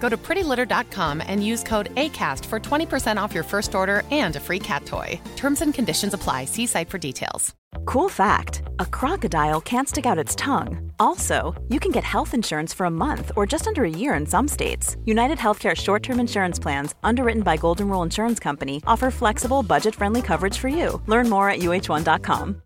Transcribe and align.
Go 0.00 0.08
to 0.08 0.16
prettylitter.com 0.16 1.22
and 1.24 1.46
use 1.46 1.62
code 1.62 1.94
ACAST 1.94 2.44
for 2.46 2.58
20% 2.58 3.22
off 3.22 3.34
your 3.34 3.44
first 3.44 3.74
order 3.74 4.02
and 4.10 4.34
a 4.34 4.40
free 4.40 4.58
cat 4.58 4.84
toy. 4.84 5.20
Terms 5.36 5.60
and 5.62 5.72
conditions 5.72 6.14
apply. 6.14 6.46
See 6.46 6.66
site 6.66 6.88
for 6.88 6.98
details. 6.98 7.54
Cool 7.84 8.08
fact 8.08 8.62
a 8.78 8.86
crocodile 8.86 9.60
can't 9.60 9.88
stick 9.88 10.06
out 10.06 10.18
its 10.18 10.34
tongue. 10.34 10.92
Also, 10.98 11.54
you 11.68 11.78
can 11.78 11.92
get 11.92 12.04
health 12.04 12.34
insurance 12.34 12.72
for 12.72 12.86
a 12.86 12.90
month 12.90 13.30
or 13.36 13.46
just 13.46 13.66
under 13.66 13.84
a 13.84 13.90
year 13.90 14.14
in 14.14 14.26
some 14.26 14.48
states. 14.48 14.96
United 15.04 15.38
Healthcare 15.38 15.76
short 15.76 16.02
term 16.02 16.20
insurance 16.20 16.58
plans, 16.58 16.94
underwritten 17.02 17.42
by 17.42 17.56
Golden 17.56 17.88
Rule 17.88 18.02
Insurance 18.02 18.40
Company, 18.40 18.82
offer 18.86 19.10
flexible, 19.10 19.62
budget 19.62 19.94
friendly 19.94 20.22
coverage 20.22 20.58
for 20.58 20.68
you. 20.68 21.00
Learn 21.06 21.28
more 21.28 21.48
at 21.48 21.60
uh1.com. 21.60 22.62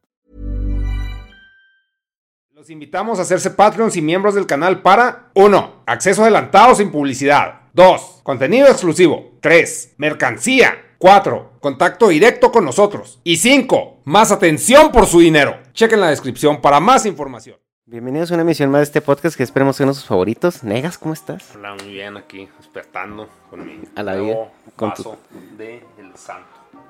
Los 2.65 2.71
invitamos 2.71 3.19
a 3.19 3.23
hacerse 3.23 3.51
Patreons 3.51 3.95
y 3.95 4.01
miembros 4.01 4.35
del 4.35 4.47
canal 4.47 4.81
para 4.81 5.29
1. 5.35 5.83
Acceso 5.85 6.23
adelantado 6.23 6.75
sin 6.75 6.91
publicidad. 6.91 7.61
2. 7.75 8.21
Contenido 8.23 8.69
exclusivo. 8.69 9.33
3. 9.43 9.97
Mercancía. 9.99 10.73
4. 10.97 11.59
Contacto 11.61 12.09
directo 12.09 12.51
con 12.51 12.65
nosotros. 12.65 13.21
Y 13.23 13.37
5. 13.37 14.01
Más 14.05 14.33
atención 14.33 14.93
por 14.93 15.05
su 15.05 15.21
dinero. 15.21 15.59
Chequen 15.75 16.01
la 16.01 16.09
descripción 16.09 16.63
para 16.63 16.81
más 16.81 17.05
información. 17.05 17.59
Bienvenidos 17.85 18.31
a 18.31 18.35
una 18.37 18.45
emisión 18.45 18.71
más 18.71 18.79
de 18.79 18.85
este 18.85 19.03
podcast 19.03 19.37
que 19.37 19.43
esperemos 19.43 19.77
sea 19.77 19.85
uno 19.85 19.93
de 19.93 19.97
sus 20.01 20.09
favoritos. 20.09 20.65
Negas, 20.65 20.97
¿cómo 20.97 21.13
estás? 21.13 21.55
Hola, 21.55 21.75
muy 21.75 21.93
bien, 21.93 22.17
aquí 22.17 22.49
despertando 22.57 23.29
con 23.51 23.67
mi 23.67 23.79
A 23.95 24.03
la 24.03 24.15
nuevo 24.15 24.27
vida, 24.27 24.73
con 24.75 24.95
tu- 24.95 25.17
de 25.59 25.83
el 25.99 26.17
santo. 26.17 26.49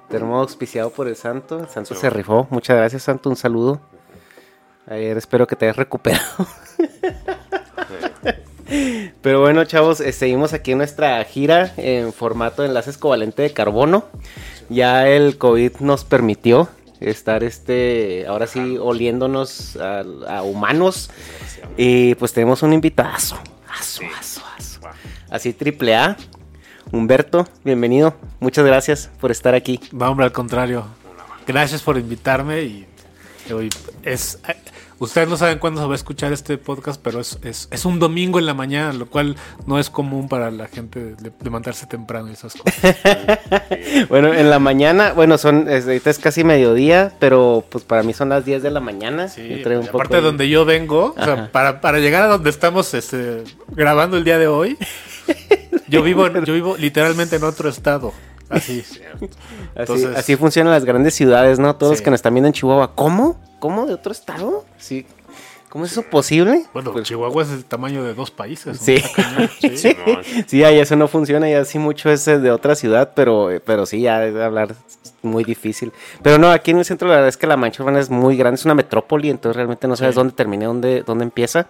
Termo 0.08 0.38
auspiciado 0.38 0.90
por 0.90 1.08
el 1.08 1.16
Santo. 1.16 1.58
El 1.58 1.68
Santo 1.68 1.96
se 1.96 2.10
rifó. 2.10 2.46
Muchas 2.50 2.76
gracias, 2.76 3.02
Santo. 3.02 3.28
Un 3.28 3.34
saludo. 3.34 3.80
Ayer 4.86 5.16
espero 5.16 5.46
que 5.46 5.56
te 5.56 5.66
hayas 5.66 5.76
recuperado. 5.76 6.46
Pero 9.22 9.40
bueno, 9.40 9.64
chavos, 9.64 10.00
eh, 10.00 10.12
seguimos 10.12 10.52
aquí 10.52 10.72
en 10.72 10.78
nuestra 10.78 11.22
gira 11.24 11.72
en 11.76 12.12
formato 12.12 12.62
de 12.62 12.68
enlaces 12.68 12.98
covalente 12.98 13.42
de 13.42 13.52
carbono. 13.52 14.06
Ya 14.68 15.08
el 15.08 15.38
COVID 15.38 15.76
nos 15.80 16.04
permitió 16.04 16.68
estar 17.00 17.44
este, 17.44 18.26
ahora 18.26 18.46
sí, 18.46 18.76
oliéndonos 18.78 19.76
a, 19.76 20.04
a 20.28 20.42
humanos. 20.42 21.10
Y 21.76 22.14
pues 22.16 22.32
tenemos 22.32 22.62
un 22.62 22.72
invitazo. 22.72 23.38
Aso, 23.68 24.02
aso, 24.18 24.42
aso. 24.56 24.80
Así 25.30 25.52
triple 25.52 25.96
A. 25.96 26.16
Humberto, 26.92 27.48
bienvenido. 27.64 28.14
Muchas 28.40 28.64
gracias 28.64 29.10
por 29.20 29.30
estar 29.30 29.54
aquí. 29.54 29.80
No, 29.92 30.10
hombre, 30.10 30.26
al 30.26 30.32
contrario. 30.32 30.84
Gracias 31.46 31.82
por 31.82 31.98
invitarme 31.98 32.62
y 32.62 32.86
hoy 33.52 33.68
es 34.02 34.38
ustedes 34.98 35.28
no 35.28 35.36
saben 35.36 35.58
cuándo 35.58 35.80
se 35.80 35.86
va 35.86 35.92
a 35.92 35.96
escuchar 35.96 36.32
este 36.32 36.58
podcast, 36.58 37.00
pero 37.02 37.20
es, 37.20 37.38
es, 37.42 37.68
es 37.70 37.84
un 37.84 37.98
domingo 37.98 38.38
en 38.38 38.46
la 38.46 38.54
mañana, 38.54 38.92
lo 38.92 39.06
cual 39.06 39.36
no 39.66 39.78
es 39.78 39.90
común 39.90 40.28
para 40.28 40.50
la 40.50 40.68
gente 40.68 41.14
levantarse 41.42 41.86
temprano 41.86 42.28
y 42.30 42.32
esas 42.32 42.54
cosas. 42.54 42.96
Bueno, 44.08 44.32
en 44.32 44.50
la 44.50 44.58
mañana, 44.58 45.12
bueno, 45.12 45.38
son, 45.38 45.68
es- 45.68 45.84
ahorita 45.86 46.10
es 46.10 46.18
casi 46.18 46.44
mediodía, 46.44 47.12
pero 47.18 47.64
pues 47.68 47.84
para 47.84 48.02
mí 48.02 48.12
son 48.12 48.28
las 48.28 48.44
10 48.44 48.62
de 48.62 48.70
la 48.70 48.80
mañana. 48.80 49.28
Sí, 49.28 49.62
un 49.64 49.88
aparte 49.88 50.16
de 50.16 50.22
donde 50.22 50.48
yo 50.48 50.64
vengo, 50.64 51.14
o 51.16 51.24
sea, 51.24 51.50
para, 51.52 51.80
para 51.80 51.98
llegar 51.98 52.22
a 52.22 52.26
donde 52.28 52.50
estamos 52.50 52.92
este, 52.94 53.44
grabando 53.68 54.16
el 54.16 54.24
día 54.24 54.38
de 54.38 54.46
hoy, 54.46 54.76
yo 55.88 56.02
vivo, 56.02 56.26
en- 56.26 56.44
yo 56.44 56.54
vivo 56.54 56.76
literalmente 56.76 57.36
en 57.36 57.44
otro 57.44 57.68
estado. 57.68 58.12
Así. 58.54 58.84
Entonces- 59.74 60.16
así 60.16 60.36
funcionan 60.36 60.72
las 60.72 60.84
grandes 60.84 61.14
ciudades, 61.14 61.58
¿no? 61.58 61.74
Todos 61.76 61.92
los 61.92 61.98
Sí. 61.98 62.04
que 62.04 62.10
nos 62.10 62.18
están 62.18 62.34
viendo 62.34 62.46
en 62.48 62.52
Chihuahua. 62.52 62.94
¿Cómo? 62.94 63.40
¿Cómo 63.58 63.86
de 63.86 63.94
otro 63.94 64.12
estado? 64.12 64.64
Sí. 64.78 65.06
¿Cómo 65.68 65.86
es 65.86 65.92
eso 65.92 66.02
posible? 66.04 66.66
Bueno, 66.72 66.92
Pues- 66.92 67.08
Chihuahua 67.08 67.42
es 67.42 67.50
el 67.50 67.64
tamaño 67.64 68.04
de 68.04 68.14
dos 68.14 68.30
países. 68.30 68.78
¿no? 68.78 68.84
Sí. 68.84 68.96
Sí. 69.60 69.76
Sí, 69.76 69.96
sí, 70.46 70.62
ahí 70.64 70.78
eso 70.78 70.94
no 70.94 71.08
funciona, 71.08 71.48
ya 71.50 71.64
sí 71.64 71.78
mucho 71.80 72.10
es 72.10 72.24
de 72.26 72.50
otra 72.52 72.76
ciudad, 72.76 73.12
pero, 73.16 73.48
pero 73.64 73.84
sí, 73.84 74.02
ya 74.02 74.24
es 74.24 74.36
hablar 74.36 74.74
muy 75.22 75.42
difícil. 75.42 75.90
Pero 76.22 76.38
no, 76.38 76.50
aquí 76.52 76.70
en 76.70 76.78
el 76.78 76.84
centro 76.84 77.08
la 77.08 77.14
verdad 77.14 77.28
es 77.28 77.36
que 77.36 77.46
la 77.48 77.56
Mancha 77.56 77.82
Urbana 77.82 77.98
es 77.98 78.08
muy 78.10 78.36
grande, 78.36 78.56
es 78.56 78.64
una 78.66 78.74
metrópoli, 78.74 79.30
entonces 79.30 79.56
realmente 79.56 79.88
no 79.88 79.96
sabes 79.96 80.14
Sí. 80.14 80.20
dónde 80.20 80.34
termina, 80.34 80.66
dónde, 80.66 81.02
dónde 81.04 81.24
empieza. 81.24 81.66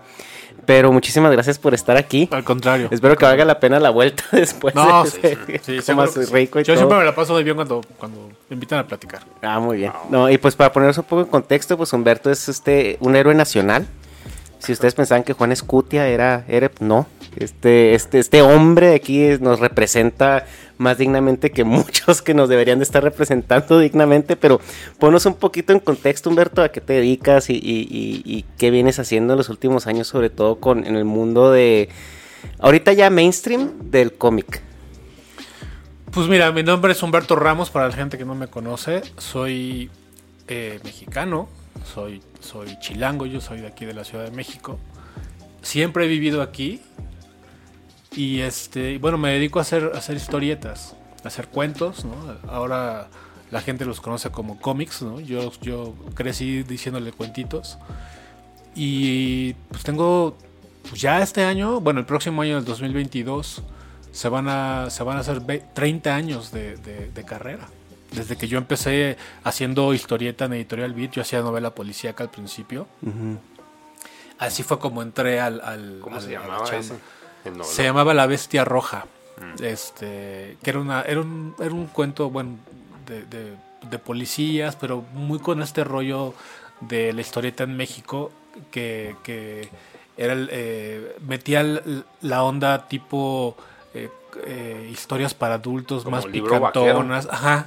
Pero 0.66 0.92
muchísimas 0.92 1.30
gracias 1.30 1.58
por 1.58 1.74
estar 1.74 1.96
aquí. 1.96 2.28
Al 2.32 2.42
contrario. 2.44 2.88
Espero 2.90 3.16
que 3.16 3.24
valga 3.26 3.44
la 3.44 3.60
pena 3.60 3.78
la 3.78 3.90
vuelta 3.90 4.24
después. 4.32 4.74
No, 4.74 5.04
de 5.04 5.10
sí, 5.10 5.18
ese- 5.22 5.36
sí, 5.82 5.92
comas 5.92 6.10
seguro 6.10 6.12
que 6.20 6.26
sí. 6.26 6.32
rico 6.34 6.60
y 6.60 6.62
Yo 6.62 6.66
todo. 6.72 6.76
siempre 6.76 6.98
me 6.98 7.04
la 7.04 7.14
paso 7.14 7.34
muy 7.34 7.44
bien 7.44 7.56
cuando, 7.56 7.82
cuando 7.98 8.30
me 8.48 8.54
invitan 8.54 8.78
a 8.78 8.86
platicar. 8.86 9.20
Ah, 9.42 9.58
muy 9.60 9.76
bien. 9.78 9.92
No, 10.10 10.30
y 10.30 10.38
pues 10.38 10.56
para 10.56 10.72
ponernos 10.72 10.96
un 10.98 11.04
poco 11.04 11.20
en 11.22 11.28
contexto, 11.28 11.76
pues 11.76 11.92
Humberto 11.92 12.30
es 12.30 12.48
este 12.48 12.96
un 13.00 13.14
héroe 13.16 13.34
nacional. 13.34 13.86
Si 14.64 14.72
ustedes 14.72 14.94
pensaban 14.94 15.24
que 15.24 15.32
Juan 15.34 15.52
Escutia 15.52 16.08
era, 16.08 16.44
era 16.48 16.70
no. 16.80 17.06
Este, 17.36 17.94
este, 17.94 18.18
este 18.18 18.42
hombre 18.42 18.88
de 18.88 18.94
aquí 18.94 19.26
nos 19.40 19.60
representa 19.60 20.46
más 20.78 20.98
dignamente 20.98 21.50
que 21.50 21.64
muchos 21.64 22.22
que 22.22 22.32
nos 22.34 22.48
deberían 22.48 22.78
de 22.78 22.84
estar 22.84 23.02
representando 23.02 23.78
dignamente, 23.78 24.36
pero 24.36 24.60
ponos 24.98 25.26
un 25.26 25.34
poquito 25.34 25.72
en 25.72 25.80
contexto, 25.80 26.30
Humberto, 26.30 26.62
a 26.62 26.70
qué 26.70 26.80
te 26.80 26.94
dedicas 26.94 27.50
y- 27.50 27.60
y 27.62 28.44
qué 28.58 28.70
vienes 28.70 28.98
haciendo 28.98 29.34
en 29.34 29.38
los 29.38 29.48
últimos 29.48 29.86
años, 29.86 30.06
sobre 30.08 30.30
todo 30.30 30.56
con 30.56 30.86
en 30.86 30.96
el 30.96 31.04
mundo 31.04 31.50
de 31.52 31.88
ahorita 32.58 32.92
ya 32.92 33.10
mainstream 33.10 33.90
del 33.90 34.12
cómic. 34.14 34.62
Pues 36.10 36.28
mira, 36.28 36.52
mi 36.52 36.62
nombre 36.62 36.92
es 36.92 37.02
Humberto 37.02 37.34
Ramos, 37.34 37.70
para 37.70 37.88
la 37.88 37.94
gente 37.94 38.16
que 38.16 38.24
no 38.24 38.34
me 38.36 38.46
conoce. 38.46 39.02
Soy 39.18 39.90
eh, 40.46 40.78
mexicano, 40.84 41.48
soy, 41.92 42.22
soy 42.44 42.78
chilango, 42.78 43.26
yo 43.26 43.40
soy 43.40 43.60
de 43.60 43.66
aquí 43.66 43.84
de 43.84 43.94
la 43.94 44.04
Ciudad 44.04 44.24
de 44.24 44.30
México. 44.30 44.78
Siempre 45.62 46.04
he 46.04 46.08
vivido 46.08 46.42
aquí. 46.42 46.80
Y 48.12 48.40
este, 48.40 48.98
bueno, 48.98 49.18
me 49.18 49.32
dedico 49.32 49.58
a 49.58 49.62
hacer, 49.62 49.90
hacer 49.94 50.16
historietas, 50.16 50.94
a 51.24 51.28
hacer 51.28 51.48
cuentos. 51.48 52.06
Ahora 52.48 53.08
la 53.50 53.60
gente 53.60 53.84
los 53.84 54.00
conoce 54.00 54.30
como 54.30 54.60
cómics, 54.60 55.02
¿no? 55.02 55.18
Yo, 55.20 55.50
yo 55.62 55.94
crecí 56.14 56.62
diciéndole 56.62 57.10
cuentitos. 57.12 57.78
Y 58.76 59.54
pues 59.70 59.82
tengo, 59.82 60.36
pues 60.88 61.00
ya 61.00 61.22
este 61.22 61.44
año, 61.44 61.80
bueno, 61.80 62.00
el 62.00 62.06
próximo 62.06 62.42
año, 62.42 62.58
el 62.58 62.64
2022, 62.64 63.62
se 64.12 64.28
van 64.28 64.48
a, 64.48 64.90
se 64.90 65.02
van 65.02 65.16
a 65.16 65.20
hacer 65.20 65.40
ve- 65.40 65.64
30 65.74 66.14
años 66.14 66.52
de 66.52 67.24
carrera. 67.26 67.66
Desde 68.14 68.36
que 68.36 68.48
yo 68.48 68.58
empecé 68.58 69.16
haciendo 69.42 69.92
historieta 69.94 70.44
en 70.46 70.52
Editorial 70.54 70.92
Beat, 70.94 71.12
yo 71.12 71.22
hacía 71.22 71.40
novela 71.40 71.74
policíaca 71.74 72.24
al 72.24 72.30
principio. 72.30 72.86
Así 74.38 74.62
fue 74.62 74.78
como 74.78 75.02
entré 75.02 75.40
al... 75.40 75.60
al- 75.60 75.98
¿Cómo 76.00 76.16
al- 76.16 76.22
se 76.22 76.30
llamaba 76.32 76.64
ese? 76.76 76.94
Se 77.64 77.82
llamaba 77.84 78.14
La 78.14 78.26
Bestia 78.26 78.64
Roja. 78.64 79.06
Este, 79.60 80.56
que 80.62 80.70
era 80.70 80.78
una, 80.80 81.02
era 81.02 81.20
un, 81.20 81.54
era 81.58 81.72
un 81.74 81.86
cuento, 81.86 82.30
bueno, 82.30 82.56
de, 83.06 83.22
de- 83.26 83.56
de 83.90 83.98
policías, 83.98 84.76
pero 84.76 85.04
muy 85.12 85.38
con 85.40 85.60
este 85.60 85.84
rollo 85.84 86.34
de 86.80 87.12
la 87.12 87.20
historieta 87.20 87.64
en 87.64 87.76
México, 87.76 88.30
que, 88.70 89.14
que 89.22 89.68
era 90.16 90.32
el, 90.32 90.48
eh, 90.52 91.16
metía 91.26 91.62
la 92.22 92.42
onda 92.44 92.86
tipo 92.88 93.56
eh, 93.92 94.08
eh, 94.46 94.88
historias 94.92 95.34
para 95.34 95.54
adultos 95.56 96.04
Como 96.04 96.16
más 96.16 96.24
picantonas. 96.26 97.28
Ajá. 97.30 97.66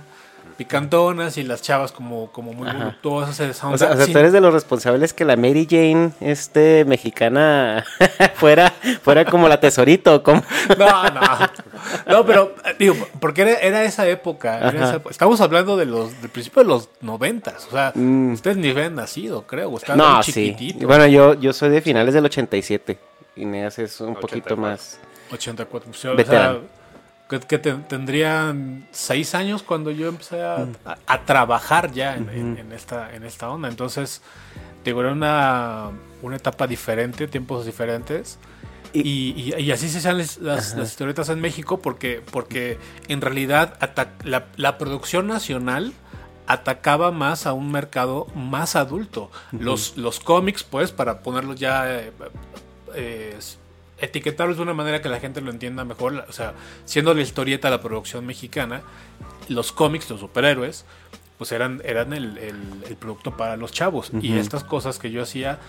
Picantonas 0.57 1.37
y 1.37 1.43
las 1.43 1.61
chavas 1.61 1.91
como, 1.91 2.31
como 2.31 2.51
muy 2.53 2.67
Ajá. 2.67 2.77
voluptuosas. 2.77 3.39
O 3.63 3.77
sea, 3.77 3.91
o 3.91 3.95
sea, 3.95 4.05
tú 4.11 4.17
eres 4.17 4.33
de 4.33 4.41
los 4.41 4.53
responsables 4.53 5.13
que 5.13 5.23
la 5.23 5.35
Mary 5.37 5.67
Jane 5.69 6.11
este, 6.19 6.83
mexicana 6.85 7.85
fuera, 8.35 8.73
fuera 9.03 9.23
como 9.25 9.47
la 9.47 9.59
tesorito, 9.59 10.15
¿o 10.15 10.23
¿cómo? 10.23 10.43
No, 10.77 11.03
no. 11.11 11.21
No, 12.07 12.25
pero 12.25 12.55
eh, 12.65 12.75
digo, 12.77 12.95
porque 13.19 13.43
era, 13.43 13.53
era 13.59 13.83
esa 13.83 14.07
época. 14.07 14.57
era 14.57 14.67
Ajá. 14.69 14.77
esa 14.85 14.95
época. 14.95 15.11
Estamos 15.11 15.39
hablando 15.41 15.77
de 15.77 15.85
los 15.85 16.19
del 16.21 16.29
principio 16.29 16.63
de 16.63 16.69
los 16.69 16.89
noventas. 17.01 17.67
O 17.67 17.71
sea, 17.71 17.91
Mm. 17.95 18.33
ustedes 18.33 18.57
ni 18.57 18.69
habían 18.69 18.95
nacido, 18.95 19.43
creo. 19.47 19.75
estaban 19.77 19.97
No, 19.99 20.15
muy 20.15 20.23
sí. 20.23 20.33
chiquititos. 20.33 20.83
Bueno, 20.83 21.05
yo, 21.07 21.33
yo 21.35 21.53
soy 21.53 21.69
de 21.69 21.81
finales 21.81 22.13
del 22.13 22.25
87. 22.25 22.97
Ineas 23.35 23.77
es 23.79 24.01
un 24.01 24.15
poquito 24.15 24.53
84. 24.55 24.57
más. 24.57 24.99
84. 25.31 25.89
O 25.89 25.93
sea, 25.93 26.11
Veterano. 26.13 26.59
Que, 27.29 27.39
que 27.41 27.57
te- 27.57 27.73
tendrían 27.73 28.87
seis 28.91 29.35
años 29.35 29.63
cuando 29.63 29.91
yo 29.91 30.07
empecé 30.07 30.43
a, 30.43 30.57
Mm. 30.59 30.73
a- 30.85 30.97
a 31.07 31.25
trabajar 31.25 31.91
ya 31.91 32.15
en, 32.15 32.29
en- 32.29 32.57
en 32.57 32.71
esta, 32.71 33.13
en 33.13 33.23
esta 33.23 33.49
onda. 33.49 33.67
Entonces, 33.69 34.21
digo, 34.85 35.01
era 35.01 35.11
una, 35.11 35.91
una 36.21 36.35
etapa 36.37 36.67
diferente, 36.67 37.27
tiempos 37.27 37.65
diferentes. 37.65 38.39
Y, 38.93 39.33
y- 39.35 39.53
y 39.61 39.71
así 39.71 39.89
se 39.89 39.97
hacían 39.97 40.17
las, 40.17 40.37
las- 40.37 40.73
las 40.75 40.89
historietas 40.89 41.27
en 41.29 41.41
México 41.41 41.79
porque, 41.81 42.21
porque 42.31 42.79
en 43.09 43.19
realidad 43.21 43.77
la 44.55 44.77
producción 44.77 45.27
nacional 45.27 45.93
atacaba 46.47 47.11
más 47.11 47.45
a 47.45 47.51
un 47.51 47.69
mercado 47.71 48.27
más 48.33 48.77
adulto. 48.77 49.29
los, 49.51 49.97
los 49.97 50.21
cómics, 50.21 50.63
pues, 50.63 50.91
para 50.93 51.21
ponerlos 51.21 51.59
ya 51.59 51.93
eh, 51.99 52.11
eh, 52.95 53.37
etiquetarlos 53.99 54.57
de 54.57 54.63
una 54.63 54.73
manera 54.73 55.01
que 55.01 55.09
la 55.09 55.19
gente 55.19 55.41
lo 55.41 55.51
entienda 55.51 55.83
mejor, 55.85 56.25
o 56.27 56.31
sea, 56.31 56.53
siendo 56.85 57.13
la 57.13 57.21
historieta 57.21 57.69
la 57.69 57.81
producción 57.81 58.25
mexicana, 58.25 58.81
los 59.49 59.71
cómics, 59.71 60.09
los 60.09 60.19
superhéroes, 60.19 60.85
pues 61.37 61.51
eran, 61.51 61.81
eran 61.85 62.13
el, 62.13 62.37
el- 62.37 62.83
el 62.89 62.95
producto 62.95 63.37
para 63.37 63.57
los 63.57 63.71
chavos. 63.71 64.11
Y 64.21 64.37
estas 64.37 64.63
cosas 64.63 64.97
que 64.99 65.11
yo 65.11 65.21
hacía, 65.21 65.59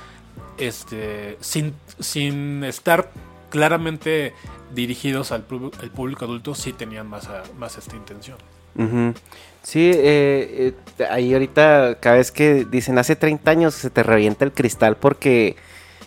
este, 0.59 1.37
sin, 1.41 1.75
sin 2.01 2.65
estar 2.65 3.11
claramente 3.51 4.35
dirigidos 4.75 5.33
al 5.33 5.43
público 5.45 6.25
adulto, 6.25 6.55
sí 6.55 6.73
tenían 6.73 7.07
más, 7.09 7.27
a- 7.29 7.43
más 7.59 7.77
esta 7.79 7.97
intención. 7.97 8.37
Ujú. 8.77 9.15
Sí, 9.63 9.91
eh, 9.93 10.75
eh, 10.99 11.05
ahí 11.11 11.33
ahorita 11.33 11.97
cada 12.01 12.17
vez 12.17 12.31
que 12.31 12.65
dicen 12.65 12.97
hace 12.99 13.17
30 13.17 13.51
años 13.51 13.75
se 13.75 13.91
te 13.91 14.03
revienta 14.03 14.45
el 14.45 14.53
cristal 14.53 14.97
porque 14.97 15.57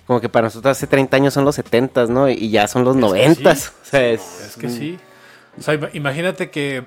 como 0.07 0.19
que 0.19 0.29
para 0.29 0.47
nosotros 0.47 0.77
hace 0.77 0.87
30 0.87 1.15
años 1.17 1.33
son 1.33 1.45
los 1.45 1.55
70, 1.55 2.07
¿no? 2.07 2.29
Y 2.29 2.49
ya 2.49 2.67
son 2.67 2.83
los 2.83 2.95
Es 2.95 3.01
que 3.01 3.07
90. 3.07 3.55
sí. 3.55 3.69
O 3.81 3.85
sea, 3.85 4.07
es, 4.09 4.21
Es 4.49 4.55
que 4.57 4.69
sí. 4.69 4.99
O 5.57 5.61
sea, 5.61 5.73
ima- 5.75 5.89
imagínate 5.93 6.49
que 6.49 6.85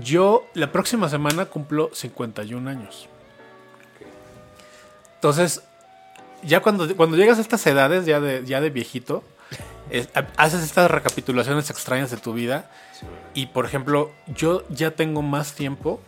yo 0.00 0.46
la 0.54 0.72
próxima 0.72 1.08
semana 1.08 1.46
cumplo 1.46 1.90
51 1.94 2.68
años. 2.70 3.08
Entonces, 5.16 5.62
ya 6.42 6.60
cuando, 6.60 6.94
cuando 6.96 7.16
llegas 7.16 7.38
a 7.38 7.40
estas 7.40 7.66
edades, 7.66 8.06
ya 8.06 8.20
de, 8.20 8.44
ya 8.44 8.60
de 8.60 8.70
viejito, 8.70 9.24
es- 9.90 10.08
ha- 10.14 10.26
haces 10.36 10.62
estas 10.62 10.90
recapitulaciones 10.90 11.70
extrañas 11.70 12.10
de 12.10 12.16
tu 12.18 12.32
vida. 12.32 12.70
Y 13.34 13.46
por 13.46 13.64
ejemplo, 13.66 14.10
yo 14.26 14.64
ya 14.68 14.92
tengo 14.92 15.22
más 15.22 15.52
tiempo 15.54 16.00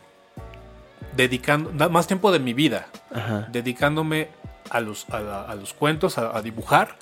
dedicando, 1.16 1.90
más 1.90 2.06
tiempo 2.06 2.30
de 2.32 2.38
mi 2.38 2.52
vida, 2.54 2.86
Ajá. 3.12 3.48
dedicándome 3.50 4.28
a 4.70 4.80
los, 4.80 5.08
a, 5.10 5.20
la- 5.20 5.42
a 5.42 5.54
los 5.54 5.72
cuentos, 5.74 6.18
a, 6.18 6.36
a 6.36 6.42
dibujar, 6.42 6.96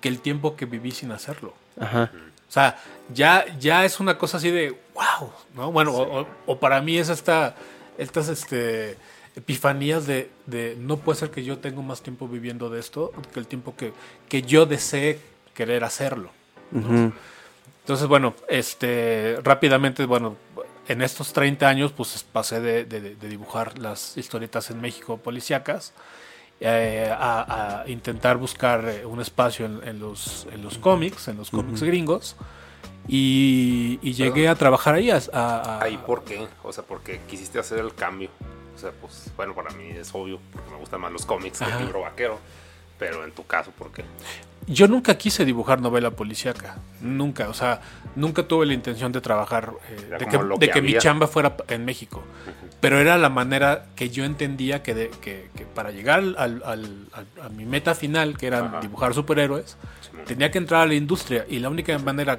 que 0.00 0.08
el 0.08 0.20
tiempo 0.20 0.56
que 0.56 0.66
viví 0.66 0.90
sin 0.92 1.10
hacerlo. 1.12 1.54
Ajá. 1.80 2.10
O 2.48 2.52
sea, 2.52 2.78
ya, 3.12 3.44
ya 3.58 3.84
es 3.84 3.98
una 4.00 4.18
cosa 4.18 4.36
así 4.36 4.50
de 4.50 4.70
wow, 4.94 5.32
¿no? 5.54 5.72
Bueno, 5.72 5.92
o, 5.92 6.20
o- 6.22 6.26
o 6.46 6.58
para 6.60 6.80
mí 6.80 6.96
es 6.98 7.08
esta, 7.08 7.54
estas 7.98 8.28
este, 8.28 8.96
epifanías 9.34 10.06
de, 10.06 10.30
de 10.46 10.76
no 10.78 10.96
puede 10.98 11.18
ser 11.18 11.30
que 11.30 11.42
yo 11.44 11.58
tengo 11.58 11.82
más 11.82 12.02
tiempo 12.02 12.28
viviendo 12.28 12.70
de 12.70 12.78
esto 12.80 13.12
que 13.34 13.40
el 13.40 13.46
tiempo 13.46 13.74
que, 13.76 13.92
que 14.28 14.42
yo 14.42 14.64
desee 14.66 15.18
querer 15.54 15.82
hacerlo. 15.84 16.30
Entonces, 17.82 18.06
bueno, 18.08 18.34
este, 18.48 19.38
rápidamente, 19.42 20.04
bueno, 20.06 20.36
en 20.88 21.02
estos 21.02 21.32
30 21.32 21.68
años, 21.68 21.92
pues 21.92 22.24
pasé 22.32 22.60
de, 22.60 22.84
de- 22.84 23.14
de 23.16 23.28
dibujar 23.28 23.78
las 23.78 24.16
historietas 24.16 24.70
en 24.70 24.80
México 24.80 25.16
policíacas 25.18 25.92
eh, 26.60 27.10
a, 27.16 27.82
a 27.82 27.88
intentar 27.88 28.36
buscar 28.38 28.88
eh, 28.88 29.04
un 29.06 29.20
espacio 29.20 29.66
en, 29.66 29.80
en 29.86 30.00
los, 30.00 30.46
en 30.52 30.62
los 30.62 30.78
cómics, 30.78 31.28
en 31.28 31.36
los 31.36 31.50
cómics 31.50 31.82
gringos. 31.82 32.36
Y, 33.08 33.98
y 34.02 34.14
llegué 34.14 34.48
a 34.48 34.54
trabajar 34.56 34.94
ahí. 34.94 35.10
A, 35.10 35.20
a- 35.32 35.82
Ahí, 35.82 35.96
¿por 35.96 36.24
qué? 36.24 36.46
O 36.64 36.72
sea, 36.72 36.82
porque 36.84 37.20
quisiste 37.28 37.58
hacer 37.58 37.78
el 37.78 37.94
cambio. 37.94 38.30
O 38.74 38.78
sea, 38.78 38.90
pues, 39.00 39.30
bueno, 39.36 39.54
para 39.54 39.70
mí 39.70 39.88
es 39.90 40.10
obvio, 40.12 40.38
porque 40.52 40.70
me 40.70 40.76
gustan 40.76 41.00
más 41.00 41.12
los 41.12 41.24
cómics 41.24 41.58
que 41.58 41.64
Ajá. 41.64 41.78
el 41.78 41.84
libro 41.84 42.00
vaquero. 42.00 42.38
Pero 42.98 43.24
en 43.24 43.32
tu 43.32 43.46
caso, 43.46 43.70
¿por 43.72 43.92
qué? 43.92 44.04
Yo 44.66 44.88
nunca 44.88 45.16
quise 45.16 45.44
dibujar 45.44 45.80
novela 45.80 46.10
policíaca. 46.10 46.78
Nunca. 47.00 47.48
O 47.48 47.54
sea, 47.54 47.80
nunca 48.16 48.42
tuve 48.42 48.66
la 48.66 48.72
intención 48.74 49.12
de 49.12 49.20
trabajar, 49.20 49.72
eh, 49.90 50.16
de 50.18 50.26
que, 50.26 50.38
lo 50.38 50.56
de 50.56 50.66
que 50.66 50.72
que 50.72 50.82
mi 50.82 50.96
chamba 50.98 51.26
fuera 51.26 51.56
en 51.68 51.84
México. 51.84 52.22
Pero 52.80 53.00
era 53.00 53.16
la 53.18 53.30
manera 53.30 53.86
que 53.96 54.10
yo 54.10 54.24
entendía 54.24 54.82
que, 54.82 54.94
de- 54.94 55.10
que- 55.22 55.48
que 55.56 55.64
para 55.64 55.90
llegar 55.90 56.18
al, 56.20 56.36
al- 56.38 56.62
al- 57.12 57.26
a 57.42 57.48
mi 57.48 57.64
meta 57.64 57.94
final, 57.94 58.36
que 58.36 58.46
era 58.46 58.58
Ajá. 58.66 58.80
dibujar 58.80 59.14
superhéroes, 59.14 59.76
tenía 60.26 60.50
que 60.50 60.58
entrar 60.58 60.82
a 60.82 60.86
la 60.86 60.94
industria. 60.94 61.46
Y 61.48 61.58
la 61.58 61.70
única 61.70 61.98
manera 61.98 62.38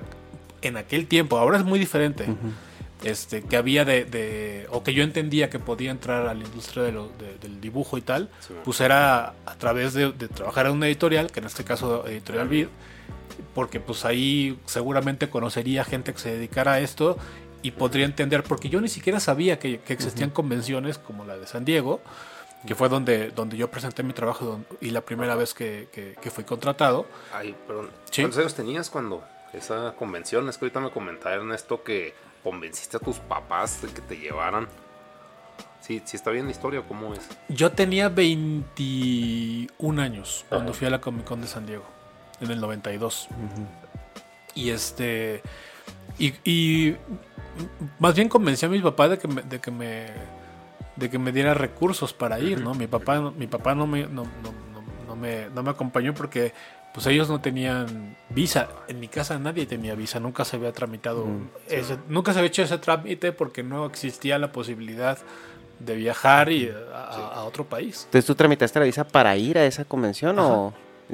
en 0.62 0.78
aquel 0.78 1.08
tiempo, 1.08 1.38
ahora 1.38 1.58
es 1.58 1.66
muy 1.66 1.80
diferente, 1.80 2.26
este, 3.04 3.42
que 3.44 3.58
había 3.58 3.84
de, 3.86 4.06
de- 4.06 4.68
o 4.72 4.84
que 4.84 4.94
yo 4.94 5.04
entendía 5.04 5.50
que 5.50 5.60
podía 5.60 5.92
entrar 5.92 6.28
a 6.28 6.34
la 6.34 6.44
industria 6.44 6.84
de 6.84 6.92
lo- 6.92 7.10
de- 7.10 7.38
del 7.40 7.60
dibujo 7.62 7.98
y 7.98 8.02
tal, 8.02 8.30
Sí. 8.40 8.54
pues 8.64 8.80
era 8.82 9.34
a 9.46 9.56
través 9.58 9.94
de, 9.94 10.12
de 10.12 10.28
trabajar 10.28 10.68
en 10.68 10.74
una 10.74 10.88
editorial, 10.88 11.32
que 11.32 11.40
en 11.40 11.46
este 11.48 11.64
caso 11.64 12.08
Editorial 12.08 12.48
Vid, 12.48 12.68
porque 13.54 13.80
pues 13.80 14.06
ahí 14.06 14.58
seguramente 14.66 15.30
conocería 15.30 15.84
gente 15.84 16.14
que 16.14 16.20
se 16.20 16.32
dedicara 16.34 16.74
a 16.74 16.80
esto 16.80 17.18
y 17.62 17.72
podría 17.72 18.06
entender, 18.06 18.44
porque 18.44 18.70
yo 18.70 18.80
ni 18.82 18.88
siquiera 18.90 19.20
sabía 19.20 19.60
que, 19.60 19.80
que 19.80 19.94
existían 19.94 20.30
convenciones 20.30 20.98
como 20.98 21.26
la 21.26 21.38
de 21.38 21.48
San 21.48 21.66
Diego, 21.66 22.02
que 22.66 22.76
fue 22.76 22.90
donde, 22.90 23.30
donde 23.32 23.56
yo 23.58 23.70
presenté 23.70 24.04
mi 24.04 24.14
trabajo 24.14 24.60
y 24.82 24.90
la 24.92 25.02
primera 25.02 25.36
vez 25.36 25.54
que, 25.54 25.88
que- 25.92 26.16
que 26.22 26.32
fui 26.32 26.44
contratado. 26.44 27.06
Ay, 27.34 27.56
perdón. 27.68 27.90
Sí. 28.12 28.22
¿Cuántos 28.24 28.40
años 28.40 28.56
tenías 28.56 28.90
cuando 28.90 29.24
esa 29.54 29.94
convención? 29.98 30.48
Es 30.50 30.58
que 30.58 30.66
ahorita 30.66 30.80
me 30.80 30.90
comentaba 30.92 31.36
Ernesto 31.36 31.84
que 31.84 32.14
convenciste 32.44 32.98
a 32.98 33.00
tus 33.00 33.18
papás 33.20 33.82
de 33.82 33.90
que 33.90 34.02
te 34.02 34.18
llevaran. 34.18 34.68
Sí, 35.82 36.02
sí 36.06 36.18
está 36.18 36.32
bien 36.32 36.46
la 36.46 36.52
historia, 36.52 36.82
¿cómo 36.88 37.14
es? 37.14 37.22
Yo 37.48 37.72
tenía 37.72 38.10
21 38.10 40.02
años 40.02 40.46
cuando 40.50 40.74
fui 40.74 40.88
a 40.88 40.90
la 40.90 41.00
Comic 41.02 41.26
Con 41.26 41.42
de 41.42 41.48
San 41.48 41.66
Diego, 41.66 41.86
en 42.42 42.52
el 42.52 42.60
92. 42.60 43.28
Y 44.56 44.70
este. 44.72 45.42
Y, 46.20 46.34
y 46.44 46.96
más 48.00 48.16
bien 48.16 48.30
convencí 48.30 48.66
a 48.66 48.70
mi 48.70 48.80
papá 48.80 49.08
de 49.10 49.18
que 49.18 49.28
me, 49.28 49.42
de 49.42 49.60
que 49.60 49.72
me, 49.72 50.06
de 50.96 51.10
que 51.10 51.20
me 51.20 51.32
diera 51.32 51.54
recursos 51.54 52.14
para 52.14 52.40
ir, 52.40 52.60
¿no? 52.62 52.74
Mi 52.74 52.88
papá, 52.88 53.20
mi 53.38 53.48
papá 53.48 53.76
no 53.76 53.86
me, 53.88 54.04
no, 54.04 54.24
no- 54.24 54.54
no- 54.74 54.84
no 55.08 55.16
me, 55.16 55.50
no 55.50 55.64
me 55.64 55.70
acompañó 55.72 56.14
porque 56.14 56.54
pues 56.94 57.06
ellos 57.08 57.30
no 57.30 57.40
tenían 57.40 58.16
visa. 58.30 58.68
En 58.88 59.00
mi 59.00 59.08
casa 59.08 59.38
nadie 59.40 59.66
tenía 59.66 59.94
visa, 59.96 60.20
nunca 60.20 60.44
se 60.46 60.56
había 60.58 60.72
tramitado, 60.74 61.26
ese- 61.68 61.98
nunca 62.10 62.34
se 62.34 62.40
había 62.40 62.48
hecho 62.50 62.64
ese 62.64 62.78
trámite 62.80 63.32
porque 63.32 63.62
no 63.64 63.86
existía 63.86 64.38
la 64.40 64.52
posibilidad 64.52 65.18
de 65.80 65.96
viajar 65.96 66.52
y 66.52 66.72
a 66.94 67.44
otro 67.44 67.64
país. 67.66 68.04
Entonces 68.06 68.26
tú 68.26 68.34
tramitaste 68.36 68.80
la 68.80 68.86
visa 68.86 69.08
para 69.08 69.36
ir 69.38 69.58
a 69.60 69.66
esa 69.66 69.86
convención 69.86 70.40
o, 70.40 70.74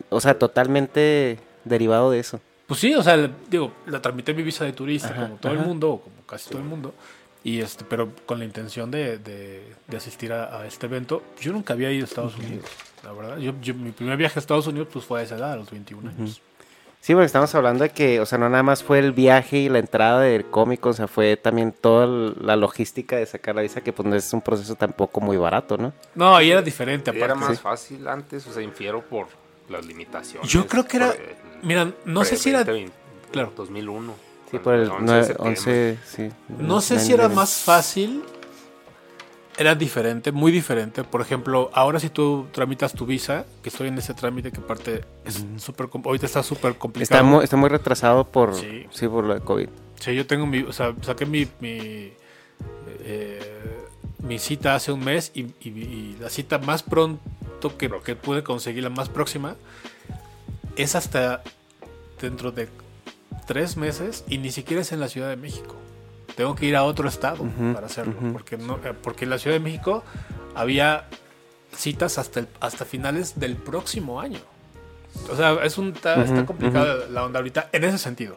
o 0.09 0.21
sea, 0.21 0.39
totalmente 0.39 1.37
derivado 1.65 2.11
de 2.11 2.19
eso. 2.19 2.39
Pues 2.67 2.79
sí, 2.79 2.93
o 2.95 3.03
sea, 3.03 3.17
le- 3.17 3.29
digo, 3.49 3.71
la 3.87 4.01
tramité 4.01 4.33
mi 4.33 4.41
visa 4.43 4.63
de 4.65 4.73
turista 4.73 5.09
Ajá, 5.09 5.23
como 5.25 5.35
todo 5.35 5.51
el 5.51 5.59
mundo, 5.59 5.91
o 5.91 6.01
como 6.01 6.15
casi 6.25 6.49
todo 6.49 6.59
el 6.61 6.67
mundo, 6.67 6.93
y 7.43 7.59
este, 7.59 7.83
pero 7.83 8.09
con 8.25 8.39
la 8.39 8.45
intención 8.45 8.89
de, 8.89 9.17
de- 9.17 9.73
de 9.87 9.97
asistir 9.97 10.31
a, 10.31 10.59
a 10.61 10.65
este 10.65 10.85
evento. 10.85 11.21
Yo 11.41 11.51
nunca 11.51 11.73
había 11.73 11.91
ido 11.91 12.03
a 12.05 12.07
Estados 12.07 12.37
Unidos, 12.37 12.65
la 13.03 13.11
verdad. 13.11 13.37
Yo, 13.37 13.53
yo- 13.61 13.73
mi 13.75 13.91
primer 13.91 14.15
viaje 14.17 14.39
a 14.39 14.41
Estados 14.41 14.65
Unidos 14.67 14.87
pues 14.91 15.03
fue 15.05 15.19
a 15.19 15.23
esa 15.23 15.35
edad, 15.35 15.53
a 15.53 15.55
los 15.57 15.69
21 15.69 16.09
años. 16.09 16.41
Sí, 17.01 17.11
porque 17.11 17.25
estamos 17.25 17.53
hablando 17.53 17.83
de 17.83 17.89
que, 17.89 18.21
o 18.21 18.25
sea, 18.25 18.37
no 18.37 18.47
nada 18.47 18.63
más 18.63 18.81
fue 18.81 18.97
el 18.99 19.11
viaje 19.11 19.57
y 19.57 19.67
la 19.67 19.79
entrada 19.79 20.21
del 20.21 20.45
cómic, 20.45 20.85
o 20.85 20.93
sea, 20.93 21.09
fue 21.09 21.35
también 21.35 21.73
toda 21.73 22.07
la 22.07 22.55
logística 22.55 23.17
de 23.17 23.25
sacar 23.25 23.55
la 23.55 23.61
visa, 23.61 23.81
que 23.81 23.91
pues 23.91 24.07
no 24.07 24.15
es 24.15 24.31
un 24.31 24.39
proceso 24.41 24.75
tampoco 24.75 25.19
muy 25.19 25.35
barato, 25.35 25.75
¿no? 25.75 25.91
No, 26.15 26.33
ahí 26.33 26.49
era 26.51 26.61
diferente, 26.61 27.09
aparte. 27.09 27.25
Era 27.25 27.35
más 27.35 27.57
Sí. 27.57 27.61
fácil 27.61 28.07
antes, 28.07 28.47
o 28.47 28.53
sea, 28.53 28.63
infiero 28.63 29.01
por 29.01 29.27
las 29.69 29.85
limitaciones. 29.85 30.49
Yo 30.49 30.67
creo 30.67 30.85
que 30.85 30.97
era- 30.97 31.11
el- 31.11 31.19
mira, 31.63 31.91
no 32.05 32.23
sé 32.25 32.35
si 32.37 32.49
era- 32.49 32.59
2020, 32.63 32.95
claro. 33.31 33.53
2001. 33.55 34.13
Sí, 34.51 34.59
por 34.59 34.75
el 34.75 34.89
11 34.91 34.95
de 34.99 35.05
9, 35.05 35.23
septiembre. 35.25 35.49
11, 35.59 35.97
sí. 36.05 36.29
No 36.59 36.81
sé 36.81 36.99
si 36.99 37.13
era 37.13 37.27
más 37.29 37.55
fácil. 37.57 38.23
Era 39.55 39.75
diferente, 39.75 40.31
muy 40.31 40.51
diferente. 40.51 41.03
Por 41.03 41.21
ejemplo, 41.21 41.69
ahora 41.73 41.99
si 41.99 42.09
tú 42.09 42.47
tramitas 42.51 42.93
tu 42.93 43.05
visa, 43.05 43.45
que 43.61 43.69
estoy 43.69 43.87
en 43.87 43.97
ese 43.99 44.15
trámite 44.15 44.51
que 44.51 44.59
aparte 44.59 45.05
es 45.25 45.45
súper 45.57 45.89
com- 45.89 46.01
ahorita 46.05 46.25
está 46.25 46.41
súper 46.41 46.75
complicado. 46.75 47.19
Está 47.19 47.23
muy, 47.23 47.43
está 47.43 47.55
muy 47.55 47.69
retrasado 47.69 48.23
por, 48.25 48.55
Sí. 48.55 48.87
sí. 48.89 49.07
por 49.07 49.23
lo 49.23 49.35
de 49.35 49.41
COVID. 49.41 49.69
Sí, 49.99 50.15
yo 50.15 50.25
tengo 50.25 50.47
mi, 50.47 50.63
o 50.63 50.73
sea, 50.73 50.95
saqué 51.01 51.27
mi, 51.27 51.47
mi, 51.59 52.13
eh, 53.05 53.85
mi 54.23 54.39
cita 54.39 54.73
hace 54.75 54.91
un 54.91 55.03
mes 55.03 55.31
y, 55.35 55.41
y- 55.61 55.69
y 55.69 56.17
la 56.19 56.29
cita 56.29 56.57
más 56.57 56.81
pronto 56.81 57.21
que, 57.77 57.89
que 58.03 58.15
pude 58.15 58.43
conseguir, 58.43 58.83
la 58.83 58.89
más 58.89 59.09
próxima, 59.09 59.55
es 60.75 60.95
hasta 60.95 61.43
dentro 62.21 62.51
de 62.51 62.69
tres 63.47 63.77
meses 63.77 64.23
y 64.27 64.37
ni 64.37 64.51
siquiera 64.51 64.81
es 64.81 64.91
en 64.91 64.99
la 64.99 65.07
Ciudad 65.07 65.29
de 65.29 65.35
México. 65.35 65.75
Tengo 66.35 66.55
que 66.55 66.65
ir 66.65 66.75
a 66.75 66.83
otro 66.83 67.07
estado 67.07 67.45
para 67.73 67.85
hacerlo, 67.87 68.13
porque, 68.31 68.57
no, 68.57 68.77
eh, 68.83 68.93
porque 69.01 69.25
en 69.25 69.29
la 69.29 69.37
Ciudad 69.37 69.55
de 69.55 69.59
México 69.59 70.03
había 70.55 71.05
citas 71.75 72.17
hasta, 72.17 72.39
el- 72.41 72.47
hasta 72.59 72.85
finales 72.85 73.39
del 73.39 73.55
próximo 73.55 74.19
año. 74.19 74.39
O 75.31 75.35
sea, 75.35 75.53
es 75.63 75.77
un, 75.77 75.89
está, 75.89 76.23
está 76.23 76.45
complicada 76.45 77.05
la 77.11 77.23
onda 77.23 77.39
ahorita 77.39 77.69
en 77.71 77.83
ese 77.83 77.97
sentido. 77.99 78.33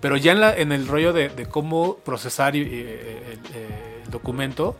Pero 0.00 0.16
ya 0.16 0.32
en, 0.32 0.40
la, 0.40 0.56
en 0.56 0.72
el 0.72 0.86
rollo 0.88 1.12
de, 1.12 1.28
de 1.28 1.46
cómo 1.46 1.96
procesar 1.98 2.56
y, 2.56 2.62
eh, 2.62 3.32
el, 3.32 3.38
eh, 3.54 4.02
el 4.04 4.10
documento, 4.10 4.76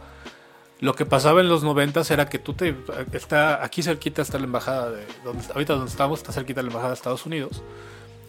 lo 0.81 0.95
que 0.95 1.05
pasaba 1.07 1.41
en 1.41 1.49
los 1.49 1.63
noventas 1.65 2.11
era 2.11 2.29
que 2.29 2.39
tú 2.39 2.55
te... 2.55 2.75
Está, 3.13 3.65
aquí 3.65 3.83
cerquita 3.83 4.23
está 4.23 4.39
la 4.39 4.45
embajada 4.45 4.91
de... 4.91 5.05
Donde, 5.25 5.43
ahorita 5.53 5.75
donde 5.75 5.91
estamos 5.91 6.21
está 6.21 6.33
cerquita 6.33 6.63
la 6.63 6.69
embajada 6.69 6.91
de 6.91 6.95
Estados 6.95 7.27
Unidos. 7.27 7.63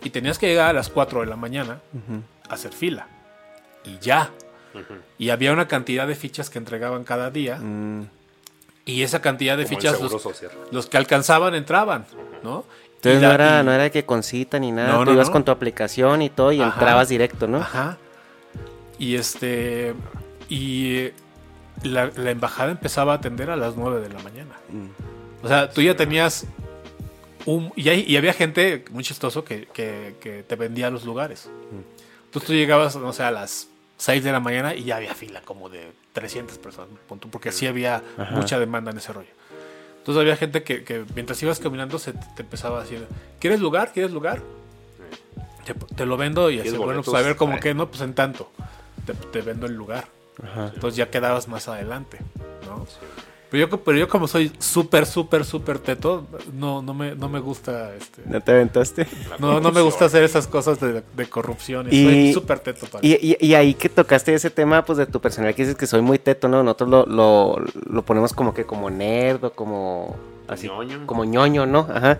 Y 0.03 0.09
tenías 0.09 0.39
que 0.39 0.47
llegar 0.47 0.69
a 0.69 0.73
las 0.73 0.89
4 0.89 1.21
de 1.21 1.25
la 1.27 1.35
mañana 1.35 1.81
a 2.49 2.53
hacer 2.53 2.71
fila. 2.73 3.07
Y 3.85 3.97
ya. 3.99 4.31
Y 5.17 5.29
había 5.29 5.51
una 5.51 5.67
cantidad 5.67 6.07
de 6.07 6.15
fichas 6.15 6.49
que 6.49 6.57
entregaban 6.57 7.03
cada 7.03 7.29
día. 7.31 7.57
Mm. 7.57 8.07
Y 8.85 9.03
esa 9.03 9.21
cantidad 9.21 9.57
de 9.57 9.65
Como 9.65 9.77
fichas, 9.77 9.99
los, 10.71 10.87
que 10.87 10.97
alcanzaban 10.97 11.53
entraban, 11.53 12.05
¿no? 12.43 12.65
Entonces 12.95 13.21
la- 13.21 13.27
no, 13.27 13.33
era, 13.35 13.61
y- 13.61 13.63
no 13.65 13.71
era 13.73 13.89
que 13.91 14.05
con 14.05 14.23
cita 14.23 14.57
ni 14.57 14.71
nada, 14.71 14.93
No, 14.93 14.99
tú 14.99 15.05
no, 15.05 15.11
ibas 15.13 15.27
no. 15.27 15.33
con 15.33 15.43
tu 15.45 15.51
aplicación 15.51 16.21
y 16.23 16.29
todo 16.29 16.51
y 16.51 16.61
Ajá. 16.61 16.73
entrabas 16.73 17.09
directo, 17.09 17.47
¿no? 17.47 17.57
Ajá. 17.59 17.97
Y 18.97 19.15
este. 19.15 19.93
Y 20.49 20.95
eh, 20.97 21.13
la, 21.83 22.11
la 22.15 22.31
embajada 22.31 22.71
empezaba 22.71 23.13
a 23.13 23.15
atender 23.17 23.49
a 23.49 23.55
las 23.55 23.75
9 23.75 24.01
de 24.01 24.09
la 24.09 24.19
mañana. 24.19 24.55
Mm. 24.69 25.45
O 25.45 25.47
sea, 25.47 25.69
tú 25.69 25.81
ya 25.81 25.95
tenías. 25.95 26.45
Un, 27.45 27.71
y, 27.75 27.89
hay- 27.89 28.03
y 28.07 28.17
había 28.17 28.33
gente 28.33 28.83
muy 28.91 29.03
chistoso 29.03 29.43
que, 29.43 29.65
que- 29.67 30.15
que 30.19 30.43
te 30.43 30.55
vendía 30.55 30.89
los 30.89 31.05
lugares. 31.05 31.47
Mm. 31.71 32.25
Entonces 32.25 32.47
tú 32.47 32.53
llegabas, 32.53 32.95
no 32.95 33.11
sé, 33.13 33.23
a 33.23 33.31
las 33.31 33.69
6 33.97 34.23
de 34.23 34.31
la 34.31 34.39
mañana 34.39 34.75
y 34.75 34.83
ya 34.83 34.97
había 34.97 35.15
fila 35.15 35.41
como 35.41 35.69
de 35.69 35.91
300 36.13 36.57
personas, 36.57 36.89
porque 37.31 37.51
sí 37.51 37.65
había 37.65 38.03
Ajá. 38.17 38.35
mucha 38.35 38.59
demanda 38.59 38.91
en 38.91 38.97
ese 38.97 39.11
rollo. 39.13 39.29
Entonces 39.99 40.21
había 40.21 40.35
gente 40.37 40.63
que, 40.63 40.83
que 40.83 41.05
mientras 41.15 41.41
ibas 41.43 41.59
caminando 41.59 41.97
se 41.99 42.13
te, 42.13 42.25
te 42.35 42.41
empezaba 42.43 42.79
a 42.79 42.83
decir, 42.83 43.05
¿quieres 43.39 43.59
lugar? 43.59 43.91
¿Quieres 43.93 44.11
lugar? 44.11 44.41
Te, 45.65 45.73
te 45.95 46.05
lo 46.05 46.17
vendo 46.17 46.49
y 46.49 46.55
así, 46.55 46.63
¿Quieres 46.69 46.79
bueno, 46.79 47.01
pues 47.03 47.15
a 47.15 47.21
ver 47.25 47.35
como 47.35 47.59
que 47.59 47.73
no, 47.73 47.89
pues 47.89 48.01
en 48.01 48.13
tanto. 48.13 48.51
Te, 49.05 49.13
te 49.13 49.41
vendo 49.41 49.65
el 49.65 49.73
lugar. 49.73 50.05
Entonces 50.73 50.95
ya 50.95 51.09
quedabas 51.09 51.47
más 51.47 51.67
adelante, 51.67 52.17
¿no? 52.65 52.85
Pero 53.51 53.67
yo, 53.67 53.83
pero 53.83 53.97
yo 53.97 54.07
como 54.07 54.27
soy 54.27 54.51
súper, 54.59 55.07
súper, 55.07 55.43
súper 55.43 55.79
teto, 55.79 56.27
no, 56.53 56.83
no, 56.83 56.93
me, 56.93 57.15
no 57.15 57.27
me 57.29 57.39
gusta, 57.39 57.95
este, 57.95 58.21
¿No 58.25 58.39
te 58.41 58.51
aventaste? 58.51 59.07
no, 59.39 59.59
no 59.59 59.71
me 59.71 59.81
gusta 59.81 60.05
hacer 60.05 60.23
esas 60.23 60.45
cosas 60.45 60.79
de, 60.79 61.01
de 61.17 61.25
corrupción. 61.29 61.87
Y, 61.91 61.95
Y- 61.95 62.03
soy 62.03 62.33
súper 62.33 62.59
teto 62.59 62.85
para 62.85 63.03
Y, 63.03 63.13
y- 63.15 63.37
y 63.43 63.55
ahí 63.55 63.73
que 63.73 63.89
tocaste 63.89 64.35
ese 64.35 64.51
tema, 64.51 64.85
pues 64.85 64.99
de 64.99 65.07
tu 65.07 65.19
personalidad, 65.19 65.55
que 65.55 65.63
dices 65.63 65.75
que 65.77 65.87
soy 65.87 66.01
muy 66.03 66.19
teto, 66.19 66.47
¿no? 66.47 66.61
Nosotros 66.61 66.89
lo, 66.89 67.05
lo, 67.07 67.55
lo 67.89 68.01
ponemos 68.05 68.33
como 68.33 68.53
que 68.53 68.65
como 68.65 68.91
nerd 68.91 69.43
o 69.45 69.51
como 69.51 70.15
así, 70.47 70.67
Ñoño. 70.67 71.07
como 71.07 71.25
ñoño, 71.25 71.65
¿no? 71.65 71.87
Ajá. 71.91 72.19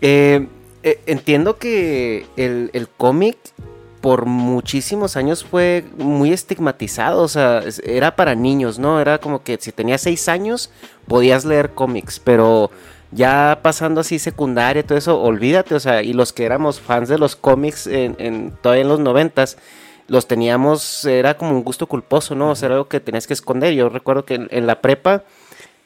Eh, 0.00 0.46
eh, 0.84 1.00
entiendo 1.06 1.56
que 1.58 2.26
el, 2.36 2.70
el 2.74 2.88
cómic 2.88 3.36
por 4.04 4.26
muchísimos 4.26 5.16
años 5.16 5.44
fue 5.44 5.82
muy 5.96 6.30
estigmatizado, 6.30 7.22
o 7.22 7.28
sea, 7.28 7.62
era 7.84 8.16
para 8.16 8.34
niños, 8.34 8.78
¿no? 8.78 9.00
Era 9.00 9.16
como 9.16 9.42
que 9.42 9.56
si 9.58 9.72
tenías 9.72 10.02
seis 10.02 10.28
años 10.28 10.70
podías 11.08 11.46
leer 11.46 11.70
cómics, 11.70 12.20
pero 12.20 12.70
ya 13.12 13.60
pasando 13.62 14.02
así 14.02 14.18
secundaria 14.18 14.80
y 14.80 14.82
todo 14.82 14.98
eso, 14.98 15.22
olvídate, 15.22 15.74
o 15.74 15.80
sea, 15.80 16.02
y 16.02 16.12
los 16.12 16.34
que 16.34 16.44
éramos 16.44 16.82
fans 16.82 17.08
de 17.08 17.16
los 17.16 17.34
cómics 17.34 17.86
en, 17.86 18.52
todavía 18.60 18.82
en 18.82 18.88
los 18.90 19.00
noventas, 19.00 19.56
los 20.06 20.28
teníamos, 20.28 21.06
era 21.06 21.38
como 21.38 21.52
un 21.52 21.64
gusto 21.64 21.86
culposo, 21.86 22.34
¿no? 22.34 22.50
O 22.50 22.54
sea, 22.56 22.66
era 22.66 22.74
algo 22.74 22.88
que 22.88 23.00
tenías 23.00 23.26
que 23.26 23.32
esconder. 23.32 23.72
Yo 23.72 23.88
recuerdo 23.88 24.26
que 24.26 24.46
en, 24.50 24.66
la 24.66 24.82
prepa, 24.82 25.24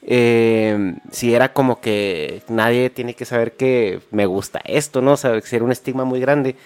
eh, 0.03 0.97
sí 1.13 1.37
era 1.37 1.53
como 1.53 1.81
que 1.81 2.43
nadie 2.49 2.91
tiene 2.91 3.15
que 3.15 3.25
saber 3.25 3.53
que 3.53 4.01
me 4.11 4.27
gusta 4.27 4.61
esto, 4.65 5.03
¿no? 5.03 5.13
O 5.13 5.17
sea, 5.17 5.41
que 5.41 5.55
era 5.55 5.65
un 5.65 5.71
estigma 5.71 6.05
muy 6.05 6.19
grande. 6.19 6.57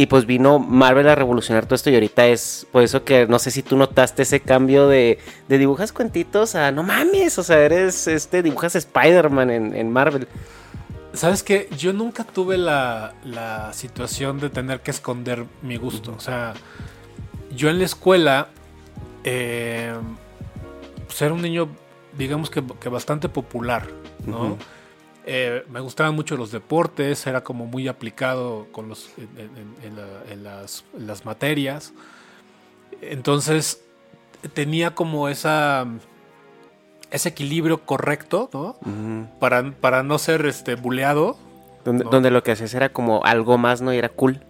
Y 0.00 0.06
pues 0.06 0.24
vino 0.24 0.58
Marvel 0.58 1.06
a 1.10 1.14
revolucionar 1.14 1.66
todo 1.66 1.74
esto 1.74 1.90
y 1.90 1.94
ahorita 1.94 2.26
es 2.26 2.66
por 2.72 2.82
eso 2.82 3.04
que 3.04 3.26
no 3.26 3.38
sé 3.38 3.50
si 3.50 3.62
tú 3.62 3.76
notaste 3.76 4.22
ese 4.22 4.40
cambio 4.40 4.88
de, 4.88 5.18
de 5.46 5.58
dibujas 5.58 5.92
cuentitos 5.92 6.54
a 6.54 6.72
no 6.72 6.82
mames, 6.82 7.38
o 7.38 7.42
sea, 7.42 7.58
eres 7.58 8.06
este 8.06 8.42
dibujas 8.42 8.76
Spider-Man 8.76 9.50
en, 9.50 9.76
en 9.76 9.92
Marvel. 9.92 10.26
¿Sabes 11.12 11.42
qué? 11.42 11.68
Yo 11.76 11.92
nunca 11.92 12.24
tuve 12.24 12.56
la, 12.56 13.12
la 13.24 13.74
situación 13.74 14.40
de 14.40 14.48
tener 14.48 14.80
que 14.80 14.90
esconder 14.90 15.44
mi 15.60 15.76
gusto. 15.76 16.14
O 16.16 16.20
sea, 16.20 16.54
yo 17.54 17.68
en 17.68 17.78
la 17.78 17.84
escuela, 17.84 18.48
eh, 19.24 19.92
pues 21.04 21.20
era 21.20 21.34
un 21.34 21.42
niño, 21.42 21.68
digamos 22.16 22.48
que, 22.48 22.64
que 22.80 22.88
bastante 22.88 23.28
popular, 23.28 23.86
¿no? 24.24 24.56
Eh, 25.26 25.64
me 25.70 25.80
gustaban 25.80 26.14
mucho 26.14 26.36
los 26.36 26.50
deportes, 26.50 27.26
era 27.26 27.42
como 27.44 27.66
muy 27.66 27.88
aplicado 27.88 28.66
con 28.72 28.88
los, 28.88 29.10
en, 29.18 29.28
en- 29.38 29.74
en 29.82 29.96
la- 29.96 30.32
en 30.32 30.44
las, 30.44 30.84
en 30.96 31.06
las 31.06 31.24
materias. 31.24 31.92
Entonces, 33.02 33.82
tenía 34.54 34.94
como 34.94 35.28
esa 35.28 35.86
ese 37.10 37.30
equilibrio 37.30 37.78
correcto, 37.84 38.48
¿no? 38.52 38.76
Para, 39.40 39.72
para 39.72 40.02
no 40.04 40.16
ser 40.18 40.46
este 40.46 40.76
buleado. 40.76 41.36
Donde, 41.84 42.04
No. 42.04 42.10
donde 42.10 42.30
lo 42.30 42.42
que 42.44 42.52
hacías 42.52 42.72
era 42.74 42.90
como 42.90 43.24
algo 43.24 43.58
más, 43.58 43.80
¿no? 43.82 43.92
Y 43.92 43.96
era 43.98 44.08
cool. 44.10 44.40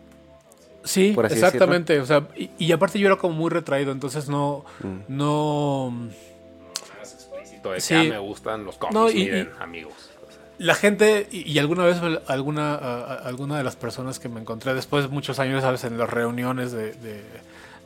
Sí, 0.85 1.17
exactamente. 1.31 2.00
O 2.00 2.07
sea, 2.07 2.29
y, 2.37 2.50
y 2.59 2.73
aparte 2.73 2.99
yo 2.99 3.07
era 3.07 3.17
como 3.17 3.35
muy 3.35 3.49
retraído, 3.50 3.93
entonces 3.93 4.29
no, 4.29 4.65
Mm. 4.83 4.99
no. 5.09 6.09
Explícito 7.00 7.71
de 7.73 7.81
Sí. 7.81 7.95
ah, 7.95 8.03
me 8.05 8.19
gustan 8.19 8.65
los 8.65 8.77
cómics, 8.77 8.95
No, 8.95 9.09
y- 9.11 9.15
miren, 9.15 9.50
y- 9.59 9.62
amigos. 9.62 10.10
La 10.61 10.75
gente, 10.75 11.26
y, 11.33 11.59
alguna 11.59 11.87
vez 11.87 11.97
alguna, 12.26 12.75
alguna 12.75 13.57
de 13.57 13.64
las 13.64 13.76
personas 13.76 14.19
que 14.19 14.29
me 14.29 14.43
encontré 14.43 14.75
después 14.75 15.05
de 15.05 15.09
muchos 15.09 15.38
años, 15.38 15.62
sabes, 15.62 15.85
en 15.85 15.97
las 15.97 16.11
reuniones 16.11 16.71
de, 16.71 16.93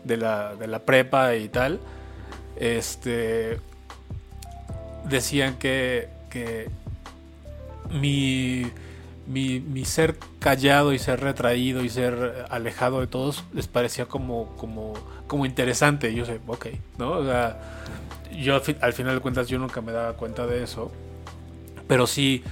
de, 0.02 0.16
la, 0.16 0.57
de 0.57 0.66
la 0.66 0.81
prepa 0.81 1.37
y 1.37 1.49
tal, 1.49 1.78
este 2.57 3.61
decían 5.04 5.57
que, 5.57 6.09
que 6.31 6.69
mi, 7.93 8.66
mi, 9.28 9.61
mi 9.61 9.85
ser 9.85 10.16
callado 10.40 10.93
y 10.93 10.99
ser 10.99 11.21
retraído 11.21 11.85
y 11.85 11.88
ser 11.88 12.45
alejado 12.50 12.99
de 12.99 13.07
todos 13.07 13.45
les 13.52 13.69
parecía 13.69 14.07
como, 14.07 14.57
como, 14.57 14.95
como 15.28 15.47
interesante. 15.47 16.11
Y 16.11 16.16
yo 16.16 16.25
sé, 16.25 16.40
ok, 16.45 16.66
¿no? 16.99 17.12
O 17.12 17.25
sea, 17.25 17.57
yo 18.37 18.61
al 18.81 18.93
final 18.93 19.14
de 19.14 19.21
cuentas 19.21 19.47
yo 19.47 19.61
nunca 19.61 19.81
me 19.81 19.93
daba 19.93 20.14
cuenta 20.14 20.45
de 20.45 20.64
eso 20.64 20.90
pero 21.87 22.07
sí 22.07 22.43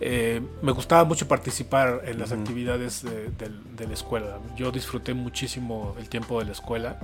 eh, 0.00 0.40
me 0.62 0.72
gustaba 0.72 1.04
mucho 1.04 1.28
participar 1.28 2.02
en 2.06 2.18
las 2.18 2.32
actividades 2.32 3.02
de, 3.04 3.86
la 3.86 3.94
escuela. 3.94 4.38
Yo 4.56 4.70
disfruté 4.70 5.14
muchísimo 5.14 5.94
el 5.98 6.08
tiempo 6.08 6.38
de 6.38 6.46
la 6.46 6.52
escuela 6.52 6.96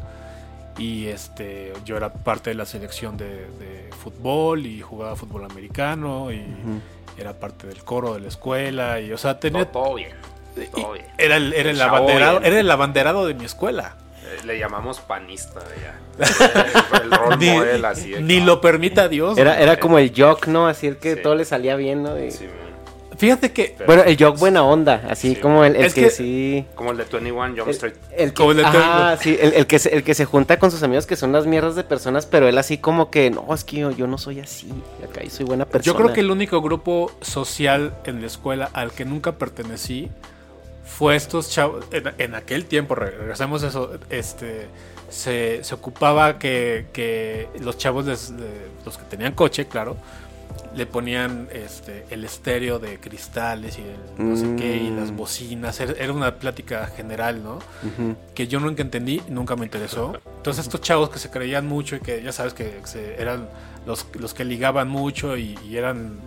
y 0.79 1.07
este 1.07 1.73
yo 1.85 1.97
era 1.97 2.13
parte 2.13 2.51
de 2.51 2.55
la 2.55 2.67
selección 2.67 3.17
de, 3.17 3.27
de 3.59 3.91
fútbol 4.03 4.67
y 4.67 4.81
jugaba 4.83 5.17
fútbol 5.17 5.45
americano 5.45 6.31
y 6.33 6.43
era 7.19 7.33
parte 7.33 7.67
del 7.67 7.83
coro 7.83 8.13
de 8.15 8.21
la 8.21 8.29
escuela 8.29 9.01
y 9.01 9.11
o 9.13 9.17
sea 9.19 9.41
tenía 9.41 9.65
todo, 9.71 9.85
todo 9.85 9.95
bien. 9.95 10.11
y- 10.57 10.67
todo 10.67 10.93
bien. 10.93 11.07
era 11.17 11.37
el, 11.37 11.53
era 11.55 11.71
el 11.71 11.81
abanderado 11.81 12.41
bien. 12.41 12.53
era 12.53 12.61
el 12.61 12.71
abanderado 12.71 13.27
de 13.27 13.33
mi 13.35 13.47
escuela 13.47 13.97
Eh, 14.23 14.45
Le 14.45 14.59
llamamos 14.59 15.01
panista 15.01 15.61
ya. 15.83 15.99
el, 17.03 17.11
rol 17.11 17.39
ni, 17.39 17.49
model 17.51 17.85
así. 17.87 18.11
de 18.11 18.21
ni 18.21 18.41
lo 18.41 18.61
permita 18.61 19.09
Dios 19.09 19.39
Era, 19.39 19.59
era 19.61 19.79
como 19.81 19.99
el 19.99 20.13
jock, 20.15 20.47
¿no? 20.49 20.67
Así 20.67 20.87
el 20.89 20.97
que 20.99 21.15
Sí. 21.15 21.23
todo 21.23 21.37
le 21.37 21.45
salía 21.47 21.77
bien, 21.77 22.03
¿no? 22.03 22.23
Y- 22.23 22.31
sí, 22.31 22.45
man. 22.45 22.66
Fíjate 23.19 23.53
que 23.53 23.77
Bueno, 23.87 24.03
el 24.05 24.17
jock 24.17 24.39
buena 24.39 24.63
onda, 24.65 25.03
así 25.09 25.35
Sí. 25.35 25.41
como 25.41 25.65
el, 25.65 25.77
el 25.77 25.85
Es 25.87 25.95
que, 25.95 26.03
que- 26.03 26.11
sí... 26.11 26.65
Como 26.75 26.91
el 26.93 26.97
de 26.99 27.05
21 27.05 27.49
Jump 27.57 27.69
El, 27.69 27.75
Street. 27.75 27.95
el 28.17 28.29
que, 28.31 28.35
Como 28.35 28.51
el 28.53 28.57
de 28.59 28.65
Ajá, 28.65 29.17
Tony. 29.17 29.23
sí, 29.23 29.39
el, 29.41 29.53
el 29.55 29.67
que 29.67 29.79
se, 29.79 29.95
el 29.95 30.03
que 30.05 30.15
se 30.15 30.25
junta 30.25 30.59
con 30.59 30.71
sus 30.71 30.83
amigos 30.83 31.07
que 31.07 31.17
son 31.17 31.33
las 31.33 31.47
mierdas 31.47 31.75
de 31.77 31.85
personas, 31.85 32.27
pero 32.27 32.49
él 32.49 32.59
así 32.59 32.79
como 32.79 33.11
que, 33.11 33.31
no, 33.31 33.53
es 33.55 33.65
que 33.65 33.77
yo, 33.79 33.91
yo 33.91 34.07
no 34.07 34.19
soy 34.19 34.41
así, 34.41 34.69
acá 35.03 35.23
yo 35.23 35.31
soy 35.31 35.47
buena 35.47 35.65
persona. 35.65 35.85
Yo 35.85 35.95
creo 35.97 36.13
que 36.15 36.21
el 36.21 36.31
único 36.31 36.61
grupo 36.63 37.13
social 37.21 37.95
en 38.05 38.21
la 38.21 38.27
escuela 38.27 38.71
al 38.73 38.93
que 38.93 39.05
nunca 39.05 39.33
pertenecí 39.33 40.11
fue 40.85 41.17
estos 41.17 41.51
chavos. 41.51 41.85
En, 41.91 42.13
en 42.19 42.35
aquel 42.35 42.67
tiempo, 42.67 42.95
re- 42.95 43.11
regresamos 43.11 43.63
a 43.65 43.69
eso, 43.69 43.91
este, 44.11 44.67
se, 45.09 45.63
se 45.65 45.75
ocupaba 45.75 46.39
que, 46.39 46.87
que 46.93 47.49
los 47.61 47.77
chavos, 47.79 48.07
les- 48.07 48.37
de- 48.37 48.69
los 48.85 48.97
que 48.99 49.05
tenían 49.05 49.33
coche, 49.33 49.67
claro, 49.67 49.97
le 50.77 50.85
ponían 50.87 51.49
este, 51.53 52.05
el 52.11 52.25
estéreo 52.25 52.79
de 52.79 53.01
cristales 53.01 53.79
y 53.79 53.83
el 53.83 54.29
no 54.29 54.37
sé 54.37 54.55
qué, 54.57 54.77
y 54.77 54.91
las 54.91 55.11
bocinas. 55.17 55.81
Era, 55.81 55.93
era 55.93 56.13
una 56.13 56.35
plática 56.37 56.87
general, 56.95 57.43
¿no? 57.43 57.59
Que 58.35 58.47
yo 58.47 58.61
nunca 58.61 58.83
entendí, 58.83 59.23
nunca 59.29 59.57
me 59.57 59.65
interesó. 59.65 60.13
entonces 60.37 60.67
estos 60.67 60.81
chavos 60.83 61.09
que 61.11 61.19
se 61.19 61.31
creían 61.31 61.67
mucho 61.67 61.97
y 61.97 62.01
que 62.01 62.23
ya 62.23 62.31
sabes 62.33 62.53
que 62.55 62.81
se- 62.85 63.21
eran 63.21 63.49
los, 63.87 64.07
los 64.19 64.35
que 64.35 64.45
ligaban 64.45 64.89
mucho 64.89 65.37
y, 65.37 65.59
y 65.67 65.77
eran 65.77 66.19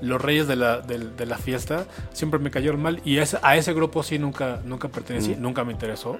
los 0.00 0.20
reyes 0.20 0.46
de 0.48 0.56
la, 0.56 0.80
de 0.80 1.26
la 1.26 1.38
fiesta, 1.38 1.86
siempre 2.12 2.38
me 2.40 2.50
cayeron 2.50 2.80
mal. 2.82 3.00
Y 3.04 3.18
ese- 3.18 3.38
a 3.42 3.56
ese 3.56 3.72
grupo 3.72 4.02
sí 4.02 4.18
nunca, 4.18 4.60
nunca 4.64 4.88
pertenecí, 4.88 5.34
nunca 5.38 5.64
me 5.64 5.72
interesó. 5.72 6.18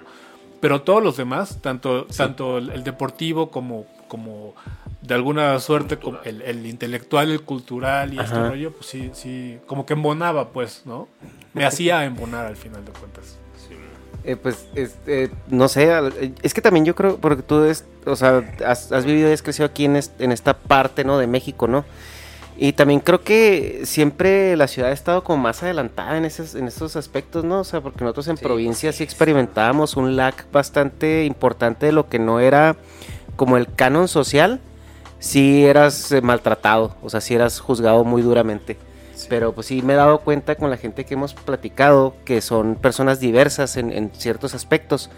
Pero 0.60 0.82
todos 0.82 1.02
los 1.02 1.16
demás, 1.16 1.58
tanto, 1.60 2.06
tanto 2.16 2.58
el, 2.58 2.70
el 2.70 2.84
deportivo 2.84 3.50
como, 3.50 3.84
como 4.12 4.54
de 5.00 5.14
alguna 5.14 5.58
suerte 5.58 5.96
como 5.98 6.18
el, 6.24 6.42
el 6.42 6.66
intelectual, 6.66 7.30
el 7.30 7.40
cultural 7.40 8.12
y 8.12 8.18
este 8.20 8.36
rollo, 8.50 8.72
pues 8.72 8.86
sí, 8.86 9.10
sí, 9.14 9.58
como 9.66 9.86
que 9.86 9.94
embonaba, 9.94 10.50
pues, 10.50 10.82
¿no? 10.84 11.08
Me 11.54 11.64
hacía 11.64 12.04
embonar 12.04 12.44
al 12.46 12.56
final 12.56 12.84
de 12.84 12.92
cuentas. 12.92 13.24
Sí, 13.66 13.74
Eh, 14.24 14.36
pues, 14.36 14.66
este, 14.74 15.30
no 15.48 15.66
sé, 15.68 15.84
eh, 15.90 16.32
es 16.42 16.52
que 16.54 16.60
también 16.60 16.84
yo 16.84 16.94
creo, 16.94 17.16
porque 17.16 17.42
tú 17.42 17.64
es, 17.64 17.84
o 18.06 18.14
sea, 18.16 18.42
has, 18.66 18.92
has 18.92 19.04
vivido 19.06 19.30
y 19.30 19.32
has 19.32 19.42
crecido 19.42 19.66
aquí 19.66 19.86
en, 19.86 19.96
est- 19.96 20.20
en 20.20 20.30
esta 20.30 20.52
parte, 20.56 21.04
¿no? 21.04 21.16
De 21.18 21.26
México, 21.26 21.66
¿no? 21.66 21.84
Y 22.56 22.74
también 22.74 23.00
creo 23.00 23.22
que 23.22 23.80
siempre 23.84 24.56
la 24.56 24.68
ciudad 24.68 24.90
ha 24.90 24.94
estado 24.94 25.24
como 25.24 25.42
más 25.42 25.62
adelantada 25.62 26.18
en 26.18 26.24
esos, 26.26 26.54
en 26.54 26.68
esos 26.68 26.96
aspectos, 26.96 27.44
¿no? 27.44 27.60
O 27.60 27.64
sea, 27.64 27.80
porque 27.80 28.04
nosotros 28.04 28.28
en 28.28 28.36
Sí, 28.36 28.44
provincia 28.44 28.92
sí, 28.92 28.98
sí 28.98 29.04
experimentábamos 29.04 29.96
un 29.96 30.16
lag 30.16 30.34
bastante 30.52 31.24
importante 31.24 31.86
de 31.86 31.92
lo 31.92 32.08
que 32.08 32.18
no 32.18 32.40
era 32.40 32.76
como 33.36 33.56
el 33.56 33.72
canon 33.72 34.08
social, 34.08 34.60
sí 35.18 35.64
eras 35.64 36.10
eh, 36.12 36.20
maltratado, 36.20 36.94
o 37.02 37.10
sea, 37.10 37.20
sí 37.20 37.34
eras 37.34 37.60
juzgado 37.60 38.04
muy 38.04 38.22
duramente. 38.22 38.76
Pero 39.28 39.52
pues 39.52 39.68
sí 39.68 39.82
me 39.82 39.92
he 39.92 39.96
dado 39.96 40.18
cuenta 40.20 40.56
con 40.56 40.68
la 40.70 40.76
gente 40.76 41.04
que 41.04 41.14
hemos 41.14 41.32
platicado 41.34 42.14
que 42.24 42.40
son 42.40 42.74
personas 42.74 43.20
diversas 43.20 43.76
en, 43.76 43.92
en 43.92 44.10
ciertos 44.14 44.52
aspectos. 44.54 45.10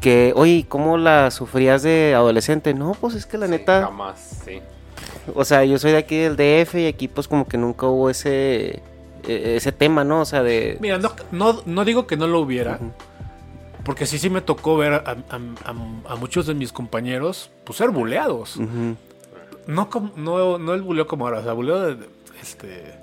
Que, 0.00 0.32
oye, 0.36 0.66
¿cómo 0.68 0.96
la 0.98 1.30
sufrías 1.30 1.82
de 1.82 2.14
adolescente? 2.14 2.74
No, 2.74 2.92
pues 3.00 3.14
es 3.14 3.26
que 3.26 3.36
la 3.38 3.46
sí, 3.46 3.52
neta, 3.52 3.82
Jamás, 3.82 4.42
sí. 4.44 4.60
o 5.34 5.44
sea, 5.44 5.64
yo 5.64 5.78
soy 5.78 5.92
de 5.92 5.98
aquí 5.98 6.16
del 6.16 6.36
DF 6.36 6.74
y 6.76 6.86
aquí 6.86 7.08
pues 7.08 7.26
como 7.26 7.48
que 7.48 7.56
nunca 7.58 7.86
hubo 7.86 8.08
ese, 8.10 8.80
e- 9.26 9.56
ese 9.56 9.72
tema, 9.72 10.04
¿no? 10.04 10.20
O 10.20 10.24
sea, 10.24 10.42
de... 10.44 10.76
Mira, 10.80 10.98
no, 10.98 11.12
no, 11.32 11.62
no 11.66 11.84
digo 11.84 12.06
que 12.06 12.16
no 12.16 12.28
lo 12.28 12.38
hubiera. 12.40 12.78
Porque 13.88 14.04
sí, 14.04 14.18
sí 14.18 14.28
me 14.28 14.42
tocó 14.42 14.76
ver 14.76 14.92
a, 14.92 14.96
a- 14.98 15.70
a- 15.70 16.12
a 16.12 16.16
muchos 16.16 16.46
de 16.46 16.52
mis 16.52 16.72
compañeros 16.72 17.50
pues, 17.64 17.78
ser 17.78 17.88
buleados. 17.88 18.58
No, 19.66 19.88
no, 20.14 20.58
no 20.58 20.74
el 20.74 20.82
buleo 20.82 21.06
como 21.06 21.24
ahora, 21.26 21.38
o 21.38 21.42
sea, 21.42 21.54
buleo 21.54 21.80
de, 21.80 21.94
de- 21.94 22.08
este... 22.42 22.94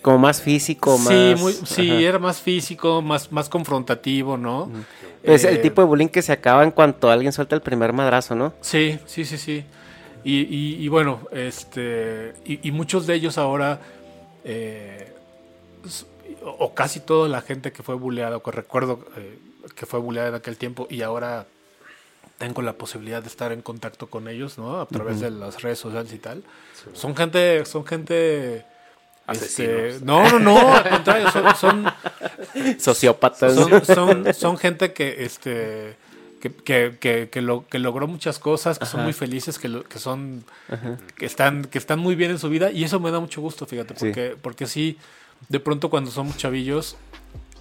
Como 0.00 0.16
más 0.16 0.40
físico, 0.40 0.96
más... 0.96 1.08
sí, 1.08 1.34
muy- 1.38 1.52
sí, 1.52 1.90
ajá. 1.90 2.00
era 2.00 2.18
más 2.18 2.40
físico, 2.40 3.02
más, 3.02 3.30
más 3.30 3.50
confrontativo, 3.50 4.38
¿no? 4.38 4.70
Es 5.22 5.44
Eh, 5.44 5.50
el 5.50 5.60
tipo 5.60 5.82
de 5.82 5.88
bullying 5.88 6.08
que 6.08 6.22
se 6.22 6.32
acaba 6.32 6.64
en 6.64 6.70
cuanto 6.70 7.10
alguien 7.10 7.32
suelta 7.34 7.54
el 7.54 7.60
primer 7.60 7.92
madrazo, 7.92 8.34
¿no? 8.34 8.54
Sí, 8.62 8.98
sí, 9.04 9.26
sí, 9.26 9.36
sí. 9.36 9.62
Y, 10.24 10.38
y- 10.40 10.76
y 10.82 10.88
bueno, 10.88 11.20
este. 11.32 12.32
Y, 12.46 12.66
y 12.66 12.72
muchos 12.72 13.06
de 13.06 13.14
ellos 13.14 13.36
ahora. 13.36 13.78
eh, 14.42 15.12
o, 16.44 16.50
o 16.66 16.74
casi 16.74 17.00
toda 17.00 17.28
la 17.28 17.40
gente 17.42 17.72
que 17.72 17.82
fue 17.82 17.94
bulleada, 17.94 18.36
o 18.36 18.42
que 18.42 18.50
recuerdo 18.50 19.06
eh, 19.16 19.38
que 19.74 19.86
fue 19.86 20.00
bulleada 20.00 20.28
en 20.28 20.34
aquel 20.34 20.56
tiempo, 20.56 20.86
y 20.90 21.02
ahora 21.02 21.46
tengo 22.38 22.60
la 22.62 22.72
posibilidad 22.72 23.22
de 23.22 23.28
estar 23.28 23.52
en 23.52 23.62
contacto 23.62 24.08
con 24.08 24.26
ellos, 24.28 24.58
¿no? 24.58 24.80
A 24.80 24.86
través 24.86 25.20
de 25.20 25.30
las 25.30 25.62
redes 25.62 25.78
sociales 25.78 26.12
y 26.12 26.18
tal. 26.18 26.42
Son 26.92 27.14
gente. 27.14 27.64
Son 27.66 27.84
gente. 27.86 28.64
este, 29.28 29.98
no, 30.02 30.28
no, 30.28 30.38
no, 30.40 30.74
al 30.74 30.88
contrario, 30.88 31.30
son- 31.30 31.54
son 31.56 31.86
Sociópatas. 32.78 33.54
son, 33.54 33.84
son, 33.84 34.34
son 34.34 34.56
gente 34.58 34.92
que 34.92 35.24
este 35.24 35.96
que, 36.40 36.52
que, 36.52 36.96
que, 36.98 37.28
que 37.30 37.40
lo- 37.40 37.64
que 37.68 37.78
logró 37.78 38.08
muchas 38.08 38.40
cosas, 38.40 38.78
que 38.80 38.86
son 38.86 39.04
muy 39.04 39.12
felices, 39.12 39.58
que, 39.60 39.68
lo- 39.68 39.84
que 39.84 40.00
son 40.00 40.44
que 41.16 41.26
están 41.26 41.64
que 41.66 41.78
están 41.78 42.00
muy 42.00 42.16
bien 42.16 42.32
en 42.32 42.38
su 42.40 42.48
vida 42.48 42.72
y 42.72 42.82
eso 42.82 42.98
me 42.98 43.12
da 43.12 43.20
mucho 43.20 43.40
gusto, 43.40 43.64
fíjate, 43.66 43.94
Sí. 43.94 44.06
porque 44.06 44.36
porque 44.42 44.66
sí 44.66 44.98
de 45.48 45.60
pronto 45.60 45.90
cuando 45.90 46.10
somos 46.10 46.36
chavillos 46.36 46.96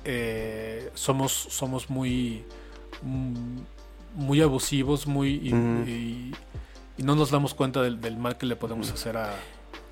eh, 0.06 0.90
somos 0.94 1.32
somos 1.32 1.90
muy 1.90 2.44
mm, 3.02 3.60
muy 4.16 4.42
abusivos, 4.42 5.08
muy 5.08 5.40
y, 5.44 5.54
Ujú. 5.54 5.90
y- 5.90 6.36
y 6.98 7.04
no 7.04 7.16
nos 7.16 7.32
damos 7.32 7.54
cuenta 7.54 7.82
del, 7.82 8.02
del 8.02 8.18
mal 8.18 8.38
que 8.38 8.46
le 8.46 8.56
podemos 8.58 8.92
hacer 8.92 9.16
a, 9.18 9.30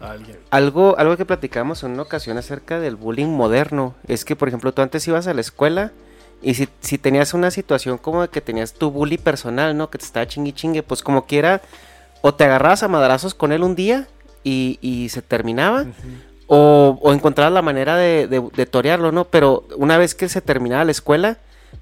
a 0.02 0.12
alguien. 0.12 0.38
Algo, 0.52 0.98
algo 0.98 1.16
que 1.16 1.26
platicamos 1.26 1.84
en 1.84 1.92
una 1.92 2.02
ocasión 2.04 2.38
acerca 2.38 2.80
del 2.80 2.98
bullying 2.98 3.28
moderno 3.30 3.96
es 4.08 4.26
que, 4.26 4.36
por 4.36 4.50
ejemplo, 4.50 4.74
tú 4.74 4.82
antes 4.82 5.08
ibas 5.08 5.26
a 5.28 5.34
la 5.34 5.40
escuela 5.42 5.92
y 6.42 6.56
si, 6.56 6.68
si 6.82 6.98
tenías 6.98 7.34
una 7.34 7.52
situación 7.52 7.98
como 7.98 8.22
de 8.24 8.28
que 8.28 8.42
tenías 8.42 8.74
tu 8.74 8.92
bully 8.92 9.18
personal, 9.18 9.76
¿no? 9.78 9.90
Que 9.90 9.98
te 9.98 10.06
estaba 10.06 10.28
chingui 10.28 10.52
chingue, 10.54 10.84
pues 10.84 11.02
como 11.02 11.26
quiera, 11.26 11.62
o 12.22 12.34
te 12.34 12.44
agarrabas 12.44 12.84
a 12.84 12.90
madrazos 12.90 13.34
con 13.34 13.54
él 13.54 13.64
un 13.64 13.76
día 13.76 14.08
y, 14.44 14.78
y 14.82 15.08
se 15.10 15.22
terminaba, 15.22 15.86
o, 16.50 16.98
o 17.02 17.14
encontrabas 17.14 17.54
la 17.54 17.62
manera 17.62 17.96
de, 17.96 18.28
de, 18.28 18.44
de 18.54 18.66
torearlo, 18.66 19.12
¿no? 19.12 19.26
Pero 19.26 19.66
una 19.78 19.98
vez 19.98 20.16
que 20.16 20.28
se 20.28 20.42
terminaba 20.42 20.84
la 20.84 20.92
escuela, 20.92 21.38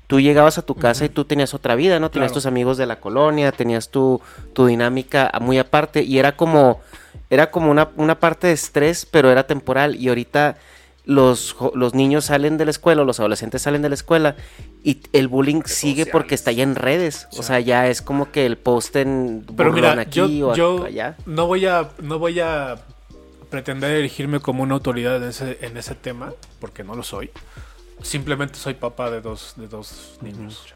tú 0.08 0.19
llegabas 0.19 0.58
a 0.58 0.62
tu 0.62 0.75
casa 0.75 1.06
y 1.06 1.10
tú 1.10 1.23
tenías 1.23 1.53
otra 1.53 1.75
vida, 1.75 1.99
¿no? 2.01 2.12
Tenías 2.12 2.34
tus 2.34 2.45
amigos 2.45 2.77
de 2.77 2.86
la 2.86 2.97
colonia, 2.97 3.53
tenías 3.53 3.89
tu, 3.89 4.21
tu 4.53 4.65
dinámica 4.65 5.32
muy 5.41 5.58
aparte 5.58 6.03
y 6.03 6.19
era 6.19 6.36
como, 6.36 6.82
era 7.30 7.49
como 7.49 7.71
una, 7.71 7.89
una 7.95 8.19
parte 8.19 8.47
de 8.47 8.53
estrés, 8.53 9.08
pero 9.10 9.32
era 9.32 9.47
temporal 9.47 9.95
y 9.95 10.10
ahorita 10.10 10.58
los, 11.06 11.56
los 11.73 11.93
niños 11.93 12.25
salen 12.25 12.58
de 12.58 12.65
la 12.65 12.71
escuela, 12.71 13.06
los 13.06 13.21
adolescentes 13.21 13.62
salen 13.62 13.82
de 13.82 13.88
la 13.88 13.95
escuela 13.95 14.36
y 14.84 14.99
el 15.13 15.30
bullying 15.30 15.62
sigue 15.65 16.06
porque 16.06 16.36
está 16.36 16.51
ya 16.51 16.63
en 16.63 16.75
redes, 16.75 17.30
o 17.38 17.43
sea, 17.43 17.62
ya 17.62 17.88
es 17.88 18.01
como 18.01 18.32
que 18.32 18.45
el 18.45 18.58
post 18.58 18.97
en 18.97 19.45
Pero 19.56 19.71
mira, 19.71 19.93
aquí 19.93 20.19
yo, 20.39 20.49
o 20.49 20.53
yo 20.53 20.84
allá. 20.84 21.15
no 21.25 21.47
voy 21.47 21.65
a 21.65 21.89
no 22.01 22.19
voy 22.19 22.41
a 22.41 22.75
pretender 23.49 23.91
erigirme 23.91 24.39
como 24.39 24.63
una 24.63 24.73
autoridad 24.75 25.17
en 25.17 25.29
ese, 25.29 25.57
en 25.62 25.77
ese 25.77 25.95
tema, 25.95 26.33
porque 26.60 26.83
no 26.83 26.95
lo 26.95 27.03
soy. 27.03 27.31
Simplemente 28.01 28.55
soy 28.55 28.75
papá 28.75 29.10
de 29.10 29.21
dos, 29.21 29.53
de 29.57 29.67
dos 29.67 30.17
niños. 30.21 30.73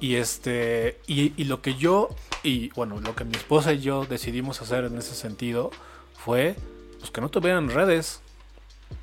Y 0.00 0.16
este. 0.16 1.00
Y, 1.06 1.32
y 1.40 1.44
lo 1.44 1.62
que 1.62 1.74
yo. 1.74 2.08
Y 2.42 2.70
bueno, 2.70 3.00
lo 3.00 3.14
que 3.14 3.24
mi 3.24 3.34
esposa 3.36 3.72
y 3.72 3.80
yo 3.80 4.04
decidimos 4.04 4.60
hacer 4.60 4.84
en 4.84 4.98
ese 4.98 5.14
sentido 5.14 5.70
fue 6.14 6.56
pues 6.98 7.10
que 7.10 7.20
no 7.20 7.28
tuvieran 7.28 7.70
redes. 7.70 8.20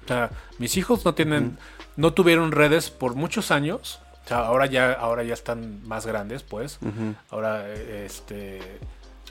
O 0.05 0.07
sea, 0.07 0.29
mis 0.57 0.75
hijos 0.77 1.05
no 1.05 1.15
tienen. 1.15 1.57
No 1.95 2.13
tuvieron 2.13 2.51
redes 2.51 2.89
por 2.91 3.15
muchos 3.15 3.49
años. 3.51 3.99
O 4.25 4.27
sea, 4.27 4.39
ahora 4.39 4.67
ya, 4.67 4.91
ahora 4.93 5.23
ya 5.23 5.33
están 5.33 5.81
más 5.87 6.05
grandes, 6.05 6.43
pues. 6.43 6.77
Ahora, 7.29 7.73
este, 7.73 8.59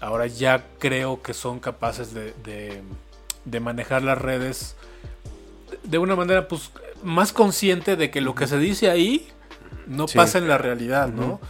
ahora 0.00 0.26
ya 0.26 0.64
creo 0.78 1.22
que 1.22 1.34
son 1.34 1.60
capaces 1.60 2.12
de, 2.12 2.32
de- 2.44 2.82
de 3.50 3.60
manejar 3.60 4.02
las 4.02 4.18
redes 4.18 4.76
de 5.84 5.98
una 5.98 6.16
manera, 6.16 6.48
pues, 6.48 6.70
más 7.02 7.32
consciente 7.32 7.96
de 7.96 8.10
que 8.10 8.20
lo 8.20 8.34
que 8.34 8.46
se 8.46 8.58
dice 8.58 8.90
ahí 8.90 9.28
no 9.86 10.08
Sí. 10.08 10.16
pasa 10.16 10.38
en 10.38 10.48
la 10.48 10.58
realidad, 10.58 11.08
¿no? 11.08 11.40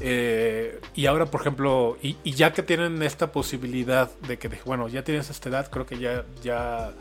Eh, 0.00 0.80
y 0.94 1.06
ahora, 1.06 1.26
por 1.26 1.40
ejemplo, 1.42 1.98
y, 2.02 2.16
y 2.24 2.32
ya 2.32 2.52
que 2.52 2.62
tienen 2.62 3.02
esta 3.02 3.32
posibilidad 3.32 4.10
de 4.26 4.38
que, 4.38 4.48
de- 4.48 4.60
bueno, 4.64 4.88
ya 4.88 5.04
tienes 5.04 5.28
esta 5.30 5.48
edad, 5.50 5.70
creo 5.70 5.84
que 5.86 5.98
ya, 5.98 6.24
ya 6.42 6.92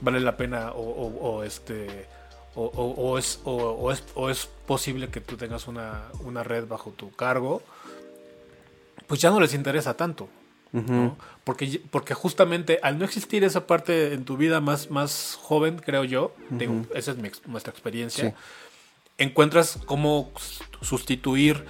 vale 0.00 0.20
la 0.20 0.36
pena 0.36 0.70
o, 0.72 0.80
o- 0.82 1.30
o, 1.38 1.42
este 1.42 2.06
o, 2.54 2.66
o- 2.66 2.94
o 3.10 3.18
es, 3.18 3.40
o 3.44 3.90
es, 3.90 4.04
o 4.14 4.30
es 4.30 4.46
posible 4.66 5.08
que 5.08 5.20
tú 5.20 5.36
tengas 5.36 5.66
una, 5.66 6.04
una 6.22 6.44
red 6.44 6.66
bajo 6.68 6.90
tu 6.92 7.10
cargo, 7.10 7.62
pues 9.08 9.20
ya 9.20 9.30
no 9.30 9.40
les 9.40 9.54
interesa 9.54 9.94
tanto. 9.96 10.28
¿No? 10.74 11.16
Porque, 11.44 11.80
porque 11.90 12.14
justamente 12.14 12.80
al 12.82 12.98
no 12.98 13.04
existir 13.04 13.44
esa 13.44 13.66
parte 13.66 14.12
en 14.14 14.24
tu 14.24 14.36
vida 14.36 14.60
más, 14.60 14.90
más 14.90 15.38
joven, 15.40 15.78
creo 15.78 16.04
yo, 16.04 16.34
digo, 16.50 16.82
esa 16.94 17.12
es 17.12 17.16
mi 17.18 17.30
nuestra 17.46 17.70
experiencia, 17.72 18.30
Sí. 18.30 18.34
encuentras 19.18 19.78
cómo 19.86 20.32
sustituir 20.80 21.64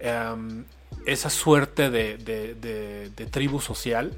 em, 0.00 0.64
esa 1.06 1.30
suerte 1.30 1.90
de, 1.90 2.16
de- 2.18 2.54
de- 2.54 3.10
de 3.10 3.26
tribu 3.26 3.60
social, 3.60 4.12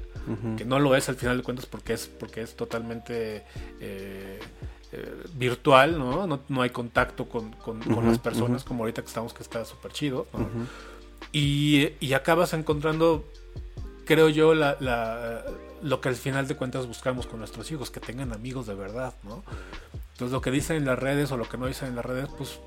que 0.57 0.63
no 0.65 0.79
lo 0.79 0.95
es 0.95 1.09
al 1.09 1.15
final 1.15 1.37
de 1.37 1.43
cuentas 1.43 1.65
porque 1.65 1.93
es, 1.93 2.07
porque 2.07 2.41
es 2.41 2.55
totalmente 2.55 3.43
eh, 3.81 4.39
eh, 4.93 5.13
virtual, 5.35 5.99
¿no? 5.99 6.25
¿no? 6.25 6.39
no 6.47 6.61
hay 6.61 6.69
contacto 6.69 7.27
con, 7.27 7.51
con- 7.51 7.81
las 8.05 8.19
personas 8.19 8.63
como 8.63 8.83
ahorita 8.83 9.01
que 9.01 9.07
estamos 9.09 9.33
que 9.33 9.43
está 9.43 9.65
súper 9.65 9.91
chido. 9.91 10.25
¿no? 10.33 10.47
y, 11.33 11.89
y 11.99 12.13
acabas 12.13 12.53
encontrando, 12.53 13.25
creo 14.05 14.29
yo, 14.29 14.53
la, 14.53 14.77
la- 14.79 15.43
lo 15.81 15.99
que 16.01 16.09
al 16.09 16.15
final 16.15 16.47
de 16.47 16.55
cuentas 16.55 16.87
buscamos 16.87 17.27
con 17.27 17.39
nuestros 17.39 17.69
hijos, 17.71 17.91
que 17.91 17.99
tengan 17.99 18.31
amigos 18.33 18.67
de 18.67 18.73
verdad, 18.75 19.13
¿no? 19.23 19.43
Entonces 20.13 20.31
lo 20.31 20.41
que 20.41 20.51
dicen 20.51 20.77
en 20.77 20.85
las 20.85 20.97
redes 20.99 21.31
o 21.31 21.37
lo 21.37 21.47
que 21.49 21.57
no 21.57 21.65
dicen 21.67 21.89
en 21.89 21.95
las 21.97 22.05
redes, 22.05 22.29
pues, 22.37 22.59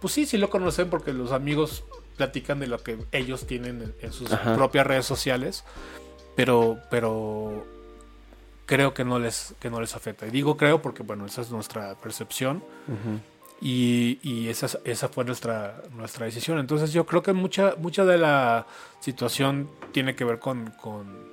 pues 0.00 0.12
sí, 0.14 0.26
sí 0.26 0.36
lo 0.38 0.50
conocen 0.50 0.90
porque 0.90 1.12
los 1.12 1.30
amigos 1.32 1.84
platican 2.16 2.58
de 2.58 2.66
lo 2.66 2.82
que 2.82 2.98
ellos 3.12 3.46
tienen 3.46 3.82
en, 3.82 3.94
en 4.00 4.12
sus 4.12 4.32
Ajá. 4.32 4.54
propias 4.54 4.86
redes 4.86 5.06
sociales, 5.06 5.64
pero, 6.36 6.78
pero 6.90 7.64
creo 8.66 8.94
que 8.94 9.04
no 9.04 9.18
les, 9.18 9.54
que 9.60 9.70
no 9.70 9.80
les 9.80 9.94
afecta. 9.94 10.26
Y 10.26 10.30
digo 10.30 10.56
creo 10.56 10.82
porque, 10.82 11.02
bueno, 11.02 11.26
esa 11.26 11.42
es 11.42 11.50
nuestra 11.50 11.94
percepción. 11.96 12.62
Y, 13.60 14.18
y 14.22 14.48
esa, 14.48 14.68
esa 14.84 15.08
fue 15.08 15.24
nuestra, 15.24 15.82
nuestra 15.92 16.24
decisión. 16.26 16.58
Entonces 16.58 16.92
yo 16.92 17.04
creo 17.04 17.22
que 17.22 17.32
mucha, 17.32 17.74
mucha 17.78 18.04
de 18.04 18.16
la 18.18 18.66
situación 19.00 19.70
tiene 19.92 20.14
que 20.16 20.24
ver 20.24 20.38
con, 20.38 20.70
con, 20.80 21.28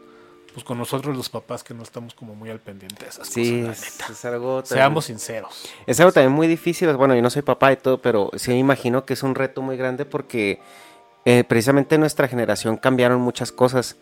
pues 0.53 0.65
con 0.65 0.77
nosotros 0.77 1.15
los 1.15 1.29
papás 1.29 1.63
que 1.63 1.73
no 1.73 1.83
estamos 1.83 2.13
como 2.13 2.35
muy 2.35 2.49
al 2.49 2.59
pendiente 2.59 3.05
de 3.05 3.09
esas 3.11 3.27
Sí, 3.29 3.61
cosas. 3.61 3.79
la 3.81 3.87
es, 3.87 3.93
neta. 3.99 4.11
es 4.11 4.25
algo... 4.25 4.55
también- 4.63 4.65
Seamos 4.77 5.05
sinceros. 5.05 5.65
Es 5.85 5.99
algo 6.01 6.11
también 6.11 6.33
muy 6.33 6.47
difícil. 6.47 6.91
Bueno, 6.97 7.15
yo 7.15 7.21
no 7.21 7.29
soy 7.29 7.43
papá 7.43 7.71
y 7.71 7.77
todo, 7.77 8.01
pero 8.01 8.29
sí 8.35 8.51
me 8.51 8.57
imagino 8.57 9.05
que 9.05 9.13
es 9.13 9.23
un 9.23 9.33
reto 9.33 9.61
muy 9.61 9.77
grande 9.77 10.03
porque 10.03 10.59
eh, 11.23 11.45
precisamente 11.47 11.95
en 11.95 12.01
nuestra 12.01 12.27
generación 12.27 12.75
cambiaron 12.75 13.21
muchas 13.21 13.51
cosas. 13.53 13.95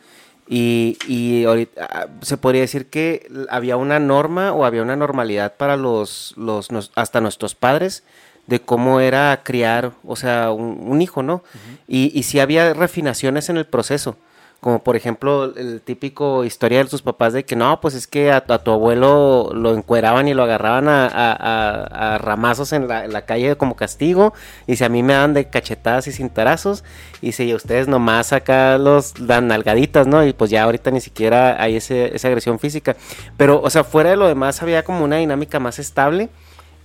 Y, 0.48 0.98
y 1.08 1.46
ahorita 1.46 1.88
ah, 1.92 2.08
se 2.22 2.38
podría 2.38 2.62
decir 2.62 2.88
que 2.88 3.28
había 3.50 3.78
una 3.78 4.00
norma 4.00 4.54
o 4.54 4.64
había 4.66 4.84
una 4.84 4.96
normalidad 4.96 5.56
para 5.58 5.76
los, 5.76 6.34
los 6.38 6.72
nos- 6.72 6.92
hasta 6.96 7.20
nuestros 7.20 7.56
padres 7.56 8.04
de 8.46 8.60
cómo 8.62 9.00
era 9.00 9.42
criar, 9.44 9.94
o 10.06 10.16
sea, 10.16 10.52
un, 10.52 10.78
un 10.88 11.02
hijo, 11.02 11.24
¿no? 11.24 11.44
y, 11.88 12.12
y 12.18 12.24
sí 12.24 12.40
había 12.40 12.74
refinaciones 12.76 13.50
en 13.50 13.58
el 13.58 13.66
proceso. 13.66 14.18
Como 14.65 14.82
por 14.82 14.95
ejemplo 14.95 15.54
el 15.56 15.80
típico 15.80 16.43
historia 16.43 16.84
de 16.84 16.89
sus 16.89 17.04
papás 17.04 17.34
de 17.34 17.45
que 17.45 17.56
no, 17.56 17.80
pues 17.82 17.93
es 17.93 18.08
que 18.08 18.32
a, 18.32 18.38
a 18.47 18.58
tu 18.63 18.71
abuelo 18.71 19.51
lo 19.54 19.75
encueraban 19.75 20.28
y 20.28 20.34
lo 20.34 20.41
agarraban 20.41 20.88
a, 20.89 21.06
a- 21.06 22.17
ramazos 22.17 22.73
en 22.73 22.88
la, 22.88 23.06
en 23.06 23.13
la 23.13 23.25
calle 23.25 23.58
como 23.58 23.75
castigo. 23.75 24.34
Y 24.65 24.78
si 24.78 24.84
a 24.84 24.89
mí 24.89 25.04
me 25.04 25.13
dan 25.13 25.36
de 25.36 25.51
cachetadas 25.51 26.08
y 26.08 26.12
cintarazos. 26.13 26.84
Y 27.21 27.34
si 27.34 27.51
a 27.51 27.56
ustedes 27.56 27.88
nomás 27.88 28.34
acá 28.34 28.80
los 28.80 29.13
dan 29.28 29.49
nalgaditas, 29.49 30.08
¿no? 30.08 30.25
Y 30.25 30.34
pues 30.34 30.49
ya 30.49 30.63
ahorita 30.63 30.89
ni 30.89 30.99
siquiera 30.99 31.62
hay 31.62 31.75
ese, 31.75 32.15
esa 32.15 32.30
agresión 32.30 32.58
física. 32.58 32.95
Pero, 33.38 33.62
o 33.62 33.69
sea, 33.69 33.84
fuera 33.84 34.10
de 34.10 34.15
lo 34.17 34.28
demás 34.28 34.63
había 34.63 34.82
como 34.84 35.04
una 35.04 35.17
dinámica 35.17 35.60
más 35.60 35.78
estable. 35.78 36.30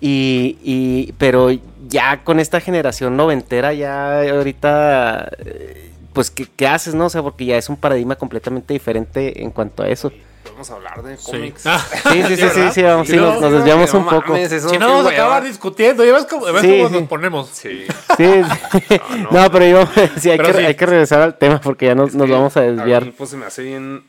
Y, 0.02 0.58
y- 0.62 1.12
pero 1.16 1.48
ya 1.88 2.24
con 2.24 2.40
esta 2.40 2.60
generación 2.60 3.16
noventera, 3.16 3.72
ya 3.72 4.20
ahorita, 4.30 5.30
eh, 5.38 5.89
pues, 6.20 6.30
¿qué, 6.30 6.46
qué 6.56 6.66
haces, 6.68 6.94
no? 6.94 7.06
O 7.06 7.10
sea, 7.10 7.22
porque 7.22 7.44
ya 7.46 7.56
es 7.56 7.68
un 7.68 7.76
paradigma 7.76 8.16
completamente 8.16 8.72
diferente 8.74 9.42
en 9.42 9.50
cuanto 9.50 9.82
a 9.82 9.88
eso. 9.88 10.12
Podemos 10.44 10.70
hablar 10.70 11.02
de 11.02 11.16
Sí. 11.16 11.30
cómics. 11.32 11.66
Ah, 11.66 11.78
Sí, 12.12 12.22
sí, 12.28 12.36
sí, 12.36 12.48
sí, 12.54 12.60
sí, 12.72 12.82
vamos, 12.82 13.08
sí, 13.08 13.16
no, 13.16 13.22
nos, 13.32 13.40
nos 13.40 13.50
no, 13.52 13.56
desviamos 13.58 13.92
No 13.94 14.00
un 14.00 14.06
poco. 14.06 14.32
mames, 14.32 14.50
Si 14.62 14.78
no, 14.78 14.88
vamos 14.88 15.06
a 15.06 15.10
acabar 15.10 15.44
discutiendo. 15.44 16.04
¿Ya 16.04 16.12
ves 16.14 16.26
cómo, 16.26 16.46
ves 16.46 16.62
Sí, 16.62 16.76
cómo 16.78 16.88
sí. 16.88 16.94
nos 17.00 17.08
ponemos? 17.08 17.48
Sí. 17.50 17.86
Sí, 18.16 18.26
No, 18.26 19.30
no, 19.30 19.42
no. 19.42 19.50
pero 19.50 19.66
yo, 19.66 19.86
sí, 20.18 20.30
hay, 20.30 20.36
Pero 20.38 20.52
que, 20.52 20.58
sí. 20.58 20.64
hay 20.66 20.74
que 20.74 20.86
regresar 20.86 21.20
al 21.22 21.36
tema 21.38 21.60
porque 21.60 21.86
ya 21.86 21.94
nos, 21.94 22.14
nos 22.14 22.28
vamos 22.28 22.56
a 22.56 22.60
A 22.60 22.62
desviar. 22.64 23.04
mí, 23.04 23.14
pues 23.16 23.30
se 23.30 23.36
me 23.36 23.46
hace 23.46 23.62
bien, 23.62 24.04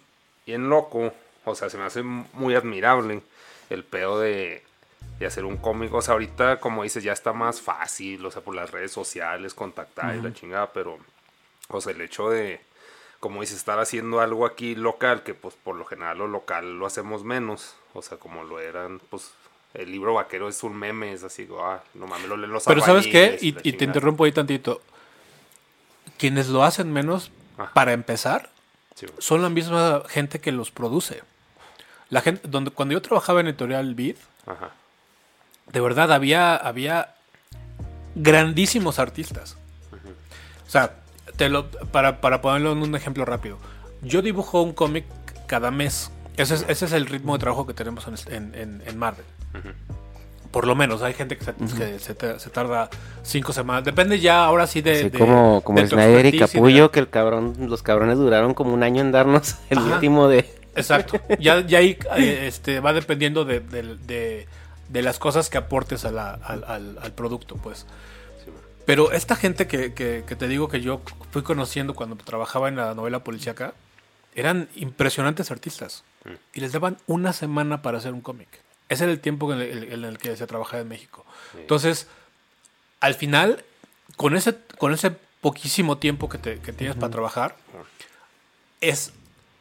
bien 0.45 0.69
loco. 0.69 1.13
O 1.45 1.55
sea, 1.55 1.69
se 1.69 1.77
me 1.77 1.83
hace 1.85 2.01
muy 2.03 2.55
admirable 2.55 3.21
el 3.69 3.83
pedo 3.83 4.19
de, 4.19 4.63
de 5.19 5.25
hacer 5.25 5.43
un 5.45 5.57
cómic. 5.57 5.93
O 5.93 6.01
sea, 6.01 6.13
ahorita, 6.13 6.59
como 6.59 6.83
dices, 6.83 7.03
ya 7.03 7.13
está 7.13 7.33
más 7.33 7.61
fácil. 7.61 8.25
O 8.25 8.31
sea, 8.31 8.41
por 8.41 8.55
las 8.55 8.71
redes 8.71 8.91
sociales, 8.91 9.53
contactar 9.53 10.15
y 10.15 10.21
la 10.21 10.33
chingada. 10.33 10.71
Pero, 10.73 10.97
o 11.71 11.81
sea, 11.81 11.93
el 11.93 12.01
hecho 12.01 12.29
de, 12.29 12.61
como 13.19 13.41
dices, 13.41 13.57
estar 13.57 13.79
haciendo 13.79 14.19
algo 14.19 14.45
aquí 14.45 14.75
local, 14.75 15.23
que 15.23 15.33
pues 15.33 15.55
por 15.55 15.75
lo 15.75 15.85
general 15.85 16.19
lo 16.19 16.27
local 16.27 16.77
lo 16.77 16.85
hacemos 16.85 17.23
menos. 17.23 17.75
O 17.93 18.01
sea, 18.01 18.17
como 18.17 18.43
lo 18.43 18.59
eran, 18.59 18.99
pues. 19.09 19.31
El 19.73 19.89
libro 19.89 20.15
vaquero 20.15 20.49
es 20.49 20.63
un 20.63 20.75
meme, 20.75 21.13
es 21.13 21.23
así, 21.23 21.47
ah, 21.57 21.81
no 21.93 22.05
mames, 22.05 22.27
lo 22.27 22.35
leen 22.35 22.51
los 22.51 22.65
Pero 22.65 22.81
¿sabes 22.81 23.07
qué? 23.07 23.37
Y, 23.39 23.53
te 23.53 23.85
interrumpo 23.85 24.25
ahí 24.25 24.33
tantito. 24.33 24.81
Quienes 26.17 26.49
lo 26.49 26.65
hacen 26.65 26.91
menos, 26.91 27.31
Ajá. 27.57 27.71
para 27.73 27.93
empezar, 27.93 28.49
Sí, 28.95 29.05
son 29.19 29.41
la 29.41 29.49
misma 29.49 30.03
gente 30.09 30.39
que 30.39 30.51
los 30.51 30.71
produce. 30.71 31.23
La 32.09 32.21
gente, 32.21 32.47
donde, 32.47 32.71
cuando 32.71 32.93
yo 32.93 33.01
trabajaba 33.01 33.39
en 33.39 33.47
Editorial 33.47 33.95
Ajá. 34.45 34.71
de 35.71 35.79
verdad 35.79 36.11
había, 36.11 36.55
había 36.55 37.15
grandísimos 38.15 38.99
artistas. 38.99 39.57
O 40.67 40.69
sea, 40.69 41.00
te 41.35 41.49
lo, 41.49 41.69
para, 41.69 42.21
para 42.21 42.41
ponerlo 42.41 42.71
en 42.73 42.79
un 42.79 42.95
ejemplo 42.95 43.25
rápido. 43.25 43.57
Yo 44.01 44.21
dibujo 44.21 44.61
un 44.61 44.73
cómic 44.73 45.05
cada 45.47 45.71
mes. 45.71 46.11
Ese 46.37 46.55
es, 46.55 46.65
ese 46.67 46.85
es 46.85 46.93
el 46.93 47.05
ritmo 47.05 47.33
de 47.33 47.39
trabajo 47.39 47.67
que 47.67 47.73
tenemos 47.73 48.05
en, 48.27 48.55
en- 48.55 48.81
en- 48.85 48.97
Marvel. 48.97 49.25
Por 50.51 50.67
lo 50.67 50.75
menos, 50.75 51.01
hay 51.01 51.13
gente 51.13 51.37
que, 51.37 51.45
se, 51.45 51.53
que 51.53 51.99
se 51.99 52.13
te- 52.13 52.37
se 52.39 52.49
tarda 52.49 52.89
cinco 53.23 53.53
semanas. 53.53 53.85
Depende 53.85 54.19
ya 54.19 54.43
ahora 54.43 54.67
sí 54.67 54.81
de... 54.81 55.03
Sí, 55.03 55.09
de- 55.09 55.17
como 55.19 55.61
como 55.61 55.79
de 55.79 55.87
Snyder 55.87 56.25
y 56.25 56.31
de- 56.31 56.39
Capullo, 56.39 56.91
que 56.91 56.99
el 56.99 57.09
cabrón, 57.09 57.55
los 57.69 57.81
cabrones 57.83 58.17
duraron 58.17 58.53
como 58.53 58.73
un 58.73 58.83
año 58.83 59.01
en 59.01 59.11
darnos 59.13 59.55
el 59.69 59.77
Ajá. 59.77 59.93
último 59.95 60.27
de... 60.27 60.39
Exacto. 60.75 61.19
Ya, 61.39 61.61
ya 61.65 61.79
ahí 61.79 61.97
eh, 62.17 62.45
este, 62.47 62.79
va 62.81 62.91
dependiendo 62.91 63.45
de, 63.45 63.59
de- 63.61 63.95
de- 63.95 64.47
de 64.89 65.01
las 65.01 65.19
cosas 65.19 65.49
que 65.49 65.57
aportes 65.57 66.03
a 66.03 66.11
la- 66.11 66.33
al, 66.33 66.65
al- 66.65 66.97
al 67.01 67.11
producto, 67.13 67.55
pues. 67.55 67.85
Pero 68.85 69.11
esta 69.11 69.35
gente 69.35 69.67
que, 69.67 69.93
que- 69.93 70.23
que 70.27 70.35
te 70.35 70.47
digo 70.47 70.67
que 70.67 70.81
yo 70.81 71.01
fui 71.31 71.43
conociendo 71.43 71.93
cuando 71.93 72.15
trabajaba 72.17 72.67
en 72.69 72.75
la 72.75 72.93
novela 72.95 73.23
policíaca, 73.23 73.73
eran 74.35 74.69
impresionantes 74.75 75.51
artistas. 75.51 76.03
Y 76.53 76.59
les 76.61 76.71
daban 76.71 76.97
una 77.07 77.33
semana 77.33 77.81
para 77.81 77.97
hacer 77.97 78.13
un 78.13 78.21
cómic. 78.21 78.47
Ese 78.89 79.03
era 79.05 79.13
el 79.13 79.19
tiempo 79.19 79.51
en 79.53 79.61
el, 79.61 79.91
en 79.93 80.03
el 80.05 80.17
que 80.17 80.35
se 80.37 80.45
trabajaba 80.47 80.81
en 80.81 80.87
México. 80.87 81.25
Entonces, 81.57 82.07
al 82.99 83.13
final, 83.15 83.63
con 84.17 84.35
ese, 84.35 84.55
con 84.77 84.93
ese 84.93 85.11
poquísimo 85.41 85.97
tiempo 85.97 86.29
que, 86.29 86.37
te- 86.37 86.59
que 86.59 86.73
tienes 86.73 86.95
para 86.97 87.11
trabajar, 87.11 87.55
es 88.81 89.13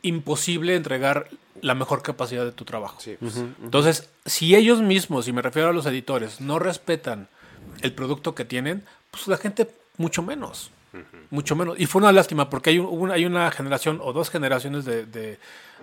imposible 0.02 0.74
entregar 0.76 1.28
la 1.62 1.74
mejor 1.74 2.02
capacidad 2.02 2.44
de 2.44 2.52
tu 2.52 2.64
trabajo. 2.64 3.00
Sí, 3.00 3.16
pues, 3.20 3.37
Entonces, 3.62 4.09
si 4.24 4.54
ellos 4.54 4.80
mismos, 4.80 5.28
y 5.28 5.33
me 5.33 5.42
refiero 5.42 5.68
a 5.68 5.72
los 5.72 5.87
editores, 5.87 6.40
no 6.40 6.59
respetan 6.59 7.28
el 7.83 7.92
producto 7.92 8.35
que 8.35 8.44
tienen, 8.44 8.85
pues 9.10 9.26
la 9.28 9.36
gente 9.36 9.70
mucho 9.96 10.22
menos. 10.22 10.70
Mucho 11.30 11.54
menos. 11.54 11.78
Y 11.78 11.86
fue 11.86 12.02
una 12.02 12.10
lástima 12.10 12.50
porque 12.50 12.70
hay, 12.70 12.78
un- 12.80 12.86
una, 12.86 13.14
hay 13.14 13.24
una 13.24 13.50
generación 13.52 14.00
o 14.02 14.12
dos 14.12 14.28
generaciones 14.30 14.84
de, 14.84 15.06
de- 15.06 15.38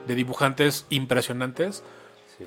de 0.06 0.16
dibujantes 0.16 0.86
impresionantes 0.90 1.82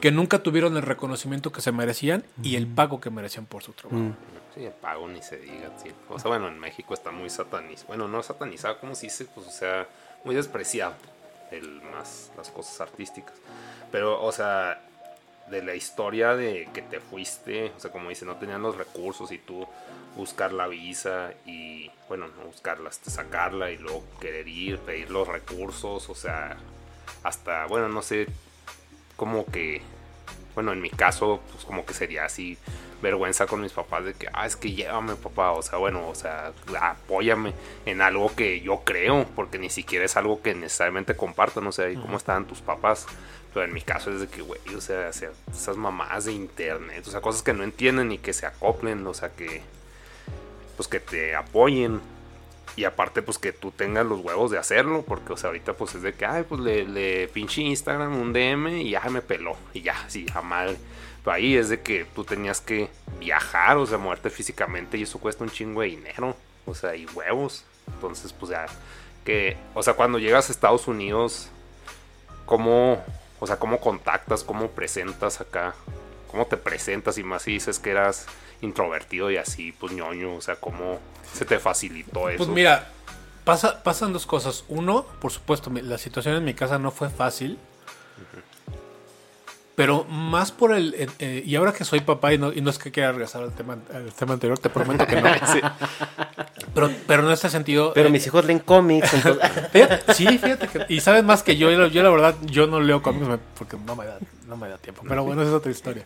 que 0.00 0.10
nunca 0.12 0.40
tuvieron 0.40 0.76
el 0.76 0.82
reconocimiento 0.82 1.50
que 1.52 1.62
se 1.62 1.72
merecían 1.72 2.22
y 2.42 2.56
el 2.56 2.66
pago 2.66 3.00
que 3.00 3.10
merecían 3.10 3.46
por 3.46 3.62
su 3.62 3.72
trabajo. 3.72 4.12
Sí, 4.54 4.64
el 4.64 4.72
pago 4.72 5.08
ni 5.08 5.22
se 5.22 5.38
diga, 5.38 5.70
sí. 5.82 5.90
O 6.10 6.18
sea, 6.18 6.28
bueno, 6.28 6.48
en 6.48 6.58
México 6.58 6.92
está 6.94 7.10
muy 7.10 7.30
satanizado. 7.30 7.88
Bueno, 7.88 8.08
no 8.08 8.22
satanizado, 8.22 8.78
como 8.78 8.94
se 8.94 9.06
dice, 9.06 9.24
pues, 9.34 9.46
o 9.46 9.50
sea, 9.50 9.88
muy 10.24 10.34
despreciado 10.34 10.94
el 11.50 11.80
más 11.82 12.30
las 12.36 12.50
cosas 12.50 12.80
artísticas. 12.82 13.34
Pero, 13.90 14.22
o 14.22 14.30
sea, 14.32 14.80
de 15.50 15.62
la 15.62 15.74
historia 15.74 16.36
de 16.36 16.68
que 16.72 16.82
te 16.82 17.00
fuiste, 17.00 17.72
o 17.76 17.80
sea, 17.80 17.90
como 17.90 18.10
dice, 18.10 18.24
no 18.26 18.36
tenían 18.36 18.62
los 18.62 18.76
recursos 18.76 19.32
y 19.32 19.38
tú 19.38 19.66
buscar 20.16 20.52
la 20.52 20.66
visa 20.66 21.32
y, 21.46 21.90
bueno, 22.08 22.28
no 22.28 22.44
buscarla, 22.44 22.88
hasta 22.88 23.10
sacarla 23.10 23.70
y 23.70 23.78
luego 23.78 24.04
querer 24.20 24.48
ir, 24.48 24.78
pedir 24.78 25.10
los 25.10 25.26
recursos, 25.26 26.08
o 26.08 26.14
sea, 26.14 26.56
hasta, 27.22 27.66
bueno, 27.66 27.88
no 27.88 28.02
sé, 28.02 28.26
como 29.16 29.46
que 29.46 29.82
bueno, 30.54 30.72
en 30.72 30.80
mi 30.80 30.90
caso, 30.90 31.40
pues 31.52 31.64
como 31.64 31.86
que 31.86 31.94
sería 31.94 32.24
así 32.24 32.58
vergüenza 33.02 33.46
con 33.46 33.62
mis 33.62 33.72
papás 33.72 34.04
de 34.04 34.14
que, 34.14 34.28
ah, 34.32 34.46
es 34.46 34.56
que 34.56 34.72
llévame, 34.72 35.14
papá, 35.16 35.52
o 35.52 35.62
sea, 35.62 35.78
bueno, 35.78 36.06
o 36.08 36.14
sea, 36.14 36.52
apóyame 36.80 37.54
en 37.86 38.02
algo 38.02 38.34
que 38.34 38.60
yo 38.60 38.82
creo, 38.84 39.26
porque 39.34 39.58
ni 39.58 39.70
siquiera 39.70 40.04
es 40.04 40.16
algo 40.16 40.42
que 40.42 40.54
necesariamente 40.54 41.16
compartan, 41.16 41.66
o 41.66 41.72
sea, 41.72 41.88
y 41.88 41.96
cómo 41.96 42.16
estaban 42.16 42.46
tus 42.46 42.60
papás. 42.60 43.06
Pero 43.54 43.64
en 43.64 43.72
mi 43.72 43.80
caso 43.80 44.12
es 44.12 44.20
de 44.20 44.28
que, 44.28 44.42
güey, 44.42 44.60
o 44.76 44.80
sea, 44.80 45.08
o 45.08 45.12
sea, 45.12 45.30
esas 45.50 45.76
mamás 45.76 46.26
de 46.26 46.32
internet, 46.32 47.04
o 47.06 47.10
sea, 47.10 47.20
cosas 47.20 47.42
que 47.42 47.52
no 47.52 47.64
entienden 47.64 48.12
y 48.12 48.18
que 48.18 48.32
se 48.32 48.46
acoplen, 48.46 49.06
o 49.06 49.14
sea, 49.14 49.30
que, 49.30 49.62
pues 50.80 50.88
que 50.88 50.98
te 50.98 51.36
apoyen. 51.36 52.00
Y 52.74 52.84
aparte, 52.84 53.20
pues 53.20 53.36
que 53.36 53.52
tú 53.52 53.70
tengas 53.70 54.06
los 54.06 54.20
huevos 54.20 54.50
de 54.50 54.56
hacerlo, 54.56 55.04
porque, 55.06 55.34
o 55.34 55.36
sea, 55.36 55.48
ahorita 55.48 55.74
pues 55.74 55.94
es 55.94 56.00
de 56.00 56.14
que, 56.14 56.24
ay, 56.24 56.44
pues 56.48 56.58
le, 56.62 57.28
pinche 57.28 57.60
Instagram 57.60 58.18
un 58.18 58.32
DM 58.32 58.80
y 58.80 58.88
ya 58.92 59.02
me 59.10 59.20
peló, 59.20 59.58
y 59.74 59.82
ya, 59.82 60.08
sí, 60.08 60.24
a 60.34 60.40
madre. 60.40 60.78
Pero 61.22 61.34
ahí 61.34 61.54
es 61.54 61.68
de 61.68 61.82
que 61.82 62.06
tú 62.06 62.24
tenías 62.24 62.62
que 62.62 62.88
viajar, 63.18 63.76
o 63.76 63.84
sea, 63.84 63.98
moverte 63.98 64.30
físicamente 64.30 64.96
y 64.96 65.02
eso 65.02 65.18
cuesta 65.18 65.44
un 65.44 65.50
chingo 65.50 65.82
de 65.82 65.88
dinero, 65.88 66.34
o 66.64 66.74
sea, 66.74 66.96
y 66.96 67.04
huevos. 67.08 67.66
Entonces, 67.86 68.32
pues 68.32 68.52
ya, 68.52 68.64
que, 69.22 69.58
o 69.74 69.82
sea, 69.82 69.92
cuando 69.92 70.18
llegas 70.18 70.48
a 70.48 70.52
Estados 70.52 70.88
Unidos, 70.88 71.50
¿cómo, 72.46 73.04
o 73.38 73.46
sea, 73.46 73.58
cómo 73.58 73.80
contactas, 73.80 74.44
cómo 74.44 74.70
presentas 74.70 75.42
acá? 75.42 75.74
¿Cómo 76.30 76.46
te 76.46 76.56
presentas? 76.56 77.18
Y 77.18 77.22
más 77.22 77.42
si 77.42 77.52
dices 77.52 77.78
que 77.78 77.90
eras 77.90 78.26
introvertido 78.62 79.30
y 79.30 79.36
así, 79.36 79.72
pues 79.72 79.92
ñoño, 79.92 80.34
o 80.34 80.40
sea, 80.40 80.56
¿cómo 80.56 80.98
se 81.32 81.44
te 81.44 81.58
facilitó 81.58 82.28
eso? 82.28 82.38
Pues 82.38 82.48
mira, 82.50 82.88
pasa, 83.44 83.82
pasan 83.82 84.12
dos 84.12 84.26
cosas. 84.26 84.64
Uno, 84.68 85.06
por 85.20 85.30
supuesto, 85.32 85.70
la 85.72 85.98
situación 85.98 86.34
en 86.36 86.44
mi 86.44 86.54
casa 86.54 86.78
no 86.78 86.90
fue 86.90 87.08
fácil. 87.10 87.58
Pero 89.76 90.04
más 90.04 90.52
por 90.52 90.74
el... 90.74 90.92
eh, 90.94 91.08
eh, 91.20 91.42
y 91.46 91.56
ahora 91.56 91.72
que 91.72 91.86
soy 91.86 92.00
papá, 92.00 92.34
y 92.34 92.38
no, 92.38 92.52
y 92.52 92.60
no 92.60 92.68
es 92.68 92.76
que 92.78 92.90
quiera 92.92 93.12
regresar 93.12 93.42
al 93.44 93.52
tema, 93.54 93.78
al 93.94 94.12
tema 94.12 94.34
anterior, 94.34 94.58
te 94.58 94.68
prometo 94.68 95.06
que 95.06 95.22
no. 95.22 95.30
pero, 96.74 96.90
pero 97.06 97.24
en 97.26 97.32
este 97.32 97.48
sentido... 97.48 97.92
Pero 97.94 98.08
eh, 98.08 98.12
mis 98.12 98.26
hijos 98.26 98.44
leen 98.44 98.58
cómics, 98.58 99.14
entonces... 99.14 99.42
Fíjate- 99.72 100.12
sí, 100.12 100.26
fíjate 100.36 100.68
que. 100.68 100.84
Y 100.92 101.00
sabes 101.00 101.24
más 101.24 101.42
que 101.42 101.56
yo, 101.56 101.70
yo, 101.70 101.86
yo 101.86 102.02
la 102.02 102.10
verdad, 102.10 102.34
yo 102.42 102.66
no 102.66 102.78
leo 102.78 103.00
cómics 103.00 103.26
porque 103.56 103.78
no 103.78 103.96
me 103.96 104.04
da, 104.04 104.18
no 104.46 104.56
me 104.58 104.68
da 104.68 104.76
tiempo. 104.76 105.02
Pero 105.08 105.24
bueno, 105.24 105.40
esa 105.40 105.52
es 105.52 105.56
otra 105.56 105.70
historia. 105.70 106.04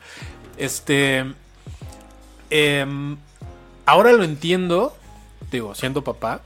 Este. 0.57 1.25
Em, 2.51 3.17
ahora 3.87 4.13
lo 4.13 4.25
entiendo, 4.25 4.97
digo, 5.51 5.75
siendo 5.75 6.03
papá 6.05 6.41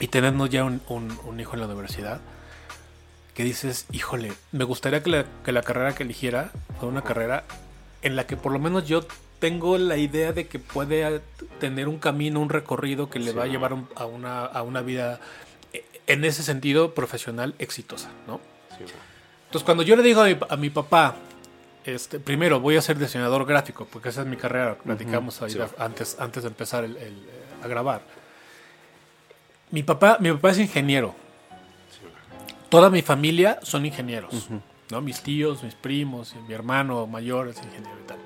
y 0.00 0.08
teniendo 0.08 0.46
ya 0.46 0.64
un, 0.64 0.80
un- 0.88 1.18
un 1.24 1.40
hijo 1.40 1.54
en 1.54 1.60
la 1.60 1.66
universidad, 1.66 2.20
que 3.34 3.44
dices, 3.44 3.86
híjole, 3.92 4.32
me 4.52 4.64
gustaría 4.64 5.02
que 5.02 5.10
la, 5.10 5.24
que 5.44 5.52
la 5.52 5.62
carrera 5.62 5.94
que 5.94 6.02
eligiera 6.02 6.50
fuera 6.78 6.88
una 6.92 7.02
carrera 7.02 7.44
en 8.02 8.16
la 8.16 8.26
que 8.26 8.36
por 8.36 8.52
lo 8.52 8.58
menos 8.58 8.86
yo 8.86 9.06
tengo 9.38 9.78
la 9.78 9.96
idea 9.96 10.32
de 10.32 10.46
que 10.46 10.58
puede 10.58 11.20
tener 11.58 11.88
un 11.88 11.98
camino, 11.98 12.40
un 12.40 12.48
recorrido 12.50 13.08
que 13.10 13.18
le 13.18 13.32
va 13.32 13.44
a 13.44 13.46
llevar 13.46 13.76
a, 13.96 14.04
una, 14.06 14.44
a 14.44 14.62
una 14.62 14.82
vida, 14.82 15.18
eh, 15.72 15.84
en 16.06 16.24
ese 16.24 16.42
sentido, 16.42 16.94
profesional 16.94 17.54
exitosa, 17.58 18.10
¿no? 18.26 18.40
Sí. 18.76 18.84
Entonces, 19.46 19.64
cuando 19.64 19.82
yo 19.82 19.96
le 19.96 20.02
digo 20.02 20.20
a 20.22 20.26
mi, 20.26 20.36
a 20.48 20.56
mi 20.56 20.70
papá, 20.70 21.16
este, 21.84 22.18
primero 22.20 22.60
voy 22.60 22.76
a 22.76 22.82
ser 22.82 22.98
diseñador 22.98 23.44
gráfico, 23.46 23.86
porque 23.90 24.08
esa 24.10 24.22
es 24.22 24.26
mi 24.26 24.36
carrera, 24.36 24.76
platicamos 24.76 25.40
ahí 25.42 25.50
sí. 25.52 25.58
antes, 25.78 26.16
antes 26.20 26.42
de 26.42 26.48
empezar 26.48 26.84
el- 26.84 26.96
el, 26.96 27.12
eh, 27.14 27.64
a 27.64 27.68
grabar. 27.68 28.02
Mi 29.70 29.82
papá, 29.82 30.18
mi 30.20 30.30
papá 30.32 30.50
es 30.50 30.58
ingeniero. 30.58 31.14
Toda 32.68 32.88
mi 32.90 33.02
familia 33.02 33.58
son 33.62 33.84
ingenieros. 33.86 34.48
¿no? 34.90 35.00
Mis 35.00 35.22
tíos, 35.22 35.62
mis 35.62 35.74
primos, 35.74 36.34
mi 36.48 36.54
hermano 36.54 37.06
mayor 37.06 37.48
es 37.48 37.56
ingeniero 37.58 37.96
y 38.02 38.06
tal. 38.06 38.18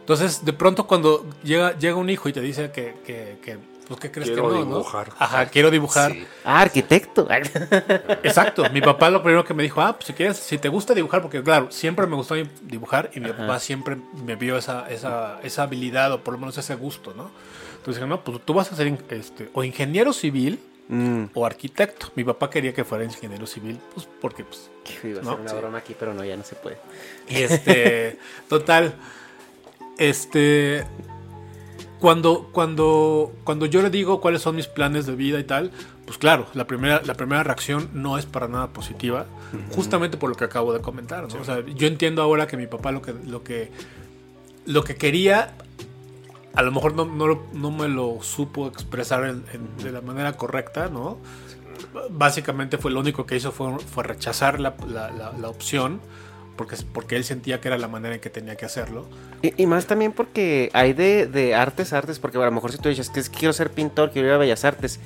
Entonces, 0.00 0.44
de 0.44 0.52
pronto 0.52 0.86
cuando 0.86 1.26
llega, 1.42 1.76
llega 1.78 1.96
un 1.96 2.08
hijo 2.10 2.28
y 2.28 2.32
te 2.32 2.40
dice 2.40 2.70
que, 2.70 2.94
que, 3.04 3.38
que, 3.42 3.58
pues, 3.86 4.00
¿qué 4.00 4.10
crees 4.10 4.28
Quiero 4.28 4.48
que 4.48 4.54
no? 4.54 4.64
no? 4.64 4.76
dibujar. 4.78 5.12
Ajá, 5.18 5.46
quiero 5.46 5.70
dibujar. 5.70 6.12
Sí. 6.12 6.26
Ah, 6.44 6.60
arquitecto. 6.60 7.28
Exacto, 8.22 8.64
mi 8.70 8.80
papá 8.80 9.10
lo 9.10 9.22
primero 9.22 9.44
que 9.44 9.54
me 9.54 9.62
dijo, 9.62 9.80
ah, 9.80 9.94
pues 9.94 10.06
si 10.06 10.12
quieres, 10.12 10.36
si 10.38 10.58
te 10.58 10.68
gusta 10.68 10.94
dibujar, 10.94 11.22
porque 11.22 11.42
claro, 11.42 11.70
siempre 11.70 12.06
me 12.06 12.16
gustó 12.16 12.34
dibujar 12.62 13.10
y 13.14 13.20
mi 13.20 13.30
papá 13.32 13.58
siempre 13.58 13.96
me 14.24 14.36
vio 14.36 14.56
esa, 14.58 14.88
esa, 14.90 15.40
esa 15.42 15.62
habilidad 15.62 16.12
o 16.12 16.20
por 16.22 16.34
lo 16.34 16.40
menos 16.40 16.56
ese 16.58 16.74
gusto, 16.74 17.14
¿no? 17.14 17.30
Entonces 17.76 17.96
dije, 18.02 18.06
no, 18.06 18.22
pues 18.24 18.40
tú 18.44 18.54
vas 18.54 18.72
a 18.72 18.76
ser 18.76 18.92
este, 19.10 19.50
o 19.52 19.64
ingeniero 19.64 20.12
civil 20.12 20.60
Mm. 20.88 21.30
o 21.34 21.44
arquitecto. 21.44 22.12
Mi 22.14 22.22
papá 22.22 22.48
quería 22.48 22.72
que 22.72 22.84
fuera 22.84 23.02
ingeniero 23.02 23.44
civil, 23.44 23.76
pues 23.92 24.06
porque 24.20 24.44
pues... 24.44 24.70
Iba 25.02 25.18
a 25.20 25.24
No, 25.24 25.30
hacer 25.32 25.40
una 25.40 25.50
sí. 25.50 25.56
broma 25.56 25.78
aquí, 25.78 25.96
pero 25.98 26.14
no, 26.14 26.24
ya 26.24 26.36
no 26.36 26.44
se 26.44 26.54
puede. 26.54 26.78
Y 27.28 27.42
este, 27.42 28.20
total, 28.48 28.94
este, 29.98 30.86
cuando, 32.00 32.48
cuando, 32.52 33.32
cuando 33.44 33.66
yo 33.66 33.80
le 33.82 33.90
digo 33.90 34.20
cuáles 34.20 34.42
son 34.42 34.56
mis 34.56 34.66
planes 34.66 35.06
de 35.06 35.14
vida 35.16 35.38
y 35.40 35.44
tal, 35.44 35.70
pues 36.04 36.18
claro, 36.18 36.46
la 36.54 36.66
primera, 36.66 37.00
la 37.04 37.14
primera 37.14 37.42
reacción 37.42 37.88
no 37.94 38.18
es 38.18 38.26
para 38.26 38.48
nada 38.48 38.68
positiva, 38.68 39.26
justamente 39.74 40.16
por 40.16 40.28
lo 40.30 40.36
que 40.36 40.44
acabo 40.44 40.72
de 40.72 40.80
comentar, 40.80 41.26
¿no? 41.32 41.40
O 41.40 41.44
sea, 41.44 41.64
yo 41.64 41.86
entiendo 41.86 42.22
ahora 42.22 42.46
que 42.46 42.56
mi 42.56 42.66
papá 42.66 42.92
lo 42.92 43.00
que, 43.02 43.14
lo 43.26 43.42
que, 43.42 43.70
lo 44.66 44.84
que 44.84 44.96
quería, 44.96 45.54
a 46.54 46.62
lo 46.62 46.70
mejor 46.72 46.94
no, 46.94 47.04
no, 47.06 47.42
no 47.52 47.70
me 47.70 47.88
lo 47.88 48.18
supo 48.22 48.66
expresar 48.68 49.24
en- 49.24 49.44
en- 49.52 49.76
de 49.82 49.90
la 49.92 50.00
manera 50.00 50.36
correcta, 50.36 50.88
¿no? 50.88 51.18
Básicamente 52.10 52.78
fue 52.78 52.90
lo 52.90 53.00
único 53.00 53.26
que 53.26 53.36
hizo 53.36 53.52
fue, 53.52 53.78
fue 53.78 54.04
rechazar 54.04 54.60
la, 54.60 54.74
la- 54.88 55.10
la- 55.10 55.32
la 55.32 55.48
opción 55.48 56.00
porque, 56.56 56.76
porque 56.92 57.16
él 57.16 57.24
sentía 57.24 57.60
que 57.60 57.68
era 57.68 57.78
la 57.78 57.88
manera 57.88 58.14
en 58.14 58.20
que 58.20 58.30
tenía 58.30 58.56
que 58.56 58.64
hacerlo. 58.64 59.06
Y, 59.42 59.62
y 59.62 59.66
más 59.66 59.86
también 59.86 60.12
porque 60.12 60.70
hay 60.72 60.92
de, 60.92 61.26
de 61.26 61.54
artes, 61.54 61.92
artes, 61.92 62.18
porque 62.18 62.38
a 62.38 62.44
lo 62.44 62.50
mejor 62.52 62.72
si 62.72 62.78
tú 62.78 62.88
dices 62.88 63.10
que 63.10 63.22
quiero 63.22 63.52
ser 63.52 63.70
pintor, 63.70 64.10
quiero 64.10 64.28
ir 64.28 64.34
a 64.34 64.38
Bellas 64.38 64.64
Artes. 64.64 64.98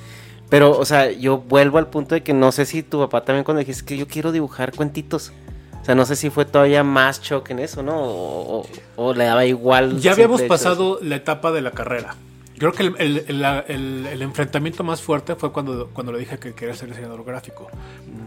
Pero, 0.49 0.77
o 0.79 0.85
sea, 0.85 1.11
yo 1.13 1.39
vuelvo 1.39 1.79
al 1.79 1.89
punto 1.89 2.15
de 2.15 2.23
que 2.23 2.33
no 2.35 2.51
sé 2.51 2.67
si 2.67 2.83
tu 2.83 2.99
papá 2.99 3.25
también 3.25 3.45
cuando 3.45 3.61
dijiste 3.61 3.85
que 3.85 3.97
yo 3.97 4.09
quiero 4.09 4.33
dibujar 4.33 4.75
cuentitos. 4.75 5.33
O 5.81 5.85
sea, 5.85 5.95
no 5.95 6.05
sé 6.05 6.17
si 6.17 6.29
fue 6.29 6.45
todavía 6.45 6.83
más 6.85 7.23
shock 7.23 7.51
en 7.51 7.61
eso, 7.61 7.83
¿no? 7.83 7.97
O, 7.97 8.61
o- 8.61 8.67
o 8.97 9.15
le 9.15 9.25
daba 9.25 9.45
igual. 9.47 9.99
Ya 10.01 10.13
habíamos 10.13 10.43
pasado 10.43 10.99
la 11.03 11.17
etapa 11.17 11.53
de 11.53 11.63
la 11.63 11.71
carrera. 11.71 12.17
Creo 12.59 12.73
que 12.73 12.83
el, 12.83 12.95
el- 12.99 13.25
el- 13.69 14.07
el- 14.07 14.23
enfrentamiento 14.23 14.85
más 14.85 15.01
fuerte 15.01 15.35
fue 15.37 15.53
cuando, 15.53 15.89
cuando 15.95 16.13
le 16.13 16.19
dije 16.19 16.39
que 16.39 16.53
quería 16.53 16.75
ser 16.75 16.89
diseñador 16.91 17.25
gráfico. 17.25 17.69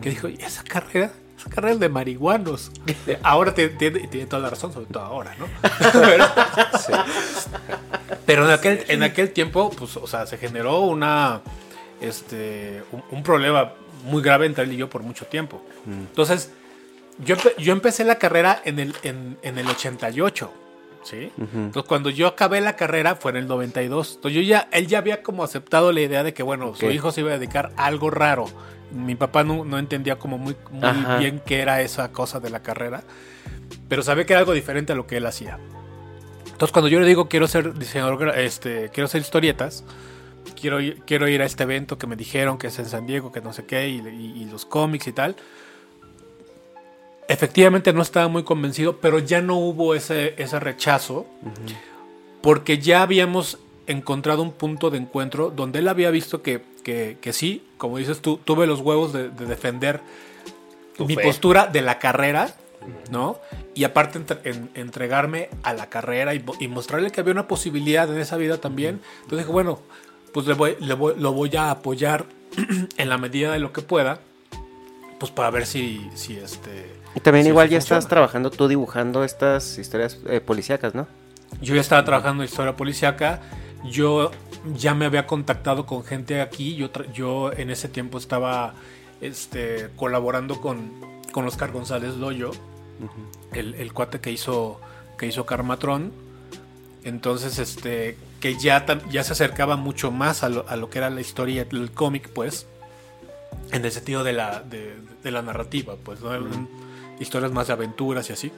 Que 0.01 0.09
dijo, 0.09 0.27
"¿Y 0.29 0.35
esa 0.41 0.63
carrera, 0.63 1.11
carrera 1.49 1.75
de 1.75 1.89
marihuanos. 1.89 2.71
Ahora 3.23 3.53
tiene, 3.53 3.71
tiene 3.73 4.25
toda 4.25 4.41
la 4.41 4.49
razón, 4.49 4.73
sobre 4.73 4.87
todo 4.87 5.03
ahora, 5.03 5.35
¿no? 5.37 5.47
Pero, 5.91 6.25
pero 8.25 8.45
en, 8.45 8.51
aquel, 8.51 8.85
en 8.87 9.03
aquel 9.03 9.31
tiempo, 9.31 9.69
pues, 9.71 9.97
o 9.97 10.07
sea, 10.07 10.25
se 10.25 10.37
generó 10.37 10.81
una, 10.81 11.41
este, 11.99 12.83
un, 12.91 13.03
un 13.11 13.23
problema 13.23 13.73
muy 14.05 14.21
grave 14.21 14.45
entre 14.45 14.63
él 14.63 14.73
y 14.73 14.77
yo 14.77 14.89
por 14.89 15.03
mucho 15.03 15.25
tiempo. 15.25 15.61
Entonces, 15.87 16.51
yo, 17.19 17.35
yo 17.57 17.73
empecé 17.73 18.03
la 18.03 18.17
carrera 18.17 18.61
en 18.65 18.79
el, 18.79 18.95
en, 19.03 19.37
en 19.41 19.57
el 19.57 19.67
88. 19.67 20.51
¿Sí? 21.03 21.31
Entonces, 21.37 21.83
cuando 21.83 22.09
yo 22.09 22.27
acabé 22.27 22.61
la 22.61 22.77
carrera 22.77 23.15
fue 23.15 23.31
en 23.31 23.37
el 23.37 23.47
92. 23.47 24.13
Entonces, 24.15 24.35
yo 24.35 24.41
ya, 24.41 24.69
él 24.71 24.87
ya 24.87 24.99
había 24.99 25.21
como 25.21 25.43
aceptado 25.43 25.91
la 25.91 25.99
idea 25.99 26.23
de 26.23 26.33
que, 26.33 26.43
bueno, 26.43 26.75
su 26.75 26.89
hijo 26.91 27.11
se 27.11 27.21
iba 27.21 27.31
a 27.31 27.37
dedicar 27.37 27.73
a 27.75 27.85
algo 27.85 28.09
raro. 28.09 28.45
Mi 28.93 29.15
papá 29.15 29.43
no, 29.43 29.65
no 29.65 29.77
entendía 29.79 30.17
como 30.17 30.37
muy, 30.37 30.55
muy 30.71 30.83
Ajá. 30.87 31.17
bien 31.17 31.41
qué 31.45 31.61
era 31.61 31.81
esa 31.81 32.11
cosa 32.11 32.39
de 32.39 32.49
la 32.49 32.61
carrera, 32.61 33.03
pero 33.89 34.03
sabía 34.03 34.25
que 34.25 34.33
era 34.33 34.39
algo 34.39 34.53
diferente 34.53 34.93
a 34.93 34.95
lo 34.95 35.07
que 35.07 35.17
él 35.17 35.25
hacía. 35.25 35.59
Entonces, 36.45 36.71
cuando 36.71 36.87
yo 36.87 36.99
le 36.99 37.07
digo 37.07 37.27
quiero 37.27 37.47
ser 37.47 37.73
diseñador, 37.73 38.37
este, 38.37 38.89
quiero 38.93 39.05
hacer 39.05 39.21
historietas, 39.21 39.83
quiero 40.59 40.79
ir, 40.79 41.01
quiero 41.05 41.27
ir 41.27 41.41
a 41.41 41.45
este 41.45 41.63
evento 41.63 41.97
que 41.97 42.05
me 42.07 42.15
dijeron 42.15 42.57
que 42.57 42.67
es 42.67 42.77
en 42.79 42.85
San 42.85 43.07
Diego, 43.07 43.31
que 43.31 43.41
no 43.41 43.51
sé 43.53 43.65
qué, 43.65 43.89
y, 43.89 43.95
y- 43.99 44.43
y 44.43 44.45
los 44.45 44.65
cómics 44.65 45.07
y 45.07 45.11
tal. 45.13 45.35
Efectivamente 47.27 47.93
no 47.93 48.01
estaba 48.01 48.27
muy 48.27 48.43
convencido, 48.43 48.97
pero 48.97 49.17
ya 49.19 49.41
no 49.41 49.55
hubo 49.57 49.95
ese, 49.95 50.35
ese 50.37 50.59
rechazo, 50.59 51.25
porque 52.41 52.77
ya 52.79 53.01
habíamos 53.01 53.57
encontrado 53.87 54.41
un 54.43 54.51
punto 54.51 54.89
de 54.89 54.97
encuentro 54.97 55.49
donde 55.49 55.79
él 55.79 55.87
había 55.87 56.11
visto 56.11 56.41
que, 56.41 56.61
que- 56.83 57.17
que 57.21 57.33
sí, 57.33 57.65
como 57.77 57.97
dices 57.97 58.21
tú, 58.21 58.37
tuve 58.43 58.67
los 58.67 58.79
huevos 58.81 59.13
de, 59.13 59.29
de 59.29 59.45
defender 59.45 60.01
Tu 60.97 61.05
mi 61.05 61.15
fe. 61.15 61.23
postura 61.23 61.67
de 61.67 61.81
la 61.81 61.97
carrera, 61.99 62.53
¿no? 63.09 63.39
Y 63.73 63.83
aparte 63.85 64.17
entre- 64.19 64.39
en- 64.49 64.69
entregarme 64.75 65.49
a 65.63 65.73
la 65.73 65.89
carrera 65.89 66.33
y, 66.35 66.39
mo- 66.41 66.55
y 66.59 66.67
mostrarle 66.67 67.09
que 67.11 67.21
había 67.21 67.33
una 67.33 67.47
posibilidad 67.47 68.09
en 68.13 68.19
esa 68.19 68.37
vida 68.37 68.57
también. 68.59 68.99
Entonces 69.23 69.39
dije, 69.39 69.51
bueno, 69.51 69.79
pues 70.33 70.45
le 70.47 70.53
voy, 70.53 70.75
le 70.79 70.93
voy- 70.93 71.15
lo 71.17 71.31
voy 71.33 71.55
a 71.55 71.71
apoyar 71.71 72.25
en 72.97 73.09
la 73.09 73.17
medida 73.17 73.51
de 73.53 73.59
lo 73.59 73.71
que 73.73 73.81
pueda, 73.81 74.19
pues 75.19 75.31
para 75.31 75.49
ver 75.49 75.65
si, 75.65 76.07
si 76.13 76.37
este... 76.37 76.91
Y 77.15 77.19
también 77.19 77.45
si 77.45 77.49
igual 77.49 77.69
ya 77.69 77.77
estás 77.77 77.97
funciona. 78.03 78.09
trabajando 78.09 78.51
tú 78.51 78.67
dibujando 78.67 79.23
estas 79.23 79.77
historias 79.77 80.19
eh, 80.27 80.41
policíacas, 80.41 80.93
¿no? 80.95 81.07
Yo 81.61 81.75
ya 81.75 81.81
estaba 81.81 82.03
trabajando 82.03 82.43
en 82.43 82.49
historia 82.49 82.75
policiaca. 82.75 83.39
Yo 83.85 84.31
ya 84.75 84.93
me 84.93 85.05
había 85.05 85.27
contactado 85.27 85.85
con 85.85 86.03
gente 86.03 86.41
aquí. 86.41 86.75
Yo, 86.75 86.89
yo 87.13 87.51
en 87.53 87.69
ese 87.69 87.87
tiempo 87.89 88.17
estaba 88.17 88.73
este, 89.21 89.89
colaborando 89.95 90.61
con, 90.61 90.91
con 91.31 91.45
Oscar 91.45 91.71
González 91.71 92.15
Loyo, 92.15 92.51
el, 93.53 93.75
el 93.75 93.93
cuate 93.93 94.19
que 94.19 94.31
hizo, 94.31 94.79
que 95.17 95.27
hizo 95.27 95.45
Carmatrón. 95.45 96.11
Entonces, 97.03 97.59
este, 97.59 98.17
que 98.39 98.57
ya, 98.57 98.85
ya 99.09 99.23
se 99.23 99.33
acercaba 99.33 99.75
mucho 99.75 100.11
más 100.11 100.43
a 100.43 100.49
lo, 100.49 100.67
a 100.69 100.75
lo 100.75 100.89
que 100.89 100.99
era 100.99 101.09
la 101.09 101.21
historia, 101.21 101.67
el 101.69 101.91
cómic, 101.91 102.29
pues, 102.29 102.65
en 103.71 103.83
el 103.83 103.91
sentido 103.91 104.23
de 104.23 104.33
la, 104.33 104.61
de, 104.61 104.95
de 105.23 105.31
la 105.31 105.41
narrativa, 105.41 105.95
pues, 106.01 106.21
¿no? 106.21 106.31
Historias 107.19 107.51
más 107.51 107.67
de 107.67 107.73
aventuras 107.73 108.29
y 108.29 108.33
así. 108.33 108.51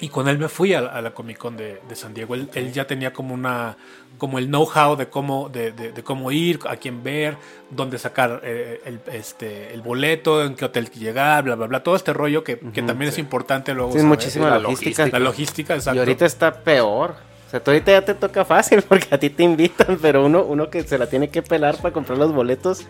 Y 0.00 0.08
con 0.08 0.28
él 0.28 0.38
me 0.38 0.48
fui 0.48 0.72
a, 0.74 0.80
la- 0.80 0.90
a 0.90 1.02
la 1.02 1.10
Comic 1.12 1.36
Con 1.38 1.56
de, 1.56 1.80
de 1.88 1.94
San 1.96 2.14
Diego. 2.14 2.34
Él, 2.34 2.48
él 2.54 2.72
ya 2.72 2.86
tenía 2.86 3.12
como 3.12 3.34
una 3.34 3.76
como 4.18 4.38
el 4.38 4.48
know-how 4.48 4.96
de 4.96 5.08
cómo 5.08 5.48
de, 5.48 5.72
de- 5.72 5.92
de 5.92 6.02
cómo 6.02 6.30
ir, 6.30 6.58
a 6.68 6.76
quién 6.76 7.02
ver, 7.02 7.36
dónde 7.70 7.98
sacar 7.98 8.40
eh, 8.44 8.80
el, 8.84 9.00
este, 9.12 9.72
el 9.72 9.80
boleto, 9.80 10.44
en 10.44 10.54
qué 10.56 10.66
hotel 10.66 10.90
llegar, 10.90 11.44
bla, 11.44 11.54
bla, 11.54 11.66
bla. 11.66 11.82
Todo 11.82 11.96
este 11.96 12.12
rollo 12.12 12.44
que, 12.44 12.58
que 12.58 12.82
también 12.82 13.10
es 13.10 13.18
importante 13.18 13.72
luego. 13.74 13.92
Sí, 13.92 14.00
muchísima 14.00 14.50
la 14.50 14.58
logística. 14.58 15.06
La 15.06 15.18
logística, 15.18 15.74
exacto. 15.74 15.96
Y 15.96 15.98
ahorita 16.00 16.26
está 16.26 16.52
peor. 16.62 17.14
O 17.46 17.50
sea, 17.50 17.62
tú 17.64 17.70
ahorita 17.70 17.92
ya 17.92 18.04
te 18.04 18.14
toca 18.14 18.44
fácil 18.44 18.82
porque 18.88 19.14
a 19.14 19.18
ti 19.18 19.30
te 19.30 19.42
invitan, 19.42 19.98
pero 20.00 20.24
uno, 20.24 20.42
uno 20.44 20.68
que 20.70 20.82
se 20.82 20.98
la 20.98 21.08
tiene 21.08 21.28
que 21.30 21.42
pelar 21.42 21.76
para 21.78 21.92
comprar 21.92 22.16
los 22.18 22.32
boletos 22.32 22.86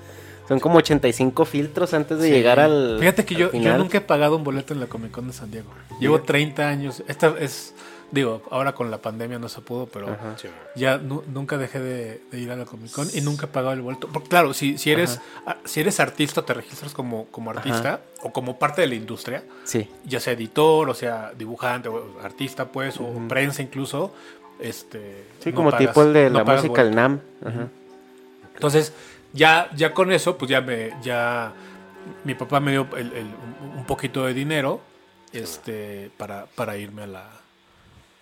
son 0.51 0.61
como 0.61 0.77
85 0.79 1.45
filtros 1.47 1.95
antes 1.95 2.19
de 2.19 2.27
Sí. 2.27 2.33
llegar 2.33 2.61
al. 2.61 2.99
Fíjate 2.99 3.25
que 3.25 3.35
al 3.37 3.41
yo, 3.41 3.53
yo 3.53 3.79
nunca 3.79 3.97
he 3.99 4.01
pagado 4.03 4.37
un 4.37 4.45
boleto 4.45 4.75
en 4.75 4.81
la 4.81 4.87
Comic 4.87 5.13
Con 5.13 5.29
de 5.29 5.33
San 5.33 5.51
Diego. 5.51 5.71
Llevo 6.01 6.21
30 6.21 6.69
años. 6.69 7.03
Esta 7.07 7.33
es, 7.39 7.73
digo, 8.11 8.43
ahora 8.51 8.73
con 8.73 8.91
la 8.91 8.99
pandemia 8.99 9.39
no 9.39 9.49
se 9.49 9.61
pudo, 9.61 9.87
pero 9.87 10.09
Ajá. 10.09 10.35
Ya 10.75 10.99
nu- 10.99 11.23
nunca 11.33 11.57
dejé 11.57 11.79
de, 11.79 12.21
de 12.33 12.39
ir 12.41 12.51
a 12.51 12.57
la 12.57 12.65
Comic 12.65 12.91
Con 12.91 13.07
y 13.15 13.21
nunca 13.21 13.47
he 13.47 13.49
pagado 13.49 13.73
el 13.75 13.81
boleto. 13.81 14.09
Porque, 14.13 14.29
claro, 14.29 14.53
si, 14.53 14.77
si 14.77 14.91
eres 14.91 15.21
si 15.65 15.79
eres 15.81 16.01
artista, 16.01 16.43
te 16.45 16.53
registras 16.53 16.93
como, 16.95 17.27
como 17.27 17.51
artista 17.53 18.01
o 18.23 18.33
como 18.33 18.59
parte 18.59 18.81
de 18.81 18.89
la 18.89 18.97
industria, 18.97 19.45
Sí. 19.65 19.89
ya 20.05 20.19
sea 20.19 20.33
editor, 20.33 20.91
o 20.91 20.95
sea 20.95 21.33
dibujante, 21.39 21.89
o 21.89 22.19
artista, 22.23 22.67
pues, 22.67 22.99
o 22.99 23.09
prensa 23.29 23.63
incluso. 23.63 24.13
Este, 24.59 25.25
Sí, 25.43 25.51
no 25.51 25.55
como 25.57 25.71
pagas- 25.71 25.87
tipo 25.89 26.03
el 26.03 26.13
de 26.13 26.29
no 26.29 26.43
la 26.43 26.45
música, 26.57 26.83
el. 26.83 26.95
NAM. 26.95 27.21
Ajá. 27.43 27.69
Entonces, 28.55 28.93
ya, 29.33 29.71
ya 29.75 29.93
con 29.95 30.13
eso, 30.13 30.37
pues 30.39 30.51
ya 30.51 30.61
me, 30.61 30.91
ya 31.03 31.53
mi 32.25 32.35
papá 32.35 32.61
me 32.61 32.73
dio 32.73 32.87
el- 32.97 33.13
el- 33.13 33.27
un- 33.77 33.85
poquito 33.87 34.25
de 34.25 34.35
dinero, 34.35 34.81
este, 35.33 36.11
para, 36.17 36.47
para 36.47 36.77
irme 36.77 37.03
a 37.03 37.07
la, 37.07 37.31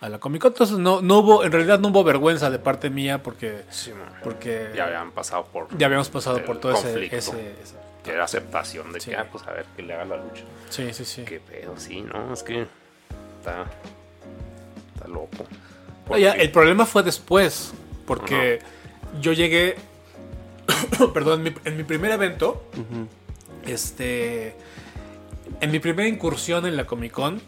a 0.01 0.09
la 0.09 0.19
Comic 0.19 0.41
Con. 0.41 0.51
Entonces 0.51 0.77
no, 0.77 1.01
no 1.01 1.19
hubo, 1.19 1.43
en 1.43 1.51
realidad 1.51 1.79
no 1.79 1.89
hubo 1.89 2.03
vergüenza 2.03 2.49
de 2.49 2.59
parte 2.59 2.89
mía 2.89 3.21
porque, 3.21 3.63
Sí, 3.69 3.91
porque 4.23 4.71
Ya 4.75 4.85
habían 4.85 5.11
pasado 5.11 5.45
por. 5.45 5.75
ya 5.77 5.87
habíamos 5.87 6.09
pasado 6.09 6.43
por 6.45 6.59
todo 6.59 6.73
ese, 6.73 6.83
conflicto. 6.83 7.15
ese- 7.17 7.51
ese- 7.61 7.75
Que 8.03 8.11
era 8.11 8.23
aceptación 8.23 8.93
de 8.93 9.01
Sí. 9.01 9.09
que, 9.11 9.17
ah, 9.17 9.27
pues 9.29 9.45
a 9.45 9.51
ver, 9.51 9.65
que 9.75 9.83
le 9.83 9.93
haga 9.93 10.05
la 10.05 10.17
lucha. 10.17 10.43
Sí, 10.69 10.93
sí, 10.93 11.03
sí. 11.03 11.23
Qué 11.23 11.39
pedo, 11.41 11.73
sí, 11.77 12.01
¿no? 12.01 12.33
Es 12.33 12.43
que 12.43 12.61
está. 13.39 13.65
Está 14.95 15.07
loco. 15.07 15.29
Ya, 16.17 16.29
Porque- 16.31 16.41
el 16.41 16.51
problema 16.51 16.85
fue 16.85 17.03
después, 17.03 17.73
porque 18.07 18.59
yo 19.21 19.33
llegué, 19.33 19.75
perdón, 21.13 21.45
en 21.47 21.53
mi, 21.53 21.59
en 21.65 21.77
mi 21.77 21.83
primer 21.83 22.11
evento, 22.11 22.63
este, 23.65 24.55
en 25.61 25.71
mi 25.71 25.79
primera 25.79 26.07
incursión 26.07 26.65
en 26.65 26.75
la 26.77 26.85
Comic 26.85 27.11
Con, 27.11 27.41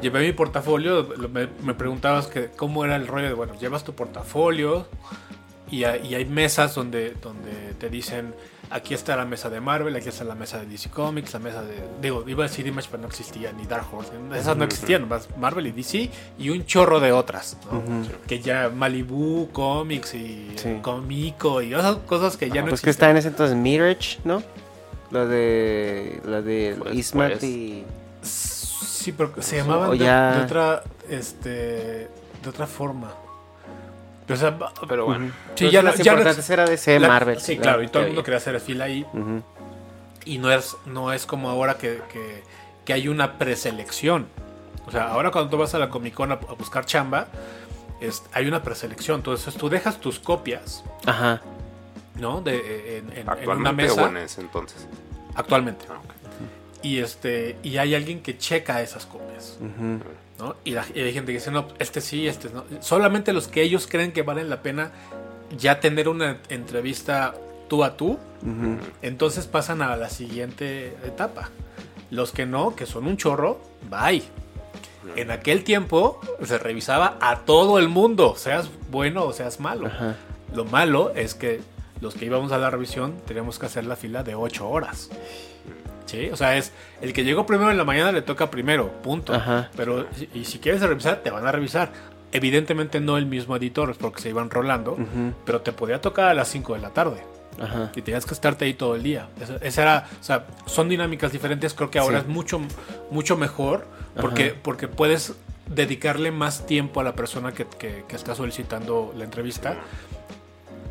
llevé 0.00 0.20
mi 0.26 0.32
portafolio, 0.32 1.08
me, 1.32 1.48
me 1.62 1.74
preguntabas 1.74 2.26
que 2.26 2.48
cómo 2.56 2.84
era 2.84 2.96
el 2.96 3.06
rollo 3.06 3.26
de, 3.28 3.34
bueno, 3.34 3.54
llevas 3.58 3.84
tu 3.84 3.94
portafolio 3.94 4.86
y, 5.70 5.84
hay- 5.84 6.06
y 6.06 6.14
hay 6.14 6.24
mesas 6.24 6.74
donde, 6.74 7.14
donde 7.22 7.74
te 7.78 7.88
dicen, 7.90 8.34
aquí 8.70 8.94
está 8.94 9.16
la 9.16 9.24
mesa 9.24 9.50
de 9.50 9.60
Marvel, 9.60 9.94
aquí 9.96 10.08
está 10.08 10.24
la 10.24 10.34
mesa 10.34 10.58
de 10.58 10.66
DC 10.66 10.90
Comics, 10.90 11.32
la 11.32 11.38
mesa 11.40 11.62
de, 11.62 11.82
digo, 12.00 12.24
iba 12.28 12.44
a 12.44 12.48
decir 12.48 12.66
Image, 12.66 12.88
pero 12.90 13.02
no 13.02 13.08
existía, 13.08 13.52
ni 13.52 13.66
Dark 13.66 13.86
Horse, 13.92 14.12
esas 14.36 14.56
no 14.56 14.64
existían, 14.64 15.08
más 15.08 15.28
Marvel 15.36 15.66
y 15.66 15.72
DC 15.72 16.08
y 16.38 16.50
un 16.50 16.64
chorro 16.66 17.00
de 17.00 17.12
otras, 17.12 17.56
¿no? 17.70 17.82
que 18.26 18.40
ya 18.40 18.70
Malibu 18.74 19.48
Comics 19.52 20.14
y 20.14 20.52
Sí. 20.56 20.78
Comico 20.82 21.60
y 21.62 21.74
esas 21.74 21.96
cosas 22.06 22.36
que 22.36 22.48
ya 22.48 22.62
no 22.62 22.68
pues 22.68 22.80
que 22.80 22.90
existen. 22.90 23.08
está 23.08 23.10
en 23.10 23.16
ese 23.16 23.28
entonces 23.28 23.56
Mirage, 23.56 24.18
¿no? 24.24 24.42
La 25.10 25.24
de. 25.26 26.20
La 26.24 26.40
de 26.40 26.78
Ismat 26.92 27.30
después. 27.30 27.50
y. 27.50 27.84
Sí, 28.22 29.12
pero 29.12 29.32
se 29.40 29.56
llamaban 29.56 29.90
de, 29.92 29.98
ya- 29.98 30.36
de 30.36 30.42
otra, 30.44 30.82
este, 31.08 31.48
de 31.48 32.48
otra 32.48 32.66
forma. 32.66 33.10
O 34.32 34.36
sea, 34.36 34.58
Pero 34.88 35.06
bueno. 35.06 35.26
sí, 35.26 35.32
Entonces, 35.66 35.72
ya 35.72 35.82
no- 35.82 35.88
las 35.90 35.98
ya 35.98 36.12
importantes 36.12 36.50
era 36.50 36.64
DC, 36.66 37.00
la- 37.00 37.08
Marvel. 37.08 37.40
Sí, 37.40 37.56
la 37.56 37.62
claro, 37.62 37.82
y 37.82 37.88
todo 37.88 38.02
el 38.02 38.08
mundo 38.08 38.22
quería 38.22 38.38
hacer 38.38 38.58
fila 38.60 38.84
ahí. 38.84 39.06
Y 40.24 40.38
no 40.38 40.50
es, 40.52 40.76
no 40.86 41.12
es 41.12 41.26
como 41.26 41.48
ahora 41.50 41.74
que, 41.78 42.00
que- 42.12 42.42
que 42.84 42.92
hay 42.92 43.08
una 43.08 43.38
preselección. 43.38 44.26
O 44.86 44.90
sea, 44.90 45.08
ahora 45.12 45.30
cuando 45.30 45.50
tú 45.50 45.56
vas 45.58 45.74
a 45.74 45.78
la 45.78 45.88
Comic 45.88 46.14
Con 46.14 46.30
a, 46.32 46.34
a 46.34 46.54
buscar 46.58 46.84
chamba, 46.84 47.28
es- 48.00 48.22
hay 48.32 48.46
una 48.48 48.62
preselección. 48.62 49.16
Entonces 49.18 49.54
tú 49.54 49.68
dejas 49.68 49.98
tus 50.00 50.18
copias, 50.18 50.82
Ajá. 51.06 51.40
¿no? 52.16 52.40
De, 52.42 52.56
eh, 52.56 52.98
en, 52.98 53.10
en- 53.12 53.18
en 53.18 53.22
una 53.24 53.32
Actualmente 53.32 53.82
mesa. 53.84 54.02
o 54.04 54.08
en 54.08 54.16
ese 54.18 54.40
entonces. 54.40 54.86
Actualmente. 55.34 55.86
Ah. 55.88 55.98
Y, 56.82 56.98
este, 56.98 57.56
y 57.62 57.76
hay 57.78 57.94
alguien 57.94 58.22
que 58.22 58.36
checa 58.38 58.80
esas 58.82 59.04
copias. 59.06 59.58
Ujú. 59.60 60.00
¿No? 60.40 60.56
Y, 60.64 60.72
la- 60.72 60.86
y 60.94 61.00
hay 61.00 61.12
gente 61.12 61.32
que 61.32 61.38
dice, 61.38 61.50
no, 61.50 61.68
este 61.78 62.00
sí, 62.00 62.26
este 62.26 62.50
no. 62.50 62.64
Solamente 62.80 63.32
los 63.32 63.46
que 63.48 63.62
ellos 63.62 63.86
creen 63.86 64.12
que 64.12 64.22
valen 64.22 64.48
la 64.50 64.62
pena 64.62 64.90
ya 65.56 65.80
tener 65.80 66.08
una 66.08 66.38
entrevista 66.48 67.34
tú 67.68 67.84
a 67.84 67.96
tú, 67.96 68.18
entonces 69.02 69.46
pasan 69.46 69.82
a 69.82 69.94
la 69.96 70.08
siguiente 70.10 70.88
etapa. 71.04 71.50
Los 72.10 72.32
que 72.32 72.46
no, 72.46 72.74
que 72.74 72.86
son 72.86 73.06
un 73.06 73.16
chorro, 73.16 73.60
bye. 73.88 74.22
En 75.16 75.30
aquel 75.30 75.64
tiempo 75.64 76.20
se 76.42 76.58
revisaba 76.58 77.16
a 77.20 77.40
todo 77.40 77.78
el 77.78 77.88
mundo, 77.88 78.34
seas 78.36 78.68
bueno 78.90 79.24
o 79.24 79.32
seas 79.32 79.60
malo. 79.60 79.86
Ajá. 79.86 80.16
Lo 80.54 80.64
malo 80.64 81.12
es 81.14 81.34
que 81.34 81.60
los 82.00 82.14
que 82.14 82.24
íbamos 82.26 82.50
a 82.52 82.58
la 82.58 82.70
revisión 82.70 83.14
teníamos 83.26 83.58
que 83.58 83.66
hacer 83.66 83.84
la 83.86 83.96
fila 83.96 84.22
de 84.22 84.34
8 84.34 84.68
horas. 84.68 85.10
¿Sí? 86.10 86.28
O 86.32 86.36
sea, 86.36 86.56
es 86.56 86.72
el 87.02 87.12
que 87.12 87.22
llegó 87.24 87.46
primero 87.46 87.70
en 87.70 87.76
la 87.78 87.84
mañana 87.84 88.10
le 88.12 88.22
toca 88.22 88.50
primero, 88.50 88.90
punto. 89.02 89.32
Ajá. 89.32 89.70
Pero 89.76 90.06
y 90.34 90.44
si 90.44 90.58
quieres 90.58 90.80
revisar, 90.82 91.18
te 91.22 91.30
van 91.30 91.46
a 91.46 91.52
revisar. 91.52 91.92
Evidentemente 92.32 93.00
no 93.00 93.16
el 93.16 93.26
mismo 93.26 93.56
editor, 93.56 93.96
porque 93.96 94.20
se 94.22 94.28
iban 94.30 94.50
rolando, 94.50 94.92
Ujú. 94.92 95.34
pero 95.44 95.60
te 95.60 95.72
podía 95.72 96.00
tocar 96.00 96.28
a 96.28 96.34
las 96.34 96.48
5 96.48 96.74
de 96.74 96.80
la 96.80 96.90
tarde. 96.90 97.22
Ajá. 97.60 97.90
Y 97.94 98.02
tenías 98.02 98.24
que 98.26 98.34
estarte 98.34 98.64
ahí 98.64 98.74
todo 98.74 98.94
el 98.94 99.02
día. 99.02 99.28
Esa, 99.40 99.56
esa 99.56 99.82
era, 99.82 100.08
o 100.20 100.22
sea, 100.24 100.46
son 100.66 100.88
dinámicas 100.88 101.30
diferentes. 101.32 101.74
Creo 101.74 101.90
que 101.90 101.98
ahora 101.98 102.20
Sí. 102.20 102.26
es 102.26 102.28
mucho, 102.32 102.60
mucho 103.10 103.36
mejor 103.36 103.86
porque, 104.20 104.46
Ajá. 104.50 104.54
porque 104.62 104.88
puedes 104.88 105.34
dedicarle 105.68 106.30
más 106.32 106.66
tiempo 106.66 107.00
a 107.00 107.04
la 107.04 107.14
persona 107.14 107.52
que, 107.52 107.66
que- 107.66 108.04
que 108.08 108.16
está 108.16 108.34
solicitando 108.34 109.12
la 109.16 109.24
entrevista. 109.24 109.76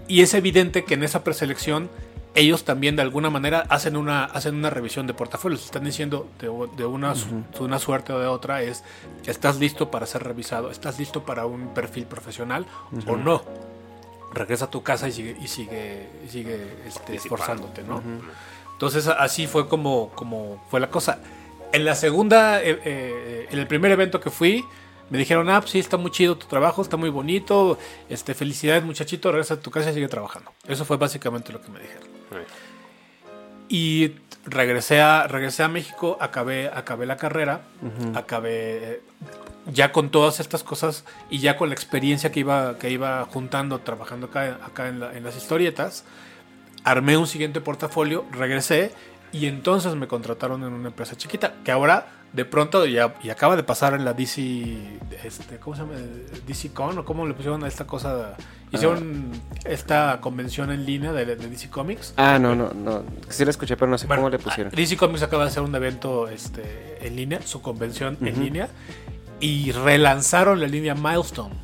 Y 0.08 0.22
es 0.22 0.34
evidente 0.34 0.84
que 0.86 0.96
en 0.96 1.04
esa 1.04 1.24
preselección 1.24 1.90
ellos 2.36 2.64
también 2.64 2.96
de 2.96 3.02
alguna 3.02 3.30
manera 3.30 3.66
hacen 3.70 3.98
una, 3.98 4.24
hacen 4.26 4.56
una 4.56 4.70
revisión 4.70 5.08
de 5.08 5.14
portafolios. 5.14 5.66
Están 5.66 5.84
diciendo 5.84 6.28
de, 6.40 6.48
de 6.78 6.86
una, 6.86 7.16
su- 7.16 7.44
de 7.58 7.60
una 7.64 7.80
suerte 7.80 8.14
o 8.14 8.20
de 8.20 8.28
otra 8.28 8.62
es, 8.62 8.84
¿estás 9.26 9.58
listo 9.58 9.90
para 9.92 10.06
ser 10.06 10.24
revisado? 10.24 10.70
¿Estás 10.72 11.00
listo 11.00 11.24
para 11.24 11.46
un 11.46 11.74
perfil 11.74 12.06
profesional 12.06 12.66
o 13.08 13.18
no? 13.18 13.42
Regresa 14.32 14.66
a 14.66 14.70
tu 14.70 14.84
casa 14.84 15.08
y 15.08 15.12
sigue, 15.12 15.36
y 15.42 15.48
sigue, 15.48 16.08
y 16.26 16.30
sigue 16.30 16.76
este, 16.86 17.16
esforzándote, 17.16 17.82
¿no? 17.84 18.02
Entonces 18.74 19.08
así 19.08 19.48
fue 19.48 19.68
como, 19.68 20.10
como 20.16 20.64
fue 20.70 20.80
la 20.80 20.90
cosa. 20.90 21.20
En 21.74 21.84
la 21.84 21.96
segunda, 21.96 22.62
eh, 22.64 22.80
eh, 22.86 23.48
en 23.52 23.60
el 23.60 23.68
primer 23.68 23.92
evento 23.92 24.20
que 24.20 24.30
fui, 24.30 24.64
me 25.10 25.18
dijeron, 25.18 25.50
ah, 25.50 25.60
pues 25.62 25.72
sí, 25.72 25.80
está 25.80 25.98
muy 25.98 26.12
chido 26.12 26.38
tu 26.38 26.46
trabajo, 26.46 26.82
está 26.84 26.96
muy 26.96 27.10
bonito, 27.10 27.80
este, 28.08 28.36
felicidades 28.36 28.84
muchachito, 28.84 29.32
regresa 29.32 29.56
a 29.56 29.60
tu 29.60 29.72
casa 29.72 29.90
y 29.90 29.96
sigue 29.96 30.08
trabajando. 30.08 30.52
Eso 30.68 30.86
fue 30.86 30.98
básicamente 30.98 31.52
lo 31.52 31.60
que 31.62 31.70
me 31.72 31.80
dijeron. 31.80 32.19
Y 33.68 34.16
regresé 34.46 35.02
a, 35.02 35.28
regresé 35.28 35.64
a 35.64 35.68
México, 35.68 36.18
acabé, 36.20 36.70
acabé 36.74 37.06
la 37.06 37.18
carrera, 37.18 37.62
acabé 38.16 38.94
eh, 38.94 39.02
ya 39.72 39.92
con 39.92 40.10
todas 40.10 40.40
estas 40.40 40.64
cosas 40.64 41.06
y 41.30 41.40
ya 41.40 41.56
con 41.56 41.70
la 41.70 41.76
experiencia 41.76 42.32
que 42.32 42.40
iba, 42.40 42.78
que 42.80 42.90
iba 42.90 43.24
juntando, 43.26 43.80
trabajando 43.80 44.28
acá, 44.28 44.58
acá 44.66 44.88
en, 44.88 45.00
la- 45.00 45.16
en 45.16 45.24
las 45.24 45.38
historietas, 45.38 46.04
armé 46.84 47.16
un 47.18 47.28
siguiente 47.28 47.62
portafolio, 47.62 48.26
regresé 48.32 48.92
y 49.32 49.46
entonces 49.46 49.94
me 49.94 50.08
contrataron 50.08 50.64
en 50.64 50.74
una 50.74 50.88
empresa 50.88 51.16
chiquita 51.16 51.54
que 51.64 51.72
ahora 51.72 52.08
de 52.34 52.46
pronto 52.46 52.86
ya 52.88 53.14
y 53.22 53.30
acaba 53.30 53.56
de 53.56 53.64
pasar 53.64 53.94
en 53.94 54.04
la 54.06 54.14
DC 54.14 55.00
este 55.24 55.58
cómo 55.58 55.76
se 55.76 55.82
llama 55.84 55.94
DC 56.48 56.72
Con 56.74 56.98
o 56.98 57.06
cómo 57.06 57.28
le 57.28 57.34
pusieron 57.36 57.64
a 57.64 57.68
esta 57.68 57.86
cosa 57.86 58.36
hicieron 58.72 59.32
esta 59.66 60.20
convención 60.22 60.72
en 60.72 60.86
línea 60.86 61.12
de, 61.12 61.26
de 61.26 61.36
DC 61.36 61.70
Comics 61.70 62.14
Ah, 62.18 62.38
no, 62.40 62.56
no, 62.56 62.72
no. 62.74 63.04
Sí 63.30 63.44
la 63.44 63.52
escuché, 63.52 63.76
pero 63.76 63.90
no 63.90 63.98
sé 63.98 64.08
bueno, 64.08 64.22
cómo 64.22 64.30
le 64.30 64.40
pusieron. 64.40 64.72
DC 64.74 64.98
Comics 64.98 65.24
acaba 65.24 65.44
de 65.44 65.50
hacer 65.50 65.64
un 65.64 65.74
evento 65.76 66.28
este, 66.28 66.98
en 67.06 67.16
línea, 67.16 67.42
su 67.42 67.62
convención 67.62 68.18
en 68.22 68.40
línea, 68.40 68.70
y 69.40 69.72
relanzaron 69.72 70.60
la 70.60 70.68
línea 70.68 70.96
Milestone, 70.96 71.56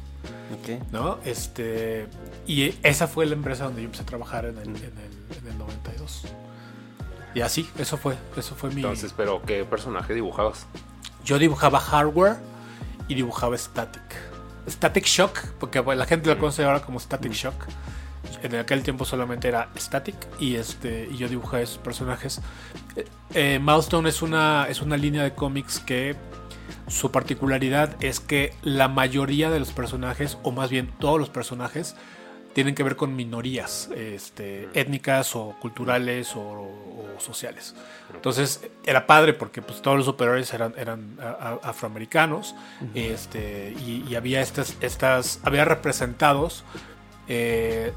Ok. 0.60 0.92
¿no? 0.92 1.20
Este, 1.26 2.08
y 2.48 2.74
esa 2.84 3.08
fue 3.08 3.26
la 3.26 3.34
empresa 3.34 3.66
donde 3.66 3.82
yo 3.82 3.86
empecé 3.86 4.04
a 4.04 4.06
trabajar 4.06 4.46
en 4.46 4.58
el, 4.58 4.68
en 4.68 4.76
el, 4.76 5.38
en 5.42 5.48
el 5.52 5.58
92. 5.58 6.24
Y 7.34 7.42
así, 7.42 7.70
eso 7.78 7.98
fue, 7.98 8.16
eso 8.38 8.56
fue 8.56 8.70
mi... 8.70 8.78
Entonces, 8.78 9.14
pero 9.16 9.42
¿qué 9.42 9.66
personaje 9.66 10.14
dibujabas? 10.14 10.68
Yo 11.26 11.38
dibujaba 11.38 11.80
hardware 11.80 12.38
y 13.10 13.16
dibujaba 13.16 13.58
static. 13.58 14.02
Static 14.68 15.06
Shock, 15.06 15.40
porque 15.60 15.80
bueno, 15.80 16.00
la 16.00 16.06
gente 16.06 16.30
lo 16.30 16.38
conoce 16.38 16.64
ahora 16.64 16.82
como 16.82 17.00
Static 17.00 17.32
Shock. 17.32 17.66
En 18.44 18.56
aquel 18.56 18.84
tiempo 18.84 19.06
solamente 19.06 19.48
era 19.48 19.70
Static 19.78 20.16
y 20.40 20.56
este 20.56 21.08
y 21.12 21.18
yo 21.18 21.28
dibujaba 21.28 21.62
esos 21.62 21.78
personajes. 21.78 22.42
Eh, 22.96 23.06
eh, 23.34 23.60
Milestone 23.62 24.10
es 24.10 24.22
una, 24.22 24.68
es 24.70 24.82
una 24.82 24.98
línea 24.98 25.24
de 25.24 25.34
cómics 25.34 25.80
que 25.80 26.16
su 26.88 27.12
particularidad 27.12 27.96
es 28.02 28.20
que 28.20 28.54
la 28.62 28.88
mayoría 28.88 29.50
de 29.50 29.60
los 29.60 29.72
personajes, 29.72 30.38
o 30.44 30.52
más 30.52 30.70
bien 30.70 30.92
todos 31.00 31.20
los 31.20 31.30
personajes, 31.30 31.96
tienen 32.56 32.74
que 32.74 32.82
ver 32.84 32.96
con 32.96 33.16
minorías 33.16 33.90
este, 33.96 34.70
étnicas 34.74 35.36
o 35.36 35.56
culturales 35.62 36.36
o, 36.36 36.42
o 36.42 37.20
sociales. 37.20 37.76
Entonces 38.14 38.62
era 38.86 39.06
padre 39.06 39.34
porque 39.34 39.62
pues, 39.62 39.82
todos 39.82 39.98
los 39.98 40.06
superhéroes 40.06 40.52
eran, 40.54 40.74
eran 40.78 41.18
a- 41.22 41.60
a- 41.64 41.70
afroamericanos 41.70 42.56
este, 42.96 43.76
y, 43.86 44.06
y 44.10 44.16
había 44.16 44.40
estas, 44.42 44.76
estas, 44.80 45.40
había 45.44 45.66
representados 45.66 46.64
eh, 47.28 47.92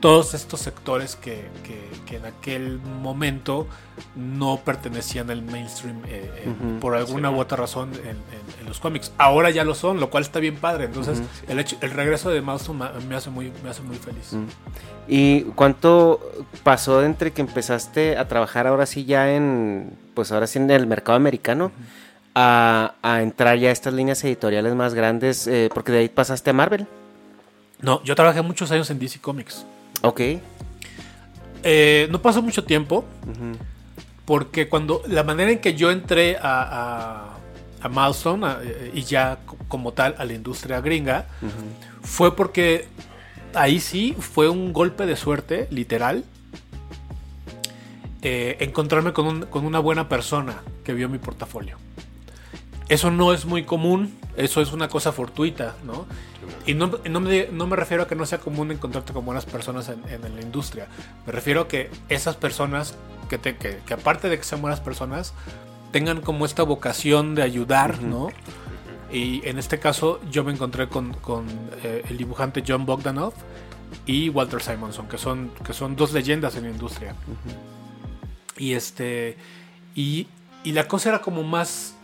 todos 0.00 0.32
estos 0.34 0.60
sectores 0.60 1.16
que, 1.16 1.48
que- 1.64 1.88
que 2.06 2.16
en 2.16 2.24
aquel 2.26 2.78
momento 2.78 3.66
no 4.14 4.60
pertenecían 4.64 5.28
al 5.30 5.42
mainstream 5.42 6.02
eh, 6.06 6.30
eh, 6.46 6.52
por 6.80 6.94
alguna 6.94 7.30
u 7.30 7.38
otra 7.40 7.56
razón 7.56 7.90
en, 7.94 8.10
en- 8.10 8.60
en 8.60 8.66
los 8.66 8.78
cómics. 8.78 9.10
Ahora 9.18 9.50
ya 9.50 9.64
lo 9.64 9.74
son, 9.74 9.98
lo 9.98 10.08
cual 10.10 10.22
está 10.22 10.38
bien 10.38 10.56
padre. 10.56 10.84
Entonces 10.84 11.20
el, 11.48 11.58
hecho- 11.58 11.76
el 11.80 11.90
regreso 11.90 12.30
de 12.30 12.40
ma- 12.40 12.56
me 13.08 13.16
hace 13.16 13.30
muy, 13.30 13.52
me 13.64 13.70
hace 13.70 13.82
muy 13.82 13.96
feliz. 13.96 14.34
¿Y 15.08 15.42
cuánto 15.56 16.20
pasó 16.62 17.02
entre 17.04 17.32
que 17.32 17.40
empezaste 17.40 18.16
a 18.18 18.28
trabajar 18.28 18.66
ahora 18.66 18.86
sí 18.86 19.04
ya 19.04 19.32
en, 19.34 19.90
pues 20.14 20.30
ahora 20.32 20.46
sí 20.46 20.58
en 20.58 20.70
el 20.70 20.86
mercado 20.86 21.16
americano, 21.16 21.72
a, 22.34 22.94
a 23.02 23.22
entrar 23.22 23.58
ya 23.58 23.70
a 23.70 23.72
estas 23.72 23.94
líneas 23.94 24.22
editoriales 24.22 24.74
más 24.74 24.94
grandes? 24.94 25.46
eh, 25.48 25.70
porque 25.74 25.90
de 25.92 25.98
ahí 25.98 26.08
pasaste 26.08 26.50
a 26.50 26.52
Marvel. 26.52 26.86
No, 27.80 28.02
yo 28.04 28.14
trabajé 28.14 28.42
muchos 28.42 28.70
años 28.70 28.90
en 28.90 28.98
DC 28.98 29.20
Comics. 29.20 29.64
Ok. 30.02 30.20
Eh, 31.64 32.08
no 32.10 32.22
pasó 32.22 32.40
mucho 32.42 32.64
tiempo 32.64 33.04
porque 34.24 34.68
cuando 34.68 35.02
la 35.08 35.24
manera 35.24 35.50
en 35.50 35.58
que 35.58 35.74
yo 35.74 35.90
entré 35.90 36.36
a, 36.36 36.40
a- 37.32 37.38
a 37.80 37.88
Milestone 37.88 38.46
a- 38.46 38.60
y 38.94 39.02
ya 39.02 39.38
co- 39.46 39.56
como 39.68 39.92
tal 39.92 40.14
a 40.18 40.24
la 40.24 40.32
industria 40.34 40.80
gringa, 40.80 41.26
fue 42.02 42.34
porque 42.36 42.86
ahí 43.54 43.80
sí 43.80 44.14
fue 44.18 44.48
un 44.48 44.72
golpe 44.72 45.06
de 45.06 45.16
suerte, 45.16 45.66
literal, 45.70 46.24
eh, 48.22 48.56
encontrarme 48.60 49.12
con, 49.12 49.26
un- 49.26 49.46
con 49.46 49.64
una 49.64 49.78
buena 49.78 50.08
persona 50.08 50.62
que 50.84 50.92
vio 50.94 51.08
mi 51.08 51.18
portafolio. 51.18 51.76
Eso 52.88 53.10
no 53.10 53.32
es 53.32 53.44
muy 53.44 53.64
común, 53.64 54.14
eso 54.38 54.60
es 54.62 54.72
una 54.72 54.88
cosa 54.88 55.12
fortuita, 55.12 55.74
¿no? 55.84 56.06
Y 56.66 56.74
no, 56.74 56.90
no 57.10 57.20
me, 57.20 57.48
no 57.52 57.66
me 57.66 57.76
refiero 57.76 58.04
a 58.04 58.08
que 58.08 58.14
no 58.14 58.24
sea 58.24 58.38
común 58.38 58.70
encontrarte 58.72 59.12
con 59.12 59.24
buenas 59.26 59.44
personas 59.44 59.88
en, 59.90 60.02
en 60.08 60.34
la 60.34 60.40
industria. 60.40 60.86
Me 61.26 61.32
refiero 61.32 61.62
a 61.62 61.68
que 61.68 61.90
esas 62.08 62.36
personas, 62.36 62.94
que, 63.28 63.36
te- 63.38 63.56
que, 63.56 63.80
que 63.84 63.94
aparte 63.94 64.28
de 64.28 64.38
que 64.38 64.44
sean 64.44 64.62
buenas 64.62 64.80
personas, 64.80 65.34
tengan 65.92 66.20
como 66.20 66.46
esta 66.46 66.62
vocación 66.62 67.34
de 67.34 67.42
ayudar, 67.42 68.02
¿no? 68.02 68.28
Y 69.10 69.46
en 69.48 69.58
este 69.58 69.78
caso 69.78 70.20
yo 70.30 70.44
me 70.44 70.52
encontré 70.52 70.88
con, 70.88 71.14
con, 71.14 71.46
eh, 71.82 72.04
el 72.08 72.16
dibujante 72.18 72.62
John 72.66 72.84
Bogdanov 72.86 73.32
y 74.06 74.28
Walter 74.28 74.62
Simonson, 74.62 75.08
que 75.08 75.16
son, 75.18 75.50
que 75.64 75.72
son 75.72 75.96
dos 75.96 76.12
leyendas 76.12 76.56
en 76.56 76.64
la 76.64 76.70
industria. 76.70 77.14
Y 78.56 78.74
este. 78.74 79.36
Y, 79.94 80.26
y 80.64 80.72
la 80.72 80.86
cosa 80.88 81.08
era 81.10 81.20
como 81.20 81.42
más. 81.42 81.94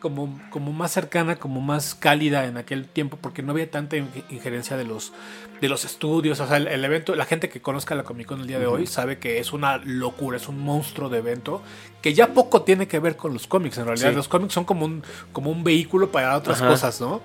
Como, 0.00 0.38
como 0.50 0.72
más 0.72 0.92
cercana, 0.92 1.36
como 1.36 1.60
más 1.60 1.94
cálida 1.94 2.44
en 2.44 2.58
aquel 2.58 2.86
tiempo, 2.86 3.16
porque 3.20 3.42
no 3.42 3.52
había 3.52 3.68
tanta 3.70 3.96
in- 3.96 4.10
injerencia 4.30 4.76
de 4.76 4.84
los, 4.84 5.12
de 5.60 5.68
los 5.70 5.84
estudios. 5.86 6.38
O 6.38 6.46
sea, 6.46 6.58
el, 6.58 6.68
el 6.68 6.84
evento, 6.84 7.14
la 7.14 7.24
gente 7.24 7.48
que 7.48 7.60
conozca 7.62 7.94
la 7.94 8.04
Comic 8.04 8.26
Con 8.26 8.40
el 8.42 8.46
día 8.46 8.58
de 8.58 8.66
hoy 8.66 8.86
sabe 8.86 9.18
que 9.18 9.38
es 9.38 9.52
una 9.54 9.78
locura, 9.78 10.36
es 10.36 10.48
un 10.48 10.60
monstruo 10.60 11.08
de 11.08 11.18
evento 11.18 11.62
que 12.02 12.12
ya 12.14 12.34
poco 12.34 12.62
tiene 12.62 12.86
que 12.86 12.98
ver 13.00 13.16
con 13.16 13.32
los 13.32 13.46
cómics. 13.46 13.78
En 13.78 13.86
realidad, 13.86 14.10
Sí. 14.10 14.14
los 14.16 14.28
cómics 14.28 14.52
son 14.52 14.64
como 14.64 14.84
un, 14.84 15.02
como 15.32 15.50
un 15.50 15.64
vehículo 15.64 16.12
para 16.12 16.36
otras 16.36 16.60
Ajá. 16.60 16.70
cosas, 16.70 17.00
¿no? 17.00 17.20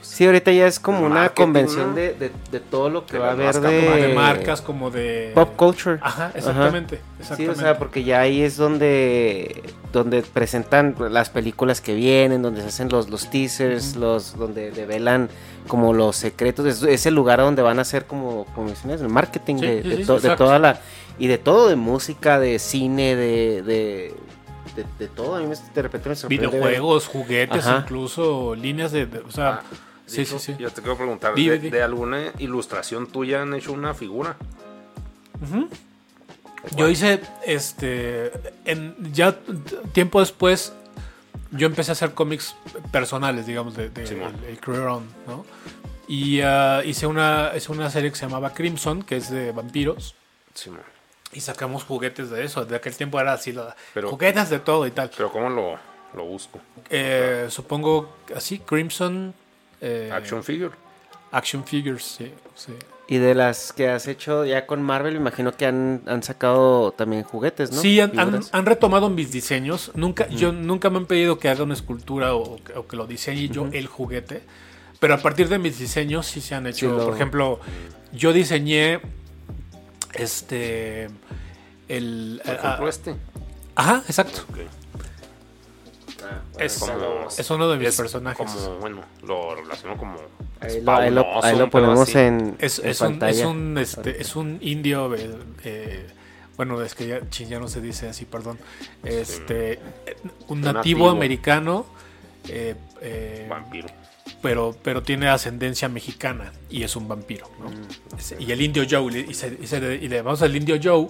Sí, 0.00 0.26
ahorita 0.26 0.52
ya 0.52 0.66
es 0.66 0.78
como 0.78 1.06
una 1.06 1.30
convención 1.30 1.90
¿no? 1.90 1.94
de, 1.96 2.12
de- 2.14 2.30
de 2.50 2.60
todo 2.60 2.90
lo 2.90 3.06
que 3.06 3.14
De 3.14 3.18
va 3.18 3.28
a 3.28 3.32
haber 3.32 3.60
de, 3.60 3.70
de 4.08 4.14
marcas, 4.14 4.60
como 4.60 4.90
de. 4.90 5.32
pop 5.34 5.56
culture. 5.56 5.98
Ajá, 6.02 6.32
exactamente. 6.34 6.96
Sí, 6.96 7.02
exactamente. 7.20 7.52
o 7.58 7.62
sea, 7.62 7.78
porque 7.78 8.04
ya 8.04 8.20
ahí 8.20 8.42
es 8.42 8.56
donde 8.56 9.62
donde 9.92 10.22
presentan 10.22 10.94
las 11.10 11.30
películas 11.30 11.80
que 11.80 11.94
vienen, 11.94 12.42
donde 12.42 12.62
se 12.62 12.68
hacen 12.68 12.88
los, 12.88 13.10
los 13.10 13.30
teasers, 13.30 13.96
los 13.96 14.36
donde 14.38 14.70
develan 14.70 15.28
como 15.68 15.92
los 15.92 16.16
secretos, 16.16 16.64
es, 16.66 16.82
es 16.82 17.06
el 17.06 17.14
lugar 17.14 17.38
donde 17.40 17.62
van 17.62 17.78
a 17.78 17.82
hacer 17.82 18.06
como, 18.06 18.46
como 18.54 18.68
mencionas, 18.68 19.00
el 19.02 19.08
marketing 19.08 19.56
Sí, 19.56 19.66
de, 19.66 19.82
sí, 19.82 19.88
de 19.90 20.04
to- 20.04 20.36
toda 20.36 20.58
la 20.58 20.80
y 21.18 21.26
de 21.26 21.36
todo, 21.38 21.68
de 21.68 21.76
música, 21.76 22.38
de 22.38 22.58
cine, 22.58 23.14
de 23.16 23.62
de, 23.62 24.14
de, 24.76 24.84
de 24.98 25.08
todo. 25.08 25.36
A 25.36 25.40
mí 25.40 25.46
me- 25.46 25.54
de 25.56 25.82
repente 25.82 26.08
me 26.08 26.14
sorprende. 26.16 26.46
ver- 26.46 26.54
Videojuegos, 26.56 27.06
juguetes, 27.06 27.66
Ajá. 27.66 27.80
incluso 27.84 28.54
líneas 28.54 28.92
de. 28.92 29.06
de- 29.06 29.18
o 29.20 29.30
sea, 29.30 29.48
Ah, 29.54 29.62
sí, 30.06 30.24
sí, 30.24 30.38
sí. 30.38 30.54
Yo 30.58 30.70
te 30.70 30.80
quiero 30.82 30.96
preguntar, 30.96 31.34
de, 31.34 31.82
alguna 31.82 32.32
ilustración 32.38 33.06
tuya 33.06 33.42
han 33.42 33.54
hecho 33.54 33.72
una 33.72 33.94
figura? 33.94 34.36
Yo 36.76 36.88
hice, 36.88 37.20
este, 37.44 38.30
en, 38.64 38.94
ya 39.12 39.36
tiempo 39.92 40.20
después, 40.20 40.72
yo 41.50 41.66
empecé 41.66 41.90
a 41.90 41.92
hacer 41.92 42.14
cómics 42.14 42.54
personales, 42.92 43.46
digamos, 43.46 43.74
de, 43.76 43.88
de- 43.90 44.04
el, 44.04 44.22
el 44.48 44.58
Career 44.60 44.84
On, 44.86 45.04
¿no? 45.26 45.44
Y 46.06 46.40
ah, 46.42 46.82
hice, 46.84 47.06
una, 47.06 47.50
hice 47.56 47.72
una 47.72 47.90
serie 47.90 48.10
que 48.10 48.16
se 48.16 48.26
llamaba 48.26 48.52
Crimson, 48.54 49.02
que 49.02 49.16
es 49.16 49.30
de 49.30 49.50
vampiros, 49.52 50.14
Simón. 50.54 50.80
Y 51.32 51.40
sacamos 51.40 51.84
juguetes 51.84 52.30
de 52.30 52.44
eso. 52.44 52.64
De 52.64 52.76
aquel 52.76 52.94
tiempo 52.94 53.18
era 53.20 53.32
así, 53.32 53.52
la- 53.52 53.74
Pero- 53.94 54.10
juguetes 54.10 54.50
de 54.50 54.58
todo 54.60 54.86
y 54.86 54.90
tal. 54.90 55.10
Pero 55.16 55.30
¿cómo 55.32 55.48
lo, 55.48 55.78
lo 56.14 56.24
busco? 56.24 56.60
Eh, 56.90 57.46
supongo 57.48 58.16
así, 58.34 58.58
Crimson. 58.58 59.34
eh, 59.80 60.10
Action 60.12 60.42
figure. 60.44 60.74
Action 61.30 61.64
Figures, 61.64 62.04
sí. 62.04 62.30
sí. 62.54 62.72
Y 63.08 63.16
de 63.16 63.34
las 63.34 63.72
que 63.72 63.88
has 63.88 64.06
hecho 64.06 64.44
ya 64.44 64.66
con 64.66 64.82
Marvel, 64.82 65.16
imagino 65.16 65.56
que 65.56 65.64
han, 65.66 66.02
han 66.06 66.22
sacado 66.22 66.92
también 66.92 67.22
juguetes, 67.24 67.72
¿no? 67.72 67.80
Sí, 67.80 67.98
han, 68.00 68.12
han- 68.18 68.66
retomado 68.66 69.08
mis 69.10 69.32
diseños. 69.32 69.90
Nunca, 69.94 70.28
yo 70.28 70.52
nunca 70.52 70.90
me 70.90 70.98
han 70.98 71.06
pedido 71.06 71.38
que 71.38 71.48
haga 71.48 71.64
una 71.64 71.72
escultura 71.74 72.34
o, 72.34 72.62
que- 72.62 72.74
o 72.74 72.86
que 72.86 72.96
lo 72.96 73.06
diseñe 73.06 73.48
yo 73.48 73.66
el 73.72 73.86
juguete. 73.86 74.42
Pero 75.00 75.14
a 75.14 75.18
partir 75.18 75.48
de 75.48 75.58
mis 75.58 75.78
diseños 75.78 76.26
sí 76.26 76.40
se 76.42 76.54
han 76.54 76.66
hecho. 76.66 76.90
Sí, 76.90 76.96
lo- 76.98 77.04
Por 77.06 77.14
ejemplo, 77.14 77.60
yo 78.12 78.32
diseñé 78.34 79.00
este 80.14 81.08
el 81.88 82.40
Por 82.44 82.54
ah, 82.54 82.58
ejemplo, 82.58 82.88
este. 82.88 83.16
ajá, 83.74 84.02
exacto. 84.06 84.42
Ok. 84.50 84.58
Es, 86.58 86.78
Como- 86.78 87.28
es 87.36 87.50
uno 87.50 87.68
de 87.68 87.76
mis 87.78 87.88
es 87.88 87.96
personajes. 87.96 88.46
Como, 88.50 88.76
bueno, 88.76 89.00
lo 89.26 89.54
relaciono 89.56 89.96
como. 89.96 90.16
Ahí 90.60 90.80
lo, 90.80 90.92
ahí 90.94 91.10
lo- 91.10 91.44
ahí 91.44 91.58
lo 91.58 91.68
ponemos 91.70 92.14
en, 92.14 92.56
Es, 92.60 92.78
en 92.78 92.88
es 92.90 93.00
un, 93.00 93.22
es, 93.24 93.40
un, 93.44 93.78
este, 93.78 94.20
es 94.22 94.36
un 94.36 94.58
indio, 94.60 95.12
eh, 95.16 95.36
eh, 95.64 96.06
bueno, 96.56 96.80
es 96.82 96.94
que 96.94 97.08
ya, 97.08 97.58
no 97.58 97.66
se 97.66 97.80
dice 97.80 98.08
así, 98.08 98.24
perdón. 98.24 98.58
Este, 99.02 99.72
eh, 99.72 99.80
un 100.46 100.58
Un 100.58 100.60
nativo, 100.60 100.74
nativo. 100.74 101.10
americano, 101.10 101.86
eh, 102.48 102.76
eh, 103.00 103.46
Vampiro. 103.50 103.88
Pero, 104.40 104.74
pero 104.82 105.02
tiene 105.02 105.28
ascendencia 105.28 105.88
mexicana 105.88 106.52
y 106.70 106.82
es 106.82 106.96
un 106.96 107.06
vampiro. 107.08 107.50
¿no? 107.60 107.70
Mm, 107.70 108.40
Y 108.42 108.52
el 108.52 108.60
indio 108.62 108.84
Joe, 108.88 109.12
y, 109.28 109.34
se- 109.34 109.58
y 109.60 109.66
se 109.66 109.80
le- 109.80 109.96
y 109.96 110.08
le 110.08 110.16
llamamos 110.16 110.42
al 110.42 110.54
indio 110.56 110.76
Joe, 110.82 111.08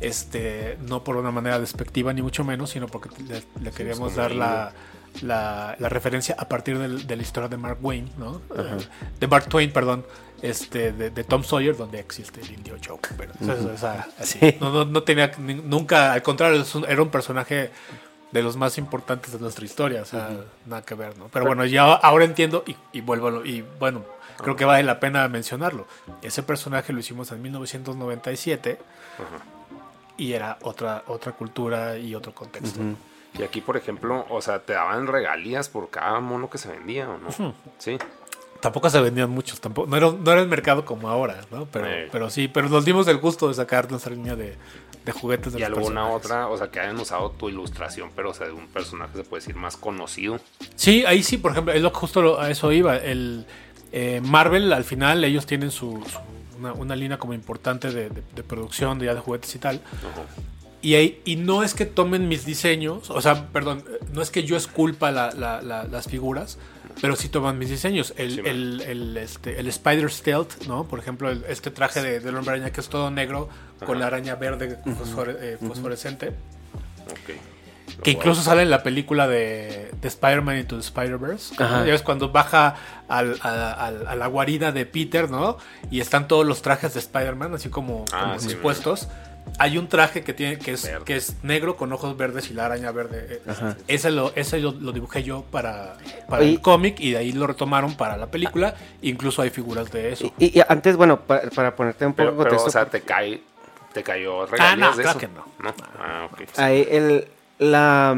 este, 0.00 0.78
no 0.82 1.04
por 1.04 1.16
una 1.16 1.30
manera 1.30 1.58
despectiva 1.58 2.12
ni 2.12 2.22
mucho 2.22 2.44
menos, 2.44 2.70
sino 2.70 2.86
porque 2.86 3.10
le, 3.24 3.42
le 3.62 3.70
queríamos 3.70 4.14
dar 4.16 4.32
la, 4.32 4.72
la, 5.22 5.76
la 5.78 5.88
referencia 5.88 6.36
a 6.38 6.48
partir 6.48 6.78
de 6.78 7.16
la 7.16 7.22
historia 7.22 7.48
de 7.48 7.56
Mark 7.56 7.78
Wayne, 7.80 8.08
¿no? 8.18 8.40
Eh, 8.56 8.78
de 9.18 9.26
Mark 9.26 9.48
Twain, 9.48 9.72
perdón, 9.72 10.04
este, 10.42 10.92
de, 10.92 11.10
de 11.10 11.24
Tom 11.24 11.42
Sawyer, 11.42 11.76
donde 11.76 11.98
existe 11.98 12.40
el 12.40 12.52
indio 12.52 12.76
Joe. 12.84 12.98
Pero, 13.16 13.32
o 13.40 13.44
sea, 13.44 13.54
o 13.54 13.76
sea, 13.78 14.08
así. 14.18 14.38
Sí. 14.40 14.56
no, 14.60 14.70
no, 14.72 14.84
no 14.84 15.02
tenía 15.02 15.32
nunca, 15.38 16.12
al 16.12 16.22
contrario, 16.22 16.64
era 16.86 17.02
un 17.02 17.10
personaje 17.10 17.70
de 18.32 18.42
los 18.42 18.56
más 18.56 18.76
importantes 18.78 19.32
de 19.32 19.38
nuestra 19.38 19.64
historia, 19.64 20.02
o 20.02 20.04
sea, 20.04 20.30
nada 20.66 20.82
que 20.82 20.94
ver, 20.94 21.16
¿no? 21.16 21.28
Pero 21.28 21.46
bueno, 21.46 21.64
ya 21.64 21.84
ahora 21.94 22.24
entiendo 22.24 22.62
y, 22.66 22.76
y 22.92 23.00
vuelvo, 23.00 23.28
a 23.28 23.30
lo- 23.30 23.44
y 23.46 23.64
bueno, 23.78 24.04
creo 24.36 24.54
que 24.56 24.64
vale 24.66 24.82
la 24.82 25.00
pena 25.00 25.26
mencionarlo. 25.28 25.86
Ese 26.22 26.42
personaje 26.42 26.92
lo 26.92 27.00
hicimos 27.00 27.32
en 27.32 27.40
1997 27.42 28.78
y 30.16 30.32
era 30.32 30.58
otra, 30.62 31.04
otra 31.06 31.32
cultura 31.32 31.96
y 31.96 32.14
otro 32.14 32.34
contexto. 32.34 32.80
Y 33.38 33.42
aquí, 33.42 33.60
por 33.60 33.76
ejemplo, 33.76 34.26
o 34.30 34.40
sea, 34.42 34.58
te 34.60 34.72
daban 34.72 35.06
regalías 35.06 35.68
por 35.68 35.90
cada 35.90 36.18
mono 36.20 36.50
que 36.50 36.58
se 36.58 36.68
vendía, 36.68 37.08
¿o 37.08 37.18
no? 37.18 37.54
Sí. 37.78 37.96
Tampoco 38.60 38.90
se 38.90 39.00
vendían 39.00 39.30
muchos, 39.30 39.60
tampoco, 39.60 39.86
no 39.88 39.96
era, 39.96 40.10
no 40.10 40.32
era 40.32 40.40
el 40.40 40.48
mercado 40.48 40.84
como 40.84 41.08
ahora, 41.08 41.42
¿no? 41.52 41.66
Pero, 41.66 41.86
Eh. 41.86 42.08
pero 42.10 42.28
sí, 42.28 42.48
pero 42.48 42.68
nos 42.68 42.84
dimos 42.84 43.06
el 43.06 43.18
gusto 43.18 43.46
de 43.46 43.54
sacar 43.54 43.88
nuestra 43.88 44.12
línea 44.12 44.34
de, 44.34 44.56
de 45.08 45.18
juguetes 45.20 45.52
de 45.52 45.58
Y 45.58 45.62
los 45.62 45.68
alguna 45.78 46.02
personajes. 46.02 46.24
otra, 46.24 46.48
o 46.48 46.56
sea, 46.58 46.70
que 46.70 46.80
hayan 46.80 46.98
usado 46.98 47.30
tu 47.32 47.48
ilustración, 47.48 48.10
pero 48.14 48.30
o 48.30 48.34
sea, 48.34 48.46
de 48.46 48.52
un 48.52 48.66
personaje 48.68 49.16
se 49.16 49.24
puede 49.24 49.40
decir 49.40 49.56
más 49.56 49.76
conocido. 49.76 50.38
Sí, 50.76 51.04
ahí 51.06 51.22
sí, 51.22 51.36
por 51.38 51.52
ejemplo, 51.52 51.72
es 51.74 51.82
lo 51.82 51.90
justo 51.90 52.22
lo- 52.22 52.40
a 52.40 52.50
eso 52.50 52.70
iba. 52.72 52.96
El 52.96 53.44
eh, 53.92 54.20
Marvel, 54.22 54.72
al 54.72 54.84
final, 54.84 55.24
ellos 55.24 55.46
tienen 55.46 55.70
su, 55.70 56.02
su- 56.06 56.58
una, 56.58 56.72
una 56.72 56.94
línea 56.96 57.18
como 57.18 57.32
importante 57.34 57.90
de, 57.90 58.10
de- 58.10 58.22
de 58.34 58.42
producción 58.42 58.98
de, 58.98 59.06
ya 59.06 59.14
de 59.14 59.20
juguetes 59.20 59.54
y 59.54 59.58
tal. 59.58 59.80
Y, 60.80 60.94
ahí- 60.94 61.20
y 61.24 61.36
no 61.36 61.62
es 61.64 61.74
que 61.74 61.86
tomen 61.86 62.28
mis 62.28 62.44
diseños, 62.44 63.10
o 63.10 63.20
sea, 63.20 63.48
perdón, 63.48 63.82
no 64.12 64.22
es 64.22 64.30
que 64.30 64.44
yo 64.44 64.56
esculpa 64.56 65.10
la- 65.10 65.32
la- 65.32 65.60
la- 65.62 65.84
las 65.84 66.06
figuras, 66.06 66.58
pero 67.00 67.16
sí 67.16 67.28
toman 67.28 67.58
mis 67.58 67.70
diseños. 67.70 68.12
El, 68.16 68.32
Sí, 68.36 68.40
el, 68.44 68.80
el, 68.82 69.16
este, 69.16 69.58
el 69.60 69.66
Spider 69.68 70.10
Stealth, 70.10 70.66
¿no? 70.66 70.84
Por 70.84 70.98
ejemplo, 70.98 71.30
el- 71.30 71.44
este 71.48 71.70
traje 71.70 72.02
de, 72.02 72.20
del 72.20 72.36
hombre 72.36 72.54
araña 72.56 72.70
que 72.72 72.80
es 72.80 72.88
todo 72.88 73.10
negro 73.10 73.48
con 73.86 73.98
la 74.00 74.06
araña 74.08 74.34
verde 74.34 74.78
fosfore- 74.84 75.36
eh, 75.40 75.58
fosforescente. 75.66 76.28
Ok. 77.10 77.34
Que 78.02 78.10
incluso 78.12 78.42
sale 78.42 78.62
en 78.62 78.70
la 78.70 78.82
película 78.82 79.26
de, 79.26 79.90
de 80.00 80.08
Spider-Man 80.08 80.58
Into 80.58 80.76
the 80.76 80.82
Spider-Verse. 80.82 81.54
Ya 81.58 81.82
ves 81.82 82.02
cuando 82.02 82.30
baja 82.30 82.76
al- 83.08 83.38
a, 83.42 83.72
al- 83.72 84.06
a 84.06 84.14
la 84.14 84.26
guarida 84.28 84.70
de 84.72 84.86
Peter, 84.86 85.28
¿no? 85.30 85.56
Y 85.90 86.00
están 86.00 86.28
todos 86.28 86.46
los 86.46 86.62
trajes 86.62 86.94
de 86.94 87.00
Spider-Man, 87.00 87.54
así 87.54 87.70
como, 87.70 88.04
Ah, 88.12 88.24
como 88.28 88.40
sí, 88.40 88.48
dispuestos. 88.48 89.08
Hay 89.58 89.78
un 89.78 89.88
traje 89.88 90.22
que 90.22 90.32
tiene 90.34 90.58
que 90.58 90.72
es, 90.72 90.82
Verde. 90.84 91.04
que 91.04 91.16
es 91.16 91.36
negro 91.42 91.76
con 91.76 91.92
ojos 91.92 92.16
verdes 92.16 92.50
y 92.50 92.54
la 92.54 92.66
araña 92.66 92.90
verde. 92.92 93.26
Eh, 93.30 93.42
Ajá. 93.50 93.76
Ese, 93.88 94.10
lo, 94.10 94.32
ese 94.36 94.58
lo, 94.60 94.72
lo 94.72 94.92
dibujé 94.92 95.22
yo 95.22 95.42
para, 95.50 95.96
para 96.28 96.42
Oye. 96.42 96.50
el 96.52 96.60
cómic 96.60 97.00
y 97.00 97.12
de 97.12 97.18
ahí 97.18 97.32
lo 97.32 97.46
retomaron 97.46 97.94
para 97.96 98.16
la 98.16 98.26
película. 98.30 98.74
Incluso 99.02 99.42
hay 99.42 99.50
figuras 99.50 99.90
de 99.90 100.12
eso. 100.12 100.32
Y, 100.38 100.58
y 100.58 100.62
antes, 100.68 100.96
bueno, 100.96 101.20
pa- 101.20 101.42
para, 101.54 101.74
ponerte 101.74 102.06
un 102.06 102.12
poco 102.12 102.16
Pero, 102.16 102.30
en 102.30 102.36
pero, 102.36 102.48
contexto, 102.50 102.68
o 102.68 102.72
sea, 102.72 102.86
te 102.86 103.00
cae, 103.02 103.40
te 103.92 104.02
cayó 104.02 104.46
regalías 104.46 104.78
no, 104.78 104.96
de 104.96 105.02
claro 105.02 105.18
eso. 105.18 105.28
que 105.28 105.34
no. 105.34 105.44
Ah, 105.98 106.28
ok. 106.32 106.40
ahí 106.56 106.86
el, 106.90 107.28
la... 107.58 108.16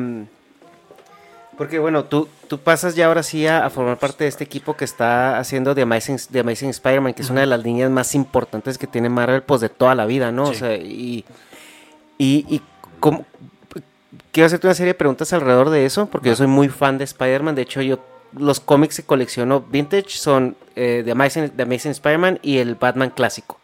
Porque 1.61 1.79
bueno, 1.79 2.05
tú, 2.05 2.27
tú 2.49 2.57
pasas 2.57 2.95
ya 2.95 3.05
ahora 3.05 3.23
sí 3.23 3.47
a, 3.47 3.67
a 3.67 3.69
formar 3.69 3.99
parte 3.99 4.25
de 4.25 4.29
este 4.29 4.45
equipo 4.45 4.79
que 4.79 4.87
está 4.87 5.39
haciendo 5.39 5.75
The 5.75 5.83
Amazing, 5.83 6.17
The 6.33 6.41
Amazing 6.41 6.71
Spider-Man, 6.71 7.13
que 7.13 7.21
es 7.21 7.29
una 7.29 7.41
de 7.43 7.47
las 7.49 7.63
líneas 7.63 7.91
más 7.91 8.15
importantes 8.15 8.79
que 8.79 8.87
tiene 8.87 9.11
Marvel, 9.11 9.43
pues 9.43 9.61
de 9.61 9.69
toda 9.69 9.95
la 9.95 10.07
vida, 10.07 10.33
¿no? 10.33 10.45
O 10.45 10.53
Sí. 10.55 10.61
sea, 10.61 10.75
y, 10.79 11.27
y, 12.17 12.47
y 12.49 12.63
cómo- 12.99 13.27
quiero 14.33 14.47
hacerte 14.47 14.69
una 14.69 14.73
serie 14.75 14.95
de 14.95 14.99
preguntas 14.99 15.31
alrededor 15.35 15.69
de 15.69 15.85
eso, 15.85 16.07
porque 16.07 16.31
yo 16.31 16.37
soy 16.37 16.47
muy 16.47 16.71
fan 16.71 16.97
de 16.97 17.05
Spider-Man. 17.05 17.55
De 17.55 17.61
hecho, 17.61 17.83
yo 17.83 17.99
los 18.39 18.59
cómics 18.61 18.97
que 18.97 19.03
colecciono 19.03 19.61
vintage 19.61 20.09
son 20.17 20.57
eh, 20.77 21.03
The 21.05 21.11
Amazing, 21.11 21.51
The 21.51 21.65
Amazing 21.65 21.91
Spider-Man 21.91 22.39
y 22.43 22.57
el 22.57 22.75
Batman 22.77 23.11
clásico. 23.11 23.59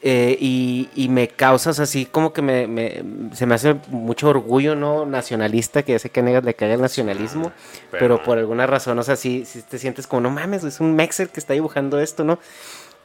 Eh, 0.00 0.38
y, 0.40 0.88
y 0.94 1.10
me 1.10 1.28
causas 1.28 1.80
así 1.80 2.06
como 2.06 2.32
que 2.32 2.40
me, 2.40 2.66
me- 2.66 3.02
se 3.34 3.44
me 3.44 3.54
hace 3.56 3.76
mucho 3.88 4.30
orgullo 4.30 4.74
no 4.74 5.04
nacionalista 5.04 5.82
que 5.82 5.92
ya 5.92 5.98
sé 5.98 6.08
que 6.08 6.22
negas 6.22 6.44
le 6.44 6.54
cae 6.54 6.72
el 6.72 6.80
nacionalismo 6.80 7.52
pero, 7.90 8.16
pero- 8.16 8.22
por 8.22 8.38
alguna 8.38 8.66
razón 8.66 8.98
o 8.98 9.02
sea 9.02 9.16
sí, 9.16 9.44
sí 9.44 9.60
te 9.60 9.78
sientes 9.78 10.06
como 10.06 10.22
no 10.22 10.30
mames 10.30 10.64
es 10.64 10.80
un 10.80 10.94
mexer 10.96 11.28
que 11.28 11.40
está 11.40 11.52
dibujando 11.52 12.00
esto 12.00 12.24
no 12.24 12.38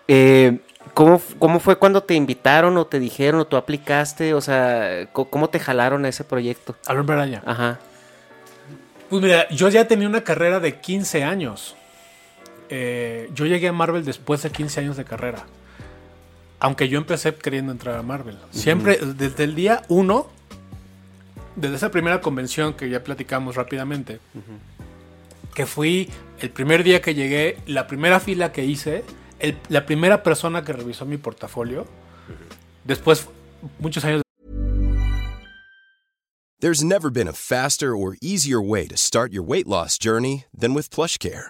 Eh, 0.08 0.60
¿cómo, 0.94 1.16
f- 1.16 1.36
¿cómo 1.40 1.60
fue 1.60 1.76
cuando 1.76 2.04
te 2.04 2.14
invitaron 2.14 2.78
o 2.78 2.88
te 2.88 3.00
dijeron 3.00 3.42
o 3.42 3.46
tú 3.48 3.58
aplicaste 3.58 4.34
o 4.34 4.40
sea 4.40 5.10
cómo 5.12 5.50
te 5.50 5.60
jalaron 5.60 6.06
a 6.06 6.08
ese 6.08 6.24
proyecto 6.24 6.78
Al 6.88 6.98
Hombre 7.00 7.16
Araña. 7.18 7.44
ajá 7.46 7.80
Pues 9.10 9.22
mira, 9.22 9.50
yo 9.50 9.68
ya 9.68 9.90
tenía 9.90 10.08
una 10.08 10.24
carrera 10.24 10.62
de 10.62 10.80
15 10.80 11.26
años. 11.26 11.76
Eh, 12.70 13.30
yo 13.34 13.46
llegué 13.46 13.68
a 13.68 13.74
Marvel 13.74 14.06
después 14.06 14.42
de 14.42 14.50
15 14.52 14.80
años 14.80 14.96
de 14.96 15.04
carrera. 15.04 15.44
Aunque 16.62 16.88
yo 16.88 16.98
empecé 17.00 17.34
queriendo 17.36 17.72
entrar 17.72 17.98
a 17.98 18.04
Marvel. 18.04 18.38
Siempre, 18.52 18.98
desde 19.18 19.44
el 19.44 19.56
día 19.56 19.82
1, 19.90 20.30
desde 21.56 21.76
esa 21.76 21.90
primera 21.92 22.22
convención 22.22 22.76
que 22.76 22.88
ya 22.90 23.04
platicamos 23.04 23.56
rápidamente, 23.56 24.20
que 25.56 25.66
fui 25.66 26.10
el 26.40 26.52
primer 26.52 26.84
día 26.84 27.02
que 27.02 27.14
llegué, 27.16 27.58
la 27.66 27.88
primera 27.88 28.20
fila 28.20 28.52
que 28.52 28.64
hice, 28.64 29.04
el- 29.40 29.58
la 29.70 29.86
primera 29.88 30.22
persona 30.24 30.64
que 30.64 30.72
revisó 30.72 31.06
mi 31.06 31.18
portafolio, 31.18 31.88
después, 32.86 33.28
muchos 33.80 34.06
años 34.06 34.22
There's 36.60 36.84
never 36.84 37.10
been 37.10 37.28
a 37.28 37.34
faster 37.34 37.96
or 37.96 38.18
easier 38.22 38.62
way 38.62 38.88
to 38.88 38.96
start 38.96 39.34
your 39.34 39.44
weight 39.44 39.66
loss 39.68 39.98
journey 39.98 40.46
than 40.56 40.76
with 40.76 40.90
PlushCare. 40.92 41.50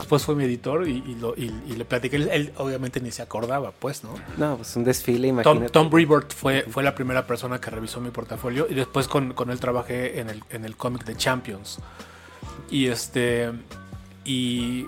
después 0.00 0.24
fue 0.24 0.34
mi 0.36 0.44
editor 0.44 0.88
y, 0.88 1.02
y 1.06 1.16
lo- 1.16 1.34
y- 1.36 1.52
y 1.68 1.76
le 1.76 1.84
platiqué. 1.84 2.16
Él, 2.16 2.30
él 2.32 2.52
obviamente 2.56 2.98
ni 3.02 3.10
se 3.10 3.20
acordaba, 3.20 3.72
pues, 3.72 4.02
¿no? 4.04 4.14
no 4.38 4.56
pues 4.56 4.74
un 4.74 4.84
desfile 4.84 5.28
Tom, 5.28 5.40
imagínate 5.58 5.68
Tom 5.70 5.90
Brevoort 5.90 6.32
fue, 6.32 6.62
fue 6.62 6.82
la 6.82 6.94
primera 6.94 7.26
persona 7.26 7.60
que 7.60 7.68
revisó 7.68 8.00
mi 8.00 8.08
portafolio 8.10 8.66
y 8.70 8.74
después 8.74 9.06
con, 9.06 9.34
con 9.34 9.50
él 9.50 9.60
trabajé 9.60 10.18
en 10.20 10.30
el, 10.30 10.42
en 10.48 10.64
el 10.64 10.78
cómic 10.78 11.04
de 11.04 11.14
Champions. 11.14 11.78
Y 12.70 12.86
este. 12.86 13.52
Y 14.24 14.86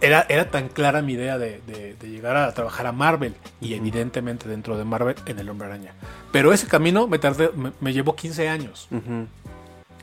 era, 0.00 0.26
era 0.28 0.50
tan 0.50 0.68
clara 0.68 1.02
mi 1.02 1.14
idea 1.14 1.38
de, 1.38 1.60
de- 1.66 1.94
de 1.94 2.08
llegar 2.08 2.36
a 2.36 2.52
trabajar 2.52 2.86
a 2.86 2.92
Marvel 2.92 3.34
y 3.60 3.74
evidentemente 3.74 4.48
dentro 4.48 4.76
de 4.76 4.84
Marvel 4.84 5.16
en 5.26 5.38
el 5.38 5.48
Hombre 5.48 5.68
Araña. 5.68 5.92
Pero 6.32 6.52
ese 6.52 6.66
camino 6.66 7.06
me, 7.06 7.18
tardé, 7.18 7.50
me, 7.54 7.72
me 7.80 7.92
llevó 7.92 8.14
15 8.16 8.48
años. 8.48 8.88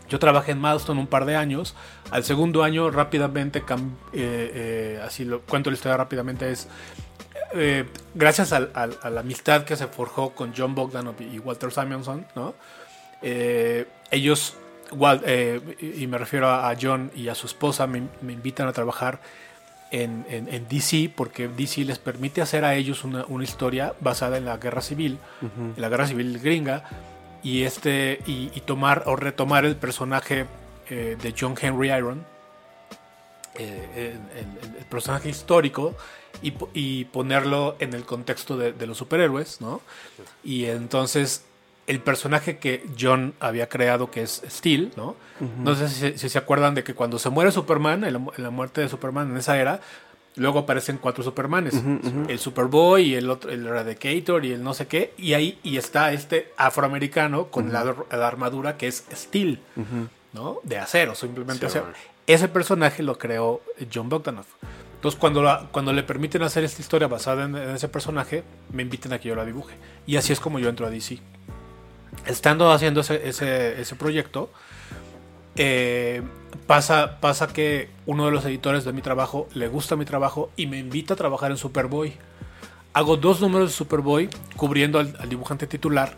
Yo 0.09 0.19
trabajé 0.19 0.51
en 0.51 0.61
Milestone 0.61 0.99
un 0.99 1.07
par 1.07 1.25
de 1.25 1.35
años. 1.35 1.75
Al 2.09 2.23
segundo 2.23 2.63
año 2.63 2.89
rápidamente, 2.91 3.59
eh, 3.59 3.63
eh, 4.13 5.01
así 5.05 5.23
lo 5.23 5.41
cuento 5.41 5.69
la 5.69 5.75
historia 5.75 5.95
rápidamente, 5.97 6.51
es 6.51 6.67
eh, 7.53 7.85
gracias 8.15 8.51
a 8.53 8.59
la 9.09 9.19
amistad 9.19 9.63
que 9.63 9.75
se 9.75 9.87
forjó 9.87 10.31
con 10.31 10.53
John 10.55 10.73
Bogdanov 10.75 11.15
y 11.21 11.39
Walter 11.39 11.71
Simonson, 11.71 12.25
¿no? 12.35 12.55
Eh, 13.21 13.85
ellos, 14.09 14.55
y 15.79 16.07
me 16.07 16.17
refiero 16.17 16.47
a 16.49 16.69
a 16.69 16.75
John 16.81 17.11
y 17.15 17.27
a 17.29 17.35
su 17.35 17.47
esposa, 17.47 17.87
me, 17.87 18.03
me 18.21 18.33
invitan 18.33 18.67
a 18.67 18.73
trabajar 18.73 19.19
en, 19.91 20.25
en- 20.29 20.47
en 20.53 20.67
DC 20.67 21.11
porque 21.15 21.47
DC 21.47 21.83
les 21.85 21.99
permite 21.99 22.41
hacer 22.41 22.63
a 22.65 22.75
ellos 22.75 23.03
una, 23.03 23.25
una 23.27 23.43
historia 23.43 23.93
basada 23.99 24.37
en 24.37 24.45
la 24.45 24.57
guerra 24.57 24.81
civil, 24.81 25.17
en 25.41 25.73
la 25.81 25.89
guerra 25.89 26.07
civil 26.07 26.39
gringa, 26.39 26.83
y 27.43 27.63
este 27.63 28.19
y, 28.27 28.51
y 28.53 28.61
tomar 28.61 29.03
o 29.07 29.15
retomar 29.15 29.65
el 29.65 29.75
personaje 29.75 30.45
eh, 30.89 31.17
de 31.21 31.35
John 31.37 31.55
Henry 31.61 31.91
Iron, 31.91 32.23
eh, 33.55 34.17
el, 34.37 34.85
personaje 34.85 35.29
histórico, 35.29 35.95
y, 36.41 36.53
y 36.73 37.05
ponerlo 37.05 37.75
en 37.79 37.93
el 37.93 38.03
contexto 38.05 38.57
de, 38.57 38.71
de 38.73 38.87
los 38.87 38.97
superhéroes, 38.97 39.59
¿no? 39.61 39.81
Y 40.43 40.65
entonces 40.65 41.43
el 41.91 41.99
personaje 41.99 42.57
que 42.57 42.83
John 42.99 43.33
había 43.39 43.67
creado, 43.69 44.09
que 44.11 44.21
es 44.23 44.41
Steel, 44.49 44.91
¿no? 44.95 45.15
No 45.63 45.75
sé 45.75 45.89
si, 45.89 46.17
si 46.17 46.29
se 46.29 46.37
acuerdan 46.37 46.73
de 46.73 46.83
que 46.83 46.93
cuando 46.93 47.19
se 47.19 47.29
muere 47.29 47.51
Superman, 47.51 48.03
en 48.03 48.13
la, 48.13 48.19
mu- 48.19 48.31
en 48.37 48.43
la 48.43 48.49
muerte 48.49 48.81
de 48.81 48.89
Superman 48.89 49.29
en 49.31 49.37
esa 49.37 49.59
era, 49.59 49.81
luego 50.35 50.59
aparecen 50.59 50.97
cuatro 50.97 51.23
Supermanes. 51.23 51.73
El 52.27 52.39
Superboy 52.39 53.03
y 53.09 53.15
el 53.15 53.29
otro, 53.29 53.51
el 53.51 53.65
Eradicator 53.67 54.45
y 54.45 54.53
el 54.53 54.63
no 54.63 54.73
sé 54.73 54.87
qué. 54.87 55.13
Y 55.17 55.33
ahí 55.33 55.59
y 55.63 55.77
está 55.77 56.13
este 56.13 56.53
afroamericano 56.57 57.47
con 57.47 57.73
la, 57.73 57.93
la 58.11 58.27
armadura 58.27 58.77
que 58.77 58.87
es 58.87 59.03
Steel, 59.13 59.59
¿no? 60.33 60.59
De 60.63 60.77
acero, 60.77 61.13
simplemente 61.15 61.59
Sí, 61.61 61.65
acero. 61.65 61.85
bueno. 61.85 61.97
Ese 62.27 62.47
personaje 62.47 63.03
lo 63.03 63.17
creó 63.17 63.61
John 63.93 64.07
Bogdanov. 64.07 64.45
Entonces, 64.95 65.19
cuando, 65.19 65.41
la- 65.41 65.67
cuando 65.71 65.91
le 65.91 66.03
permiten 66.03 66.43
hacer 66.43 66.63
esta 66.63 66.79
historia 66.81 67.07
basada 67.07 67.45
en, 67.45 67.55
en 67.57 67.71
ese 67.71 67.89
personaje, 67.89 68.43
me 68.71 68.83
invitan 68.83 69.11
a 69.13 69.19
que 69.19 69.27
yo 69.29 69.35
la 69.35 69.43
dibuje. 69.43 69.75
Y 70.05 70.15
así 70.17 70.31
es 70.31 70.39
como 70.39 70.59
yo 70.59 70.69
entro 70.69 70.85
a 70.85 70.91
DC. 70.91 71.17
Estando 72.25 72.71
haciendo 72.71 73.01
ese, 73.01 73.27
ese, 73.27 73.81
ese 73.81 73.95
proyecto, 73.95 74.51
eh, 75.55 76.21
pasa, 76.67 77.19
pasa 77.19 77.47
que 77.47 77.89
uno 78.05 78.25
de 78.25 78.31
los 78.31 78.45
editores 78.45 78.83
de 78.85 78.93
mi 78.93 79.01
trabajo 79.01 79.47
le 79.53 79.67
gusta 79.67 79.95
mi 79.95 80.05
trabajo 80.05 80.49
y 80.55 80.67
me 80.67 80.77
invita 80.77 81.13
a 81.15 81.17
trabajar 81.17 81.51
en 81.51 81.57
Superboy. 81.57 82.13
Hago 82.93 83.15
dos 83.17 83.39
números 83.41 83.69
de 83.69 83.73
Superboy 83.75 84.29
cubriendo 84.57 84.99
al, 84.99 85.15
al 85.19 85.29
dibujante 85.29 85.65
titular, 85.65 86.17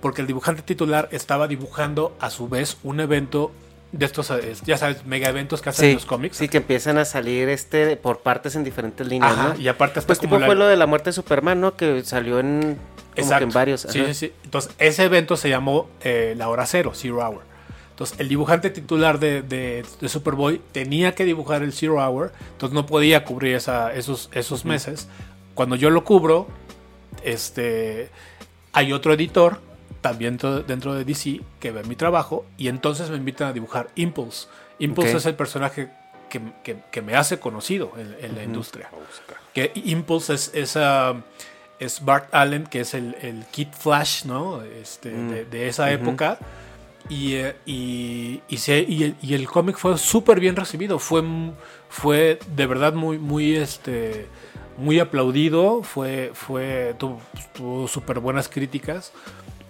porque 0.00 0.20
el 0.20 0.26
dibujante 0.26 0.62
titular 0.62 1.08
estaba 1.10 1.48
dibujando 1.48 2.14
a 2.20 2.28
su 2.30 2.48
vez 2.48 2.76
un 2.82 3.00
evento 3.00 3.50
de 3.92 4.06
estos, 4.06 4.30
eh, 4.30 4.54
ya 4.64 4.76
sabes, 4.78 5.04
mega 5.06 5.28
eventos 5.28 5.60
que 5.62 5.68
hacen 5.70 5.88
Sí, 5.90 5.94
los 5.94 6.06
cómics. 6.06 6.36
sí, 6.36 6.48
que 6.48 6.58
empiezan 6.58 6.96
a 6.98 7.04
salir 7.04 7.48
este 7.50 7.96
por 7.96 8.20
partes 8.20 8.56
en 8.56 8.64
diferentes 8.64 9.06
líneas, 9.06 9.32
Ajá, 9.32 9.54
¿no? 9.54 9.60
y 9.60 9.68
aparte 9.68 9.98
hasta 9.98 10.06
Pues 10.06 10.18
como 10.18 10.30
tipo 10.30 10.40
la- 10.40 10.46
fue 10.46 10.54
lo 10.54 10.66
de 10.66 10.76
la 10.76 10.86
muerte 10.86 11.10
de 11.10 11.14
Superman, 11.14 11.60
¿no? 11.60 11.76
Que 11.76 12.02
salió 12.04 12.40
en, 12.40 12.78
que 13.14 13.20
en 13.44 13.50
varios. 13.50 13.82
Sí, 13.82 13.98
sí, 14.06 14.14
sí. 14.14 14.32
Entonces, 14.44 14.72
ese 14.78 15.04
evento 15.04 15.36
se 15.36 15.48
llamó 15.48 15.88
eh, 16.02 16.34
La 16.36 16.48
Hora 16.48 16.66
Cero, 16.66 16.92
Zero 16.94 17.18
Hour. 17.18 17.42
Entonces, 17.90 18.18
el 18.20 18.28
dibujante 18.28 18.70
titular 18.70 19.18
de, 19.18 19.42
de- 19.42 19.84
de 20.00 20.08
Superboy 20.08 20.60
tenía 20.72 21.14
que 21.14 21.24
dibujar 21.24 21.62
el 21.62 21.72
Zero 21.72 21.96
Hour, 22.04 22.32
entonces 22.52 22.74
no 22.74 22.86
podía 22.86 23.24
cubrir 23.24 23.54
esa- 23.54 23.92
esos, 23.92 24.30
esos 24.32 24.64
meses. 24.64 25.08
Cuando 25.54 25.76
yo 25.76 25.90
lo 25.90 26.02
cubro, 26.04 26.48
este, 27.22 28.08
hay 28.72 28.92
otro 28.92 29.12
editor, 29.12 29.60
también 30.00 30.38
dentro 30.66 30.94
de 30.94 31.04
DC, 31.04 31.40
que 31.60 31.70
ve 31.70 31.84
mi 31.84 31.94
trabajo, 31.96 32.44
y 32.56 32.68
entonces 32.68 33.10
me 33.10 33.16
invitan 33.16 33.48
a 33.48 33.52
dibujar 33.52 33.88
Impulse. 33.94 34.48
Impulse 34.78 35.10
es 35.18 35.26
el 35.26 35.34
personaje 35.34 35.90
que, 36.28 36.40
que- 36.64 36.78
que 36.90 37.02
me 37.02 37.14
hace 37.14 37.38
conocido 37.38 37.92
en, 37.96 38.16
en 38.24 38.34
la 38.34 38.42
industria. 38.42 38.88
Que 39.52 39.70
Impulse 39.84 40.34
es, 40.34 40.50
es, 40.54 40.76
ah, 40.76 41.14
es 41.84 42.04
Bart 42.04 42.34
Allen, 42.34 42.64
que 42.66 42.80
es 42.80 42.94
el, 42.94 43.16
el 43.22 43.44
Kid 43.50 43.68
Flash, 43.78 44.24
¿no? 44.24 44.62
Este, 44.62 45.10
de, 45.10 45.44
de 45.44 45.68
esa 45.68 45.90
época. 45.92 46.38
Y, 47.08 47.34
eh, 47.34 47.56
y, 47.66 48.40
y 48.48 48.56
se- 48.58 48.86
y 48.88 49.02
el, 49.04 49.16
y 49.20 49.34
el 49.34 49.48
cómic 49.48 49.76
fue 49.76 49.98
súper 49.98 50.38
bien 50.40 50.54
recibido. 50.56 50.98
Fue, 50.98 51.22
fue 51.88 52.38
de 52.54 52.66
verdad 52.66 52.92
muy, 52.94 53.18
muy, 53.18 53.56
este, 53.56 54.26
muy 54.78 55.00
aplaudido. 55.00 55.82
Fue, 55.82 56.30
fue, 56.34 56.94
tuvo, 56.98 57.88
súper 57.88 58.20
buenas 58.20 58.48
críticas. 58.48 59.12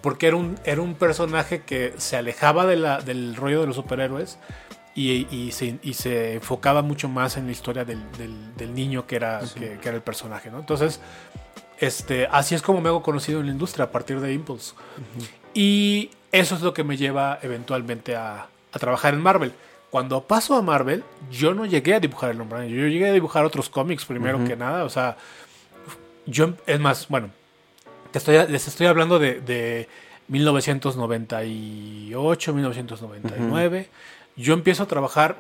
Porque 0.03 0.27
era 0.27 0.37
un, 0.37 0.59
era 0.65 0.83
un 0.83 0.95
personaje 0.95 1.63
que 1.63 1.95
se 1.97 2.17
alejaba 2.17 2.67
de 2.67 2.77
la, 2.77 3.01
del 3.01 3.35
rollo 3.37 3.61
de 3.61 3.69
los 3.69 3.77
superhéroes 3.77 4.37
y, 4.95 5.27
y 5.35 5.53
se, 5.53 5.79
y 5.83 5.95
se 5.95 6.35
enfocaba 6.35 6.83
mucho 6.83 7.09
más 7.09 7.37
en 7.37 7.47
la 7.47 7.53
historia 7.53 7.85
del, 7.85 8.01
del- 8.19 8.55
del 8.57 8.75
niño 8.75 9.07
que 9.07 9.17
era, 9.17 9.41
que, 9.55 9.79
que 9.81 9.89
era 9.89 9.97
el 9.97 10.03
personaje. 10.03 10.51
¿no? 10.51 10.59
Entonces, 10.59 11.01
este, 11.83 12.27
así 12.31 12.55
es 12.55 12.63
como 12.63 12.81
me 12.81 12.89
hago 12.89 13.03
conocido 13.03 13.41
en 13.41 13.47
la 13.47 13.53
industria 13.53 13.87
a 13.87 13.91
partir 13.91 14.21
de 14.21 14.33
Impulse. 14.33 14.75
Y 15.53 16.11
eso 16.31 16.55
es 16.55 16.63
lo 16.63 16.73
que 16.73 16.85
me 16.85 16.97
lleva 16.97 17.41
eventualmente 17.43 18.15
a, 18.15 18.47
a 18.73 18.79
trabajar 18.79 19.15
en 19.15 19.21
Marvel. 19.21 19.53
Cuando 19.91 20.23
paso 20.23 20.55
a 20.55 20.63
Marvel, 20.63 21.03
yo 21.29 21.55
no 21.55 21.67
llegué 21.67 21.95
a 21.95 22.01
dibujar 22.01 22.31
el 22.31 22.41
hombre. 22.41 22.71
Yo 22.71 22.87
llegué 22.87 23.09
a 23.09 23.13
dibujar 23.13 23.45
otros 23.45 23.69
cómics 23.69 24.05
primero 24.05 24.45
que 24.45 24.55
nada. 24.55 24.85
O 24.85 24.89
sea, 24.89 25.17
yo, 26.25 26.53
es 26.69 26.79
más, 26.79 27.09
bueno, 27.09 27.31
te 28.13 28.19
estoy, 28.19 28.37
les 28.49 28.69
estoy 28.69 28.87
hablando 28.87 29.19
de, 29.19 29.41
de 29.41 29.89
1998, 30.29 32.55
1999. 32.55 33.89
Yo 34.37 34.55
empiezo 34.55 34.85
a 34.85 34.87
trabajar 34.87 35.35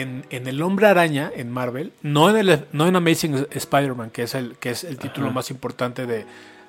en, 0.00 0.24
en 0.30 0.46
El 0.46 0.62
Hombre 0.62 0.86
Araña, 0.86 1.30
en 1.34 1.50
Marvel, 1.50 1.92
no 2.02 2.30
en, 2.30 2.36
el, 2.36 2.66
no 2.72 2.86
en 2.86 2.96
Amazing 2.96 3.46
Spider-Man, 3.50 4.10
que 4.10 4.22
es 4.22 4.34
el, 4.34 4.56
que 4.58 4.70
es 4.70 4.84
el 4.84 4.96
título 4.98 5.26
más 5.34 5.50
importante 5.50 6.06
de, 6.06 6.24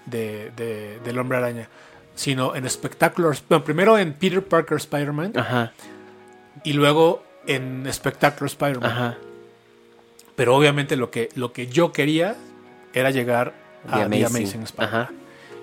de- 0.06 0.52
de- 0.56 1.00
del 1.04 1.18
Hombre 1.20 1.38
Araña, 1.38 1.68
sino 2.16 2.56
en 2.56 2.70
Spectacular, 2.70 3.36
bueno, 3.48 3.64
primero 3.64 3.98
en 3.98 4.14
Peter 4.14 4.44
Parker 4.44 4.78
Spider-Man 4.78 5.34
y 6.64 6.74
luego 6.74 7.24
en 7.48 7.88
Spectacular 7.92 8.48
Spider-Man. 8.48 8.92
Pero 10.36 10.56
obviamente 10.56 10.96
lo 10.96 11.12
que, 11.12 11.30
lo 11.36 11.52
que 11.54 11.68
yo 11.68 11.92
quería 11.92 12.36
era 12.94 13.10
llegar 13.12 13.54
a 13.88 13.98
The 13.98 14.04
Amazing. 14.26 14.26
Amazing, 14.38 14.64
Spider-Man. 14.64 15.08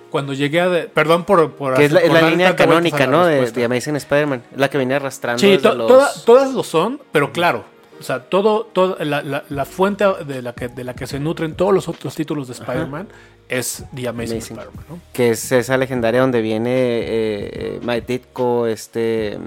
Cuando 0.09 0.33
llegué 0.33 0.61
a... 0.61 0.69
de- 0.69 0.83
perdón 0.83 1.23
por... 1.25 1.51
por 1.51 1.75
Que 1.75 1.85
es 1.85 1.91
la, 1.91 2.01
por 2.01 2.23
línea 2.23 2.55
canónica, 2.55 3.07
¿no? 3.07 3.25
De, 3.25 3.51
de 3.51 3.63
Amazing 3.65 3.95
Spider-Man. 3.97 4.43
La 4.55 4.69
que 4.69 4.77
venía 4.77 4.95
arrastrando 4.97 5.39
Sí, 5.39 5.57
to- 5.57 5.73
los... 5.75 5.87
toda- 5.87 6.11
todas 6.25 6.53
lo 6.53 6.63
son, 6.63 6.99
pero 7.11 7.31
claro. 7.31 7.63
O 7.99 8.03
sea, 8.03 8.19
todo, 8.25 8.63
todo 8.65 8.97
la, 9.03 9.21
la- 9.23 9.43
la 9.49 9.65
fuente 9.65 10.05
de 10.25 10.41
la, 10.41 10.53
que, 10.53 10.67
de 10.67 10.83
la 10.83 10.93
que 10.93 11.07
se 11.07 11.19
nutren 11.19 11.55
todos 11.55 11.73
los 11.73 11.87
otros 11.87 12.13
títulos 12.15 12.47
de 12.47 12.53
Spider-Man 12.53 13.07
es 13.49 13.83
The 13.95 14.07
Amazing, 14.09 14.35
Amazing. 14.37 14.57
Spider-Man, 14.59 14.85
¿no? 14.89 14.99
Que 15.13 15.29
es 15.31 15.51
esa 15.51 15.77
legendaria 15.77 16.21
donde 16.21 16.41
viene 16.41 16.69
eh, 16.71 17.05
eh, 17.53 17.79
Mike 17.83 18.05
Ditko, 18.13 18.67
este, 18.67 19.37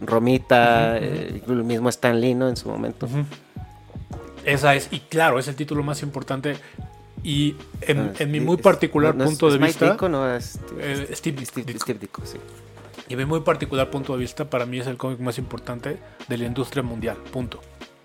Romita, 0.00 0.96
eh, 0.96 1.42
el 1.46 1.64
mismo 1.64 1.88
Stan 1.90 2.18
Lee, 2.20 2.34
¿no? 2.34 2.48
En 2.48 2.56
su 2.56 2.68
momento. 2.68 3.08
Esa 4.44 4.74
es, 4.74 4.88
y 4.90 5.00
claro, 5.00 5.38
es 5.38 5.48
el 5.48 5.56
título 5.56 5.82
más 5.82 6.02
importante. 6.02 6.56
Y 7.22 7.56
en, 7.82 7.98
Ah, 7.98 8.12
en 8.18 8.30
mi 8.30 8.40
muy 8.40 8.56
es- 8.56 8.62
particular 8.62 9.14
no, 9.14 9.18
no 9.18 9.24
es- 9.24 9.30
punto 9.30 9.50
de 9.50 9.58
vista... 9.58 9.86
Ditko, 9.90 10.08
no, 10.08 10.34
es- 10.34 10.58
eh, 10.78 11.08
Steve 11.14 11.44
Steve, 11.44 11.66
Ditko. 11.66 11.82
Steve 11.84 11.98
Ditko, 11.98 12.22
sí. 12.26 12.38
Y 13.08 13.16
mi 13.16 13.24
muy 13.24 13.40
particular 13.40 13.90
punto 13.90 14.12
de 14.12 14.18
vista, 14.20 14.48
para 14.48 14.66
mí 14.66 14.78
es 14.78 14.86
el 14.86 14.96
cómic 14.96 15.18
más 15.20 15.38
importante 15.38 15.98
de 16.28 16.38
la 16.38 16.44
industria 16.44 16.82
mundial. 16.82 17.16
Punto. 17.32 17.60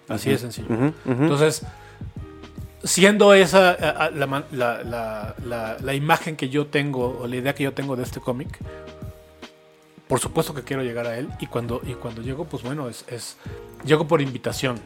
Así 0.08 0.30
de 0.30 0.38
sencillo. 0.38 0.68
Ujú, 0.74 0.86
ujú. 0.86 1.24
Entonces, 1.24 1.64
siendo 2.84 3.34
esa 3.34 3.78
la- 4.12 4.44
la- 4.52 5.36
la- 5.46 5.78
la 5.82 5.94
imagen 5.94 6.36
que 6.36 6.50
yo 6.50 6.68
tengo, 6.68 7.20
o 7.22 7.28
la 7.28 7.36
idea 7.36 7.54
que 7.56 7.64
yo 7.64 7.74
tengo 7.74 7.96
de 7.96 8.04
este 8.04 8.20
cómic, 8.20 8.58
por 10.08 10.20
supuesto 10.20 10.54
que 10.54 10.64
quiero 10.64 10.84
llegar 10.84 11.08
a 11.08 11.18
él. 11.18 11.30
Y 11.40 11.48
cuando, 11.48 11.82
y 11.86 11.94
cuando 11.94 12.22
llego, 12.22 12.46
pues 12.46 12.64
bueno, 12.64 12.90
es, 12.90 13.06
es 13.08 13.38
llego 13.86 14.08
por 14.08 14.22
invitación. 14.22 14.80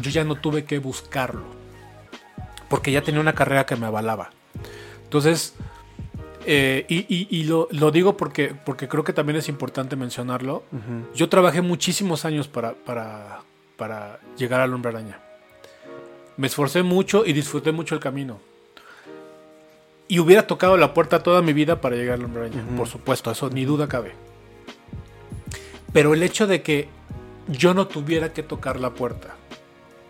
Yo 0.00 0.10
ya 0.10 0.24
no 0.24 0.34
tuve 0.36 0.64
que 0.64 0.78
buscarlo. 0.78 1.42
Porque 2.68 2.92
ya 2.92 3.02
tenía 3.02 3.20
una 3.20 3.34
carrera 3.34 3.64
que 3.66 3.76
me 3.76 3.86
avalaba. 3.86 4.30
Entonces, 5.04 5.54
eh, 6.46 6.84
y, 6.88 6.98
y- 7.14 7.28
y 7.30 7.44
lo, 7.44 7.68
lo 7.70 7.90
digo 7.90 8.16
porque, 8.16 8.54
porque 8.64 8.88
creo 8.88 9.04
que 9.04 9.12
también 9.12 9.36
es 9.36 9.48
importante 9.48 9.96
mencionarlo. 9.96 10.62
Yo 11.14 11.28
trabajé 11.28 11.62
muchísimos 11.62 12.24
años 12.24 12.48
para, 12.48 12.72
para, 12.74 13.40
para 13.76 14.20
llegar 14.36 14.60
al 14.60 14.72
hombre 14.74 14.90
araña. 14.90 15.18
Me 16.36 16.46
esforcé 16.46 16.82
mucho 16.82 17.24
y 17.26 17.32
disfruté 17.32 17.72
mucho 17.72 17.94
el 17.94 18.00
camino. 18.00 18.38
Y 20.06 20.20
hubiera 20.20 20.46
tocado 20.46 20.76
la 20.76 20.94
puerta 20.94 21.22
toda 21.22 21.42
mi 21.42 21.52
vida 21.52 21.80
para 21.80 21.96
llegar 21.96 22.14
al 22.14 22.24
hombre 22.24 22.42
araña. 22.46 22.64
Por 22.76 22.86
supuesto, 22.88 23.30
eso 23.30 23.50
ni 23.50 23.64
duda 23.64 23.88
cabe. 23.88 24.12
Pero 25.92 26.14
el 26.14 26.22
hecho 26.22 26.46
de 26.46 26.62
que 26.62 26.88
yo 27.48 27.74
no 27.74 27.86
tuviera 27.88 28.32
que 28.32 28.42
tocar 28.42 28.78
la 28.78 28.90
puerta, 28.90 29.34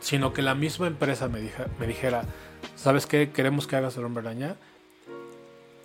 sino 0.01 0.33
que 0.33 0.43
la 0.43 0.55
misma 0.55 0.87
empresa 0.87 1.29
me, 1.29 1.41
dija- 1.41 1.67
me 1.81 1.87
dijera, 1.87 2.25
¿sabes 2.81 3.07
qué? 3.07 3.31
Queremos 3.31 3.67
que 3.67 3.77
hagas 3.77 3.97
el 3.97 4.05
hombre 4.05 4.23
araña. 4.27 4.57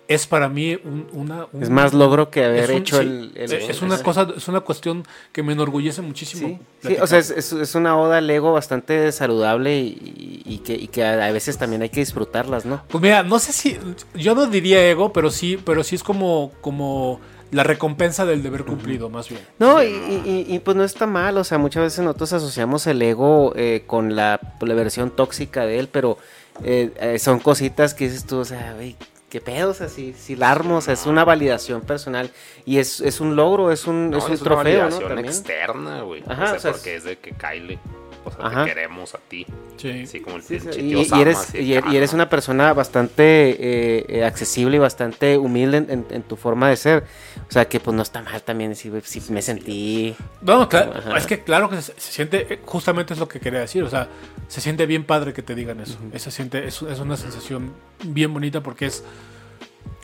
Es 0.06 0.26
para 0.26 0.50
mí 0.50 0.74
un- 0.84 1.06
una... 1.12 1.46
un- 1.50 1.62
Es 1.62 1.70
más 1.70 1.94
logro 1.94 2.28
que 2.28 2.44
haber 2.44 2.70
un- 2.72 2.76
hecho 2.76 2.96
sí, 3.00 3.02
el... 3.06 3.32
el- 3.36 3.52
es- 3.54 3.80
una 3.80 4.02
cosa, 4.02 4.28
es 4.36 4.48
una 4.48 4.60
cuestión 4.60 5.02
que 5.32 5.42
me 5.42 5.54
enorgullece 5.54 6.02
muchísimo. 6.02 6.60
Sí, 6.82 6.96
o 7.00 7.06
sea, 7.06 7.18
es, 7.18 7.30
es- 7.30 7.74
una 7.74 7.96
oda 7.98 8.18
al 8.18 8.28
ego 8.28 8.52
bastante 8.52 9.10
saludable 9.12 9.78
y, 9.80 10.42
y 10.44 10.58
que, 10.58 10.74
y 10.74 10.88
que 10.88 11.02
a 11.04 11.32
veces 11.32 11.56
también 11.56 11.80
hay 11.80 11.88
que 11.88 12.00
disfrutarlas, 12.00 12.66
¿no? 12.66 12.82
Pues 12.88 13.00
mira, 13.00 13.22
no 13.22 13.38
sé 13.38 13.54
si. 13.54 13.78
Yo 14.14 14.34
no 14.34 14.46
diría 14.46 14.86
ego, 14.90 15.10
pero 15.10 15.30
sí, 15.30 15.58
pero 15.64 15.82
sí 15.82 15.94
es 15.94 16.02
como, 16.02 16.52
como 16.60 17.18
la 17.50 17.62
recompensa 17.62 18.26
del 18.26 18.42
deber 18.42 18.64
cumplido, 18.66 19.08
más 19.08 19.30
bien. 19.30 19.40
No, 19.58 19.82
y, 19.82 19.86
y- 19.86 20.22
y- 20.50 20.54
y, 20.54 20.58
pues 20.58 20.76
no 20.76 20.84
está 20.84 21.06
mal, 21.06 21.38
o 21.38 21.44
sea, 21.44 21.56
muchas 21.56 21.82
veces 21.82 22.04
nosotros 22.04 22.30
asociamos 22.34 22.86
el 22.86 23.00
ego 23.00 23.54
eh, 23.56 23.84
con 23.86 24.14
la, 24.16 24.38
la 24.60 24.74
versión 24.74 25.10
tóxica 25.10 25.64
de 25.64 25.78
él, 25.78 25.88
pero 25.90 26.18
eh, 26.62 26.92
eh, 27.00 27.18
son 27.18 27.40
cositas 27.40 27.94
que 27.94 28.04
dices 28.04 28.24
tú, 28.26 28.38
o 28.38 28.44
sea, 28.44 28.74
güey, 28.74 28.96
qué 29.28 29.40
pedo, 29.40 29.70
o 29.70 29.74
sea, 29.74 29.88
si, 29.88 30.12
si 30.12 30.36
la 30.36 30.50
armo, 30.52 30.76
o 30.76 30.80
sea, 30.80 30.94
es 30.94 31.06
una 31.06 31.24
validación 31.24 31.80
personal 31.80 32.30
y 32.64 32.78
es, 32.78 33.00
es 33.00 33.20
un 33.20 33.34
logro, 33.34 33.72
es 33.72 33.86
un, 33.86 34.10
No, 34.10 34.18
es 34.18 34.24
un 34.24 34.30
una 34.32 34.40
trofeo, 34.40 34.54
¿no? 34.56 34.64
validación 34.90 35.08
También. 35.08 35.26
externa, 35.26 36.02
güey. 36.02 36.22
Ajá, 36.28 36.44
o 36.44 36.46
sea, 36.46 36.56
o 36.56 36.60
sea, 36.60 36.72
porque 36.72 36.96
es 36.96 37.04
de 37.04 37.18
que 37.18 37.32
Kyle, 37.32 37.78
o 38.24 38.30
sea, 38.30 38.46
Ajá. 38.46 38.64
te 38.64 38.70
queremos 38.70 39.14
a 39.14 39.18
ti. 39.18 39.46
Sí. 39.76 40.02
Así 40.04 40.20
como 40.20 40.36
el 40.36 40.42
Sí, 40.42 40.58
sí, 40.60 40.68
pinche 40.68 41.16
y, 41.16 41.20
eres, 41.20 41.54
y, 41.54 41.72
er- 41.74 41.84
y 41.92 41.96
eres 41.96 42.12
ah, 42.12 42.16
una 42.16 42.28
persona 42.28 42.72
bastante 42.72 43.22
eh, 43.50 44.04
eh, 44.08 44.24
accesible 44.24 44.76
y 44.76 44.78
bastante 44.80 45.36
humilde 45.38 45.78
en, 45.78 45.90
en- 45.90 46.06
en 46.10 46.22
tu 46.22 46.36
forma 46.36 46.68
de 46.68 46.76
ser. 46.76 47.04
O 47.48 47.52
sea, 47.52 47.68
que 47.68 47.80
pues 47.80 47.94
no 47.96 48.02
está 48.02 48.22
mal 48.22 48.42
también 48.42 48.70
decir, 48.70 48.90
güey, 48.90 49.02
sí, 49.04 49.22
me 49.30 49.42
sentí... 49.42 50.14
No, 50.42 50.68
claro, 50.68 50.94
Ajá. 50.96 51.16
es 51.18 51.26
que 51.26 51.42
claro 51.42 51.68
que 51.68 51.82
se, 51.82 51.92
se 51.98 52.12
siente, 52.12 52.54
eh, 52.54 52.60
justamente 52.64 53.12
es 53.14 53.20
lo 53.20 53.28
que 53.28 53.40
quería 53.40 53.60
decir, 53.60 53.82
o 53.82 53.90
sea, 53.90 54.08
se 54.48 54.60
siente 54.60 54.86
bien 54.86 55.04
padre 55.04 55.32
que 55.32 55.42
te 55.42 55.54
digan 55.54 55.80
eso. 55.80 55.98
Esa 56.12 56.30
siente, 56.30 56.66
es, 56.66 56.80
es 56.82 56.98
una 57.00 57.16
sensación 57.16 57.72
bien 58.04 58.32
bonita 58.32 58.62
porque 58.62 58.86
es 58.86 59.04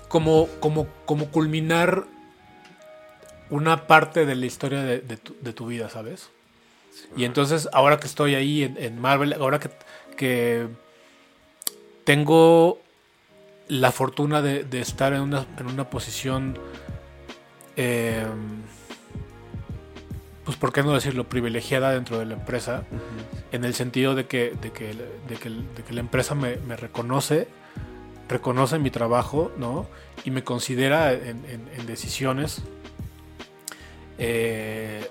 como, 0.08 0.48
como, 0.60 0.86
como 1.06 1.30
culminar 1.30 2.04
una 3.48 3.86
parte 3.86 4.26
de 4.26 4.34
la 4.36 4.46
historia 4.46 4.82
de, 4.82 5.00
de 5.00 5.16
tu, 5.16 5.36
de 5.40 5.52
tu 5.52 5.66
vida, 5.66 5.88
¿sabes? 5.88 6.30
Y 7.16 7.24
entonces, 7.24 7.68
ahora 7.72 7.98
que 7.98 8.06
estoy 8.06 8.34
ahí 8.34 8.62
en, 8.62 8.76
en 8.78 9.00
Marvel, 9.00 9.32
ahora 9.34 9.58
que, 9.58 9.70
que 10.16 10.68
tengo 12.04 12.78
la 13.68 13.92
fortuna 13.92 14.42
de, 14.42 14.64
de 14.64 14.80
estar 14.80 15.12
en 15.12 15.20
una, 15.20 15.46
en 15.58 15.66
una 15.66 15.90
posición, 15.90 16.58
eh, 17.76 18.24
pues 20.44 20.56
por 20.56 20.72
qué 20.72 20.82
no 20.82 20.92
decirlo, 20.92 21.28
privilegiada 21.28 21.92
dentro 21.92 22.18
de 22.18 22.26
la 22.26 22.34
empresa, 22.34 22.84
en 23.52 23.64
el 23.64 23.74
sentido 23.74 24.14
de 24.14 24.26
que, 24.26 24.54
de 24.60 24.72
que, 24.72 24.94
de 25.28 25.36
que, 25.40 25.50
de 25.50 25.82
que 25.86 25.92
la 25.92 26.00
empresa 26.00 26.34
me, 26.34 26.56
me 26.56 26.76
reconoce, 26.76 27.48
reconoce 28.28 28.78
mi 28.78 28.90
trabajo, 28.90 29.52
¿no? 29.56 29.86
Y 30.24 30.30
me 30.30 30.42
considera 30.44 31.12
en 31.12 31.86
decisiones. 31.86 32.62
eh, 34.18 35.08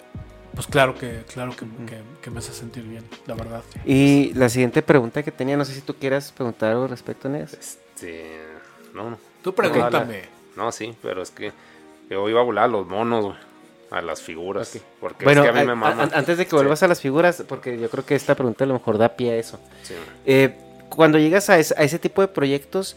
pues 0.54 0.68
claro 0.68 0.95
que, 0.97 1.24
claro 1.34 1.52
que, 1.56 1.66
que- 1.86 2.02
que 2.22 2.30
me 2.32 2.39
hace 2.39 2.54
sentir 2.54 2.84
bien, 2.84 3.04
la 3.28 3.36
verdad. 3.36 3.62
Y 3.86 4.34
la 4.36 4.50
siguiente 4.50 4.82
pregunta 4.82 5.24
que 5.24 5.32
tenía, 5.32 5.56
no 5.58 5.66
sé 5.66 5.74
si 5.74 5.82
tú 5.82 5.95
quieras 5.95 6.32
preguntar 6.32 6.72
algo 6.72 6.88
respecto 6.88 7.28
a 7.28 7.38
eso. 7.38 7.58
Este. 7.60 8.38
No, 8.93 9.10
no. 9.12 9.18
Tú 9.43 9.54
pregúntame. 9.54 10.24
No, 10.56 10.72
sí, 10.72 10.93
pero 11.02 11.22
es 11.22 11.32
que 11.32 11.52
yo 12.10 12.28
iba 12.30 12.41
a 12.41 12.43
volar 12.43 12.66
a 12.66 12.68
los 12.68 12.88
monos, 12.88 13.24
güey. 13.26 13.38
A 13.91 14.02
las 14.02 14.22
figuras. 14.22 14.78
Porque 15.00 15.24
Bueno, 15.26 15.41
es 15.43 15.52
que 15.52 15.58
a 15.58 15.62
mí 15.62 15.68
me 15.68 15.74
mama. 15.74 16.04
a- 16.14 16.18
antes 16.18 16.38
de 16.38 16.45
que 16.45 16.56
vuelvas 16.56 16.84
a 16.84 16.88
las 16.88 17.02
figuras, 17.02 17.43
porque 17.47 17.80
yo 17.80 17.89
creo 17.89 18.06
que 18.06 18.14
esta 18.16 18.36
pregunta 18.36 18.64
a 18.64 18.68
lo 18.68 18.74
mejor 18.76 19.00
da 19.00 19.10
pie 19.16 19.32
a 19.32 19.36
eso. 19.38 19.60
Sí, 19.82 19.95
güey. 19.95 20.06
Eh, 20.26 20.56
cuando 20.89 21.18
llegas 21.18 21.50
a, 21.50 21.58
es- 21.58 21.72
a 21.72 21.82
ese 21.84 21.97
tipo 21.97 22.22
de 22.22 22.28
proyectos, 22.28 22.95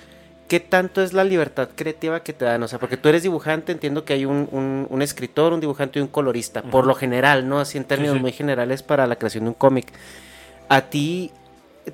¿qué 0.48 0.60
tanto 0.60 1.02
es 1.02 1.12
la 1.12 1.24
libertad 1.24 1.68
creativa 1.74 2.20
que 2.22 2.32
te 2.32 2.44
dan? 2.44 2.62
O 2.62 2.68
sea, 2.68 2.78
porque 2.78 2.96
tú 2.96 3.08
eres 3.08 3.22
dibujante, 3.22 3.72
entiendo 3.72 4.04
que 4.04 4.12
hay 4.12 4.24
un, 4.26 4.48
un- 4.52 4.86
un 4.90 5.02
escritor, 5.02 5.52
un 5.52 5.60
dibujante 5.60 5.98
y 5.98 6.02
un 6.02 6.08
colorista, 6.08 6.62
por 6.62 6.86
lo 6.86 6.94
general, 6.94 7.48
¿no? 7.48 7.58
Así 7.60 7.78
en 7.78 7.84
términos 7.84 8.16
sí. 8.16 8.20
muy 8.20 8.32
generales 8.32 8.82
para 8.82 9.06
la 9.06 9.16
creación 9.16 9.44
de 9.44 9.48
un 9.48 9.54
cómic. 9.54 9.86
A 10.68 10.82
ti 10.82 11.30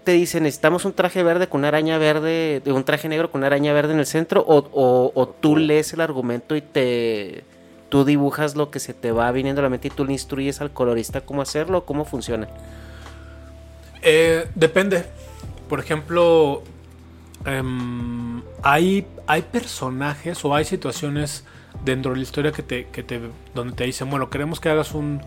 te 0.04 0.12
dicen, 0.12 0.42
necesitamos 0.42 0.84
un 0.84 0.92
traje 0.92 1.22
verde 1.22 1.46
con 1.48 1.60
una 1.60 1.68
araña 1.68 1.96
verde, 1.98 2.60
de 2.64 2.72
un 2.72 2.84
traje 2.84 3.08
negro 3.08 3.30
con 3.30 3.38
una 3.40 3.46
araña 3.46 3.72
verde 3.72 3.92
en 3.94 4.00
el 4.00 4.06
centro, 4.06 4.44
o, 4.46 4.58
o- 4.72 5.12
o 5.14 5.28
tú 5.28 5.56
lees 5.56 5.92
el 5.92 6.00
argumento 6.00 6.56
y 6.56 6.60
te, 6.60 7.44
tú 7.88 8.04
dibujas 8.04 8.54
lo 8.56 8.70
que 8.70 8.80
se 8.80 8.92
te 8.92 9.12
va 9.12 9.30
viniendo 9.32 9.60
a 9.60 9.62
la 9.62 9.70
mente 9.70 9.88
y 9.88 9.90
tú 9.90 10.04
le 10.04 10.12
instruyes 10.12 10.60
al 10.60 10.72
colorista 10.72 11.20
cómo 11.22 11.40
hacerlo, 11.42 11.84
cómo 11.86 12.04
funciona. 12.04 12.48
Eh, 14.02 14.46
depende. 14.54 15.04
Por 15.68 15.80
ejemplo, 15.80 16.62
em, 17.44 18.42
hay, 18.62 19.06
hay 19.26 19.42
personajes 19.42 20.44
o 20.44 20.54
hay 20.54 20.64
situaciones 20.64 21.44
dentro 21.84 22.12
de 22.12 22.16
la 22.18 22.22
historia 22.22 22.52
que 22.52 22.62
te, 22.62 22.86
que 22.88 23.02
te, 23.02 23.20
donde 23.54 23.74
te 23.74 23.84
dicen, 23.84 24.10
bueno, 24.10 24.30
queremos 24.30 24.60
que 24.60 24.68
hagas 24.68 24.92
un, 24.92 25.20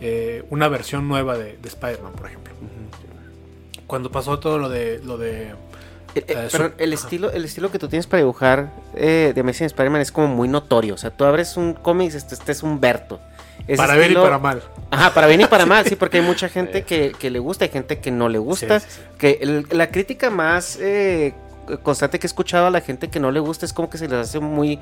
eh, 0.00 0.44
una 0.50 0.68
versión 0.68 1.08
nueva 1.08 1.36
de, 1.38 1.56
de 1.56 1.68
Spider-Man, 1.68 2.12
por 2.12 2.26
ejemplo. 2.26 2.52
Cuando 3.86 4.10
pasó 4.10 4.38
todo 4.38 4.58
lo 4.58 4.68
de... 4.68 5.00
Lo 5.04 5.16
de 5.18 5.50
Eh, 5.50 5.54
eh, 6.16 6.24
eh, 6.28 6.48
su- 6.50 6.72
el, 6.78 6.92
ajá. 6.92 7.04
estilo, 7.04 7.30
el 7.30 7.44
estilo 7.44 7.70
que 7.70 7.78
tú 7.78 7.88
tienes 7.88 8.06
para 8.06 8.18
dibujar 8.22 8.72
eh, 8.94 9.32
de 9.34 9.40
Amazing 9.42 9.66
Spider-Man 9.66 10.00
es 10.00 10.10
como 10.10 10.28
muy 10.28 10.48
notorio. 10.48 10.94
O 10.94 10.96
sea, 10.96 11.10
tú 11.10 11.24
abres 11.24 11.56
un 11.56 11.74
cómic, 11.74 12.14
este, 12.14 12.34
este 12.34 12.52
es 12.52 12.62
Humberto. 12.62 13.20
Ese 13.66 13.76
para 13.76 13.96
bien 13.96 14.12
y 14.12 14.14
para 14.14 14.38
mal. 14.38 14.62
Ajá, 14.90 15.12
para 15.14 15.26
bien 15.26 15.40
y 15.40 15.46
para 15.46 15.66
mal, 15.66 15.84
sí, 15.86 15.96
porque 15.96 16.18
hay 16.18 16.24
mucha 16.24 16.48
gente 16.48 16.82
que, 16.82 17.12
que 17.18 17.30
le 17.30 17.38
gusta, 17.38 17.64
hay 17.64 17.70
gente 17.70 17.98
que 17.98 18.10
no 18.10 18.28
le 18.28 18.38
gusta. 18.38 18.80
Sí, 18.80 18.86
sí, 18.88 18.96
sí. 19.00 19.18
Que 19.18 19.38
el- 19.40 19.66
la 19.70 19.90
crítica 19.90 20.30
más 20.30 20.78
eh, 20.80 21.34
constante 21.82 22.18
que 22.18 22.26
he 22.26 22.28
escuchado 22.28 22.66
a 22.66 22.70
la 22.70 22.80
gente 22.80 23.08
que 23.08 23.18
no 23.20 23.30
le 23.30 23.40
gusta 23.40 23.66
es 23.66 23.72
como 23.72 23.90
que 23.90 23.98
se 23.98 24.08
les 24.08 24.18
hace 24.18 24.38
muy, 24.40 24.78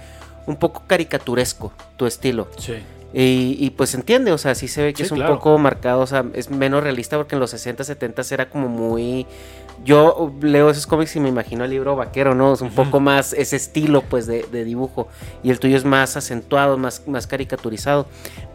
un 0.47 0.57
poco 0.57 0.83
caricaturesco 0.87 1.73
tu 1.97 2.07
estilo. 2.07 2.49
Sí. 2.59 2.75
Y, 3.17 3.57
y, 3.61 3.71
pues 3.71 3.95
entiende, 3.95 4.33
o 4.33 4.39
sea, 4.39 4.57
sí 4.57 4.67
se 4.67 4.83
ve 4.83 4.93
que 4.93 5.05
es 5.05 5.13
un 5.13 5.19
claro. 5.19 5.37
poco 5.37 5.57
marcado, 5.57 6.01
o 6.01 6.07
sea, 6.07 6.25
es 6.35 6.51
menos 6.51 6.83
realista 6.83 7.17
porque 7.17 7.37
en 7.37 7.41
los 7.41 7.51
60, 7.51 7.85
70 7.85 8.23
era 8.33 8.51
como 8.51 8.69
muy... 8.69 9.25
Yo 9.85 10.33
leo 10.41 10.71
esos 10.71 10.87
cómics 10.87 11.15
y 11.17 11.21
me 11.21 11.29
imagino 11.29 11.65
el 11.65 11.71
libro 11.71 11.97
vaquero, 11.97 12.35
¿no? 12.35 12.53
Es 12.55 12.61
un 12.61 12.71
poco 12.71 13.01
más 13.01 13.33
ese 13.33 13.57
estilo, 13.57 14.03
pues, 14.03 14.27
de, 14.27 14.43
de 14.51 14.65
dibujo. 14.65 15.09
Y 15.43 15.51
el 15.51 15.59
tuyo 15.59 15.77
es 15.77 15.85
más 15.85 16.17
acentuado, 16.17 16.79
más, 16.79 17.07
más 17.07 17.27
caricaturizado. 17.27 18.07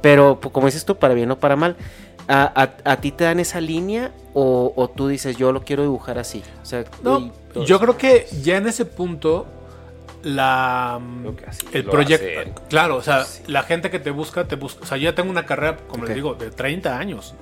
Pero, 0.01 0.39
pues, 0.39 0.51
como 0.53 0.65
dices 0.67 0.85
tú, 0.85 0.95
para 0.97 1.13
bien 1.13 1.29
o 1.31 1.37
para 1.39 1.55
mal, 1.55 1.75
¿a, 2.27 2.51
a- 2.83 2.91
a 2.91 2.97
ti 3.01 3.11
te 3.11 3.25
dan 3.25 3.39
esa 3.39 3.59
línea 3.61 4.11
o, 4.33 4.73
o 4.75 4.89
tú 4.89 5.07
dices, 5.07 5.37
yo 5.37 5.51
lo 5.51 5.63
quiero 5.63 5.83
dibujar 5.83 6.17
así? 6.19 6.41
O 6.61 6.65
sea, 6.65 6.85
No, 7.03 7.31
yo 7.65 7.79
creo 7.79 7.97
que 7.97 8.27
ya 8.41 8.57
en 8.57 8.67
ese 8.67 8.85
punto 8.85 9.45
la 10.23 10.99
el 11.71 11.85
lo 11.85 11.91
proyecto 11.91 12.51
claro 12.69 12.97
o 12.97 13.01
sea 13.01 13.23
Sí. 13.23 13.43
la 13.47 13.63
gente 13.63 13.89
que 13.89 13.99
te 13.99 14.11
busca 14.11 14.43
te 14.45 14.55
busca 14.57 14.83
o 14.83 14.85
sea 14.85 14.97
yo 14.97 15.05
ya 15.05 15.15
tengo 15.15 15.29
una 15.29 15.45
carrera 15.45 15.77
como 15.87 16.03
les 16.05 16.13
digo 16.15 16.33
de 16.33 16.51
30 16.51 16.97
años 16.97 17.35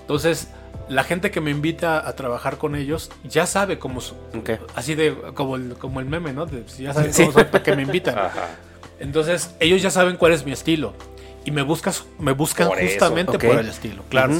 entonces 0.00 0.48
la 0.88 1.02
gente 1.04 1.30
que 1.30 1.40
me 1.40 1.50
invita 1.50 2.06
a 2.06 2.14
trabajar 2.14 2.58
con 2.58 2.76
ellos 2.76 3.10
ya 3.24 3.46
sabe 3.46 3.78
cómo 3.78 3.98
ok. 3.98 4.50
así 4.74 4.94
de 4.94 5.14
como 5.34 5.56
el, 5.56 5.74
como 5.74 5.98
el 6.00 6.06
meme 6.06 6.32
no 6.32 6.46
De, 6.46 6.64
ya 6.78 6.92
saben 6.94 7.12
Sí. 7.12 7.22
cómo 7.22 7.32
soy 7.32 7.44
para 7.44 7.62
que 7.64 7.74
me 7.74 7.82
invitan 7.82 8.16
Ajá. 8.18 8.48
entonces 9.00 9.54
ellos 9.60 9.82
ya 9.82 9.90
saben 9.90 10.16
cuál 10.16 10.32
es 10.32 10.44
mi 10.44 10.52
estilo. 10.52 10.94
Y 11.44 11.52
me 11.52 11.62
buscas 11.62 12.04
me 12.18 12.32
buscan 12.32 12.66
Por 12.68 12.80
justamente 12.80 13.38
por 13.38 13.58
el 13.58 13.68
estilo. 13.68 14.02
Claro. 14.08 14.34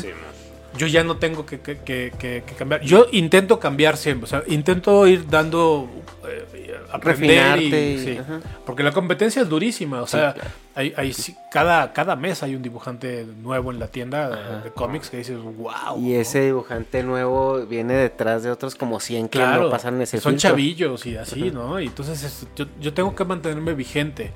Yo 0.77 0.87
ya 0.89 1.05
no 1.05 1.17
tengo 1.19 1.47
que, 1.47 1.61
que- 1.61 1.79
que- 1.79 2.13
que- 2.19 2.43
que 2.45 2.55
cambiar. 2.55 2.83
Yo 2.83 3.07
intento 3.13 3.59
cambiar 3.61 3.97
siempre, 3.97 4.25
o 4.25 4.27
sea, 4.29 4.43
intento 4.49 5.07
ir 5.07 5.27
dando, 5.29 5.89
eh, 6.29 6.56
aprender 6.93 7.55
Refinarte 7.55 7.91
y, 7.93 7.99
sí. 8.05 8.19
porque 8.65 8.83
la 8.83 8.93
competencia 8.93 9.43
es 9.43 9.49
durísima, 9.49 10.03
o 10.03 10.07
sea, 10.07 10.35
claro. 10.35 10.51
hay, 10.75 11.15
cada, 11.51 11.93
cada 11.93 12.17
mes 12.17 12.43
hay 12.43 12.55
un 12.55 12.63
dibujante 12.63 13.27
nuevo 13.43 13.71
en 13.71 13.79
la 13.79 13.89
tienda 13.89 14.29
de, 14.31 14.65
de 14.65 14.71
cómics 14.71 15.11
que 15.11 15.19
dices, 15.19 15.39
wow. 15.43 15.99
Y 16.01 16.15
ese 16.15 16.41
dibujante 16.43 17.03
nuevo 17.03 17.65
viene 17.67 17.95
detrás 17.95 18.43
de 18.43 18.51
otros 18.51 18.75
como 18.75 19.01
100 19.01 19.29
que 19.29 19.39
claro, 19.39 19.65
no 19.65 19.71
pasan 19.71 20.01
ese 20.03 20.21
son 20.21 20.33
filtro. 20.35 20.51
chavillos 20.51 21.07
y 21.07 21.17
así, 21.17 21.51
¿no? 21.51 21.81
Y 21.81 21.87
entonces 21.87 22.23
es- 22.23 22.47
yo, 22.57 22.67
yo 22.81 22.93
tengo 22.95 23.15
que 23.15 23.25
mantenerme 23.25 23.75
vigente. 23.75 24.33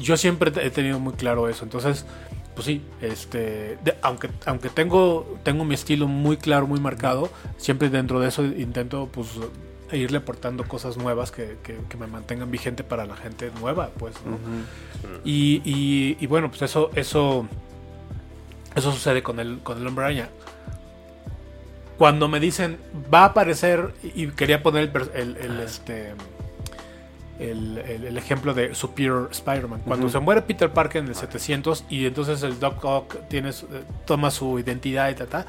Yo 0.00 0.16
siempre 0.16 0.52
he 0.64 0.70
tenido 0.70 0.98
muy 0.98 1.12
claro 1.14 1.48
eso, 1.48 1.64
entonces 1.64 2.04
pues 2.54 2.66
sí, 2.66 2.82
este, 3.00 3.78
de- 3.84 3.94
aunque 4.02 4.28
aunque 4.46 4.68
tengo 4.68 5.38
tengo 5.44 5.64
mi 5.64 5.74
estilo 5.76 6.08
muy 6.08 6.36
claro, 6.36 6.66
muy 6.66 6.80
marcado, 6.80 7.30
siempre 7.56 7.88
dentro 7.88 8.18
de 8.18 8.26
eso 8.28 8.44
intento 8.44 9.08
pues 9.12 9.28
irle 9.96 10.18
aportando 10.18 10.64
cosas 10.64 10.96
nuevas 10.96 11.30
que, 11.30 11.56
que- 11.62 11.78
que 11.88 11.96
me 11.96 12.06
mantengan 12.06 12.50
vigente 12.50 12.84
para 12.84 13.06
la 13.06 13.16
gente 13.16 13.50
nueva, 13.60 13.90
pues, 13.98 14.14
¿no? 14.24 14.36
y, 15.24 15.62
y- 15.64 16.16
y 16.20 16.26
bueno, 16.26 16.48
pues 16.50 16.62
eso 16.62 16.90
eso 16.94 17.46
eso 18.74 18.92
sucede 18.92 19.22
con 19.22 19.40
el 19.40 19.58
con 19.60 19.78
el 19.78 19.86
hombre 19.86 20.04
araña. 20.04 20.28
Cuando 21.96 22.28
me 22.28 22.38
dicen 22.38 22.78
va 23.12 23.22
a 23.22 23.24
aparecer 23.26 23.92
y 24.02 24.28
quería 24.28 24.62
poner 24.62 24.84
el, 24.84 24.90
per- 24.90 25.10
el- 25.14 25.36
el, 25.36 25.60
este 25.60 26.14
el, 27.40 27.78
el- 27.78 28.04
el 28.04 28.18
ejemplo 28.18 28.54
de 28.54 28.74
Superior 28.74 29.28
Spider-Man. 29.32 29.82
Cuando 29.86 30.08
se 30.08 30.18
muere 30.20 30.42
Peter 30.42 30.70
Parker 30.72 31.02
en 31.02 31.08
el 31.08 31.14
700 31.14 31.84
y 31.88 32.04
entonces 32.06 32.42
el 32.42 32.58
Doc 32.60 32.84
Ock 32.84 33.16
tiene, 33.28 33.50
eh, 33.50 33.54
toma 34.06 34.30
su 34.30 34.58
identidad 34.58 35.10
y 35.10 35.14
ta, 35.14 35.26
ta, 35.26 35.46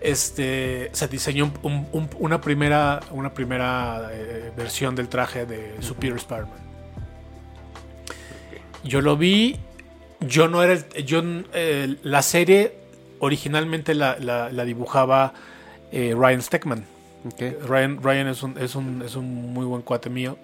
este, 0.00 0.90
se 0.92 1.08
diseñó 1.08 1.44
un- 1.44 1.52
un- 1.62 1.88
un- 1.92 2.10
una 2.18 2.40
primera, 2.40 3.00
una 3.10 3.32
primera 3.34 4.08
eh, 4.12 4.52
versión 4.56 4.94
del 4.94 5.08
traje 5.08 5.46
de 5.46 5.76
Superior 5.80 6.18
Spider-Man. 6.18 6.58
Yo 8.84 9.00
lo 9.00 9.16
vi, 9.16 9.56
yo 10.20 10.48
no 10.48 10.62
era, 10.62 10.74
el- 10.74 11.04
yo, 11.04 11.22
eh, 11.52 11.96
la 12.02 12.22
serie 12.22 12.74
originalmente 13.18 13.94
la, 13.94 14.16
la- 14.18 14.50
la 14.50 14.64
dibujaba 14.64 15.34
eh, 15.90 16.14
Ryan 16.16 16.42
Steckman. 16.42 16.84
Ok. 17.26 17.66
Ryan, 17.68 18.02
Ryan 18.02 18.28
es, 18.28 18.42
un, 18.42 18.56
es, 18.58 18.74
un, 18.74 19.02
es 19.02 19.16
un 19.16 19.52
muy 19.52 19.64
buen 19.66 19.82
cuate 19.82 20.08
mío. 20.10 20.38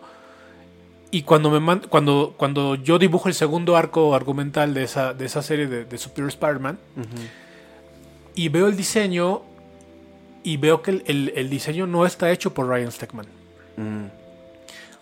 Y 1.10 1.22
cuando, 1.22 1.48
me 1.50 1.60
man- 1.60 1.82
cuando, 1.88 2.34
cuando 2.36 2.74
yo 2.74 2.98
dibujo 2.98 3.28
el 3.28 3.34
segundo 3.34 3.76
arco 3.76 4.14
argumental 4.16 4.74
de 4.74 4.82
esa, 4.82 5.14
de 5.14 5.26
esa 5.26 5.42
serie 5.42 5.68
de, 5.68 5.84
de 5.84 5.98
Superior 5.98 6.28
Spider-Man, 6.30 6.78
y 8.34 8.48
veo 8.48 8.66
el 8.68 8.76
diseño, 8.76 9.42
y 10.42 10.56
veo 10.56 10.82
que 10.82 10.90
el, 10.92 11.02
el- 11.06 11.32
el 11.36 11.50
diseño 11.50 11.86
no 11.86 12.04
está 12.06 12.30
hecho 12.30 12.52
por 12.54 12.68
Ryan 12.68 12.92
Steckman. 12.92 13.26
Mm, 13.76 14.06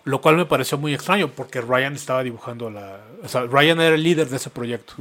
Lo 0.04 0.20
cual 0.20 0.36
me 0.36 0.46
pareció 0.46 0.78
muy 0.78 0.94
extraño, 0.94 1.28
porque 1.30 1.60
Ryan 1.60 1.94
estaba 1.94 2.22
dibujando 2.24 2.70
la... 2.70 3.00
O 3.22 3.28
sea, 3.28 3.42
Ryan 3.42 3.80
era 3.80 3.94
el 3.94 4.02
líder 4.02 4.28
de 4.28 4.36
ese 4.36 4.50
proyecto. 4.50 4.94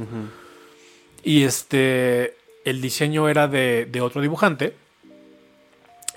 Y 1.24 1.42
este... 1.44 2.36
El 2.64 2.80
diseño 2.80 3.28
era 3.28 3.48
de, 3.48 3.86
de 3.90 4.00
otro 4.00 4.20
dibujante. 4.22 4.74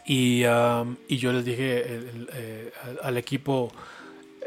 Y, 0.05 0.45
um, 0.45 0.95
y 1.07 1.17
yo 1.17 1.33
les 1.33 1.43
dije 1.43 1.81
el- 1.95 2.07
el, 2.09 2.29
eh, 2.33 2.71
al, 2.83 2.99
al 3.01 3.17
equipo 3.17 3.71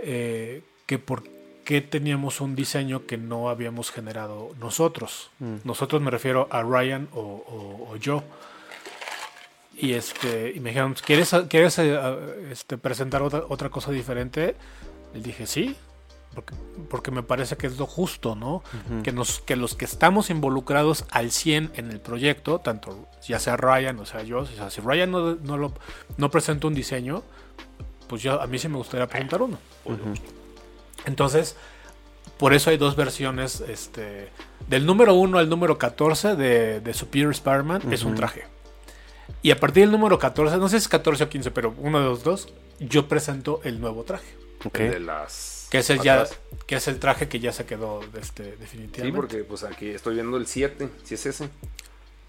eh, 0.01 0.63
que 0.87 1.01
por 1.01 1.25
qué 1.69 1.83
teníamos 1.83 2.41
un 2.41 2.57
diseño 2.57 3.05
que 3.05 3.19
no 3.19 3.51
habíamos 3.51 3.91
generado 3.91 4.53
nosotros. 4.59 5.29
Nosotros 5.65 6.01
me 6.01 6.11
refiero 6.11 6.49
a 6.51 6.63
Ryan 6.63 7.09
o, 7.13 7.21
o- 7.21 7.93
o 7.93 7.97
yo. 7.97 8.23
Y 9.77 9.93
este 9.93 10.53
y 10.57 10.61
me 10.61 10.71
dijeron, 10.71 10.95
¿quieres, 11.05 11.31
quieres 11.51 11.79
eh, 11.79 11.99
este, 12.51 12.79
presentar 12.79 13.21
otra, 13.23 13.43
otra 13.51 13.69
cosa 13.69 13.91
diferente? 13.93 14.57
Les 15.13 15.23
dije, 15.23 15.47
sí, 15.47 15.77
porque, 16.35 16.55
porque 16.89 17.11
me 17.11 17.23
parece 17.23 17.59
que 17.59 17.67
es 17.67 17.77
lo 17.79 17.87
justo, 17.87 18.35
¿no? 18.35 18.63
que, 19.03 19.13
nos, 19.13 19.41
que 19.41 19.55
los 19.55 19.75
que 19.75 19.85
estamos 19.85 20.31
involucrados 20.31 21.05
al 21.11 21.31
100 21.31 21.73
en 21.75 21.91
el 21.91 22.01
proyecto, 22.01 22.61
tanto 22.61 23.09
ya 23.27 23.39
sea 23.39 23.59
Ryan 23.59 23.99
o 23.99 24.07
sea 24.07 24.23
yo, 24.23 24.39
o 24.39 24.47
sea, 24.47 24.71
si 24.71 24.81
Ryan 24.81 25.11
no, 25.11 25.35
no, 25.35 25.59
lo, 25.59 25.73
no 26.17 26.31
presenta 26.31 26.67
un 26.67 26.73
diseño, 26.75 27.23
pues 28.09 28.23
yo, 28.23 28.41
a 28.41 28.47
mí 28.47 28.59
sí 28.59 28.69
me 28.69 28.79
gustaría 28.79 29.07
presentar 29.07 29.43
uno. 29.43 29.59
Entonces, 31.07 31.57
por 32.37 32.55
eso 32.55 32.71
hay 32.71 32.77
dos 32.77 32.97
versiones, 32.97 33.61
este, 33.63 34.29
del 34.69 34.87
número 34.87 35.15
1 35.15 35.39
al 35.39 35.49
número 35.49 35.79
14 35.79 36.37
de, 36.37 36.81
de 36.81 36.95
Superior 36.95 37.33
Spider-Man 37.33 37.93
es 37.93 38.05
un 38.05 38.15
traje. 38.15 38.45
Y 39.43 39.51
a 39.51 39.61
partir 39.61 39.83
del 39.85 39.93
número 39.93 40.19
14, 40.19 40.57
no 40.57 40.69
sé 40.69 40.79
si 40.79 40.85
es 40.85 40.89
14 40.89 41.25
o 41.25 41.29
15, 41.29 41.51
pero 41.51 41.75
uno 41.79 42.01
de 42.01 42.07
los 42.07 42.23
dos, 42.25 42.49
yo 42.81 43.09
presento 43.09 43.61
el 43.65 43.81
nuevo 43.81 44.03
traje. 44.05 44.27
ok. 44.65 44.79
El 44.81 44.91
de 44.93 45.01
las. 45.01 45.67
Que 45.71 45.79
es 45.79 45.91
el 45.91 46.01
ya, 46.01 46.27
que 46.67 46.77
es 46.77 46.89
el 46.89 46.99
traje 46.99 47.29
que 47.29 47.41
ya 47.41 47.53
se 47.53 47.67
quedó 47.67 48.01
este, 48.19 48.57
definitivamente. 48.57 49.03
Sí, 49.03 49.13
porque 49.13 49.45
pues 49.45 49.65
aquí 49.65 49.89
estoy 49.91 50.15
viendo 50.15 50.39
el 50.39 50.47
7. 50.47 50.89
Si 51.05 51.15
es 51.15 51.27
ese. 51.27 51.51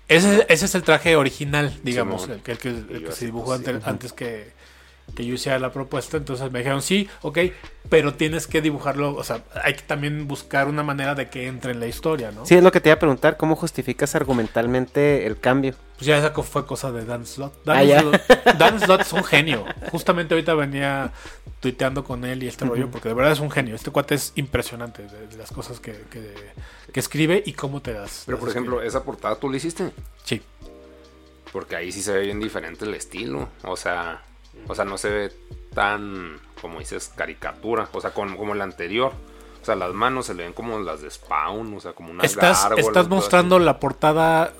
Ese, 0.09 0.45
ese 0.49 0.65
es 0.65 0.75
el 0.75 0.83
traje 0.83 1.15
original, 1.15 1.79
digamos, 1.83 2.27
el 2.27 2.41
que, 2.41 2.51
el 2.53 2.57
que- 2.57 2.69
el 2.69 2.85
Y 2.89 2.93
yo 2.95 2.99
que 3.03 3.07
así, 3.09 3.19
se 3.19 3.25
dibujó 3.27 3.55
pues, 3.55 3.61
sí. 3.63 3.71
antes 3.85 4.11
que, 4.11 4.51
que 5.15 5.25
yo 5.25 5.33
hiciera 5.33 5.59
la 5.59 5.71
propuesta. 5.71 6.17
Entonces 6.17 6.51
me 6.51 6.59
dijeron, 6.59 6.81
sí, 6.81 7.09
ok, 7.21 7.39
pero 7.89 8.13
tienes 8.13 8.47
que 8.47 8.61
dibujarlo. 8.61 9.15
O 9.15 9.23
sea, 9.23 9.43
hay 9.63 9.73
que 9.73 9.81
también 9.81 10.27
buscar 10.27 10.67
una 10.67 10.83
manera 10.83 11.15
de 11.15 11.29
que 11.29 11.47
entre 11.47 11.71
en 11.71 11.79
la 11.79 11.87
historia, 11.87 12.31
¿no? 12.31 12.45
Sí, 12.45 12.55
es 12.55 12.63
lo 12.63 12.71
que 12.71 12.79
te 12.81 12.89
iba 12.89 12.95
a 12.95 12.99
preguntar, 12.99 13.37
¿cómo 13.37 13.55
justificas 13.55 14.15
argumentalmente 14.15 15.25
el 15.25 15.39
cambio? 15.39 15.73
Pues 15.97 16.07
ya 16.07 16.17
esa 16.17 16.31
fue 16.31 16.65
cosa 16.65 16.91
de 16.91 17.03
Dan 17.05 17.25
Slott. 17.25 17.53
Ah, 17.67 17.83
Dan, 17.83 18.11
Dan 18.57 18.79
Slott 18.79 19.01
es 19.01 19.13
un 19.13 19.23
genio. 19.23 19.65
Justamente 19.91 20.33
ahorita 20.33 20.53
venía 20.53 21.11
tuiteando 21.59 22.05
con 22.05 22.23
él 22.23 22.41
y 22.43 22.47
este 22.47 22.63
rollo, 22.65 22.89
porque 22.89 23.09
de 23.09 23.15
verdad 23.15 23.33
es 23.33 23.39
un 23.41 23.51
genio. 23.51 23.75
Este 23.75 23.91
cuate 23.91 24.15
es 24.15 24.31
impresionante 24.35 25.03
de, 25.07 25.27
de 25.27 25.35
las 25.37 25.51
cosas 25.51 25.79
que, 25.81 25.91
que- 26.09 26.33
que 26.93 26.99
escribe 27.01 27.43
y 27.45 27.53
cómo 27.53 27.81
te 27.81 27.93
das. 27.93 28.23
Pero 28.25 28.37
las 28.37 28.39
por 28.39 28.49
ejemplo, 28.49 28.75
escribe. 28.77 28.87
esa 28.87 29.03
portada 29.03 29.35
tú 29.35 29.49
la 29.49 29.57
hiciste. 29.57 29.91
Sí. 30.23 30.41
Porque 31.51 31.75
ahí 31.75 31.91
sí 31.91 32.01
se 32.01 32.13
ve 32.13 32.21
bien 32.21 32.39
diferente 32.39 32.85
el 32.85 32.93
estilo. 32.93 33.49
O 33.63 33.75
sea, 33.75 34.23
o 34.67 34.75
sea, 34.75 34.85
no 34.85 34.97
se 34.97 35.09
ve 35.09 35.31
tan, 35.73 36.39
como 36.61 36.79
dices, 36.79 37.11
caricatura. 37.15 37.87
O 37.93 38.01
sea, 38.01 38.11
con- 38.11 38.35
como 38.37 38.53
el 38.53 38.61
anterior. 38.61 39.11
O 39.61 39.65
sea, 39.65 39.75
las 39.75 39.93
manos 39.93 40.25
se 40.27 40.33
le 40.33 40.43
ven 40.43 40.53
como 40.53 40.79
las 40.79 41.01
de 41.01 41.11
Spawn, 41.11 41.73
o 41.75 41.79
sea, 41.81 41.91
como 41.91 42.11
una 42.11 42.23
Estás, 42.23 42.61
gárgola, 42.63 42.79
estás 42.81 43.05
todo 43.07 43.15
mostrando 43.17 43.57
así. 43.57 43.65
la 43.65 43.77
portada, 43.77 44.53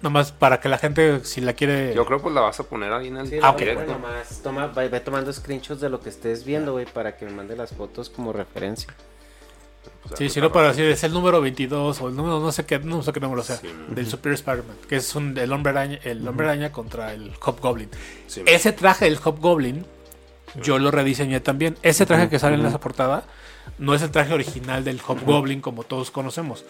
nomás 0.00 0.32
para 0.32 0.60
que 0.60 0.70
la 0.70 0.78
gente, 0.78 1.22
si 1.26 1.42
la 1.42 1.52
quiere... 1.52 1.92
Yo 1.94 2.06
creo 2.06 2.18
que 2.18 2.22
pues 2.22 2.34
la 2.34 2.40
vas 2.40 2.58
a 2.58 2.62
poner 2.62 2.90
ahí 2.90 3.08
en 3.08 3.18
el 3.18 3.44
Ah, 3.44 3.50
ok. 3.50 3.58
directo. 3.58 3.84
Bueno, 3.84 3.98
más 3.98 4.40
toma, 4.42 4.68
ve, 4.68 4.88
ve 4.88 5.00
tomando 5.00 5.30
screenshots 5.30 5.82
de 5.82 5.90
lo 5.90 6.00
que 6.00 6.08
estés 6.08 6.46
viendo, 6.46 6.72
güey, 6.72 6.86
para 6.86 7.18
que 7.18 7.26
me 7.26 7.32
mande 7.32 7.54
las 7.54 7.74
fotos 7.74 8.08
como 8.08 8.32
referencia. 8.32 8.88
O 10.06 10.08
sea, 10.08 10.16
Sí, 10.16 10.24
pues, 10.24 10.32
si 10.32 10.40
no 10.40 10.50
para 10.52 10.68
decir 10.68 10.84
es 10.86 11.04
el 11.04 11.12
número 11.12 11.40
22 11.40 12.00
o 12.00 12.08
el 12.08 12.16
número 12.16 12.40
no 12.40 12.50
sé 12.52 12.64
qué, 12.64 12.78
no 12.78 13.02
sé 13.02 13.12
qué 13.12 13.20
número 13.20 13.42
sea, 13.42 13.56
Sí. 13.56 13.68
del 13.90 14.06
Superior 14.06 14.34
Spider-Man, 14.36 14.76
que 14.88 14.96
es 14.96 15.14
un, 15.14 15.36
el 15.36 15.52
hombre 15.52 15.70
araña, 15.70 15.98
el 16.04 16.26
hombre 16.26 16.46
araña 16.46 16.72
contra 16.72 17.12
el 17.12 17.32
Hobgoblin. 17.40 17.88
Sí. 18.26 18.42
Ese 18.46 18.72
traje 18.72 19.04
del 19.06 19.18
Hobgoblin 19.22 19.84
yo 20.62 20.78
lo 20.78 20.90
rediseñé 20.90 21.40
también. 21.40 21.76
Ese 21.82 22.06
traje 22.06 22.28
que 22.30 22.38
sale 22.38 22.54
en 22.56 22.64
esa 22.64 22.80
portada 22.80 23.24
no 23.78 23.94
es 23.94 24.02
el 24.02 24.10
traje 24.10 24.32
original 24.32 24.84
del 24.84 25.00
Hobgoblin 25.06 25.60
como 25.60 25.82
todos 25.84 26.10
conocemos. 26.10 26.64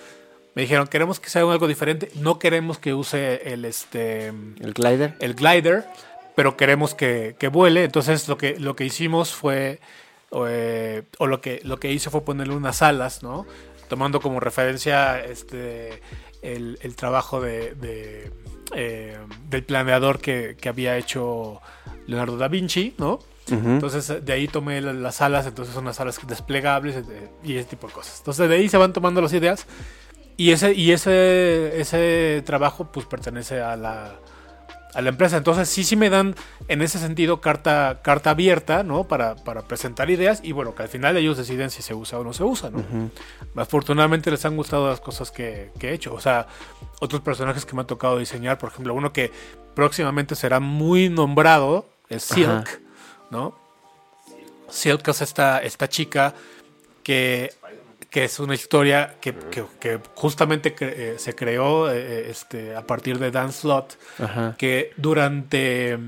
Me 0.55 0.63
dijeron, 0.63 0.87
queremos 0.89 1.21
que 1.21 1.29
sea 1.29 1.43
algo 1.43 1.69
diferente, 1.69 2.11
no 2.15 2.39
queremos 2.39 2.79
que 2.79 2.95
use 2.95 3.53
el 3.53 3.65
este 3.67 4.29
El 4.29 4.73
glider. 4.75 5.15
el 5.21 5.35
glider, 5.35 5.85
pero 6.35 6.57
queremos 6.57 6.95
que, 6.95 7.37
que 7.39 7.49
vuele. 7.49 7.85
Entonces 7.85 8.27
lo 8.29 8.39
que, 8.39 8.59
lo 8.59 8.75
que 8.75 8.87
hicimos 8.87 9.35
fue, 9.35 9.81
eh, 10.33 11.03
o 11.19 11.27
lo 11.27 11.41
que, 11.41 11.61
lo 11.65 11.79
que 11.79 11.93
hice 11.93 12.11
fue 12.11 12.25
ponerle 12.25 12.55
unas 12.55 12.83
alas, 12.83 13.23
¿no? 13.23 13.47
Tomando 13.89 14.21
como 14.21 14.41
referencia 14.41 15.23
este, 15.25 16.01
el, 16.43 16.79
el 16.83 16.97
trabajo 16.97 17.41
de, 17.41 17.75
de, 17.77 18.33
eh, 18.75 19.17
del 19.49 19.63
planeador 19.65 20.19
que, 20.21 20.57
que 20.61 20.69
había 20.69 20.97
hecho 20.99 21.61
Leonardo 22.07 22.37
da 22.37 22.49
Vinci, 22.49 22.95
¿no? 22.99 23.21
Entonces 23.69 24.25
de 24.25 24.33
ahí 24.33 24.49
tomé 24.49 24.81
la- 24.81 24.93
las 24.93 25.21
alas, 25.21 25.47
entonces 25.47 25.73
son 25.73 25.85
las 25.85 26.01
alas 26.01 26.19
desplegables 26.27 26.97
eh, 26.97 27.29
y 27.45 27.57
ese 27.57 27.69
tipo 27.69 27.87
de 27.87 27.93
cosas. 27.93 28.19
Entonces 28.19 28.49
de 28.49 28.57
ahí 28.57 28.69
se 28.69 28.77
van 28.77 28.93
tomando 28.93 29.21
las 29.23 29.33
ideas 29.33 29.67
y 30.37 30.51
ese, 30.51 30.75
y 30.75 30.91
ese, 30.91 31.81
ese 31.81 32.43
trabajo 32.45 32.91
pues 32.91 33.07
pertenece 33.07 33.61
a 33.61 33.77
la, 33.77 34.17
a 34.97 35.03
la 35.03 35.11
empresa. 35.11 35.37
Entonces 35.37 35.69
sí, 35.69 35.85
sí 35.85 35.95
me 35.95 36.09
dan 36.09 36.35
en 36.69 36.81
ese 36.81 36.99
sentido 36.99 37.43
carta, 37.43 38.01
carta 38.03 38.31
abierta, 38.31 38.83
¿no? 38.83 39.05
Para, 39.05 39.37
para 39.37 39.63
presentar 39.63 40.09
ideas 40.09 40.41
y 40.43 40.53
bueno, 40.53 40.75
que 40.75 40.85
al 40.85 40.89
final 40.89 41.17
ellos 41.19 41.37
deciden 41.37 41.71
si 41.71 41.83
se 41.83 41.93
usa 41.93 42.19
o 42.19 42.25
no 42.25 42.33
se 42.33 42.43
usa, 42.45 42.71
¿no? 42.71 42.83
Afortunadamente 43.55 44.31
les 44.31 44.45
han 44.47 44.57
gustado 44.57 44.89
las 44.89 45.01
cosas 45.01 45.31
que, 45.31 45.71
que 45.79 45.91
he 45.91 45.93
hecho. 45.93 46.15
O 46.15 46.21
sea, 46.21 46.47
otros 47.01 47.21
personajes 47.21 47.67
que 47.67 47.77
me 47.77 47.83
ha 47.83 47.87
tocado 47.87 48.19
diseñar, 48.19 48.57
por 48.57 48.71
ejemplo, 48.71 48.95
uno 48.95 49.13
que 49.13 49.31
próximamente 49.75 50.35
será 50.35 50.61
muy 50.61 51.11
nombrado 51.11 51.87
es 52.09 52.23
Silk, 52.23 52.49
Ajá. 52.49 52.79
¿no? 53.31 53.55
Silk 54.71 55.07
es 55.09 55.21
esta, 55.21 55.59
esta 55.59 55.89
chica 55.91 56.35
que, 57.03 57.53
que 58.11 58.25
es 58.25 58.39
una 58.39 58.55
historia 58.55 59.17
que, 59.21 59.35
que- 59.35 59.65
que 59.81 60.01
justamente 60.15 60.75
cre- 60.75 60.93
eh, 60.97 61.15
se 61.19 61.35
creó 61.35 61.91
eh, 61.91 62.31
este, 62.31 62.75
a 62.77 62.87
partir 62.87 63.19
de 63.19 63.31
Dan 63.31 63.53
Slott, 63.53 63.95
Ajá. 64.19 64.55
que 64.59 64.93
durante 64.97 65.99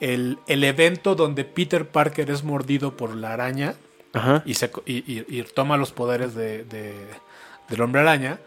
el, 0.00 0.38
el 0.46 0.64
evento 0.64 1.14
donde 1.14 1.44
Peter 1.44 1.86
Parker 1.86 2.30
es 2.30 2.44
mordido 2.44 2.96
por 2.96 3.14
la 3.14 3.32
araña 3.32 3.74
Ajá. 4.12 4.42
y, 4.46 4.54
se, 4.54 4.70
y, 4.86 4.98
y- 5.12 5.24
y 5.28 5.42
toma 5.42 5.76
los 5.76 5.92
poderes 5.92 6.34
de, 6.34 6.64
de- 6.64 6.94
del 7.68 7.80
hombre 7.80 8.00
araña, 8.02 8.38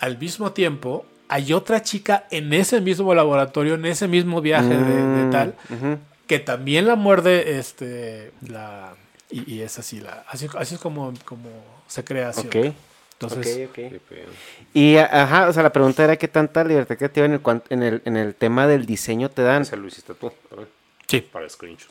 al 0.00 0.18
mismo 0.18 0.52
tiempo 0.52 1.06
hay 1.28 1.52
otra 1.54 1.82
chica 1.82 2.26
en 2.30 2.52
ese 2.52 2.80
mismo 2.80 3.14
laboratorio, 3.14 3.74
en 3.74 3.86
ese 3.86 4.06
mismo 4.06 4.40
viaje 4.42 4.68
de, 4.76 4.84
de 4.84 5.24
Mm, 5.26 5.30
tal, 5.30 5.54
que 6.26 6.38
también 6.38 6.86
la 6.86 6.94
muerde 6.96 7.58
este 7.58 8.32
la 8.46 8.94
y, 9.32 9.54
y 9.54 9.62
es 9.62 9.78
así 9.78 10.00
la 10.00 10.24
así, 10.28 10.46
así 10.58 10.74
es 10.76 10.80
como, 10.80 11.12
como 11.24 11.48
se 11.88 12.04
crea 12.04 12.28
así 12.28 12.46
Ok. 12.46 12.56
entonces 13.14 13.68
Ok, 13.68 13.70
ok. 13.70 13.74
Qué 13.74 14.00
pedo. 14.08 14.28
Y 14.74 14.96
ajá, 14.96 15.48
o 15.48 15.52
sea, 15.52 15.62
la 15.62 15.72
pregunta 15.72 16.04
era 16.04 16.16
qué 16.16 16.28
tanta 16.28 16.62
libertad 16.64 16.96
creativa 16.96 17.26
en 17.26 17.32
el, 17.34 17.40
en 17.70 17.82
el, 17.82 18.02
en 18.04 18.16
el 18.16 18.34
tema 18.34 18.66
del 18.66 18.86
diseño 18.86 19.28
te 19.30 19.42
dan. 19.42 19.62
Ese 19.62 19.76
lo 19.76 19.86
hiciste 19.86 20.14
tú, 20.14 20.32
¿verdad? 20.50 20.66
sí 21.06 21.20
Para 21.20 21.48
screenshot. 21.48 21.90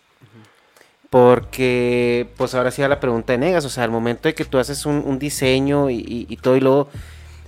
Porque, 1.10 2.30
pues 2.38 2.56
ahora 2.56 2.72
sí 2.72 2.82
va 2.82 2.88
la 2.88 3.00
pregunta 3.02 3.34
de 3.34 3.40
Negas. 3.40 3.66
O 3.66 3.70
sea, 3.70 3.84
al 3.84 3.92
momento 3.92 4.30
de 4.30 4.34
que 4.36 4.46
tú 4.46 4.58
haces 4.60 4.86
un, 4.86 5.04
un 5.06 5.20
diseño 5.20 5.90
y, 5.90 5.96
y- 5.98 6.26
y 6.30 6.38
todo, 6.38 6.56
y 6.56 6.62
luego 6.62 6.90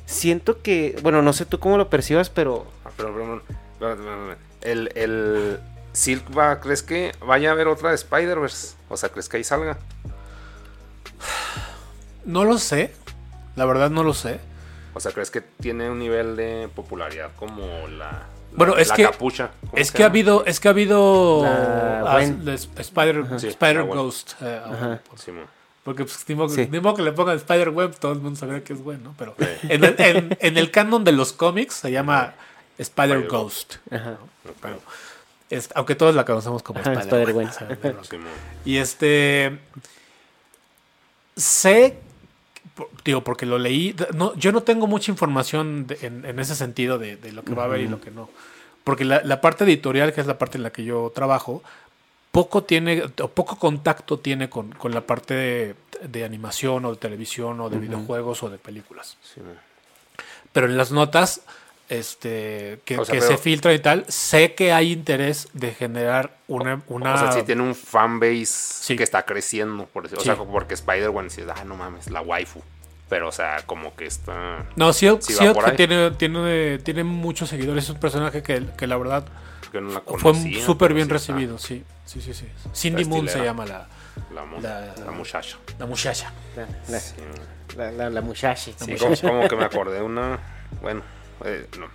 siento 0.05 0.61
que, 0.61 0.97
bueno, 1.01 1.21
no 1.21 1.31
sé 1.31 1.45
tú 1.45 1.59
cómo 1.59 1.77
lo 1.77 1.89
percibas, 1.89 2.29
pero 2.29 2.67
Ah, 2.83 2.89
pero, 2.97 3.13
pero, 3.13 3.41
pero, 3.79 3.95
pero, 3.95 3.95
pero, 4.03 4.35
el, 4.69 4.91
el 4.95 5.59
Silk 5.93 6.35
va, 6.37 6.59
¿crees 6.59 6.83
que 6.83 7.11
vaya 7.25 7.49
a 7.49 7.51
haber 7.53 7.67
otra 7.67 7.89
de 7.89 7.95
Spider-Verse? 7.95 8.75
O 8.89 8.97
sea, 8.97 9.09
¿crees 9.09 9.29
que 9.29 9.37
ahí 9.37 9.43
salga? 9.43 9.77
no 12.25 12.43
lo 12.45 12.57
sé 12.57 12.93
la 13.55 13.65
verdad 13.65 13.89
no 13.89 14.03
lo 14.03 14.13
sé 14.13 14.39
O 14.93 14.99
sea, 14.99 15.11
¿crees 15.11 15.29
que 15.31 15.41
tiene 15.41 15.89
un 15.89 15.99
nivel 15.99 16.35
de 16.35 16.69
popularidad 16.73 17.31
como 17.35 17.65
la, 17.87 17.97
la- 17.97 18.25
Bueno, 18.53 18.77
es 18.77 18.89
la 18.89 18.95
que- 18.95 19.03
capucha? 19.03 19.51
¿Cómo 19.61 19.73
es 19.75 19.91
que 19.91 20.03
ha 20.03 20.07
habido 20.07 20.45
es 20.45 20.59
que 20.59 20.67
ha 20.67 20.71
habido 20.71 21.43
La 21.43 22.13
ah, 22.17 22.21
Spider 22.53 23.25
Sí. 23.39 23.49
Ghost 23.87 24.33
eh, 24.41 24.61
Ajá. 24.65 25.01
Porque 25.83 26.05
pues, 26.05 26.23
ni, 26.29 26.35
modo, 26.35 26.49
Sí. 26.49 26.67
ni 26.71 26.79
modo 26.79 26.95
que 26.95 27.01
le 27.01 27.11
pongan 27.11 27.35
Spider 27.35 27.69
Web 27.71 27.97
todo 27.99 28.13
el 28.13 28.19
mundo 28.19 28.39
sabría 28.39 28.63
que 28.63 28.73
es 28.73 28.81
bueno 28.81 29.13
pero 29.17 29.35
en, 29.63 29.83
el, 29.83 29.95
en- 29.99 30.37
en 30.39 30.57
el 30.57 30.71
canon 30.71 31.03
de 31.03 31.11
los 31.11 31.33
cómics 31.33 31.75
se 31.75 31.91
llama 31.91 32.33
Spider 32.77 33.17
Spider 33.17 33.27
Ghost 33.27 33.75
ajá, 33.91 34.17
Pero, 34.61 34.79
es- 35.53 35.69
aunque 35.75 35.95
todos 35.95 36.15
la 36.15 36.25
conocemos 36.25 36.61
como 36.63 36.79
Ajá, 36.79 36.91
sea, 37.51 37.67
no- 37.93 38.03
Simón. 38.03 38.27
Y 38.65 38.77
este. 38.77 39.59
Sé. 41.35 41.97
Digo, 43.05 43.23
porque 43.23 43.45
lo 43.45 43.59
leí. 43.59 43.95
No, 44.13 44.33
yo 44.35 44.51
no 44.51 44.63
tengo 44.63 44.87
mucha 44.87 45.11
información 45.11 45.87
de- 45.87 45.99
en, 46.01 46.25
en 46.25 46.39
ese 46.39 46.55
sentido 46.55 46.97
de, 46.97 47.17
de 47.17 47.31
lo 47.31 47.43
que 47.43 47.53
va 47.53 47.63
a 47.63 47.65
haber 47.65 47.81
y 47.81 47.87
lo 47.87 48.01
que 48.01 48.11
no. 48.11 48.29
Porque 48.83 49.05
la, 49.05 49.21
la 49.23 49.41
parte 49.41 49.63
editorial, 49.63 50.13
que 50.13 50.21
es 50.21 50.27
la 50.27 50.37
parte 50.37 50.57
en 50.57 50.63
la 50.63 50.71
que 50.71 50.83
yo 50.83 51.11
trabajo, 51.13 51.63
poco 52.31 52.63
tiene, 52.63 53.03
o 53.21 53.27
poco 53.29 53.57
contacto 53.57 54.19
tiene 54.19 54.49
con, 54.49 54.71
con 54.71 54.91
la 54.93 55.01
parte 55.01 55.33
de, 55.35 55.75
de 56.07 56.25
animación 56.25 56.83
o 56.85 56.91
de 56.91 56.97
televisión 56.97 57.59
o 57.61 57.69
de 57.69 57.77
videojuegos 57.77 58.41
o 58.43 58.49
de 58.49 58.57
películas. 58.57 59.17
Pero 60.51 60.67
en 60.67 60.77
las 60.77 60.91
notas 60.91 61.41
este, 61.89 62.79
que, 62.85 62.97
O 62.97 63.05
sea, 63.05 63.13
que 63.13 63.19
pero- 63.19 63.31
se 63.31 63.37
filtran 63.37 63.75
y 63.75 63.79
tal, 63.79 64.05
sé 64.07 64.53
que 64.55 64.71
hay 64.73 64.91
interés 64.91 65.47
de 65.53 65.73
generar 65.73 66.37
una... 66.47 66.81
una 66.87 67.15
O 67.15 67.17
sea, 67.17 67.31
sí 67.31 67.43
tiene 67.43 67.61
un 67.61 67.75
fanbase 67.75 68.45
Sí. 68.45 68.95
que 68.95 69.03
está 69.03 69.23
creciendo. 69.25 69.85
Por 69.87 70.03
decir- 70.03 70.17
O 70.17 70.21
Sí. 70.21 70.25
sea, 70.25 70.35
porque 70.35 70.73
Spider-Man 70.73 71.25
dices, 71.29 71.45
ah, 71.53 71.63
no 71.65 71.75
mames, 71.75 72.09
la 72.09 72.21
waifu. 72.21 72.61
Pero, 73.09 73.27
o 73.27 73.31
sea, 73.31 73.57
como 73.65 73.95
que 73.95 74.05
está. 74.05 74.65
No, 74.75 74.91
Sí 74.93 75.07
por 75.53 75.69
ahí. 75.69 75.75
tiene, 75.75 76.11
tiene, 76.11 76.79
tiene 76.79 77.03
muchos 77.03 77.49
seguidores. 77.49 77.83
Es 77.83 77.89
un 77.91 77.99
personaje 77.99 78.41
que, 78.41 78.65
que 78.77 78.87
la 78.87 78.97
verdad 78.97 79.25
que 79.71 79.81
no 79.81 79.91
la 79.91 80.01
fue 80.01 80.33
súper 80.61 80.93
bien 80.93 81.07
sí 81.07 81.13
está 81.15 81.33
recibido. 81.33 81.57
Sí, 81.59 81.83
sí, 82.05 82.21
sí. 82.21 82.33
sí. 82.33 82.45
Cindy 82.73 83.05
Moon 83.05 83.27
se 83.27 83.43
llama 83.43 83.65
la, 83.65 83.87
La, 84.33 84.45
La- 84.61 84.95
la 85.05 85.11
muchacha. 85.11 85.57
la 85.77 85.85
muchacha. 85.85 86.31
la, 86.55 86.67
la, 86.89 86.99
Sí, 86.99 87.13
la, 87.77 87.91
la, 87.91 88.09
la 88.09 88.21
muchacha. 88.21 88.71
Sí, 88.77 88.95
como, 88.97 89.15
como 89.15 89.47
que 89.47 89.55
me 89.57 89.65
acordé 89.65 89.95
de 89.97 90.01
una. 90.03 90.39
Bueno, 90.81 91.01
eh, 91.45 91.67
no. 91.79 91.87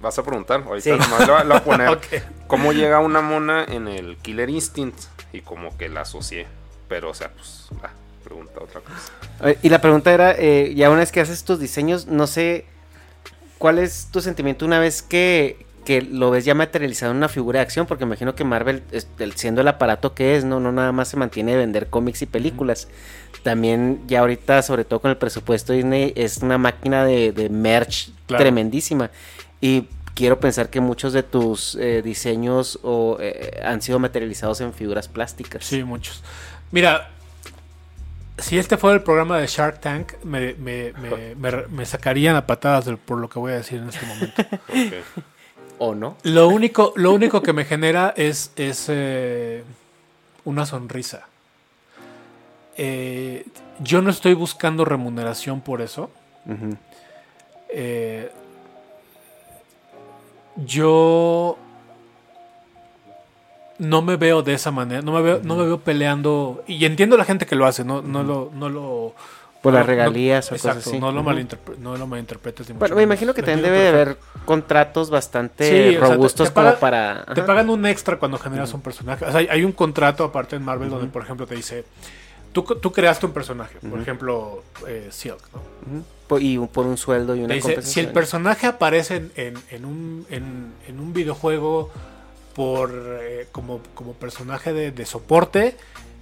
Vas 0.00 0.18
a 0.18 0.22
preguntar. 0.22 0.62
Ahorita 0.66 0.82
Sí. 0.82 0.90
nomás 0.90 1.20
le 1.20 1.26
voy 1.26 1.40
a- 1.40 1.44
le 1.44 1.48
voy 1.50 1.56
a 1.58 1.64
poner 1.64 1.98
cómo 2.46 2.72
llega 2.72 3.00
una 3.00 3.20
mona 3.20 3.64
en 3.64 3.88
el 3.88 4.16
Killer 4.18 4.50
Instinct 4.50 4.98
y 5.32 5.40
como 5.40 5.76
que 5.78 5.88
la 5.88 6.02
asocié. 6.02 6.46
Pero, 6.88 7.10
o 7.10 7.14
sea, 7.14 7.30
pues, 7.32 7.68
va, 7.82 7.90
pregunta 8.22 8.60
otra 8.60 8.80
cosa. 8.80 9.54
Y 9.62 9.68
la 9.70 9.80
pregunta 9.80 10.12
era, 10.12 10.32
eh, 10.32 10.74
ya 10.76 10.90
una 10.90 11.00
vez 11.00 11.10
que 11.12 11.20
haces 11.20 11.44
tus 11.44 11.58
diseños, 11.58 12.06
no 12.06 12.26
sé, 12.26 12.66
¿cuál 13.58 13.78
es 13.78 14.08
tu 14.12 14.20
sentimiento 14.20 14.64
una 14.66 14.78
vez 14.78 15.00
que, 15.02 15.64
que 15.84 16.02
lo 16.02 16.30
ves 16.30 16.44
ya 16.44 16.54
materializado 16.54 17.12
en 17.12 17.18
una 17.18 17.28
figura 17.28 17.58
de 17.60 17.64
acción? 17.64 17.86
Porque 17.86 18.04
imagino 18.04 18.34
que 18.34 18.44
Marvel, 18.44 18.82
siendo 19.34 19.60
el 19.60 19.68
aparato 19.68 20.14
que 20.14 20.36
es, 20.36 20.44
no, 20.44 20.58
no 20.60 20.72
nada 20.72 20.92
más 20.92 21.08
se 21.08 21.16
mantiene 21.16 21.52
de 21.52 21.58
vender 21.58 21.88
cómics 21.88 22.22
y 22.22 22.26
películas. 22.26 22.88
También 23.42 24.00
ya 24.06 24.20
ahorita, 24.20 24.62
sobre 24.62 24.84
todo 24.84 25.00
con 25.00 25.10
el 25.10 25.16
presupuesto 25.18 25.72
de 25.72 25.78
Disney, 25.78 26.12
es 26.16 26.38
una 26.38 26.58
máquina 26.58 27.04
de, 27.04 27.32
de 27.32 27.48
merch 27.48 28.10
Claro. 28.26 28.42
tremendísima. 28.42 29.10
Y 29.60 29.86
quiero 30.14 30.40
pensar 30.40 30.70
que 30.70 30.80
muchos 30.80 31.12
de 31.12 31.22
tus 31.22 31.74
eh, 31.74 32.00
diseños 32.02 32.78
o, 32.82 33.18
eh, 33.20 33.60
han 33.64 33.82
sido 33.82 33.98
materializados 33.98 34.60
en 34.62 34.72
figuras 34.72 35.08
plásticas. 35.08 35.64
Sí, 35.66 35.84
muchos. 35.84 36.22
Mira, 36.70 37.10
si 38.38 38.58
este 38.58 38.76
fuera 38.78 38.96
el 38.96 39.02
programa 39.02 39.38
de 39.38 39.46
Shark 39.46 39.80
Tank, 39.80 40.12
me, 40.24 40.54
me, 40.54 40.92
me, 40.94 41.34
me- 41.34 41.66
me 41.68 41.84
sacarían 41.86 42.34
a 42.36 42.46
patadas 42.46 42.86
por 43.04 43.18
lo 43.18 43.28
que 43.28 43.38
voy 43.38 43.52
a 43.52 43.56
decir 43.56 43.78
en 43.80 43.88
este 43.90 44.06
momento. 44.06 44.42
Ok. 44.68 45.14
¿O 45.78 45.94
no? 45.94 46.16
Lo 46.22 46.48
único, 46.48 46.92
lo 46.96 47.12
único 47.12 47.42
que 47.42 47.52
me 47.52 47.64
genera 47.64 48.14
es, 48.16 48.52
es 48.56 48.86
eh, 48.88 49.64
una 50.44 50.66
sonrisa. 50.66 51.26
Eh, 52.76 53.46
yo 53.80 54.02
no 54.02 54.10
estoy 54.10 54.34
buscando 54.34 54.84
remuneración 54.84 55.60
por 55.60 55.80
eso. 55.80 56.10
Eh, 57.68 58.30
yo 60.56 61.58
no 63.78 64.02
me 64.02 64.16
veo 64.16 64.42
de 64.42 64.54
esa 64.54 64.70
manera, 64.70 65.02
no 65.02 65.12
me 65.12 65.22
veo, 65.22 65.40
no 65.42 65.56
me 65.56 65.64
veo 65.64 65.80
peleando. 65.80 66.62
Y 66.66 66.84
entiendo 66.84 67.16
la 67.16 67.24
gente 67.24 67.46
que 67.46 67.56
lo 67.56 67.66
hace, 67.66 67.84
no, 67.84 68.02
no, 68.02 68.22
lo, 68.22 68.50
no, 68.54 68.68
lo, 68.68 69.14
Por 69.64 69.74
las 69.74 69.86
regalías 69.86 70.50
no, 70.50 70.54
o 70.54 70.58
cosas 70.58 70.76
exacto, 70.76 70.90
así. 70.90 71.00
No 71.00 71.10
lo, 71.10 71.22
malinterpre- 71.24 71.76
no 71.78 71.96
lo 71.96 72.06
malinterpretes. 72.06 72.68
ni 72.68 72.74
mucho 72.74 72.80
Bueno, 72.80 72.94
me 72.96 73.02
imagino 73.02 73.34
que 73.34 73.42
también 73.42 73.62
debe 73.62 73.78
de 73.80 73.88
haber 73.88 74.16
contratos 74.44 75.10
bastante 75.10 75.68
Sí, 75.68 75.96
o 75.96 75.98
sea, 75.98 76.08
te- 76.08 76.14
robustos 76.14 76.48
te 76.48 76.54
paga- 76.54 76.70
como 76.70 76.80
para... 76.80 77.24
Te 77.34 77.42
pagan 77.42 77.70
un 77.70 77.84
extra 77.86 78.18
cuando 78.18 78.38
generas 78.38 78.72
un 78.74 78.82
personaje. 78.82 79.24
O 79.24 79.30
sea, 79.30 79.40
hay, 79.40 79.48
hay 79.50 79.64
un 79.64 79.72
contrato 79.72 80.22
aparte 80.22 80.54
en 80.54 80.62
Marvel 80.62 80.88
donde, 80.90 81.08
por 81.08 81.22
ejemplo, 81.22 81.46
te 81.46 81.54
dice, 81.56 81.84
tú, 82.52 82.62
tú 82.62 82.92
creaste 82.92 83.26
un 83.26 83.32
personaje, 83.32 83.78
por 83.80 83.98
ejemplo, 84.00 84.62
eh, 84.86 85.08
Silk, 85.10 85.40
¿no? 85.52 86.38
Y 86.38 86.58
por 86.58 86.86
un 86.86 86.96
sueldo 86.96 87.34
y 87.34 87.40
una 87.40 87.48
Te 87.48 87.54
dice, 87.54 87.82
si 87.82 88.00
el 88.00 88.08
personaje 88.12 88.66
aparece 88.66 89.16
en, 89.16 89.32
en- 89.36 89.58
en 89.70 89.84
un, 89.84 90.26
en, 90.30 90.72
en 90.88 91.00
un 91.00 91.12
videojuego 91.12 91.90
por 92.54 92.92
eh, 93.20 93.46
como, 93.52 93.80
como 93.94 94.12
personaje 94.14 94.72
de, 94.72 94.90
de 94.92 95.06
soporte, 95.06 95.76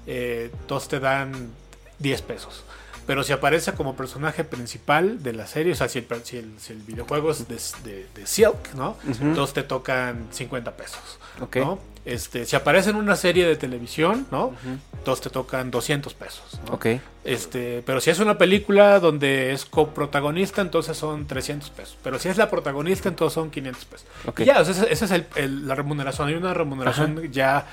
eh, 0.07 0.51
todos 0.67 0.89
te 0.89 1.01
dan 1.01 1.51
10 1.99 2.23
pesos. 2.23 2.65
Pero 3.13 3.25
si 3.25 3.35
aparece 3.35 3.75
como 3.75 3.95
personaje 3.95 4.43
principal 4.43 5.23
de 5.23 5.35
la 5.35 5.47
serie, 5.47 5.73
o 5.73 5.77
sea, 5.77 5.87
si 5.87 5.99
el, 5.99 6.07
si 6.25 6.39
el, 6.39 6.51
si 6.59 6.73
el 6.73 6.79
videojuego 6.79 7.31
es 7.31 7.47
de, 7.47 7.59
de- 7.85 8.07
de 8.15 8.27
Silk, 8.27 8.73
¿no? 8.75 8.97
Entonces 9.21 9.53
te 9.53 9.63
tocan 9.65 10.29
50 10.31 10.71
pesos. 10.79 11.19
Ok. 11.39 11.57
¿no? 11.57 11.79
Este, 12.07 12.47
si 12.47 12.57
aparece 12.57 12.89
en 12.89 12.97
una 12.97 13.15
serie 13.15 13.47
de 13.47 13.55
televisión, 13.57 14.27
¿no? 14.31 14.55
Entonces 14.97 15.25
te 15.25 15.29
tocan 15.29 15.71
200 15.71 16.15
pesos. 16.15 16.59
¿no? 16.67 16.73
Ok. 16.77 16.87
Este, 17.23 17.83
pero 17.85 18.01
si 18.01 18.09
es 18.09 18.19
una 18.19 18.39
película 18.39 18.99
donde 18.99 19.53
es 19.53 19.67
coprotagonista, 19.67 20.63
entonces 20.63 20.97
son 20.97 21.27
300 21.27 21.69
pesos. 21.69 21.99
Pero 22.03 22.19
si 22.19 22.31
es 22.31 22.39
la 22.39 22.49
protagonista, 22.49 23.11
entonces 23.11 23.35
son 23.35 23.51
500 23.51 23.85
pesos. 23.85 24.07
Ok. 24.25 24.41
Y 24.41 24.45
ya, 24.47 24.59
o 24.63 24.65
sea, 24.65 24.85
esa 24.85 25.05
es 25.05 25.11
el- 25.11 25.27
el- 25.37 25.69
la 25.69 25.75
remuneración. 25.75 26.29
Hay 26.29 26.35
una 26.35 26.55
remuneración 26.55 27.31
ya 27.31 27.67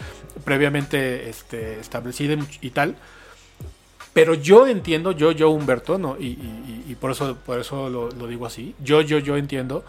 previamente 0.44 1.30
este, 1.30 1.80
establecida 1.80 2.36
y 2.60 2.70
tal. 2.72 2.98
Pero 4.20 4.34
yo 4.34 4.68
entiendo, 4.68 5.12
yo, 5.14 5.32
yo, 5.32 5.50
Humberto, 5.50 5.98
¿no? 5.98 6.18
y, 6.20 6.26
y- 6.28 6.84
y- 6.88 6.92
y 6.92 6.96
por 6.96 7.12
eso, 7.12 7.38
por 7.46 7.60
eso 7.60 7.90
lo, 7.90 8.10
lo 8.12 8.28
digo 8.28 8.46
así. 8.46 8.76
Yo, 8.84 9.00
yo, 9.02 9.20
yo 9.20 9.38
entiendo 9.38 9.86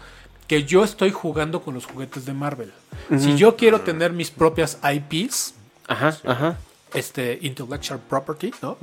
que 0.47 0.63
yo 0.63 0.83
estoy 0.83 1.11
jugando 1.11 1.61
con 1.61 1.73
los 1.73 1.85
juguetes 1.85 2.25
de 2.25 2.33
Marvel. 2.33 2.71
Si 3.17 3.35
yo 3.35 3.55
quiero 3.57 3.81
tener 3.81 4.13
mis 4.13 4.31
propias 4.31 4.77
IPs, 4.83 5.53
Ajá, 5.87 6.17
ajá. 6.25 6.57
este 6.93 7.39
intellectual 7.41 7.99
property, 8.09 8.51
¿no? 8.61 8.77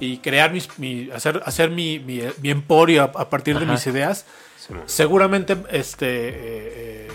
Y 0.00 0.18
crear 0.18 0.52
mis, 0.52 0.68
mi, 0.78 1.10
hacer, 1.10 1.42
hacer 1.44 1.70
mi, 1.70 1.98
mi, 1.98 2.20
mi 2.42 2.50
emporio 2.50 3.02
a, 3.02 3.06
a 3.22 3.28
partir 3.30 3.58
de 3.58 3.66
mis 3.66 3.86
ideas. 3.86 4.24
Sí. 4.58 4.74
Seguramente 4.86 5.56
este 5.70 6.06
eh, 6.06 6.32
eh, 6.36 7.08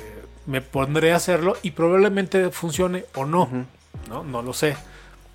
me 0.47 0.61
pondré 0.61 1.13
a 1.13 1.17
hacerlo 1.17 1.55
y 1.63 1.71
probablemente 1.71 2.49
funcione 2.51 3.05
o 3.15 3.25
no, 3.25 3.49
¿no? 4.09 4.23
No 4.23 4.41
lo 4.41 4.53
sé. 4.53 4.75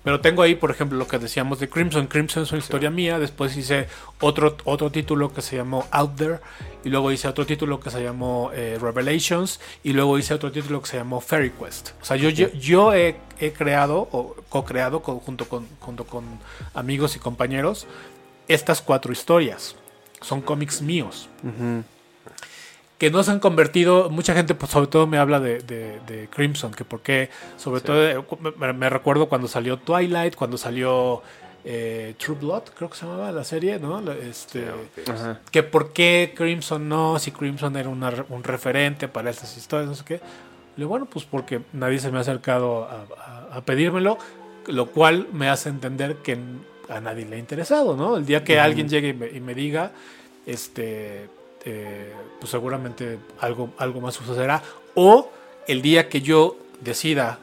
Pero 0.03 0.21
tengo 0.21 0.41
ahí, 0.41 0.55
por 0.55 0.71
ejemplo, 0.71 0.97
lo 0.97 1.07
que 1.07 1.19
decíamos 1.19 1.59
de 1.59 1.67
Crimson. 1.69 2.07
Crimson 2.07 2.43
es 2.43 2.51
una 2.51 2.59
historia 2.59 2.89
mía. 2.89 3.19
Después 3.19 3.55
hice 3.57 3.87
otro, 4.21 4.55
otro 4.63 4.89
título 4.91 5.33
que 5.33 5.41
se 5.41 5.57
llamó 5.57 5.85
Out 5.91 6.15
There. 6.15 6.39
Y 6.85 6.89
luego 6.89 7.11
hice 7.11 7.27
otro 7.27 7.45
título 7.45 7.79
que 7.81 7.89
se 7.91 8.01
llamó 8.01 8.51
eh, 8.53 8.77
Revelations. 8.81 9.59
Y 9.83 9.91
luego 9.93 10.17
hice 10.17 10.33
otro 10.33 10.51
título 10.51 10.81
que 10.81 10.87
se 10.87 10.97
llamó 10.97 11.19
Fairy 11.19 11.51
Quest. 11.51 11.89
O 12.01 12.05
sea, 12.05 12.15
yo, 12.15 12.29
yo, 12.29 12.47
yo 12.53 12.93
he, 12.93 13.17
he 13.39 13.51
creado 13.51 14.07
o 14.11 14.35
co-creado 14.47 15.01
con- 15.01 15.19
junto, 15.19 15.49
con, 15.49 15.67
junto 15.81 16.05
con 16.05 16.23
amigos 16.73 17.15
y 17.17 17.19
compañeros 17.19 17.85
estas 18.47 18.81
cuatro 18.81 19.11
historias. 19.11 19.75
Son 20.21 20.41
cómics 20.41 20.81
míos 20.81 21.29
que 22.99 23.09
no 23.09 23.23
se 23.23 23.31
han 23.31 23.39
convertido, 23.39 24.09
mucha 24.11 24.33
gente 24.35 24.53
pues, 24.53 24.71
sobre 24.71 24.87
todo 24.87 25.07
me 25.07 25.17
habla 25.17 25.39
de, 25.39 25.59
de- 25.59 25.99
de 26.05 26.27
Crimson, 26.29 26.71
que 26.73 26.85
porque 26.85 27.29
sobre 27.57 27.81
todo 27.81 28.07
eh, 28.07 28.73
me, 28.73 28.89
recuerdo 28.89 29.27
cuando 29.29 29.47
salió 29.47 29.77
Twilight, 29.77 30.35
cuando 30.35 30.57
salió 30.57 31.23
eh, 31.65 32.13
True 32.19 32.37
Blood, 32.39 32.63
creo 32.75 32.89
que 32.89 32.97
se 32.97 33.05
llamaba 33.05 33.31
la 33.31 33.43
serie, 33.43 33.79
¿no? 33.79 33.99
Este, 34.11 34.65
que 35.51 35.63
por 35.63 35.91
qué 35.93 36.33
Crimson 36.35 36.87
no, 36.87 37.17
si 37.19 37.31
Crimson 37.31 37.75
era 37.77 37.89
una 37.89 38.13
un 38.29 38.43
referente 38.43 39.07
para 39.07 39.29
estas 39.31 39.55
historias, 39.57 39.89
no 39.89 39.95
sé 39.95 40.03
qué. 40.05 40.13
Le 40.15 40.83
digo, 40.83 40.89
bueno, 40.89 41.05
pues 41.05 41.25
porque 41.25 41.61
nadie 41.73 41.99
se 41.99 42.11
me 42.11 42.17
ha 42.17 42.21
acercado 42.21 42.83
a, 42.85 43.05
a- 43.51 43.57
a 43.57 43.61
pedírmelo, 43.61 44.17
lo 44.67 44.85
cual 44.87 45.27
me 45.33 45.49
hace 45.49 45.69
entender 45.69 46.17
que 46.17 46.37
a 46.89 46.99
nadie 46.99 47.25
le 47.25 47.37
ha 47.37 47.39
interesado, 47.39 47.95
¿no? 47.95 48.17
El 48.17 48.25
día 48.25 48.43
que 48.43 48.59
alguien 48.59 48.87
llegue 48.89 49.09
y 49.09 49.13
me, 49.13 49.27
y 49.29 49.39
me 49.41 49.53
diga, 49.55 49.91
este, 50.45 51.29
eh, 51.65 52.13
pues 52.39 52.51
seguramente 52.51 53.19
algo, 53.39 53.71
algo 53.77 54.01
más 54.01 54.15
sucederá. 54.15 54.61
O 54.95 55.29
el 55.67 55.81
día 55.81 56.09
que 56.09 56.21
yo 56.21 56.57
decida 56.81 57.39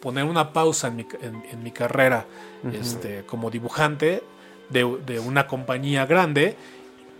poner 0.00 0.24
una 0.24 0.52
pausa 0.52 0.88
en 0.88 0.96
mi, 0.96 1.06
en- 1.22 1.42
en 1.50 1.62
mi 1.62 1.70
carrera 1.72 2.26
este, 2.72 3.24
como 3.26 3.50
dibujante 3.50 4.22
de, 4.70 4.84
de 5.06 5.18
una 5.20 5.46
compañía 5.46 6.04
grande 6.06 6.56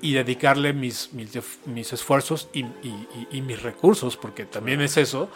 y 0.02 0.12
dedicarle 0.12 0.72
mis, 0.74 1.12
mis, 1.14 1.30
mis 1.64 1.92
esfuerzos 1.92 2.48
y, 2.52 2.60
y- 2.60 3.06
y- 3.32 3.38
y 3.38 3.40
mis 3.42 3.62
recursos, 3.62 4.16
porque 4.16 4.44
también 4.44 4.80
es 4.82 4.96
eso, 4.98 5.30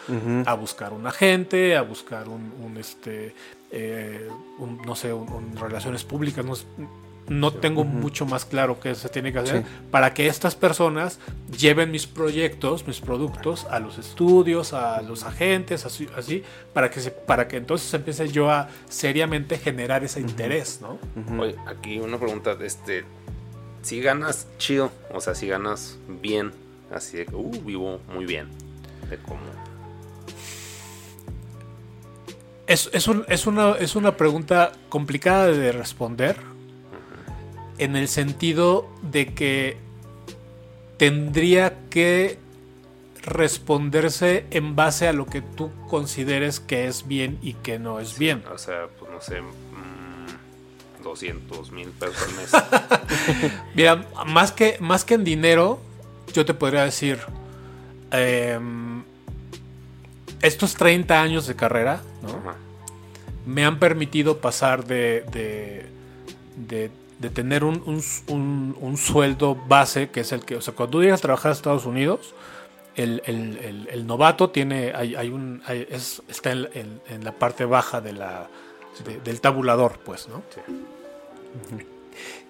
a 0.45 0.53
buscar 0.53 0.93
un 0.93 1.07
agente, 1.07 1.75
a 1.75 1.81
buscar 1.81 2.27
un, 2.29 2.53
un, 2.63 2.77
este, 2.77 3.33
eh, 3.71 4.29
un, 4.59 4.77
no 4.85 4.95
sé, 4.95 5.11
un, 5.13 5.29
un 5.31 5.57
relaciones 5.57 6.03
públicas, 6.03 6.45
no, 6.45 6.53
no 7.31 7.53
tengo 7.53 7.85
mucho 7.85 8.25
más 8.25 8.43
claro 8.43 8.79
qué 8.79 8.93
se 8.93 9.07
tiene 9.07 9.31
que 9.31 9.39
hacer 9.39 9.61
Sí. 9.63 9.69
para 9.89 10.13
que 10.13 10.27
estas 10.27 10.53
personas 10.55 11.17
lleven 11.57 11.89
mis 11.89 12.05
proyectos, 12.05 12.85
mis 12.85 12.99
productos 12.99 13.65
a 13.71 13.79
los 13.79 13.97
estudios, 13.97 14.73
a 14.73 15.01
los 15.01 15.23
agentes, 15.23 15.85
así, 15.85 16.07
así 16.17 16.43
para 16.73 16.89
que 16.91 16.99
se, 16.99 17.11
para 17.11 17.47
que 17.47 17.55
entonces 17.57 17.93
empiece 17.93 18.27
yo 18.29 18.51
a 18.51 18.67
seriamente 18.89 19.57
generar 19.57 20.03
ese 20.03 20.19
interés, 20.19 20.81
¿no? 20.81 20.99
Oye, 21.41 21.55
aquí 21.67 21.99
una 21.99 22.17
pregunta, 22.19 22.57
este, 22.61 23.05
si 23.81 24.01
ganas 24.01 24.47
chido, 24.57 24.91
o 25.13 25.21
sea, 25.21 25.33
si 25.33 25.47
ganas 25.47 25.97
bien, 26.21 26.51
así 26.93 27.15
de 27.17 27.25
que, 27.27 27.35
uh, 27.35 27.49
vivo 27.63 28.01
muy 28.13 28.25
bien, 28.25 28.49
de 29.09 29.17
cómo, 29.17 29.39
Es, 32.67 32.89
es, 32.93 33.07
un- 33.07 33.25
es 33.27 33.47
una, 33.47 33.71
es 33.79 33.95
una 33.95 34.15
pregunta 34.15 34.71
complicada 34.89 35.47
de 35.47 35.71
responder 35.71 36.37
en 37.81 37.95
el 37.95 38.07
sentido 38.07 38.87
de 39.01 39.33
que 39.33 39.77
tendría 40.97 41.77
que 41.89 42.37
responderse 43.23 44.45
en 44.51 44.75
base 44.75 45.07
a 45.07 45.13
lo 45.13 45.25
que 45.25 45.41
tú 45.41 45.71
consideres 45.89 46.59
que 46.59 46.87
es 46.87 47.07
bien 47.07 47.37
y 47.41 47.53
que 47.53 47.79
no 47.79 47.99
es 47.99 48.17
bien. 48.17 48.43
o 48.53 48.57
sea, 48.57 48.87
pues 48.99 49.11
no 49.11 49.19
sé, 49.21 49.41
mm, 49.41 51.03
200 51.03 51.71
mil 51.71 51.89
pesos 51.89 52.17
al 52.27 52.35
mes. 52.35 53.51
Mira, 53.75 54.05
más 54.27 54.51
que, 54.51 54.77
más 54.79 55.03
que 55.05 55.15
en 55.15 55.23
dinero, 55.23 55.79
yo 56.33 56.45
te 56.45 56.53
podría 56.53 56.83
decir, 56.85 57.19
em, 58.11 59.03
estos 60.41 60.75
30 60.75 61.19
años 61.21 61.47
de 61.47 61.55
carrera, 61.55 62.01
¿no? 62.21 62.41
Me 63.45 63.65
han 63.65 63.79
permitido 63.79 64.37
pasar 64.39 64.85
de, 64.85 65.25
de, 65.31 65.85
de- 66.57 66.91
de 67.21 67.29
tener 67.29 67.63
un, 67.63 67.81
un- 67.85 68.03
un- 68.35 68.75
un 68.81 68.97
sueldo 68.97 69.55
base, 69.55 70.09
que 70.09 70.21
es 70.21 70.31
el 70.31 70.43
que, 70.43 70.55
o 70.55 70.61
sea, 70.61 70.73
cuando 70.73 70.91
tú 70.97 71.03
llegas 71.03 71.19
a 71.19 71.21
trabajar 71.21 71.51
a 71.51 71.53
Estados 71.53 71.85
Unidos, 71.85 72.33
el, 72.95 73.21
el- 73.25 73.57
el- 73.59 73.87
el 73.89 74.07
novato 74.07 74.49
tiene, 74.49 74.91
hay, 74.95 75.15
hay 75.15 75.29
un, 75.29 75.61
hay- 75.67 75.87
es- 75.89 76.21
está 76.27 76.51
en, 76.51 76.67
en- 76.73 77.01
en 77.09 77.23
la 77.23 77.31
parte 77.33 77.63
baja 77.65 78.01
de 78.01 78.13
la, 78.13 78.47
de- 79.05 79.19
del 79.21 79.39
tabulador, 79.39 79.99
pues, 80.03 80.27
¿no? 80.27 80.41
Sí. 80.53 81.85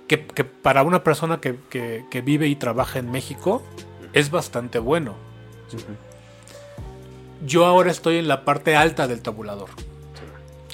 Que, 0.07 0.25
que 0.25 0.43
para 0.43 0.83
una 0.83 1.03
persona 1.03 1.39
que, 1.41 1.57
que- 1.69 2.05
que 2.09 2.21
vive 2.21 2.47
y 2.47 2.55
trabaja 2.55 2.99
en 2.99 3.11
México 3.11 3.61
es 4.13 4.31
bastante 4.31 4.79
bueno. 4.79 5.15
Yo 7.45 7.65
ahora 7.65 7.91
estoy 7.91 8.17
en 8.17 8.27
la 8.27 8.45
parte 8.45 8.75
alta 8.75 9.07
del 9.07 9.21
tabulador. 9.21 9.69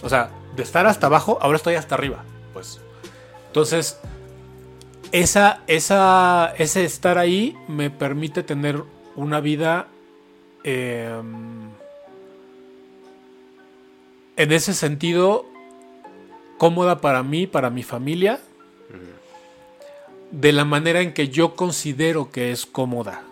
O 0.03 0.09
sea, 0.09 0.29
de 0.55 0.63
estar 0.63 0.85
hasta 0.85 1.07
abajo, 1.07 1.37
ahora 1.41 1.55
estoy 1.57 1.75
hasta 1.75 1.95
arriba. 1.95 2.23
Pues. 2.53 2.81
Entonces, 3.57 3.97
esa, 5.11 5.61
esa, 5.65 6.53
ese 6.59 6.83
estar 6.85 7.17
ahí 7.17 7.57
me 7.67 7.89
permite 7.89 8.43
tener 8.43 8.83
una 9.15 9.39
vida 9.39 9.87
em, 10.63 11.71
en 14.35 14.51
ese 14.51 14.75
sentido 14.75 15.47
cómoda 16.59 17.01
para 17.01 17.23
mí, 17.23 17.47
para 17.47 17.71
mi 17.71 17.81
familia, 17.81 18.39
de 20.29 20.51
la 20.51 20.63
manera 20.63 21.01
en 21.01 21.11
que 21.15 21.29
yo 21.29 21.55
considero 21.55 22.29
que 22.29 22.51
es 22.51 22.67
cómoda, 22.67 23.23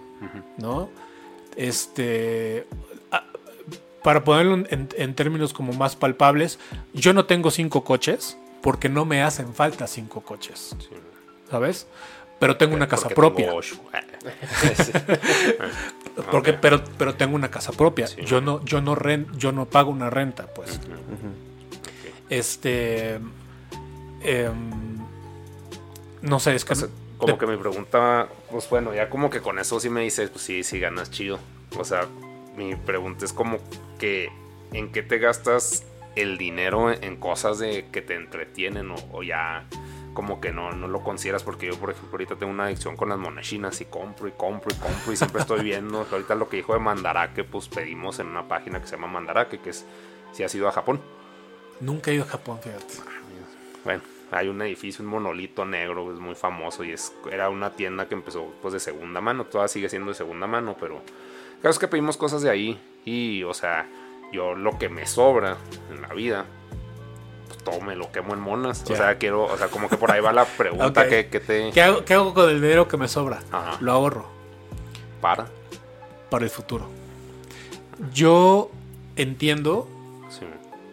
¿no? 0.58 0.90
Este, 1.56 2.66
para 4.02 4.24
ponerlo 4.24 4.56
en- 4.56 4.90
en 4.98 5.14
términos 5.14 5.54
como 5.54 5.72
más 5.74 5.96
palpables, 5.96 6.58
yo 6.96 7.14
no 7.14 7.26
tengo 7.26 7.52
cinco 7.52 7.84
coches 7.84 8.40
porque 8.66 8.90
no 8.90 9.06
me 9.06 9.22
hacen 9.22 9.54
falta 9.54 9.86
cinco 9.86 10.22
coches, 10.22 10.76
¿sabes? 11.52 11.86
Pero 12.40 12.58
tengo 12.58 12.76
una 12.76 12.88
casa 12.88 13.10
propia. 13.10 13.54
Porque, 16.32 16.54
pero, 16.54 16.84
pero 16.98 17.14
tengo 17.16 17.36
una 17.36 17.52
casa 17.52 17.72
propia. 17.74 18.08
Sí. 18.08 18.22
Yo 18.26 18.42
no, 18.42 18.64
yo 18.66 18.82
no 18.82 18.96
ren- 18.96 19.28
yo 19.38 19.52
no 19.52 19.66
pago 19.68 19.92
una 19.92 20.10
renta, 20.10 20.48
pues. 20.48 20.80
Este. 22.30 23.20
em, 24.24 24.98
no 26.22 26.40
sé, 26.40 26.56
es 26.56 26.66
que... 26.66 26.74
O 26.74 26.76
sea, 26.76 26.88
como 27.18 27.38
que 27.38 27.46
mi 27.46 27.58
pregunta, 27.58 28.28
pues 28.50 28.68
bueno, 28.70 28.94
ya 28.96 29.10
como 29.10 29.30
que 29.30 29.42
con 29.42 29.60
eso 29.60 29.80
sí 29.80 29.90
me 29.90 30.02
dices, 30.02 30.30
pues 30.32 30.44
sí, 30.44 30.64
sí 30.64 30.80
ganas 30.80 31.12
chido. 31.12 31.38
O 31.78 31.84
sea, 31.84 32.08
mi 32.58 32.76
pregunta 32.76 33.26
es 33.26 33.34
como 33.34 33.60
que 34.00 34.30
en 34.72 34.92
qué 34.92 35.04
te 35.04 35.20
gastas 35.20 35.84
el 36.16 36.38
dinero 36.38 36.92
en 36.92 37.18
cosas 37.18 37.60
de 37.60 37.88
que 37.92 38.02
te 38.02 38.16
entretienen 38.16 38.92
o, 38.92 38.96
o 39.12 39.24
ya 39.24 39.66
como 40.16 40.42
que 40.42 40.52
no, 40.52 40.72
no 40.72 40.88
lo 40.88 41.04
consideras 41.04 41.44
porque 41.44 41.68
yo 41.68 41.78
por 41.78 41.92
ejemplo 41.92 42.14
ahorita 42.14 42.38
tengo 42.38 42.52
una 42.52 42.66
adicción 42.66 42.96
con 42.96 43.10
las 43.10 43.20
monechinas 43.20 43.80
y 43.82 43.86
compro 43.86 44.28
y 44.28 44.32
compro 44.32 44.74
y 44.74 44.80
compro 44.80 45.14
y 45.14 45.16
siempre 45.16 45.42
estoy 45.42 45.64
viendo. 45.64 46.08
Ahorita 46.12 46.34
lo 46.34 46.50
que 46.50 46.58
dijo 46.58 46.74
de 46.74 46.80
Mandarake 46.80 47.44
pues 47.44 47.68
pedimos 47.68 48.18
en 48.20 48.28
una 48.28 48.48
página 48.48 48.82
que 48.82 48.88
se 48.88 48.96
llama 48.96 49.08
Mandarake 49.08 49.60
que 49.60 49.70
es 49.70 49.86
si 50.32 50.42
has 50.44 50.56
ido 50.56 50.68
a 50.68 50.72
Japón. 50.72 51.00
Nunca 51.82 52.10
he 52.10 52.16
ido 52.16 52.24
a 52.24 52.28
Japón, 52.28 52.58
fíjate. 52.64 52.96
bueno 53.84 54.02
hay 54.32 54.48
un 54.48 54.60
edificio 54.64 55.06
un 55.06 55.12
monolito 55.12 55.66
negro 55.66 56.12
es 56.12 56.20
muy 56.20 56.34
famoso 56.34 56.84
y 56.84 56.92
es 56.92 57.14
era 57.32 57.50
una 57.50 57.74
tienda 57.74 58.08
que 58.08 58.16
empezó 58.16 58.52
pues 58.62 58.74
de 58.74 58.80
segunda 58.80 59.22
mano. 59.22 59.46
Todavía 59.46 59.68
sigue 59.68 59.90
siendo 59.90 60.10
de 60.10 60.16
segunda 60.16 60.48
mano 60.48 60.78
pero 60.80 61.02
claro 61.60 61.72
es 61.72 61.80
que 61.80 61.90
pedimos 61.90 62.16
cosas 62.16 62.42
de 62.42 62.50
ahí 62.50 62.82
y 63.04 63.44
o 63.44 63.54
sea 63.54 63.88
yo 64.36 64.54
lo 64.56 64.78
que 64.78 64.90
me 64.90 65.06
sobra 65.08 65.58
en 65.92 66.02
la 66.02 66.10
vida 66.10 66.46
pues 67.48 67.58
todo 67.64 67.82
me 67.82 67.96
lo 67.96 68.12
quemo 68.12 68.34
en 68.34 68.40
monas 68.40 68.84
o 68.90 68.96
sea 68.96 69.18
quiero 69.18 69.44
o 69.46 69.58
sea 69.58 69.68
como 69.68 69.88
que 69.90 69.98
por 69.98 70.12
ahí 70.12 70.22
va 70.22 70.32
la 70.34 70.46
pregunta 70.46 71.08
que, 71.10 71.28
que 71.28 71.40
te 71.40 71.72
¿Qué 71.72 71.82
hago, 71.82 72.06
qué 72.06 72.14
hago 72.14 72.34
con 72.34 72.50
el 72.50 72.62
dinero 72.62 72.88
que 72.88 72.98
me 72.98 73.08
sobra? 73.08 73.42
Ajá. 73.52 73.78
Lo 73.82 73.92
ahorro 73.92 74.26
para 75.22 75.48
para 76.30 76.44
el 76.46 76.52
futuro. 76.52 76.88
Yo 78.14 78.72
entiendo 79.16 79.88
sí, 80.30 80.46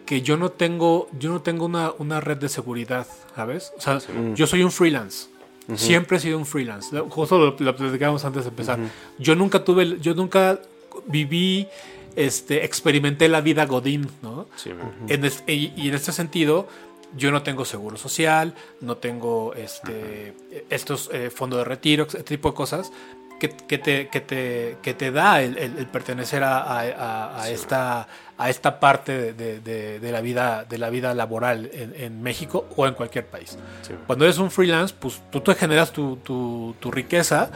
que 0.05 0.21
yo 0.21 0.37
no 0.37 0.49
tengo, 0.51 1.07
yo 1.19 1.31
no 1.31 1.41
tengo 1.41 1.65
una, 1.65 1.91
una 1.97 2.21
red 2.21 2.37
de 2.37 2.49
seguridad, 2.49 3.07
¿sabes? 3.35 3.73
O 3.77 3.81
sea, 3.81 3.99
yo 4.35 4.47
soy 4.47 4.63
un 4.63 4.71
freelance. 4.71 5.27
Siempre 5.75 6.17
he 6.17 6.19
sido 6.19 6.37
un 6.37 6.45
freelance. 6.45 6.97
Justo 7.09 7.37
lo, 7.37 7.55
lo 7.57 7.75
platicábamos 7.75 8.23
antes 8.25 8.43
de 8.43 8.49
empezar. 8.49 8.79
Yo 9.17 9.35
nunca 9.35 9.63
tuve, 9.63 9.83
el- 9.83 10.01
yo 10.01 10.13
nunca 10.13 10.59
viví, 11.07 11.67
este, 12.15 12.63
experimenté 12.65 13.27
la 13.27 13.41
vida 13.41 13.65
Godín, 13.65 14.09
¿no? 14.21 14.47
sí, 14.55 14.71
En 15.07 15.25
es- 15.25 15.43
y, 15.47 15.73
y 15.75 15.89
en 15.89 15.95
este 15.95 16.11
sentido, 16.11 16.67
yo 17.15 17.31
no 17.31 17.43
tengo 17.43 17.63
seguro 17.65 17.97
social, 17.97 18.53
no 18.81 18.97
tengo 18.97 19.53
este, 19.55 20.33
estos 20.69 21.09
eh, 21.13 21.29
fondos 21.29 21.59
de 21.59 21.65
retiro, 21.65 22.03
este 22.05 22.23
tipo 22.23 22.49
de 22.49 22.55
cosas 22.55 22.91
que, 23.39 23.49
que 23.49 23.77
te, 23.77 24.07
que, 24.07 24.21
te, 24.21 24.77
que 24.81 24.93
te 24.93 25.11
da 25.11 25.41
el, 25.41 25.57
el- 25.57 25.77
el 25.77 25.87
pertenecer 25.87 26.43
a, 26.43 26.57
a- 26.59 26.79
a- 26.81 27.41
a 27.43 27.49
esta, 27.49 28.07
a 28.37 28.49
esta 28.49 28.79
parte 28.79 29.33
de, 29.33 29.59
de- 29.59 29.99
de 29.99 30.11
la, 30.11 30.21
vida, 30.21 30.63
de 30.67 30.77
la 30.77 30.89
vida 30.89 31.13
laboral 31.13 31.69
en, 31.73 31.93
en 31.95 32.21
México 32.23 32.65
o 32.75 32.87
en 32.87 32.93
cualquier 32.93 33.25
país. 33.27 33.57
sí. 33.81 33.93
Cuando 34.07 34.25
eres 34.25 34.37
un 34.37 34.49
freelance, 34.49 34.95
pues 34.97 35.21
tú 35.29 35.41
te 35.41 35.53
generas 35.55 35.91
tu, 35.91 36.15
tu- 36.17 36.75
tu 36.79 36.89
riqueza, 36.89 37.51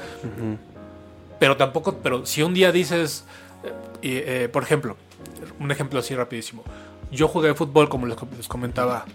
pero 1.40 1.56
tampoco, 1.58 1.98
pero 2.02 2.26
si 2.26 2.42
un 2.42 2.54
día 2.54 2.72
dices, 2.72 3.24
y, 4.02 4.18
eh, 4.18 4.50
por 4.52 4.64
ejemplo, 4.64 4.96
un 5.60 5.72
ejemplo 5.72 6.00
así 6.00 6.16
rapidísimo, 6.16 6.64
yo 7.12 7.28
jugué 7.28 7.54
fútbol 7.54 7.90
como 7.90 8.06
les, 8.08 8.18
com- 8.18 8.30
les 8.38 8.48
comentaba 8.48 9.06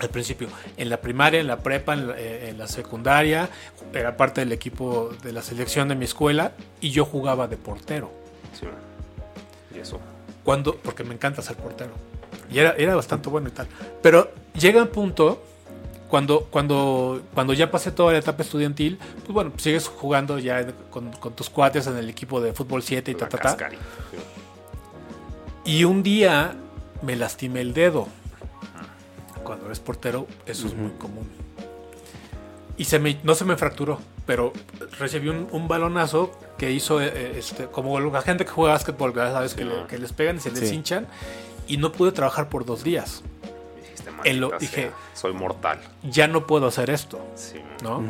al 0.00 0.08
principio, 0.10 0.48
en 0.76 0.88
la 0.90 1.00
primaria, 1.00 1.40
en 1.40 1.48
la 1.48 1.58
prepa, 1.58 1.94
en 1.94 2.06
la, 2.08 2.14
eh, 2.18 2.50
en 2.50 2.58
la 2.58 2.68
secundaria, 2.68 3.48
era 3.92 4.16
parte 4.16 4.40
del 4.42 4.52
equipo 4.52 5.10
de 5.24 5.32
la 5.32 5.42
selección 5.42 5.88
de 5.88 5.96
mi 5.96 6.04
escuela 6.04 6.52
y 6.80 6.90
yo 6.90 7.04
jugaba 7.04 7.48
de 7.48 7.56
portero. 7.56 8.10
sí. 8.58 8.66
y 9.74 9.80
eso 9.80 9.98
Cuando, 10.44 10.76
porque 10.76 11.02
me 11.04 11.14
encanta 11.14 11.42
ser 11.42 11.56
portero. 11.56 11.90
Y 12.50 12.58
era, 12.60 12.74
era 12.78 12.94
bastante 12.94 13.28
bueno 13.28 13.48
y 13.48 13.52
tal. 13.52 13.66
Pero 14.00 14.30
llega 14.54 14.80
un 14.80 14.88
punto, 14.88 15.42
cuando, 16.08 16.44
cuando, 16.50 17.20
cuando 17.34 17.52
ya 17.52 17.70
pasé 17.70 17.90
toda 17.92 18.12
la 18.12 18.18
etapa 18.18 18.42
estudiantil, 18.42 18.98
pues 19.20 19.28
bueno, 19.30 19.52
sigues 19.58 19.88
jugando 19.88 20.38
ya 20.38 20.66
con, 20.90 21.10
con 21.12 21.34
tus 21.34 21.50
cuates 21.50 21.86
en 21.86 21.96
el 21.98 22.08
equipo 22.08 22.40
de 22.40 22.52
fútbol 22.52 22.82
7 22.82 23.10
y 23.10 23.14
la 23.14 23.28
ta, 23.28 23.38
ta. 23.38 23.68
Y 25.64 25.84
un 25.84 26.02
día 26.02 26.56
me 27.02 27.16
lastimé 27.16 27.60
el 27.60 27.74
dedo. 27.74 28.08
Cuando 29.44 29.66
eres 29.66 29.80
portero, 29.80 30.26
eso 30.46 30.66
es 30.66 30.74
muy 30.74 30.90
común. 30.92 31.28
Y 32.76 32.84
se 32.84 32.98
me, 32.98 33.18
no 33.24 33.34
se 33.34 33.44
me 33.44 33.56
fracturó, 33.56 33.98
pero 34.24 34.52
recibí 34.98 35.28
un, 35.28 35.48
un 35.50 35.68
balonazo 35.68 36.30
que 36.58 36.70
hizo, 36.70 37.00
eh, 37.02 37.10
eh, 37.14 37.34
este, 37.38 37.66
como 37.66 37.98
la 37.98 38.22
gente 38.22 38.44
que 38.44 38.50
juega 38.50 38.72
básquetbol, 38.74 39.12
sabes, 39.14 39.54
que, 39.54 39.64
le- 39.64 39.86
que 39.88 39.98
les 39.98 40.12
pegan 40.12 40.36
y 40.36 40.40
se 40.40 40.50
les 40.50 40.68
Sí. 40.68 40.74
hinchan. 40.74 41.06
Y 41.66 41.76
no 41.76 41.92
pude 41.92 42.12
trabajar 42.12 42.48
por 42.48 42.64
dos 42.64 42.84
días. 42.84 43.22
Lo- 44.24 44.50
"Maldita 44.50 44.58
dije- 44.58 44.82
sea, 44.88 44.92
soy 45.14 45.32
mortal. 45.32 45.78
Ya 46.02 46.26
no 46.28 46.46
puedo 46.46 46.66
hacer 46.66 46.90
esto, 46.90 47.20
sí, 47.34 47.60
¿no? 47.82 48.02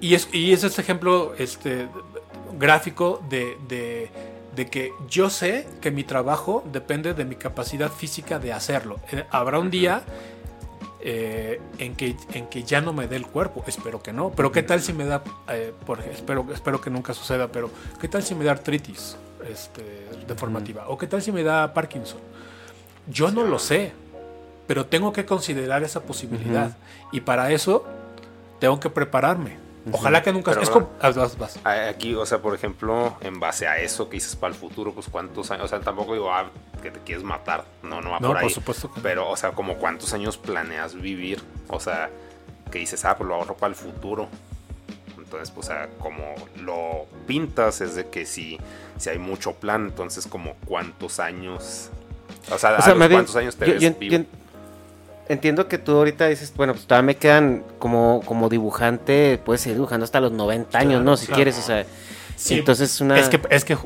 Y 0.00 0.14
es, 0.14 0.28
y 0.32 0.52
es 0.52 0.62
este 0.64 0.82
ejemplo 0.82 1.34
este, 1.38 1.88
gráfico 2.58 3.22
de, 3.28 3.56
de- 3.68 4.10
de 4.54 4.66
que 4.70 4.92
yo 5.08 5.28
sé 5.28 5.66
que 5.82 5.90
mi 5.90 6.02
trabajo 6.04 6.64
depende 6.72 7.12
de 7.14 7.24
mi 7.26 7.34
capacidad 7.36 7.90
física 7.92 8.38
de 8.38 8.52
hacerlo. 8.54 8.98
Eh, 9.12 9.24
habrá 9.30 9.58
un 9.58 9.70
día 9.70 10.02
eh, 11.00 11.60
en, 11.78 11.94
que, 11.94 12.16
en 12.32 12.46
que 12.46 12.62
ya 12.64 12.80
no 12.80 12.92
me 12.92 13.06
dé 13.06 13.16
el 13.16 13.26
cuerpo, 13.26 13.62
espero 13.66 14.02
que 14.02 14.12
no, 14.12 14.30
pero 14.30 14.50
qué 14.50 14.62
tal 14.62 14.80
si 14.80 14.92
me 14.92 15.04
da, 15.04 15.22
eh, 15.48 15.72
por, 15.84 16.00
espero, 16.00 16.44
espero 16.52 16.80
que 16.80 16.90
nunca 16.90 17.14
suceda, 17.14 17.48
pero 17.48 17.70
qué 18.00 18.08
tal 18.08 18.22
si 18.22 18.34
me 18.34 18.44
da 18.44 18.52
artritis 18.52 19.16
este, 19.48 20.08
deformativa, 20.26 20.88
o 20.88 20.96
qué 20.98 21.06
tal 21.06 21.22
si 21.22 21.30
me 21.32 21.42
da 21.42 21.72
Parkinson. 21.74 22.18
Yo 23.08 23.30
no 23.30 23.44
lo 23.44 23.58
sé, 23.60 23.92
pero 24.66 24.86
tengo 24.86 25.12
que 25.12 25.24
considerar 25.26 25.82
esa 25.82 26.02
posibilidad. 26.02 26.76
Y 27.12 27.20
para 27.20 27.50
eso 27.52 27.84
tengo 28.58 28.80
que 28.80 28.90
prepararme. 28.90 29.58
Ojalá 29.92 30.20
que 30.20 30.32
nunca... 30.32 30.50
Pero 30.50 30.62
es 30.62 30.68
no. 30.68 30.72
como- 30.74 30.90
vas, 31.00 31.38
vas. 31.38 31.60
A- 31.62 31.88
Aquí, 31.90 32.12
o 32.16 32.26
sea, 32.26 32.38
por 32.42 32.54
ejemplo, 32.56 33.16
en 33.20 33.38
base 33.38 33.68
a 33.68 33.78
eso 33.78 34.08
que 34.08 34.14
dices 34.16 34.34
para 34.34 34.52
el 34.52 34.58
futuro, 34.58 34.92
pues 34.92 35.06
cuántos 35.08 35.50
años, 35.52 35.66
o 35.66 35.68
sea, 35.68 35.78
tampoco 35.78 36.14
digo, 36.14 36.32
ah, 36.32 36.50
que 36.82 36.90
te 36.90 36.98
quieres 37.00 37.22
matar, 37.22 37.64
no, 37.84 38.00
no 38.00 38.10
va 38.10 38.18
No, 38.18 38.28
por 38.28 38.38
ahí. 38.38 38.42
por 38.42 38.50
supuesto 38.52 38.90
que 38.90 38.96
no. 38.96 39.02
Pero, 39.04 39.30
o 39.30 39.36
sea, 39.36 39.52
como 39.52 39.76
cuántos 39.76 40.12
años 40.12 40.38
planeas 40.38 40.94
vivir, 40.96 41.40
o 41.68 41.78
sea, 41.78 42.10
que 42.72 42.80
dices, 42.80 43.04
ah, 43.04 43.16
pues 43.16 43.28
lo 43.28 43.36
ahorro 43.36 43.54
para 43.56 43.68
el 43.70 43.76
futuro. 43.76 44.28
Entonces, 45.18 45.52
pues, 45.52 45.68
o 45.68 45.70
sea, 45.70 45.88
como 46.00 46.34
lo 46.60 47.06
pintas 47.28 47.80
es 47.80 47.94
de 47.94 48.08
que 48.08 48.26
si, 48.26 48.58
si 48.98 49.10
hay 49.10 49.18
mucho 49.18 49.52
plan, 49.54 49.86
entonces 49.86 50.26
como 50.26 50.54
cuántos 50.64 51.20
años, 51.20 51.90
o 52.50 52.58
sea, 52.58 52.70
O 52.70 52.82
a 52.82 52.94
los 52.94 53.08
cuántos 53.08 53.36
años 53.36 53.54
te 53.56 53.66
yo- 53.66 53.72
ves 53.74 53.82
yo 53.82 53.94
vivo. 53.98 54.24
Entiendo 55.28 55.68
que 55.68 55.78
tú 55.78 55.92
ahorita 55.96 56.26
dices, 56.28 56.52
bueno, 56.56 56.72
pues 56.74 56.86
todavía 56.86 57.06
me 57.06 57.16
quedan 57.16 57.64
como, 57.78 58.22
como 58.24 58.48
dibujante, 58.48 59.40
puedes 59.44 59.60
seguir 59.62 59.76
dibujando 59.76 60.04
hasta 60.04 60.20
los 60.20 60.32
90 60.32 60.78
años, 60.78 60.90
Claro, 60.90 61.04
¿no? 61.04 61.16
Si 61.16 61.26
claro. 61.26 61.36
quieres, 61.36 61.58
o 61.58 61.62
sea, 61.62 61.84
Sí, 62.36 62.58
entonces 62.58 63.00
una... 63.00 63.18
Es 63.18 63.28
que, 63.28 63.40
es 63.50 63.64
que 63.64 63.76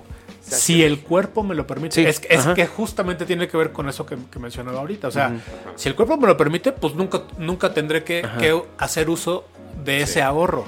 si 0.43 0.83
el 0.83 1.01
cuerpo 1.03 1.43
me 1.45 1.55
lo 1.55 1.67
permite, 1.67 1.95
Sí, 1.95 2.05
es, 2.05 2.19
que- 2.19 2.35
es 2.35 2.45
que 2.49 2.67
justamente 2.67 3.25
tiene 3.25 3.47
que 3.47 3.57
ver 3.57 3.73
con 3.73 3.89
eso 3.89 4.05
que, 4.05 4.17
que 4.31 4.39
mencionaba 4.41 4.81
ahorita. 4.81 5.07
O 5.09 5.11
sea, 5.13 5.33
si 5.77 5.89
el 5.89 5.95
cuerpo 5.95 6.17
me 6.17 6.27
lo 6.27 6.37
permite, 6.37 6.73
pues 6.73 6.95
nunca, 6.95 7.23
nunca 7.39 7.73
tendré 7.73 8.03
que, 8.03 8.27
que 8.41 8.61
hacer 8.79 9.09
uso 9.09 9.45
de 9.85 10.03
ese 10.03 10.23
ahorro. 10.23 10.65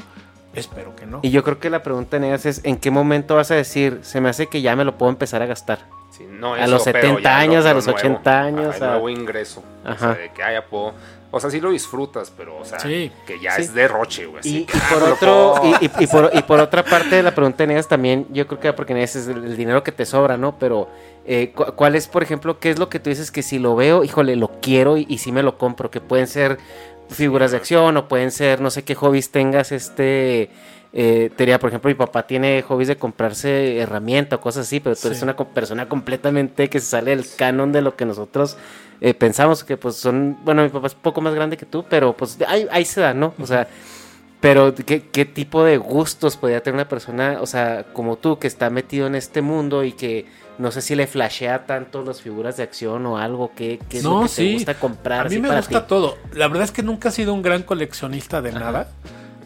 Espero 0.54 0.94
que 0.94 1.06
no. 1.06 1.20
Y 1.22 1.30
yo 1.30 1.42
creo 1.42 1.58
que 1.58 1.70
la 1.70 1.82
pregunta 1.82 2.18
en 2.18 2.24
ellas 2.24 2.46
es, 2.46 2.60
¿en 2.62 2.76
qué 2.76 2.90
momento 2.90 3.34
vas 3.36 3.50
a 3.50 3.54
decir, 3.54 4.00
se 4.02 4.20
me 4.20 4.28
hace 4.28 4.46
que 4.48 4.60
ya 4.62 4.76
me 4.76 4.84
lo 4.84 4.96
puedo 4.98 5.10
empezar 5.10 5.42
a 5.42 5.46
gastar? 5.46 5.80
Sí, 6.30 6.36
no, 6.38 6.54
A 6.54 6.66
los 6.66 6.82
pero 6.84 6.98
70 7.00 7.20
ya 7.22 7.30
lo- 7.36 7.40
años, 7.42 7.64
a 7.66 7.68
lo 7.70 7.74
los 7.76 7.86
nuevo, 7.86 7.98
80 7.98 8.40
años, 8.40 8.80
a- 8.82 8.86
nuevo 8.88 9.08
ingreso. 9.08 9.62
O 9.84 9.88
Ajá. 9.88 9.98
sea, 9.98 10.14
de 10.14 10.30
que 10.32 10.42
haya 10.42 10.64
puedo. 10.66 10.92
O 11.34 11.40
sea, 11.40 11.48
sí 11.48 11.60
lo 11.62 11.70
disfrutas, 11.70 12.30
pero, 12.36 12.58
o 12.58 12.64
sea, 12.66 12.78
Sí. 12.78 13.10
que 13.26 13.40
ya 13.40 13.52
Sí. 13.52 13.62
es 13.62 13.72
derroche, 13.72 14.26
güey. 14.26 14.40
así 14.40 14.66
Y, 14.70 14.76
ah, 14.76 14.88
por 14.92 15.02
otro, 15.04 15.54
y, 15.80 15.86
y- 15.86 16.04
y 16.04 16.06
por, 16.06 16.30
y 16.34 16.42
por 16.42 16.60
otra 16.60 16.82
parte 16.84 17.16
de 17.16 17.22
la 17.22 17.34
pregunta 17.34 17.64
de 17.64 17.72
ellas 17.72 17.88
también, 17.88 18.26
yo 18.32 18.46
creo 18.46 18.60
que 18.60 18.72
porque 18.74 18.92
en 18.92 18.98
ese 18.98 19.20
es 19.20 19.28
el, 19.28 19.56
dinero 19.56 19.82
que 19.82 19.92
te 19.92 20.04
sobra, 20.04 20.36
¿no? 20.36 20.58
Pero, 20.58 20.88
eh, 21.24 21.52
cu- 21.54 21.72
¿cuál 21.74 21.94
es, 21.94 22.06
por 22.06 22.22
ejemplo, 22.22 22.58
qué 22.60 22.68
es 22.68 22.78
lo 22.78 22.90
que 22.90 23.00
tú 23.00 23.08
dices 23.08 23.30
que 23.30 23.42
si 23.42 23.58
lo 23.58 23.74
veo, 23.74 24.04
híjole, 24.04 24.36
lo 24.36 24.48
quiero 24.60 24.98
y, 24.98 25.06
y 25.08 25.18
sí 25.18 25.32
me 25.32 25.42
lo 25.42 25.56
compro? 25.56 25.90
Que 25.90 26.02
pueden 26.02 26.26
ser 26.26 26.58
figuras 27.08 27.50
de 27.50 27.58
acción 27.58 27.96
o 27.96 28.08
pueden 28.08 28.30
ser, 28.30 28.60
no 28.60 28.70
sé 28.70 28.84
qué 28.84 28.94
hobbies 28.94 29.30
tengas, 29.30 29.72
este... 29.72 30.50
Eh, 30.94 31.30
tenía, 31.36 31.58
por 31.58 31.70
ejemplo, 31.70 31.88
mi 31.88 31.94
papá 31.94 32.26
tiene 32.26 32.60
hobbies 32.60 32.88
de 32.88 32.96
comprarse 32.96 33.78
herramienta 33.78 34.36
o 34.36 34.40
cosas 34.42 34.66
así, 34.66 34.78
pero 34.78 34.94
tú 34.94 35.08
eres 35.08 35.22
una 35.22 35.34
persona 35.34 35.88
completamente 35.88 36.68
que 36.68 36.80
se 36.80 36.86
sale 36.86 37.16
del 37.16 37.24
canon 37.34 37.72
de 37.72 37.80
lo 37.80 37.96
que 37.96 38.04
nosotros 38.04 38.58
eh, 39.00 39.14
pensamos 39.14 39.64
que 39.64 39.78
pues 39.78 39.96
son, 39.96 40.36
bueno, 40.44 40.62
mi 40.62 40.68
papá 40.68 40.88
es 40.88 40.94
un 40.94 41.00
poco 41.00 41.22
más 41.22 41.34
grande 41.34 41.56
que 41.56 41.64
tú, 41.64 41.84
pero 41.88 42.14
pues 42.16 42.38
ahí, 42.46 42.68
ahí 42.70 42.84
se 42.84 43.00
da, 43.00 43.14
¿no? 43.14 43.32
O 43.40 43.46
sea, 43.46 43.66
pero 44.40 44.74
¿qué, 44.74 45.08
qué 45.08 45.24
tipo 45.24 45.64
de 45.64 45.76
gustos 45.78 46.36
podría 46.36 46.62
tener 46.62 46.74
una 46.74 46.88
persona, 46.88 47.38
o 47.40 47.46
sea, 47.46 47.86
como 47.92 48.16
tú, 48.16 48.38
que 48.38 48.46
está 48.46 48.70
metido 48.70 49.06
en 49.06 49.14
este 49.14 49.40
mundo 49.40 49.82
y 49.82 49.92
que 49.92 50.26
no 50.58 50.70
sé 50.70 50.80
si 50.82 50.94
le 50.94 51.06
flashea 51.06 51.66
tanto 51.66 52.02
las 52.04 52.20
figuras 52.20 52.56
de 52.56 52.62
acción 52.62 53.04
o 53.06 53.18
algo, 53.18 53.52
que 53.54 53.80
es 53.90 54.04
lo 54.04 54.10
No, 54.10 54.22
que 54.22 54.28
sí. 54.28 54.46
te 54.48 54.52
gusta 54.54 54.74
comprar? 54.74 55.26
A 55.26 55.28
mí 55.28 55.38
me 55.38 55.48
para 55.48 55.60
gusta 55.60 55.82
ti? 55.82 55.88
todo. 55.88 56.18
La 56.34 56.48
verdad 56.48 56.64
es 56.64 56.70
que 56.72 56.82
nunca 56.82 57.08
he 57.08 57.12
sido 57.12 57.32
un 57.34 57.42
gran 57.42 57.62
coleccionista 57.62 58.40
de 58.42 58.52
nada. 58.52 58.88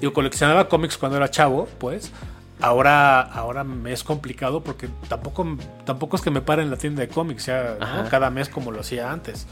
Digo, 0.00 0.12
coleccionaba 0.12 0.68
cómics 0.68 0.98
cuando 0.98 1.16
era 1.16 1.30
chavo, 1.30 1.68
pues. 1.78 2.12
Ahora, 2.60 3.20
ahora 3.20 3.64
me 3.64 3.92
es 3.92 4.02
complicado 4.02 4.62
porque 4.62 4.88
tampoco, 5.08 5.46
tampoco 5.84 6.16
es 6.16 6.22
que 6.22 6.30
me 6.30 6.40
pare 6.40 6.62
en 6.62 6.70
la 6.70 6.76
tienda 6.78 7.02
de 7.02 7.08
cómics 7.08 7.46
ya 7.46 7.76
¿no? 7.78 7.84
Ajá. 7.84 8.08
cada 8.08 8.30
mes 8.30 8.48
como 8.48 8.72
lo 8.72 8.80
hacía 8.80 9.12
antes. 9.12 9.46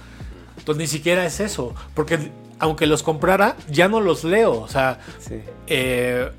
Entonces 0.59 0.79
ni 0.81 0.87
siquiera 0.87 1.25
es 1.27 1.39
eso. 1.41 1.75
Porque 1.95 2.31
aunque 2.59 2.87
los 2.87 3.03
comprara, 3.03 3.57
ya 3.69 3.89
no 3.89 4.01
los 4.01 4.25
leo. 4.25 4.53
O 4.61 4.69
sea, 4.69 5.01
Sí. 5.19 5.41
eh, 5.67 6.31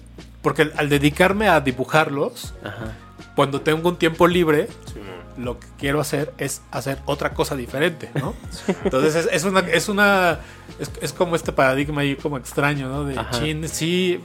porque 0.42 0.72
al 0.76 0.90
dedicarme 0.90 1.48
a 1.50 1.60
dibujarlos, 1.62 2.54
Ajá. 2.64 2.94
Cuando 3.36 3.62
tengo 3.62 3.90
un 3.90 3.98
tiempo 3.98 4.28
libre, 4.28 4.68
Sí, 4.94 5.00
lo 5.38 5.60
que 5.60 5.68
quiero 5.78 6.00
hacer 6.00 6.34
es 6.38 6.62
hacer 6.72 7.00
otra 7.06 7.34
cosa 7.34 7.56
diferente, 7.56 8.10
¿no? 8.16 8.34
Entonces 8.84 9.16
es, 9.16 9.30
es 9.32 9.44
una, 9.44 9.60
es 9.60 9.90
una, 9.90 10.40
es, 10.80 10.92
es 11.02 11.14
como 11.14 11.36
este 11.36 11.52
paradigma 11.52 12.02
ahí 12.02 12.16
como 12.16 12.38
extraño, 12.38 12.88
¿no? 12.88 13.04
De 13.04 13.18
Ajá. 13.20 13.32
chin, 13.40 13.68
sí, 13.68 14.22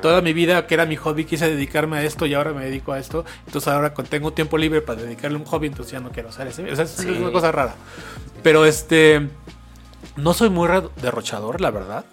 toda 0.00 0.22
mi 0.22 0.32
vida 0.32 0.66
que 0.66 0.74
era 0.74 0.86
mi 0.86 0.96
hobby 0.96 1.24
quise 1.24 1.48
dedicarme 1.48 1.98
a 1.98 2.02
esto 2.02 2.26
y 2.26 2.34
ahora 2.34 2.52
me 2.52 2.64
dedico 2.64 2.92
a 2.92 2.98
esto, 2.98 3.24
entonces 3.46 3.68
ahora 3.68 3.92
tengo 3.94 4.32
tiempo 4.32 4.56
libre 4.56 4.80
para 4.80 5.02
dedicarle 5.02 5.36
un 5.36 5.44
hobby, 5.44 5.66
entonces 5.66 5.92
ya 5.92 6.00
no 6.00 6.10
quiero 6.10 6.30
hacer 6.30 6.46
ese, 6.46 6.70
o 6.70 6.76
sea, 6.76 6.84
es, 6.84 6.98
es 6.98 7.18
una 7.18 7.32
cosa 7.32 7.52
rara. 7.52 7.74
Pero 8.42 8.64
este, 8.64 9.28
no 10.16 10.34
soy 10.34 10.50
muy 10.50 10.68
derrochador, 11.00 11.60
la 11.60 11.70
verdad. 11.70 12.04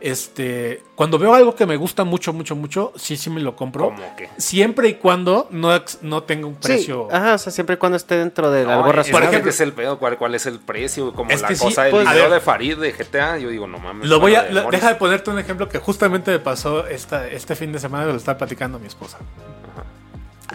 Este, 0.00 0.84
cuando 0.94 1.18
veo 1.18 1.34
algo 1.34 1.56
que 1.56 1.66
me 1.66 1.76
gusta 1.76 2.04
mucho, 2.04 2.32
mucho, 2.32 2.54
mucho, 2.54 2.92
sí, 2.94 3.16
sí 3.16 3.30
me 3.30 3.40
lo 3.40 3.56
compro. 3.56 3.86
¿Cómo 3.86 4.16
que? 4.16 4.28
Siempre 4.36 4.88
y 4.88 4.94
cuando 4.94 5.48
no, 5.50 5.70
no 6.02 6.22
tenga 6.22 6.46
un 6.46 6.54
precio. 6.54 7.08
Sí, 7.10 7.16
ajá, 7.16 7.34
o 7.34 7.38
sea, 7.38 7.52
siempre 7.52 7.74
y 7.74 7.78
cuando 7.78 7.96
esté 7.96 8.16
dentro 8.16 8.48
de 8.52 8.64
No, 8.64 8.74
algo 8.74 8.90
es- 8.90 8.94
razonable. 8.96 9.26
Por 9.26 9.32
ejemplo- 9.34 9.50
es 9.50 9.60
el 9.60 9.72
pedo, 9.72 9.98
¿cuál, 9.98 10.16
cuál 10.16 10.34
es 10.36 10.46
el 10.46 10.60
precio? 10.60 11.12
Como 11.12 11.30
Es 11.30 11.42
la 11.42 11.48
que 11.48 11.56
sí, 11.56 11.64
cosa 11.64 11.82
del 11.82 11.90
pues, 11.90 12.08
video 12.08 12.30
de 12.30 12.40
Farid 12.40 12.76
de 12.78 12.92
GTA, 12.92 13.38
yo 13.38 13.48
digo, 13.48 13.66
no 13.66 13.78
mames. 13.80 14.08
Lo 14.08 14.20
voy 14.20 14.36
a, 14.36 14.44
de 14.44 14.52
lo- 14.52 14.70
deja 14.70 14.88
de 14.88 14.94
ponerte 14.94 15.30
un 15.30 15.38
ejemplo 15.40 15.68
que 15.68 15.78
justamente 15.78 16.30
me 16.30 16.38
pasó 16.38 16.86
esta, 16.86 17.26
este 17.26 17.56
fin 17.56 17.72
de 17.72 17.80
semana, 17.80 18.06
lo 18.06 18.14
estaba 18.14 18.38
platicando 18.38 18.78
mi 18.78 18.86
esposa. 18.86 19.18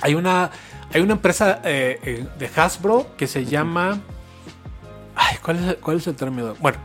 Hay 0.02 0.16
una, 0.16 0.52
hay 0.94 1.02
una 1.02 1.14
empresa 1.14 1.60
eh, 1.66 2.00
eh, 2.04 2.26
de 2.40 2.50
Hasbro 2.56 3.08
que 3.18 3.28
se 3.28 3.44
llama. 3.46 4.00
Ay, 5.16 5.38
¿cuál 5.44 5.70
es, 5.70 5.76
cuál 5.82 5.98
es 5.98 6.08
el 6.08 6.16
término? 6.16 6.56
Bueno, 6.60 6.78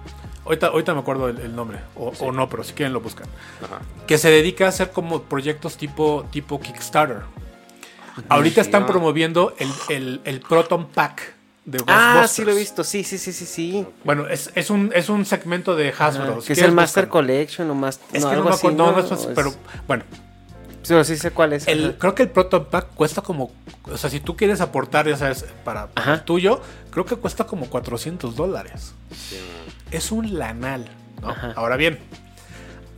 ahorita, 0.49 0.67
ahorita 0.69 0.95
me 0.95 1.01
acuerdo 1.01 1.29
el, 1.29 1.39
el 1.39 1.55
nombre, 1.55 1.79
o, 1.95 2.13
o 2.19 2.33
no, 2.33 2.49
pero 2.49 2.65
si 2.65 2.73
quieren 2.73 2.93
lo 2.93 3.01
buscan. 3.01 3.27
Ajá. 3.63 3.81
Que 4.07 4.19
se 4.19 4.31
dedica 4.31 4.67
a 4.67 4.69
hacer 4.69 4.91
como 4.91 5.23
proyectos 5.23 5.77
tipo, 5.77 6.27
tipo 6.31 6.61
Kickstarter. 6.61 7.23
Ahorita 8.29 8.61
están 8.61 8.85
promoviendo 8.87 9.55
el, 9.59 9.71
el, 9.91 10.21
el 10.25 10.41
Proton 10.41 10.89
Pack 10.89 11.35
de 11.65 11.83
Ah, 11.87 12.27
sí 12.29 12.45
lo 12.45 12.53
he 12.53 12.55
visto, 12.57 12.83
sí, 12.83 13.05
sí, 13.05 13.19
sí, 13.19 13.33
sí, 13.33 13.45
sí. 13.45 13.87
Bueno, 14.03 14.27
es, 14.27 14.51
es, 14.55 14.71
un, 14.71 14.91
es 14.95 15.09
un 15.09 15.25
segmento 15.27 15.77
de 15.77 15.93
Hasbro. 15.97 16.41
Que 16.41 16.55
es 16.55 16.59
el 16.63 16.73
Master. 16.73 17.09
Collection 17.09 17.71
o 17.71 17.75
más. 17.75 18.01
Es 18.13 18.25
no, 18.25 18.31
que 18.31 18.37
no 18.37 18.45
me 18.45 18.51
así, 18.51 18.67
acuerdo, 18.67 18.77
no, 18.79 18.93
no 18.93 18.99
es- 19.01 19.13
¿O 19.13 19.15
es- 19.15 19.27
pero 19.35 19.55
bueno, 19.87 20.05
Sí, 20.83 20.95
sí 21.05 21.17
sé 21.19 21.31
cuál 21.33 21.53
es. 21.53 21.69
el, 21.69 21.97
creo 21.99 22.15
que 22.15 22.23
el 22.23 22.31
Proton 22.31 22.65
Pack 22.65 22.95
cuesta 22.95 23.21
como, 23.21 23.53
o 23.85 23.97
sea, 23.99 24.09
si 24.09 24.21
tú 24.21 24.35
quieres 24.37 24.63
aportar, 24.63 25.07
ya 25.07 25.19
sabes, 25.19 25.45
para, 25.63 25.91
el 26.07 26.23
tuyo, 26.23 26.63
creo 26.91 27.05
que 27.05 27.17
cuesta 27.17 27.45
como 27.45 27.69
400 27.69 28.35
dólares. 28.35 28.95
Es 29.91 30.13
un 30.13 30.39
lanal, 30.39 30.87
¿no? 31.23 31.31
Ajá. 31.31 31.53
Ahora 31.57 31.77
bien, 31.77 31.99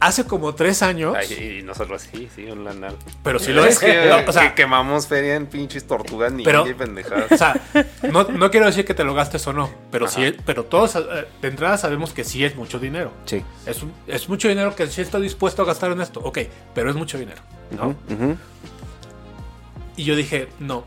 hace 0.01 0.25
como 0.25 0.55
tres 0.55 0.83
años, 0.83 1.15
Ay, 1.17 1.59
y 1.61 1.63
nosotros 1.63 2.03
sí, 2.11 2.29
sí, 2.35 2.45
un 2.47 2.65
lanal. 2.65 2.97
pero 3.23 3.39
si 3.39 3.53
lo 3.53 3.65
es 3.65 3.79
que, 3.79 4.07
no, 4.09 4.29
o 4.29 4.33
sea, 4.33 4.49
que 4.49 4.55
quemamos 4.55 5.07
feria 5.07 5.35
en 5.37 5.47
pinches 5.47 5.87
tortugas 5.87 6.33
ni 6.33 6.43
Pero- 6.43 6.67
y 6.67 6.75
pendejadas. 6.75 7.31
o 7.31 7.37
sea, 7.37 7.61
no, 8.11 8.25
no 8.25 8.51
quiero 8.51 8.67
decir 8.67 8.85
que 8.85 8.95
te 8.95 9.05
lo 9.05 9.15
gastes 9.15 9.47
o 9.47 9.53
no, 9.53 9.71
pero 9.91 10.09
sí, 10.09 10.35
pero 10.47 10.65
todos 10.65 10.97
eh, 10.97 11.27
de 11.43 11.49
entrada 11.49 11.77
sabemos 11.77 12.13
que 12.13 12.25
sí 12.25 12.45
es 12.45 12.57
mucho 12.57 12.79
dinero. 12.79 13.13
Sí. 13.27 13.43
Es, 13.67 13.83
un- 13.83 13.93
es 14.07 14.29
mucho 14.29 14.49
dinero 14.49 14.75
que 14.75 14.87
sí 14.87 15.01
estoy 15.03 15.23
dispuesto 15.23 15.63
a 15.63 15.65
gastar 15.67 15.93
en 15.93 16.01
esto, 16.01 16.21
ok, 16.21 16.39
pero 16.75 16.89
es 16.91 16.97
mucho 16.97 17.19
dinero, 17.19 17.43
¿no? 17.71 17.95
Y 19.97 20.05
yo 20.05 20.17
dije, 20.17 20.49
no, 20.61 20.85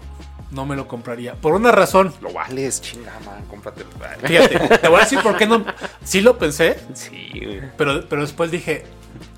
no 0.54 0.66
me 0.66 0.76
lo 0.76 0.88
compraría. 0.88 1.34
Por 1.36 1.54
una 1.54 1.72
razón. 1.72 2.14
Lo 2.22 2.32
vales, 2.32 2.82
chinga, 2.82 3.12
man, 3.26 3.44
cómprate. 3.50 3.84
Fíjate, 4.26 4.78
te 4.78 4.88
voy 4.88 4.98
a 5.00 5.04
decir 5.04 5.20
por 5.22 5.36
qué 5.38 5.46
no. 5.48 5.66
Sí 6.04 6.22
lo 6.22 6.38
pensé, 6.38 6.80
Sí, 6.94 7.32
güey. 7.44 7.62
pero, 7.78 8.08
pero 8.08 8.22
después 8.22 8.52
dije, 8.52 8.84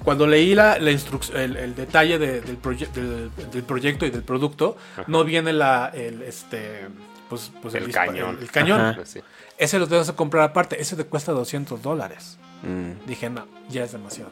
cuando 0.04 0.28
leí 0.28 0.54
la, 0.56 0.78
la 0.80 0.92
instrucción, 0.92 1.40
el, 1.40 1.58
el 1.58 1.76
detalle 1.76 2.20
de- 2.20 2.42
del, 2.42 2.62
proye- 2.62 2.92
del, 2.92 3.32
del 3.52 3.64
proyecto 3.64 4.06
y 4.06 4.10
del 4.12 4.24
producto, 4.24 4.78
no 5.08 5.24
viene 5.24 5.54
la, 5.54 5.92
el, 5.94 6.22
este, 6.22 6.88
pues, 7.30 7.52
pues 7.62 7.74
El 7.76 7.92
cañón. 7.92 8.36
El, 8.38 8.44
el 8.44 8.52
cañón. 8.52 8.94
Pues 8.96 9.10
sí. 9.10 9.22
Ese 9.58 9.80
lo 9.80 9.88
debes 9.88 10.08
de 10.08 10.14
comprar 10.14 10.44
aparte. 10.44 10.82
Ese 10.82 10.96
te 10.96 11.06
cuesta 11.06 11.32
200 11.32 11.82
dólares. 11.82 12.38
Mm. 12.64 13.08
Dije, 13.08 13.30
no, 13.30 13.48
ya 13.70 13.84
es 13.84 13.92
demasiado. 13.94 14.32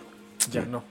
Ya 0.52 0.62
no. 0.62 0.84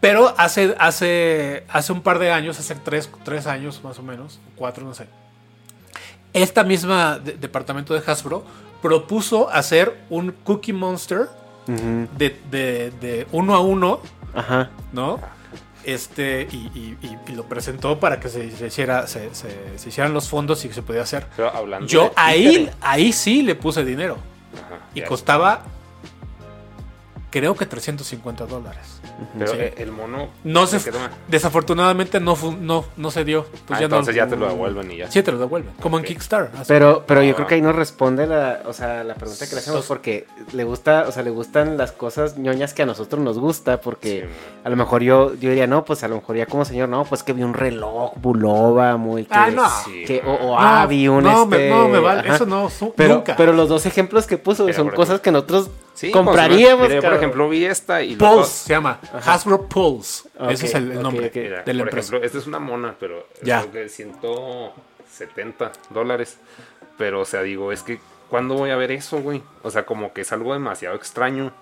Pero 0.00 0.34
hace, 0.38 0.74
hace, 0.78 1.64
hace 1.68 1.92
un 1.92 2.00
par 2.02 2.18
de 2.18 2.30
años, 2.32 2.58
hace 2.58 2.74
tres, 2.74 3.10
tres 3.24 3.46
años 3.46 3.82
más 3.84 3.98
o 3.98 4.02
menos, 4.02 4.40
cuatro, 4.56 4.84
no 4.84 4.94
sé. 4.94 5.06
Esta 6.32 6.64
misma 6.64 7.18
de- 7.18 7.32
departamento 7.32 7.92
de 7.92 8.02
Hasbro 8.10 8.44
propuso 8.80 9.50
hacer 9.50 9.98
un 10.08 10.32
Cookie 10.44 10.72
Monster 10.72 11.28
de, 11.66 12.36
de- 12.50 12.90
de 13.00 13.26
uno 13.32 13.54
a 13.54 13.60
uno, 13.60 14.00
Ajá. 14.34 14.70
¿no? 14.92 15.20
Este, 15.84 16.48
y, 16.50 16.56
y- 16.74 16.98
y- 17.02 17.18
y 17.32 17.34
lo 17.34 17.44
presentó 17.44 17.98
para 18.00 18.20
que 18.20 18.28
se, 18.28 18.50
se 18.50 18.66
hiciera, 18.66 19.06
se, 19.06 19.34
se- 19.34 19.78
se 19.78 19.88
hicieran 19.88 20.12
los 20.14 20.28
fondos 20.28 20.64
y 20.64 20.68
que 20.68 20.74
se 20.74 20.82
podía 20.82 21.02
hacer. 21.02 21.26
Pero 21.36 21.54
hablando 21.54 21.86
Yo 21.86 22.04
de 22.04 22.12
ahí, 22.16 22.70
ahí 22.80 23.12
sí 23.12 23.42
le 23.42 23.54
puse 23.54 23.84
dinero. 23.84 24.16
Ajá, 24.54 24.80
Y 24.94 25.02
costaba, 25.02 25.62
creo 27.30 27.54
que 27.54 27.66
350 27.66 28.46
dólares. 28.46 29.00
Pero 29.38 29.52
Sí. 29.52 29.56
eh, 29.60 29.74
el 29.78 29.92
mono. 29.92 30.28
No 30.44 30.66
se, 30.66 30.78
quedó- 30.78 30.98
desafortunadamente 31.28 32.20
no, 32.20 32.36
no, 32.60 32.84
no 32.96 33.10
se 33.10 33.24
dio. 33.24 33.46
Ah, 33.68 33.78
entonces 33.80 34.14
ya 34.14 34.26
te 34.26 34.36
lo 34.36 34.48
devuelven 34.48 34.90
y 34.92 34.96
ya. 34.98 35.10
Sí, 35.10 35.22
te 35.22 35.30
lo 35.32 35.38
devuelven. 35.38 35.72
Como 35.80 35.98
en. 35.98 36.04
Kickstarter. 36.04 36.50
Pero, 36.66 37.04
pero 37.06 37.22
yo 37.22 37.32
Ah. 37.32 37.36
creo 37.36 37.46
que 37.48 37.54
ahí 37.56 37.62
nos 37.62 37.74
responde 37.76 38.26
la, 38.26 38.62
o 38.66 38.72
sea, 38.72 39.04
la 39.04 39.14
pregunta 39.14 39.46
que 39.46 39.54
le 39.54 39.60
hacemos 39.60 39.86
porque 39.86 40.26
le 40.52 40.64
gusta, 40.64 41.04
o 41.08 41.12
sea, 41.12 41.22
le 41.22 41.30
gustan 41.30 41.76
las 41.76 41.92
cosas 41.92 42.36
ñoñas 42.38 42.74
que 42.74 42.82
a 42.82 42.86
nosotros 42.86 43.22
nos 43.22 43.38
gusta, 43.38 43.80
porque 43.80 44.22
Sí, 44.28 44.34
a 44.64 44.68
lo 44.70 44.76
mejor 44.76 45.02
yo, 45.02 45.34
yo 45.34 45.50
diría, 45.50 45.66
no, 45.66 45.84
pues 45.84 46.02
a 46.02 46.08
lo 46.08 46.16
mejor 46.16 46.36
ya 46.36 46.46
como 46.46 46.64
señor, 46.64 46.88
no, 46.88 47.04
pues 47.04 47.22
que 47.22 47.32
vi 47.32 47.42
un 47.42 47.54
reloj 47.54 48.12
Bulova 48.16 48.96
muy 48.96 49.24
que, 49.24 49.34
Ah, 49.34 49.50
no. 49.50 49.68
Que- 50.06 50.22
o, 50.26 50.32
o 50.32 50.46
No, 50.52 50.56
ah, 50.58 50.86
vi 50.86 51.06
un 51.08 51.22
no, 51.24 51.46
me- 51.46 51.56
este, 51.56 51.70
no, 51.70 51.88
me 51.88 51.98
vale, 52.00 52.20
ajá. 52.20 52.34
eso 52.36 52.46
no, 52.46 52.68
su- 52.70 52.92
pero, 52.94 53.16
nunca. 53.16 53.36
Pero 53.36 53.52
los 53.52 53.68
dos 53.68 53.86
ejemplos 53.86 54.26
que 54.26 54.38
puso 54.38 54.72
son 54.72 54.88
cosas 54.90 55.20
que 55.20 55.30
nosotros 55.30 55.70
Sí, 56.00 56.10
compraríamos. 56.12 56.86
pues, 56.86 56.96
mira, 56.96 57.10
por 57.10 57.18
ejemplo, 57.18 57.48
vi 57.50 57.66
esta 57.66 58.02
y 58.02 58.16
Pulse 58.16 58.50
se 58.64 58.72
llama. 58.72 58.98
Hasbro 59.26 59.68
Pulse. 59.68 60.30
Ese 60.48 60.64
es 60.64 60.74
el, 60.74 61.02
nombre 61.02 61.26
ok. 61.26 61.34
Mira, 61.36 61.62
de 61.62 61.74
la 61.74 61.82
empresa. 61.82 62.08
ejemplo, 62.08 62.26
esta 62.26 62.38
es 62.38 62.46
una 62.46 62.58
mona, 62.58 62.94
pero 62.98 63.26
Ya. 63.42 63.60
creo 63.60 63.72
que 63.72 63.88
170 63.90 65.72
dólares. 65.90 66.38
Pero, 66.96 67.20
o 67.20 67.24
sea, 67.26 67.42
digo, 67.42 67.70
es 67.70 67.82
que, 67.82 68.00
¿cuándo 68.30 68.54
voy 68.54 68.70
a 68.70 68.76
ver 68.76 68.92
eso, 68.92 69.20
güey? 69.20 69.42
O 69.62 69.70
sea, 69.70 69.84
como 69.84 70.14
que 70.14 70.22
es 70.22 70.32
algo 70.32 70.54
demasiado 70.54 70.96
extraño. 70.96 71.52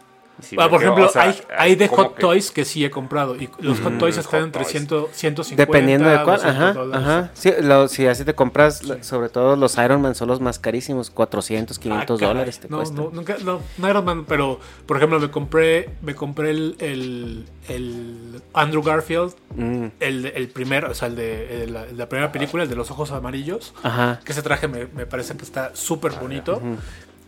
Si 0.40 0.55
por 0.56 0.73
ejemplo, 0.82 1.06
o 1.06 1.09
sea, 1.09 1.23
hay, 1.23 1.40
hay 1.56 1.74
de 1.74 1.89
Hot 1.89 2.15
que- 2.15 2.20
Toys 2.20 2.51
que 2.52 2.65
sí 2.65 2.85
he 2.85 2.90
comprado. 2.90 3.35
Y 3.36 3.48
los 3.60 3.81
Hot 3.81 3.98
Toys 3.98 4.16
Mm, 4.16 4.20
están 4.20 4.40
Hot 4.40 4.47
entre 4.47 4.62
Toys. 4.62 4.70
100, 4.73 4.89
150 5.12 5.56
Dependiendo 5.56 6.09
de 6.09 6.23
cuál, 6.23 6.36
200 6.40 6.94
ajá, 6.94 6.98
ajá. 7.19 7.31
Sí, 7.35 7.52
lo- 7.60 7.89
si 7.89 8.06
así 8.06 8.24
te 8.24 8.35
compras, 8.35 8.82
sobre 9.01 9.28
todo 9.31 9.56
los 9.56 9.77
Iron 9.78 10.01
Man 10.01 10.15
son 10.15 10.28
los 10.28 10.40
más 10.40 10.59
carísimos, 10.59 11.10
400, 11.10 11.78
500 11.78 12.23
Ah, 12.23 12.27
dólares 12.27 12.60
te 12.60 12.69
no, 12.69 12.77
cuestan. 12.78 12.97
No, 13.05 13.10
nunca, 13.10 13.36
no, 13.44 13.60
no 13.78 13.89
Iron 13.90 14.05
Man, 14.05 14.24
pero 14.28 14.60
por 14.86 14.97
ejemplo 14.97 15.19
me 15.19 15.31
compré, 15.31 15.90
me 16.02 16.15
compré 16.15 16.51
el, 16.51 16.77
el, 16.78 17.44
el 17.69 18.43
Andrew 18.55 18.82
Garfield, 18.82 19.35
Mm, 19.56 19.86
el, 19.98 20.27
el 20.27 20.48
primero, 20.51 20.90
o 20.90 20.94
sea, 20.94 21.09
el 21.09 21.16
de, 21.16 21.65
el- 21.65 21.73
la, 21.73 21.86
la 21.86 22.09
primera 22.09 22.31
película, 22.31 22.62
el 22.62 22.69
de 22.69 22.77
los 22.77 22.90
ojos 22.93 23.10
amarillos, 23.10 23.74
Ajá. 23.82 24.20
que 24.24 24.31
ese 24.32 24.43
traje 24.43 24.69
me, 24.69 24.86
me 24.86 25.05
parece 25.06 25.36
que 25.36 25.43
está 25.44 25.73
súper 25.74 26.12
bonito. 26.12 26.60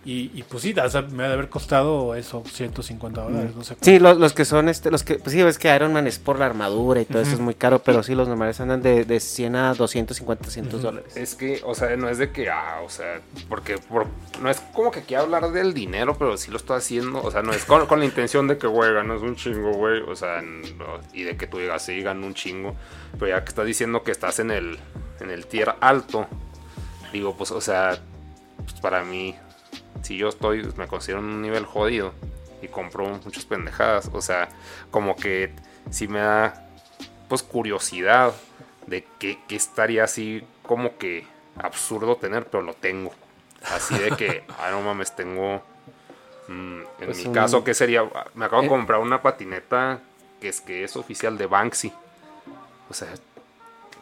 Y, 0.03 0.31
y 0.35 0.43
pues 0.49 0.63
sí, 0.63 0.75
o 0.83 0.89
sea, 0.89 1.03
me 1.03 1.25
ha 1.25 1.29
de 1.29 1.35
haber 1.35 1.51
costado 1.51 2.15
eso, 2.15 2.43
150 2.51 3.21
dólares, 3.21 3.55
no 3.55 3.63
sé. 3.63 3.77
Sí, 3.83 3.99
los, 3.99 4.17
los 4.17 4.33
que 4.33 4.47
son, 4.47 4.71
este, 4.71 4.91
los 4.91 5.03
que, 5.05 5.17
pues 5.17 5.33
sí, 5.33 5.43
ves 5.43 5.59
que 5.59 5.75
Iron 5.77 5.93
Man 5.93 6.07
es 6.07 6.19
por 6.19 6.39
la 6.39 6.47
armadura 6.47 7.03
y 7.03 7.05
todo 7.05 7.21
eso 7.21 7.33
es 7.33 7.39
muy 7.41 7.53
caro, 7.55 7.81
pero 7.81 8.03
sí, 8.03 8.15
los 8.15 8.27
normales 8.27 8.59
andan 8.63 8.81
de, 8.81 9.05
de 9.05 9.21
100 9.21 9.57
a 9.57 9.75
250, 9.75 10.43
300 10.43 10.81
dólares. 10.81 11.15
Es 11.19 11.35
que, 11.35 11.61
o 11.67 11.75
sea, 11.75 11.95
no 11.97 12.09
es 12.09 12.17
de 12.17 12.31
que, 12.33 12.49
ah, 12.49 12.81
o 12.83 12.89
sea, 12.89 13.21
porque 13.51 13.77
por- 13.77 14.07
no 14.41 14.49
es 14.49 14.59
como 14.73 14.91
que 14.91 15.03
quiera 15.03 15.23
hablar 15.23 15.51
del 15.53 15.75
dinero, 15.75 16.17
pero 16.19 16.35
sí 16.39 16.51
lo 16.51 16.57
estoy 16.57 16.79
haciendo. 16.79 17.23
O 17.23 17.31
sea, 17.31 17.43
no 17.43 17.53
es 17.53 17.67
con, 17.67 17.85
con 17.87 17.99
la 17.99 18.07
intención 18.07 18.49
de 18.49 18.57
que, 18.57 18.67
güey, 18.69 18.95
ganas 18.95 19.21
un 19.21 19.37
chingo, 19.37 19.73
güey. 19.73 20.01
O 20.01 20.17
sea, 20.17 20.41
no, 20.41 20.99
y 21.13 21.25
de 21.25 21.37
que 21.37 21.47
tú 21.47 21.59
digas, 21.59 21.83
sí, 21.85 22.01
gano 22.01 22.27
un 22.27 22.33
chingo. 22.33 22.75
Pero 23.19 23.29
ya 23.29 23.45
que 23.45 23.51
estás 23.51 23.67
diciendo 23.67 24.03
que 24.03 24.13
estás 24.13 24.39
en 24.39 24.51
el, 24.51 24.79
en 25.21 25.29
el 25.29 25.45
tier 25.47 25.75
alto, 25.83 26.27
digo, 27.13 27.37
pues, 27.37 27.51
o 27.51 27.61
sea, 27.61 27.99
pues 28.57 28.81
para 28.81 29.05
mí, 29.05 29.35
si 30.03 30.17
yo 30.17 30.29
estoy, 30.29 30.63
me 30.77 30.87
considero 30.89 31.21
en 31.21 31.27
un 31.27 31.43
nivel 31.43 31.65
jodido 31.67 32.13
y 32.63 32.69
compro 32.69 33.07
muchas 33.25 33.45
pendejadas, 33.45 34.11
o 34.13 34.21
sea, 34.21 34.49
como 34.91 35.17
que 35.17 35.53
sí 35.91 36.09
me 36.09 36.21
da, 36.21 36.69
pues, 37.29 37.43
curiosidad 37.43 38.33
de 38.87 39.05
que, 39.19 39.39
que 39.49 39.57
estaría 39.57 40.05
así 40.05 40.43
como 40.63 40.97
que 40.99 41.27
absurdo 41.57 42.17
tener, 42.17 42.47
pero 42.47 42.63
lo 42.63 42.75
tengo. 42.75 43.13
Así 43.75 43.97
de 43.99 44.11
que, 44.17 44.45
ah, 44.59 44.71
no 44.71 44.81
mames, 44.83 45.15
tengo. 45.15 45.63
mm, 46.49 46.81
en 46.81 46.87
Pues 47.07 47.19
mi 47.19 47.27
un- 47.27 47.35
caso, 47.35 47.63
¿qué 47.65 47.75
sería? 47.75 48.03
Me 48.35 48.45
acabo 48.47 48.63
de 48.63 48.67
Eh. 48.67 48.71
comprar 48.71 49.01
una 49.01 49.23
patineta 49.23 50.01
que 50.41 50.49
es 50.49 50.61
que 50.61 50.85
es 50.85 50.97
oficial 50.97 51.37
de 51.39 51.47
Banksy. 51.47 51.93
O 52.89 52.95
sea, 52.95 53.09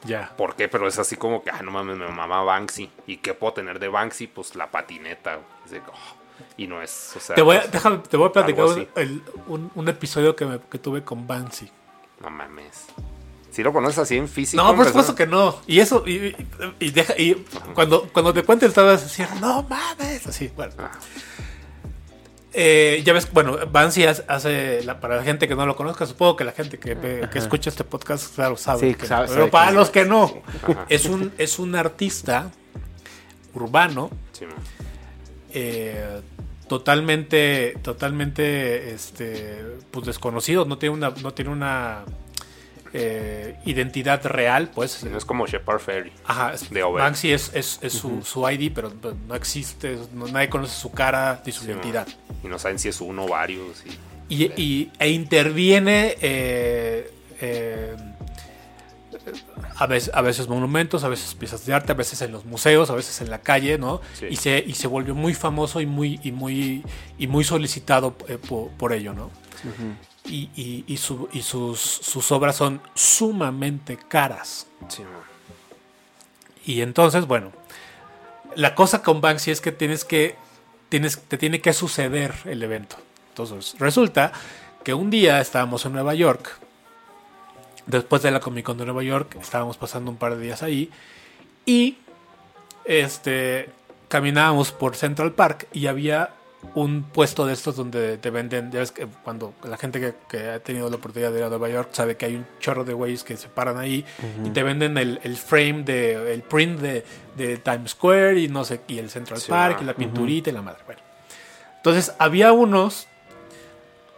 Ya. 0.09 0.35
¿por 0.37 0.57
qué? 0.57 0.69
Pero 0.69 0.89
es 0.89 0.99
así 0.99 1.17
como 1.17 1.43
que, 1.43 1.51
ah, 1.51 1.61
no 1.63 1.71
mames, 1.71 1.97
me 1.99 2.09
mama 2.09 2.43
Banksy. 2.43 2.91
¿Y 3.07 3.19
qué 3.19 3.35
puedo 3.35 3.53
tener 3.53 3.79
de 3.79 3.89
Banksy? 3.89 4.27
Pues 4.27 4.55
la 4.57 4.71
patineta. 4.71 5.39
Es 5.65 5.71
de 5.71 5.79
oh. 5.81 6.17
Y 6.57 6.67
no 6.67 6.81
es, 6.83 7.13
o 7.17 7.21
sea... 7.21 7.35
Te 7.37 7.43
voy 7.43 7.57
a, 7.57 7.67
déjame, 7.67 7.99
te 7.99 8.17
voy 8.17 8.29
a 8.29 8.33
platicar 8.33 8.65
un, 8.65 8.89
el- 8.97 9.23
un- 9.49 9.71
un 9.75 9.89
episodio 9.89 10.35
que, 10.37 10.47
me- 10.47 10.61
que 10.61 10.79
tuve 10.79 11.03
con 11.05 11.27
Banksy. 11.27 11.71
No 12.21 12.31
mames. 12.31 12.87
Si 13.51 13.63
lo 13.63 13.73
conoces 13.73 13.99
así 13.99 14.17
en 14.17 14.29
físico. 14.29 14.63
No, 14.63 14.75
por 14.77 14.87
supuesto 14.87 15.15
que 15.15 15.27
no. 15.27 15.61
Y 15.67 15.81
eso, 15.81 16.05
y, 16.07 16.13
y- 16.29 16.37
y 16.79 16.91
deja, 16.91 17.15
y 17.19 17.35
cuando, 17.75 18.09
cuando 18.13 18.33
te 18.33 18.45
cuento 18.45 18.67
estabas 18.67 19.03
así, 19.05 19.23
no 19.41 19.63
mames, 19.65 20.27
así, 20.27 20.49
bueno. 20.55 20.75
Ah. 20.79 20.91
Eh, 22.55 23.03
ya 23.05 23.13
ves, 23.13 23.31
bueno, 23.33 23.59
Banksy 23.71 24.05
hace, 24.07 24.83
la- 24.83 25.01
para 25.01 25.17
la 25.17 25.23
gente 25.23 25.47
que 25.47 25.55
no 25.55 25.67
lo 25.67 25.77
conozca, 25.77 26.07
supongo 26.07 26.37
que 26.37 26.45
la 26.45 26.53
gente 26.53 26.79
que, 26.79 26.97
que 27.31 27.39
escucha 27.39 27.69
este 27.71 27.85
podcast, 27.85 28.35
claro, 28.35 28.57
sabe. 28.57 28.81
Sí, 28.81 28.95
que- 28.95 29.07
sabe- 29.07 29.27
pero 29.29 29.41
sabe 29.41 29.51
para 29.51 29.71
los 29.71 29.91
que 29.91 30.05
no, 30.07 30.43
es 30.89 31.05
un, 31.05 31.31
es 31.37 31.59
un 31.59 31.75
artista 31.75 32.51
urbano, 33.55 34.11
Sí, 34.33 34.45
eh, 35.53 36.21
totalmente, 36.69 37.77
totalmente, 37.83 38.93
este, 38.93 39.65
pues 39.91 40.07
desconocido, 40.07 40.65
no 40.65 40.79
tiene 40.79 40.95
una, 40.95 41.11
no 41.23 41.33
tiene 41.35 41.51
una 41.51 42.05
eh, 42.93 43.57
identidad 43.65 44.25
real, 44.27 44.71
pues. 44.75 45.05
No 45.05 45.17
es 45.19 45.25
como 45.25 45.47
Shepard 45.47 45.81
Ferry. 45.81 46.13
Ajá, 46.25 46.55
es- 46.55 46.71
de 46.71 46.83
Over. 46.83 47.03
Banksy 47.03 47.33
es, 47.33 47.51
es, 47.55 47.79
es 47.83 47.93
su, 47.93 48.23
su 48.23 48.49
ID, 48.49 48.73
pero 48.75 48.93
no 49.27 49.35
existe, 49.35 49.99
no- 50.15 50.27
nadie 50.29 50.49
conoce 50.49 50.75
su 50.79 50.91
cara 50.93 51.43
ni 51.45 51.53
su 51.53 51.61
Sí, 51.63 51.69
man. 51.69 51.77
identidad. 51.77 52.09
Y 52.43 52.49
no 52.49 52.59
saben 52.59 52.79
si 52.79 52.89
es 52.89 53.01
uno 53.01 53.25
o 53.25 53.29
varios. 53.29 53.85
Y... 53.87 53.99
Y, 54.31 54.53
y- 54.63 54.93
e 54.99 55.09
interviene 55.11 56.15
eh, 56.21 57.11
eh, 57.41 57.97
a, 59.77 59.87
veces, 59.87 60.11
a 60.15 60.21
veces 60.21 60.49
monumentos, 60.49 61.03
a 61.05 61.09
veces 61.09 61.35
piezas 61.35 61.65
de 61.65 61.73
arte, 61.75 61.93
a 61.93 61.95
veces 61.95 62.21
en 62.23 62.33
los 62.33 62.45
museos, 62.45 62.91
a 62.91 62.95
veces 62.95 63.21
en 63.21 63.31
la 63.31 63.39
calle, 63.41 63.79
¿no? 63.79 64.01
Sí. 64.15 64.27
Y, 64.31 64.37
se, 64.37 64.63
y 64.67 64.75
se 64.75 64.87
volvió 64.87 65.15
muy 65.15 65.35
famoso 65.35 65.81
y 65.81 65.87
muy, 65.87 66.21
y 66.23 66.33
muy, 66.33 66.85
y 67.19 67.27
muy 67.27 67.45
solicitado 67.45 68.17
eh, 68.29 68.37
po- 68.39 68.71
por, 68.77 68.93
ello, 68.93 69.15
¿no? 69.15 69.31
Y, 70.29 70.51
y- 70.57 70.85
y 70.87 70.97
su- 70.99 71.29
y 71.33 71.43
sus, 71.43 71.81
sus 71.81 72.31
obras 72.33 72.57
son 72.57 72.81
sumamente 72.95 73.97
caras. 73.97 74.67
Sí. 74.89 75.03
Y 76.67 76.83
entonces, 76.83 77.27
bueno, 77.27 77.53
la 78.55 78.75
cosa 78.75 79.03
con 79.03 79.21
Banksy 79.21 79.51
es 79.51 79.61
que 79.61 79.73
tienes 79.73 80.05
que, 80.05 80.37
tienes, 80.91 81.19
te 81.21 81.39
tiene 81.39 81.61
que 81.61 81.73
suceder 81.73 82.35
el 82.45 82.63
evento. 82.63 82.97
Entonces, 83.31 83.75
resulta 83.79 84.33
que 84.85 84.93
un 84.95 85.11
día 85.11 85.41
estábamos 85.41 85.85
en 85.87 85.93
Nueva 85.93 86.15
York, 86.15 86.59
después 87.87 88.21
de 88.23 88.31
la 88.31 88.41
Comic 88.41 88.67
Con 88.67 88.77
de 88.79 88.85
Nueva 88.85 89.03
York, 89.03 89.37
estábamos 89.41 89.77
pasando 89.79 90.11
un 90.11 90.17
par 90.19 90.37
de 90.37 90.43
días 90.43 90.63
ahí, 90.63 90.91
y 91.65 91.97
este, 92.85 93.71
caminábamos 94.09 94.73
por 94.73 94.95
Central 94.97 95.33
Park 95.33 95.69
y 95.73 95.87
había 95.87 96.31
un 96.75 97.05
puesto 97.05 97.47
de 97.47 97.53
estos 97.53 97.77
donde 97.77 98.19
te 98.19 98.31
venden, 98.31 98.71
ya 98.73 98.81
ves 98.81 98.91
que 98.91 99.07
cuando 99.07 99.55
la 99.63 99.77
gente 99.77 100.01
que, 100.01 100.15
que 100.29 100.51
ha 100.51 100.61
tenido 100.61 100.91
la 100.91 100.97
oportunidad 100.97 101.31
de 101.33 101.39
ir 101.39 101.45
a 101.45 101.49
Nueva 101.49 101.69
York 101.69 101.91
sabe 101.93 102.17
que 102.17 102.27
hay 102.27 102.37
un 102.37 102.47
chorro 102.59 102.85
de 102.85 102.93
güeyes 102.95 103.23
que 103.23 103.37
se 103.37 103.49
paran 103.49 103.79
ahí 103.79 104.05
y 104.45 104.51
te 104.51 104.63
venden 104.63 104.99
el, 104.99 105.21
el 105.23 105.37
frame 105.37 105.85
de 105.85 106.35
el 106.35 106.43
print 106.43 106.81
de, 106.81 107.05
de 107.37 107.59
Times 107.59 107.93
Square 107.93 108.41
y 108.41 108.49
no 108.49 108.65
sé, 108.65 108.81
y 108.89 108.99
el 108.99 109.09
Central 109.11 109.41
Sí, 109.41 109.51
Park 109.51 109.77
ah. 109.79 109.83
y 109.83 109.87
la 109.87 109.95
pinturita 109.95 110.51
y 110.51 110.53
la 110.53 110.63
madre. 110.63 110.81
Bueno. 110.85 111.01
Entonces 111.77 112.15
había 112.19 112.53
unos 112.53 113.07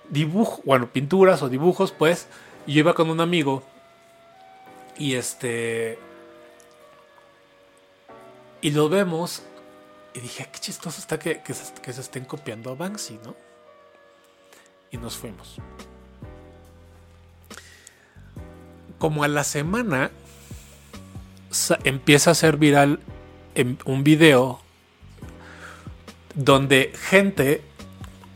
dibujos, 0.08 0.64
bueno, 0.64 0.90
pinturas 0.90 1.42
o 1.42 1.48
dibujos, 1.48 1.92
pues, 1.92 2.26
y 2.66 2.74
yo 2.74 2.80
iba 2.80 2.94
con 2.94 3.10
un 3.10 3.20
amigo 3.20 3.62
y 4.98 5.14
este 5.14 5.98
y 8.60 8.70
lo 8.72 8.88
vemos 8.88 9.42
y 10.14 10.20
dije, 10.20 10.48
qué 10.52 10.58
chistoso 10.58 11.00
está 11.00 11.18
que, 11.18 11.40
que 11.40 11.54
se, 11.54 12.00
estén 12.00 12.24
copiando 12.24 12.70
a 12.70 12.74
Banksy, 12.74 13.18
¿no? 13.24 13.34
Y 14.90 14.96
nos 14.96 15.16
fuimos. 15.16 15.56
Como 18.98 19.22
a 19.22 19.28
la 19.28 19.44
semana 19.44 20.10
empieza 21.84 22.32
a 22.32 22.34
ser 22.34 22.56
viral 22.56 23.00
un 23.84 24.04
video 24.04 24.60
donde 26.34 26.92
gente 27.08 27.62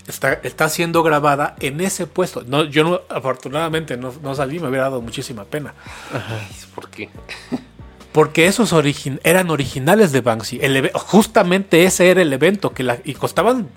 está, 0.06 0.34
está 0.34 0.68
siendo 0.68 1.02
grabada 1.02 1.56
en 1.60 1.80
ese 1.80 2.06
puesto. 2.06 2.42
No, 2.46 2.64
yo 2.64 2.84
no, 2.84 3.00
afortunadamente 3.08 3.96
no, 3.96 4.12
no 4.22 4.34
salí, 4.34 4.58
me 4.60 4.68
hubiera 4.68 4.84
dado 4.84 5.00
muchísima 5.00 5.44
pena. 5.44 5.74
Ay, 6.12 6.48
¿Por 6.74 6.88
qué? 6.88 7.10
Porque 8.14 8.46
esos 8.46 8.72
eran 9.24 9.50
originales 9.50 10.12
de 10.12 10.20
Banksy. 10.22 10.60
El 10.62 10.90
justamente 10.94 11.82
ese 11.84 12.10
era 12.10 12.22
el 12.22 12.32
evento 12.32 12.72
que 12.72 12.84
la- 12.84 12.98
y 13.04 13.12
costaban 13.14 13.68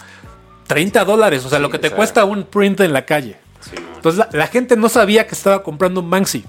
30 0.68 1.04
dólares, 1.04 1.44
o 1.44 1.50
sea, 1.50 1.58
Sí, 1.58 1.64
lo 1.64 1.70
que 1.72 1.80
te 1.80 1.88
sea- 1.90 1.98
cuesta 1.98 2.24
un 2.24 2.44
print 2.44 2.80
en 2.82 2.94
la 2.94 3.04
calle. 3.06 3.36
Sí. 3.62 3.76
Entonces 3.96 4.20
la, 4.20 4.30
la 4.32 4.46
gente 4.48 4.78
no 4.78 4.90
sabía 4.90 5.26
que 5.26 5.34
estaba 5.34 5.64
comprando 5.64 6.02
un 6.02 6.10
Banksy. 6.12 6.46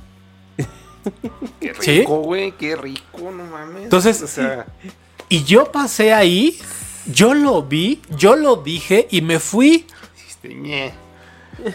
Qué 1.60 1.73
rico, 1.73 2.19
güey. 2.20 2.52
Qué 2.52 2.77
rico, 2.77 3.31
no 3.35 3.44
mames. 3.44 3.85
Entonces- 3.85 4.20
o 4.23 4.27
sea, 4.28 4.66
Y 5.31 5.44
yo 5.44 5.73
pasé 5.73 6.12
ahí, 6.12 6.59
yo 7.06 7.32
lo 7.35 7.62
vi, 7.62 8.02
yo 8.19 8.36
lo 8.36 8.56
dije 8.56 9.09
y 9.10 9.23
me 9.23 9.39
fui. 9.40 9.86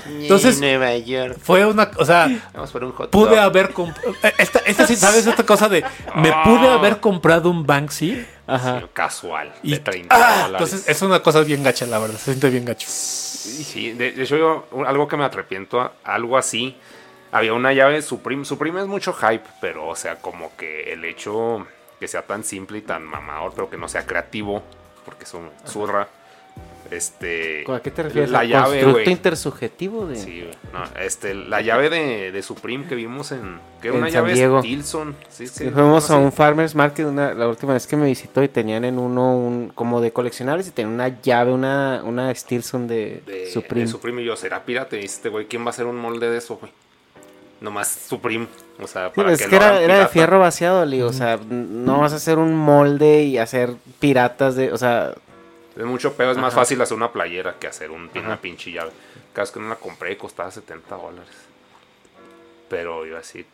Entonces- 0.07 0.59
Nueva 0.59 0.95
York. 0.97 1.37
Fue 1.41 1.65
una, 1.65 1.91
o 1.97 2.05
sea, 2.05 2.29
Vamos 2.53 2.71
por 2.71 2.83
un 2.83 2.91
hot 2.93 3.09
pude 3.09 3.31
dog. 3.31 3.39
haber 3.39 3.71
comprado. 3.73 4.13
Esta, 4.37 4.59
esta 4.59 4.87
sí, 4.87 4.95
¿sabes? 4.95 5.25
Esta 5.27 5.45
cosa 5.45 5.69
de. 5.69 5.83
Me 6.15 6.31
pude 6.43 6.67
haber 6.69 6.99
comprado 6.99 7.49
un 7.49 7.65
Banksy. 7.65 8.15
Sí, 8.15 8.25
casual. 8.93 9.53
Y, 9.63 9.71
de 9.71 9.79
30 9.79 10.15
¡Ah! 10.15 10.43
dólares. 10.43 10.69
entonces 10.73 10.89
es 10.89 11.01
una 11.01 11.21
cosa 11.21 11.41
bien 11.41 11.63
gacha, 11.63 11.85
la 11.85 11.99
verdad. 11.99 12.17
Se 12.17 12.25
siente 12.25 12.49
bien 12.49 12.65
gacho. 12.65 12.87
Sí, 12.89 13.91
de, 13.91 14.11
de 14.11 14.23
hecho, 14.23 14.37
yo, 14.37 14.67
algo 14.85 15.07
que 15.07 15.17
me 15.17 15.25
arrepiento, 15.25 15.91
algo 16.03 16.37
así. 16.37 16.77
Había 17.31 17.53
una 17.53 17.73
llave 17.73 18.01
Supreme. 18.01 18.45
Supreme 18.45 18.81
es 18.81 18.87
mucho 18.87 19.11
hype, 19.13 19.43
pero, 19.59 19.87
o 19.87 19.95
sea, 19.95 20.17
como 20.17 20.55
que 20.55 20.93
el 20.93 21.03
hecho 21.05 21.65
que 21.99 22.07
sea 22.07 22.21
tan 22.23 22.43
simple 22.43 22.77
y 22.79 22.81
tan 22.81 23.03
mamador, 23.03 23.53
pero 23.55 23.69
que 23.69 23.77
no 23.77 23.87
sea 23.87 24.05
creativo, 24.05 24.61
porque 25.05 25.23
es 25.23 25.33
un 25.33 25.49
zurra. 25.65 26.07
Este. 26.95 27.63
¿A 27.71 27.79
qué 27.81 27.91
te 27.91 28.03
refieres? 28.03 28.29
La 28.31 28.39
¿Al 28.39 28.47
llave, 28.47 28.63
constructo 28.69 28.91
güey. 29.01 29.09
intersubjetivo 29.11 30.07
de... 30.07 30.15
Sí. 30.15 30.47
No, 30.71 30.83
este, 31.01 31.33
la 31.33 31.61
llave 31.61 31.89
de, 31.89 32.31
de 32.31 32.41
Supreme 32.43 32.85
que 32.85 32.95
vimos 32.95 33.31
en. 33.31 33.59
Que 33.81 33.91
una 33.91 34.07
San 34.07 34.13
llave 34.13 34.33
Diego. 34.33 34.61
Tilson. 34.61 35.15
Sí, 35.29 35.47
sí, 35.47 35.65
Sí, 35.65 35.69
fuimos 35.69 36.05
a 36.05 36.07
sé. 36.07 36.13
un 36.15 36.31
farmers 36.31 36.75
market 36.75 37.05
una- 37.05 37.33
la 37.33 37.47
última 37.47 37.73
vez 37.73 37.85
que 37.87 37.95
me 37.97 38.05
visitó 38.05 38.41
y 38.43 38.47
tenían 38.47 38.85
en 38.85 38.97
uno 38.99 39.35
un 39.37 39.71
como 39.75 40.01
de 40.01 40.11
coleccionables 40.11 40.67
y 40.67 40.71
tenían 40.71 40.93
una 40.93 41.21
llave, 41.21 41.51
una, 41.51 42.01
una 42.05 42.33
Stilson 42.33 42.87
de, 42.87 43.21
de 43.25 43.51
Supreme. 43.51 43.81
de 43.85 43.87
Supreme. 43.91 44.21
Y 44.21 44.25
yo, 44.25 44.35
¿será 44.35 44.63
pirata? 44.63 44.95
Este 44.97 45.29
güey, 45.29 45.45
¿quién 45.47 45.63
va 45.63 45.67
a 45.67 45.69
hacer 45.71 45.85
un 45.85 45.97
molde 45.97 46.29
de 46.29 46.37
eso, 46.37 46.57
güey? 46.57 46.71
Nomás 47.61 47.87
Supreme. 47.87 48.47
O 48.81 48.87
sea, 48.87 49.07
Sí, 49.07 49.11
para 49.15 49.27
pues 49.29 49.37
que 49.37 49.43
es 49.45 49.49
que 49.49 49.55
era, 49.55 49.81
era 49.81 49.99
de 49.99 50.07
fierro 50.07 50.39
vaciado, 50.39 50.85
Lee, 50.85 51.01
o 51.01 51.13
sea, 51.13 51.39
no 51.49 51.99
vas 52.01 52.11
a 52.11 52.17
hacer 52.17 52.37
un 52.39 52.55
molde 52.55 53.23
y 53.23 53.37
hacer 53.37 53.75
piratas 53.99 54.55
de, 54.55 54.73
o 54.73 54.77
sea, 54.77 55.13
Es 55.77 55.85
mucho 55.85 56.13
peor, 56.13 56.31
es 56.31 56.37
más 56.37 56.53
Ajá. 56.53 56.61
fácil 56.61 56.79
hacer 56.81 56.95
una 56.95 57.11
playera 57.11 57.55
que 57.59 57.67
hacer 57.67 57.89
un, 57.91 58.09
una 58.15 58.39
pinche 58.39 58.71
llave. 58.71 58.91
Cada 59.33 59.43
vez 59.45 59.51
que 59.51 59.59
no 59.59 59.69
la 59.69 59.75
compré 59.75 60.11
y 60.11 60.15
costaba 60.15 60.51
70 60.51 60.95
dólares. 60.95 61.29
Pero 62.69 63.05
yo 63.05 63.17
así. 63.17 63.45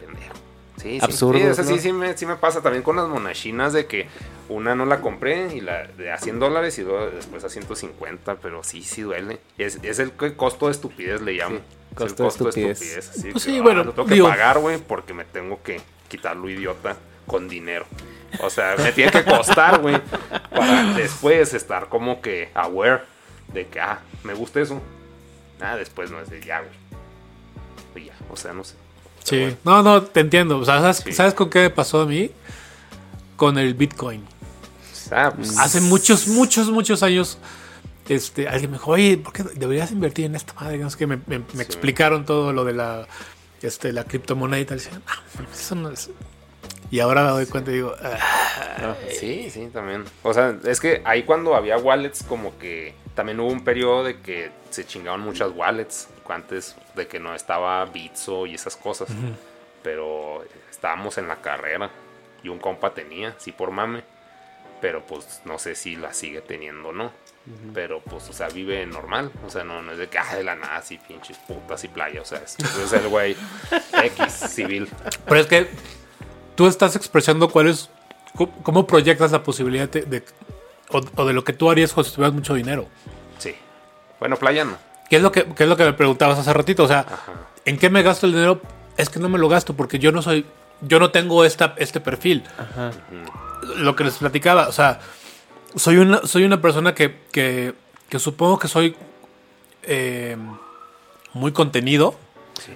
Pendejo. 0.00 0.34
Sí, 0.76 0.98
sí. 0.98 1.00
Absurdos, 1.00 1.56
Sí, 1.56 1.64
sí, 1.64 1.78
sí 1.78 1.92
me, 1.92 2.16
sí 2.16 2.26
me 2.26 2.36
pasa 2.36 2.60
también 2.60 2.82
con 2.82 2.96
las 2.96 3.08
monachinas 3.08 3.72
de 3.72 3.86
que 3.86 4.08
una 4.48 4.74
no 4.74 4.84
la 4.86 5.00
compré 5.00 5.54
y 5.54 5.60
la 5.60 5.84
de 5.86 6.10
a 6.10 6.18
100 6.18 6.40
dólares 6.40 6.76
y 6.78 6.82
después 6.82 7.44
a 7.44 7.48
150, 7.48 8.36
pero 8.36 8.62
sí, 8.64 8.82
sí 8.82 9.02
duele. 9.02 9.38
Es, 9.56 9.78
es 9.82 9.98
el 10.00 10.12
costo 10.36 10.66
de 10.66 10.72
estupidez, 10.72 11.20
le 11.22 11.32
llamo. 11.34 11.56
Es 11.56 12.02
el 12.02 12.14
costo 12.16 12.22
de 12.24 12.28
estupidez. 12.50 12.98
así 13.08 13.30
Pues 13.30 13.44
que, 13.44 13.50
sí, 13.52 13.58
ah, 13.58 13.62
bueno, 13.62 13.84
lo 13.84 13.92
tengo 13.92 14.08
que 14.08 14.14
digo- 14.14 14.28
pagar, 14.28 14.58
güey, 14.58 14.78
porque 14.78 15.14
me 15.14 15.24
tengo 15.24 15.62
que 15.62 15.80
quitar 16.08 16.36
lo 16.36 16.48
idiota 16.48 16.96
con 17.26 17.48
dinero. 17.48 17.86
O 18.40 18.50
sea, 18.50 18.74
me 18.78 18.92
tiene 18.92 19.10
que 19.12 19.24
costar, 19.24 19.80
güey, 19.80 20.00
para 20.50 20.92
después 20.94 21.54
estar 21.54 21.88
como 21.88 22.20
que 22.20 22.50
aware 22.54 23.02
de 23.52 23.66
que, 23.68 23.80
ah, 23.80 24.00
me 24.24 24.34
gusta 24.34 24.60
eso. 24.60 24.80
Ah, 25.60 25.76
después 25.76 26.10
no 26.10 26.20
es 26.20 26.28
de 26.30 26.40
ya, 26.42 26.60
güey. 26.60 28.06
Ya, 28.06 28.14
o 28.30 28.36
sea, 28.36 28.52
no 28.52 28.64
sé. 28.64 28.74
Sí, 29.22 29.40
bueno. 29.40 29.56
no, 29.64 29.82
no, 29.82 30.02
te 30.02 30.20
entiendo. 30.20 30.58
O 30.58 30.64
sea, 30.64 30.80
¿sabes, 30.80 30.96
Sí. 30.98 31.12
¿sabes 31.12 31.32
con 31.34 31.48
qué 31.48 31.60
me 31.60 31.70
pasó 31.70 32.02
a 32.02 32.06
mí? 32.06 32.30
Con 33.36 33.56
el 33.58 33.74
Bitcoin. 33.74 34.24
Ah, 35.10 35.32
pues, 35.34 35.56
Hace 35.58 35.80
muchos, 35.80 36.26
muchos, 36.28 36.70
muchos 36.70 37.02
años, 37.02 37.38
este, 38.08 38.48
alguien 38.48 38.70
me 38.72 38.78
dijo, 38.78 38.90
oye, 38.90 39.16
¿por 39.18 39.32
qué 39.32 39.42
deberías 39.54 39.92
invertir 39.92 40.24
en 40.26 40.34
esta 40.34 40.52
madre? 40.54 40.78
No 40.78 40.90
sé 40.90 40.98
qué, 40.98 41.06
me, 41.06 41.18
me- 41.26 41.42
me 41.52 41.62
explicaron 41.62 42.24
todo 42.26 42.52
lo 42.52 42.64
de 42.64 42.72
la, 42.74 43.06
este, 43.62 43.92
la 43.92 44.04
criptomoneda 44.04 44.60
y 44.60 44.64
tal. 44.64 44.78
Y 44.78 44.80
decía, 44.82 45.00
"Ah, 45.06 45.22
eso 45.54 45.74
no 45.74 45.90
es-". 45.90 46.10
Y 46.94 47.00
ahora 47.00 47.24
me 47.24 47.30
doy 47.30 47.46
cuenta 47.46 47.72
y 47.72 47.74
digo, 47.74 47.92
"Ah". 48.00 48.94
Sí, 49.10 49.50
sí, 49.50 49.68
también. 49.72 50.04
O 50.22 50.32
sea, 50.32 50.56
es 50.64 50.78
que 50.78 51.02
ahí 51.04 51.24
cuando 51.24 51.56
había 51.56 51.76
wallets, 51.76 52.22
como 52.22 52.56
que 52.56 52.94
también 53.16 53.40
hubo 53.40 53.48
un 53.50 53.64
periodo 53.64 54.04
de 54.04 54.20
que 54.20 54.52
se 54.70 54.86
chingaban 54.86 55.20
muchas 55.20 55.50
wallets. 55.52 56.08
Antes 56.28 56.76
de 56.94 57.08
que 57.08 57.18
no 57.18 57.34
estaba 57.34 57.84
Bitso 57.86 58.46
y 58.46 58.54
esas 58.54 58.76
cosas. 58.76 59.08
Pero 59.82 60.44
estábamos 60.70 61.18
en 61.18 61.26
la 61.26 61.36
carrera 61.42 61.90
y 62.44 62.48
un 62.48 62.60
compa 62.60 62.94
tenía, 62.94 63.34
sí 63.38 63.50
por 63.50 63.72
mame. 63.72 64.04
pero 64.80 65.04
pues 65.04 65.40
no 65.46 65.58
sé 65.58 65.74
si 65.74 65.96
la 65.96 66.12
sigue 66.12 66.42
teniendo 66.42 66.90
o 66.90 66.92
no. 66.92 67.10
Pero 67.74 68.00
pues, 68.02 68.28
o 68.28 68.32
sea, 68.32 68.46
vive 68.50 68.86
normal. 68.86 69.32
O 69.44 69.50
sea, 69.50 69.64
no, 69.64 69.82
no 69.82 69.90
es 69.92 69.98
de 69.98 70.06
que, 70.08 70.18
ah, 70.18 70.36
de 70.36 70.44
la 70.44 70.54
nada, 70.54 70.76
así 70.76 70.98
pinches 70.98 71.38
putas 71.38 71.82
y 71.82 71.88
playa. 71.88 72.20
O 72.20 72.24
sea, 72.24 72.38
es, 72.38 72.56
es 72.60 72.92
el 72.92 73.08
güey 73.08 73.36
X 74.04 74.32
civil. 74.32 74.88
Pero 75.26 75.40
es 75.40 75.46
que 75.48 75.68
tú 76.54 76.66
estás 76.66 76.96
expresando 76.96 77.48
cuál 77.48 77.68
es, 77.68 77.90
cómo, 78.62 78.86
proyectas 78.86 79.32
la 79.32 79.42
posibilidad 79.42 79.88
de, 79.88 80.02
de- 80.02 80.24
o, 80.90 81.00
o 81.16 81.24
de 81.24 81.32
lo 81.32 81.44
que 81.44 81.52
tú 81.52 81.70
harías 81.70 81.92
cuando 81.92 82.10
tuvieras 82.12 82.34
mucho 82.34 82.54
dinero. 82.54 82.86
Sí. 83.38 83.54
Bueno, 84.20 84.36
playa 84.36 84.64
no. 84.64 84.76
¿Qué 85.10 85.16
es 85.16 85.22
lo 85.22 85.32
que, 85.32 85.44
qué 85.44 85.64
es 85.64 85.68
lo 85.68 85.76
que 85.76 85.84
me 85.84 85.92
preguntabas 85.92 86.38
hace 86.38 86.52
ratito? 86.52 86.84
O 86.84 86.88
sea, 86.88 87.00
Ajá. 87.00 87.32
¿en 87.64 87.78
qué 87.78 87.90
me 87.90 88.02
gasto 88.02 88.26
el 88.26 88.32
dinero? 88.32 88.60
Es 88.96 89.08
que 89.10 89.18
no 89.18 89.28
me 89.28 89.38
lo 89.38 89.48
gasto 89.48 89.74
porque 89.74 89.98
yo 89.98 90.12
no 90.12 90.22
soy, 90.22 90.46
yo 90.80 90.98
no 91.00 91.10
tengo 91.10 91.44
esta, 91.44 91.74
este 91.78 92.00
perfil. 92.00 92.44
Lo 93.76 93.96
que 93.96 94.04
les 94.04 94.14
platicaba, 94.14 94.68
o 94.68 94.72
sea, 94.72 95.00
soy 95.74 95.96
una, 95.96 96.26
soy 96.26 96.44
una 96.44 96.60
persona 96.60 96.94
que, 96.94 97.18
que, 97.32 97.74
que 98.08 98.18
supongo 98.18 98.58
que 98.58 98.68
soy 98.68 98.94
eh, 99.82 100.36
muy 101.32 101.52
contenido. 101.52 102.14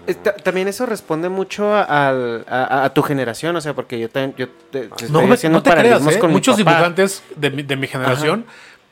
Eh, 0.07 0.15
ta- 0.15 0.35
También 0.35 0.69
eso 0.69 0.87
responde 0.87 1.29
mucho 1.29 1.73
a, 1.75 2.09
al- 2.09 2.45
a- 2.49 2.85
a 2.85 2.95
tu 2.95 3.03
generación, 3.03 3.55
o 3.57 3.61
sea, 3.61 3.75
porque 3.75 3.99
yo 3.99 4.09
también 4.09 4.35
yo 4.37 4.49
te, 4.71 4.83
te 4.83 4.89
No, 4.89 4.95
estoy 4.97 5.27
me- 5.27 5.35
haciendo 5.35 5.59
no 5.59 5.63
te 5.63 5.71
creas, 5.71 6.07
¿eh? 6.07 6.19
con 6.19 6.31
muchos 6.31 6.57
dibujantes 6.57 7.23
de 7.37 7.51
mi, 7.51 7.63
de 7.63 7.77
mi 7.77 7.87
generación 7.87 8.45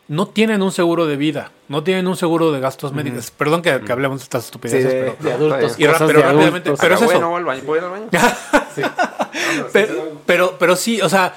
no 0.09 0.29
tienen 0.29 0.63
un 0.63 0.71
seguro 0.71 1.07
de 1.07 1.17
vida, 1.17 1.51
no 1.69 1.83
tienen 1.83 2.07
un 2.07 2.17
seguro 2.17 2.53
de 2.53 2.61
gastos 2.61 2.93
médicos. 2.93 3.33
Perdón 3.33 3.61
que, 3.63 3.81
que 3.81 3.91
hablemos 3.91 4.21
de 4.21 4.23
estas 4.23 4.45
Sí, 4.45 4.47
estupideces, 4.49 4.85
de, 4.85 4.91
pero, 5.01 5.17
de 5.21 5.33
adultos, 5.33 5.79
Y 5.81 5.85
ra- 5.87 5.93
cosas 5.95 6.07
pero 6.07 6.19
de 6.21 6.25
rápidamente, 6.27 6.69
adultos. 6.69 6.79
pero 6.81 6.95
es 6.95 7.03
Acá, 7.03 7.11
eso. 7.11 7.21
bueno, 7.21 7.31
voy 7.31 7.39
al 7.39 7.45
baño, 7.45 7.63
voy 7.67 7.79
al 7.81 7.91
baño. 7.91 8.07
pero, 9.73 10.21
pero, 10.27 10.57
pero 10.59 10.77
sí, 10.77 11.01
o 11.01 11.09
sea, 11.09 11.35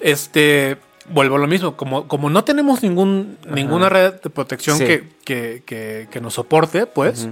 este, 0.00 0.78
vuelvo 1.08 1.36
a 1.36 1.38
lo 1.38 1.46
mismo, 1.46 1.76
como, 1.76 2.08
como 2.08 2.30
no 2.30 2.44
tenemos 2.44 2.82
ningún, 2.82 3.38
ninguna 3.46 3.88
red 3.88 4.14
de 4.14 4.30
protección 4.30 4.78
Sí. 4.78 4.84
que, 4.86 5.08
que, 5.24 5.62
que, 5.66 6.08
que 6.10 6.20
nos 6.20 6.34
soporte, 6.34 6.86
pues, 6.86 7.28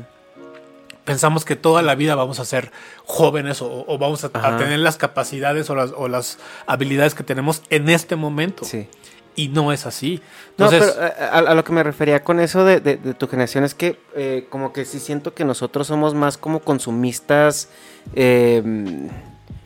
pensamos 1.09 1.45
que 1.45 1.57
toda 1.57 1.83
la 1.83 1.95
vida 1.97 2.15
vamos 2.15 2.39
a 2.39 2.45
ser 2.45 2.71
jóvenes 3.05 3.61
o, 3.63 3.85
o 3.89 3.99
vamos 3.99 4.23
a, 4.25 4.29
tener 4.59 4.79
las 4.79 4.97
capacidades 4.97 5.69
o 5.71 5.75
las, 5.75 5.91
o 5.97 6.07
las 6.09 6.39
habilidades 6.67 7.15
que 7.15 7.25
tenemos 7.25 7.63
en 7.71 7.89
este 7.89 8.15
momento. 8.17 8.65
Sí. 8.65 8.87
Y 9.35 9.49
no 9.49 9.73
es 9.73 9.87
así. 9.87 10.21
No, 10.57 10.65
Entonces, 10.67 10.95
pero 10.97 11.07
eh, 11.07 11.13
a, 11.33 11.39
a 11.39 11.55
lo 11.55 11.63
que 11.63 11.73
me 11.73 11.83
refería 11.85 12.25
con 12.25 12.41
eso 12.41 12.65
de, 12.65 12.81
de- 12.81 12.97
de 12.97 13.15
tu 13.15 13.29
generación 13.29 13.63
es 13.65 13.73
que 13.75 14.01
eh, 14.17 14.47
como 14.51 14.73
que 14.73 14.85
sí 14.85 14.99
siento 14.99 15.33
que 15.33 15.45
nosotros 15.45 15.87
somos 15.87 16.15
más 16.15 16.37
como 16.37 16.59
consumistas 16.61 17.69
eh, 18.15 18.63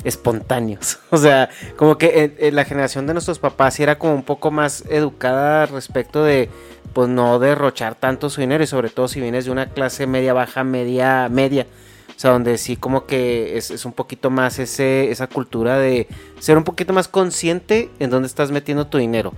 espontáneos. 0.05 0.99
O 1.11 1.19
sea, 1.19 1.51
como 1.77 1.99
que 1.99 2.07
eh, 2.07 2.35
eh, 2.39 2.53
la 2.53 2.65
generación 2.65 3.07
de 3.07 3.13
nuestros 3.13 3.39
papás 3.39 3.79
era 3.79 3.99
como 3.99 4.15
un 4.15 4.23
poco 4.23 4.51
más 4.51 4.85
educada 4.89 5.67
respecto 5.67 6.25
de 6.25 6.49
pues 6.95 7.09
no 7.09 7.39
derrochar 7.39 7.95
tanto 7.95 8.31
su 8.31 8.41
dinero 8.41 8.65
y 8.65 8.67
sobre 8.67 8.91
todo 8.91 9.09
si 9.09 9.21
vienes 9.21 9.45
de 9.45 9.51
una 9.51 9.67
clase 9.67 10.07
media 10.07 10.33
baja, 10.33 10.65
media, 10.65 11.29
media. 11.29 11.67
O 12.17 12.21
sea, 12.23 12.31
donde 12.33 12.59
sí 12.59 12.77
como 12.77 13.07
que 13.07 13.57
es, 13.57 13.71
es 13.71 13.85
un 13.85 13.93
poquito 13.93 14.31
más 14.31 14.59
ese, 14.59 15.11
esa 15.11 15.27
cultura 15.27 15.79
de 15.79 16.09
ser 16.39 16.57
un 16.57 16.65
poquito 16.65 16.93
más 16.93 17.09
consciente 17.09 17.91
en 17.99 18.11
dónde 18.11 18.27
estás 18.27 18.51
metiendo 18.51 18.87
tu 18.87 18.99
dinero. 18.99 19.33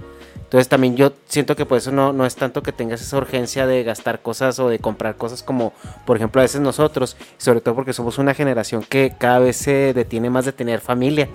Entonces 0.45 0.69
también 0.69 0.95
yo 0.97 1.12
siento 1.27 1.57
que 1.57 1.66
por 1.66 1.79
eso 1.79 1.91
no, 1.91 2.12
no 2.12 2.25
es 2.27 2.37
tanto 2.37 2.62
que 2.62 2.71
tengas 2.71 3.01
esa 3.03 3.16
urgencia 3.16 3.66
de 3.66 3.83
gastar 3.83 4.21
cosas 4.23 4.59
o 4.61 4.69
de 4.69 4.79
comprar 4.79 5.16
cosas 5.16 5.43
como 5.43 5.73
por 6.07 6.16
ejemplo 6.16 6.41
a 6.41 6.45
veces 6.45 6.61
nosotros, 6.61 7.16
sobre 7.39 7.61
todo 7.61 7.75
porque 7.75 7.93
somos 7.93 8.19
una 8.19 8.35
generación 8.35 8.85
que 8.85 9.15
cada 9.19 9.41
vez 9.41 9.57
se 9.57 9.93
detiene 9.95 10.31
más 10.31 10.45
de 10.45 10.53
tener 10.53 10.81
familia. 10.81 11.29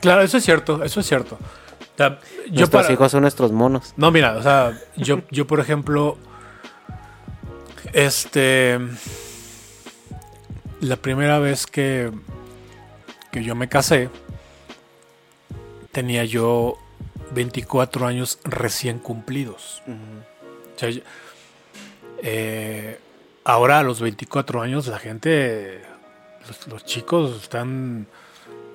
claro, 0.00 0.22
eso 0.22 0.36
es 0.36 0.44
cierto, 0.44 0.84
eso 0.84 1.00
es 1.00 1.06
cierto. 1.06 1.36
O 1.36 1.96
sea, 1.96 2.18
yo 2.46 2.60
Nuestros 2.60 2.82
para- 2.84 2.92
hijos 2.94 3.10
son 3.12 3.22
nuestros 3.22 3.50
monos. 3.52 3.92
No, 3.96 4.10
mira, 4.10 4.36
o 4.36 4.42
sea, 4.42 4.78
yo, 4.96 5.20
yo 5.30 5.46
por 5.46 5.58
ejemplo, 5.60 6.16
este, 7.92 8.78
la 10.80 10.96
primera 10.96 11.38
vez 11.38 11.66
que, 11.66 12.10
que 13.32 13.42
yo 13.42 13.54
me 13.54 13.68
casé, 13.68 14.08
tenía 15.92 16.24
yo 16.24 16.76
24 17.34 18.06
años 18.06 18.38
recién 18.44 18.98
cumplidos. 18.98 19.82
O 20.76 20.78
sea, 20.78 20.90
eh, 22.22 22.98
ahora 23.44 23.78
a 23.78 23.82
los 23.82 24.00
24 24.00 24.62
años 24.62 24.86
la 24.86 24.98
gente, 24.98 25.80
los, 26.46 26.66
los 26.68 26.84
chicos 26.84 27.42
están 27.42 28.06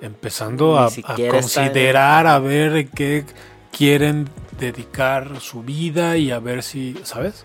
empezando 0.00 0.78
a, 0.78 0.88
considerar, 1.30 2.26
a 2.26 2.38
ver 2.38 2.88
qué 2.88 3.24
quieren 3.76 4.28
dedicar 4.58 5.40
su 5.40 5.62
vida 5.62 6.16
y 6.16 6.30
a 6.30 6.38
ver 6.38 6.62
si, 6.62 6.96
¿sabes? 7.02 7.44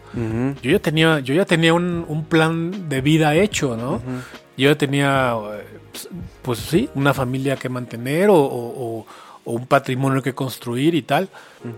Yo 0.62 0.72
ya 0.72 0.80
tenía, 0.80 1.20
yo 1.20 1.34
ya 1.34 1.46
tenía 1.46 1.74
un, 1.74 2.06
un 2.08 2.26
plan 2.26 2.88
de 2.90 3.02
vida 3.02 3.36
hecho, 3.36 3.76
¿no? 3.76 4.02
Yo 4.58 4.70
ya 4.70 4.78
tenía, 4.78 5.34
eh, 5.54 5.66
pues, 5.92 6.10
pues 6.42 6.60
sí, 6.60 6.90
una 6.96 7.14
familia 7.14 7.56
que 7.58 7.68
mantener 7.70 8.30
o, 8.30 8.36
o- 8.38 9.06
o- 9.46 9.54
un 9.54 9.68
patrimonio 9.68 10.22
que 10.22 10.34
construir 10.34 10.96
y 10.96 11.02
tal. 11.02 11.30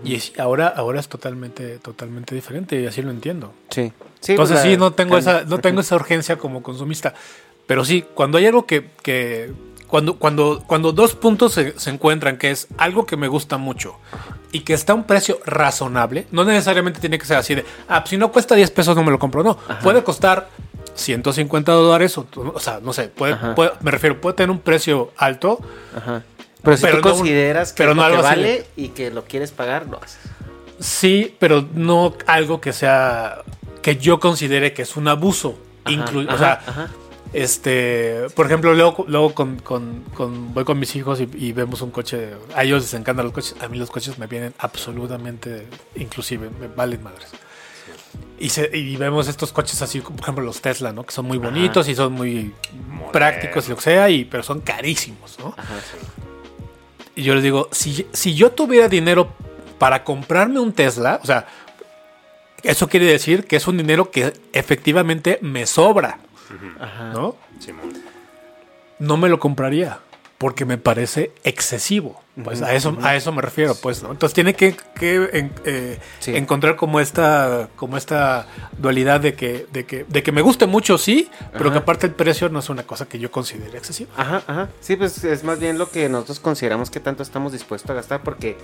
Y 0.04 0.14
es- 0.14 0.32
ahora, 0.38 0.68
ahora 0.68 1.00
es 1.00 1.08
totalmente, 1.08 1.78
totalmente 1.78 2.34
diferente 2.34 2.80
y 2.80 2.86
así 2.86 3.02
lo 3.02 3.10
entiendo. 3.10 3.52
Sí. 3.70 3.92
Sí, 4.20 4.32
Entonces 4.32 4.56
pues, 4.56 4.62
sí, 4.62 4.70
la- 4.72 4.76
no 4.78 4.92
tengo 4.92 5.14
cambia. 5.16 5.38
esa, 5.40 5.44
no 5.48 5.58
tengo 5.58 5.80
esa 5.80 5.96
urgencia 5.96 6.36
como 6.38 6.62
consumista. 6.62 7.12
Pero 7.66 7.84
sí, 7.84 8.04
cuando 8.14 8.38
hay 8.38 8.46
algo 8.46 8.64
que, 8.66 8.90
que 9.02 9.52
cuando, 9.86 10.16
cuando, 10.18 10.62
cuando 10.66 10.92
dos 10.92 11.14
puntos 11.14 11.52
se, 11.52 11.78
se 11.78 11.90
encuentran, 11.90 12.36
que 12.38 12.50
es 12.50 12.66
algo 12.78 13.06
que 13.06 13.16
me 13.16 13.28
gusta 13.28 13.58
mucho 13.58 13.96
y 14.50 14.60
que 14.60 14.72
está 14.74 14.92
a 14.92 14.96
un 14.96 15.04
precio 15.04 15.38
razonable, 15.44 16.26
no 16.32 16.44
necesariamente 16.44 17.00
tiene 17.00 17.18
que 17.18 17.26
ser 17.26 17.36
así 17.36 17.54
de, 17.54 17.64
ah, 17.88 18.00
pues 18.00 18.10
si 18.10 18.16
no 18.16 18.32
cuesta 18.32 18.54
10 18.54 18.70
pesos 18.70 18.96
no 18.96 19.02
me 19.04 19.10
lo 19.10 19.18
compro, 19.18 19.42
no, 19.42 19.56
puede 19.82 20.02
costar 20.02 20.48
150 20.94 21.72
dólares, 21.72 22.16
o, 22.18 22.26
o 22.54 22.60
sea, 22.60 22.80
no 22.82 22.92
sé, 22.92 23.08
puede, 23.08 23.36
puede- 23.54 23.72
me 23.80 23.90
refiero, 23.90 24.20
puede 24.20 24.34
tener 24.36 24.50
un 24.50 24.60
precio 24.60 25.12
alto, 25.16 25.58
Ajá. 25.96 26.22
Pero 26.64 26.76
si 26.76 26.82
Pero 26.82 27.00
tú 27.00 27.08
no 27.08 27.14
consideras 27.16 27.72
que, 27.72 27.76
pero 27.82 27.94
no 27.94 28.02
así 28.02 28.16
vale 28.22 28.66
y 28.76 28.88
que 28.88 29.10
lo 29.10 29.24
quieres 29.24 29.52
pagar, 29.52 29.86
lo 29.86 30.02
haces. 30.02 30.18
Sí, 30.80 31.36
pero 31.38 31.66
no 31.74 32.14
algo 32.26 32.60
que 32.60 32.72
sea 32.72 33.42
que 33.82 33.96
yo 33.96 34.18
considere 34.18 34.72
que 34.72 34.82
es 34.82 34.96
un 34.96 35.06
abuso. 35.08 35.58
Inclu- 35.84 36.26
ajá, 36.26 36.34
o 36.34 36.38
sea, 36.38 36.52
ajá. 36.66 36.90
este, 37.34 38.26
por 38.34 38.46
ejemplo, 38.46 38.72
luego, 38.74 39.04
luego 39.06 39.34
con, 39.34 39.56
con- 39.58 40.02
con- 40.14 40.54
voy 40.54 40.64
con 40.64 40.78
mis 40.78 40.96
hijos 40.96 41.20
y, 41.20 41.28
y 41.34 41.52
vemos 41.52 41.82
un 41.82 41.90
coche. 41.90 42.30
A 42.54 42.64
ellos 42.64 42.82
les 42.82 42.94
encantan 42.94 43.26
los 43.26 43.34
coches. 43.34 43.54
A 43.60 43.68
mí 43.68 43.76
los 43.76 43.90
coches 43.90 44.18
me 44.18 44.26
vienen 44.26 44.54
absolutamente, 44.58 45.66
inclusive, 45.96 46.48
me 46.58 46.68
valen 46.68 47.02
madres. 47.02 47.28
Y, 48.38 48.48
se- 48.48 48.70
y 48.76 48.96
vemos 48.96 49.28
estos 49.28 49.52
coches 49.52 49.80
así, 49.82 50.00
como, 50.00 50.16
por 50.16 50.24
ejemplo 50.24 50.44
los 50.44 50.60
Tesla, 50.60 50.92
¿no? 50.92 51.04
Que 51.04 51.12
son 51.12 51.26
muy 51.26 51.38
bonitos 51.38 51.88
y 51.88 51.94
son 51.94 52.12
muy 52.14 52.52
prácticos 53.12 53.66
y 53.66 53.70
lo 53.70 53.76
que 53.76 53.82
sea, 53.82 54.08
y, 54.10 54.24
pero 54.24 54.42
son 54.42 54.60
carísimos, 54.60 55.36
¿no? 55.38 55.54
Y 57.16 57.22
yo 57.22 57.34
les 57.34 57.42
digo, 57.42 57.68
si, 57.70 58.06
si 58.12 58.34
yo 58.34 58.52
tuviera 58.52 58.88
dinero 58.88 59.32
para 59.78 60.04
comprarme 60.04 60.58
un 60.60 60.72
Tesla, 60.72 61.20
o 61.22 61.26
sea, 61.26 61.46
eso 62.62 62.88
quiere 62.88 63.06
decir 63.06 63.46
que 63.46 63.56
es 63.56 63.68
un 63.68 63.76
dinero 63.76 64.10
que 64.10 64.32
efectivamente 64.52 65.38
me 65.42 65.66
sobra, 65.66 66.18
¿no? 67.12 67.36
Simón. 67.58 67.92
No 68.98 69.16
me 69.16 69.28
lo 69.28 69.38
compraría 69.38 69.98
porque 70.38 70.64
me 70.64 70.78
parece 70.78 71.32
excesivo. 71.44 72.23
Pues 72.42 72.62
a 72.62 72.74
eso, 72.74 72.96
a 73.00 73.14
eso 73.14 73.30
me 73.30 73.40
refiero, 73.42 73.76
pues, 73.76 74.02
¿no? 74.02 74.10
Entonces 74.10 74.34
tiene 74.34 74.54
que, 74.54 74.74
que, 74.98 75.28
en- 75.34 75.52
eh, 75.64 75.98
Sí. 76.18 76.34
encontrar 76.34 76.74
como 76.74 76.98
esta, 76.98 77.68
como 77.76 77.96
esta 77.96 78.46
dualidad 78.76 79.20
de 79.20 79.34
que, 79.34 79.66
de 79.72 79.84
que, 79.86 80.04
de 80.08 80.22
que 80.24 80.32
me 80.32 80.42
guste 80.42 80.66
mucho, 80.66 80.98
sí, 80.98 81.30
pero 81.52 81.70
que 81.70 81.78
aparte 81.78 82.06
el 82.08 82.12
precio 82.12 82.48
no 82.48 82.58
es 82.58 82.68
una 82.70 82.82
cosa 82.82 83.06
que 83.06 83.20
yo 83.20 83.30
considere 83.30 83.78
excesiva. 83.78 84.10
Ajá, 84.16 84.42
ajá. 84.48 84.68
Sí, 84.80 84.96
pues 84.96 85.22
es 85.22 85.44
más 85.44 85.60
bien 85.60 85.78
lo 85.78 85.88
que 85.90 86.08
nosotros 86.08 86.40
consideramos 86.40 86.90
que 86.90 86.98
tanto 86.98 87.22
estamos 87.22 87.52
dispuestos 87.52 87.88
a 87.92 87.94
gastar 87.94 88.22
porque, 88.24 88.56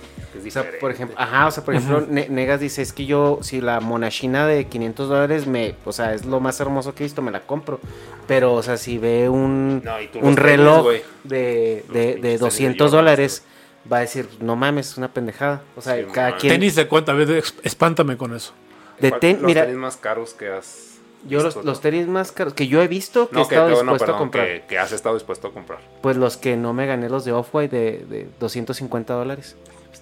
o 0.45 0.51
sea, 0.51 0.65
por 0.81 0.91
ejemplo, 0.91 1.15
ajá, 1.17 1.47
o 1.47 1.51
sea, 1.51 1.63
por 1.63 1.73
ejemplo, 1.73 2.05
Ne- 2.09 2.27
Negas 2.27 2.59
dice, 2.59 2.81
es 2.81 2.91
que 2.91 3.05
yo, 3.05 3.39
si 3.41 3.61
la 3.61 3.79
monachina 3.79 4.47
de 4.47 4.65
500 4.65 5.07
dólares 5.07 5.47
me, 5.47 5.75
o 5.85 5.93
sea, 5.93 6.13
es 6.13 6.25
lo 6.25 6.41
más 6.41 6.59
hermoso 6.59 6.93
que 6.93 7.03
he 7.03 7.05
visto, 7.05 7.21
me 7.21 7.31
la 7.31 7.39
compro. 7.39 7.79
Pero, 8.27 8.53
o 8.53 8.63
sea, 8.63 8.75
si 8.77 8.97
ve 8.97 9.29
un, 9.29 9.81
No, 9.83 9.93
un 10.21 10.35
reloj 10.37 10.87
de, 10.87 11.03
de, 11.23 11.83
de 11.93 12.05
tenis 12.13 12.21
de 12.21 12.37
200 12.37 12.91
Jordan, 12.91 13.05
dólares, 13.05 13.43
va 13.91 13.97
a 13.97 13.99
decir, 14.01 14.27
no 14.39 14.55
mames, 14.55 14.91
es 14.91 14.97
una 14.97 15.07
pendejada. 15.13 15.61
O 15.75 15.81
sea, 15.81 15.95
Sí, 15.95 16.05
cada 16.11 16.31
man. 16.31 16.39
quien... 16.39 16.53
Tenis 16.53 16.75
de 16.75 16.87
cuenta, 16.87 17.11
a 17.11 17.15
ver, 17.15 17.31
ex- 17.31 17.55
espántame 17.63 18.17
con 18.17 18.35
eso. 18.35 18.53
de 18.99 19.09
¿Cuál- 19.09 19.19
ten- 19.21 19.37
los 19.37 19.45
mira, 19.45 19.61
tenis 19.63 19.77
más 19.77 19.97
caros 19.97 20.33
que 20.33 20.49
has 20.49 20.87
yo 21.27 21.43
los, 21.43 21.55
los 21.63 21.81
tenis 21.81 22.07
más 22.07 22.31
caros 22.31 22.55
que 22.55 22.67
yo 22.67 22.81
he 22.81 22.87
visto 22.87 23.29
que 23.29 23.35
he 23.35 23.47
que, 23.47 23.53
estado 23.55 23.69
no, 23.69 23.75
dispuesto 23.75 23.99
perdón, 24.05 24.15
a 24.15 24.17
comprar. 24.19 24.47
que, 24.47 24.63
que 24.67 24.79
has 24.79 24.91
estado 24.91 25.13
dispuesto 25.15 25.47
a 25.49 25.51
comprar. 25.53 25.79
Pues 26.01 26.17
los 26.17 26.35
que 26.37 26.57
no 26.57 26.73
me 26.73 26.87
gané 26.87 27.09
los 27.09 27.25
de 27.25 27.31
Off-White 27.31 27.75
de, 27.75 27.91
de 28.05 28.27
250 28.39 29.13
dólares. 29.13 29.55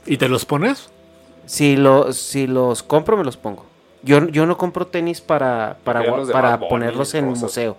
¿Y 0.06 0.15
te 0.18 0.30
los 0.30 0.45
pones? 0.45 0.89
Si, 1.45 1.76
lo, 1.76 2.14
si 2.14 2.47
los 2.47 2.84
compro, 2.84 3.18
me 3.18 3.26
los 3.26 3.35
pongo. 3.35 3.65
Yo, 4.01 4.27
yo 4.30 4.45
no 4.45 4.57
compro 4.57 4.88
tenis 4.88 5.19
para, 5.19 5.77
para, 5.84 6.03
para 6.31 6.57
ponerlos 6.60 7.14
en 7.15 7.26
cosas. 7.27 7.43
museo. 7.43 7.77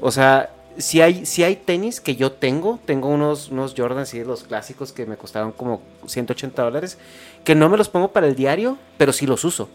O 0.00 0.12
sea, 0.12 0.50
si 0.78 1.00
hay, 1.00 1.26
si 1.26 1.42
hay 1.42 1.56
tenis 1.56 2.00
que 2.00 2.16
yo 2.16 2.32
tengo, 2.32 2.78
tengo 2.84 3.08
unos, 3.08 3.50
unos 3.50 3.74
Jordans 3.76 4.14
y 4.14 4.24
los 4.24 4.44
clásicos 4.44 4.92
que 4.92 5.06
me 5.06 5.16
costaron 5.16 5.52
como 5.52 5.82
180 6.06 6.62
dólares, 6.62 6.98
que 7.44 7.54
no 7.54 7.68
me 7.68 7.76
los 7.76 7.88
pongo 7.88 8.12
para 8.12 8.28
el 8.28 8.36
diario, 8.36 8.78
pero 8.96 9.12
sí 9.12 9.26
los 9.26 9.44
uso. 9.44 9.68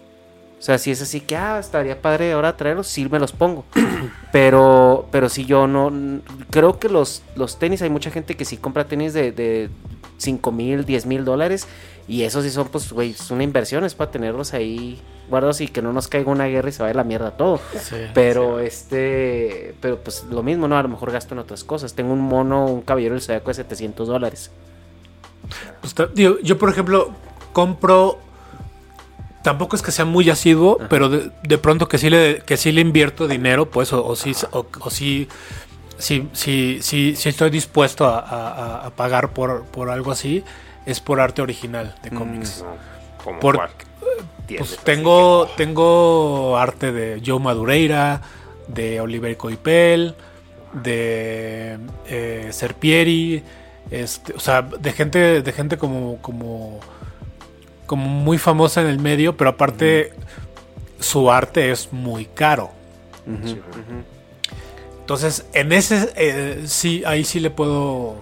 O 0.60 0.66
sea, 0.66 0.78
si 0.78 0.92
es 0.92 1.02
así 1.02 1.20
que, 1.20 1.36
ah, 1.36 1.60
estaría 1.60 2.02
padre 2.02 2.32
ahora 2.32 2.56
traerlos, 2.56 2.88
sí 2.88 3.08
me 3.10 3.20
los 3.20 3.34
pongo. 3.34 3.66
Pero, 4.32 5.08
pero 5.12 5.30
si 5.30 5.46
yo 5.46 5.68
no, 5.68 5.92
creo 6.50 6.80
que 6.80 6.90
los, 6.90 7.22
los 7.36 7.60
tenis, 7.60 7.84
hay 7.84 7.92
mucha 7.92 8.10
gente 8.10 8.36
que 8.36 8.46
sí 8.46 8.58
compra 8.58 8.86
tenis 8.86 9.14
de, 9.14 9.32
de 9.32 9.70
5 10.18 10.52
mil, 10.52 10.86
10 10.86 11.06
mil 11.06 11.24
dólares. 11.24 11.68
Y 12.08 12.24
esos 12.24 12.44
sí 12.44 12.50
son, 12.50 12.68
pues, 12.68 12.92
güey, 12.92 13.12
es 13.12 13.32
una 13.32 13.44
inversión, 13.44 13.84
es 13.86 13.96
para 13.96 14.12
tenerlos 14.12 14.54
ahí 14.54 15.02
guardados 15.30 15.62
y 15.62 15.70
que 15.70 15.82
no 15.82 15.94
nos 15.94 16.10
caiga 16.10 16.30
una 16.32 16.46
guerra 16.48 16.68
y 16.70 16.72
se 16.74 16.84
vaya 16.84 16.94
la 16.94 17.04
mierda 17.06 17.32
todo. 17.32 17.60
Sí. 17.80 17.96
Pero 18.14 18.60
este, 18.60 19.74
pero 19.80 19.98
pues 20.00 20.26
lo 20.30 20.44
mismo, 20.44 20.68
¿no? 20.68 20.78
A 20.78 20.84
lo 20.84 20.90
mejor 20.90 21.12
gasto 21.12 21.34
en 21.34 21.40
otras 21.40 21.64
cosas. 21.64 21.94
Tengo 21.94 22.12
un 22.12 22.20
mono, 22.22 22.66
un 22.66 22.82
caballero 22.82 23.14
del 23.16 23.22
zodiaco 23.22 23.48
de 23.50 23.54
700 23.56 24.08
dólares. 24.08 24.52
Pues, 25.82 25.96
digo, 26.14 26.36
yo, 26.44 26.58
por 26.58 26.70
ejemplo, 26.70 27.12
compro. 27.54 28.20
Tampoco 29.44 29.76
es 29.76 29.82
que 29.82 29.92
sea 29.92 30.06
muy 30.06 30.30
asiduo, 30.30 30.78
pero 30.90 31.10
de, 31.10 31.30
de 31.44 31.58
pronto 31.58 31.90
que 31.90 31.98
sí 31.98 32.10
le, 32.10 32.42
que 32.46 32.56
sí 32.56 32.72
le 32.72 32.80
invierto 32.80 33.28
dinero, 33.28 33.70
pues, 33.70 33.92
o, 33.92 34.06
o 34.06 34.16
sí, 34.16 34.34
o, 34.52 34.66
o 34.80 34.90
sí, 34.90 35.28
sí, 35.98 36.30
sí, 36.32 36.80
sí, 36.82 37.14
sí 37.18 37.28
estoy 37.30 37.50
dispuesto 37.50 38.06
a, 38.08 38.20
a- 38.20 38.86
a 38.88 38.90
pagar 38.92 39.34
por, 39.34 39.64
por 39.66 39.90
algo 39.90 40.12
así, 40.12 40.46
es 40.86 41.00
por 41.00 41.20
arte 41.22 41.42
original 41.42 41.96
de 42.04 42.10
cómics. 42.10 42.64
No, 42.66 42.76
como 43.24 43.40
Por- 43.40 43.56
Pues 44.58 44.78
tengo, 44.84 45.48
tengo 45.56 46.58
arte 46.58 46.92
de 46.92 47.22
Joe 47.26 47.40
Madureira, 47.40 48.22
de 48.68 49.00
Oliver 49.00 49.36
Coipel, 49.38 50.16
de 50.74 51.78
eh, 52.08 52.50
Serpieri, 52.52 53.44
este, 53.92 54.34
o 54.34 54.40
sea, 54.40 54.62
de 54.62 54.92
gente, 54.92 55.42
de 55.42 55.52
gente 55.54 55.78
como, 55.78 56.18
como, 56.22 56.80
como 57.86 58.06
muy 58.08 58.38
famosa 58.38 58.82
en 58.82 58.88
el 58.88 59.00
medio, 59.00 59.38
pero 59.38 59.52
aparte 59.52 60.14
su 61.00 61.32
arte 61.32 61.72
es 61.72 61.94
muy 61.94 62.26
caro. 62.26 62.72
Entonces, 65.00 65.46
en 65.54 65.72
ese 65.72 66.12
eh, 66.16 66.64
sí, 66.66 67.04
ahí 67.06 67.24
sí 67.24 67.40
le 67.40 67.50
puedo 67.50 68.22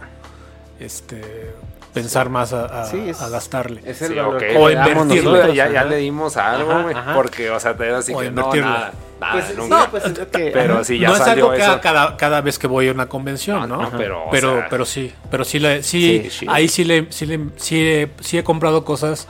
este 0.80 1.54
pensar 1.94 2.30
más 2.30 2.54
a, 2.54 2.66
a- 2.84 2.86
Sí, 2.86 3.10
es- 3.10 3.22
a 3.22 3.30
gastarle. 3.30 3.82
Es 3.86 4.02
el 4.02 4.18
O 4.20 4.32
invertirlo. 4.70 5.06
nosotros, 5.06 5.56
ya, 5.56 5.70
ya 5.70 5.84
le 5.86 5.98
dimos 5.98 6.38
algo, 6.38 6.72
Ajá, 6.72 6.82
güey. 6.84 6.96
ajá. 6.96 7.14
Porque, 7.14 7.50
o 7.52 7.60
sea, 7.60 7.76
te 7.76 7.90
así 7.92 8.14
O 8.14 8.20
que 8.20 8.26
no, 8.26 8.42
invertirlo. 8.42 8.70
nada, 8.70 8.92
nada, 9.20 9.34
Pues, 9.34 9.58
nunca. 9.58 9.78
no, 9.80 9.92
pues, 9.92 10.06
es 10.06 10.18
lo 10.18 10.30
que- 10.32 10.52
Pero 10.52 10.84
sí, 10.84 11.00
ya 11.00 11.10
no 11.10 11.16
es 11.16 11.22
algo 11.22 11.52
que 11.52 11.58
cada, 11.82 12.16
cada 12.18 12.42
vez 12.42 12.58
que 12.58 12.68
voy 12.68 12.88
a 12.88 12.92
una 12.92 13.08
convención, 13.10 13.60
No, 13.62 13.68
¿no? 13.68 13.82
no, 13.84 13.98
pero, 13.98 14.26
o 14.26 14.30
pero, 14.32 14.54
sea- 14.58 14.68
pero 14.70 14.86
sí, 14.86 15.14
pero 15.30 15.44
sí, 15.44 15.60
le, 15.60 15.84
sí, 15.84 16.22
Sí, 16.24 16.30
sí. 16.40 16.46
ahí 16.50 16.68
sí 16.68 16.84
le, 16.86 17.08
sí 17.12 17.26
le, 17.26 17.40
sí 17.58 17.80
he, 17.82 18.12
sí 18.22 18.38
he 18.38 18.44
comprado 18.44 18.84
cosas, 18.86 19.28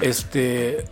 este, 0.00 0.84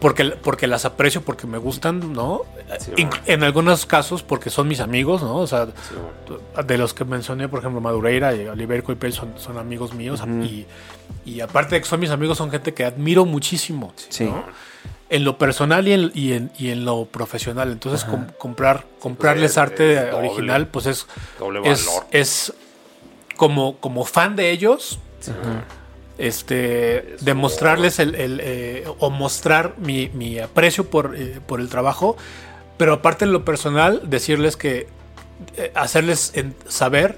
porque, 0.00 0.24
porque 0.42 0.66
las 0.66 0.84
aprecio, 0.84 1.20
porque 1.22 1.46
me 1.46 1.58
gustan, 1.58 2.12
¿no? 2.12 2.42
Sí, 2.78 3.06
en 3.26 3.42
algunos 3.44 3.84
casos 3.86 4.22
porque 4.22 4.48
son 4.50 4.66
mis 4.68 4.80
amigos, 4.80 5.22
¿no? 5.22 5.36
O 5.36 5.46
sea, 5.46 5.66
Sí, 5.66 5.94
de 6.66 6.78
los 6.78 6.94
que 6.94 7.04
mencioné, 7.04 7.48
por 7.48 7.58
ejemplo, 7.60 7.80
Madureira 7.80 8.34
y 8.34 8.46
Oliver 8.46 8.82
Coipel 8.82 9.12
son, 9.12 9.34
son 9.36 9.58
amigos 9.58 9.92
míos 9.94 10.22
y, 10.42 10.66
y 11.24 11.40
aparte 11.40 11.74
de 11.76 11.80
que 11.82 11.86
son 11.86 12.00
mis 12.00 12.10
amigos, 12.10 12.38
son 12.38 12.50
gente 12.50 12.72
que 12.74 12.84
admiro 12.84 13.24
muchísimo, 13.26 13.92
Sí. 14.08 14.24
¿no? 14.24 14.44
En 15.10 15.24
lo 15.24 15.38
personal 15.38 15.88
y 15.88 15.92
en, 15.92 16.12
y 16.14 16.32
en, 16.34 16.52
y 16.56 16.70
en 16.70 16.84
lo 16.84 17.04
profesional. 17.06 17.72
Entonces, 17.72 18.04
com- 18.04 18.28
comprar, 18.38 18.86
comprarles 19.00 19.50
es- 19.52 19.58
arte 19.58 19.94
es 19.94 20.10
doble. 20.12 20.28
original, 20.28 20.68
pues 20.68 20.86
es, 20.86 21.06
Doble 21.38 21.60
es, 21.68 21.88
es 22.12 22.52
como, 23.36 23.76
como 23.78 24.04
fan 24.04 24.36
de 24.36 24.50
ellos, 24.52 25.00
este, 26.20 27.14
Es 27.14 27.24
demostrarles 27.24 27.98
el, 27.98 28.14
el, 28.14 28.40
eh, 28.42 28.84
o 28.98 29.10
mostrar 29.10 29.74
mi, 29.78 30.08
mi 30.14 30.38
aprecio 30.38 30.88
por, 30.88 31.14
eh, 31.16 31.40
por 31.46 31.60
el 31.60 31.68
trabajo, 31.68 32.16
pero 32.76 32.94
aparte 32.94 33.24
en 33.24 33.32
lo 33.32 33.44
personal, 33.44 34.02
decirles 34.08 34.56
que 34.56 34.86
eh, 35.56 35.72
hacerles 35.74 36.32
en- 36.34 36.54
saber 36.68 37.16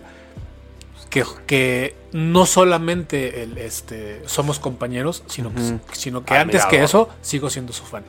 que, 1.11 1.25
que 1.47 1.95
no 2.13 2.47
solamente 2.47 3.43
el, 3.43 3.59
este, 3.59 4.23
somos 4.27 4.59
compañeros, 4.59 5.25
sino, 5.27 5.53
que, 5.55 5.61
sino 5.93 6.25
que 6.25 6.35
antes 6.35 6.65
que 6.67 6.83
eso 6.83 7.09
sigo 7.21 7.51
siendo 7.51 7.73
su 7.73 7.85
fan. 7.85 8.03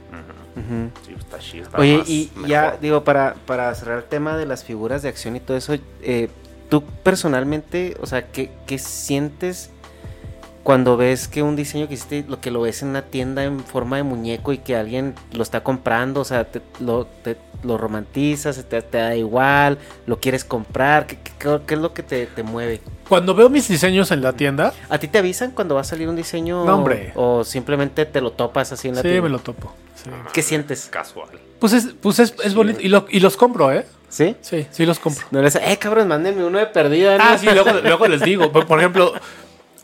Sí, 1.05 1.13
está 1.17 1.39
chido, 1.39 1.63
está 1.65 1.77
Oye, 1.79 2.03
y 2.07 2.31
mejor. 2.35 2.49
ya 2.49 2.77
digo, 2.79 3.03
para, 3.03 3.33
para 3.45 3.73
cerrar 3.75 3.97
el 3.97 4.03
tema 4.05 4.37
de 4.37 4.45
las 4.45 4.63
figuras 4.63 5.01
de 5.01 5.09
acción 5.09 5.35
y 5.35 5.39
todo 5.41 5.57
eso, 5.57 5.75
eh, 6.01 6.29
tú 6.69 6.83
personalmente, 7.03 7.97
o 7.99 8.05
sea, 8.05 8.27
¿qué, 8.31 8.51
qué 8.67 8.77
sientes 8.77 9.71
cuando 10.63 10.95
ves 10.97 11.27
que 11.27 11.43
un 11.43 11.55
diseño 11.55 11.87
que 11.87 11.95
hiciste, 11.95 12.25
lo 12.27 12.39
que 12.39 12.49
lo 12.51 12.61
ves 12.61 12.81
en 12.83 12.89
una 12.89 13.01
tienda 13.01 13.43
en 13.43 13.59
forma 13.59 13.97
de 13.97 14.03
muñeco 14.03 14.53
y 14.53 14.59
que 14.59 14.75
alguien 14.75 15.13
lo 15.33 15.43
está 15.43 15.61
comprando, 15.63 16.21
o 16.21 16.25
sea, 16.25 16.45
te- 16.45 16.61
lo, 16.79 17.05
te- 17.05 17.35
lo 17.63 17.77
romantizas, 17.77 18.63
te, 18.69 18.81
te 18.81 18.97
da 18.97 19.15
igual, 19.15 19.77
lo 20.07 20.19
quieres 20.19 20.45
comprar, 20.45 21.05
¿qué, 21.07 21.17
qué- 21.37 21.59
qué 21.67 21.73
es 21.73 21.79
lo 21.79 21.93
que 21.93 22.01
te, 22.03 22.25
te 22.27 22.43
mueve? 22.43 22.81
Cuando 23.09 23.35
veo 23.35 23.49
mis 23.49 23.67
diseños 23.67 24.11
en 24.11 24.21
la 24.21 24.33
tienda, 24.33 24.73
¿A 24.89 24.97
ti 24.97 25.07
te 25.09 25.17
avisan 25.17 25.51
cuando 25.51 25.75
va 25.75 25.81
a 25.81 25.83
salir 25.85 26.07
un 26.07 26.15
diseño? 26.15 26.63
No, 26.65 26.75
hombre. 26.75 27.11
O 27.15 27.43
simplemente 27.43 28.05
te 28.05 28.21
lo 28.21 28.31
topas 28.31 28.71
así 28.71 28.87
en 28.87 28.95
la 28.95 29.01
sí, 29.01 29.07
tienda? 29.09 29.23
me 29.23 29.29
lo 29.29 29.39
topo. 29.39 29.73
sí. 29.95 30.09
¿Qué 30.33 30.41
sientes? 30.41 30.87
Casual. 30.89 31.29
Pues 31.59 31.73
es, 31.73 31.87
pues 32.01 32.19
es, 32.19 32.33
es 32.43 32.53
bonito. 32.53 32.79
Y, 32.81 32.87
lo- 32.87 33.05
y 33.09 33.19
los 33.19 33.35
compro, 33.37 33.71
¿eh? 33.71 33.85
¿Sí? 34.09 34.35
Sí, 34.41 34.67
sí 34.71 34.85
los 34.85 34.99
compro. 34.99 35.25
No 35.31 35.41
les, 35.41 35.55
eh, 35.55 35.77
cabrón, 35.79 36.07
mándenme 36.07 36.43
uno 36.45 36.59
de 36.59 36.67
perdida. 36.67 37.17
¿no? 37.17 37.23
Ah, 37.25 37.37
sí, 37.37 37.47
luego, 37.51 37.71
luego 37.81 38.07
les 38.07 38.21
digo. 38.21 38.51
Por 38.51 38.77
ejemplo, 38.79 39.11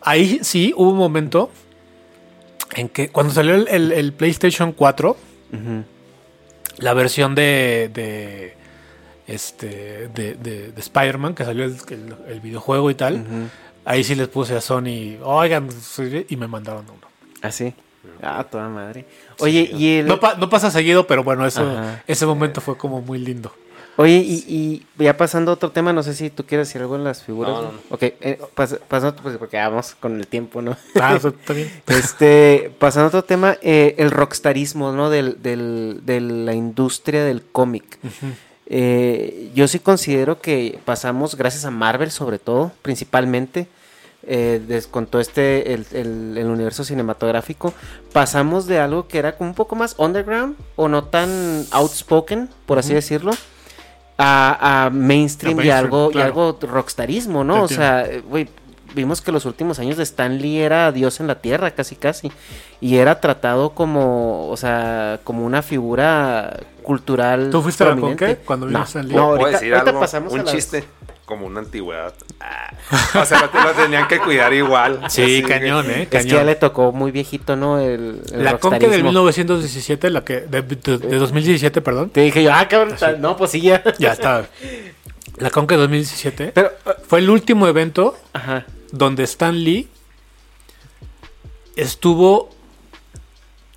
ahí 0.02 0.40
sí 0.44 0.74
hubo 0.76 0.92
un 0.92 0.98
momento 0.98 1.50
en 2.76 2.90
que 2.90 3.10
cuando 3.10 3.34
salió 3.34 3.56
el, 3.56 3.68
el- 3.68 3.92
el 3.92 4.14
PlayStation 4.14 4.72
4, 4.72 5.18
la 6.78 6.94
versión 6.94 7.36
de, 7.36 7.90
de 7.94 8.54
este 9.28 10.08
de, 10.10 10.36
de- 10.36 10.72
de 10.72 10.80
Spider-Man, 10.80 11.36
que 11.36 11.44
salió 11.46 11.66
el, 11.66 12.40
videojuego 12.42 12.90
y 12.90 12.96
tal, 12.96 13.26
ahí 13.86 14.04
sí 14.04 14.16
les 14.16 14.28
puse 14.28 14.56
a 14.56 14.62
Sony, 14.62 15.18
oigan, 15.24 15.70
y 16.30 16.36
me 16.36 16.48
mandaron 16.48 16.86
uno. 16.86 17.08
Así. 17.42 17.74
Ah, 18.22 18.46
toda 18.50 18.70
madre. 18.70 19.06
Oye, 19.40 19.70
y 19.74 19.98
el. 19.98 20.08
No, 20.08 20.20
pa- 20.20 20.36
no 20.36 20.50
pasa 20.50 20.72
seguido, 20.72 21.06
pero 21.06 21.24
bueno, 21.24 21.46
eso, 21.46 21.70
Ajá. 21.70 22.02
ese 22.08 22.26
momento 22.26 22.62
fue 22.62 22.78
como 22.78 23.02
muy 23.02 23.20
lindo. 23.20 23.54
Oye, 24.02 24.16
y, 24.16 24.46
y 24.98 25.04
ya 25.04 25.18
pasando 25.18 25.52
a 25.52 25.56
otro 25.56 25.72
tema, 25.72 25.92
no 25.92 26.04
sé 26.04 26.14
si 26.14 26.30
tú 26.30 26.46
quieres 26.46 26.70
decir 26.70 26.82
algo 26.82 26.96
en 26.96 27.04
las 27.04 27.22
figuras. 27.22 27.52
No, 27.54 27.62
no, 27.64 27.72
no. 27.74 27.80
Ok, 27.90 28.04
eh, 28.04 28.40
pas- 28.56 28.80
pasando, 28.88 29.22
pues, 29.22 29.36
porque 29.38 29.58
vamos 29.58 29.94
con 30.00 30.18
el 30.18 30.26
tiempo, 30.26 30.62
¿no? 30.62 30.78
Ah, 31.02 31.16
eso 31.18 31.28
está 31.30 31.52
bien. 31.54 31.70
Este, 31.88 32.72
pasando 32.80 33.06
a 33.06 33.08
otro 33.10 33.24
tema, 33.26 33.58
eh, 33.62 33.96
el 33.98 34.12
rockstarismo, 34.12 34.94
¿no? 34.94 35.10
Del, 35.10 35.42
del- 35.44 36.00
de 36.06 36.22
la 36.22 36.54
industria 36.54 37.26
del 37.26 37.44
cómic. 37.44 38.00
Eh, 38.68 39.52
yo 39.56 39.68
sí 39.68 39.80
considero 39.80 40.40
que 40.40 40.80
pasamos, 40.86 41.36
gracias 41.36 41.66
a 41.66 41.72
Marvel 41.72 42.12
sobre 42.12 42.40
todo, 42.40 42.72
principalmente, 42.82 43.68
eh, 44.24 44.82
con 44.92 45.08
todo 45.08 45.22
este, 45.22 45.74
el, 45.74 45.86
el- 45.92 46.38
el 46.38 46.48
universo 46.48 46.84
cinematográfico, 46.84 47.74
pasamos 48.14 48.66
de 48.68 48.80
algo 48.80 49.08
que 49.08 49.18
era 49.18 49.36
como 49.36 49.50
un 49.50 49.56
poco 49.56 49.76
más 49.76 49.96
underground 49.98 50.56
o 50.76 50.88
no 50.88 51.04
tan 51.06 51.66
outspoken, 51.72 52.50
por 52.66 52.78
así 52.80 52.94
decirlo, 52.94 53.32
a, 54.20 54.86
a 54.86 54.90
mainstream, 54.92 55.58
A 55.60 55.66
y 55.66 55.70
algo, 55.72 56.12
y 56.14 56.20
algo 56.20 56.58
rockstarismo, 56.62 57.44
¿no? 57.44 57.54
Te 57.54 57.60
O 57.60 57.64
entiendo. 57.64 57.86
sea, 57.86 58.22
güey, 58.30 58.50
vimos 58.94 59.22
que 59.22 59.32
los 59.32 59.46
últimos 59.46 59.80
años 59.80 59.98
de 59.98 60.04
Stan 60.04 60.38
Lee 60.38 60.60
era 60.60 60.92
Dios 60.92 61.20
en 61.20 61.28
la 61.28 61.36
tierra, 61.36 61.72
casi 61.72 61.96
casi. 61.96 62.32
Y 62.82 62.98
era 62.98 63.20
tratado 63.22 63.70
como, 63.72 64.50
o 64.50 64.58
sea, 64.58 65.20
como 65.24 65.46
una 65.46 65.62
figura 65.62 66.60
cultural. 66.84 67.50
¿Tú 67.50 67.62
fuiste 67.62 67.84
a 67.84 67.88
la. 67.96 67.96
Conque 67.98 68.36
cuando 68.46 68.66
vino 68.68 68.80
no, 68.80 68.86
Stan 68.86 69.08
Lee? 69.08 69.16
no, 69.16 69.22
¿Puedo 69.30 69.40
ahorita, 69.42 69.52
decir 69.60 69.74
ahorita 69.74 69.90
algo? 69.92 70.02
pasamos 70.02 70.34
Un 70.34 70.40
a 70.42 70.44
las- 70.44 70.54
chiste. 70.54 70.84
Como 71.30 71.46
una 71.46 71.60
antigüedad. 71.60 72.16
Ah. 72.40 72.74
O 73.22 73.24
sea, 73.24 73.52
lo, 73.54 73.64
lo 73.64 73.72
tenían 73.74 74.08
que 74.08 74.18
cuidar 74.18 74.52
igual. 74.52 75.00
Sí, 75.10 75.22
Así, 75.22 75.44
cañón, 75.44 75.86
¿eh? 75.92 76.02
Es 76.02 76.08
que 76.10 76.18
Cañón. 76.18 76.38
ya 76.38 76.44
le 76.44 76.56
tocó 76.56 76.92
muy 76.92 77.12
viejito, 77.12 77.56
¿no? 77.56 77.78
El, 77.80 78.24
el 78.34 78.44
La 78.44 78.58
Conque 78.58 78.80
del 78.90 79.02
rockstarismo. 79.04 79.10
1917, 79.10 80.10
la 80.10 80.26
que 80.26 80.42
de, 80.42 80.64
de- 80.64 80.98
de 80.98 81.18
2017, 81.20 81.82
perdón. 81.82 82.10
Te 82.10 82.22
dije 82.22 82.42
yo, 82.42 82.52
ah, 82.52 82.68
cabrón, 82.68 82.96
no, 83.20 83.38
pues 83.38 83.52
sí, 83.52 83.62
ya. 83.62 83.84
Ya 84.00 84.14
está. 84.14 84.48
La 85.38 85.52
Conque 85.52 85.76
2017 85.76 86.52
Pero, 86.56 86.70
eh, 86.88 86.90
fue 87.08 87.20
el 87.20 87.30
último 87.30 87.68
evento 87.68 88.18
ajá. 88.34 88.66
donde 88.92 89.22
Stan 89.26 89.56
Lee 89.64 89.88
estuvo 91.76 92.50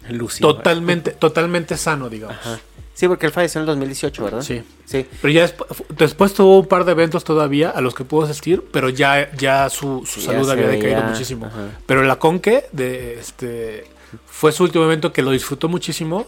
Lucido. 0.08 0.54
totalmente, 0.56 1.10
totalmente 1.10 1.76
sano, 1.76 2.08
digamos. 2.08 2.36
Ajá. 2.38 2.58
Sí, 2.94 3.08
porque 3.08 3.26
él 3.26 3.32
falleció 3.32 3.58
en 3.58 3.62
el 3.62 3.66
2018, 3.68 4.24
¿verdad? 4.24 4.42
Sí. 4.42 4.62
Sí. 4.84 5.06
Pero 5.20 5.32
ya 5.32 5.48
fu- 5.48 5.86
después 5.96 6.34
tuvo 6.34 6.58
un 6.60 6.66
par 6.66 6.84
de 6.84 6.92
eventos 6.92 7.24
todavía 7.24 7.70
a 7.70 7.80
los 7.80 7.94
que 7.94 8.04
pudo 8.04 8.24
asistir, 8.24 8.62
pero 8.70 8.88
ya, 8.90 9.30
ya 9.36 9.68
su, 9.70 10.04
su 10.06 10.20
Sí, 10.20 10.26
salud 10.26 10.46
ya 10.46 10.52
había 10.52 10.68
decaído 10.68 10.96
veía, 11.00 11.08
muchísimo. 11.10 11.46
ajá. 11.46 11.68
Pero 11.86 12.02
la 12.02 12.16
Conque 12.16 12.66
de 12.72 13.18
este 13.18 13.86
Fue 14.26 14.52
su 14.52 14.62
último 14.64 14.84
evento 14.84 15.10
que 15.10 15.22
lo 15.22 15.30
disfrutó 15.30 15.68
muchísimo 15.70 16.26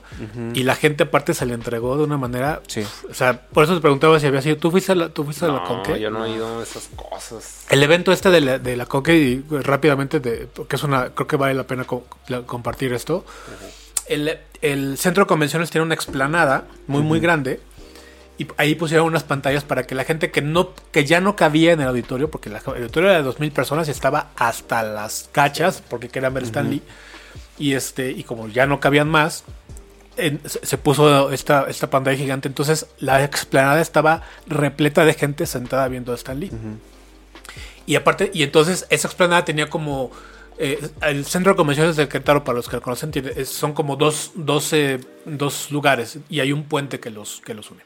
y 0.55 0.62
la 0.62 0.74
gente 0.74 1.03
aparte 1.03 1.35
se 1.35 1.45
le 1.45 1.53
entregó 1.53 1.99
de 1.99 2.05
una 2.05 2.16
manera... 2.16 2.62
Sí. 2.66 2.82
O 3.11 3.12
sea, 3.12 3.43
por 3.49 3.65
eso 3.65 3.74
te 3.74 3.82
preguntaba 3.82 4.19
si 4.19 4.27
había 4.27 4.41
sido... 4.41 4.57
¿Tú 4.57 4.70
fuiste 4.70 4.93
a 4.93 4.95
la, 4.95 5.09
tú 5.11 5.23
fuiste 5.23 5.45
a 5.45 5.49
la 5.49 5.55
No, 5.61 5.65
Conque? 5.65 6.01
yo 6.01 6.09
no 6.11 6.24
he 6.24 6.31
ido 6.31 6.61
a 6.61 6.62
esas 6.62 6.89
cosas. 6.97 7.66
El 7.69 7.82
evento 7.82 8.11
este 8.11 8.31
de 8.31 8.41
la, 8.41 8.59
de 8.59 8.77
la 8.78 8.86
Conque, 8.86 9.15
y 9.16 9.45
rápidamente, 9.51 10.19
de, 10.19 10.47
porque 10.47 10.77
es 10.77 10.82
una, 10.82 11.11
creo 11.11 11.27
que 11.27 11.36
vale 11.36 11.53
la 11.53 11.65
pena 11.66 11.85
co- 11.85 12.07
la- 12.28 12.41
compartir 12.43 12.95
esto. 12.95 13.27
El, 14.09 14.39
el 14.62 14.98
centro 14.98 15.24
de 15.24 15.28
convenciones 15.28 15.70
tiene 15.70 15.85
una 15.85 15.94
explanada 15.94 16.64
muy, 16.86 17.02
muy 17.02 17.20
grande. 17.20 17.60
Y 18.36 18.48
ahí 18.56 18.74
pusieron 18.74 19.06
unas 19.06 19.22
pantallas 19.22 19.62
para 19.62 19.85
que 19.86 19.94
la 19.94 20.02
gente 20.02 20.32
que 20.32 20.43
no 20.43 20.70
que 20.90 21.05
ya 21.05 21.20
no 21.20 21.36
cabía 21.36 21.72
en 21.72 21.81
el 21.81 21.86
auditorio, 21.89 22.31
porque 22.32 22.51
la- 22.51 22.59
el 22.59 22.82
auditorio 22.82 23.10
era 23.10 23.22
de 23.22 23.24
2.000 23.28 23.52
personas 23.52 23.86
y 23.86 23.93
estaba 23.93 24.31
hasta 24.36 24.82
las 24.82 25.28
cachas, 25.31 25.82
porque 25.89 26.09
querían 26.09 26.35
ver 26.35 26.43
Stan 26.43 26.68
Lee. 26.68 26.82
Y, 27.59 27.74
este, 27.74 28.10
y 28.10 28.24
como 28.24 28.48
ya 28.48 28.66
no 28.66 28.81
cabían 28.81 29.09
más, 29.09 29.44
en- 30.16 30.40
se 30.44 30.78
puso 30.78 31.31
esta, 31.31 31.66
esta 31.68 31.90
pantalla 31.90 32.16
gigante. 32.16 32.48
Entonces 32.48 32.86
la 32.98 33.22
explanada 33.22 33.81
estaba 33.81 34.22
repleta 34.48 35.05
de 35.05 35.14
gente 35.14 35.47
sentada 35.47 35.86
viendo 35.86 36.10
a 36.10 36.16
Stan 36.16 36.39
Lee. 36.40 36.51
Y 37.86 37.94
aparte, 37.97 38.31
y 38.35 38.43
entonces 38.43 38.86
esa 38.90 39.06
explanada 39.09 39.44
tenía 39.44 39.68
como. 39.70 40.10
Eh, 40.59 40.78
el 41.02 41.24
centro 41.26 41.52
de 41.52 41.56
convenciones 41.56 41.97
del 41.97 42.09
Querétaro, 42.09 42.44
para 42.44 42.56
los 42.56 42.68
que 42.68 42.76
lo 42.76 42.82
conocen, 42.82 43.10
tiene- 43.10 43.32
es- 43.36 43.48
son 43.48 43.72
como 43.72 43.97
dos, 43.97 44.32
dos, 44.35 44.72
eh, 44.72 45.01
dos 45.24 45.70
lugares 45.70 46.18
y 46.28 46.40
hay 46.40 46.52
un 46.52 46.64
puente 46.64 47.01
que 47.01 47.10
los, 47.10 47.40
que 47.44 47.55
los 47.55 47.70
une. 47.70 47.82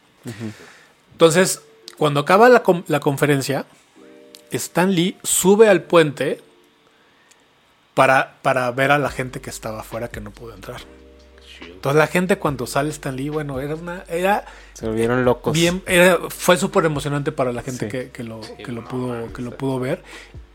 Entonces, 1.12 1.62
cuando 1.96 2.20
acaba 2.20 2.48
la, 2.48 2.62
la 2.88 3.00
conferencia, 3.00 3.64
Stan 4.50 4.90
Lee 4.94 5.16
sube 5.22 5.68
al 5.68 5.82
puente 5.82 6.40
para, 7.94 8.36
para 8.42 8.70
ver 8.70 8.92
a 8.92 8.98
la 8.98 9.10
gente 9.10 9.40
que 9.40 9.50
estaba 9.50 9.80
afuera 9.80 10.08
que 10.08 10.20
no 10.20 10.30
pudo 10.30 10.54
entrar. 10.54 10.80
Entonces 11.60 11.98
la 11.98 12.06
gente 12.06 12.38
cuando 12.38 12.66
sale 12.66 12.90
Stan 12.90 13.14
Lee, 13.16 13.28
bueno, 13.30 13.60
era 13.60 13.74
una... 13.74 14.04
Era, 14.08 14.44
Se 14.74 14.86
volvieron 14.86 15.24
locos. 15.24 15.52
Bien, 15.52 15.82
era- 15.86 16.18
fue 16.28 16.56
súper 16.56 16.84
emocionante 16.84 17.32
para 17.32 17.52
la 17.52 17.62
gente 17.62 17.86
Sí. 17.86 17.90
que, 17.90 18.10
que 18.10 18.22
lo, 18.22 18.40
que, 18.40 18.70
lo 18.72 18.84
pudo, 18.84 19.32
que 19.32 19.42
lo 19.42 19.56
pudo 19.56 19.80
ver. 19.80 20.02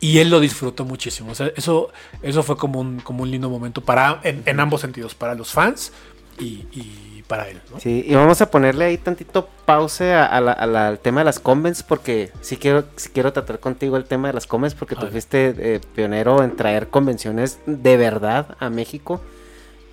Y 0.04 0.20
él 0.20 0.30
lo 0.30 0.40
disfrutó 0.42 0.84
muchísimo. 0.84 1.32
O 1.32 1.36
sea, 1.36 1.52
eso, 1.56 1.90
eso 2.22 2.44
fue 2.44 2.58
como 2.58 2.80
un, 2.82 3.00
como 3.00 3.24
un 3.24 3.32
lindo 3.32 3.50
momento 3.50 3.80
para, 3.82 4.20
en, 4.24 4.44
en 4.46 4.60
ambos 4.60 4.82
sentidos, 4.82 5.16
para 5.16 5.34
los 5.34 5.52
fans 5.54 5.94
y, 6.38 6.66
y 6.74 7.24
para 7.28 7.48
él. 7.48 7.62
¿no? 7.72 7.80
Sí, 7.80 8.04
y 8.06 8.14
vamos 8.14 8.42
a 8.42 8.52
ponerle 8.52 8.84
ahí 8.86 8.98
tantito 8.98 9.48
pause 9.66 10.02
a- 10.12 10.26
a 10.26 10.42
la- 10.42 10.52
a 10.52 10.66
la- 10.68 10.88
al 10.90 11.00
tema 11.00 11.22
de 11.22 11.26
las 11.26 11.40
convents 11.40 11.84
porque 11.84 12.32
sí 12.42 12.58
quiero, 12.58 12.84
sí 12.98 13.10
quiero 13.14 13.32
tratar 13.32 13.60
contigo 13.60 13.96
el 13.96 14.04
tema 14.04 14.28
de 14.28 14.34
las 14.34 14.46
convents 14.46 14.76
porque 14.76 14.96
tú 14.98 15.08
fuiste 15.08 15.56
eh, 15.58 15.80
pionero 15.96 16.44
en 16.44 16.56
traer 16.58 16.90
convenciones 16.90 17.60
de 17.66 17.96
verdad 17.96 18.58
a 18.60 18.70
México 18.70 19.22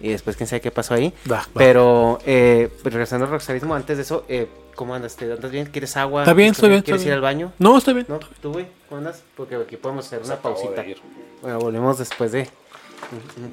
y 0.01 0.09
después 0.09 0.35
quién 0.37 0.49
sabe 0.49 0.61
qué 0.61 0.71
pasó 0.73 0.95
ahí. 0.95 1.15
Pero 1.55 2.19
eh, 2.27 2.69
pues, 2.83 2.93
regresando 2.93 3.27
al 3.27 3.31
rockstarismo, 3.31 3.75
antes 3.77 3.97
de 3.97 4.03
eso, 4.03 4.25
eh, 4.29 4.49
¿cómo 4.75 4.95
andas? 4.95 5.15
¿Te 5.15 5.31
andas 5.33 5.51
bien? 5.53 5.67
¿Quieres 5.67 5.97
agua? 5.97 6.23
Está 6.23 6.33
bien, 6.35 6.49
¿Estás 6.49 6.59
estoy 6.59 6.71
bien, 6.71 6.83
¿Quieres 6.83 7.01
estoy 7.03 7.13
ir 7.13 7.15
bien. 7.15 7.15
al 7.17 7.21
baño? 7.23 7.53
No, 7.61 7.79
estoy 7.79 7.95
bien. 7.95 8.07
¿No? 8.09 8.19
¿Tú, 8.43 8.53
güey? 8.53 8.80
¿Cómo 8.91 8.99
andas? 8.99 9.23
Porque 9.37 9.55
aquí 9.57 9.77
podemos 9.79 10.05
hacer 10.07 10.21
una 10.23 10.35
de 10.37 10.43
pausita. 10.43 10.85
Bueno, 11.41 11.59
volvemos 11.61 11.97
después 11.99 12.33
de 12.33 12.49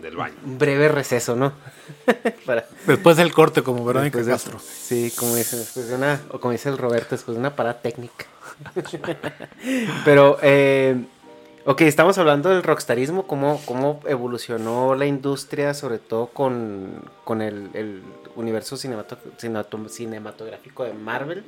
Del 0.01 0.18
baño. 0.18 0.35
un 0.43 0.57
breve 0.57 0.89
receso, 0.89 1.35
¿no? 1.35 1.53
Para... 2.45 2.65
Después 2.85 3.15
del 3.18 3.31
corte, 3.31 3.61
como 3.64 3.85
Verónica 3.85 4.18
Después 4.18 4.26
de- 4.26 4.31
Castro. 4.34 4.59
Sí, 4.59 5.14
como 5.18 5.35
dice, 5.35 5.55
después 5.57 5.88
de 5.88 5.95
una, 5.95 6.22
o 6.31 6.39
como 6.39 6.51
dice 6.51 6.68
el 6.69 6.77
Roberto, 6.77 7.09
después 7.11 7.35
de 7.35 7.39
una 7.39 7.55
parada 7.55 7.80
técnica. 7.81 8.26
Pero, 10.05 10.38
eh, 10.41 11.05
ok, 11.65 11.81
estamos 11.81 12.18
hablando 12.18 12.49
del 12.49 12.64
rockstarismo, 12.64 13.27
cómo, 13.27 13.61
cómo 13.65 14.01
evolucionó 14.07 14.95
la 14.95 15.05
industria, 15.05 15.73
sobre 15.76 15.99
todo 15.99 16.27
con, 16.27 17.03
con 17.23 17.41
el, 17.43 17.69
el 17.73 18.01
universo 18.35 18.76
cinemato- 18.76 19.18
cinemato- 19.39 19.88
cinematográfico 19.88 20.84
de 20.84 20.93
Marvel. 20.93 21.43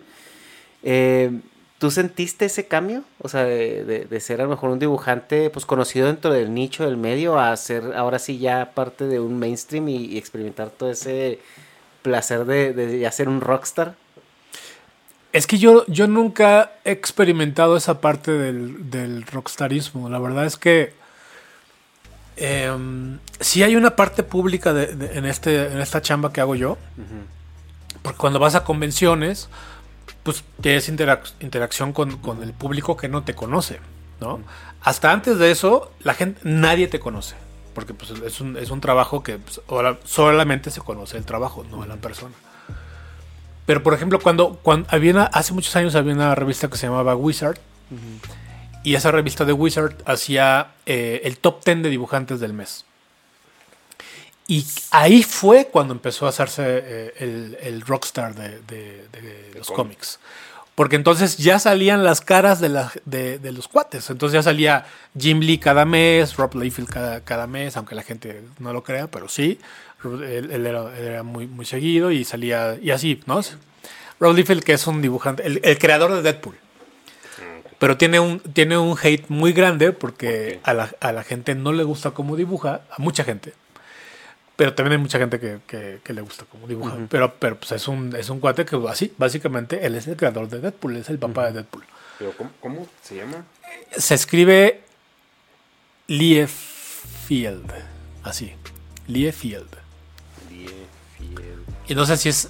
Eh, 0.84 1.32
¿Tú 1.80 1.90
sentiste 1.92 2.46
ese 2.46 2.68
cambio? 2.68 3.04
O 3.22 3.30
sea, 3.30 3.44
de, 3.46 3.84
de- 3.86 4.06
de 4.06 4.20
ser 4.20 4.42
a 4.42 4.44
lo 4.44 4.50
mejor 4.52 4.70
un 4.70 4.80
dibujante 4.80 5.50
pues 5.50 5.66
conocido 5.66 6.08
dentro 6.08 6.32
del 6.32 6.54
nicho 6.54 6.84
del 6.86 6.98
medio 6.98 7.40
a 7.40 7.56
ser 7.58 7.94
ahora 7.96 8.20
sí 8.20 8.38
ya 8.38 8.72
parte 8.76 9.06
de 9.06 9.20
un 9.20 9.40
mainstream 9.40 9.88
y, 9.90 9.96
y 10.06 10.18
experimentar 10.18 10.70
todo 10.70 10.92
ese 10.92 11.40
placer 12.02 12.46
de, 12.46 12.74
de 12.74 13.00
ya 13.00 13.12
ser 13.12 13.30
un 13.30 13.40
rockstar. 13.42 13.96
Es 15.32 15.48
que 15.48 15.58
yo, 15.58 15.86
yo 15.88 16.08
nunca 16.08 16.72
he 16.84 16.92
experimentado 16.92 17.78
esa 17.78 18.02
parte 18.02 18.32
del, 18.32 18.90
del 18.90 19.24
rockstarismo. 19.28 20.10
La 20.10 20.20
verdad 20.20 20.46
es 20.46 20.58
que 20.58 20.92
em, 22.38 23.20
sí 23.40 23.64
hay 23.64 23.76
una 23.76 23.96
parte 23.96 24.24
pública 24.24 24.72
en, 24.72 25.26
este, 25.26 25.68
en 25.72 25.80
esta 25.80 26.02
chamba 26.02 26.34
que 26.34 26.42
hago 26.42 26.56
yo. 26.56 26.78
Porque 28.02 28.18
cuando 28.18 28.40
vas 28.40 28.56
a 28.56 28.64
convenciones, 28.64 29.50
pues 30.32 30.44
tienes 30.62 30.90
interac- 30.92 31.32
interacción 31.40 31.92
con, 31.94 32.18
con 32.18 32.44
el 32.44 32.54
público 32.54 32.96
que 32.98 33.08
no 33.08 33.24
te 33.24 33.34
conoce, 33.36 33.80
¿no? 34.22 34.40
Hasta 34.82 35.12
antes 35.12 35.40
de 35.40 35.50
eso, 35.52 35.92
la 36.02 36.14
gente, 36.14 36.40
nadie 36.44 36.88
te 36.88 37.00
conoce. 37.00 37.36
Porque 37.74 37.94
pues, 37.94 38.12
es, 38.12 38.42
un, 38.42 38.58
es 38.58 38.72
un 38.72 38.82
trabajo 38.82 39.24
que 39.24 39.38
pues, 39.38 39.62
ahora 39.68 39.98
solamente 40.04 40.70
se 40.72 40.82
conoce 40.82 41.18
el 41.18 41.26
trabajo, 41.26 41.64
no 41.70 41.82
a 41.84 41.88
la 41.88 41.96
persona. 41.96 42.34
Pero 43.66 43.84
por 43.84 43.94
ejemplo, 43.94 44.20
cuando, 44.20 44.56
cuando 44.64 44.88
había 44.92 45.12
una- 45.14 45.24
hace 45.26 45.54
muchos 45.54 45.76
años 45.76 45.96
había 45.96 46.14
una 46.14 46.36
revista 46.36 46.68
que 46.70 46.78
se 46.78 46.88
llamaba 46.88 47.16
Wizard. 47.16 47.58
Y 48.84 48.96
esa 48.96 49.12
revista 49.12 49.46
de 49.46 49.54
Wizard 49.54 49.96
hacía 50.06 50.72
eh, 50.86 51.22
el 51.24 51.38
top 51.38 51.64
10 51.66 51.84
de 51.84 51.90
dibujantes 51.90 52.40
del 52.40 52.54
mes. 52.54 52.86
Y 54.50 54.66
ahí 54.90 55.22
fue 55.22 55.68
cuando 55.72 55.94
empezó 55.94 56.26
a 56.26 56.30
hacerse 56.30 56.64
eh, 56.68 57.14
el, 57.20 57.58
el 57.62 57.82
rockstar 57.82 58.34
de, 58.34 58.60
de- 58.68 59.08
de 59.10 59.52
los 59.56 59.68
cómics. 59.76 60.20
Porque 60.74 60.96
entonces 60.96 61.38
ya 61.38 61.60
salían 61.60 62.04
las 62.04 62.20
caras 62.22 62.60
de, 62.60 62.70
la- 62.70 62.92
de, 63.06 63.38
de 63.38 63.52
los 63.52 63.68
cuates. 63.68 64.10
Entonces 64.10 64.34
ya 64.34 64.42
salía 64.42 64.86
Jim 65.18 65.40
Lee 65.42 65.60
cada 65.60 65.86
mes, 65.86 66.36
Rob 66.36 66.56
Liefeld 66.56 66.90
cada, 66.90 67.22
cada 67.22 67.46
mes, 67.46 67.78
aunque 67.78 67.94
la 67.94 68.02
gente 68.02 68.42
no 68.58 68.74
lo 68.74 68.84
crea, 68.84 69.06
pero 69.08 69.30
sí. 69.30 69.60
Él, 70.04 70.50
él 70.52 70.66
era, 70.66 70.98
él 70.98 71.06
era 71.08 71.22
muy, 71.24 71.46
muy 71.46 71.66
seguido 71.66 72.10
y 72.12 72.24
salía, 72.26 72.76
y 72.82 72.90
así, 72.92 73.22
¿no? 73.28 73.42
Rob 74.20 74.34
Liefeld, 74.36 74.64
que 74.64 74.74
es 74.74 74.88
un 74.88 75.02
dibujante, 75.02 75.46
el, 75.46 75.60
el 75.64 75.78
creador 75.78 76.12
de 76.14 76.22
Deadpool. 76.24 76.56
Pero 77.78 77.98
tiene 77.98 78.20
un, 78.20 78.40
tiene 78.40 78.78
un 78.78 78.98
hate 79.02 79.26
muy 79.30 79.54
grande 79.54 79.92
porque 79.94 80.60
a, 80.64 80.74
la, 80.74 80.90
a 81.00 81.12
la 81.12 81.24
gente 81.24 81.54
no 81.56 81.72
le 81.72 81.84
gusta 81.84 82.12
cómo 82.12 82.36
dibuja, 82.36 82.82
a 82.90 83.02
mucha 83.02 83.24
gente. 83.24 83.54
Pero 84.60 84.74
también 84.74 84.92
hay 84.92 84.98
mucha 84.98 85.18
gente 85.18 85.40
que, 85.40 85.60
que- 85.66 86.02
que 86.04 86.14
le 86.14 86.20
gusta 86.22 86.44
cómo 86.52 86.68
dibuja. 86.68 86.98
Pero, 87.10 87.34
pero 87.40 87.58
pues 87.58 87.72
es 87.72 87.88
un, 87.88 88.14
es 88.16 88.30
un 88.30 88.42
cuate 88.42 88.66
que 88.66 88.78
así, 88.90 89.14
básicamente, 89.18 89.86
él 89.86 89.96
es 89.96 90.06
el 90.08 90.18
creador 90.18 90.50
de 90.50 90.60
Deadpool, 90.60 90.98
es 90.98 91.10
el 91.10 91.18
papá 91.18 91.46
de 91.48 91.54
Deadpool. 91.54 91.86
Pero 92.18 92.34
¿cómo, 92.38 92.52
cómo 92.60 92.88
se 93.02 93.16
llama? 93.16 93.46
Se 93.98 94.16
escribe 94.16 94.82
Liefeld, 96.08 97.72
así, 98.24 98.52
Liefeld. 99.08 99.68
Liefeld. 100.50 101.66
Y 101.88 101.96
no 101.96 102.06
sé 102.06 102.18
si 102.18 102.30
es 102.30 102.50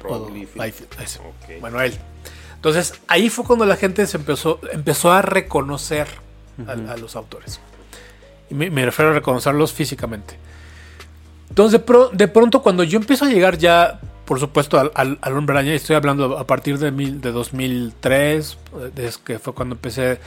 o 0.00 0.02
Rob 0.02 0.30
Liefeld. 0.34 0.64
Liefeld. 0.64 1.00
ese. 1.02 1.18
Ok. 1.20 1.60
Bueno, 1.60 1.80
él. 1.80 1.92
Entonces, 2.54 2.94
ahí 3.06 3.28
fue 3.30 3.44
cuando 3.44 3.66
la 3.66 3.76
gente 3.76 4.06
se 4.06 4.16
empezó, 4.16 4.60
empezó 4.72 5.12
a 5.12 5.22
reconocer 5.22 6.08
a, 6.66 6.72
a 6.92 6.96
los 6.96 7.16
autores. 7.16 7.60
Y 8.50 8.54
me, 8.54 8.70
me 8.70 8.84
refiero 8.84 9.10
a 9.10 9.14
reconocerlos 9.14 9.72
físicamente. 9.72 10.38
Entonces, 11.50 11.72
de, 11.72 11.84
pro- 11.84 12.08
de 12.10 12.28
pronto, 12.28 12.62
cuando 12.62 12.82
yo 12.84 12.98
empiezo 12.98 13.24
a 13.26 13.28
llegar 13.28 13.58
ya, 13.58 14.00
por 14.24 14.40
supuesto, 14.40 14.78
al, 14.78 14.90
al, 14.94 15.18
al 15.20 15.36
Hombre 15.36 15.56
Araña, 15.56 15.72
y 15.72 15.76
estoy 15.76 15.96
hablando 15.96 16.38
a 16.38 16.46
partir 16.46 16.78
de, 16.78 16.90
mil, 16.92 17.20
de 17.20 17.32
2003, 17.32 18.58
eh, 18.80 18.90
es 18.96 19.18
que 19.18 19.38
fue 19.38 19.52
cuando 19.52 19.74
empecé 19.74 20.20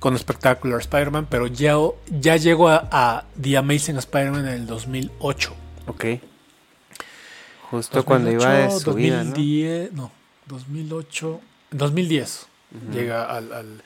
con 0.00 0.18
Spectacular 0.18 0.80
Spider-Man, 0.80 1.26
pero 1.30 1.46
ya, 1.46 1.76
ya 2.10 2.36
llego 2.36 2.68
a, 2.68 2.88
a 2.90 3.24
The 3.40 3.56
Amazing 3.58 3.98
Spider-Man 3.98 4.48
en 4.48 4.54
el 4.54 4.66
2008. 4.66 5.54
Ok. 5.86 6.04
Justo 7.70 8.04
cuando 8.04 8.30
iba 8.30 8.52
de 8.52 8.80
su 8.80 8.94
vida, 8.94 9.18
¿no? 9.24 9.30
2010, 9.30 9.92
¿no? 9.92 10.10
2008, 10.46 11.40
2010 11.70 12.46
llega 12.92 13.24
al, 13.24 13.52
al- 13.52 13.82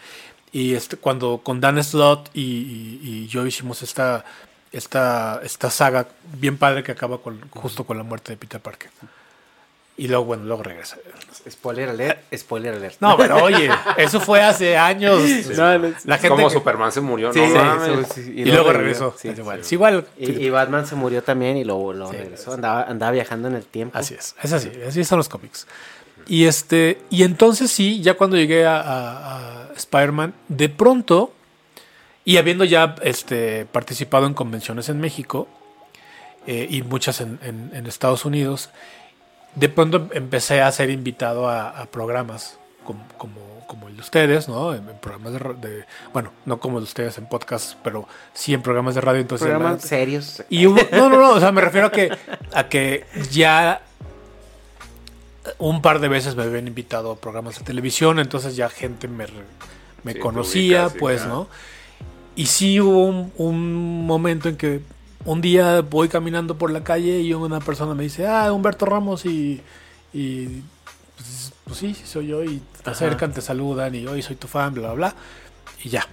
y 0.52 0.74
este 0.74 0.96
cuando 0.96 1.40
con 1.42 1.60
Dan 1.60 1.82
Slott 1.82 2.30
y, 2.34 2.40
y- 2.40 3.00
y 3.02 3.26
yo 3.26 3.44
hicimos 3.46 3.82
esta 3.82 4.24
esta 4.72 5.40
esta 5.42 5.70
saga 5.70 6.06
bien 6.34 6.58
padre 6.58 6.82
que 6.82 6.92
acaba 6.92 7.18
con 7.22 7.40
justo 7.50 7.84
con 7.84 7.96
la 7.96 8.02
muerte 8.04 8.32
de 8.32 8.36
Peter 8.36 8.60
Parker. 8.60 8.90
Y 9.98 10.08
luego 10.08 10.26
bueno, 10.26 10.44
luego 10.44 10.62
regresa. 10.62 10.98
Spoiler 11.48 11.88
alert, 11.88 12.20
spoiler 12.36 12.74
alert. 12.74 12.96
No, 13.00 13.16
pero 13.16 13.42
oye, 13.42 13.70
eso 13.96 14.20
fue 14.20 14.42
hace 14.42 14.76
años. 14.76 15.22
No, 15.56 15.78
no, 15.78 15.94
la 16.04 16.18
gente 16.18 16.28
Como 16.28 16.48
que- 16.48 16.52
Superman 16.54 16.92
se 16.92 17.00
murió, 17.00 17.32
Sí, 17.32 17.40
no 17.40 18.04
sí, 18.04 18.04
sí, 18.14 18.22
sí, 18.24 18.32
y, 18.36 18.44
luego 18.44 18.72
regresó. 18.74 19.14
Sí, 19.16 19.28
Es 19.28 19.36
sí. 19.36 19.40
igual. 19.40 19.60
Es 19.60 19.72
igual. 19.72 20.06
Y, 20.18 20.32
y 20.32 20.50
Batman 20.50 20.86
se 20.86 20.96
murió 20.96 21.22
también 21.22 21.56
y 21.56 21.64
luego, 21.64 21.94
luego 21.94 22.10
Sí, 22.12 22.18
regresó. 22.18 22.50
sí. 22.50 22.54
Andaba, 22.56 22.82
andaba 22.82 23.12
viajando 23.12 23.48
en 23.48 23.54
el 23.54 23.64
tiempo. 23.64 23.96
Así 23.96 24.12
es, 24.12 24.34
es 24.42 24.52
así, 24.52 24.70
así 24.86 25.02
son 25.02 25.16
los 25.16 25.30
cómics. 25.30 25.66
Y 26.26 26.44
este, 26.44 26.98
y 27.08 27.22
entonces 27.22 27.70
sí, 27.70 28.02
ya 28.02 28.14
cuando 28.18 28.36
llegué 28.36 28.66
a, 28.66 28.78
a- 28.82 29.62
a 29.62 29.72
Spider-Man, 29.76 30.34
de 30.48 30.68
pronto, 30.68 31.32
y 32.26 32.36
habiendo 32.36 32.64
ya 32.64 32.96
este, 33.02 33.64
participado 33.64 34.26
en 34.26 34.34
convenciones 34.34 34.90
en 34.90 35.00
México, 35.00 35.48
eh, 36.46 36.66
y 36.68 36.82
muchas 36.82 37.20
en, 37.22 37.38
en- 37.42 37.70
en 37.74 37.86
Estados 37.86 38.24
Unidos, 38.26 38.68
de 39.54 39.68
pronto 39.70 40.08
empecé 40.12 40.60
a 40.60 40.70
ser 40.70 40.90
invitado 40.90 41.48
a, 41.48 41.70
a 41.70 41.86
programas 41.86 42.58
como, 42.84 43.02
como, 43.16 43.64
como 43.66 43.88
el 43.88 43.94
de 43.96 44.00
ustedes, 44.02 44.48
¿no? 44.48 44.74
En, 44.74 44.88
en 44.88 44.98
programas 44.98 45.32
de, 45.32 45.68
de- 45.68 45.84
Bueno, 46.12 46.30
no 46.44 46.60
como 46.60 46.78
el 46.78 46.84
de 46.84 46.88
ustedes 46.88 47.16
en 47.18 47.26
podcast, 47.28 47.74
pero 47.82 48.06
sí 48.34 48.52
en 48.54 48.60
programas 48.62 48.94
de 48.94 49.00
radio. 49.00 49.20
Entonces, 49.22 49.46
Programas 49.48 49.82
la- 49.82 49.88
serios. 49.88 50.42
y 50.50 50.66
hubo- 50.66 50.78
no, 50.92 51.08
no, 51.08 51.16
no, 51.18 51.30
o 51.30 51.40
sea, 51.40 51.50
me 51.52 51.60
refiero 51.62 51.86
a 51.88 51.90
que, 51.92 52.10
a 52.52 52.68
que 52.68 53.06
ya 53.30 53.80
un 55.58 55.80
par 55.82 56.00
de 56.00 56.08
veces 56.08 56.34
me 56.36 56.42
habían 56.42 56.66
invitado 56.66 57.12
a 57.12 57.16
programas 57.16 57.58
de 57.58 57.64
televisión, 57.64 58.18
entonces 58.18 58.56
ya 58.56 58.68
gente 58.68 59.08
me, 59.08 59.26
me 60.02 60.12
Sí, 60.12 60.18
conocía, 60.18 60.88
sí, 60.90 60.96
pues, 60.98 61.22
claro. 61.22 61.34
¿no? 61.34 61.48
Y 62.36 62.46
sí 62.46 62.80
hubo 62.80 63.04
un, 63.06 63.32
un 63.36 64.06
momento 64.06 64.48
en 64.48 64.56
que 64.56 64.80
un 65.24 65.40
día 65.40 65.80
voy 65.80 66.08
caminando 66.08 66.56
por 66.56 66.70
la 66.70 66.84
calle 66.84 67.20
y 67.20 67.32
una 67.34 67.60
persona 67.60 67.94
me 67.94 68.04
dice, 68.04 68.26
ah, 68.26 68.52
Humberto 68.52 68.86
Ramos 68.86 69.24
y... 69.26 69.60
y 70.12 70.62
pues, 71.16 71.52
pues 71.64 71.78
sí, 71.78 71.94
sí 71.94 72.02
soy 72.06 72.26
yo 72.28 72.44
y 72.44 72.60
te 72.84 72.90
acercan, 72.90 73.32
te 73.32 73.40
saludan 73.40 73.94
y 73.94 74.06
hoy 74.06 74.22
soy 74.22 74.36
tu 74.36 74.46
fan, 74.48 74.74
bla, 74.74 74.92
bla, 74.92 74.94
bla. 74.94 75.14
Y 75.82 75.88
ya. 75.88 76.06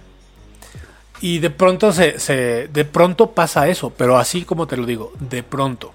Y 1.20 1.38
de 1.38 1.50
pronto 1.50 1.92
se, 1.92 2.18
se- 2.18 2.68
de 2.68 2.84
pronto 2.84 3.30
pasa 3.32 3.68
eso, 3.68 3.90
pero 3.90 4.16
así 4.18 4.44
como 4.44 4.66
te 4.66 4.76
lo 4.76 4.84
digo, 4.86 5.12
de 5.20 5.42
pronto. 5.42 5.92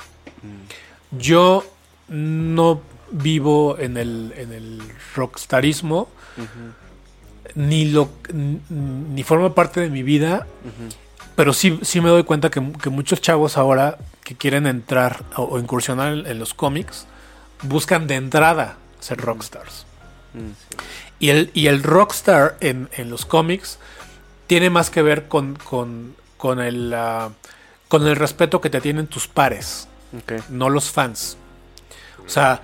Yo 1.11 1.65
no 2.07 2.81
vivo 3.11 3.77
en 3.79 3.97
el, 3.97 4.33
en 4.37 4.53
el 4.53 4.79
rockstarismo, 5.15 6.07
ni 7.55 7.85
lo 7.85 8.09
ni 8.31 9.23
forma 9.23 9.55
parte 9.55 9.81
de 9.81 9.89
mi 9.89 10.03
vida, 10.03 10.47
pero 11.35 11.53
sí, 11.53 11.79
sí 11.81 12.01
me 12.01 12.09
doy 12.09 12.23
cuenta 12.23 12.49
que, 12.49 12.61
que 12.81 12.89
muchos 12.89 13.21
chavos 13.21 13.57
ahora 13.57 13.97
que 14.23 14.35
quieren 14.35 14.67
entrar 14.67 15.23
o, 15.35 15.43
o 15.43 15.59
incursionar 15.59 16.13
en, 16.13 16.25
en 16.25 16.39
los 16.39 16.53
cómics 16.53 17.07
buscan 17.63 18.07
de 18.07 18.15
entrada 18.15 18.77
ser 18.99 19.19
rockstars. 19.19 19.85
Y 21.19 21.29
el, 21.29 21.51
y 21.53 21.67
el 21.67 21.83
rockstar 21.83 22.57
en, 22.59 22.89
en 22.93 23.09
los 23.09 23.25
cómics 23.25 23.79
tiene 24.47 24.69
más 24.69 24.89
que 24.89 25.01
ver 25.01 25.27
con, 25.27 25.55
con, 25.55 26.15
con 26.37 26.59
el, 26.59 26.93
ah, 26.93 27.29
con 27.87 28.07
el 28.07 28.15
respeto 28.15 28.61
que 28.61 28.69
te 28.69 28.79
tienen 28.79 29.07
tus 29.07 29.27
pares, 29.27 29.87
no 30.49 30.69
los 30.69 30.91
fans. 30.91 31.37
O 32.25 32.29
sea, 32.29 32.61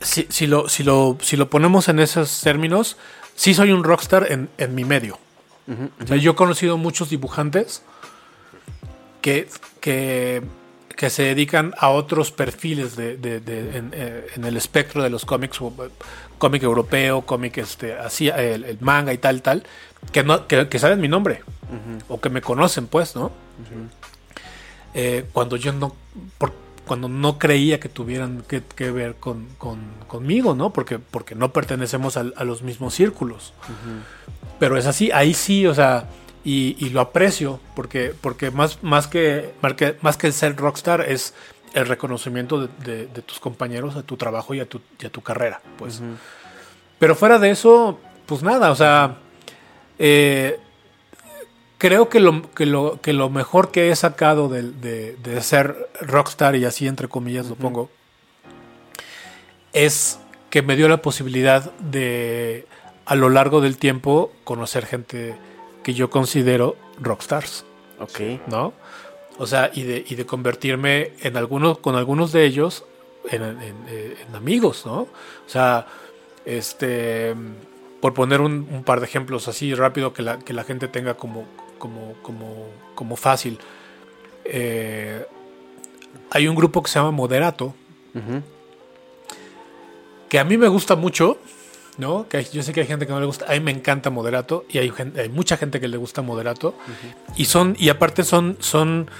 si, 0.00 0.26
si 0.30 0.46
lo, 0.46 0.68
si, 0.68 0.82
lo, 0.82 1.18
si 1.20 1.36
lo 1.36 1.50
ponemos 1.50 1.88
en 1.88 2.00
esos 2.00 2.40
términos, 2.40 2.96
sí 3.34 3.54
soy 3.54 3.72
un 3.72 3.84
rockstar 3.84 4.30
en, 4.30 4.48
en 4.58 4.74
mi 4.74 4.84
medio. 4.84 5.18
O 6.02 6.06
sea, 6.06 6.16
yo 6.16 6.32
he 6.32 6.34
conocido 6.34 6.76
muchos 6.76 7.08
dibujantes 7.10 7.82
que, 9.20 9.48
que, 9.80 10.42
que 10.96 11.08
se 11.10 11.22
dedican 11.22 11.72
a 11.78 11.88
otros 11.90 12.32
perfiles 12.32 12.96
de, 12.96 13.16
de- 13.16 13.40
de- 13.40 13.76
en, 13.78 13.90
eh, 13.94 14.26
en 14.34 14.44
el 14.44 14.56
espectro 14.56 15.02
de 15.02 15.08
los 15.10 15.24
cómics, 15.24 15.58
eh, 15.60 15.88
cómic 16.38 16.62
europeo, 16.64 17.22
cómic 17.22 17.58
este, 17.58 17.94
así, 17.94 18.28
el, 18.28 18.64
el 18.64 18.78
manga 18.80 19.12
y 19.12 19.18
tal, 19.18 19.40
tal, 19.40 19.62
que, 20.10 20.24
no, 20.24 20.46
que, 20.48 20.68
que 20.68 20.78
saben 20.78 21.00
mi 21.00 21.08
nombre 21.08 21.42
o 22.08 22.20
que 22.20 22.28
me 22.28 22.42
conocen, 22.42 22.86
pues, 22.88 23.14
¿no? 23.16 23.30
Eh, 24.94 25.24
cuando 25.32 25.56
yo 25.56 25.72
no, 25.72 25.94
por- 26.38 26.52
cuando 26.86 27.08
no 27.08 27.38
creía 27.38 27.78
que 27.80 27.88
tuvieran 27.88 28.42
que, 28.48 28.62
que 28.62 28.90
ver 28.90 29.14
con, 29.16 29.46
con- 29.58 29.92
conmigo, 30.08 30.54
¿no? 30.54 30.72
Porque, 30.72 30.98
porque 30.98 31.34
no 31.34 31.52
pertenecemos 31.52 32.16
a, 32.16 32.24
los 32.44 32.62
mismos 32.62 32.94
círculos. 32.94 33.52
Pero 34.58 34.76
es 34.76 34.86
así, 34.86 35.10
ahí 35.12 35.34
sí, 35.34 35.66
o 35.66 35.74
sea, 35.74 36.08
y, 36.44 36.76
y 36.84 36.90
lo 36.90 37.00
aprecio, 37.00 37.60
porque, 37.76 38.14
porque 38.20 38.50
más, 38.50 38.82
más, 38.82 39.06
que, 39.06 39.54
más 40.02 40.16
que 40.16 40.32
ser 40.32 40.56
rockstar 40.56 41.00
es 41.02 41.34
el 41.74 41.86
reconocimiento 41.86 42.60
de, 42.66 42.68
de- 42.84 43.06
de 43.06 43.22
tus 43.22 43.38
compañeros, 43.40 43.96
a 43.96 44.02
tu 44.02 44.16
trabajo 44.16 44.52
y 44.54 44.60
a 44.60 44.68
tu, 44.68 44.80
y 45.00 45.06
a 45.06 45.10
tu 45.10 45.20
carrera, 45.22 45.60
pues. 45.78 46.00
Pero 46.98 47.14
fuera 47.16 47.38
de 47.38 47.50
eso, 47.50 47.98
pues 48.26 48.42
nada, 48.42 48.70
o 48.70 48.74
sea, 48.76 49.16
eh, 49.98 50.58
creo 51.82 52.08
que 52.08 52.20
lo, 52.20 52.48
que, 52.52 52.64
lo, 52.64 53.00
que 53.00 53.12
lo 53.12 53.28
mejor 53.28 53.72
que 53.72 53.90
he 53.90 53.96
sacado 53.96 54.48
del- 54.48 54.80
de, 54.80 55.16
de 55.16 55.40
ser 55.42 55.88
rockstar, 56.00 56.54
y 56.54 56.64
así 56.64 56.86
entre 56.86 57.08
comillas 57.08 57.48
lo 57.48 57.56
pongo, 57.56 57.90
es 59.72 60.20
que 60.48 60.62
me 60.62 60.76
dio 60.76 60.88
la 60.88 60.98
posibilidad 60.98 61.72
de, 61.80 62.66
a 63.04 63.16
lo 63.16 63.30
largo 63.30 63.60
del 63.60 63.78
tiempo, 63.78 64.30
conocer 64.44 64.86
gente 64.86 65.34
que 65.82 65.92
yo 65.92 66.08
considero 66.08 66.76
rockstars, 67.00 67.64
Ok. 67.98 68.20
¿no? 68.46 68.72
O 69.38 69.46
sea, 69.48 69.72
y 69.74 69.82
de, 69.82 70.04
y 70.08 70.14
de 70.14 70.24
convertirme 70.24 71.12
en 71.22 71.36
algunos, 71.36 71.78
con 71.78 71.96
algunos 71.96 72.30
de 72.30 72.44
ellos 72.44 72.84
en, 73.28 73.42
en- 73.42 73.84
eh, 73.88 74.16
en 74.28 74.36
amigos, 74.36 74.86
¿no? 74.86 75.00
O 75.00 75.08
sea, 75.48 75.86
este, 76.44 77.34
por 78.00 78.14
poner 78.14 78.40
un, 78.40 78.68
un 78.70 78.84
par 78.84 79.00
de 79.00 79.06
ejemplos 79.06 79.48
así 79.48 79.74
rápido 79.74 80.12
que 80.12 80.22
la, 80.22 80.38
que 80.38 80.52
la 80.52 80.62
gente 80.62 80.86
tenga 80.86 81.14
como, 81.14 81.44
como, 81.82 82.14
como, 82.22 82.68
como 82.94 83.16
fácil. 83.16 83.58
Eh, 84.44 85.26
hay 86.30 86.46
un 86.46 86.54
grupo 86.54 86.80
que 86.80 86.88
se 86.88 86.98
llama 87.00 87.10
Moderato, 87.10 87.74
que 90.28 90.38
a 90.38 90.44
mí 90.44 90.56
me 90.56 90.68
gusta 90.68 90.94
mucho, 90.96 91.38
¿no? 91.98 92.28
Que 92.28 92.44
yo 92.44 92.62
sé 92.62 92.72
que 92.72 92.80
hay 92.82 92.86
gente 92.86 93.06
que 93.06 93.12
no 93.12 93.18
le 93.20 93.26
gusta, 93.26 93.46
a 93.48 93.52
mí 93.54 93.60
me 93.60 93.72
encanta 93.72 94.10
Moderato 94.10 94.64
y 94.70 94.78
hay, 94.78 94.90
gen- 94.90 95.12
hay 95.18 95.28
mucha 95.28 95.56
gente 95.56 95.80
que 95.80 95.88
le 95.88 95.96
gusta 95.96 96.22
Moderato 96.22 96.74
y 97.36 97.44
son 97.46 97.74
y 97.78 97.88
aparte 97.88 98.22
son 98.22 98.56
son 98.60 99.10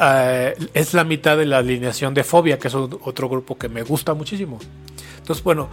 eh, 0.00 0.54
es 0.72 0.94
la 0.94 1.02
mitad 1.04 1.36
de 1.36 1.46
la 1.46 1.58
alineación 1.58 2.14
de 2.14 2.22
Fobia, 2.24 2.58
que 2.58 2.68
es 2.68 2.74
otro 2.74 3.28
grupo 3.28 3.58
que 3.58 3.68
me 3.68 3.82
gusta 3.82 4.14
muchísimo. 4.14 4.58
Entonces, 5.18 5.42
bueno, 5.44 5.68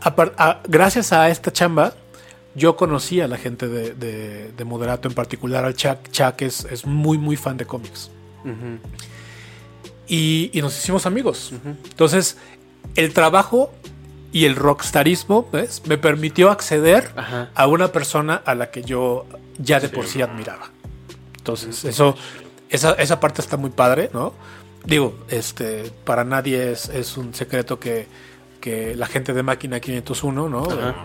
a- 0.00 0.60
gracias 0.66 1.12
a 1.12 1.28
esta 1.28 1.52
chamba 1.52 1.94
yo 2.58 2.76
conocí 2.76 3.20
a 3.20 3.28
la 3.28 3.38
gente 3.38 3.68
de, 3.68 3.94
de- 3.94 4.52
de 4.52 4.64
Moderato, 4.64 5.08
en 5.08 5.14
particular 5.14 5.64
al 5.64 5.74
Chuck. 5.74 6.10
Chuck 6.10 6.42
es, 6.42 6.64
es 6.66 6.84
muy, 6.84 7.16
muy 7.16 7.36
fan 7.36 7.56
de 7.56 7.64
cómics. 7.64 8.10
y, 10.06 10.50
y 10.52 10.60
nos 10.62 10.76
hicimos 10.78 11.06
amigos. 11.06 11.52
Entonces, 11.90 12.36
el 12.94 13.12
trabajo 13.12 13.72
y 14.32 14.44
el 14.44 14.56
rockstarismo 14.56 15.48
¿ves? 15.52 15.82
me 15.86 15.98
permitió 15.98 16.50
acceder 16.50 17.10
Ajá. 17.16 17.50
a 17.54 17.66
una 17.66 17.92
persona 17.92 18.34
a 18.44 18.54
la 18.54 18.70
que 18.70 18.82
yo 18.82 19.26
ya 19.58 19.80
de 19.80 19.88
por 19.88 20.06
sí 20.06 20.22
admiraba. 20.22 20.70
Entonces, 21.36 21.84
eso, 21.84 22.14
esa, 22.68 22.92
esa 22.94 23.20
parte 23.20 23.40
está 23.40 23.56
muy 23.56 23.70
padre, 23.70 24.10
¿no? 24.12 24.34
Digo, 24.84 25.18
este, 25.28 25.90
para 26.04 26.24
nadie 26.24 26.72
es, 26.72 26.88
es 26.88 27.16
un 27.16 27.34
secreto 27.34 27.78
que, 27.80 28.06
que 28.60 28.94
la 28.96 29.06
gente 29.06 29.32
de 29.32 29.42
Máquina 29.42 29.80
501, 29.80 30.48
¿no? 30.48 30.62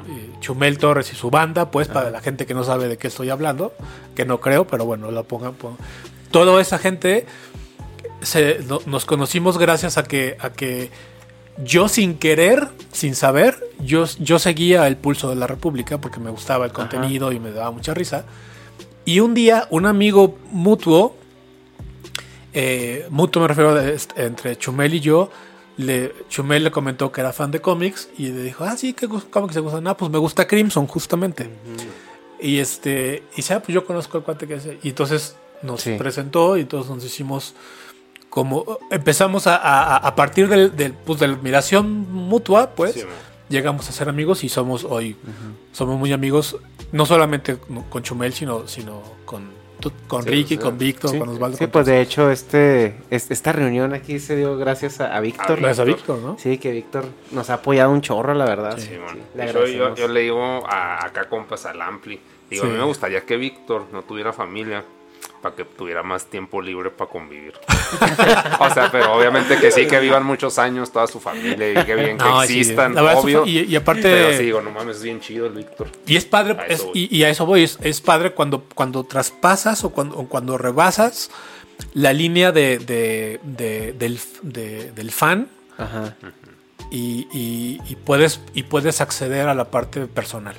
Y 0.07 0.39
Chumel 0.39 0.77
Torres 0.77 1.11
y 1.13 1.15
su 1.15 1.29
banda, 1.29 1.69
pues, 1.71 1.87
para 1.87 2.09
la 2.09 2.19
gente 2.21 2.45
que 2.45 2.53
no 2.53 2.63
sabe 2.63 2.87
de 2.87 2.97
qué 2.97 3.07
estoy 3.07 3.29
hablando, 3.29 3.73
que 4.15 4.25
no 4.25 4.39
creo, 4.39 4.65
pero 4.67 4.85
bueno, 4.85 5.11
lo 5.11 5.23
pongan. 5.23 5.53
pon- 5.53 5.77
Toda 6.31 6.59
esa 6.61 6.79
gente 6.79 7.25
se- 8.21 8.59
no- 8.67 8.79
nos 8.87 9.05
conocimos 9.05 9.57
gracias 9.57 9.97
a 9.97 10.03
que, 10.03 10.35
a 10.39 10.49
que 10.51 10.89
yo 11.63 11.87
sin 11.87 12.15
querer, 12.17 12.69
sin 12.91 13.13
saber, 13.13 13.63
yo, 13.79 14.05
yo 14.19 14.39
seguía 14.39 14.87
el 14.87 14.97
pulso 14.97 15.29
de 15.29 15.35
la 15.35 15.45
República 15.45 15.99
porque 16.01 16.19
me 16.19 16.31
gustaba 16.31 16.65
el 16.65 16.71
contenido 16.71 17.31
y 17.31 17.39
me 17.39 17.51
daba 17.51 17.69
mucha 17.69 17.93
risa. 17.93 18.25
Y 19.05 19.19
un 19.19 19.35
día 19.35 19.67
un 19.69 19.85
amigo 19.85 20.37
mutuo, 20.49 21.15
eh, 22.53 23.05
mutuo 23.09 23.41
me 23.41 23.47
refiero 23.47 23.71
a 23.75 23.83
entre 24.21 24.55
Chumel 24.57 24.93
y 24.95 24.99
yo, 24.99 25.29
le, 25.77 26.13
Chumel 26.29 26.63
le 26.63 26.71
comentó 26.71 27.11
que 27.11 27.21
era 27.21 27.33
fan 27.33 27.51
de 27.51 27.59
cómics 27.61 28.09
y 28.17 28.27
le 28.27 28.43
dijo, 28.43 28.63
ah, 28.63 28.77
sí, 28.77 28.93
¿qué 28.93 29.07
cómics 29.07 29.53
te 29.55 29.59
gustan? 29.59 29.87
Ah, 29.87 29.97
pues 29.97 30.11
me 30.11 30.17
gusta 30.19 30.47
Crimson, 30.47 30.85
justamente. 30.87 31.49
Y 32.39 32.59
este, 32.59 33.23
y 33.33 33.37
dice, 33.37 33.53
ah, 33.55 33.59
pues 33.61 33.73
yo 33.73 33.85
conozco 33.85 34.17
el 34.17 34.23
cuate 34.23 34.47
que 34.47 34.55
hace. 34.55 34.77
Y 34.83 34.89
entonces 34.89 35.35
nos 35.61 35.81
Sí. 35.81 35.95
presentó 35.97 36.57
y 36.57 36.61
entonces 36.61 36.91
nos 36.93 37.03
hicimos 37.05 37.55
como 38.29 38.79
empezamos 38.91 39.45
a, 39.47 39.55
a- 39.57 39.97
a 39.97 40.15
partir 40.15 40.47
del, 40.47 40.75
del, 40.75 40.93
pues, 40.93 41.19
de 41.19 41.27
la 41.27 41.35
admiración 41.35 42.11
mutua, 42.11 42.71
pues 42.71 42.93
Sí, 42.95 43.01
llegamos 43.49 43.87
a 43.87 43.91
ser 43.91 44.09
amigos 44.09 44.43
y 44.43 44.49
somos 44.49 44.83
hoy 44.83 45.15
somos 45.71 45.97
muy 45.99 46.11
amigos, 46.13 46.57
no 46.91 47.05
solamente 47.05 47.57
con 47.89 48.01
Chumel, 48.03 48.33
sino, 48.33 48.67
sino 48.67 49.01
con, 49.25 49.51
con 50.07 50.23
Sí, 50.23 50.29
Ricky, 50.29 50.55
sí. 50.55 50.57
con 50.57 50.77
Víctor, 50.77 51.11
Sí, 51.11 51.19
con 51.19 51.29
Osvaldo. 51.29 51.57
sí, 51.57 51.63
con 51.65 51.71
pues 51.71 51.85
todos. 51.85 51.95
de 51.95 52.01
hecho 52.01 52.31
este, 52.31 52.95
es- 53.09 53.31
esta 53.31 53.51
reunión 53.51 53.93
aquí 53.93 54.19
se 54.19 54.35
dio 54.35 54.57
gracias 54.57 54.99
a, 55.01 55.15
a 55.15 55.19
Víctor. 55.19 55.59
Gracias 55.59 55.79
a 55.79 55.83
Víctor, 55.83 56.19
¿no? 56.19 56.37
Sí, 56.39 56.57
que 56.57 56.71
Víctor 56.71 57.05
nos 57.31 57.49
ha 57.49 57.55
apoyado 57.55 57.91
un 57.91 58.01
chorro, 58.01 58.33
la 58.33 58.45
verdad. 58.45 58.77
Sí. 58.77 58.91
Le 59.35 59.53
yo, 59.53 59.95
yo 59.95 60.07
le 60.07 60.19
digo 60.21 60.41
a, 60.67 61.05
acá 61.05 61.27
compas 61.29 61.65
al 61.65 61.81
Ampli. 61.81 62.19
Digo, 62.49 62.63
Sí. 62.63 62.69
a 62.69 62.71
mí 62.73 62.77
me 62.77 62.85
gustaría 62.85 63.21
que 63.21 63.37
Víctor 63.37 63.87
no 63.91 64.03
tuviera 64.03 64.31
familia 64.33 64.83
para 65.43 65.55
que 65.55 65.65
tuviera 65.65 66.01
más 66.01 66.25
tiempo 66.25 66.61
libre 66.61 66.89
para 66.89 67.11
convivir. 67.11 67.53
o 68.59 68.69
sea, 68.73 68.89
pero 68.91 69.13
obviamente 69.13 69.57
que 69.57 69.71
sí, 69.71 69.85
que 69.85 69.99
vivan 69.99 70.25
muchos 70.25 70.57
años 70.57 70.91
toda 70.91 71.05
su 71.05 71.19
familia 71.19 71.69
y 71.81 71.85
que 71.85 71.95
bien 71.95 72.17
que 72.17 72.23
No, 72.23 72.41
existan, 72.41 72.97
obvio. 72.97 73.45
y, 73.45 73.59
y 73.65 73.75
aparte, 73.75 74.03
Pero 74.03 74.37
sí, 74.37 74.45
digo, 74.45 74.61
no 74.61 74.71
mames, 74.71 74.97
es 74.97 75.03
bien 75.03 75.19
chido 75.19 75.45
el 75.47 75.53
Víctor. 75.53 75.87
y 76.07 76.15
es 76.15 76.25
padre, 76.25 76.55
A 76.59 76.65
es- 76.65 76.87
y, 76.93 77.15
y 77.15 77.23
a 77.25 77.29
eso 77.29 77.45
voy, 77.45 77.63
es, 77.63 77.77
es 77.81 77.99
padre 78.01 78.31
cuando, 78.31 78.63
cuando 78.73 79.03
traspasas 79.03 79.83
o 79.83 79.89
cuando, 79.91 80.17
o 80.17 80.27
cuando 80.29 80.57
rebasas 80.57 81.29
la 81.93 82.13
línea 82.13 82.51
de, 82.53 82.79
de- 82.79 83.39
de- 83.43 83.91
del, 83.93 84.19
de- 84.43 84.91
del 84.93 85.11
fan 85.11 85.49
Ajá. 85.77 86.15
y, 86.89 87.27
y- 87.33 87.81
y 87.89 87.95
puedes, 87.97 88.39
y 88.53 88.63
puedes 88.63 89.01
acceder 89.01 89.49
a 89.49 89.53
la 89.55 89.65
parte 89.69 90.07
personal. 90.07 90.55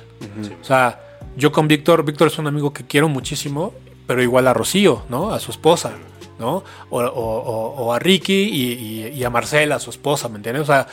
O 0.61 0.63
sea, 0.63 1.01
yo 1.37 1.51
con 1.51 1.67
Víctor, 1.67 2.05
Víctor 2.05 2.27
es 2.27 2.37
un 2.37 2.47
amigo 2.47 2.71
que 2.71 2.85
quiero 2.85 3.09
muchísimo, 3.09 3.73
pero 4.07 4.21
igual 4.21 4.47
a 4.47 4.53
Rocío, 4.53 5.03
¿no? 5.09 5.31
A 5.33 5.39
su 5.39 5.51
esposa, 5.51 5.91
¿no? 6.39 6.63
O, 6.89 6.99
o- 6.99 7.03
o- 7.03 7.75
o 7.85 7.93
a 7.93 7.99
Ricky 7.99 8.33
y, 8.33 8.71
y- 8.73 9.07
y 9.19 9.23
a 9.23 9.29
Marcela, 9.29 9.75
a 9.75 9.79
su 9.79 9.89
esposa, 9.89 10.29
¿me 10.29 10.37
entiendes? 10.37 10.63
O 10.63 10.65
sea, 10.67 10.87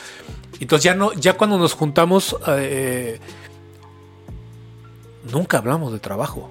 entonces 0.60 0.84
ya 0.84 0.94
no, 0.94 1.12
ya 1.14 1.34
cuando 1.34 1.58
nos 1.58 1.74
juntamos, 1.74 2.36
eh, 2.48 3.18
nunca 5.32 5.58
hablamos 5.58 5.92
de 5.92 5.98
trabajo. 5.98 6.50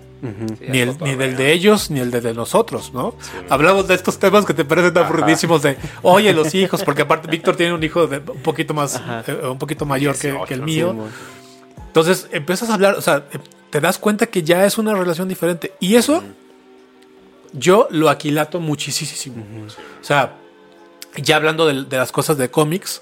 Sí, 0.60 0.66
Ni, 0.70 0.78
el, 0.80 0.96
ni 1.02 1.16
del 1.16 1.36
de 1.36 1.52
ellos, 1.52 1.90
ni 1.90 2.00
el 2.00 2.12
de, 2.12 2.22
de 2.22 2.36
nosotros, 2.36 2.94
¿no? 2.94 3.16
Hablamos 3.50 3.88
de 3.88 3.96
estos 3.96 4.20
temas 4.20 4.46
que 4.46 4.54
te 4.54 4.64
parecen 4.66 4.94
tan 4.94 5.06
aburridísimos 5.06 5.64
de, 5.64 5.78
oye, 6.04 6.32
los 6.32 6.54
hijos, 6.54 6.84
porque 6.84 7.02
aparte 7.02 7.28
Víctor 7.28 7.56
tiene 7.56 7.74
un 7.74 7.84
hijo 7.84 8.06
de 8.06 8.18
un 8.20 8.42
poquito 8.44 8.76
más, 8.76 9.02
eh, 9.28 9.48
un 9.50 9.58
poquito 9.58 9.88
mayor 9.88 10.16
que, 10.16 10.38
que 10.48 10.54
el 10.54 10.64
18, 10.64 10.94
mío. 10.94 11.06
Entonces 11.88 12.28
empiezas 12.32 12.70
a 12.70 12.76
hablar, 12.76 12.94
o 12.96 13.02
sea, 13.02 13.26
te 13.72 13.82
das 13.82 13.98
cuenta 13.98 14.28
que 14.28 14.44
ya 14.44 14.64
es 14.66 14.78
una 14.78 14.94
relación 14.94 15.28
diferente. 15.28 15.74
Y 15.80 15.96
eso 15.96 16.24
yo 17.54 17.88
lo 17.92 18.10
aquilato 18.10 18.60
muchísimo. 18.60 19.44
O 20.00 20.04
sea, 20.04 20.36
ya 21.16 21.36
hablando 21.36 21.68
de, 21.68 21.86
de 21.86 21.98
las 21.98 22.12
cosas 22.12 22.38
de 22.38 22.50
cómics, 22.50 23.02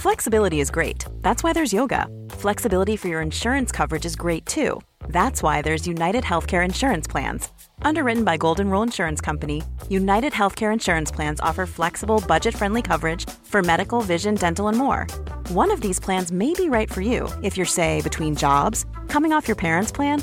Flexibility 0.00 0.60
is 0.60 0.70
great. 0.70 1.04
That's 1.20 1.44
why 1.44 1.52
there's 1.52 1.74
yoga. 1.74 2.06
Flexibility 2.30 2.96
for 2.96 3.08
your 3.08 3.20
insurance 3.20 3.70
coverage 3.70 4.06
is 4.06 4.16
great 4.16 4.46
too. 4.46 4.80
That's 5.08 5.42
why 5.42 5.60
there's 5.60 5.86
United 5.86 6.24
Healthcare 6.24 6.64
Insurance 6.64 7.06
Plans. 7.06 7.50
Underwritten 7.82 8.24
by 8.24 8.38
Golden 8.38 8.70
Rule 8.70 8.82
Insurance 8.82 9.20
Company, 9.20 9.62
United 9.90 10.32
Healthcare 10.32 10.72
Insurance 10.72 11.10
Plans 11.10 11.38
offer 11.40 11.66
flexible, 11.66 12.22
budget 12.26 12.54
friendly 12.54 12.80
coverage 12.80 13.28
for 13.44 13.62
medical, 13.62 14.00
vision, 14.00 14.36
dental, 14.36 14.68
and 14.68 14.78
more. 14.78 15.06
One 15.50 15.70
of 15.70 15.82
these 15.82 16.00
plans 16.00 16.32
may 16.32 16.54
be 16.54 16.70
right 16.70 16.90
for 16.90 17.02
you 17.02 17.28
if 17.42 17.58
you're, 17.58 17.66
say, 17.66 18.00
between 18.00 18.34
jobs, 18.34 18.86
coming 19.08 19.34
off 19.34 19.48
your 19.48 19.56
parents' 19.56 19.92
plan, 19.92 20.22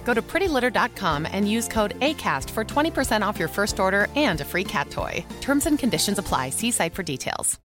Go 0.05 0.13
to 0.13 0.21
prettylitter.com 0.21 1.25
and 1.31 1.47
use 1.49 1.67
code 1.67 1.95
ACAST 1.99 2.49
for 2.49 2.63
20% 2.65 3.21
off 3.25 3.39
your 3.39 3.49
first 3.49 3.79
order 3.79 4.07
and 4.15 4.41
a 4.41 4.45
free 4.45 4.63
cat 4.65 4.89
toy. 4.89 5.23
Terms 5.41 5.65
and 5.67 5.79
conditions 5.79 6.19
apply. 6.19 6.49
See 6.51 6.71
site 6.71 6.93
for 6.93 7.03
details. 7.03 7.57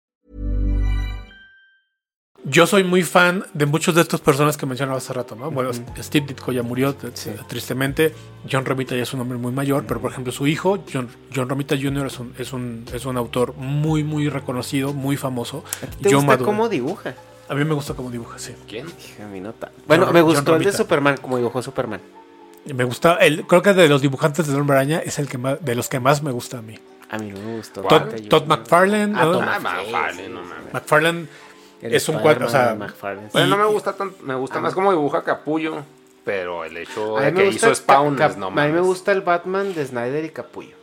yo 2.48 2.64
soy 2.64 2.84
muy 2.84 3.02
fan 3.02 3.42
de 3.54 3.66
muchos 3.66 3.96
de 3.96 4.02
estas 4.02 4.20
personas 4.20 4.56
que 4.56 4.66
mencionaba 4.66 4.98
hace 4.98 5.12
rato, 5.12 5.34
¿no? 5.34 5.50
Bueno, 5.50 5.72
Steve 6.00 6.26
Ditko 6.28 6.52
ya 6.52 6.62
murió, 6.62 6.94
t- 6.94 7.10
tristemente. 7.48 8.14
John 8.48 8.64
Romita 8.64 8.94
ya 8.94 9.02
es 9.02 9.12
un 9.14 9.20
hombre 9.20 9.36
muy 9.36 9.50
mayor, 9.50 9.84
pero 9.84 10.00
por 10.00 10.12
ejemplo 10.12 10.32
su 10.32 10.46
hijo, 10.46 10.78
John, 10.92 11.08
John 11.34 11.48
Romita 11.48 11.74
Jr., 11.76 12.06
es 12.06 12.20
un, 12.20 12.34
es, 12.38 12.52
un, 12.52 12.84
es 12.92 13.04
un 13.04 13.16
autor 13.16 13.54
muy, 13.56 14.04
muy 14.04 14.28
reconocido, 14.28 14.92
muy 14.92 15.16
famoso. 15.16 15.64
¿Te 16.00 16.08
Yo 16.08 16.18
gusta 16.18 16.26
maduré. 16.34 16.44
cómo 16.44 16.68
dibuja? 16.68 17.14
A 17.48 17.54
mí 17.56 17.64
me 17.64 17.74
gusta 17.74 17.94
cómo 17.94 18.12
dibuja, 18.12 18.38
sí. 18.38 18.52
¿Quién? 18.68 18.86
A 19.20 19.26
mí 19.26 19.40
no 19.40 19.52
tan- 19.52 19.70
Bueno, 19.88 20.04
John- 20.04 20.14
me 20.14 20.20
John 20.20 20.30
gustó 20.30 20.54
el 20.54 20.62
de. 20.62 20.72
Superman, 20.72 21.16
como 21.16 21.38
dibujó 21.38 21.60
Superman. 21.62 22.00
Me 22.74 22.84
gusta, 22.84 23.14
el, 23.16 23.46
creo 23.46 23.62
que 23.62 23.72
de 23.72 23.88
los 23.88 24.02
dibujantes 24.02 24.46
de 24.46 24.54
Hombre 24.56 24.76
Araña 24.76 24.98
es 25.04 25.18
el 25.18 25.28
que 25.28 25.38
más, 25.38 25.64
de 25.64 25.74
los 25.74 25.88
que 25.88 26.00
más 26.00 26.22
me 26.22 26.30
gusta 26.32 26.58
a 26.58 26.62
mí. 26.62 26.78
A 27.10 27.18
mí 27.18 27.30
no 27.30 27.38
me 27.40 27.56
gustó. 27.58 27.82
Todd, 27.82 28.46
McFarlane, 28.46 29.12
Ah, 29.16 29.24
¿no? 29.24 29.40
Ah, 29.40 29.58
McFarlane, 29.60 30.28
no 30.28 30.42
sí. 30.42 30.48
mames. 30.48 30.72
McFarlane 30.74 31.26
es 31.82 32.08
un 32.08 32.18
cuadro, 32.18 32.46
o 32.46 32.50
sea, 32.50 32.74
McFarlane. 32.74 33.28
Bueno, 33.32 33.46
no 33.48 33.56
me 33.58 33.64
gusta 33.66 33.92
tanto, 33.92 34.16
me 34.24 34.34
gusta 34.34 34.60
más 34.60 34.74
como 34.74 34.90
dibuja 34.90 35.22
Capullo, 35.22 35.84
pero 36.24 36.64
el 36.64 36.76
hecho 36.76 37.16
de 37.16 37.32
que 37.32 37.46
hizo 37.48 37.72
Spawn, 37.72 38.16
Cap- 38.16 38.32
es 38.32 38.36
no 38.36 38.46
A 38.46 38.50
mí 38.50 38.56
me 38.56 38.68
mames. 38.68 38.82
gusta 38.82 39.12
el 39.12 39.20
Batman 39.20 39.72
de 39.74 39.86
Snyder 39.86 40.24
y 40.24 40.30
Capullo. 40.30 40.74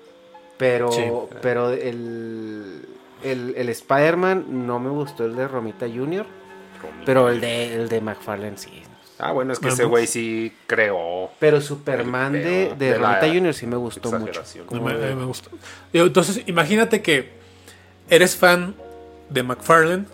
Pero, 0.57 0.91
Sí. 0.91 1.03
pero 1.41 1.72
el, 1.72 2.85
el, 3.23 3.53
el 3.57 3.69
Spider-Man 3.69 4.45
no 4.65 4.80
me 4.80 4.89
gustó 4.89 5.26
el 5.26 5.35
de 5.35 5.47
Romita 5.47 5.88
Jr. 5.88 6.26
Pero 7.05 7.30
el 7.30 7.41
de, 7.41 7.76
el 7.76 7.89
de 7.89 7.99
McFarlane 8.01 8.57
sí. 8.57 8.84
Ah, 9.19 9.31
bueno, 9.31 9.53
es 9.53 9.60
que 9.60 9.69
ese 9.69 9.85
güey 9.85 10.07
sí 10.07 10.53
creó. 10.68 11.30
Pero 11.40 11.61
Superman 11.61 12.34
de, 12.34 12.40
de, 12.41 12.76
de 12.76 12.98
Romita 12.98 13.27
Jr. 13.27 13.53
sí 13.53 13.68
me 13.68 13.76
gustó 13.77 14.11
mucho. 14.19 14.41
me. 14.72 14.94
Digo, 15.94 16.06
Entonces, 16.07 16.41
imagínate 16.48 17.02
que 17.02 17.31
eres 18.10 18.35
fan 18.35 18.76
de 19.30 19.44
McFarlane, 19.44 20.06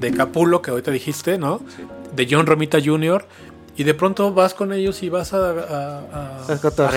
de 0.00 0.12
Capullo, 0.12 0.60
que 0.62 0.70
ahorita 0.70 0.90
dijiste, 0.90 1.38
¿no? 1.38 1.60
De 2.14 2.28
John 2.30 2.46
Romita 2.46 2.78
Jr. 2.82 3.26
Y 3.74 3.84
de 3.84 3.94
pronto 3.94 4.34
vas 4.34 4.52
con 4.52 4.72
ellos 4.74 5.02
y 5.02 5.08
vas 5.08 5.32
a, 5.32 5.50
a, 5.50 6.44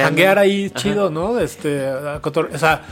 janguear 0.04 0.38
ahí 0.40 0.66
Ajá. 0.66 0.76
chido, 0.76 1.10
¿no? 1.10 1.40
Este, 1.40 1.88
a 1.88 2.22
cotor- 2.22 2.50
o 2.54 2.58
sea, 2.60 2.84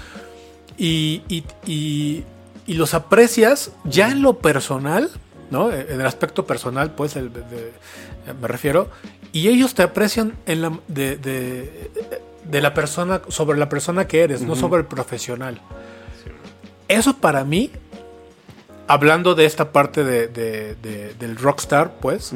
y, 0.77 1.21
y, 1.27 1.43
y- 1.65 2.23
y 2.65 2.73
los 2.75 2.93
aprecias 2.93 3.71
ya 3.83 4.09
en 4.09 4.21
lo 4.21 4.39
personal, 4.39 5.09
¿no? 5.51 5.69
En 5.69 5.99
el 5.99 6.05
aspecto 6.05 6.45
personal, 6.47 6.91
pues, 6.95 7.17
el- 7.17 7.31
de- 7.33 7.73
me 8.39 8.47
refiero. 8.47 8.89
Y 9.31 9.47
ellos 9.47 9.73
te 9.73 9.83
aprecian 9.83 10.33
en 10.45 10.61
la, 10.61 10.79
de, 10.87 11.17
de, 11.17 11.91
de 12.43 12.61
la 12.61 12.73
persona, 12.73 13.21
sobre 13.29 13.57
la 13.57 13.67
persona 13.69 14.07
que 14.07 14.21
eres, 14.23 14.41
no 14.41 14.55
sobre 14.55 14.81
el 14.81 14.87
profesional. 14.87 15.59
Eso 16.87 17.17
para 17.17 17.43
mí, 17.43 17.71
hablando 18.87 19.33
de 19.35 19.45
esta 19.45 19.71
parte 19.71 20.03
de, 20.03 20.27
de- 20.27 20.75
de- 20.75 21.13
del 21.15 21.35
rockstar, 21.37 21.93
pues, 21.99 22.33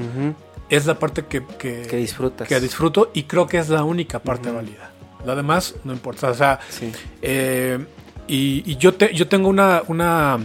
es 0.70 0.86
la 0.86 0.98
parte 0.98 1.26
que, 1.26 1.46
que, 1.60 1.84
Que 1.84 1.98
disfrutas. 1.98 2.48
que 2.48 2.60
disfruto 2.60 3.12
y 3.14 3.24
creo 3.24 3.46
que 3.48 3.58
es 3.60 3.70
la 3.70 3.84
única 3.84 4.20
parte 4.20 4.50
válida. 4.52 4.92
Lo 5.26 5.36
demás 5.36 5.76
no 5.84 5.94
importa. 5.94 6.30
O 6.30 6.34
sea, 6.34 6.60
Sí. 6.70 6.92
eh, 7.22 7.86
y, 8.28 8.64
y 8.70 8.78
yo, 8.78 8.94
te- 8.96 9.14
yo 9.14 9.28
tengo 9.28 9.50
una, 9.50 9.84
una, 9.88 10.40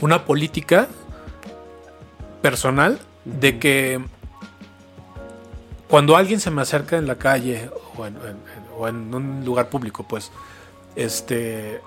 una 0.00 0.24
política 0.24 0.86
personal 2.42 2.98
de 3.40 3.58
que 3.58 4.00
cuando 5.88 6.16
alguien 6.16 6.40
se 6.40 6.50
me 6.50 6.62
acerca 6.62 6.96
en 6.96 7.06
la 7.06 7.16
calle 7.16 7.70
o 7.96 8.06
en, 8.06 8.14
en- 8.16 8.58
o 8.78 8.86
en 8.88 9.12
un 9.14 9.44
lugar 9.44 9.68
público, 9.70 10.04
pues, 10.08 10.30
este, 10.94 11.80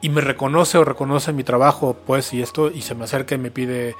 y 0.00 0.08
me 0.08 0.20
reconoce 0.20 0.76
o 0.78 0.84
reconoce 0.84 1.32
mi 1.32 1.44
trabajo, 1.44 1.96
pues, 2.06 2.32
y 2.32 2.42
esto, 2.42 2.70
y 2.70 2.82
se 2.82 2.94
me 2.96 3.04
acerca 3.04 3.34
y 3.34 3.38
me 3.38 3.50
pide 3.52 3.94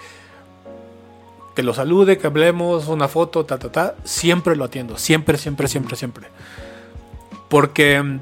que 1.55 1.63
lo 1.63 1.73
salude, 1.75 2.19
que 2.19 2.27
hablemos, 2.27 2.89
una 2.89 3.07
foto, 3.09 3.45
ta, 3.45 3.59
ta, 3.59 3.71
ta, 3.71 3.95
siempre 4.05 4.57
lo 4.57 4.65
atiendo, 4.65 4.97
siempre, 4.99 5.39
siempre, 5.39 5.69
siempre, 5.69 5.97
siempre. 5.97 6.27
Porque 7.49 8.03
mm, 8.03 8.21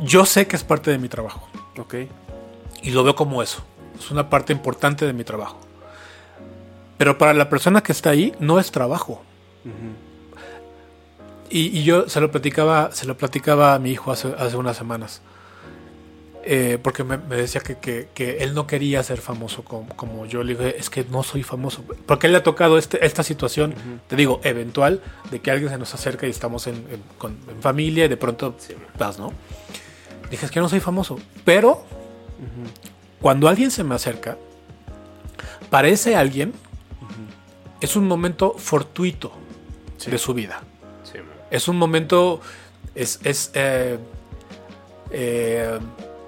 yo 0.00 0.26
sé 0.26 0.46
que 0.46 0.56
es 0.56 0.64
parte 0.64 0.90
de 0.90 0.98
mi 0.98 1.08
trabajo 1.08 1.46
Ok. 1.78 1.94
y 2.82 2.90
lo 2.90 3.04
veo 3.04 3.14
como 3.14 3.42
eso. 3.42 3.62
Es 3.98 4.10
una 4.10 4.28
parte 4.28 4.52
importante 4.52 5.06
de 5.06 5.12
mi 5.12 5.24
trabajo. 5.24 5.58
Pero 7.00 7.16
para 7.16 7.32
la 7.32 7.48
persona 7.48 7.82
que 7.82 7.92
está 7.92 8.10
ahí 8.10 8.34
no 8.40 8.60
es 8.60 8.70
trabajo. 8.70 9.22
y, 11.48 11.78
y 11.78 11.82
yo 11.82 12.10
se 12.10 12.20
lo 12.20 12.30
platicaba, 12.30 12.90
se 12.92 13.06
lo 13.06 13.16
platicaba 13.16 13.72
a 13.74 13.78
mi 13.78 13.90
hijo 13.90 14.12
hace, 14.12 14.34
hace 14.38 14.56
unas 14.58 14.76
semanas. 14.76 15.22
eh, 16.44 16.78
porque 16.82 17.02
me, 17.04 17.16
me 17.16 17.36
decía 17.36 17.60
que, 17.62 17.78
que- 17.78 18.08
que 18.14 18.38
él 18.44 18.52
no 18.54 18.66
quería 18.66 19.02
ser 19.02 19.18
famoso 19.20 19.62
como, 19.64 19.88
como 19.96 20.26
yo. 20.26 20.42
Le 20.42 20.54
dije, 20.54 20.78
es 20.78 20.88
que 20.90 21.04
no 21.04 21.22
soy 21.22 21.42
famoso. 21.42 21.82
Porque 22.06 22.26
él 22.26 22.32
le 22.34 22.38
ha 22.38 22.42
tocado 22.42 22.76
este, 22.76 23.04
esta 23.04 23.22
situación, 23.22 23.74
te 24.08 24.16
digo, 24.16 24.40
eventual, 24.44 25.00
de 25.30 25.40
que 25.40 25.50
alguien 25.50 25.70
se 25.70 25.78
nos 25.78 25.94
acerca 25.94 26.26
y 26.26 26.30
estamos 26.30 26.66
en, 26.66 26.74
en- 26.76 27.02
con- 27.18 27.38
en 27.48 27.60
familia 27.62 28.04
y 28.04 28.08
de 28.08 28.16
pronto 28.18 28.54
vas, 28.98 29.18
¿no? 29.18 29.32
Dije, 30.30 30.44
es 30.46 30.50
que 30.52 30.60
no 30.60 30.68
soy 30.68 30.80
famoso. 30.80 31.18
Pero 31.46 31.82
cuando 33.22 33.48
alguien 33.48 33.70
se 33.70 33.84
me 33.84 33.94
acerca, 33.94 34.36
para 35.70 35.88
ese 35.88 36.14
alguien 36.16 36.52
es 37.80 37.96
un 37.96 38.06
momento 38.06 38.54
fortuito 38.58 39.32
de 40.10 40.18
su 40.18 40.34
vida. 40.34 40.62
Sí. 41.04 41.18
Es 41.50 41.68
un 41.68 41.76
momento, 41.76 42.40
es, 42.94 43.20
es 43.24 43.50
eh, 43.54 43.98
eh, 45.10 45.78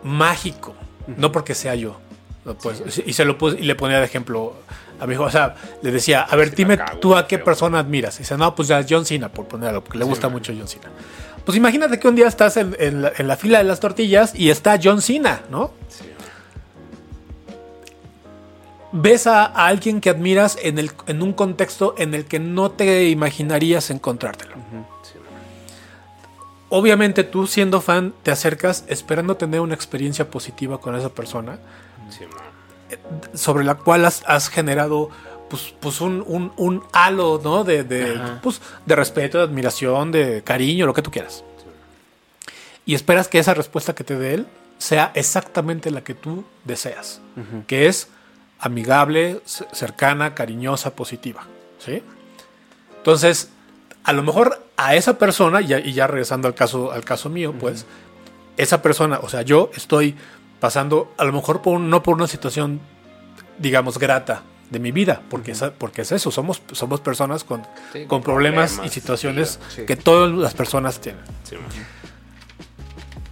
mágico, 0.03 0.75
no 1.17 1.31
porque 1.33 1.55
sea 1.55 1.75
yo. 1.75 1.99
Pues, 2.61 2.83
y, 3.07 3.13
se 3.13 3.25
lo 3.25 3.39
pus- 3.39 3.57
y 3.59 3.63
le 3.63 3.75
ponía 3.77 4.01
de 4.01 4.05
ejemplo 4.05 4.55
a 4.99 5.07
mi 5.07 5.15
hijo, 5.15 5.23
o 5.25 5.31
sea, 5.31 5.55
le 5.81 5.93
decía, 5.93 6.23
a 6.23 6.35
ver, 6.35 6.55
dime 6.55 6.77
cago, 6.77 6.99
tú 6.99 7.15
a 7.17 7.27
qué 7.29 7.37
feo. 7.37 7.45
persona 7.45 7.79
admiras. 7.79 8.17
Y 8.17 8.19
dice, 8.21 8.37
no, 8.37 8.55
pues 8.55 8.67
ya 8.69 8.85
John 8.89 9.05
Cena, 9.07 9.29
por 9.33 9.47
ponerlo, 9.47 9.83
porque 9.85 9.99
le 9.99 10.05
gusta 10.05 10.29
mucho 10.29 10.53
John 10.57 10.67
Cena. 10.69 10.91
Pues 11.45 11.57
imagínate 11.57 11.99
que 11.99 12.09
un 12.09 12.15
día 12.17 12.27
estás 12.29 12.57
en, 12.57 12.77
en 12.79 13.03
la, 13.03 13.13
en 13.17 13.27
la 13.29 13.37
fila 13.37 13.59
de 13.59 13.65
las 13.65 13.79
tortillas 13.81 14.33
y 14.35 14.51
está 14.51 14.79
John 14.83 15.03
Cena, 15.03 15.43
¿no? 15.51 15.73
Sí. 15.89 16.05
Ves 18.93 19.27
a, 19.27 19.45
a 19.47 19.67
alguien 19.67 20.01
que 20.01 20.11
admiras 20.11 20.59
en, 20.63 20.79
el, 20.79 20.91
en 21.07 21.23
un 21.23 21.33
contexto 21.33 21.95
en 21.99 22.15
el 22.15 22.27
que 22.27 22.39
no 22.39 22.71
te 22.71 23.09
imaginarías 23.09 23.91
encontrártelo. 23.91 24.55
Sí. 25.03 25.15
Obviamente 26.69 27.25
tú 27.25 27.47
siendo 27.47 27.81
fan 27.81 28.15
te 28.23 28.31
acercas 28.31 28.85
esperando 28.89 29.37
tener 29.37 29.61
una 29.61 29.75
experiencia 29.75 30.31
positiva 30.31 30.81
con 30.81 30.97
esa 30.97 31.11
persona 31.11 31.59
Sí, 32.11 32.25
sobre 33.35 33.65
la 33.65 33.75
cual 33.77 34.05
has, 34.05 34.23
has 34.27 34.49
generado 34.51 35.09
pues, 35.49 35.75
pues 35.81 36.01
un, 36.03 36.23
un- 36.27 36.53
un 36.57 36.83
halo 36.93 37.41
¿no? 37.43 37.65
de, 37.65 37.85
de, 37.85 38.19
pues, 38.43 38.61
de 38.85 38.97
respeto, 38.97 39.39
de 39.39 39.45
admiración, 39.45 40.13
de 40.13 40.43
cariño, 40.43 40.85
lo 40.87 40.93
que 40.95 41.01
tú 41.03 41.11
quieras. 41.11 41.43
Y 42.85 42.95
esperas 42.95 43.29
que 43.29 43.39
esa 43.39 43.55
respuesta 43.55 43.95
que 43.95 44.05
te 44.05 44.19
dé 44.19 44.35
él 44.35 44.47
sea 44.79 45.11
exactamente 45.15 45.91
la 45.91 46.03
que 46.05 46.15
tú 46.15 46.45
deseas, 46.65 47.21
que 47.67 47.87
es 47.87 48.09
amigable, 48.63 49.41
cercana, 49.45 50.35
cariñosa, 50.35 50.95
positiva. 50.95 51.43
¿sí? 51.85 52.03
Entonces, 52.97 53.51
a 54.05 54.13
lo 54.13 54.23
mejor 54.23 54.65
a 54.77 54.95
esa 54.95 55.19
persona, 55.19 55.61
y 55.61 55.67
ya, 55.67 55.79
y 55.81 55.93
ya 55.93 56.07
regresando 56.07 56.49
al 56.49 56.55
caso, 56.55 56.93
al 56.93 57.05
caso 57.05 57.29
mío, 57.29 57.53
pues, 57.59 57.85
esa 58.57 58.81
persona, 58.81 59.19
o 59.23 59.29
sea, 59.29 59.43
yo 59.43 59.71
estoy 59.77 60.15
pasando, 60.61 61.13
a 61.19 61.25
lo 61.25 61.33
mejor 61.33 61.61
por 61.61 61.75
un- 61.77 61.91
no 61.91 62.03
por 62.03 62.15
una 62.15 62.29
situación, 62.29 62.81
digamos, 63.59 63.99
grata 63.99 64.43
de 64.71 64.79
mi 64.79 64.93
vida, 64.93 65.21
porque, 65.29 65.53
esa- 65.53 65.73
porque 65.73 66.03
es 66.03 66.13
eso, 66.13 66.31
somos, 66.31 66.63
somos 66.73 67.01
personas 67.01 67.43
con, 67.45 67.63
Sí, 67.93 68.05
con 68.07 68.23
problemas, 68.23 68.71
problemas, 68.73 68.87
y 68.87 68.95
situaciones 68.95 69.59
sí. 69.75 69.85
que 69.87 69.97
todas 69.97 70.31
las 70.33 70.55
personas 70.55 71.01
tienen. 71.01 71.21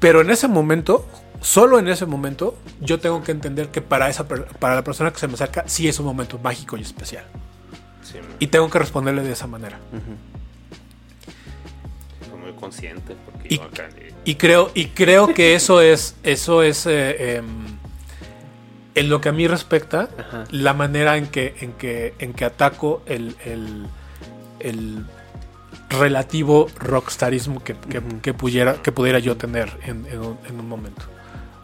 Pero 0.00 0.20
en 0.22 0.30
ese 0.30 0.48
momento, 0.48 1.06
solo 1.40 1.78
en 1.78 1.88
ese 1.88 2.06
momento, 2.06 2.56
yo 2.80 2.98
tengo 3.00 3.22
que 3.22 3.32
entender 3.32 3.68
que 3.68 3.80
para, 3.82 4.08
esa, 4.08 4.26
para 4.28 4.74
la 4.74 4.84
persona 4.84 5.10
que 5.12 5.18
se 5.18 5.26
me 5.28 5.34
acerca, 5.34 5.64
sí 5.66 5.88
es 5.88 5.98
un 5.98 6.06
momento 6.06 6.38
mágico 6.38 6.76
y 6.76 6.82
especial. 6.82 7.24
Sí. 8.02 8.18
Y 8.38 8.46
tengo 8.48 8.68
que 8.70 8.78
responderle 8.78 9.22
de 9.22 9.32
esa 9.32 9.46
manera. 9.46 9.78
Fue 12.28 12.38
muy 12.38 12.52
consciente 12.52 13.16
porque 13.24 13.48
Y- 13.54 13.56
yo 13.58 13.64
acá 13.64 13.88
le- 13.88 14.10
Y 14.24 14.34
creo, 14.34 14.70
y 14.74 14.86
creo 14.88 15.32
que 15.32 15.54
eso 15.54 15.80
es, 15.80 16.14
eso 16.22 16.62
es 16.62 16.84
eh, 16.86 17.36
em, 17.36 17.46
en 18.94 19.08
lo 19.08 19.20
que 19.20 19.30
a 19.30 19.32
mí 19.32 19.46
respecta, 19.48 20.10
Ajá. 20.18 20.44
la 20.50 20.74
manera 20.74 21.16
en 21.16 21.26
que, 21.26 21.54
en 21.60 21.72
que, 21.72 22.14
en 22.18 22.34
que 22.34 22.44
ataco 22.44 23.02
el, 23.06 23.34
el- 23.46 23.86
el 24.58 25.06
relativo 25.88 26.68
rockstarismo 26.78 27.64
que, 27.64 27.74
que- 27.76 28.02
que 28.22 28.34
pudiera, 28.34 28.74
que 28.82 28.92
pudiera 28.92 29.18
yo 29.20 29.36
tener 29.36 29.70
en, 29.86 30.06
en 30.06 30.18
un, 30.20 30.38
en 30.46 30.60
un 30.60 30.68
momento. 30.68 31.02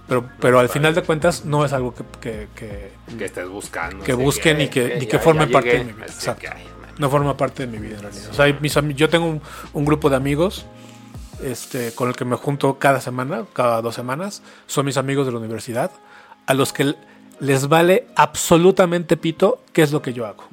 Pero, 0.08 0.28
pero 0.40 0.60
al 0.60 0.68
final 0.68 0.94
de 0.94 1.02
cuentas 1.02 1.44
no 1.44 1.64
es 1.64 1.72
algo 1.72 1.92
que, 1.94 2.04
que- 2.20 2.48
que 2.54 3.16
que 3.18 3.24
estés 3.24 3.48
buscando. 3.48 4.04
que 4.04 4.14
busquen 4.14 4.60
y 4.60 4.68
que- 4.68 4.98
y 5.00 5.06
que 5.06 5.18
formen 5.18 5.50
parte 5.50 5.78
de 5.78 5.84
mi 5.84 5.92
vida. 5.92 6.06
Exacto. 6.06 6.40
que, 6.42 6.48
ay, 6.48 6.64
man. 6.80 6.90
no 6.98 7.10
forma 7.10 7.36
parte 7.36 7.66
de 7.66 7.72
mi 7.72 7.78
vida 7.84 7.96
en 7.96 8.02
realidad. 8.02 8.30
O 8.30 8.34
sea, 8.34 8.46
mis 8.60 8.74
yo 8.96 9.08
tengo 9.08 9.26
un, 9.26 9.42
un 9.72 9.84
grupo 9.84 10.08
de 10.08 10.16
amigos 10.16 10.64
este, 11.42 11.92
con 11.92 12.08
el 12.08 12.14
que 12.14 12.24
me 12.24 12.36
junto 12.36 12.78
cada 12.78 13.00
semana, 13.00 13.44
cada 13.52 13.82
dos 13.82 13.94
semanas. 13.96 14.42
Son 14.66 14.86
mis 14.86 14.96
amigos 14.96 15.26
de 15.26 15.32
la 15.32 15.38
universidad, 15.38 15.90
a 16.46 16.54
los 16.54 16.72
que 16.72 16.94
les 17.40 17.68
vale 17.68 18.06
absolutamente 18.14 19.16
pito 19.16 19.60
qué 19.72 19.82
es 19.82 19.92
lo 19.92 20.00
que 20.02 20.12
yo 20.12 20.24
hago. 20.26 20.44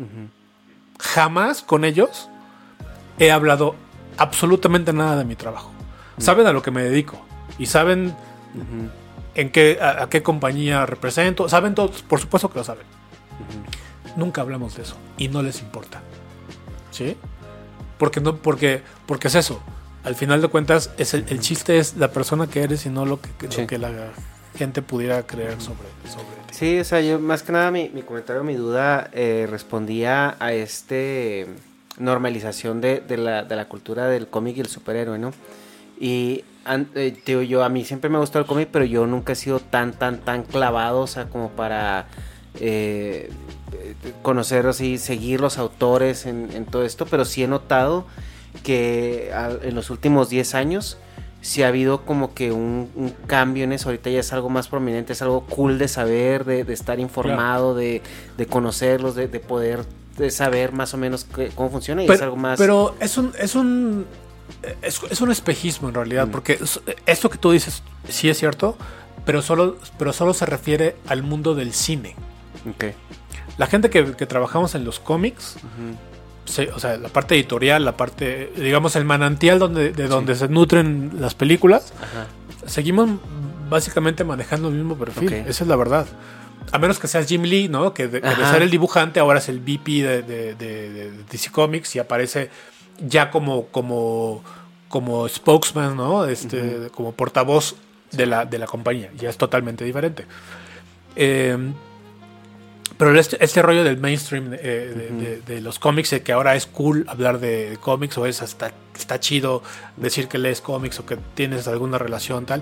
Jamás 1.00 1.62
con 1.62 1.86
ellos 1.86 2.28
he 3.20 3.32
hablado 3.32 3.76
absolutamente 4.18 4.94
nada 4.94 5.16
de 5.18 5.26
mi 5.26 5.36
trabajo. 5.36 5.72
Saben 6.18 6.48
a 6.48 6.52
lo 6.52 6.62
que 6.62 6.72
me 6.72 6.84
dedico 6.84 7.24
y 7.58 7.66
saben 7.68 8.14
en 9.36 9.50
qué, 9.52 9.80
a, 9.82 10.04
a 10.04 10.10
qué 10.10 10.22
compañía 10.24 10.86
represento. 10.86 11.50
Saben 11.50 11.76
todos, 11.76 12.02
por 12.04 12.20
supuesto 12.20 12.50
que 12.50 12.60
lo 12.60 12.64
saben. 12.64 12.86
Nunca 14.16 14.42
hablamos 14.42 14.76
de 14.76 14.84
eso 14.84 14.96
y 15.18 15.28
no 15.28 15.42
les 15.42 15.62
importa. 15.62 16.02
¿Sí? 16.92 17.18
Porque 17.98 18.22
no, 18.22 18.36
porque, 18.38 18.82
porque 19.06 19.28
es 19.28 19.36
eso. 19.36 19.62
Al 20.04 20.16
final 20.16 20.42
de 20.42 20.50
cuentas, 20.50 20.92
es 20.98 21.14
el, 21.14 21.26
el 21.30 21.40
chiste 21.40 21.78
es 21.78 21.96
la 21.98 22.12
persona 22.12 22.48
que 22.48 22.62
eres 22.62 22.86
y 22.86 22.90
no 22.90 23.06
lo 23.06 23.20
que, 23.22 23.30
lo 23.46 23.52
Sí. 23.52 23.66
que 23.66 23.78
la 23.78 23.92
gente 24.58 24.82
pudiera 24.82 25.26
creer 25.26 25.60
sobre, 25.62 25.88
sobre 26.08 26.28
ti. 26.48 26.54
Sí, 26.54 26.80
o 26.80 26.84
sea, 26.84 27.02
yo 27.02 27.20
más 27.20 27.42
que 27.42 27.52
nada 27.54 27.72
mi, 27.72 27.90
mi 27.90 28.04
comentario, 28.04 28.44
mi 28.44 28.54
duda 28.56 29.10
eh, 29.14 29.48
respondía 29.50 30.36
a 30.40 30.54
este 30.54 31.48
normalización 31.98 32.82
de, 32.82 33.00
de 33.00 33.18
la, 33.18 33.44
de 33.44 33.56
la 33.56 33.66
cultura 33.66 34.08
del 34.08 34.28
cómic 34.28 34.58
y 34.58 34.60
el 34.62 34.68
superhéroe, 34.68 35.18
¿no? 35.18 35.32
Y 36.00 36.44
eh, 36.96 37.46
yo 37.48 37.64
a 37.64 37.70
mí 37.70 37.84
siempre 37.86 38.10
me 38.10 38.18
ha 38.18 38.20
gustado 38.20 38.42
el 38.44 38.48
cómic, 38.48 38.70
pero 38.72 38.86
yo 38.86 39.06
nunca 39.06 39.34
he 39.34 39.36
sido 39.36 39.60
tan, 39.60 39.94
tan, 39.94 40.20
tan 40.20 40.44
clavado, 40.44 41.02
o 41.02 41.08
sea, 41.08 41.26
como 41.30 41.50
para 41.50 42.08
eh, 42.60 43.30
conocer 44.22 44.66
así, 44.68 44.98
seguir 44.98 45.42
los 45.42 45.58
autores 45.58 46.26
en, 46.26 46.50
en 46.54 46.66
todo 46.66 46.84
esto, 46.86 47.06
pero 47.06 47.26
sí 47.26 47.44
he 47.44 47.48
notado 47.48 48.06
que 48.64 49.32
al- 49.34 49.60
en 49.64 49.76
los 49.76 49.90
últimos 49.90 50.30
10 50.30 50.56
años 50.56 50.98
sí 51.42 51.64
ha 51.64 51.68
habido 51.68 52.06
como 52.06 52.34
que 52.34 52.52
un, 52.52 52.90
un 52.96 53.10
cambio 53.28 53.64
en 53.66 53.74
eso. 53.74 53.90
Ahorita 53.90 54.10
ya 54.10 54.20
es 54.22 54.32
algo 54.32 54.50
más 54.50 54.68
prominente, 54.70 55.12
es 55.14 55.22
algo 55.22 55.46
cool 55.48 55.78
de 55.78 55.88
saber, 55.88 56.46
de, 56.46 56.64
de 56.64 56.74
estar 56.74 57.00
informado, 57.00 57.76
de, 57.76 58.02
de 58.38 58.46
conocerlos, 58.46 59.16
de, 59.16 59.28
de 59.28 59.40
poder 59.40 59.84
de 60.18 60.30
saber 60.30 60.72
más 60.74 60.94
o 60.94 60.98
menos 60.98 61.26
cómo 61.56 61.72
funciona 61.72 62.04
y 62.04 62.06
es 62.06 62.22
algo 62.22 62.36
más... 62.36 62.60
pero 62.60 62.94
es 63.00 63.18
un, 63.18 63.34
es 63.40 63.56
un 63.56 64.06
es, 64.82 65.02
es 65.10 65.22
un 65.22 65.32
espejismo 65.32 65.88
en 65.90 65.94
Mm. 65.94 65.96
realidad, 65.98 66.28
porque 66.32 66.54
es- 66.62 66.80
esto 67.06 67.30
que 67.30 67.38
tú 67.38 67.52
dices 67.52 67.84
sí 68.10 68.30
es 68.30 68.38
cierto, 68.38 68.78
pero 69.26 69.42
solo, 69.42 69.78
pero 69.98 70.14
solo 70.14 70.34
se 70.34 70.46
refiere 70.46 70.96
al 71.08 71.24
mundo 71.24 71.56
del 71.56 71.74
cine. 71.74 72.16
Ok. 72.70 72.86
La 73.58 73.68
gente 73.68 73.90
que, 73.90 74.14
que 74.16 74.26
trabajamos 74.26 74.76
en 74.76 74.84
los 74.84 75.00
cómics, 75.00 75.56
se- 76.46 76.70
o 76.72 76.80
sea, 76.80 76.98
la 76.98 77.10
parte 77.10 77.36
editorial, 77.36 77.86
la 77.86 77.96
parte, 77.96 78.52
digamos, 78.56 78.96
el 78.96 79.06
manantial 79.06 79.60
donde, 79.60 79.92
de 79.92 80.08
donde 80.08 80.36
se 80.36 80.48
nutren 80.50 81.12
las 81.20 81.36
películas, 81.36 81.94
Ajá. 82.02 82.28
seguimos 82.68 83.10
básicamente 83.70 84.24
manejando 84.24 84.68
el 84.70 84.76
mismo 84.76 84.98
perfil. 84.98 85.32
Esa 85.34 85.64
es 85.64 85.68
la 85.68 85.76
verdad. 85.76 86.06
A 86.72 86.80
menos 86.80 86.98
que 87.00 87.08
seas 87.08 87.28
Jim 87.28 87.44
Lee, 87.44 87.68
¿no? 87.70 87.94
Que 87.94 88.08
de, 88.08 88.22
que 88.22 88.28
de 88.28 88.34
Ajá. 88.34 88.52
ser 88.54 88.62
el 88.62 88.70
dibujante 88.72 89.20
ahora 89.20 89.40
es 89.40 89.50
el 89.50 89.60
VP 89.60 90.02
de, 90.04 90.22
de- 90.24 90.56
de- 90.56 90.90
de 90.90 91.12
DC 91.32 91.52
Comics 91.52 91.96
y 91.96 92.00
aparece 92.00 92.50
ya 93.00 93.32
como, 93.32 93.68
como, 93.68 94.44
como 94.90 95.28
spokesman, 95.28 95.96
¿no? 95.98 96.26
Este, 96.26 96.90
Como 96.96 97.12
portavoz 97.14 97.76
de 98.12 98.26
la, 98.26 98.46
de 98.46 98.58
la 98.60 98.66
compañía. 98.68 99.10
Ya 99.18 99.30
es 99.30 99.38
totalmente 99.38 99.84
diferente. 99.84 100.26
Eh, 101.16 101.58
pero 102.98 103.18
este, 103.20 103.44
este 103.44 103.62
rollo 103.62 103.84
del 103.84 103.98
mainstream 103.98 104.54
eh, 104.54 104.58
de, 104.60 105.10
de- 105.10 105.42
de 105.42 105.62
los 105.62 105.80
cómics, 105.80 106.12
de 106.12 106.22
que 106.22 106.32
ahora 106.32 106.56
es 106.56 106.68
cool 106.68 107.06
hablar 107.08 107.40
de 107.40 107.78
cómics 107.82 108.18
o 108.18 108.26
es 108.28 108.42
hasta 108.42 108.72
está 108.96 109.20
chido 109.20 109.64
decir 109.98 110.28
que 110.28 110.38
lees 110.38 110.62
cómics 110.62 111.00
o 111.00 111.06
que 111.06 111.18
tienes 111.34 111.68
alguna 111.68 111.98
relación 111.98 112.46
tal. 112.46 112.62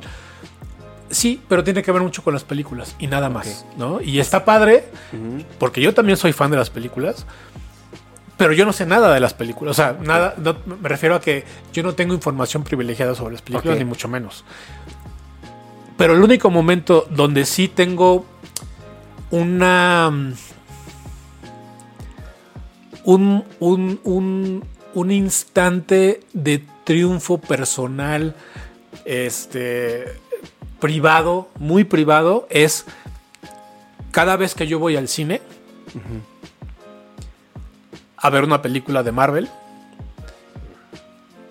Sí, 1.09 1.41
pero 1.49 1.65
tiene 1.65 1.83
que 1.83 1.91
ver 1.91 2.01
mucho 2.01 2.23
con 2.23 2.33
las 2.33 2.45
películas 2.45 2.95
y 2.97 3.07
nada 3.07 3.29
más, 3.29 3.65
¿no? 3.77 3.99
Y 4.01 4.21
está 4.21 4.45
padre, 4.45 4.85
porque 5.59 5.81
yo 5.81 5.93
también 5.93 6.15
soy 6.17 6.31
fan 6.31 6.49
de 6.49 6.55
las 6.57 6.69
películas, 6.69 7.25
pero 8.41 8.53
yo 8.53 8.65
no 8.65 8.73
sé 8.73 8.87
nada 8.87 9.13
de 9.13 9.19
las 9.19 9.35
películas. 9.35 9.71
O 9.71 9.75
sea, 9.75 9.95
nada, 10.01 10.33
no- 10.39 10.55
me 10.81 10.89
refiero 10.89 11.13
a 11.13 11.21
que 11.21 11.43
yo 11.71 11.83
no 11.83 11.93
tengo 11.93 12.15
información 12.15 12.63
privilegiada 12.63 13.13
sobre 13.13 13.33
las 13.33 13.43
películas, 13.43 13.77
ni 13.77 13.85
mucho 13.85 14.07
menos. 14.07 14.43
Pero 15.95 16.13
el 16.15 16.23
único 16.23 16.49
momento 16.49 17.05
donde 17.11 17.45
sí 17.45 17.67
tengo 17.67 18.25
una. 19.29 20.09
mm, 20.11 20.33
Un, 23.03 23.43
un, 23.59 23.99
un, 24.03 24.63
un 24.95 25.11
instante 25.11 26.21
de 26.33 26.63
triunfo 26.83 27.37
personal. 27.39 28.35
Este. 29.05 30.05
privado, 30.79 31.49
muy 31.59 31.83
privado, 31.83 32.47
es 32.49 32.85
cada 34.09 34.35
vez 34.35 34.55
que 34.55 34.65
yo 34.65 34.79
voy 34.79 34.95
al 34.97 35.07
cine 35.07 35.41
a 38.21 38.29
ver 38.29 38.43
una 38.43 38.61
película 38.61 39.03
de 39.03 39.11
Marvel 39.11 39.49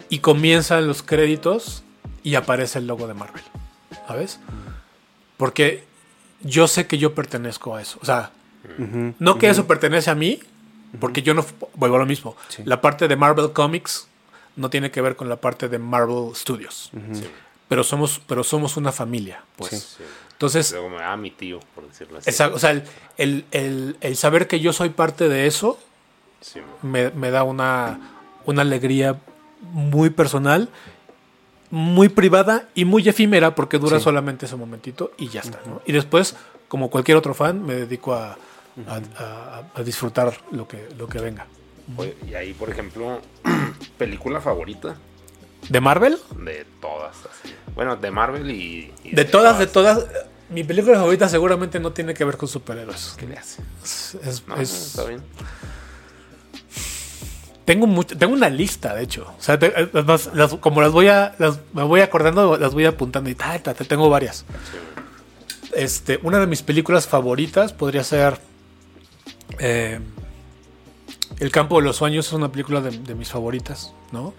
y 0.09 0.19
comienzan 0.19 0.87
los 0.87 1.03
créditos 1.03 1.83
y 2.23 2.35
aparece 2.35 2.79
el 2.79 2.87
logo 2.87 3.07
de 3.07 3.15
Marvel. 3.15 3.43
¿Sabes? 4.07 4.41
Porque 5.37 5.85
yo 6.43 6.67
sé 6.69 6.87
que 6.87 6.99
yo 6.99 7.15
pertenezco 7.15 7.77
a 7.77 7.83
eso. 7.83 7.99
O 8.03 8.05
sea, 8.05 8.31
no 9.19 9.39
que 9.39 9.49
eso 9.49 9.67
pertenece 9.67 10.11
a 10.11 10.15
mí, 10.15 10.41
porque 11.01 11.23
yo 11.23 11.35
no 11.35 11.45
vuelvo 11.75 11.97
a 11.97 12.01
lo 12.01 12.07
mismo. 12.07 12.37
La 12.65 12.81
parte 12.81 13.09
de 13.09 13.17
Marvel 13.17 13.53
Comics 13.53 14.09
no 14.57 14.69
tiene 14.69 14.91
que 14.91 15.01
ver 15.01 15.17
con 15.17 15.29
la 15.29 15.37
parte 15.37 15.69
de 15.69 15.79
Marvel 15.79 16.35
Studios. 16.35 16.91
Pero 17.69 17.85
somos, 17.85 18.21
pero 18.27 18.43
somos 18.43 18.77
una 18.77 18.91
familia, 18.91 19.45
pues. 19.57 19.97
Entonces, 20.33 20.73
Luego 20.73 20.89
me 20.91 20.97
da 20.97 21.17
mi 21.17 21.31
tío, 21.31 21.61
por 21.75 21.87
decirlo 21.87 22.19
así. 22.19 22.29
esa- 22.31 22.49
o 22.49 22.59
sea, 22.59 22.71
el, 22.73 22.83
el- 23.17 23.45
el- 23.53 23.97
el 24.01 24.17
saber 24.17 24.49
que 24.49 24.59
yo 24.59 24.73
soy 24.73 24.89
parte 24.89 25.29
de 25.29 25.47
eso 25.47 25.79
Sí, 26.41 26.61
me, 26.83 27.11
me 27.11 27.31
da 27.31 27.43
una, 27.45 27.99
una 28.47 28.63
alegría 28.63 29.17
muy 29.73 30.11
personal, 30.11 30.69
muy 31.71 32.09
privada 32.09 32.69
y 32.75 32.85
muy 32.85 33.09
efímera 33.09 33.55
porque 33.55 33.79
dura 33.79 34.01
solamente 34.01 34.47
ese 34.47 34.57
momentito 34.57 35.13
y 35.19 35.29
ya 35.29 35.41
está. 35.41 35.61
¿no? 35.67 35.83
Y 35.87 35.93
después, 35.93 36.35
como 36.69 36.91
cualquier 36.91 37.17
otro 37.17 37.35
fan, 37.35 37.65
me 37.65 37.75
dedico 37.75 38.15
a, 38.15 38.33
a- 38.89 39.01
a- 39.19 39.63
a 39.75 39.83
disfrutar 39.83 40.33
lo 40.51 40.67
que, 40.67 40.89
lo 40.97 41.07
que 41.09 41.19
venga. 41.21 41.47
Oye, 41.97 42.17
y 42.29 42.35
ahí, 42.35 42.55
por 42.55 42.71
ejemplo, 42.71 43.21
película 43.99 44.41
favorita 44.41 44.97
¿De 45.69 45.81
Marvel? 45.81 46.17
de 46.39 46.65
todas. 46.81 47.17
así. 47.27 47.55
Bueno, 47.75 47.97
de 47.97 48.11
Marvel 48.11 48.51
y. 48.51 48.93
y 49.05 49.15
De 49.15 49.25
todas, 49.27 49.59
de 49.59 49.67
todas. 49.67 50.07
Mi 50.49 50.65
película 50.65 50.97
favorita 50.97 51.29
seguramente 51.29 51.79
no 51.79 51.93
tiene 51.93 52.15
que 52.15 52.25
ver 52.25 52.37
con 52.39 52.49
superhéroes. 52.49 53.15
¿Qué 53.19 53.27
le 53.27 53.37
hace? 53.37 53.63
Es- 53.85 54.17
es- 54.25 54.49
No, 54.49 54.57
es- 54.57 54.73
está 54.89 55.05
bien. 55.05 55.23
Tengo 57.71 57.87
mucho- 57.87 58.19
tengo 58.19 58.33
una 58.33 58.49
lista, 58.51 58.97
de 58.97 59.05
hecho. 59.05 59.33
O 59.39 59.41
sea, 59.41 59.57
eh, 59.63 59.93
como 60.59 60.83
las 60.83 60.91
voy 60.91 61.07
a, 61.07 61.37
me 61.73 61.85
voy 61.85 62.01
acordando, 62.01 62.57
las 62.57 62.75
voy 62.75 62.85
apuntando 62.85 63.31
y 63.31 63.37
tal, 63.37 63.63
tal, 63.63 63.77
tal, 63.77 63.87
tengo 63.87 64.11
varias. 64.11 64.45
Este, 65.73 66.19
una 66.25 66.41
de 66.41 66.49
mis 66.49 66.63
películas 66.63 67.07
favoritas 67.07 67.73
podría 67.73 68.03
ser 68.03 68.41
eh, 69.61 70.01
El 71.39 71.53
campo 71.53 71.79
de 71.79 71.87
los 71.87 71.95
sueños. 71.95 72.27
Es 72.27 72.33
una 72.33 72.51
película 72.51 72.81
de, 72.81 73.15
mis 73.15 73.29
favoritas, 73.29 73.93
¿no? 74.11 74.35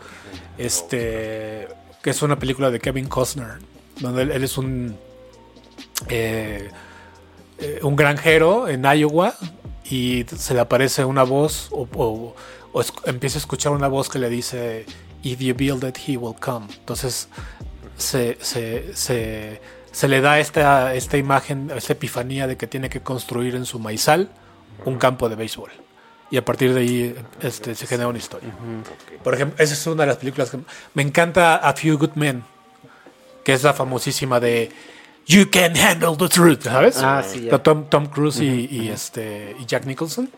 Este, 0.58 1.70
que 2.04 2.10
es 2.10 2.22
una 2.24 2.38
película 2.38 2.70
de 2.70 2.82
Kevin 2.82 3.08
Costner, 3.08 3.60
donde 4.02 4.24
él, 4.24 4.44
es 4.44 4.58
un 4.58 4.98
eh, 6.10 6.70
un 7.82 7.96
granjero 7.96 8.68
en 8.68 8.84
Iowa 8.84 9.36
y 9.90 10.26
se 10.36 10.54
le 10.54 10.60
aparece 10.60 11.06
una 11.06 11.24
voz 11.24 11.70
o- 11.72 12.36
o 12.74 12.84
empieza 13.06 13.38
a 13.38 13.42
escuchar 13.42 13.72
una 13.72 13.88
voz 13.88 14.10
que 14.10 14.20
le 14.20 14.30
dice 14.30 14.86
If 15.24 15.40
you 15.40 15.54
build 15.56 15.84
it, 15.84 15.98
he 16.08 16.18
will 16.18 16.36
come. 16.40 16.68
Entonces 16.80 17.28
se, 17.98 18.38
se- 18.42 18.96
se- 18.96 19.62
se 19.92 20.08
le 20.08 20.22
da 20.22 20.40
esta, 20.40 20.94
esta 20.96 21.18
imagen, 21.18 21.72
esta 21.76 21.94
epifanía 21.94 22.48
de 22.48 22.56
que 22.58 22.66
tiene 22.68 22.90
que 22.90 23.02
construir 23.02 23.56
en 23.56 23.66
su 23.66 23.78
maizal 23.80 24.30
un 24.86 24.98
campo 24.98 25.28
de 25.30 25.36
béisbol. 25.36 25.70
Y 26.32 26.38
a 26.38 26.46
partir 26.46 26.74
de 26.74 26.80
ahí 26.80 27.16
este, 27.42 27.76
se 27.76 27.86
genera 27.88 28.08
una 28.08 28.18
historia. 28.18 28.50
Por 29.22 29.34
ejemplo, 29.34 29.62
esa 29.62 29.74
es 29.74 29.86
una 29.88 30.04
de 30.04 30.08
las 30.08 30.18
películas 30.18 30.50
que 30.50 30.60
me 30.94 31.02
encanta 31.04 31.58
A 31.58 31.74
Few 31.74 31.98
Good 31.98 32.12
Men, 32.16 32.44
que 33.44 33.52
es 33.54 33.64
la 33.64 33.74
famosísima 33.74 34.40
de 34.40 34.72
You 35.28 35.50
Can 35.52 35.76
Handle 35.78 36.16
the 36.18 36.30
Truth, 36.30 36.64
¿sabes? 36.64 36.98
Ah, 37.04 37.22
sí. 37.22 37.42
De 37.42 37.60
Tom, 37.60 37.86
Tom 37.90 38.06
Cruise 38.06 38.40
y, 38.40 38.68
y, 38.72 38.88
este, 38.90 39.58
y 39.60 39.66
Jack 39.66 39.86
Nicholson. 39.86 40.30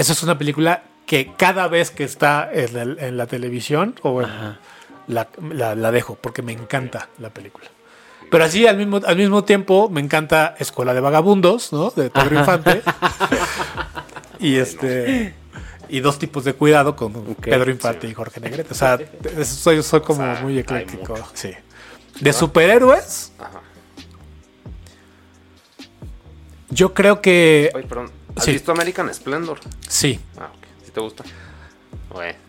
Esa 0.00 0.12
es 0.14 0.22
una 0.22 0.38
película 0.38 0.82
que 1.04 1.32
cada 1.36 1.68
vez 1.68 1.90
que 1.90 2.04
está 2.04 2.48
en, 2.50 3.16
la 3.18 3.26
televisión 3.26 3.94
o 4.02 4.22
en- 4.22 4.28
la, 5.08 5.28
la- 5.52 5.74
la 5.74 5.90
dejo 5.90 6.14
porque 6.14 6.40
me 6.40 6.52
encanta 6.52 7.10
la 7.18 7.28
película. 7.28 7.66
Pero 8.30 8.44
así 8.44 8.66
al 8.66 8.78
mismo, 8.78 9.00
al 9.04 9.16
mismo 9.16 9.44
tiempo 9.44 9.90
me 9.90 10.00
encanta 10.00 10.54
Escuela 10.58 10.94
de 10.94 11.00
Vagabundos, 11.00 11.70
¿no? 11.74 11.90
De 11.90 12.08
Pedro 12.08 12.38
Infante. 12.38 12.80
y 14.38 14.56
este. 14.56 15.34
Y 15.90 16.00
dos 16.00 16.18
tipos 16.18 16.44
de 16.44 16.54
cuidado 16.54 16.96
con 16.96 17.12
Pedro 17.34 17.70
Infante 17.70 18.06
y 18.08 18.14
Jorge 18.14 18.40
Negrete. 18.40 18.72
O 18.72 18.74
sea, 18.74 18.98
soy, 19.44 19.82
soy 19.82 20.00
como 20.00 20.22
O 20.22 20.34
sea, 20.34 20.42
muy 20.42 20.58
ecléctico. 20.58 21.14
Sí. 21.34 21.50
De 22.20 22.32
superhéroes, 22.32 23.32
Ajá. 23.38 23.60
yo 26.70 26.94
creo 26.94 27.20
que. 27.20 27.70
Oye, 27.74 27.86
perdón. 27.86 28.19
¿Has 28.40 28.44
Sí. 28.46 28.52
visto 28.52 28.72
American 28.72 29.12
Splendor? 29.14 29.60
Sí. 29.88 30.18
Ah, 30.38 30.48
ok. 30.52 30.66
¿Sí 30.84 30.90
te 30.92 31.00
gusta? 31.00 31.24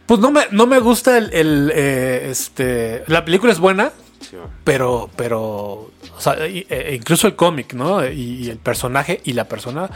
Pues 0.05 0.19
no 0.19 0.31
me, 0.31 0.43
no 0.51 0.65
me 0.65 0.79
gusta 0.79 1.17
el, 1.17 1.31
el, 1.33 1.71
eh, 1.73 2.27
este. 2.31 3.03
La 3.07 3.23
película 3.23 3.51
es 3.53 3.59
buena, 3.59 3.91
sí, 4.19 4.35
pero, 4.63 5.09
pero, 5.15 5.41
o 5.43 5.91
sea, 6.19 6.47
y- 6.47 6.65
e- 6.69 6.95
incluso 6.95 7.27
el 7.27 7.35
cómic, 7.35 7.73
¿no? 7.73 8.05
Y, 8.05 8.45
y 8.45 8.49
el 8.49 8.57
personaje 8.57 9.21
y 9.23 9.33
la 9.33 9.45
persona, 9.45 9.89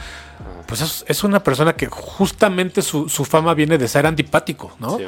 pues 0.68 0.80
es, 0.80 1.04
es 1.08 1.24
una 1.24 1.42
persona 1.42 1.74
que 1.74 1.86
justamente 1.88 2.80
su, 2.80 3.08
su 3.08 3.24
fama 3.24 3.52
viene 3.54 3.76
de 3.76 3.88
ser 3.88 4.06
antipático, 4.06 4.74
¿no? 4.78 4.98
Sí. 4.98 5.04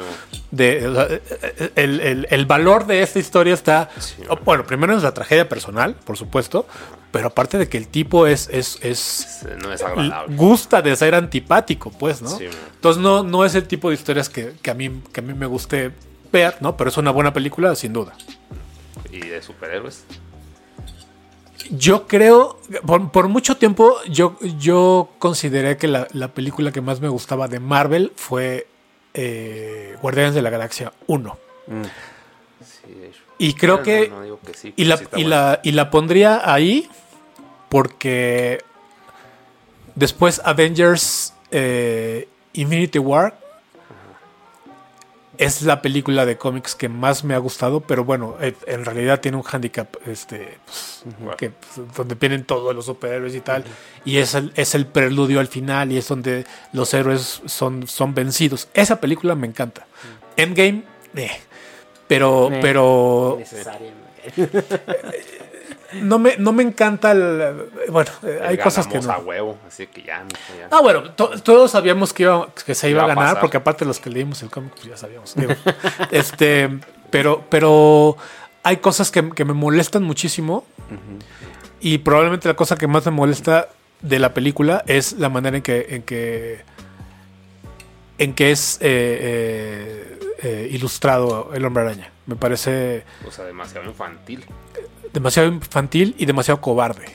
De, 0.51 0.87
o 0.87 0.93
sea, 0.93 1.07
eh, 1.09 1.71
el, 1.75 2.01
el- 2.01 2.27
el 2.29 2.45
valor 2.45 2.85
de 2.85 3.01
esta 3.01 3.17
historia 3.19 3.53
está, 3.53 3.89
Sí. 3.99 4.15
bueno, 4.43 4.65
primero 4.65 4.95
es 4.95 5.03
la 5.03 5.13
tragedia 5.13 5.47
personal, 5.47 5.95
por 5.95 6.17
supuesto, 6.17 6.67
pero 7.11 7.27
aparte 7.27 7.57
de 7.57 7.67
que 7.69 7.77
el 7.77 7.87
tipo 7.87 8.27
es, 8.27 8.49
es, 8.51 8.77
es 8.81 9.45
No 9.63 9.71
es 9.73 9.81
agradable. 9.81 10.35
gusta 10.35 10.81
de 10.81 10.95
ser 10.95 11.15
antipático, 11.15 11.91
pues, 11.91 12.21
¿no? 12.21 12.29
Sí. 12.29 12.45
Entonces 12.75 13.01
no, 13.01 13.23
no 13.23 13.45
es 13.45 13.55
el 13.55 13.67
tipo 13.67 13.89
de 13.89 13.95
historias 13.95 14.29
que, 14.29 14.53
que 14.61 14.71
a 14.71 14.73
mí, 14.73 15.01
que 15.11 15.19
a 15.21 15.23
mí 15.23 15.33
me 15.33 15.45
guste 15.45 15.91
ver, 16.31 16.55
¿no? 16.61 16.77
Pero 16.77 16.89
es 16.89 16.97
una 16.97 17.11
buena 17.11 17.33
película, 17.33 17.75
sin 17.75 17.93
duda. 17.93 18.13
¿Y 19.11 19.19
de 19.19 19.41
superhéroes? 19.41 20.03
Yo 21.71 22.07
creo, 22.07 22.59
por, 22.85 23.11
por 23.11 23.27
mucho 23.27 23.57
tiempo, 23.57 23.95
yo, 24.09 24.37
yo 24.59 25.09
consideré 25.19 25.77
que 25.77 25.87
la, 25.87 26.07
la 26.13 26.29
película 26.29 26.71
que 26.71 26.81
más 26.81 26.99
me 27.01 27.09
gustaba 27.09 27.47
de 27.47 27.59
Marvel 27.59 28.13
fue 28.15 28.67
eh, 29.13 29.95
Guardianes 30.01 30.33
de 30.35 30.41
la 30.41 30.49
Galaxia 30.49 30.93
1. 31.07 31.37
Sí, 31.67 31.73
de 31.73 31.81
hecho. 31.81 31.89
Y 33.39 33.53
creo 33.53 33.77
No, 33.77 33.83
que... 33.83 34.09
no, 34.09 34.17
no 34.17 34.23
digo 34.23 34.39
que 34.45 34.53
sí, 34.53 34.73
y, 34.75 34.85
la, 34.85 34.97
sí 34.97 35.05
y, 35.15 35.23
la, 35.23 35.59
y 35.63 35.71
la 35.71 35.89
pondría 35.89 36.41
ahí 36.53 36.87
porque 37.69 38.63
después 39.95 40.41
Avengers 40.43 41.33
eh, 41.51 42.27
Infinity 42.53 42.99
War 42.99 43.37
es 45.37 45.61
la 45.61 45.81
película 45.81 46.25
de 46.25 46.37
cómics 46.37 46.75
que 46.75 46.89
más 46.89 47.23
me 47.23 47.33
ha 47.33 47.37
gustado, 47.37 47.79
pero 47.79 48.03
bueno, 48.03 48.35
en 48.41 48.83
realidad 48.83 49.21
tiene 49.21 49.37
un 49.37 49.43
handicap 49.49 49.87
este, 50.05 50.57
pues, 50.65 51.05
que, 51.37 51.51
pues, 51.51 51.95
donde 51.95 52.15
vienen 52.15 52.43
todos 52.43 52.75
los 52.75 52.85
superhéroes 52.87 53.33
y 53.35 53.39
tal, 53.39 53.63
y 54.03 54.17
es 54.17 54.35
el, 54.35 54.51
es 54.57 54.75
el 54.75 54.85
preludio 54.85 55.39
al 55.39 55.47
final 55.47 55.93
y 55.93 55.97
es 55.97 56.09
donde 56.09 56.45
los 56.73 56.93
héroes 56.93 57.41
son, 57.45 57.87
son 57.87 58.13
vencidos. 58.13 58.67
Esa 58.73 58.99
película 58.99 59.33
me 59.35 59.47
encanta. 59.47 59.87
Endgame, 60.35 60.83
eh, 61.15 61.31
pero, 62.09 62.49
Eh, 62.51 62.59
pero 62.61 63.35
Necesariamente. 63.39 63.99
no 66.01 66.19
me, 66.19 66.35
no 66.37 66.51
me 66.51 66.63
encanta 66.63 67.11
el. 67.11 67.69
Bueno, 67.89 68.11
eh, 68.23 68.39
hay 68.45 68.57
cosas 68.57 68.85
que 68.87 68.99
no. 68.99 69.11
a 69.11 69.17
huevo, 69.19 69.57
así 69.67 69.87
que 69.87 70.03
ya. 70.03 70.25
Ah, 70.71 70.81
bueno, 70.81 71.11
to- 71.13 71.39
todos 71.41 71.71
sabíamos 71.71 72.11
que, 72.13 72.23
iba- 72.23 72.49
que 72.65 72.75
se 72.75 72.89
iba, 72.89 73.03
Iba 73.03 73.11
a 73.13 73.15
ganar, 73.15 73.39
porque 73.39 73.57
aparte 73.57 73.85
los 73.85 73.99
que 73.99 74.09
leímos 74.09 74.41
el 74.43 74.49
cómic, 74.49 74.73
pues 74.75 74.87
ya 74.87 74.97
sabíamos. 74.97 75.33
digo. 75.35 75.53
este, 76.11 76.69
pero, 77.09 77.43
pero 77.49 78.17
hay 78.63 78.77
cosas 78.77 79.09
que, 79.11 79.29
que 79.31 79.45
me 79.45 79.53
molestan 79.53 80.03
muchísimo. 80.03 80.65
Y 81.81 81.99
probablemente 81.99 82.47
la 82.47 82.55
cosa 82.55 82.75
que 82.75 82.87
más 82.87 83.05
me 83.05 83.11
molesta 83.11 83.69
de 84.01 84.19
la 84.19 84.33
película 84.33 84.83
es 84.87 85.13
la 85.13 85.29
manera 85.29 85.57
en 85.57 85.63
que. 85.63 85.85
En 85.89 86.01
que, 86.03 86.61
en 88.17 88.33
que 88.33 88.51
es 88.51 88.75
eh, 88.81 89.17
eh, 89.21 90.18
eh, 90.43 90.67
ilustrado 90.71 91.51
el 91.53 91.65
hombre 91.65 91.83
araña. 91.83 92.11
Me 92.25 92.35
parece 92.35 93.03
O 93.27 93.31
sea, 93.31 93.45
demasiado 93.45 93.85
infantil. 93.87 94.45
demasiado 95.13 95.49
infantil 95.49 96.15
y 96.17 96.25
demasiado 96.25 96.61
cobarde. 96.61 97.05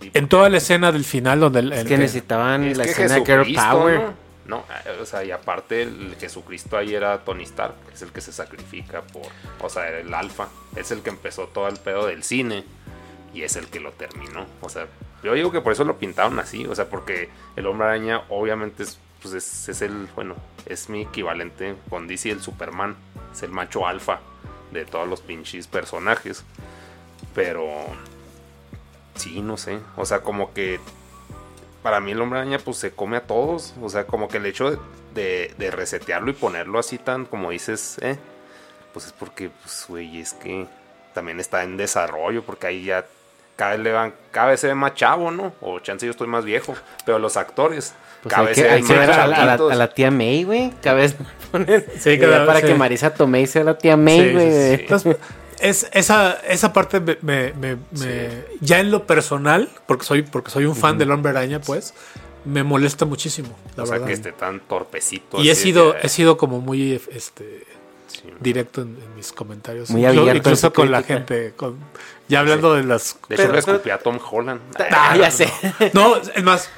Sí, 0.00 0.10
En 0.14 0.28
toda 0.28 0.48
la 0.48 0.58
escena 0.58 0.90
del 0.92 1.04
final 1.04 1.40
donde 1.40 1.60
el, 1.60 1.72
Es 1.72 1.80
el- 1.80 1.88
que 1.88 1.98
necesitaban 1.98 2.64
Es 2.64 2.76
la 2.78 2.84
que 2.84 2.90
escena 2.90 3.14
de 3.16 3.24
Girl 3.26 3.54
Power. 3.54 4.00
¿no? 4.00 4.22
No, 4.44 4.64
eh, 4.84 4.98
o 5.00 5.06
sea, 5.06 5.22
y 5.24 5.30
aparte 5.30 5.82
el 5.82 6.16
Jesucristo 6.18 6.76
ahí 6.76 6.94
era 6.94 7.18
Tony 7.24 7.44
Stark, 7.44 7.74
que 7.88 7.94
es 7.94 8.02
el 8.02 8.10
que 8.10 8.20
se 8.20 8.32
sacrifica 8.32 9.02
por, 9.02 9.22
o 9.60 9.68
sea, 9.70 9.88
el 9.88 10.12
alfa, 10.12 10.48
es 10.74 10.90
el 10.90 11.00
que 11.02 11.10
empezó 11.10 11.46
todo 11.46 11.68
el 11.68 11.76
pedo 11.76 12.06
del 12.06 12.24
cine 12.24 12.64
y 13.32 13.42
es 13.42 13.54
el 13.54 13.68
que 13.68 13.78
lo 13.78 13.92
terminó. 13.92 14.46
O 14.60 14.68
sea, 14.68 14.88
yo 15.22 15.32
digo 15.34 15.52
que 15.52 15.60
por 15.60 15.72
eso 15.72 15.84
lo 15.84 15.96
pintaron 15.96 16.40
así, 16.40 16.66
o 16.66 16.74
sea, 16.74 16.86
porque 16.90 17.30
el 17.54 17.66
hombre 17.66 17.86
araña 17.86 18.22
obviamente 18.30 18.82
es, 18.82 18.98
pues 19.22 19.34
es, 19.34 19.68
es 19.68 19.82
el, 19.82 20.08
bueno, 20.14 20.34
es 20.66 20.88
mi 20.88 21.02
equivalente 21.02 21.76
con 21.88 22.06
DC 22.06 22.30
el 22.30 22.42
Superman, 22.42 22.96
es 23.32 23.42
el 23.42 23.50
macho 23.50 23.86
alfa 23.86 24.20
de 24.72 24.84
todos 24.84 25.08
los 25.08 25.20
pinches 25.20 25.66
personajes. 25.66 26.44
Pero 27.34 27.68
sí, 29.14 29.40
no 29.40 29.56
sé. 29.56 29.78
O 29.96 30.04
sea, 30.04 30.20
como 30.20 30.52
que 30.52 30.80
para 31.82 32.00
mí 32.00 32.12
el 32.12 32.20
hombre 32.20 32.40
araña 32.40 32.58
pues 32.58 32.78
se 32.78 32.90
come 32.90 33.16
a 33.16 33.26
todos. 33.26 33.74
O 33.80 33.88
sea, 33.88 34.06
como 34.06 34.28
que 34.28 34.38
el 34.38 34.46
hecho 34.46 34.70
de, 34.70 34.78
de, 35.14 35.54
de 35.58 35.70
resetearlo 35.70 36.30
y 36.30 36.34
ponerlo 36.34 36.78
así 36.78 36.98
tan 36.98 37.26
como 37.26 37.50
dices, 37.50 37.98
eh, 38.02 38.18
pues 38.92 39.06
es 39.06 39.12
porque, 39.12 39.50
pues, 39.50 39.86
güey, 39.88 40.20
es 40.20 40.34
que 40.34 40.66
también 41.14 41.40
está 41.40 41.62
en 41.62 41.76
desarrollo, 41.76 42.42
porque 42.42 42.66
ahí 42.66 42.84
ya 42.84 43.06
cada 43.62 43.76
vez, 43.76 43.80
le 43.80 43.92
van, 43.92 44.12
cada 44.32 44.48
vez 44.48 44.58
se 44.60 44.66
ve 44.66 44.74
más 44.74 44.94
chavo, 44.94 45.30
¿no? 45.30 45.54
O 45.60 45.78
chance 45.78 46.04
yo 46.04 46.10
estoy 46.10 46.26
más 46.26 46.44
viejo, 46.44 46.74
pero 47.06 47.20
los 47.20 47.36
actores 47.36 47.94
Pues 48.22 48.34
cada 48.34 48.46
vez 48.48 48.56
que, 48.56 48.62
se 48.62 48.68
hay 48.70 48.80
ven 48.80 48.86
que 48.88 48.94
más 48.96 49.06
ver 49.06 49.10
a, 49.20 49.26
la- 49.28 49.36
a 49.36 49.38
la, 49.40 49.46
chavitos. 49.46 49.72
a 49.72 49.74
la 49.76 49.88
tía 49.94 50.10
May, 50.10 50.42
güey. 50.44 50.72
Cada 50.82 50.96
vez 50.96 51.14
ponen. 51.52 51.84
Sí, 51.98 52.18
cada- 52.18 52.44
para 52.44 52.60
sí. 52.60 52.66
que 52.66 52.74
Marisa 52.74 53.14
Tomei 53.14 53.46
sea 53.46 53.62
la 53.62 53.78
tía 53.78 53.96
May, 53.96 54.32
güey. 54.32 54.50
sí, 54.50 54.82
Entonces, 54.82 55.16
es, 55.60 55.88
esa, 55.92 56.40
esa 56.48 56.72
parte 56.72 56.98
me, 56.98 57.18
me- 57.22 57.52
me- 57.52 57.76
me- 58.00 58.28
ya 58.60 58.80
en 58.80 58.90
lo 58.90 59.06
personal, 59.06 59.68
porque 59.86 60.04
soy, 60.04 60.22
porque 60.22 60.50
soy 60.50 60.64
un 60.64 60.74
fan 60.74 60.98
del 60.98 61.12
hombre 61.12 61.30
araña, 61.30 61.60
pues, 61.60 61.94
me 62.44 62.64
molesta 62.64 63.04
muchísimo, 63.04 63.50
la 63.76 63.84
o 63.84 63.86
sea, 63.86 63.92
verdad. 63.92 64.06
que 64.08 64.12
esté 64.14 64.32
tan 64.32 64.58
torpecito. 64.58 65.38
y 65.40 65.46
he 65.46 65.50
de 65.50 65.54
sido, 65.54 65.94
he 65.96 66.08
sido 66.08 66.36
como 66.36 66.60
muy 66.60 67.00
este 67.12 67.64
sí. 68.08 68.24
directo 68.40 68.82
en, 68.82 68.88
en 69.00 69.14
mis 69.14 69.30
comentarios. 69.30 69.88
Muy 69.90 70.04
abierto 70.04 70.36
Incluso 70.38 70.72
con 70.72 70.90
la 70.90 71.04
gente. 71.04 71.52
con- 71.56 71.76
ya 72.32 72.40
hablando 72.40 72.74
de 72.74 72.82
las. 72.84 73.16
De 73.28 73.34
hecho, 73.36 73.44
Pero- 73.44 73.52
le 73.54 73.62
pero- 73.62 73.72
escupí 73.76 73.90
a 73.90 73.98
Tom 73.98 74.18
Holland. 74.30 74.60
Ah, 74.90 75.16
ya 75.16 75.30
sé. 75.30 75.48
No, 75.92 76.16
es 76.16 76.42
más, 76.42 76.70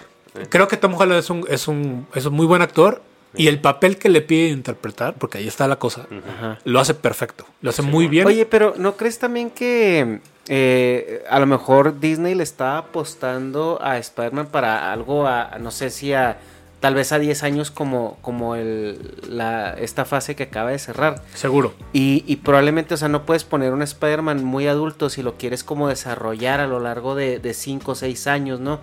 creo 0.48 0.68
que 0.68 0.76
Tom 0.76 0.94
Holland 0.94 1.20
es 1.20 1.30
un, 1.30 1.46
es 1.48 1.68
un, 1.68 2.06
es 2.14 2.26
un 2.26 2.34
muy 2.34 2.46
buen 2.46 2.60
actor. 2.62 3.00
Y 3.36 3.48
el 3.48 3.60
papel 3.60 3.98
que 3.98 4.08
le 4.08 4.20
pide 4.20 4.48
interpretar, 4.50 5.14
porque 5.14 5.38
ahí 5.38 5.48
está 5.48 5.66
la 5.66 5.74
cosa, 5.74 6.06
Ajá. 6.38 6.58
lo 6.62 6.78
hace 6.78 6.94
perfecto. 6.94 7.44
Lo 7.62 7.70
hace 7.70 7.82
muy 7.82 8.06
bien. 8.06 8.28
Oye, 8.28 8.46
pero 8.46 8.74
¿no 8.76 8.96
crees 8.96 9.18
también 9.18 9.50
que 9.50 10.20
eh, 10.46 11.24
a 11.28 11.40
lo 11.40 11.46
mejor 11.46 11.98
Disney 11.98 12.36
le 12.36 12.44
está 12.44 12.78
apostando 12.78 13.80
a 13.82 13.98
Spider-Man 13.98 14.46
para 14.52 14.92
algo, 14.92 15.26
a, 15.26 15.50
no 15.58 15.72
sé 15.72 15.90
si 15.90 16.12
a 16.12 16.38
tal 16.84 16.94
vez 16.94 17.12
a 17.12 17.18
10 17.18 17.44
años 17.44 17.70
como, 17.70 18.18
como 18.20 18.56
el, 18.56 19.16
la, 19.26 19.72
esta 19.72 20.04
fase 20.04 20.36
que 20.36 20.42
acaba 20.42 20.70
de 20.70 20.78
cerrar? 20.78 21.22
Seguro. 21.32 21.72
Y, 21.94 22.24
y 22.26 22.36
probablemente, 22.36 22.92
o 22.92 22.98
sea, 22.98 23.08
no 23.08 23.24
puedes 23.24 23.42
poner 23.42 23.72
un 23.72 23.80
Spider-Man 23.80 24.44
muy 24.44 24.66
adulto 24.66 25.08
si 25.08 25.22
lo 25.22 25.38
quieres 25.38 25.64
como 25.64 25.88
desarrollar 25.88 26.60
a 26.60 26.66
lo 26.66 26.80
largo 26.80 27.14
de 27.14 27.54
5 27.54 27.90
o 27.90 27.94
6 27.94 28.26
años, 28.26 28.60
¿no? 28.60 28.80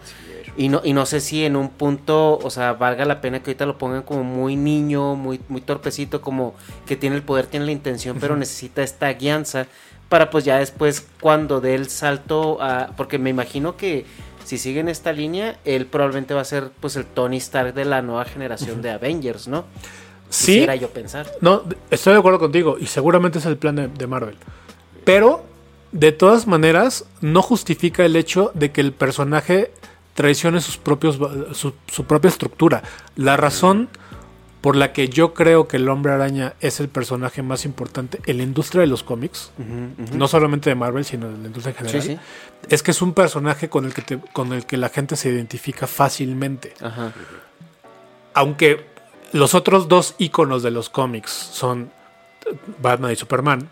Y 0.58 0.70
no, 0.70 0.82
y 0.84 0.94
no 0.94 1.06
sé 1.06 1.22
si 1.22 1.46
en 1.46 1.56
un 1.56 1.70
punto, 1.70 2.40
o 2.40 2.50
sea, 2.50 2.74
valga 2.74 3.06
la 3.06 3.22
pena 3.22 3.44
que 3.44 3.52
ahorita 3.52 3.68
lo 3.68 3.78
pongan 3.78 4.02
como 4.02 4.24
muy 4.24 4.56
niño, 4.56 5.16
muy, 5.16 5.40
muy 5.48 5.62
torpecito, 5.62 6.22
como 6.22 6.56
que 6.88 6.96
tiene 6.96 7.16
el 7.16 7.22
poder, 7.22 7.46
tiene 7.46 7.68
la 7.68 7.72
intención, 7.72 8.18
pero 8.20 8.36
necesita 8.36 8.82
esta 8.82 9.14
guianza 9.14 9.68
para 10.10 10.30
pues 10.30 10.44
ya 10.44 10.58
después 10.58 11.08
cuando 11.22 11.62
dé 11.62 11.76
el 11.76 11.88
salto 11.88 12.62
a... 12.62 12.88
Porque 12.98 13.18
me 13.20 13.30
imagino 13.30 13.78
que 13.78 14.06
si 14.44 14.58
siguen 14.58 14.90
esta 14.90 15.12
línea, 15.14 15.60
él 15.66 15.86
probablemente 15.86 16.34
va 16.34 16.42
a 16.42 16.46
ser 16.46 16.72
pues 16.80 16.96
el 16.96 17.06
Tony 17.06 17.38
Stark 17.38 17.74
de 17.74 17.86
la 17.86 18.02
nueva 18.02 18.26
generación 18.26 18.82
de 18.82 18.92
Avengers, 18.92 19.48
¿no? 19.48 19.66
Sí. 20.30 20.54
Quisiera 20.54 20.76
yo 20.76 20.90
pensar. 20.90 21.28
No, 21.42 21.64
estoy 21.90 22.14
de 22.14 22.20
acuerdo 22.20 22.40
contigo 22.40 22.78
y 22.80 22.88
seguramente 22.88 23.40
es 23.40 23.46
el 23.46 23.58
plan 23.58 23.76
de, 23.76 23.88
de 23.88 24.08
Marvel. 24.08 24.36
Pero, 25.04 25.44
de 25.92 26.12
todas 26.12 26.48
maneras, 26.48 27.06
no 27.20 27.42
justifica 27.42 28.06
el 28.06 28.16
hecho 28.16 28.52
de 28.54 28.72
que 28.72 28.82
el 28.82 28.94
personaje 28.94 29.72
traicione 30.14 30.62
sus 30.62 30.78
propios, 30.78 31.20
su, 31.54 31.74
su 31.88 32.06
propia 32.06 32.30
estructura. 32.30 32.84
La 33.16 33.38
razón 33.38 33.90
por 34.62 34.76
la 34.76 34.94
que 34.94 35.10
yo 35.10 35.34
creo 35.34 35.68
que 35.68 35.78
el 35.78 35.90
hombre 35.90 36.12
araña 36.14 36.54
es 36.62 36.80
el 36.80 36.88
personaje 36.88 37.42
más 37.42 37.66
importante 37.66 38.20
en 38.28 38.38
la 38.38 38.44
industria 38.44 38.82
de 38.82 38.88
los 38.88 39.02
cómics, 39.04 39.52
no 40.14 40.28
solamente 40.28 40.70
de 40.70 40.76
Marvel, 40.76 41.04
sino 41.04 41.30
de 41.30 41.38
la 41.40 41.48
industria 41.48 41.72
en 41.72 41.78
general, 41.78 42.02
Sí, 42.04 42.08
sí. 42.14 42.20
es 42.70 42.84
que 42.84 42.92
es 42.92 43.02
un 43.02 43.14
personaje 43.14 43.70
con 43.70 43.86
el 43.86 43.94
que, 43.94 44.04
te- 44.04 44.20
con 44.34 44.54
el 44.54 44.66
que 44.68 44.78
la 44.78 44.90
gente 44.90 45.16
se 45.16 45.30
identifica 45.30 45.88
fácilmente 45.88 46.76
Ajá. 46.80 47.12
aunque 48.36 48.86
los 49.34 49.56
otros 49.56 49.88
dos 49.88 50.14
iconos 50.20 50.62
de 50.62 50.70
los 50.72 50.90
cómics 50.90 51.32
son 51.32 51.92
Batman 52.82 53.12
y 53.12 53.16
Superman, 53.16 53.68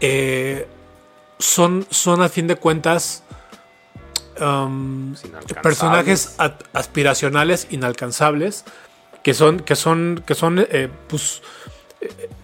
eh, 0.00 0.66
son, 1.38 1.86
son 1.90 2.22
a 2.22 2.28
fin 2.28 2.46
de 2.46 2.56
cuentas 2.56 3.22
um, 4.40 5.14
personajes 5.62 6.36
aspiracionales, 6.72 7.68
inalcanzables, 7.70 8.64
que 9.26 9.34
son, 9.34 9.58
que 9.58 9.74
son, 9.74 10.22
que 10.24 10.36
son 10.36 10.64
eh, 10.70 10.88
pues, 11.08 11.42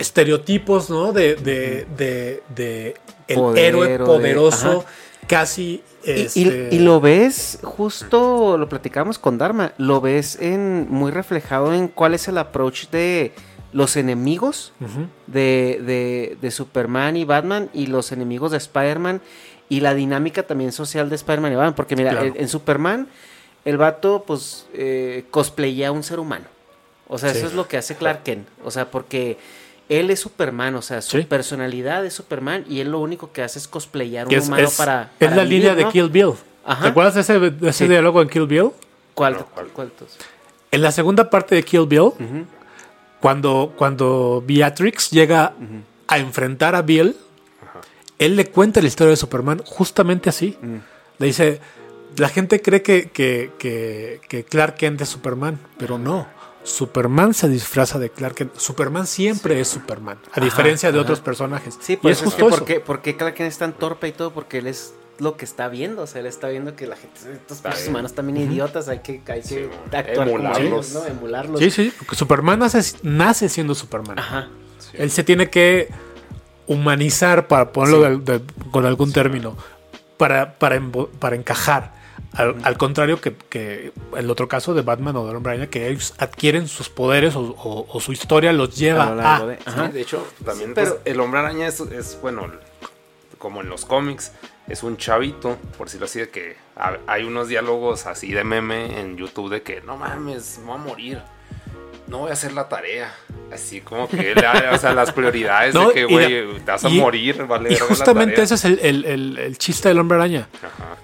estereotipos, 0.00 0.90
¿no? 0.90 1.12
De, 1.12 1.36
de, 1.36 1.86
de, 1.96 2.42
de 2.54 2.94
el 3.28 3.36
Poder 3.36 3.64
héroe 3.66 3.88
de- 3.88 3.98
poderoso, 4.00 4.84
casi. 5.28 5.82
Y- 6.04 6.10
Y, 6.10 6.22
este, 6.24 6.68
y 6.72 6.80
lo 6.80 7.00
ves, 7.00 7.60
justo 7.62 8.58
lo 8.58 8.68
platicamos 8.68 9.20
con 9.20 9.38
Dharma, 9.38 9.74
lo 9.78 10.00
ves 10.00 10.36
en 10.40 10.88
muy 10.90 11.12
reflejado 11.12 11.72
en 11.72 11.86
cuál 11.86 12.14
es 12.14 12.26
el 12.26 12.36
approach 12.38 12.88
de 12.90 13.30
los 13.72 13.96
enemigos 13.96 14.72
Ujú. 14.80 15.06
de, 15.28 15.80
de- 15.86 16.36
de 16.42 16.50
Superman 16.50 17.16
y 17.16 17.24
Batman 17.24 17.70
y 17.72 17.86
los 17.86 18.10
enemigos 18.10 18.50
de 18.50 18.56
Spider-Man 18.58 19.20
y 19.68 19.78
la 19.80 19.94
dinámica 19.94 20.42
también 20.42 20.72
social 20.72 21.08
de 21.08 21.14
Spider-Man 21.14 21.52
y 21.52 21.54
Batman. 21.54 21.74
Porque 21.76 21.94
mira, 21.94 22.10
Claro. 22.10 22.26
en, 22.26 22.34
en 22.40 22.48
Superman 22.48 23.06
el 23.64 23.76
vato 23.76 24.24
pues 24.26 24.66
eh, 24.74 25.26
cosplayea 25.30 25.88
a 25.88 25.92
un 25.92 26.02
ser 26.02 26.18
humano. 26.18 26.46
O 27.08 27.18
sea, 27.18 27.30
Sí. 27.32 27.38
eso 27.38 27.46
es 27.48 27.54
lo 27.54 27.68
que 27.68 27.76
hace 27.76 27.94
Clark 27.96 28.22
Kent. 28.22 28.48
O 28.64 28.70
sea, 28.70 28.90
porque 28.90 29.38
él 29.88 30.10
es 30.10 30.20
Superman, 30.20 30.74
o 30.76 30.82
sea, 30.82 31.02
su 31.02 31.18
Sí. 31.18 31.24
personalidad 31.24 32.04
es 32.06 32.14
Superman 32.14 32.64
y 32.68 32.80
él 32.80 32.90
lo 32.92 33.00
único 33.00 33.32
que 33.32 33.42
hace 33.42 33.58
es 33.58 33.68
cosplayar 33.68 34.26
un 34.28 34.34
es, 34.34 34.46
humano 34.46 34.64
es- 34.68 34.76
para, 34.76 35.10
es 35.20 35.30
la 35.30 35.42
vivir, 35.44 35.58
línea 35.64 35.74
de. 35.74 35.88
Kill 35.88 36.08
Bill. 36.08 36.32
Ajá. 36.64 36.82
¿Te 36.84 36.88
acuerdas 36.88 37.14
de 37.14 37.20
ese, 37.22 37.38
de 37.38 37.68
ese 37.68 37.84
Sí. 37.84 37.88
diálogo 37.90 38.22
en 38.22 38.28
Kill 38.28 38.46
Bill? 38.46 38.70
¿Cuál? 39.14 39.34
No, 39.34 39.46
¿cuál? 39.46 39.66
¿Cuál 39.68 39.90
tos? 39.90 40.16
En 40.70 40.80
la 40.80 40.90
segunda 40.92 41.28
parte 41.28 41.54
de 41.54 41.62
Kill 41.64 41.86
Bill, 41.86 42.12
cuando, 43.20 43.72
cuando 43.76 44.42
Beatrix 44.46 45.10
llega 45.10 45.52
a 46.08 46.18
enfrentar 46.18 46.74
a 46.74 46.82
Bill, 46.82 47.16
él 48.18 48.36
le 48.36 48.46
cuenta 48.50 48.80
la 48.80 48.88
historia 48.88 49.10
de 49.10 49.16
Superman 49.16 49.62
justamente 49.66 50.30
así. 50.30 50.56
Le 51.18 51.26
dice, 51.26 51.60
la 52.16 52.28
gente 52.28 52.60
cree 52.62 52.82
que, 52.82 53.10
que, 53.10 53.52
que- 53.58 54.20
que 54.28 54.44
Clark 54.44 54.76
Kent 54.76 55.00
es 55.02 55.08
Superman, 55.08 55.58
pero 55.78 55.98
no. 55.98 56.26
Superman 56.64 57.34
se 57.34 57.48
disfraza 57.48 57.98
de 57.98 58.10
Clark 58.10 58.34
Kent. 58.34 58.56
Superman 58.56 59.06
siempre 59.06 59.60
es 59.60 59.68
Superman, 59.68 60.18
a 60.32 60.40
diferencia 60.40 60.92
de 60.92 60.98
otros 60.98 61.20
personajes. 61.20 61.78
Sí, 61.80 61.94
y 61.94 61.96
pues 61.96 62.18
es 62.18 62.22
es, 62.22 62.24
justo 62.32 62.48
porque, 62.48 62.80
porque 62.80 63.16
Clark 63.16 63.34
Kent 63.34 63.50
es 63.50 63.58
tan 63.58 63.72
torpe 63.72 64.08
y 64.08 64.12
todo, 64.12 64.32
porque 64.32 64.58
él 64.58 64.66
es 64.66 64.94
lo 65.18 65.36
que 65.36 65.44
está 65.44 65.68
viendo, 65.68 66.02
o 66.02 66.06
sea, 66.06 66.20
él 66.20 66.26
está 66.26 66.48
viendo 66.48 66.74
que 66.74 66.86
la 66.86 66.96
gente, 66.96 67.20
estos 67.32 67.88
humanos 67.88 68.14
también 68.14 68.50
idiotas, 68.50 68.88
hay 68.88 69.00
que, 69.00 69.22
hay 69.28 69.42
que 69.42 69.48
Sí, 69.48 69.68
actuar 69.84 70.14
como 70.14 70.30
emularlos. 70.30 70.90
ellos, 70.90 70.92
¿no? 70.94 71.06
Emularlos. 71.06 71.60
Sí, 71.60 71.70
sí, 71.70 71.92
porque 71.96 72.16
Superman 72.16 72.58
nace, 72.60 72.96
nace 73.02 73.48
siendo 73.48 73.74
Superman. 73.74 74.18
Ajá. 74.18 74.48
Él 74.94 75.10
se 75.10 75.22
tiene 75.22 75.48
que 75.48 75.88
humanizar, 76.66 77.48
para 77.48 77.72
ponerlo 77.72 78.22
con 78.70 78.86
algún 78.86 79.12
término, 79.12 79.56
para, 80.16 80.58
para, 80.58 80.80
para 81.18 81.36
encajar. 81.36 82.01
Al, 82.34 82.56
al 82.62 82.78
contrario 82.78 83.20
que, 83.20 83.34
que 83.36 83.92
el 84.16 84.30
otro 84.30 84.48
caso 84.48 84.72
de 84.72 84.80
Batman 84.82 85.16
o 85.16 85.26
de 85.26 85.36
Hombre 85.36 85.52
Araña, 85.52 85.66
que 85.68 85.88
ellos 85.88 86.14
adquieren 86.18 86.66
sus 86.66 86.88
poderes 86.88 87.36
o, 87.36 87.40
o- 87.42 87.86
o 87.88 88.00
su 88.00 88.12
historia 88.12 88.52
los 88.54 88.74
lleva 88.76 89.08
A 89.08 89.14
lo 89.14 89.26
a... 89.44 89.46
de- 89.48 89.56
Sí, 89.56 89.62
Ajá. 89.66 89.88
de 89.88 90.00
hecho, 90.00 90.26
también 90.44 90.70
Sí, 90.70 90.74
pero- 90.74 90.90
pues, 90.96 91.00
el 91.04 91.20
hombre 91.20 91.40
araña 91.40 91.66
es, 91.68 91.80
es, 91.80 92.18
bueno, 92.22 92.50
como 93.38 93.60
en 93.60 93.68
los 93.68 93.84
cómics, 93.84 94.32
es 94.68 94.82
un 94.82 94.96
chavito, 94.96 95.58
por 95.76 95.88
decirlo 95.88 96.06
así, 96.06 96.20
de 96.20 96.30
que 96.30 96.56
ha- 96.76 96.96
hay 97.06 97.24
unos 97.24 97.48
diálogos 97.48 98.06
así 98.06 98.32
de 98.32 98.44
meme 98.44 98.98
en 99.00 99.16
YouTube 99.18 99.50
de 99.50 99.62
que 99.62 99.82
no 99.82 99.96
mames, 99.98 100.58
me 100.60 100.66
voy 100.66 100.74
a 100.74 100.78
morir. 100.78 101.22
No 102.06 102.18
voy 102.18 102.30
a 102.30 102.32
hacer 102.34 102.52
la 102.52 102.68
tarea. 102.68 103.14
Así 103.52 103.80
como 103.80 104.08
que, 104.08 104.34
o 104.72 104.78
sea, 104.78 104.92
las 104.94 105.12
prioridades 105.12 105.74
No, 105.74 105.88
de 105.88 105.94
que, 105.94 106.00
y 106.00 106.04
güey, 106.04 106.58
te 106.64 106.70
vas 106.70 106.84
a 106.84 106.88
y- 106.88 106.98
morir, 106.98 107.46
vale. 107.46 107.72
Y 107.72 107.76
la 107.76 107.84
justamente 107.84 108.32
tarea. 108.36 108.44
ese 108.44 108.54
es 108.54 108.64
el, 108.64 108.78
el- 108.80 109.04
el- 109.04 109.38
el 109.38 109.58
chiste 109.58 109.88
del 109.88 109.98
Hombre 109.98 110.16
Araña, 110.16 110.48
Ajá. 110.62 110.96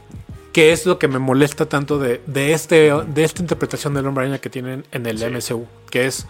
Que 0.58 0.72
es 0.72 0.86
lo 0.86 0.98
que 0.98 1.06
me 1.06 1.20
molesta 1.20 1.66
tanto 1.66 2.00
de, 2.00 2.20
de 2.26 2.52
este, 2.52 2.90
de 3.06 3.22
esta 3.22 3.42
interpretación 3.42 3.94
del 3.94 4.04
Hombre 4.08 4.24
Araña 4.24 4.40
que 4.40 4.50
tienen 4.50 4.84
en 4.90 5.06
el 5.06 5.18
MCU, 5.30 5.68
que 5.88 6.06
es... 6.06 6.26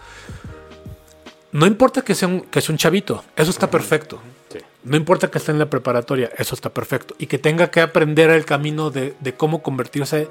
No 1.51 1.65
importa 1.65 2.03
que 2.03 2.13
sea 2.13 2.27
un, 2.27 2.41
que 2.41 2.61
sea 2.61 2.71
un 2.73 2.77
chavito, 2.77 3.23
eso 3.35 3.49
está 3.49 3.71
perfecto. 3.71 4.21
Sí. 4.53 4.59
No 4.83 4.97
importa 4.97 5.31
que 5.31 5.39
esté 5.39 5.51
en 5.51 5.57
la 5.57 5.67
preparatoria, 5.67 6.29
eso 6.37 6.53
está 6.53 6.69
perfecto. 6.71 7.15
Y 7.17 7.25
que 7.25 7.39
tenga 7.39 7.71
que 7.71 7.81
aprender 7.81 8.29
el 8.29 8.45
camino 8.45 8.91
de, 8.91 9.15
de 9.19 9.33
cómo 9.33 9.63
convertirse 9.63 10.27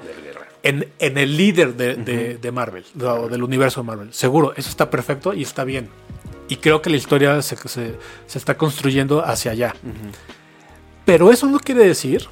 en, 0.63 0.87
en 0.99 1.17
el 1.17 1.35
líder 1.35 1.75
de, 1.75 1.95
de- 1.95 2.37
de 2.37 2.51
Marvel, 2.53 2.85
o 3.03 3.27
del 3.27 3.43
universo 3.43 3.81
de 3.81 3.87
Marvel. 3.87 4.13
Seguro, 4.13 4.53
eso 4.55 4.69
está 4.69 4.89
perfecto 4.89 5.33
y 5.33 5.41
está 5.41 5.65
bien. 5.65 5.89
Y 6.47 6.55
creo 6.55 6.81
que 6.81 6.89
la 6.89 6.95
historia 6.95 7.41
se, 7.41 7.57
se- 7.57 7.95
se 8.27 8.37
está 8.37 8.55
construyendo 8.57 9.25
hacia 9.25 9.51
allá. 9.51 9.75
Pero 11.03 11.31
eso 11.31 11.47
no 11.47 11.59
quiere 11.59 11.83
decir. 11.85 12.27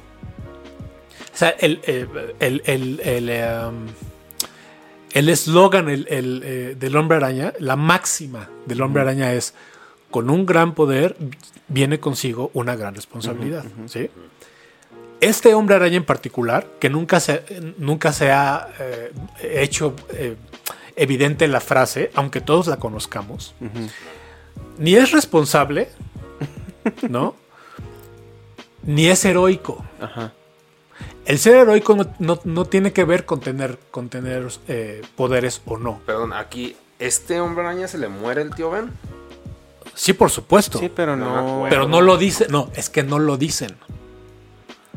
O 1.38 1.40
sea, 1.40 1.50
el 1.50 1.80
el- 1.86 2.08
el- 2.40 2.62
el- 2.66 3.00
el, 3.04 3.28
eh, 3.30 3.46
um, 3.68 3.86
el 5.12 5.28
eslogan 5.28 5.88
el- 5.88 6.08
el, 6.10 6.42
eh, 6.44 6.74
del 6.76 6.96
hombre 6.96 7.16
araña, 7.18 7.52
la 7.60 7.76
máxima 7.76 8.48
del 8.66 8.82
hombre 8.82 9.02
araña 9.02 9.32
es: 9.32 9.54
con 10.10 10.30
un 10.30 10.46
gran 10.46 10.74
poder 10.74 11.14
viene 11.68 12.00
consigo 12.00 12.50
una 12.54 12.74
gran 12.74 12.96
responsabilidad. 12.96 13.64
¿sí? 13.86 14.10
Este 15.20 15.54
hombre 15.54 15.76
araña 15.76 15.96
en 15.98 16.04
particular, 16.04 16.66
que 16.80 16.90
nunca 16.90 17.20
se, 17.20 17.44
nunca 17.78 18.12
se 18.12 18.32
ha 18.32 18.70
eh, 18.80 19.12
hecho 19.40 19.94
eh, 20.14 20.34
evidente 20.96 21.46
la 21.46 21.60
frase, 21.60 22.10
aunque 22.14 22.40
todos 22.40 22.66
la 22.66 22.78
conozcamos, 22.78 23.54
ni 24.76 24.96
es 24.96 25.12
responsable, 25.12 25.88
¿no? 27.08 27.36
ni 28.82 29.06
es 29.06 29.24
heroico. 29.24 29.84
Ajá. 30.00 30.32
El 31.28 31.38
ser 31.38 31.54
heroico 31.56 31.94
no, 31.94 32.06
no- 32.18 32.40
no 32.44 32.64
tiene 32.64 32.92
que 32.92 33.04
ver 33.04 33.24
con 33.26 33.38
tener, 33.40 33.78
con 33.90 34.08
tener 34.08 34.48
eh, 34.66 35.02
poderes 35.14 35.60
o 35.66 35.76
no. 35.76 36.00
Perdón, 36.06 36.32
aquí, 36.32 36.74
¿este 36.98 37.38
hombre 37.40 37.64
araña 37.64 37.86
se 37.86 37.98
le 37.98 38.08
muere 38.08 38.42
el 38.42 38.52
tío 38.54 38.70
Ben? 38.70 38.90
Sí, 39.94 40.12
por 40.14 40.30
supuesto. 40.30 40.78
Sí, 40.78 40.90
pero 40.94 41.16
No 41.16 41.26
me 41.26 41.30
no. 41.32 41.38
acuerdo. 41.38 41.66
pero 41.68 41.86
no 41.88 42.00
lo 42.00 42.16
dicen. 42.16 42.48
No, 42.50 42.70
es 42.74 42.88
que 42.90 43.02
no 43.02 43.18
lo 43.18 43.36
dicen. 43.36 43.76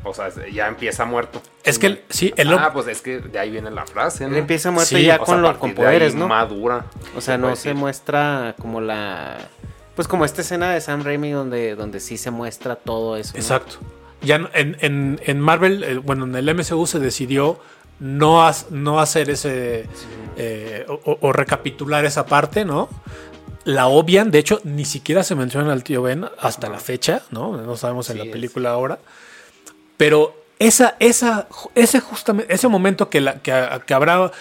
O 0.04 0.14
sea, 0.14 0.30
ya 0.52 0.68
empieza 0.68 1.06
muerto. 1.06 1.42
Es 1.64 1.78
que 1.78 1.88
el- 1.88 2.02
sí, 2.10 2.34
el 2.38 2.52
ah, 2.54 2.72
pues 2.74 2.88
es 2.88 3.02
que 3.02 3.20
de 3.20 3.38
ahí 3.38 3.52
viene 3.52 3.70
la 3.70 3.86
frase, 3.86 4.24
¿no? 4.26 4.32
Él 4.32 4.38
empieza 4.38 4.72
muerto 4.72 4.96
Sí, 4.96 5.04
ya 5.04 5.18
sea, 5.18 5.26
con, 5.26 5.36
a 5.36 5.42
lo- 5.42 5.48
partir 5.50 5.60
con 5.60 5.70
de 5.72 5.76
poderes, 5.76 6.16
¿no? 6.16 6.28
Madura. 6.28 6.86
O 7.16 7.22
sea, 7.22 7.36
se 7.36 7.38
no 7.38 7.48
puede 7.48 7.56
se 7.58 7.74
muestra 7.76 8.56
como 8.60 8.82
la. 8.82 9.38
Pues 9.96 10.08
como 10.08 10.24
esta 10.26 10.42
escena 10.42 10.72
de 10.74 10.82
Sam 10.82 11.04
Raimi 11.04 11.32
donde, 11.32 11.76
donde 11.76 12.00
sí 12.00 12.18
se 12.18 12.32
muestra 12.32 12.78
todo 12.78 13.18
eso. 13.18 13.34
¿no? 13.36 13.42
Ya 14.24 14.36
en, 14.54 14.78
en- 14.82 15.20
en 15.24 15.40
Marvel, 15.40 15.84
eh, 15.84 15.98
bueno, 15.98 16.26
en 16.26 16.36
el 16.36 16.50
MCU 16.56 16.86
se 16.88 17.00
decidió 17.00 17.60
no, 18.00 18.46
has- 18.46 18.72
no 18.72 19.00
hacer 19.00 19.30
ese. 19.30 19.88
eh, 20.38 20.86
o, 20.88 21.34
recapitular 21.34 22.06
esa 22.06 22.26
parte, 22.26 22.64
¿no? 22.66 22.88
La 23.64 23.88
obvian, 23.88 24.32
de 24.32 24.40
hecho, 24.40 24.60
ni 24.64 24.86
siquiera 24.86 25.24
se 25.24 25.36
menciona 25.36 25.72
al 25.72 25.84
tío 25.84 26.02
Ben 26.02 26.26
hasta 26.40 26.68
la 26.70 26.80
fecha, 26.80 27.22
¿no? 27.32 27.58
No 27.58 27.76
sabemos 27.78 28.10
en 28.10 28.14
Sí, 28.14 28.20
la 28.20 28.26
es. 28.26 28.32
película 28.32 28.72
ahora. 28.72 28.98
Pero 29.98 30.36
esa, 30.58 30.96
esa, 31.00 31.48
ese 31.76 32.00
justamente, 32.00 32.52
ese 32.54 32.68
momento 32.68 33.10
que, 33.10 33.22
la, 33.22 33.36
que, 33.42 33.54
que 33.86 33.94
habrá 33.94 34.32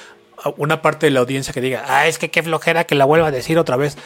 una 0.57 0.81
parte 0.81 1.07
de 1.07 1.11
la 1.11 1.20
audiencia 1.20 1.52
que 1.52 1.61
diga, 1.61 1.85
ah, 1.86 2.07
es 2.07 2.19
que 2.19 2.31
qué 2.31 2.43
flojera 2.43 2.85
que 2.85 2.94
la 2.94 3.05
vuelva 3.05 3.27
a 3.27 3.31
decir 3.31 3.59
otra 3.59 3.77
vez. 3.77 3.98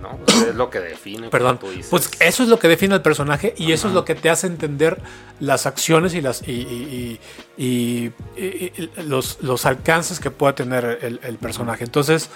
No, 0.00 0.18
es 0.28 0.54
lo 0.54 0.68
que 0.70 0.80
define. 0.80 1.28
Perdón. 1.30 1.58
tú 1.58 1.70
dices. 1.70 1.88
Pues 1.90 2.10
eso 2.20 2.42
es 2.42 2.48
lo 2.48 2.58
que 2.58 2.68
define 2.68 2.94
al 2.94 3.02
personaje 3.02 3.54
y 3.56 3.72
eso 3.72 3.88
es 3.88 3.94
lo 3.94 4.04
que 4.04 4.14
te 4.14 4.28
hace 4.30 4.46
entender 4.46 5.00
las 5.40 5.64
acciones 5.66 6.14
y 6.14 6.20
las 6.20 6.46
y, 6.46 6.52
y- 6.52 7.20
y- 7.56 7.62
y- 7.64 8.12
y- 8.36 8.72
y 8.76 8.90
los, 9.04 9.38
los 9.42 9.64
alcances 9.66 10.20
que 10.20 10.30
pueda 10.30 10.54
tener 10.54 10.98
el, 11.02 11.18
el 11.22 11.38
personaje. 11.38 11.84
Entonces, 11.84 12.28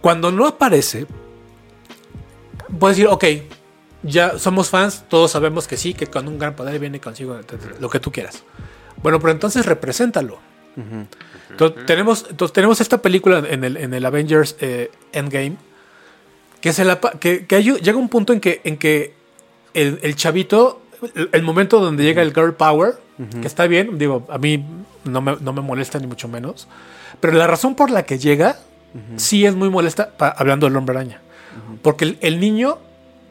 cuando 0.00 0.32
no 0.32 0.46
aparece, 0.48 1.06
puedes 2.78 2.96
decir, 2.96 3.08
ok, 3.10 3.24
ya 4.02 4.38
somos 4.38 4.68
fans, 4.68 5.04
todos 5.08 5.30
sabemos 5.30 5.68
que 5.68 5.76
sí, 5.76 5.94
que 5.94 6.06
con 6.08 6.26
un 6.26 6.38
gran 6.38 6.56
poder 6.56 6.78
viene 6.80 7.00
consigo 7.00 7.38
lo 7.80 7.88
que 7.88 8.00
tú 8.00 8.10
quieras. 8.10 8.42
Bueno, 9.02 9.20
pero 9.20 9.30
entonces 9.32 9.64
represéntalo. 9.66 10.38
Entonces, 11.50 11.84
tenemos, 11.86 12.26
entonces, 12.30 12.52
tenemos 12.52 12.80
esta 12.80 13.00
película 13.02 13.38
en 13.48 13.62
el, 13.62 13.76
en 13.76 13.92
el 13.94 14.04
Avengers 14.06 14.56
eh, 14.60 14.90
Endgame 15.12 15.56
que, 16.62 16.72
se 16.72 16.84
la, 16.86 16.98
que, 17.00 17.44
llega 17.62 17.98
un 17.98 18.08
punto 18.08 18.32
en 18.32 18.40
que, 18.40 18.62
en 18.64 18.78
que 18.78 19.12
el, 19.74 19.98
el 20.02 20.16
chavito, 20.16 20.80
el, 21.14 21.28
el 21.32 21.42
momento 21.42 21.80
donde 21.80 22.02
llega 22.04 22.22
el 22.22 22.32
girl 22.32 22.54
power, 22.54 22.94
que 23.40 23.46
está 23.46 23.66
bien, 23.66 23.98
digo, 23.98 24.26
a 24.30 24.38
mí 24.38 24.64
no 25.04 25.20
me, 25.20 25.36
no 25.40 25.52
me 25.52 25.60
molesta 25.60 25.98
ni 25.98 26.06
mucho 26.06 26.26
menos, 26.28 26.66
pero 27.20 27.34
la 27.34 27.46
razón 27.46 27.74
por 27.74 27.90
la 27.90 28.04
que 28.04 28.18
llega 28.18 28.58
sí 29.16 29.44
es 29.46 29.54
muy 29.54 29.70
molesta, 29.70 30.10
pa- 30.16 30.28
hablando 30.36 30.66
del 30.66 30.76
hombre 30.76 30.96
araña, 30.96 31.20
porque 31.82 32.04
el, 32.04 32.18
el 32.20 32.40
niño 32.40 32.78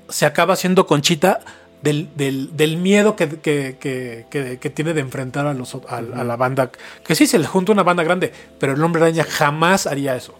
se 0.09 0.25
acaba 0.25 0.53
haciendo 0.53 0.85
conchita 0.87 1.39
del, 1.81 2.09
del- 2.15 2.55
del 2.57 2.77
miedo 2.77 3.15
que, 3.15 3.27
que- 3.39 3.77
que- 3.79 4.69
tiene 4.69 4.93
de 4.93 5.01
enfrentar 5.01 5.45
a, 5.47 5.53
los, 5.53 5.75
a 5.87 6.01
la 6.01 6.35
banda, 6.35 6.71
que 7.05 7.15
sí 7.15 7.27
se 7.27 7.37
le 7.39 7.45
junta 7.47 7.71
una 7.71 7.83
banda 7.83 8.03
grande, 8.03 8.31
pero 8.59 8.73
el 8.73 8.83
hombre 8.83 9.01
araña 9.03 9.23
jamás 9.23 9.87
haría 9.87 10.15
eso. 10.15 10.33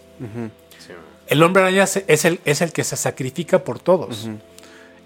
El 1.32 1.42
hombre 1.44 1.64
araña 1.64 1.84
es 1.86 2.26
el, 2.26 2.40
es 2.46 2.62
el 2.62 2.72
que 2.74 2.84
se 2.84 2.96
sacrifica 2.98 3.64
por 3.64 3.80
todos. 3.80 4.30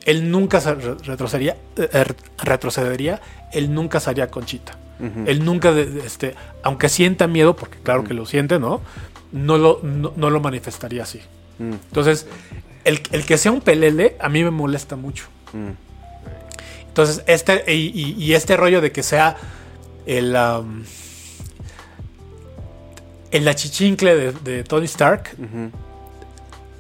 Él 0.06 0.30
nunca 0.32 0.60
retrocedería, 0.60 1.56
eh, 1.78 2.04
retrocedería, 2.44 3.22
él 3.54 3.74
nunca 3.74 4.00
se 4.00 4.10
haría 4.10 4.28
conchita. 4.30 4.78
Él 5.28 5.44
nunca, 5.46 5.72
este, 6.06 6.36
aunque 6.64 6.90
sienta 6.90 7.28
miedo, 7.28 7.56
porque 7.56 7.78
claro 7.80 8.04
que 8.04 8.14
lo 8.14 8.26
siente, 8.26 8.60
¿no? 8.60 8.82
No 9.32 9.58
lo, 9.58 9.80
no, 9.84 10.14
no 10.16 10.30
lo 10.30 10.40
manifestaría 10.40 11.04
así. 11.04 11.22
Entonces, 11.60 12.28
el, 12.86 13.02
el 13.12 13.26
que 13.26 13.38
sea 13.38 13.52
un 13.52 13.62
pelele 13.62 14.16
a 14.20 14.28
mí 14.30 14.44
me 14.44 14.52
molesta 14.52 14.96
mucho. 14.96 15.26
Entonces, 16.88 17.24
este, 17.28 17.64
y, 17.74 17.92
y- 17.94 18.16
y 18.24 18.34
este 18.34 18.56
rollo 18.58 18.80
de 18.82 18.92
que 18.92 19.04
sea 19.04 19.36
el, 20.06 20.36
am, 20.36 20.86
el 23.32 23.48
achichincle 23.48 24.16
de, 24.16 24.32
de 24.32 24.64
Tony 24.64 24.86
Stark 24.86 25.36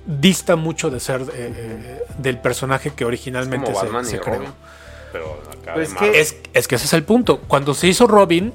dista 0.05 0.55
mucho 0.55 0.89
de 0.89 0.99
ser 0.99 1.21
eh, 1.21 1.25
eh, 1.33 1.99
del 2.17 2.37
personaje 2.39 2.91
que 2.93 3.05
originalmente 3.05 3.67
se, 3.67 3.83
Batman 3.85 4.05
se 4.05 4.17
y 4.17 4.19
creó. 4.19 4.35
Robin. 4.35 4.49
Pero 5.11 5.41
acá 5.51 5.73
Pues 5.73 5.93
que-. 5.93 6.19
Es, 6.19 6.35
es 6.53 6.67
que 6.67 6.75
ese 6.75 6.85
es 6.85 6.93
el 6.93 7.03
punto. 7.03 7.39
Cuando 7.47 7.73
se 7.73 7.87
hizo 7.87 8.05
Robin, 8.07 8.53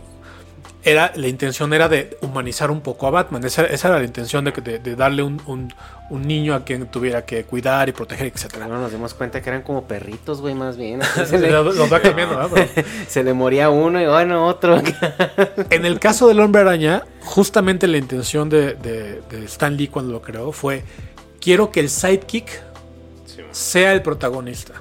era, 0.83 1.13
la 1.15 1.29
intención 1.29 1.75
era 1.75 1.89
de 1.89 2.17
humanizar 2.23 2.71
un 2.71 2.81
poco 2.81 3.07
a 3.07 3.11
Batman. 3.11 3.45
Esa, 3.45 3.65
esa 3.67 3.89
era 3.89 3.99
la 3.99 4.05
intención 4.05 4.45
de, 4.45 4.53
que- 4.53 4.61
de- 4.63 4.79
de 4.79 4.97
darle 4.97 5.23
un, 5.23 5.41
un- 5.47 5.75
un 6.09 6.23
niño 6.27 6.55
a 6.55 6.65
quien 6.65 6.87
tuviera 6.87 7.25
que 7.25 7.45
cuidar 7.45 7.89
y 7.89 7.93
proteger, 7.93 8.27
etc. 8.27 8.55
Luego 8.59 8.75
nos 8.79 8.91
dimos 8.91 9.13
cuenta 9.15 9.41
que 9.43 9.49
eran 9.51 9.63
como 9.63 9.85
perritos, 9.85 10.41
güey, 10.41 10.55
más 10.55 10.77
bien. 10.77 11.01
Se 11.27 11.39
le, 11.39 11.51
los 11.51 11.93
va 11.93 12.01
cambiando, 12.01 12.37
¿verdad? 12.37 12.51
Pero- 12.75 12.89
se 13.09 13.23
le 13.25 13.33
moría 13.35 13.69
uno 13.71 14.01
y 14.01 14.07
bueno, 14.07 14.47
otro. 14.47 14.81
En 15.71 15.85
el 15.85 15.99
caso 16.01 16.29
del 16.29 16.41
hombre 16.41 16.63
araña, 16.63 17.03
justamente 17.25 17.87
la 17.87 17.99
intención 17.99 18.49
de, 18.49 18.75
de- 18.75 19.21
de 19.31 19.45
Stan 19.45 19.77
Lee 19.77 19.89
cuando 19.89 20.13
lo 20.13 20.23
creó 20.23 20.51
fue, 20.51 20.83
quiero 21.41 21.71
que 21.71 21.81
el 21.81 21.89
sidekick 21.91 22.63
Sí, 23.27 23.43
sea 23.53 23.93
el 23.93 24.03
protagonista. 24.03 24.75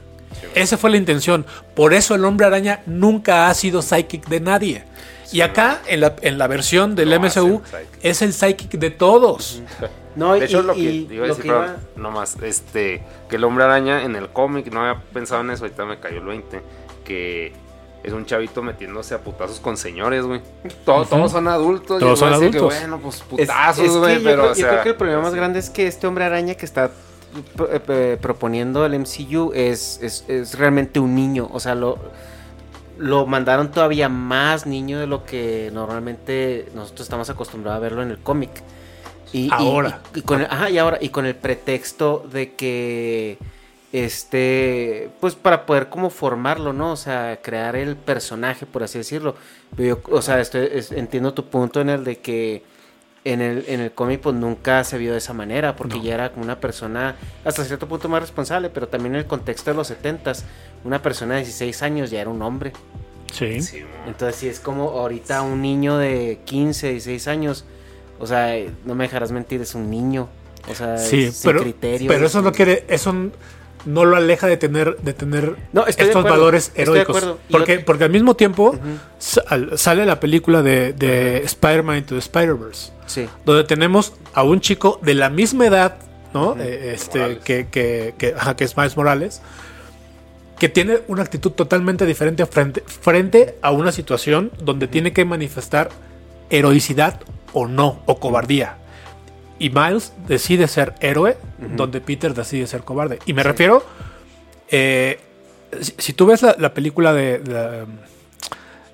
Esa 0.55 0.77
fue 0.77 0.89
la 0.89 0.97
intención. 0.97 1.45
Por 1.75 1.93
eso 1.93 2.15
el 2.15 2.25
hombre 2.25 2.47
araña 2.47 2.81
nunca 2.85 3.47
ha 3.49 3.53
sido 3.53 3.81
sidekick 3.81 4.27
de 4.27 4.39
nadie. 4.39 4.83
y 5.31 5.41
acá, 5.41 5.81
en 5.87 5.99
la, 6.01 6.15
en 6.21 6.37
la 6.39 6.47
versión 6.47 6.95
del 6.95 7.11
Lo 7.11 7.19
MCU, 7.19 7.61
es 8.01 8.21
el 8.23 8.33
sidekick 8.33 8.71
de 8.71 8.89
todos. 8.89 9.61
No, 10.15 10.33
De 10.33 10.45
hecho, 10.45 10.61
y- 10.61 10.63
lo 10.63 10.73
que 10.73 10.79
y 10.79 11.07
iba 11.11 11.25
a 11.25 11.27
decir, 11.29 11.45
iba- 11.45 11.77
no 11.95 12.09
más, 12.09 12.35
este, 12.41 13.03
que 13.29 13.35
el 13.35 13.43
hombre 13.43 13.63
araña 13.65 14.03
en 14.03 14.15
el 14.15 14.29
cómic, 14.29 14.71
no 14.73 14.81
había 14.81 14.99
pensado 15.13 15.41
en 15.41 15.51
eso, 15.51 15.65
ahorita 15.65 15.85
me 15.85 15.99
cayó 15.99 16.17
el 16.17 16.25
20, 16.25 16.61
que 17.05 17.53
es 18.03 18.13
un 18.13 18.25
chavito 18.25 18.61
metiéndose 18.61 19.13
a 19.13 19.19
putazos 19.21 19.59
con 19.59 19.75
señores, 19.77 20.23
güey. 20.25 20.41
Todo- 20.85 21.05
Todos 21.05 21.31
son 21.31 21.47
adultos. 21.47 21.99
Todos 21.99 22.17
son 22.19 22.29
que, 22.29 22.35
adultos. 22.35 22.61
bueno, 22.79 22.99
pues 22.99 23.15
Es- 23.17 23.21
putazos, 23.23 23.97
güey, 23.97 24.17
yo 24.17 24.23
pero, 24.23 24.41
creo, 24.43 24.51
o 24.51 24.55
yo 24.55 24.67
creo 24.67 24.83
que 24.83 24.89
el 24.89 24.95
problema 24.95 25.21
más 25.21 25.35
grande 25.35 25.59
es 25.59 25.69
que 25.69 25.87
este 25.87 26.07
hombre 26.07 26.23
araña 26.25 26.55
que 26.55 26.65
está 26.65 26.91
eh, 27.59 28.17
proponiendo 28.21 28.85
el 28.85 28.93
MCU 28.95 29.51
es, 29.53 29.99
es, 30.01 30.25
es 30.27 30.57
realmente 30.57 30.99
un 30.99 31.13
niño. 31.15 31.49
O 31.51 31.59
sea, 31.59 31.75
lo, 31.75 31.97
lo 32.97 33.25
mandaron 33.25 33.71
todavía 33.71 34.09
más 34.09 34.65
niño 34.65 34.99
de 34.99 35.07
lo 35.07 35.25
que 35.25 35.69
normalmente 35.73 36.67
nosotros 36.73 37.01
estamos 37.05 37.29
acostumbrados 37.29 37.77
a 37.77 37.81
verlo 37.81 38.01
en 38.01 38.11
el 38.11 38.17
cómic. 38.19 38.49
Y, 39.31 39.45
y- 39.45 39.49
Ahora. 39.51 40.01
Y, 40.15 40.19
y 40.19 40.21
con 40.23 40.39
el, 40.41 40.47
ajá, 40.49 40.69
y 40.71 40.77
ahora. 40.79 40.97
Y 41.01 41.09
con 41.09 41.25
el 41.25 41.35
pretexto 41.35 42.25
de 42.31 42.55
que. 42.55 43.37
Este. 43.91 45.09
Pues 45.19 45.35
para 45.35 45.65
poder 45.65 45.89
como 45.89 46.09
formarlo, 46.09 46.73
¿no? 46.73 46.91
O 46.91 46.95
sea, 46.97 47.39
crear 47.41 47.75
el 47.75 47.95
personaje, 47.95 48.65
por 48.65 48.83
así 48.83 48.97
decirlo. 48.97 49.35
Pero 49.75 50.01
yo, 50.07 50.15
o 50.15 50.21
sea, 50.21 50.39
estoy, 50.39 50.69
es- 50.71 50.91
entiendo 50.91 51.33
tu 51.33 51.45
punto 51.45 51.81
en 51.81 51.89
el 51.89 52.03
de 52.03 52.17
que 52.19 52.63
en 53.25 53.41
el, 53.41 53.65
en 53.67 53.81
el 53.81 53.91
cómic 53.91 54.21
pues 54.21 54.35
nunca 54.35 54.83
se 54.83 54.97
vio 54.97 55.11
de 55.11 55.17
esa 55.17 55.33
manera, 55.33 55.75
porque 55.75 55.97
No. 55.97 56.03
ya 56.03 56.13
era 56.15 56.31
como 56.31 56.43
una 56.45 56.59
persona 56.59 57.15
hasta 57.43 57.65
cierto 57.65 57.87
punto 57.87 58.07
más 58.09 58.21
responsable, 58.21 58.69
pero 58.69 58.87
también 58.87 59.13
en 59.15 59.19
el 59.19 59.25
contexto 59.27 59.71
de 59.71 59.75
los 59.77 59.91
70s, 59.91 60.43
una 60.85 61.01
persona 61.01 61.35
de 61.35 61.41
16 61.41 61.81
años 61.83 62.09
ya 62.11 62.21
era 62.21 62.29
un 62.29 62.41
hombre. 62.41 62.71
Sí. 63.33 63.61
Sí. 63.61 63.83
Entonces 64.07 64.37
si 64.37 64.47
es 64.47 64.59
como 64.59 64.89
ahorita 64.91 65.41
un 65.41 65.61
niño 65.61 65.97
de 65.97 66.39
15, 66.45 66.91
16 66.91 67.27
años, 67.27 67.65
o 68.19 68.25
sea, 68.25 68.55
no 68.85 68.95
me 68.95 69.03
dejarás 69.03 69.31
mentir, 69.31 69.61
es 69.61 69.75
un 69.75 69.89
niño. 69.89 70.29
O 70.69 70.73
sea, 70.75 70.97
Sí, 70.97 71.31
sin 71.31 71.49
pero, 71.51 71.61
criterio. 71.61 72.07
pero 72.07 72.25
eso 72.25 72.41
no 72.41 72.51
quiere, 72.51 72.85
eso 72.87 73.13
no 73.85 74.05
lo 74.05 74.15
aleja 74.17 74.47
de 74.47 74.57
tener, 74.57 74.97
de 74.97 75.13
tener 75.13 75.55
No, 75.73 75.85
estoy 75.87 76.05
de 76.05 76.09
estos 76.11 76.21
acuerdo, 76.25 76.37
valores 76.39 76.71
heroicos. 76.75 77.35
Porque, 77.49 77.79
porque 77.79 78.03
al 78.03 78.09
mismo 78.09 78.35
tiempo 78.35 78.75
sal- 79.17 79.71
sale 79.77 80.05
la 80.05 80.19
película 80.19 80.61
de, 80.61 80.93
de 80.93 81.37
Spider-Man 81.43 81.97
Into 81.97 82.15
the 82.15 82.19
Spider-Verse, 82.19 82.91
Sí. 83.05 83.27
donde 83.45 83.63
tenemos 83.63 84.13
a 84.33 84.43
un 84.43 84.59
chico 84.61 84.99
de 85.01 85.13
la 85.15 85.29
misma 85.29 85.65
edad, 85.67 85.95
¿no? 86.33 86.55
Eh, 86.59 86.91
este, 86.93 87.39
que, 87.39 87.67
que, 87.71 88.13
que, 88.17 88.35
ajá, 88.37 88.55
que 88.55 88.65
es 88.65 88.75
Miles 88.77 88.95
Morales, 88.97 89.41
que 90.59 90.67
tiene 90.69 90.99
una 91.07 91.23
actitud 91.23 91.51
totalmente 91.51 92.05
diferente 92.05 92.45
frente, 92.45 92.83
frente 92.85 93.55
a 93.61 93.71
una 93.71 93.91
situación 93.93 94.51
donde 94.61 94.87
tiene 94.87 95.13
que 95.13 95.23
manifestar 95.23 95.89
heroicidad 96.49 97.21
o 97.53 97.65
no, 97.67 98.01
o 98.05 98.19
cobardía. 98.19 98.75
Y 99.59 99.69
Miles 99.69 100.13
decide 100.27 100.67
ser 100.67 100.95
héroe, 101.01 101.37
donde 101.75 101.99
Peter 102.01 102.33
decide 102.33 102.65
ser 102.67 102.83
cobarde. 102.83 103.19
Y 103.25 103.33
me 103.33 103.43
refiero 103.43 103.83
Eh, 104.71 105.19
si, 105.81 105.93
si 105.97 106.13
tú 106.13 106.25
ves 106.27 106.41
la, 106.43 106.55
la 106.59 106.73
película 106.73 107.11
de, 107.13 107.39
de, 107.39 107.85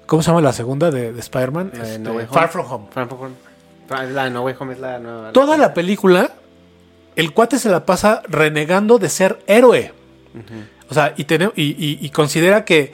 ¿Cómo 0.06 0.22
se 0.22 0.28
llama 0.28 0.42
la 0.42 0.54
segunda 0.54 0.90
de, 0.92 1.12
de 1.14 1.20
Spider-Man? 1.20 1.72
Este, 1.74 2.00
No. 2.00 2.20
Far 2.28 2.50
From 2.50 2.66
Home. 2.72 2.86
Far 2.92 3.08
From 3.08 3.22
Home. 3.22 3.36
Fa- 3.88 4.04
La 4.04 4.24
de 4.26 4.30
No 4.32 4.44
Way 4.44 4.56
Home 4.60 4.74
es 4.74 4.80
la 4.80 5.00
nueva. 5.00 5.32
Toda 5.34 5.58
la 5.58 5.74
película, 5.74 6.32
el 7.16 7.34
cuate 7.34 7.60
se 7.60 7.70
la 7.70 7.86
pasa 7.86 8.22
renegando 8.28 8.98
de 8.98 9.10
ser 9.10 9.40
héroe. 9.48 9.94
O 10.90 10.94
sea, 10.94 11.14
y, 11.18 11.24
tiene- 11.26 11.52
y, 11.56 11.64
y- 11.64 11.98
y 12.02 12.10
considera 12.10 12.66
que 12.66 12.94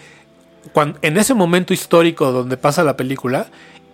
en 1.02 1.18
ese 1.18 1.34
momento 1.34 1.74
histórico 1.74 2.32
donde 2.32 2.56
pasa 2.58 2.84
la 2.84 2.96
película, 2.98 3.48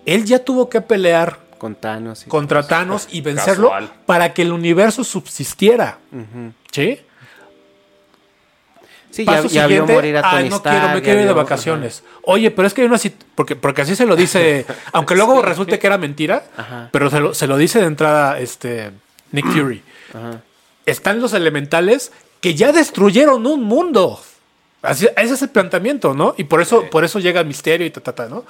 él 0.06 0.24
ya 0.24 0.44
tuvo 0.44 0.68
que 0.68 0.80
pelear 0.80 1.38
Con 1.58 1.74
Thanos. 1.74 2.24
y- 2.26 2.28
contra 2.30 2.66
Thanos 2.66 3.08
y 3.10 3.20
vencerlo 3.20 3.68
Casual. 3.70 3.90
para 4.06 4.32
que 4.32 4.42
el 4.42 4.52
universo 4.52 5.02
subsistiera. 5.04 5.98
¿Sí? 6.72 7.00
Sí, 9.10 9.24
ya, 9.24 9.32
Paso 9.32 9.48
ya 9.48 9.66
vio 9.66 9.76
siguiente, 9.78 9.92
morir 9.94 10.16
a 10.18 10.22
Tony 10.22 10.42
"Ay, 10.44 10.50
no 10.50 10.62
quiero, 10.62 10.88
me 10.90 11.02
quiero 11.02 11.20
ir 11.20 11.26
de 11.26 11.32
vacaciones. 11.32 12.04
Oye, 12.22 12.50
pero 12.50 12.68
es 12.68 12.74
que 12.74 12.82
hay 12.82 12.86
una 12.88 12.98
porque 13.34 13.56
porque 13.56 13.82
así 13.82 13.96
se 13.96 14.04
lo 14.06 14.14
dice, 14.16 14.66
aunque 14.92 15.16
luego 15.16 15.40
resulte 15.42 15.78
que 15.78 15.86
era 15.86 15.96
mentira, 15.98 16.44
Ajá. 16.56 16.88
pero 16.92 17.08
se 17.10 17.18
lo, 17.18 17.34
se 17.34 17.46
lo 17.46 17.56
dice 17.56 17.80
de 17.80 17.86
entrada 17.86 18.38
este 18.38 18.90
Nick 19.32 19.46
Fury. 19.46 19.82
Ajá. 20.14 20.42
Están 20.84 21.20
los 21.20 21.32
elementales 21.32 22.12
que 22.40 22.54
ya 22.54 22.70
destruyeron 22.70 23.46
un 23.46 23.62
mundo. 23.64 24.20
Así- 24.82 25.08
ese 25.16 25.34
es 25.34 25.42
el 25.42 25.48
planteamiento, 25.48 26.14
¿no? 26.14 26.34
Y 26.36 26.44
por 26.44 26.60
eso, 26.60 26.84
por 26.90 27.02
eso 27.02 27.18
llega 27.18 27.40
el 27.40 27.46
misterio 27.46 27.86
y 27.86 27.90
ta, 27.90 28.00
ta, 28.00 28.14
ta, 28.14 28.28
¿no? 28.28 28.44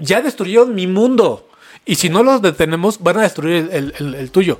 Ya 0.00 0.22
destruyeron 0.22 0.74
mi 0.74 0.86
mundo. 0.86 1.48
Y 1.88 1.94
si 1.94 2.08
no 2.10 2.24
los 2.24 2.42
detenemos, 2.42 3.00
van 3.00 3.18
a 3.18 3.22
destruir 3.22 3.68
el, 3.72 3.94
el- 3.98 4.14
el 4.16 4.30
tuyo. 4.32 4.58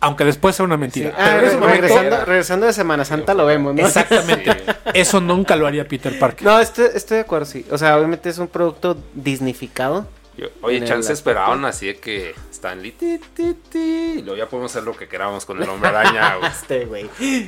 Aunque 0.00 0.24
después 0.26 0.54
sea 0.54 0.64
una 0.66 0.76
mentira. 0.76 1.14
Ah, 1.16 1.38
re- 1.38 1.52
momento- 1.56 1.66
regresando, 1.68 2.24
regresando 2.26 2.66
de 2.66 2.72
Semana 2.74 3.04
Santa 3.06 3.32
lo 3.32 3.46
vemos, 3.46 3.74
¿no? 3.74 3.86
Exactamente. 3.86 4.54
Eso 4.94 5.20
nunca 5.22 5.56
lo 5.56 5.66
haría 5.66 5.88
Peter 5.88 6.18
Parker. 6.18 6.46
No, 6.46 6.60
estoy, 6.60 6.88
estoy 6.94 7.16
de 7.16 7.20
acuerdo, 7.22 7.46
sí. 7.46 7.64
O 7.70 7.78
sea, 7.78 7.96
obviamente 7.96 8.28
es 8.28 8.36
un 8.38 8.48
producto 8.48 8.96
disnificado. 9.14 10.06
Yo- 10.36 10.48
oye, 10.60 10.84
chance 10.84 11.10
esperaban 11.14 11.64
así 11.64 11.86
de 11.86 11.96
que 11.96 12.34
Stanley 12.52 12.92
ti, 12.92 13.18
ti, 13.32 13.54
ti, 13.70 13.78
y 14.18 14.22
luego 14.22 14.36
ya 14.36 14.46
podemos 14.46 14.70
hacer 14.70 14.82
lo 14.82 14.94
que 14.94 15.08
queramos 15.08 15.46
con 15.46 15.62
el 15.62 15.66
hombre 15.70 15.88
araña. 15.88 16.36
Este, 16.46 16.84
güey. 16.84 17.06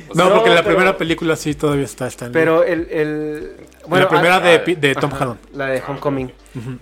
O 0.09 0.15
No, 0.15 0.33
porque 0.33 0.49
en 0.49 0.55
la 0.55 0.63
pero- 0.63 0.75
primera 0.75 0.97
película 0.97 1.35
sí 1.35 1.53
todavía 1.53 1.85
está. 1.85 2.09
en- 2.25 2.31
Pero 2.31 2.63
el. 2.63 2.87
el 2.89 3.51
la 3.89 4.09
primera 4.09 4.39
de, 4.39 4.95
Tom 4.99 5.11
Ajá, 5.13 5.23
Holland. 5.23 5.39
La 5.53 5.65
de 5.67 5.81
Homecoming. 5.87 6.31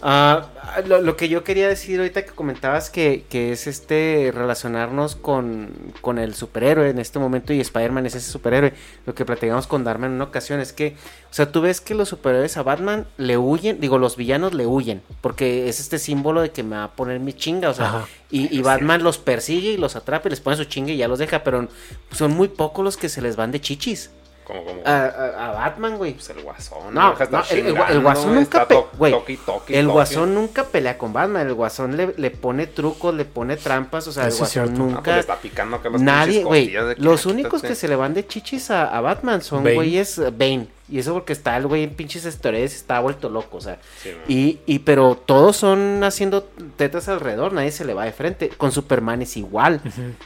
Ah, 0.01 0.47
lo, 0.85 1.01
lo 1.01 1.17
que 1.17 1.29
yo 1.29 1.43
quería 1.43 1.67
decir 1.67 1.99
ahorita 1.99 2.23
que 2.23 2.31
comentabas 2.31 2.89
que, 2.89 3.25
que 3.29 3.51
es 3.51 3.67
este 3.67 4.31
relacionarnos 4.33 5.15
con, 5.15 5.69
con 6.01 6.17
el 6.19 6.33
superhéroe 6.35 6.89
en 6.89 6.99
este 6.99 7.19
momento 7.19 7.53
y 7.53 7.59
Spider-Man 7.59 8.05
es 8.05 8.15
ese 8.15 8.31
superhéroe. 8.31 8.73
Lo 9.05 9.13
que 9.13 9.25
platicamos 9.25 9.67
con 9.67 9.83
Dharma 9.83 10.07
en 10.07 10.13
una 10.13 10.25
ocasión 10.25 10.59
es 10.59 10.73
que, 10.73 10.95
o 11.29 11.33
sea, 11.33 11.51
tú 11.51 11.61
ves 11.61 11.81
que 11.81 11.95
los 11.95 12.09
superhéroes 12.09 12.57
a 12.57 12.63
Batman 12.63 13.05
le 13.17 13.37
huyen, 13.37 13.79
digo, 13.79 13.97
los 13.97 14.15
villanos 14.15 14.53
le 14.53 14.65
huyen, 14.65 15.01
porque 15.21 15.67
es 15.67 15.79
este 15.79 15.99
símbolo 15.99 16.41
de 16.41 16.51
que 16.51 16.63
me 16.63 16.77
va 16.77 16.85
a 16.85 16.91
poner 16.91 17.19
mi 17.19 17.33
chinga, 17.33 17.69
o 17.69 17.73
sea, 17.73 17.87
Ajá. 17.87 18.05
y, 18.31 18.55
y 18.57 18.61
Batman 18.61 19.03
los 19.03 19.17
persigue 19.17 19.71
y 19.71 19.77
los 19.77 19.95
atrapa 19.95 20.27
y 20.27 20.31
les 20.31 20.39
pone 20.41 20.55
su 20.57 20.65
chinga 20.65 20.91
y 20.91 20.97
ya 20.97 21.07
los 21.07 21.19
deja, 21.19 21.43
pero 21.43 21.67
son 22.11 22.31
muy 22.31 22.47
pocos 22.47 22.83
los 22.83 22.97
que 22.97 23.09
se 23.09 23.21
les 23.21 23.35
van 23.35 23.51
de 23.51 23.61
chichis. 23.61 24.11
Como, 24.47 24.63
como. 24.63 24.81
A, 24.85 25.05
a- 25.07 25.49
a 25.49 25.51
Batman, 25.51 25.97
güey. 25.97 26.13
pues 26.13 26.29
el 26.29 26.41
guasón. 26.41 26.93
No, 26.93 27.13
el, 27.51 28.01
guasón 28.01 28.35
nunca 28.35 28.65
to- 28.65 28.89
güey, 28.97 29.13
el 29.13 29.37
toque. 29.39 29.83
guasón 29.83 30.33
nunca 30.35 30.63
pelea 30.63 30.97
con 30.97 31.11
Batman, 31.11 31.47
el 31.47 31.53
guasón 31.53 31.97
le, 31.97 32.13
le 32.15 32.31
pone 32.31 32.65
trucos, 32.65 33.13
le 33.13 33.25
pone 33.25 33.57
trampas, 33.57 34.07
o 34.07 34.13
sea, 34.13 34.23
el 34.23 34.29
es 34.29 34.37
guasón 34.39 34.53
cierto. 34.53 34.71
Ah, 34.71 34.77
pues 34.85 34.93
nunca 34.95 35.13
le 35.15 35.19
está 35.19 35.35
picando 35.35 35.75
acá 35.75 35.89
las 35.89 36.01
nadie, 36.01 36.43
güey, 36.45 36.67
que 36.71 36.95
los 36.99 37.25
únicos 37.25 37.55
quítate. 37.59 37.67
que 37.67 37.75
se 37.75 37.87
le 37.89 37.97
van 37.97 38.13
de 38.13 38.25
chichis 38.25 38.71
a, 38.71 38.85
a 38.97 39.01
Batman 39.01 39.41
son 39.41 39.63
güeyes 39.75 40.17
eh, 40.19 40.31
Bane, 40.31 40.69
y 40.87 40.99
eso 40.99 41.11
porque 41.13 41.33
está 41.33 41.57
el 41.57 41.67
güey 41.67 41.83
en 41.83 41.89
pinches 41.93 42.23
historias 42.25 42.73
está 42.73 43.01
vuelto 43.01 43.27
loco, 43.27 43.57
o 43.57 43.61
sea, 43.61 43.79
Sí, 44.01 44.11
y, 44.29 44.59
y 44.65 44.79
pero 44.79 45.15
todos 45.25 45.57
son 45.57 46.01
haciendo 46.05 46.43
tetas 46.77 47.09
alrededor, 47.09 47.51
nadie 47.51 47.71
se 47.71 47.83
le 47.83 47.93
va 47.93 48.05
de 48.05 48.13
frente, 48.13 48.47
con 48.47 48.71
Superman 48.71 49.21
es 49.23 49.35
igual, 49.35 49.81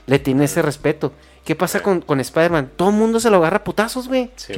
le 0.05 0.19
tiene 0.19 0.45
ese 0.45 0.61
respeto. 0.61 1.11
¿Qué 1.43 1.55
pasa 1.55 1.81
con, 1.81 2.01
con 2.01 2.19
Spider-Man? 2.19 2.69
Todo 2.75 2.89
el 2.89 2.95
mundo 2.95 3.19
se 3.19 3.31
lo 3.31 3.37
agarra 3.37 3.57
a 3.57 3.63
putazos, 3.63 4.07
güey. 4.07 4.29
Sí, 4.35 4.53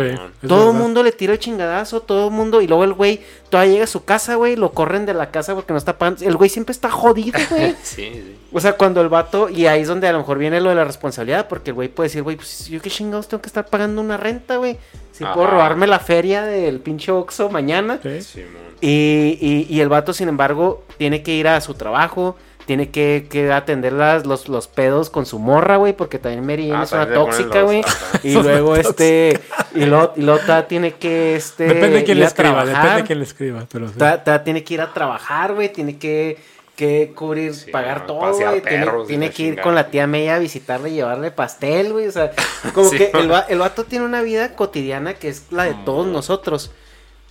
Todo 0.45 0.71
el 0.71 0.77
mundo 0.77 1.01
le 1.01 1.13
tira 1.13 1.31
el 1.31 1.39
chingadazo, 1.39 2.01
todo 2.01 2.27
el 2.27 2.33
mundo, 2.33 2.61
y 2.61 2.67
luego 2.67 2.83
el 2.83 2.91
güey 2.93 3.21
todavía 3.49 3.71
llega 3.71 3.83
a 3.85 3.87
su 3.87 4.03
casa, 4.03 4.35
güey, 4.35 4.57
lo 4.57 4.73
corren 4.73 5.05
de 5.05 5.13
la 5.13 5.31
casa 5.31 5.55
porque 5.55 5.71
no 5.71 5.77
está 5.77 5.97
pagando. 5.97 6.25
El 6.25 6.35
güey 6.35 6.49
siempre 6.49 6.73
está 6.73 6.89
jodido, 6.91 7.39
güey. 7.49 7.73
Sí, 7.83 8.11
sí. 8.13 8.35
O 8.51 8.59
sea, 8.59 8.73
cuando 8.73 8.99
el 9.01 9.07
vato, 9.07 9.47
y 9.49 9.65
ahí 9.65 9.81
es 9.83 9.87
donde 9.87 10.09
a 10.09 10.11
lo 10.11 10.17
mejor 10.19 10.37
viene 10.37 10.59
lo 10.59 10.69
de 10.69 10.75
la 10.75 10.83
responsabilidad, 10.83 11.47
porque 11.47 11.69
el 11.71 11.75
güey 11.75 11.87
puede 11.87 12.09
decir, 12.09 12.21
güey, 12.21 12.35
pues 12.35 12.67
yo 12.67 12.81
qué 12.81 12.89
chingados 12.89 13.29
tengo 13.29 13.41
que 13.41 13.47
estar 13.47 13.65
pagando 13.65 14.01
una 14.01 14.17
renta, 14.17 14.57
güey. 14.57 14.77
Si 15.13 15.23
puedo 15.23 15.43
Ajá. 15.43 15.51
robarme 15.51 15.87
la 15.87 15.99
feria 15.99 16.43
del 16.43 16.81
pinche 16.81 17.11
Oxxo 17.13 17.49
mañana. 17.49 17.99
Sí. 18.03 18.21
Sí, 18.21 18.39
man. 18.41 18.61
Y, 18.81 19.37
y- 19.39 19.67
y 19.69 19.79
el 19.79 19.87
vato, 19.87 20.11
sin 20.11 20.27
embargo, 20.27 20.83
tiene 20.97 21.23
que 21.23 21.33
ir 21.33 21.47
a 21.47 21.61
su 21.61 21.75
trabajo, 21.75 22.35
tiene 22.65 22.89
que, 22.91 23.27
que 23.29 23.51
atender 23.51 23.93
las, 23.93 24.25
los, 24.25 24.47
los 24.47 24.67
pedos 24.67 25.09
con 25.09 25.25
su 25.25 25.39
morra, 25.39 25.77
güey, 25.77 25.93
porque 25.93 26.19
también 26.19 26.45
Mary 26.45 26.67
Jane 26.69 26.79
Ah, 26.79 26.83
es 26.83 26.91
una 26.93 27.13
tóxica, 27.13 27.61
güey. 27.63 27.81
Y 28.23 28.33
luego, 28.33 28.75
este, 28.75 29.39
y 29.75 29.85
luego, 29.85 30.13
y 30.15 30.21
luego 30.21 30.39
ta 30.45 30.67
tiene 30.67 30.93
que, 30.93 31.35
este, 31.35 31.65
Depende 31.65 31.97
de 31.99 32.03
quién 32.03 32.19
le 32.19 32.25
escriba, 32.25 32.51
trabajar. 32.63 32.75
depende 32.75 33.01
de 33.01 33.07
quién 33.07 33.19
le 33.19 33.25
escriba. 33.25 33.67
Pero 33.71 33.87
sí. 33.89 33.93
Ta- 33.97 34.23
ta 34.23 34.43
tiene 34.43 34.63
que 34.63 34.73
ir 34.75 34.81
a 34.81 34.93
trabajar, 34.93 35.53
güey, 35.53 35.71
tiene 35.73 35.97
que, 35.97 36.37
que 36.75 37.11
cubrir, 37.15 37.53
Sí, 37.53 37.69
pagar 37.71 38.01
no, 38.01 38.05
todo, 38.07 38.33
güey, 38.33 38.61
tiene, 39.07 39.29
que 39.29 39.43
ir 39.43 39.61
con 39.61 39.75
la 39.75 39.87
tía 39.89 40.07
Meya 40.07 40.35
a 40.35 40.39
visitarle 40.39 40.89
y 40.89 40.93
llevarle 40.93 41.31
pastel, 41.31 41.91
güey, 41.91 42.07
o 42.07 42.11
sea, 42.11 42.31
como 42.73 42.89
Sí, 42.89 42.97
que 42.97 43.11
el, 43.13 43.31
el 43.49 43.59
vato 43.59 43.83
tiene 43.83 44.05
una 44.05 44.21
vida 44.21 44.55
cotidiana 44.55 45.13
que 45.15 45.27
es 45.29 45.51
la 45.51 45.63
de 45.65 45.75
todos 45.85 46.07
nosotros. 46.07 46.71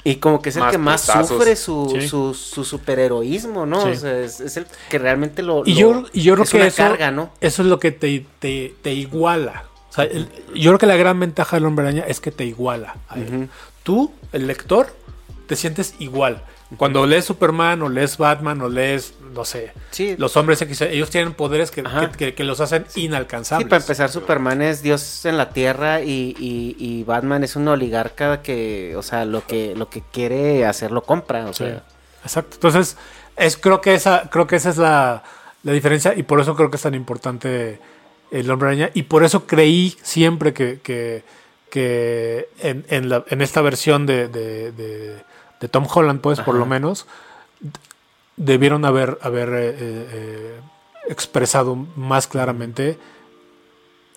Y 0.04 0.16
como 0.16 0.42
que 0.42 0.48
es 0.48 0.56
el 0.56 0.68
que 0.70 0.78
más 0.78 1.02
putazos. 1.02 1.28
sufre 1.28 1.54
su, 1.56 1.96
Sí. 2.00 2.08
su, 2.08 2.34
su 2.34 2.64
superheroísmo, 2.64 3.66
¿no? 3.66 3.82
Sí. 3.82 3.90
O 3.90 3.94
sea, 3.96 4.18
es, 4.18 4.40
es 4.40 4.56
el 4.56 4.66
que 4.90 4.98
realmente 4.98 5.42
lo... 5.42 5.62
Y 5.64 5.74
lo- 5.74 5.78
yo, 6.02 6.04
y 6.12 6.22
yo 6.22 6.34
creo 6.34 6.44
es 6.44 6.50
que 6.50 6.56
una 6.56 6.66
eso, 6.66 6.76
carga, 6.82 7.10
¿no? 7.12 7.30
eso 7.40 7.62
es 7.62 7.68
lo 7.68 7.78
que 7.78 7.92
te, 7.92 8.26
te, 8.40 8.74
te 8.82 8.92
iguala. 8.94 9.64
O 9.90 9.92
sea, 9.94 10.04
el- 10.04 10.28
yo 10.54 10.70
creo 10.70 10.78
que 10.78 10.86
la 10.86 10.96
gran 10.96 11.20
ventaja 11.20 11.56
del 11.56 11.66
hombre 11.66 11.86
araña 11.86 12.04
es 12.08 12.20
que 12.20 12.30
te 12.32 12.44
iguala. 12.44 12.96
a 13.08 13.16
él. 13.18 13.48
Tú, 13.84 14.12
el 14.32 14.46
lector, 14.48 14.94
te 15.46 15.54
sientes 15.56 15.94
igual. 16.00 16.42
Cuando 16.76 17.06
lees 17.06 17.24
Superman 17.24 17.82
o 17.82 17.88
lees 17.88 18.16
Batman 18.18 18.60
o 18.62 18.68
lees, 18.68 19.14
no 19.34 19.44
sé, 19.44 19.72
Sí. 19.90 20.14
los 20.18 20.36
hombres 20.36 20.60
X, 20.62 20.80
ellos 20.82 21.10
tienen 21.10 21.34
poderes 21.34 21.70
que, 21.70 21.82
que, 21.82 22.10
que- 22.16 22.34
que 22.34 22.44
los 22.44 22.60
hacen 22.60 22.86
inalcanzables. 22.94 23.66
Sí, 23.66 23.68
para 23.70 23.82
empezar, 23.82 24.10
Superman 24.10 24.62
es 24.62 24.82
Dios 24.82 25.24
en 25.26 25.36
la 25.36 25.50
tierra 25.50 26.00
y, 26.00 26.34
y- 26.38 26.76
y 26.78 27.04
Batman 27.04 27.44
es 27.44 27.56
un 27.56 27.68
oligarca 27.68 28.42
que, 28.42 28.94
o 28.96 29.02
sea, 29.02 29.24
lo 29.24 29.46
que, 29.46 29.74
lo 29.76 29.88
que 29.90 30.02
quiere 30.12 30.64
hacer 30.66 30.90
lo 30.92 31.02
compra, 31.02 31.46
o 31.46 31.52
Sí, 31.52 31.64
sea... 31.64 31.82
exacto. 32.24 32.54
Entonces, 32.54 32.96
es, 33.36 33.56
creo, 33.56 33.80
que 33.80 33.94
esa, 33.94 34.28
creo 34.30 34.46
que 34.46 34.56
esa 34.56 34.70
es 34.70 34.76
la, 34.78 35.22
la 35.62 35.72
diferencia 35.72 36.14
y 36.16 36.22
por 36.22 36.40
eso 36.40 36.54
creo 36.56 36.70
que 36.70 36.76
es 36.76 36.82
tan 36.82 36.94
importante 36.94 37.80
el 38.30 38.50
hombre 38.50 38.68
araña 38.68 38.90
y 38.94 39.02
por 39.04 39.24
eso 39.24 39.46
creí 39.46 39.96
siempre 40.02 40.52
que, 40.54 40.80
que, 40.82 41.22
que 41.70 42.48
en, 42.60 42.84
en, 42.88 43.08
la- 43.08 43.24
en 43.28 43.42
esta 43.42 43.60
versión 43.62 44.06
de, 44.06 44.28
de, 44.28 44.72
de- 44.72 45.31
de 45.62 45.68
Tom 45.68 45.86
Holland, 45.90 46.20
pues 46.20 46.40
por 46.40 46.54
lo 46.56 46.66
menos, 46.66 47.06
debieron 48.36 48.84
haber, 48.84 49.16
haber 49.22 49.48
eh, 49.50 49.68
eh, 49.70 49.76
eh, 50.12 50.60
expresado 51.08 51.74
más 51.96 52.26
claramente 52.26 52.98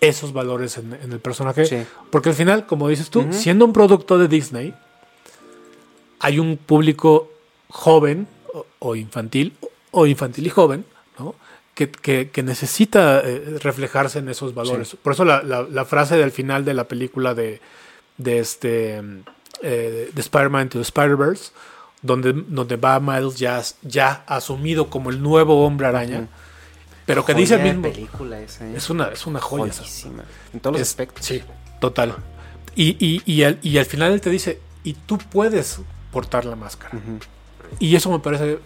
esos 0.00 0.32
valores 0.32 0.76
en, 0.76 0.92
en 1.02 1.12
el 1.12 1.20
personaje. 1.20 1.64
Sí. 1.66 1.86
Porque 2.10 2.28
al 2.30 2.34
final, 2.34 2.66
como 2.66 2.88
dices 2.88 3.08
tú, 3.10 3.24
siendo 3.32 3.64
un 3.64 3.72
producto 3.72 4.18
de 4.18 4.28
Disney, 4.28 4.74
hay 6.20 6.38
un 6.38 6.56
público 6.56 7.30
joven 7.68 8.26
o, 8.52 8.66
o 8.80 8.96
infantil, 8.96 9.52
o 9.90 10.06
infantil 10.06 10.46
y 10.46 10.50
joven, 10.50 10.84
¿no? 11.18 11.34
que, 11.74 11.90
que- 11.90 12.30
que 12.30 12.42
necesita 12.42 13.20
eh, 13.24 13.58
reflejarse 13.62 14.18
en 14.18 14.28
esos 14.28 14.54
valores. 14.54 14.96
Por 15.02 15.12
eso 15.12 15.24
la, 15.24 15.42
la- 15.42 15.62
la 15.62 15.84
frase 15.84 16.16
del 16.16 16.32
final 16.32 16.64
de 16.64 16.74
la 16.74 16.84
película 16.84 17.34
de, 17.34 17.60
de 18.18 18.38
este 18.38 19.02
eh, 19.62 20.10
de 20.12 20.20
Spider-Man 20.20 20.68
to 20.68 20.78
the 20.78 20.82
Spider-Verse, 20.82 21.50
donde, 22.02 22.32
donde 22.32 22.76
va 22.76 23.00
Miles 23.00 23.36
ya, 23.36 23.62
ya 23.82 24.24
asumido 24.26 24.88
como 24.90 25.10
el 25.10 25.22
nuevo 25.22 25.64
hombre 25.66 25.86
araña, 25.86 26.28
pero 27.04 27.24
que 27.24 27.34
dice 27.34 27.54
el 27.54 27.62
mismo. 27.62 27.82
película 27.82 28.40
esa, 28.40 28.66
¿eh? 28.68 28.74
Es 28.76 28.90
una, 28.90 29.08
es 29.08 29.26
una 29.26 29.40
joya. 29.40 29.70
esa. 29.72 30.08
En 30.52 30.60
todos 30.60 30.74
los 30.74 30.82
Es- 30.82 30.88
aspectos. 30.88 31.24
Sí, 31.24 31.42
total. 31.80 32.14
Y, 32.74 32.96
y, 33.04 33.22
y, 33.24 33.42
al, 33.44 33.58
y 33.62 33.78
al 33.78 33.86
final 33.86 34.12
él 34.12 34.20
te 34.20 34.28
dice, 34.30 34.60
y 34.84 34.92
tú 34.92 35.16
puedes 35.18 35.80
portar 36.12 36.44
la 36.44 36.56
máscara. 36.56 36.98
Y 37.78 37.96
eso 37.96 38.10
me 38.10 38.18
parece 38.18 38.58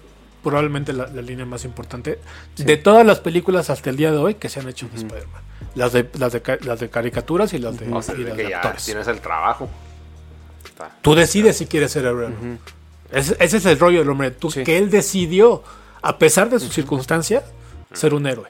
probablemente 0.42 0.92
la, 0.92 1.06
la 1.06 1.22
línea 1.22 1.44
más 1.46 1.64
importante 1.64 2.18
de 2.56 2.76
todas 2.78 3.04
las 3.06 3.20
películas 3.20 3.68
hasta 3.70 3.90
el 3.90 3.96
día 3.96 4.10
de 4.10 4.18
hoy 4.18 4.34
que 4.34 4.48
se 4.48 4.58
han 4.60 4.68
hecho 4.68 4.88
de 4.88 4.96
Spider-Man. 4.96 5.42
Las 5.74 5.92
de, 5.92 6.08
las, 6.18 6.32
de, 6.32 6.42
las 6.62 6.80
de 6.80 6.88
caricaturas 6.90 7.52
y 7.52 7.58
las 7.58 7.78
de, 7.78 7.86
y 7.86 7.88
las 7.90 8.06
que 8.06 8.14
de 8.24 8.48
ya 8.50 8.56
actores. 8.56 8.84
tienes 8.84 9.06
el 9.06 9.20
trabajo. 9.20 9.68
Está- 10.64 10.96
Tú 11.02 11.14
decides 11.14 11.56
si 11.56 11.66
quieres 11.66 11.90
ser 11.92 12.04
héroe 12.06 12.26
o 12.26 12.28
no. 12.30 12.58
ese, 13.12 13.36
ese 13.40 13.56
es 13.58 13.66
el 13.66 13.78
rollo 13.78 13.98
del 14.00 14.08
hombre. 14.10 14.30
Tú, 14.30 14.50
Sí. 14.50 14.62
Que 14.64 14.78
él 14.78 14.90
decidió, 14.90 15.62
a 16.02 16.18
pesar 16.18 16.48
de 16.50 16.58
su 16.60 16.68
circunstancia, 16.68 17.44
ser 17.92 18.14
un 18.14 18.26
héroe. 18.26 18.48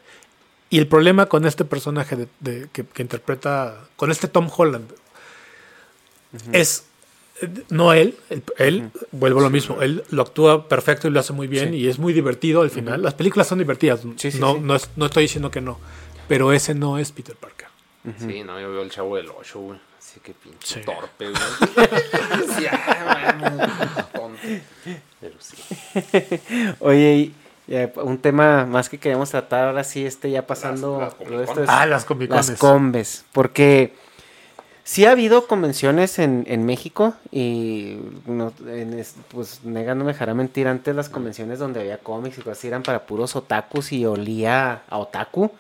Y 0.69 0.79
el 0.79 0.87
problema 0.87 1.27
con 1.27 1.47
este 1.47 1.65
personaje 1.65 2.15
de- 2.17 2.29
de- 2.41 2.69
que, 2.73 2.85
que 2.85 3.03
interpreta, 3.03 3.77
con 3.97 4.11
este 4.11 4.29
Tom 4.29 4.49
Holland, 4.57 4.89
es 6.53 6.85
no 7.71 7.93
él, 7.95 8.17
él, 8.29 8.43
él, 8.59 8.91
vuelvo 9.13 9.41
a 9.41 9.43
lo 9.45 9.51
mismo, 9.51 9.81
él 9.81 10.05
lo 10.11 10.21
actúa 10.23 10.69
perfecto 10.69 11.09
y 11.09 11.11
lo 11.11 11.21
hace 11.21 11.33
muy 11.33 11.47
bien 11.47 11.73
y 11.73 11.87
es 11.89 11.99
muy 11.99 12.13
divertido 12.13 12.61
al 12.61 12.71
final. 12.71 13.03
Las 13.03 13.15
películas 13.15 13.49
son 13.49 13.59
divertidas, 13.59 14.01
Sí, 14.17 14.31
sí, 14.31 14.39
no, 14.39 14.55
sí. 14.55 14.61
No, 14.61 14.75
es- 14.77 14.91
no 14.97 15.07
estoy 15.07 15.23
diciendo 15.25 15.51
que 15.51 15.63
no, 15.63 15.79
pero 16.29 16.53
ese 16.53 16.75
no 16.75 16.99
es 16.99 17.11
Peter 17.13 17.35
Parker. 17.35 17.69
Sí, 18.19 18.43
no, 18.45 18.61
yo 18.61 18.71
veo 18.71 18.83
el 18.83 18.91
chavo 18.91 19.17
del 19.17 19.29
8, 19.31 19.59
güey. 19.59 19.79
Así 20.11 20.19
que 20.21 20.33
pinche 20.35 20.81
Sí. 20.81 20.81
torpe, 20.81 21.27
güey. 21.31 21.35
Sí, 22.59 22.67
ay, 22.69 23.35
bueno, 23.39 24.07
tonto. 24.13 24.39
Pero 25.21 25.35
sí. 25.39 25.57
Oye, 26.81 27.15
y, 27.15 27.35
eh, 27.69 27.93
un 27.97 28.19
tema 28.19 28.67
más 28.67 28.89
que 28.89 28.99
queremos 28.99 29.31
tratar 29.31 29.69
ahora 29.69 29.85
sí, 29.85 30.05
este 30.05 30.31
ya 30.31 30.47
pasando. 30.47 30.99
las 31.01 31.29
lo 31.31 31.39
de 31.39 31.45
esto 31.45 31.63
es 31.63 31.69
Ah, 31.71 31.87
las 31.87 32.05
Comic-Cones. 32.05 32.49
Las 32.49 32.59
combes. 32.59 33.25
Porque 33.33 33.95
sí 34.91 35.05
ha 35.05 35.13
habido 35.13 35.47
convenciones 35.47 36.19
en, 36.19 36.45
en 36.49 36.67
México 36.67 37.15
y 37.31 37.97
no, 38.27 38.53
en 38.67 38.99
es- 38.99 39.15
pues 39.29 39.61
Nega 39.63 39.95
no 39.95 40.03
me 40.05 40.13
dejará 40.15 40.35
mentir, 40.35 40.67
antes 40.67 40.97
las 40.97 41.09
convenciones 41.09 41.61
donde 41.61 41.79
había 41.79 41.99
cómics 41.99 42.39
y 42.39 42.41
cosas 42.41 42.59
así 42.59 42.67
eran 42.67 42.83
para 42.83 43.07
puros 43.07 43.37
otakus 43.37 43.93
y 43.93 44.05
olía 44.05 44.83
a 44.91 44.99
otaku. 44.99 45.53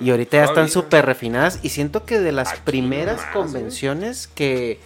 Y 0.00 0.10
ahorita 0.10 0.36
ya 0.38 0.44
están 0.46 0.68
súper 0.68 1.06
refinadas 1.06 1.60
y 1.62 1.68
siento 1.68 2.04
que 2.04 2.18
de 2.18 2.32
las 2.32 2.48
Aquí 2.52 2.60
primeras 2.64 3.18
nomás, 3.18 3.32
güey. 3.34 3.44
convenciones 3.44 4.26
que, 4.26 4.80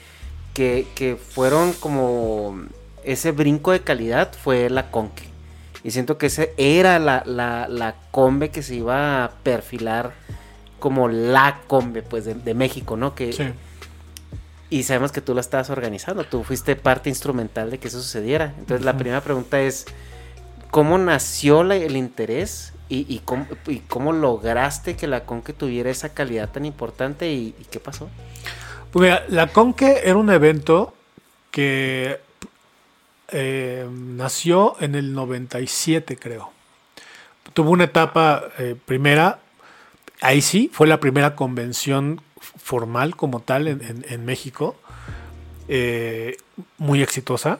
que, 0.52 0.86
que 0.94 1.16
fueron 1.16 1.72
como 1.72 2.60
ese 3.02 3.30
brinco 3.32 3.72
de 3.72 3.80
calidad 3.80 4.30
fue 4.34 4.68
la 4.68 4.90
Conque. 4.90 5.24
Y 5.84 5.90
siento 5.92 6.18
que 6.18 6.26
esa 6.26 6.44
era 6.58 6.98
la, 6.98 7.22
la, 7.24 7.66
la 7.68 7.94
combe 8.10 8.50
que 8.50 8.62
se 8.62 8.74
iba 8.74 9.24
a 9.24 9.30
perfilar 9.42 10.12
como 10.80 11.08
la 11.08 11.60
combe 11.66 12.02
pues 12.02 12.24
de, 12.26 12.34
de 12.34 12.52
México, 12.54 12.96
¿no? 12.98 13.14
Que, 13.14 13.32
Sí. 13.32 13.44
Y 14.68 14.82
sabemos 14.82 15.12
que 15.12 15.20
tú 15.20 15.34
la 15.34 15.40
estabas 15.40 15.70
organizando, 15.70 16.24
tú 16.24 16.42
fuiste 16.42 16.74
parte 16.76 17.08
instrumental 17.08 17.70
de 17.70 17.78
que 17.78 17.88
eso 17.88 18.00
sucediera. 18.02 18.52
Entonces 18.58 18.84
la 18.84 18.96
primera 18.96 19.20
pregunta 19.20 19.60
es, 19.60 19.86
¿cómo 20.70 20.98
nació 20.98 21.62
la- 21.62 21.76
el 21.76 21.96
interés 21.96 22.72
y, 22.88 23.06
y 23.12 23.20
cómo, 23.20 23.46
y 23.68 23.78
cómo 23.80 24.12
lograste 24.12 24.96
que 24.96 25.06
la 25.06 25.24
Conque 25.24 25.52
tuviera 25.52 25.90
esa 25.90 26.10
calidad 26.14 26.50
tan 26.50 26.64
importante 26.64 27.30
y, 27.32 27.54
y 27.60 27.64
qué 27.70 27.78
pasó? 27.78 28.08
Pues 28.90 29.02
mira, 29.04 29.24
la 29.28 29.46
Conque 29.48 30.00
era 30.04 30.16
un 30.16 30.30
evento 30.30 30.94
que 31.52 32.18
eh, 33.28 33.88
nació 33.90 34.76
en 34.80 34.94
el 34.94 35.12
97, 35.14 36.16
creo. 36.16 36.50
Tuvo 37.54 37.70
una 37.70 37.84
etapa 37.84 38.44
eh, 38.58 38.76
primera, 38.84 39.38
ahí 40.20 40.40
sí, 40.42 40.70
fue 40.72 40.86
la 40.86 41.00
primera 41.00 41.34
convención 41.36 42.20
formal 42.70 43.14
como 43.14 43.38
tal 43.40 43.68
en, 43.68 43.80
en- 43.90 44.04
en 44.08 44.24
México. 44.24 44.74
eh, 45.68 46.36
muy 46.78 47.02
exitosa, 47.02 47.58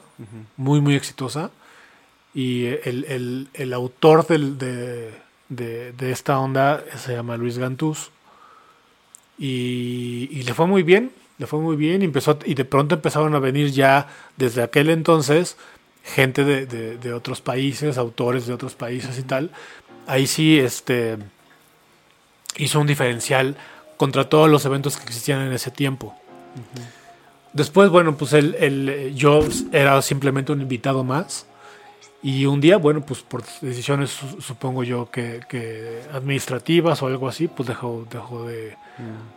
muy, 0.57 0.81
muy 0.81 0.95
exitosa. 0.95 1.51
Y 2.35 2.67
el, 2.67 3.05
el- 3.09 3.49
el 3.55 3.73
autor 3.73 4.27
del- 4.27 4.59
de, 4.59 5.13
de- 5.49 5.93
de 5.93 6.11
esta 6.13 6.39
onda 6.39 6.83
se 6.97 7.13
llama 7.15 7.37
Luis 7.37 7.59
Gantús. 7.59 8.11
Y, 9.39 10.29
y 10.33 10.43
le 10.43 10.55
fue 10.55 10.67
muy 10.67 10.83
bien, 10.83 11.11
le 11.39 11.47
fue 11.47 11.61
muy 11.61 11.77
bien. 11.77 12.03
Y, 12.03 12.07
empezó, 12.07 12.39
y 12.45 12.55
de 12.55 12.65
pronto 12.65 12.95
empezaron 12.97 13.35
a 13.35 13.39
venir 13.39 13.71
ya 13.71 14.09
desde 14.37 14.63
aquel 14.63 14.91
entonces 14.91 15.57
gente 16.05 16.45
de, 16.45 16.67
de- 16.67 16.99
de 16.99 17.13
otros 17.13 17.41
países, 17.41 17.99
autores 17.99 18.47
de 18.47 18.55
otros 18.55 18.75
países 18.75 19.19
y 19.19 19.23
tal. 19.23 19.51
Ahí 20.07 20.27
sí 20.27 20.59
este, 20.59 21.17
hizo 22.57 22.81
un 22.81 22.87
diferencial 22.87 23.57
contra 23.97 24.29
todos 24.29 24.49
los 24.51 24.65
eventos 24.65 24.97
que 24.97 25.05
existían 25.05 25.41
en 25.43 25.53
ese 25.53 25.71
tiempo. 25.71 26.15
Después, 27.53 27.89
bueno, 27.91 28.17
pues 28.17 28.33
él, 28.35 28.55
él, 28.59 29.13
yo 29.15 29.41
era 29.73 30.01
simplemente 30.03 30.53
un 30.53 30.61
invitado 30.61 31.05
más. 31.05 31.47
Y 32.23 32.47
un 32.47 32.61
día, 32.61 32.77
bueno, 32.77 33.03
pues 33.03 33.21
por 33.23 33.45
decisiones 33.61 34.11
su- 34.11 34.41
supongo 34.41 34.83
yo 34.83 35.11
que, 35.11 35.41
que 35.49 36.01
administrativas 36.13 37.01
o 37.03 37.07
algo 37.07 37.29
así, 37.29 37.47
pues 37.47 37.69
dejó, 37.69 38.07
dejó 38.11 38.47
de, 38.47 38.77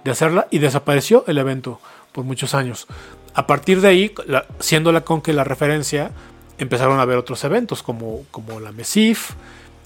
de 0.04 0.12
hacerla 0.12 0.48
y 0.50 0.60
desapareció 0.60 1.24
el 1.28 1.38
evento 1.38 1.80
por 2.12 2.24
muchos 2.26 2.56
años. 2.56 2.88
A 3.36 3.46
partir 3.46 3.80
de 3.82 3.90
ahí, 3.90 4.14
la- 4.26 4.46
siendo 4.60 4.92
la 4.92 5.02
Conque 5.02 5.34
la 5.34 5.44
referencia, 5.44 6.12
empezaron 6.58 7.00
a 7.00 7.04
haber 7.04 7.18
otros 7.18 7.44
eventos 7.44 7.84
como, 7.84 8.24
como 8.32 8.60
la 8.60 8.72
MESIF 8.72 9.32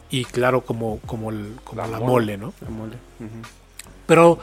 y 0.10 0.24
claro, 0.26 0.62
como, 0.62 1.00
como, 1.06 1.30
el- 1.30 1.58
como 1.64 1.82
la, 1.82 1.88
mole, 2.08 2.38
¿no? 2.38 2.54
Pero 4.06 4.40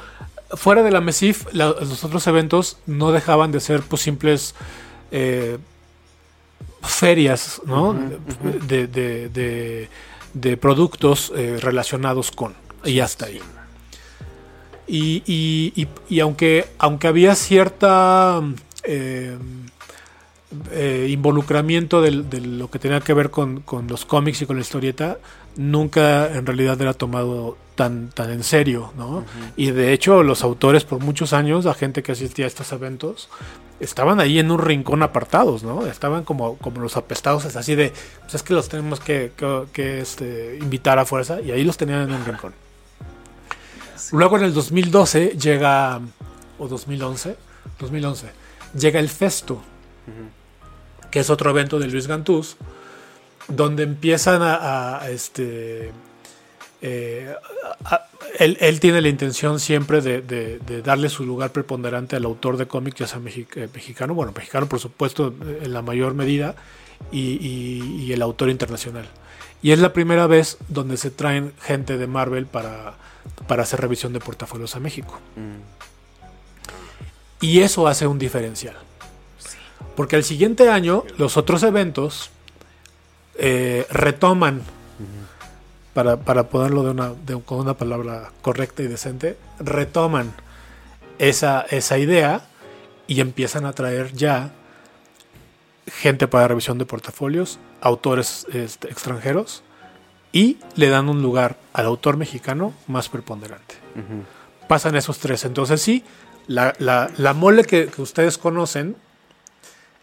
fuera 0.54 0.82
de 0.82 0.90
la 0.90 1.00
MESIF, 1.00 1.46
la- 1.52 1.74
los 1.80 2.02
otros 2.04 2.26
eventos 2.26 2.78
no 2.86 3.12
dejaban 3.12 3.52
de 3.52 3.60
ser 3.60 3.82
pues 3.82 4.02
simples 4.02 4.54
eh, 5.12 5.58
ferias, 6.82 7.60
¿no? 7.66 7.94
de, 8.66 8.86
de- 8.86 9.28
de- 9.28 9.88
de 10.34 10.56
productos 10.56 11.32
eh, 11.36 11.58
relacionados 11.60 12.30
con. 12.30 12.54
Y 12.84 13.00
hasta 13.00 13.26
ahí. 13.26 13.40
Y, 14.86 15.22
y- 15.26 15.72
y- 15.76 15.88
y 16.08 16.20
aunque, 16.20 16.66
aunque 16.78 17.08
había 17.08 17.34
cierta 17.34 18.40
eh, 18.84 19.36
involucramiento 21.10 22.00
de, 22.02 22.10
lo 22.40 22.70
que 22.70 22.78
tenía 22.80 23.00
que 23.00 23.14
ver 23.14 23.30
con, 23.30 23.60
con 23.60 23.86
los 23.86 24.04
cómics 24.04 24.42
y 24.42 24.46
con 24.46 24.56
la 24.56 24.62
historieta, 24.62 25.18
nunca 25.56 26.32
en 26.34 26.44
realidad 26.46 26.80
era 26.80 26.94
tomado 26.94 27.56
tan, 27.80 28.10
tan 28.10 28.30
en 28.30 28.44
serio, 28.44 28.92
¿no? 28.98 29.24
Y 29.56 29.70
de 29.70 29.94
hecho 29.94 30.22
los 30.22 30.42
autores 30.42 30.84
por 30.84 30.98
muchos 31.00 31.32
años, 31.32 31.64
la 31.64 31.72
gente 31.72 32.02
que 32.02 32.12
asistía 32.12 32.44
a 32.44 32.48
estos 32.48 32.70
eventos, 32.72 33.30
estaban 33.80 34.20
ahí 34.20 34.38
en 34.38 34.50
un 34.50 34.58
rincón 34.58 35.02
apartados, 35.02 35.62
¿no? 35.62 35.86
Estaban 35.86 36.24
como, 36.24 36.58
como 36.58 36.82
los 36.82 36.98
apestados, 36.98 37.46
es 37.46 37.56
así 37.56 37.74
de, 37.74 37.94
pues 38.20 38.34
es 38.34 38.42
que 38.42 38.52
los 38.52 38.68
tenemos 38.68 39.00
que, 39.00 39.32
que- 39.34 39.64
que, 39.72 40.00
este, 40.02 40.58
invitar 40.60 40.98
a 40.98 41.06
fuerza, 41.06 41.40
y 41.40 41.52
ahí 41.52 41.64
los 41.64 41.78
tenían 41.78 42.02
en 42.02 42.12
un 42.12 42.22
rincón. 42.26 42.52
Luego 44.12 44.36
en 44.36 44.44
el 44.44 44.52
2012 44.52 45.38
llega, 45.38 46.00
o 46.58 46.68
2011, 46.68 47.36
2011, 47.78 48.26
llega 48.78 49.00
el 49.00 49.08
Festo, 49.08 49.62
que 51.10 51.20
es 51.20 51.30
otro 51.30 51.48
evento 51.48 51.78
de 51.78 51.88
Luis 51.88 52.06
Gantús, 52.06 52.58
donde 53.48 53.84
empiezan 53.84 54.42
a, 54.42 54.98
a, 55.00 55.10
este, 55.10 55.92
eh, 56.82 57.34
a- 57.84 58.06
él, 58.38 58.56
él 58.60 58.80
tiene 58.80 59.00
la 59.00 59.08
intención 59.08 59.60
siempre 59.60 60.00
de, 60.00 60.22
de- 60.22 60.58
de 60.60 60.82
darle 60.82 61.08
su 61.08 61.24
lugar 61.24 61.50
preponderante 61.52 62.16
al 62.16 62.24
autor 62.24 62.56
de 62.56 62.66
cómic, 62.66 62.94
ya 62.94 63.06
sea 63.06 63.18
eh, 63.24 63.68
mexicano, 63.74 64.14
bueno, 64.14 64.32
mexicano 64.34 64.66
por 64.66 64.78
supuesto 64.80 65.34
en 65.62 65.72
la 65.72 65.82
mayor 65.82 66.14
medida, 66.14 66.54
y, 67.12 67.32
y- 67.46 68.02
y 68.04 68.12
el 68.12 68.22
autor 68.22 68.50
internacional. 68.50 69.06
Y 69.62 69.72
es 69.72 69.78
la 69.78 69.92
primera 69.92 70.26
vez 70.26 70.56
donde 70.68 70.96
se 70.96 71.10
traen 71.10 71.52
gente 71.62 71.98
de 71.98 72.06
Marvel 72.06 72.46
para, 72.46 72.94
para 73.46 73.62
hacer 73.64 73.80
revisión 73.80 74.12
de 74.12 74.20
portafolios 74.20 74.74
a 74.76 74.80
México. 74.80 75.18
Y 77.40 77.60
eso 77.60 77.86
hace 77.88 78.06
un 78.06 78.18
diferencial. 78.18 78.76
Porque 79.96 80.16
el 80.16 80.24
siguiente 80.24 80.70
año 80.70 81.04
los 81.18 81.36
otros 81.36 81.62
eventos 81.62 82.30
eh, 83.38 83.86
retoman, 83.90 84.62
para, 85.94 86.18
para 86.18 86.48
ponerlo 86.48 86.82
de 86.82 86.90
una, 86.90 87.12
de- 87.26 87.40
con 87.42 87.58
una 87.60 87.74
palabra 87.74 88.30
correcta 88.42 88.82
y 88.82 88.86
decente, 88.86 89.36
retoman 89.58 90.32
esa, 91.18 91.62
esa 91.70 91.98
idea 91.98 92.42
y 93.06 93.20
empiezan 93.20 93.66
a 93.66 93.72
traer 93.72 94.12
ya 94.12 94.52
gente 95.86 96.28
para 96.28 96.48
revisión 96.48 96.78
de 96.78 96.86
portafolios, 96.86 97.58
autores 97.80 98.46
este, 98.52 98.88
extranjeros 98.88 99.62
y 100.32 100.58
le 100.76 100.88
dan 100.88 101.08
un 101.08 101.22
lugar 101.22 101.56
al 101.72 101.86
autor 101.86 102.16
mexicano 102.16 102.72
más 102.86 103.08
preponderante. 103.08 103.74
Pasan 104.68 104.94
esos 104.94 105.18
tres. 105.18 105.44
Entonces 105.44 105.82
sí, 105.82 106.04
la, 106.46 106.74
la- 106.78 107.10
la 107.16 107.34
mole 107.34 107.64
que, 107.64 107.88
que 107.88 108.02
ustedes 108.02 108.38
conocen, 108.38 108.94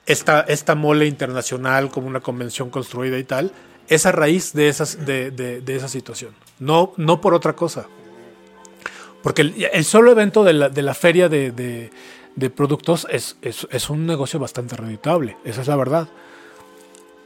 esta, 0.05 0.41
esta 0.41 0.75
mole 0.75 1.05
internacional 1.05 1.89
como 1.89 2.07
una 2.07 2.19
convención 2.19 2.69
construida 2.69 3.17
y 3.17 3.23
tal, 3.23 3.51
es 3.87 4.05
a 4.05 4.11
raíz 4.11 4.53
de, 4.53 4.67
esas, 4.69 5.05
de, 5.05 5.31
de- 5.31 5.61
de 5.61 5.75
esa 5.75 5.87
situación. 5.87 6.33
No, 6.59 6.93
no 6.97 7.21
por 7.21 7.33
otra 7.33 7.53
cosa. 7.53 7.87
Porque 9.23 9.41
el, 9.41 9.67
el 9.71 9.85
solo 9.85 10.11
evento 10.11 10.43
de 10.43 10.53
la, 10.53 10.69
de 10.69 10.81
la 10.81 10.93
feria 10.93 11.29
de, 11.29 11.91
productos 12.55 13.07
es, 13.09 13.37
es- 13.41 13.67
es 13.71 13.89
un 13.89 14.05
negocio 14.05 14.39
bastante 14.39 14.75
reditable. 14.75 15.37
Esa 15.43 15.61
es 15.61 15.67
la 15.67 15.75
verdad. 15.75 16.07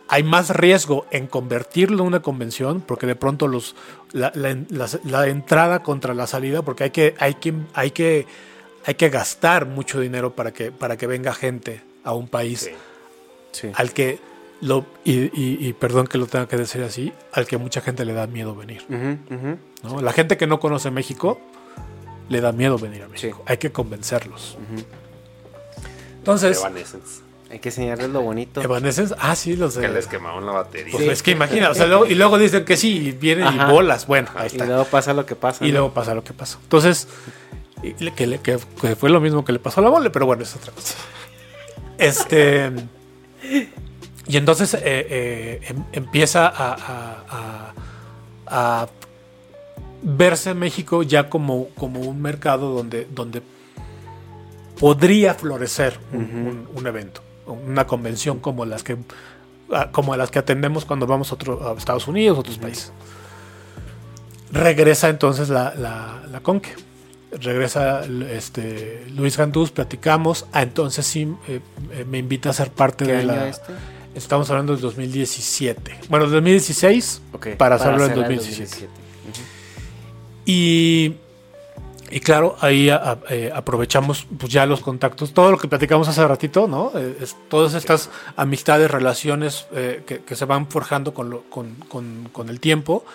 Hay 0.08 0.24
más 0.24 0.50
riesgo 0.50 1.06
en 1.12 1.28
convertirlo 1.28 2.04
en 2.04 2.08
una 2.08 2.22
convención 2.22 2.82
porque 2.82 3.08
de 3.08 3.16
pronto 3.16 3.48
los, 3.48 3.76
la, 4.12 4.32
la- 4.36 4.58
la- 4.70 4.90
la 5.06 5.28
entrada 5.28 5.84
contra 5.84 6.14
la 6.14 6.28
salida, 6.28 6.62
porque 6.64 6.84
hay 6.86 6.92
que, 6.92 7.16
hay 7.18 7.36
que, 7.36 7.54
hay 7.74 7.92
que, 7.92 8.28
hay 8.86 8.96
que 8.96 9.10
gastar 9.10 9.66
mucho 9.68 10.00
dinero 10.00 10.36
para 10.36 10.52
que, 10.52 10.72
para 10.72 10.98
que 10.98 11.08
venga 11.08 11.34
gente 11.34 11.82
a 12.04 12.14
un 12.14 12.28
país 12.28 12.70
al 13.74 13.94
que 13.94 14.20
lo 14.62 14.86
y, 15.04 15.14
y- 15.40 15.58
y 15.68 15.74
perdón 15.74 16.08
que 16.08 16.18
lo 16.18 16.28
tenga 16.28 16.48
que 16.48 16.56
decir 16.58 16.82
así, 16.84 17.12
al 17.34 17.46
que 17.48 17.58
mucha 17.58 17.82
gente 17.82 18.06
le 18.06 18.14
da 18.14 18.28
miedo 18.28 18.56
venir. 18.56 18.86
¿no? 19.84 20.02
La 20.02 20.14
gente 20.14 20.38
que 20.38 20.48
no 20.48 20.60
conoce 20.60 20.92
México 20.92 21.40
le 22.30 22.40
da 22.42 22.52
miedo 22.52 22.78
venir 22.78 23.04
a 23.04 23.08
México. 23.08 23.44
Hay 23.48 23.58
que 23.58 23.72
convencerlos. 23.72 24.58
Entonces, 26.18 26.60
Evanescence. 26.60 27.22
Hay 27.50 27.60
que 27.60 27.68
enseñarles 27.70 28.10
lo 28.10 28.22
bonito. 28.22 28.62
Evanescence, 28.62 29.14
ah, 29.20 29.36
sí, 29.36 29.58
los 29.58 29.76
de. 29.76 29.82
Que 29.82 29.88
les 29.90 30.08
quemaron 30.08 30.46
la 30.46 30.54
batería. 30.54 30.92
Pues 30.94 31.06
es 31.10 31.22
que 31.24 31.32
imagina, 31.32 31.70
o 31.70 31.74
sea, 31.74 31.86
luego- 31.88 32.06
y 32.06 32.16
luego 32.16 32.38
dicen 32.38 32.64
que 32.64 32.78
sí, 32.78 33.08
y 33.08 33.12
vienen 33.12 33.46
Ajá. 33.46 33.68
y 33.68 33.72
bolas. 33.72 34.08
Bueno, 34.08 34.30
ahí 34.36 34.44
Y 34.46 34.48
está. 34.54 34.66
luego 34.66 34.86
pasa 34.86 35.14
lo 35.14 35.26
que 35.26 35.36
pasa. 35.36 35.66
Y 35.66 35.70
¿no? 35.70 35.74
luego 35.80 35.94
pasa 35.94 36.14
lo 36.16 36.24
que 36.24 36.32
pasó. 36.32 36.60
Entonces, 36.64 37.10
y 37.84 37.94
que, 38.12 38.28
le- 38.28 38.40
que- 38.40 38.58
que 38.80 38.96
fue 38.96 39.10
lo 39.10 39.20
mismo 39.20 39.44
que 39.44 39.52
le 39.52 39.60
pasó 39.60 39.82
a 39.82 39.84
la 39.84 39.90
mole, 39.90 40.10
pero 40.12 40.26
bueno, 40.26 40.44
es 40.44 40.56
otra 40.56 40.72
cosa. 40.72 40.96
Este. 41.98 42.72
Y 44.32 44.38
entonces 44.38 44.74
eh, 44.76 44.80
eh, 44.86 45.60
em- 45.70 45.84
empieza 45.92 46.48
a, 46.48 46.74
a- 46.74 47.74
a- 48.48 48.82
a 48.84 48.88
verse 50.04 50.54
México 50.54 51.04
ya 51.04 51.30
como, 51.30 51.68
como 51.78 52.00
un 52.00 52.22
mercado 52.22 52.74
donde, 52.74 53.08
donde 53.12 53.42
podría 54.80 55.34
florecer 55.34 56.00
un, 56.14 56.20
un- 56.22 56.68
un 56.74 56.88
evento, 56.88 57.22
una 57.46 57.86
convención 57.86 58.40
como 58.40 58.66
las 58.66 58.84
que 58.84 58.98
como 59.92 60.16
las 60.18 60.32
que 60.32 60.40
atendemos 60.40 60.84
cuando 60.86 61.08
vamos 61.08 61.32
a, 61.32 61.36
otro- 61.36 61.70
a 61.70 61.78
Estados 61.78 62.08
Unidos, 62.08 62.38
otros 62.38 62.58
países. 62.58 62.92
Regresa 64.52 65.10
entonces 65.10 65.50
la, 65.50 65.74
la, 65.76 66.24
la 66.30 66.40
Conque. 66.42 66.74
Regresa 67.32 68.02
este, 68.32 69.06
Luis 69.16 69.38
Gandús, 69.38 69.72
platicamos. 69.72 70.46
Ah, 70.52 70.62
entonces 70.64 71.06
sí 71.06 71.34
eh, 71.48 71.62
eh, 71.94 72.06
me 72.10 72.18
invita 72.18 72.50
a 72.50 72.54
ser 72.54 72.70
parte 72.72 73.06
¿Qué 73.06 73.12
de 73.14 73.18
año 73.20 73.28
la. 73.28 73.48
este? 73.48 73.72
Estamos 74.16 74.50
hablando 74.50 74.74
del 74.74 74.82
2017. 74.82 76.00
Bueno, 76.10 76.28
2016 76.28 77.22
Ok, 77.34 77.48
para 77.58 77.76
hacerlo 77.76 78.06
en 78.06 78.12
hacerla 78.12 78.28
2017. 78.28 78.90
Y, 80.46 81.14
y 82.10 82.20
claro, 82.20 82.58
ahí 82.60 82.90
a- 82.90 82.96
a- 82.98 83.20
eh, 83.30 83.52
aprovechamos 83.54 84.28
pues 84.38 84.52
ya 84.52 84.66
los 84.66 84.82
contactos, 84.82 85.34
todo 85.34 85.52
lo 85.52 85.58
que 85.58 85.68
platicamos 85.68 86.08
hace 86.10 86.28
ratito, 86.28 86.68
¿no? 86.68 86.92
Eh, 86.96 87.18
es- 87.22 87.36
todas 87.48 87.74
estas 87.74 88.10
amistades, 88.36 88.92
relaciones 88.92 89.68
eh, 89.74 90.04
que, 90.06 90.20
que 90.20 90.36
se 90.36 90.46
van 90.46 90.68
forjando 90.68 91.14
con, 91.14 91.30
lo- 91.30 91.44
con, 91.50 91.76
con- 91.88 92.28
con 92.34 92.50
el 92.50 92.60
tiempo, 92.60 93.06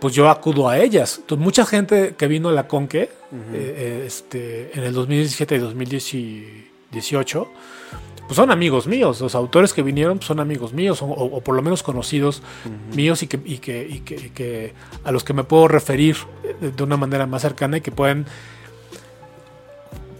pues 0.00 0.14
yo 0.14 0.28
acudo 0.28 0.68
a 0.68 0.78
ellas. 0.78 1.18
Entonces, 1.20 1.44
mucha 1.44 1.64
gente 1.64 2.14
que 2.18 2.26
vino 2.26 2.48
a 2.48 2.52
la 2.52 2.66
Conque 2.66 3.02
eh, 3.02 3.10
eh, 3.52 4.04
este, 4.06 4.76
en 4.76 4.84
el 4.84 4.92
2017 4.92 5.54
y 5.54 5.58
2018, 5.58 7.48
pues 8.26 8.36
son 8.36 8.50
amigos 8.50 8.86
míos. 8.86 9.20
Los 9.20 9.34
autores 9.34 9.72
que 9.72 9.82
vinieron 9.82 10.18
pues, 10.18 10.26
son 10.26 10.40
amigos 10.40 10.72
míos, 10.72 11.00
o, 11.02 11.06
o 11.06 11.40
por 11.40 11.54
lo 11.54 11.62
menos 11.62 11.82
conocidos 11.82 12.42
míos 12.94 13.22
y 13.22 13.26
que, 13.28 13.40
y, 13.44 13.58
que, 13.58 13.86
y 13.88 14.00
que- 14.00 14.16
y 14.16 14.30
que 14.30 14.74
a 15.04 15.12
los 15.12 15.22
que 15.24 15.32
me 15.32 15.44
puedo 15.44 15.68
referir 15.68 16.16
de 16.60 16.82
una 16.82 16.96
manera 16.96 17.26
más 17.26 17.42
cercana 17.42 17.76
y 17.76 17.80
que 17.80 17.92
pueden, 17.92 18.26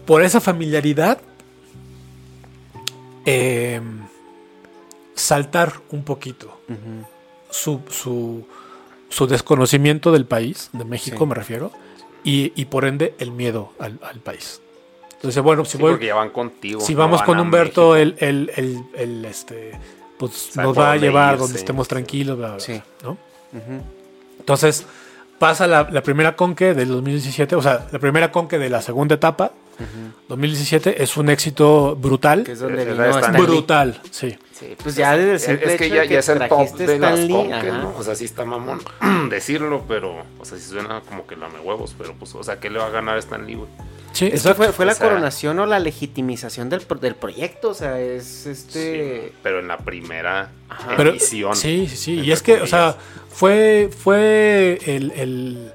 por 0.05 0.23
esa 0.23 0.39
familiaridad, 0.39 1.19
eh, 3.25 3.81
saltar 5.15 5.73
un 5.91 6.03
poquito 6.03 6.61
su, 7.49 7.81
su, 7.89 8.45
su 9.09 9.27
desconocimiento 9.27 10.11
del 10.11 10.25
país, 10.25 10.69
de 10.73 10.85
México 10.85 11.17
Sí. 11.19 11.25
me 11.25 11.35
refiero, 11.35 11.71
y, 12.23 12.53
y 12.55 12.65
por 12.65 12.85
ende 12.85 13.15
el 13.19 13.31
miedo 13.31 13.73
al, 13.79 13.99
al 14.03 14.19
país. 14.19 14.61
Entonces, 15.17 15.43
bueno, 15.43 15.65
si 15.65 15.71
Sí, 15.73 15.77
voy, 15.79 15.91
porque 15.93 16.05
ya 16.07 16.15
van 16.15 16.29
contigo. 16.29 16.79
si 16.81 16.93
no 16.93 16.99
vamos 16.99 17.19
van 17.19 17.25
con 17.25 17.39
Humberto, 17.39 17.95
el, 17.95 18.15
el, 18.19 18.51
el, 18.55 18.81
el, 18.95 19.25
este, 19.25 19.71
pues 20.17 20.31
Sabe 20.51 20.67
nos 20.67 20.77
va 20.77 20.91
a 20.91 20.97
llevar 20.97 21.33
ir, 21.33 21.39
donde 21.39 21.53
sí, 21.55 21.59
estemos 21.59 21.87
sí. 21.87 21.89
tranquilos, 21.89 22.37
bla, 22.37 22.49
bla, 22.51 22.59
Sí. 22.59 22.81
¿no? 23.03 23.17
Entonces, 24.39 24.85
pasa 25.39 25.67
la, 25.67 25.87
la 25.91 26.01
primera 26.01 26.35
conque 26.35 26.73
del 26.73 26.89
2017, 26.89 27.55
o 27.55 27.61
sea, 27.61 27.87
la 27.91 27.99
primera 27.99 28.31
conque 28.31 28.57
de 28.57 28.69
la 28.69 28.81
segunda 28.81 29.15
etapa, 29.15 29.51
2017, 30.29 31.03
es 31.03 31.17
un 31.17 31.29
éxito 31.29 31.95
brutal. 31.95 32.43
Que 32.43 32.53
es 32.53 32.59
donde 32.59 32.85
vino 32.85 33.43
brutal, 33.43 33.99
sí. 34.11 34.35
Sí, 34.57 34.75
pues 34.81 34.95
ya 34.95 35.15
desde 35.15 35.29
el 35.29 35.35
Es, 35.35 35.41
simple 35.43 35.71
es 35.73 35.77
que 35.77 35.85
hecho 35.85 35.95
ya, 35.95 36.01
de 36.01 36.07
ya 36.07 36.19
es 36.19 36.29
el 36.29 36.47
top 36.47 36.77
de 36.77 36.99
las 36.99 37.19
Stan 37.19 37.27
Lee, 37.27 37.33
conques. 37.33 37.73
¿no? 37.73 37.93
O 37.97 38.03
sea, 38.03 38.15
sí 38.15 38.25
está 38.25 38.43
mamón 38.45 38.79
decirlo, 39.29 39.83
pero, 39.87 40.23
o 40.39 40.45
sea, 40.45 40.57
sí 40.57 40.63
suena 40.69 41.01
como 41.07 41.27
que 41.27 41.35
lame 41.35 41.59
huevos, 41.59 41.93
pero 41.97 42.13
pues, 42.13 42.33
o 42.33 42.43
sea, 42.43 42.59
¿qué 42.59 42.69
le 42.69 42.79
va 42.79 42.87
a 42.87 42.89
ganar 42.89 43.17
a 43.17 43.19
Stan 43.19 43.45
Lee, 43.45 43.55
güey? 43.55 43.69
Sí, 44.13 44.25
Es 44.25 44.31
que 44.31 44.37
exacto. 44.37 44.57
fue, 44.63 44.71
fue 44.73 44.85
la 44.85 44.95
sea- 44.95 45.07
coronación 45.09 45.59
o 45.59 45.65
la 45.67 45.77
legitimización 45.77 46.69
del, 46.69 46.81
del 47.01 47.13
proyecto, 47.13 47.69
o 47.69 47.73
sea, 47.75 47.99
es 47.99 48.47
este... 48.47 49.27
Sí, 49.29 49.33
pero 49.43 49.59
en 49.59 49.67
la 49.67 49.77
primera 49.77 50.49
Ajá. 50.69 50.93
Pero- 50.97 51.11
edición. 51.11 51.55
sí, 51.55 51.85
sí, 51.87 51.95
sí. 51.97 52.13
Y 52.21 52.31
es 52.31 52.41
que, 52.41 52.59
o 52.61 52.65
sea, 52.67 52.95
fue, 53.29 53.91
fue 53.95 54.79
el, 54.87 55.11
el- 55.11 55.71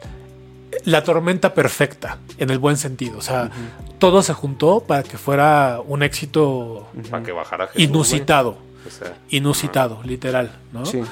la 0.85 1.05
tormenta 1.05 1.55
perfecta, 1.55 2.19
en 2.39 2.51
el 2.51 2.59
buen 2.59 2.77
sentido. 2.77 3.19
O 3.19 3.23
sea, 3.23 3.51
todo 3.99 4.23
se 4.23 4.33
juntó 4.33 4.81
para 4.81 5.05
que 5.05 5.19
fuera 5.19 5.81
un 5.87 6.03
éxito 6.03 6.89
para 7.11 7.23
que 7.23 7.31
bajara 7.31 7.67
Jesús, 7.69 7.83
inusitado. 7.83 8.57
O 8.87 8.91
sea, 8.91 9.17
Inusitado, 9.31 10.01
literal, 10.05 10.59
¿no? 10.73 10.85
Sí. 10.87 11.03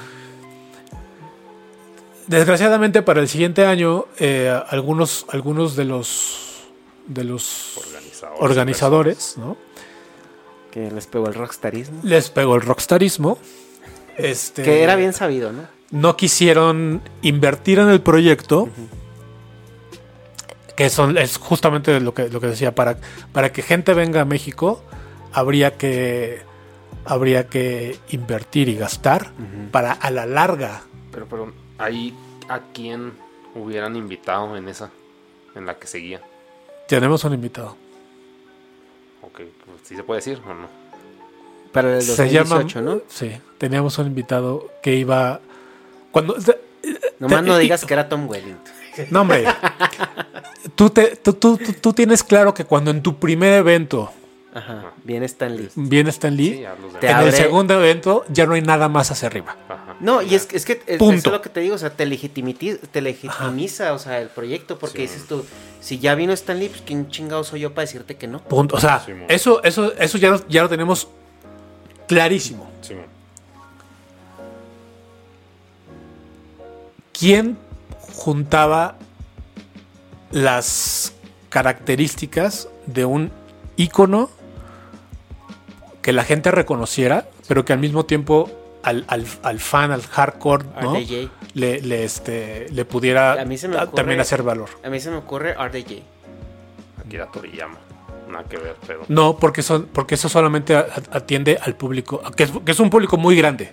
Desgraciadamente 2.27 3.03
para 3.03 3.21
el 3.21 3.29
siguiente 3.29 3.65
año, 3.65 4.07
eh, 4.19 4.57
algunos, 4.69 5.27
algunos 5.29 5.77
de 5.77 5.85
los 5.85 6.69
de 7.07 7.25
los 7.25 7.77
organizadores. 7.77 8.41
organizadores, 8.41 9.35
¿no? 9.37 9.57
Que 10.71 10.91
les 10.91 11.07
pegó 11.07 11.27
el 11.27 11.35
rockstarismo. 11.35 12.01
Les 12.05 12.31
pegó 12.31 12.55
el 12.55 12.63
rockstarismo. 12.63 13.39
Este, 14.17 14.63
Que 14.63 14.83
era 14.83 14.95
bien 14.95 15.13
sabido, 15.13 15.53
¿no? 15.53 15.81
no 15.91 16.17
quisieron 16.17 17.03
invertir 17.23 17.79
en 17.79 17.89
el 17.89 18.01
proyecto. 18.01 18.69
Que 20.77 20.89
son, 20.89 21.19
es 21.19 21.37
justamente 21.37 22.01
lo 22.01 22.15
que, 22.15 22.29
lo 22.29 22.41
que 22.41 22.47
decía, 22.47 22.75
para, 22.75 22.97
para 23.33 23.53
que 23.53 23.63
gente 23.63 23.93
venga 23.93 24.23
a 24.23 24.25
México, 24.25 24.83
habría 25.33 25.77
que, 25.77 26.43
habría 27.05 27.47
que 27.49 27.99
invertir 28.11 28.69
y 28.69 28.77
gastar 28.77 29.31
para 29.71 29.93
a 29.93 30.11
la 30.11 30.27
larga. 30.27 30.83
Pero, 31.13 31.27
pero, 31.29 31.53
ahí, 31.79 32.15
¿a 32.49 32.61
quién 32.73 33.13
hubieran 33.55 33.97
invitado 33.97 34.57
en 34.57 34.69
esa? 34.69 34.91
En 35.55 35.67
la 35.67 35.79
que 35.79 35.87
seguía. 35.87 36.21
Tenemos 36.89 37.25
un 37.25 37.35
invitado. 37.35 37.77
Ok, 39.23 39.37
pues, 39.37 39.81
¿sí 39.85 39.97
se 39.97 40.03
puede 40.03 40.19
decir 40.19 40.41
o 40.47 40.55
no? 40.55 40.69
Para 41.73 41.97
el 41.97 42.03
Se 42.03 42.29
llama, 42.31 42.57
2018, 42.57 42.83
¿no? 42.83 43.01
Sí, 43.09 43.33
teníamos 43.59 43.97
un 43.99 44.07
invitado 44.09 44.69
que 44.83 44.95
iba... 44.97 45.41
Cuando, 46.11 46.35
Nomás 47.19 47.43
te- 47.43 47.49
no 47.49 47.59
y- 47.61 47.63
digas 47.65 47.85
que 47.85 47.95
era 47.95 48.09
Tom 48.09 48.29
Wellington. 48.29 48.73
No, 49.11 49.21
hombre. 49.23 49.45
tú, 50.75 50.91
te, 50.91 51.17
tú, 51.17 51.35
tú- 51.35 51.57
tú- 51.59 51.73
tú 51.75 51.93
tienes 51.93 52.25
claro 52.25 52.53
que 52.55 52.65
cuando 52.65 52.91
en 52.91 53.03
tu 53.03 53.19
primer 53.19 53.53
evento 53.55 54.11
Ajá, 54.53 54.93
bien 55.05 55.23
Stan 55.23 55.57
Lee. 55.57 55.69
viene 55.77 56.11
Stan 56.11 56.35
Lee, 56.37 56.57
Sí, 56.57 56.65
hablos 56.65 56.93
de- 56.95 56.99
Te 56.99 57.09
en 57.11 57.17
abre- 57.17 57.29
el 57.29 57.33
segundo 57.35 57.75
evento 57.75 58.25
ya 58.31 58.47
no 58.47 58.55
hay 58.55 58.63
nada 58.63 58.89
más 58.89 59.11
hacia 59.13 59.29
arriba. 59.29 59.57
Ajá. 59.69 59.95
No, 60.01 60.23
y 60.23 60.35
es, 60.35 60.47
que- 60.47 60.57
es 60.57 60.65
que 60.65 60.83
es, 60.87 60.99
Punto. 60.99 61.15
eso 61.17 61.29
es 61.29 61.33
lo 61.33 61.41
que 61.41 61.51
te 61.51 61.61
digo, 61.61 61.77
o 61.77 61.79
sea, 61.79 61.91
te, 61.91 62.05
te 62.91 63.01
legitimiza, 63.01 63.93
o 63.93 63.99
sea, 64.01 64.21
el 64.21 64.29
proyecto, 64.29 64.77
porque 64.79 65.03
dices 65.03 65.27
tú, 65.29 65.45
si 65.81 66.01
ya 66.01 66.17
vino 66.17 66.33
Stan 66.33 66.59
Lee, 66.59 66.69
pues 66.69 66.83
quién 66.85 67.09
chingado 67.09 67.45
soy 67.45 67.61
yo 67.61 67.75
para 67.75 67.83
decirte 67.87 68.17
que 68.17 68.27
no. 68.27 68.41
Punto. 68.43 68.75
O 68.75 68.81
sea, 68.81 68.99
Sí, 69.07 69.13
eso, 69.29 69.63
eso, 69.63 69.93
eso 69.97 70.19
ya, 70.19 70.31
lo- 70.31 70.49
ya 70.49 70.63
lo 70.63 70.69
tenemos 70.69 71.07
clarísimo. 72.09 72.69
¿Quién 77.19 77.59
juntaba 78.01 78.97
las 80.31 81.13
características 81.51 82.69
de 82.87 83.05
un 83.05 83.31
ícono 83.77 84.31
que 86.03 86.13
la 86.13 86.25
gente 86.25 86.51
reconociera, 86.51 87.29
pero 87.49 87.65
que 87.65 87.73
al 87.73 87.79
mismo 87.79 88.05
tiempo 88.07 88.51
al, 88.83 89.05
al- 89.09 89.27
al 89.43 89.61
fan, 89.61 89.91
al 89.93 90.03
hardcore, 90.03 90.65
¿no? 90.81 90.95
RDJ. 90.95 91.29
le, 91.55 91.81
le, 91.83 92.05
este, 92.05 92.67
le 92.71 92.85
pudiera 92.87 93.33
A 93.41 93.45
mí 93.45 93.59
se 93.59 93.69
me 93.69 93.77
ta- 93.77 93.85
ocurre- 93.85 93.95
también 93.97 94.21
hacer 94.21 94.43
valor. 94.43 94.71
A 94.83 94.89
mí 94.89 94.99
se 95.01 95.11
me 95.11 95.17
ocurre 95.17 95.55
RDJ. 95.55 96.03
Akira 97.05 97.27
Toriyama. 97.27 97.79
Nada 98.31 98.45
que 98.45 98.57
ver, 98.59 98.77
pero. 98.87 99.03
No, 99.09 99.37
porque, 99.37 99.61
son, 99.63 99.87
porque 99.93 100.15
eso 100.15 100.29
solamente 100.29 100.75
atiende 100.77 101.59
al 101.61 101.75
público, 101.75 102.23
que 102.37 102.45
es, 102.45 102.53
que 102.65 102.71
es 102.73 102.81
un 102.81 102.89
público 102.89 103.17
muy 103.17 103.37
grande. 103.37 103.73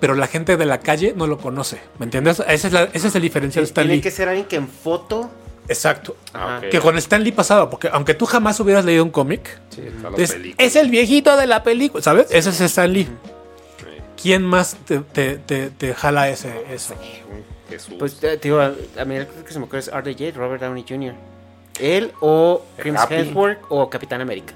Pero 0.00 0.14
la 0.14 0.26
gente 0.26 0.56
de 0.58 0.66
la 0.66 0.80
calle 0.80 1.14
no 1.16 1.26
lo 1.26 1.38
conoce, 1.38 1.80
¿me 1.98 2.04
entiendes? 2.04 2.42
Ese 2.46 2.66
es, 2.66 2.72
la- 2.74 2.84
ese 2.92 3.08
es 3.08 3.14
el 3.14 3.22
diferencial 3.22 3.64
de 3.64 3.72
Tiene 3.72 4.00
que 4.02 4.10
ser 4.10 4.28
alguien 4.28 4.46
que 4.46 4.56
en 4.56 4.68
foto. 4.68 5.30
Exacto. 5.68 6.16
Ah. 6.34 6.60
Que 6.70 6.80
con 6.80 6.96
Stan 6.98 7.22
Lee 7.22 7.32
pasaba, 7.32 7.68
porque 7.70 7.88
aunque 7.92 8.14
tú 8.14 8.26
jamás 8.26 8.58
hubieras 8.60 8.84
leído 8.84 9.02
un 9.04 9.10
cómic, 9.10 9.58
Sí, 9.70 9.82
es, 10.58 10.76
el 10.76 10.90
viejito 10.90 11.36
de 11.36 11.46
la 11.46 11.62
película, 11.62 12.02
¿sabes? 12.02 12.26
Ese 12.30 12.50
es 12.50 12.60
Stan 12.60 12.92
Lee. 12.92 13.04
Sí. 13.78 13.86
¿Quién 14.22 14.42
más 14.42 14.76
te, 14.86 15.00
te- 15.00 15.36
te- 15.38 15.70
te 15.70 15.94
jala 15.94 16.28
ese, 16.28 16.52
eso? 16.70 16.94
Jesús. 17.68 17.94
Pues 17.98 18.20
digo, 18.40 18.60
a, 18.60 18.72
a 18.98 19.04
mí 19.04 19.16
el 19.16 19.26
que 19.26 19.52
se 19.52 19.58
me 19.58 19.64
ocurre 19.64 19.80
es 19.80 19.90
RDJ, 19.92 20.36
Robert 20.36 20.62
Downey 20.62 20.84
Jr. 20.88 21.14
Él 21.80 22.12
o 22.20 22.62
Chris 22.78 22.94
Happy. 22.96 23.14
Hemsworth 23.16 23.58
o 23.68 23.90
Capitán 23.90 24.20
América. 24.20 24.54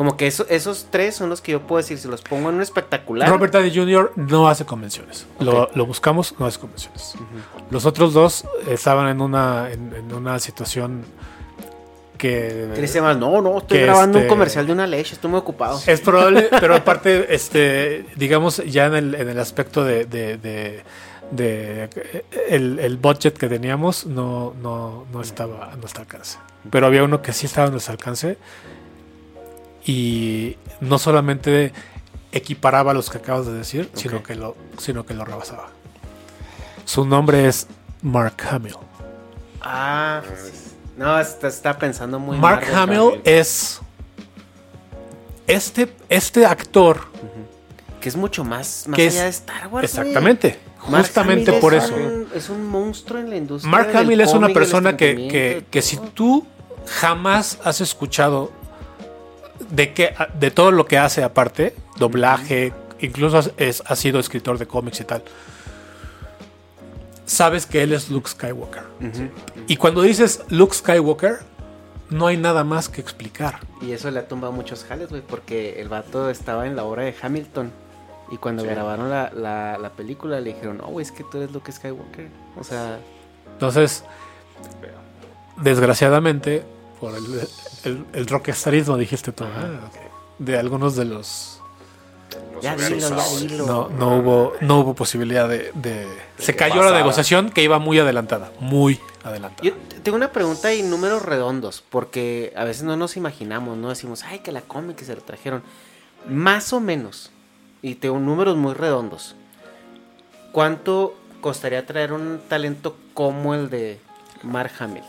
Como 0.00 0.16
que 0.16 0.26
eso- 0.26 0.46
esos 0.48 0.86
tres 0.88 1.14
son 1.14 1.28
los 1.28 1.42
que 1.42 1.52
yo 1.52 1.60
puedo 1.60 1.76
decir, 1.76 1.98
si 1.98 2.08
los 2.08 2.22
pongo 2.22 2.48
en 2.48 2.54
un 2.54 2.62
espectacular. 2.62 3.28
Robert 3.28 3.52
Downey 3.52 3.70
Jr. 3.76 4.12
no 4.16 4.48
hace 4.48 4.64
convenciones. 4.64 5.26
Lo, 5.40 5.68
buscamos, 5.84 6.34
no 6.38 6.46
hace 6.46 6.58
convenciones. 6.58 7.12
Los 7.68 7.84
otros 7.84 8.14
dos 8.14 8.46
estaban 8.66 9.08
en 9.08 9.20
una, 9.20 9.70
en, 9.70 9.92
en 9.94 10.14
una 10.14 10.38
situación 10.38 11.04
que 12.16 12.70
¿Qué 12.74 12.80
dice 12.80 13.02
más? 13.02 13.18
No, 13.18 13.42
no, 13.42 13.58
estoy 13.58 13.76
que 13.76 13.84
grabando 13.84 14.16
un 14.16 14.22
este- 14.24 14.28
comercial 14.30 14.66
de 14.66 14.72
una 14.72 14.86
leche, 14.86 15.12
estoy 15.12 15.30
muy 15.32 15.40
ocupado. 15.40 15.78
Es 15.86 16.00
probable, 16.08 16.48
pero 16.58 16.74
aparte, 16.76 17.34
este, 17.34 18.06
digamos, 18.16 18.56
ya 18.64 18.86
en 18.86 18.94
el, 18.94 19.14
en 19.14 19.28
el 19.28 19.38
aspecto 19.38 19.84
de, 19.84 20.06
de, 20.06 20.38
de- 20.38 20.82
de, 21.30 21.90
el, 22.48 22.78
el 22.78 22.96
budget 22.96 23.36
que 23.36 23.48
teníamos 23.48 24.06
no, 24.06 24.54
no, 24.62 25.04
no 25.12 25.20
estaba 25.20 25.72
a 25.72 25.76
nuestro 25.76 26.00
alcance. 26.00 26.38
Pero 26.70 26.86
había 26.86 27.04
uno 27.04 27.20
que 27.20 27.34
sí 27.34 27.44
estaba 27.44 27.68
a 27.68 27.70
nuestro 27.70 27.92
alcance 27.92 28.38
y 29.90 30.56
no 30.80 30.98
solamente 30.98 31.72
equiparaba 32.32 32.94
los 32.94 33.10
que 33.10 33.18
acabas 33.18 33.46
de 33.46 33.52
decir, 33.54 33.90
sino 33.94 34.22
que 34.22 34.34
lo, 34.36 34.56
sino 34.78 35.04
que 35.04 35.14
lo 35.14 35.24
rebasaba. 35.24 35.68
Su 36.84 37.04
nombre 37.04 37.48
es 37.48 37.66
Mark 38.02 38.36
Hamill. 38.50 38.76
Ah, 39.60 40.22
sí. 40.44 40.52
no, 40.96 41.18
está, 41.18 41.48
está 41.48 41.76
pensando 41.78 42.18
muy 42.18 42.36
Mark 42.38 42.62
mal, 42.72 42.74
Hamill 42.90 43.20
es 43.24 43.80
este, 45.46 45.92
este 46.08 46.46
actor 46.46 47.00
Que 48.00 48.08
es 48.08 48.16
mucho 48.16 48.44
más, 48.44 48.84
más 48.86 48.96
que 48.96 49.08
allá 49.08 49.26
es 49.28 49.44
de 49.46 49.52
Star 49.52 49.66
Wars. 49.68 49.84
exactamente, 49.84 50.58
Mark 50.88 51.04
justamente 51.04 51.50
Hamill 51.50 51.60
por 51.60 51.74
es 51.74 51.84
eso. 51.84 51.94
un- 51.96 52.28
es 52.34 52.48
un 52.48 52.64
monstruo 52.66 53.18
en 53.20 53.28
la 53.28 53.36
industria. 53.36 53.70
Mark 53.70 53.94
Hamill 53.96 54.20
es 54.20 54.32
una 54.32 54.48
persona 54.48 54.96
que, 54.96 55.14
que, 55.28 55.64
que 55.70 55.82
si 55.82 55.96
tú 56.14 56.46
jamás 57.00 57.58
has 57.64 57.80
escuchado 57.82 58.50
de 59.70 59.92
que 59.92 60.14
de 60.38 60.50
todo 60.50 60.70
lo 60.70 60.86
que 60.86 60.98
hace 60.98 61.22
aparte, 61.22 61.74
doblaje, 61.98 62.72
incluso 63.00 63.38
has- 63.38 63.52
es, 63.56 63.82
ha 63.86 63.94
sido 63.96 64.18
escritor 64.18 64.58
de 64.58 64.66
cómics 64.66 65.00
y 65.00 65.04
tal, 65.04 65.22
sabes 67.26 67.66
que 67.66 67.82
él 67.82 67.92
es 67.92 68.10
Luke 68.10 68.28
Skywalker. 68.28 68.82
Y 69.66 69.76
cuando 69.76 70.02
dices 70.02 70.42
Luke 70.48 70.74
Skywalker, 70.74 71.38
no 72.10 72.26
hay 72.26 72.36
nada 72.36 72.64
más 72.64 72.88
que 72.88 73.00
explicar. 73.00 73.60
Y 73.80 73.92
eso 73.92 74.10
le 74.10 74.18
ha 74.18 74.26
tumbado 74.26 74.52
muchos 74.52 74.84
jales, 74.84 75.10
güey, 75.10 75.22
porque 75.22 75.80
el 75.80 75.88
vato 75.88 76.28
estaba 76.30 76.66
en 76.66 76.74
la 76.74 76.84
obra 76.84 77.04
de 77.04 77.14
Hamilton. 77.20 77.70
Y 78.32 78.36
cuando 78.36 78.62
grabaron 78.74 79.10
la, 79.10 79.30
la, 79.34 79.78
la 79.78 79.90
película 79.90 80.40
le 80.40 80.54
dijeron, 80.54 80.78
no, 80.78 80.86
güey, 80.86 81.04
es 81.04 81.12
que 81.12 81.24
tú 81.24 81.38
eres 81.38 81.52
Luke 81.52 81.70
Skywalker. 81.70 82.28
O 82.58 82.64
sea, 82.64 82.98
Entonces, 83.52 84.04
desgraciadamente, 85.56 86.64
por 87.00 87.14
el, 87.14 87.48
el, 87.84 88.04
el 88.12 88.26
rockstarismo, 88.26 88.96
dijiste 88.96 89.32
tú, 89.32 89.44
ah, 89.44 89.80
ok, 89.88 89.96
de 90.38 90.58
algunos 90.58 90.96
de 90.96 91.04
los... 91.06 91.56
Los 92.54 92.62
ya 92.62 92.76
dilo, 92.76 93.16
dilo. 93.40 93.66
No, 93.66 93.88
no 93.88 94.18
hubo, 94.18 94.52
no 94.60 94.80
hubo 94.80 94.94
posibilidad 94.94 95.48
de... 95.48 95.72
de- 95.74 96.06
se 96.38 96.54
cayó 96.54 96.82
la 96.82 96.92
negociación 96.92 97.50
que 97.50 97.62
iba 97.62 97.78
muy 97.78 97.98
adelantada, 97.98 98.52
muy 98.60 99.00
adelantada. 99.24 99.62
Yo 99.62 99.72
tengo 100.02 100.16
una 100.16 100.30
pregunta 100.30 100.72
y 100.72 100.82
números 100.82 101.22
redondos, 101.22 101.82
porque 101.90 102.52
a 102.56 102.64
veces 102.64 102.84
no 102.84 102.96
nos 102.96 103.16
imaginamos, 103.16 103.76
¿no? 103.78 103.88
Decimos, 103.88 104.22
ay, 104.24 104.40
que 104.40 104.52
la 104.52 104.60
cómic 104.60 104.96
que 104.96 105.04
se 105.04 105.14
lo 105.14 105.22
trajeron. 105.22 105.62
Más 106.28 106.72
o 106.72 106.80
menos, 106.80 107.30
y 107.82 107.94
tengo 107.96 108.18
números 108.18 108.56
muy 108.56 108.74
redondos. 108.74 109.34
¿Cuánto 110.52 111.16
costaría 111.40 111.86
traer 111.86 112.12
un 112.12 112.40
talento 112.48 112.96
como 113.14 113.54
el 113.54 113.70
de 113.70 113.98
Mark 114.42 114.72
Hamill? 114.78 115.04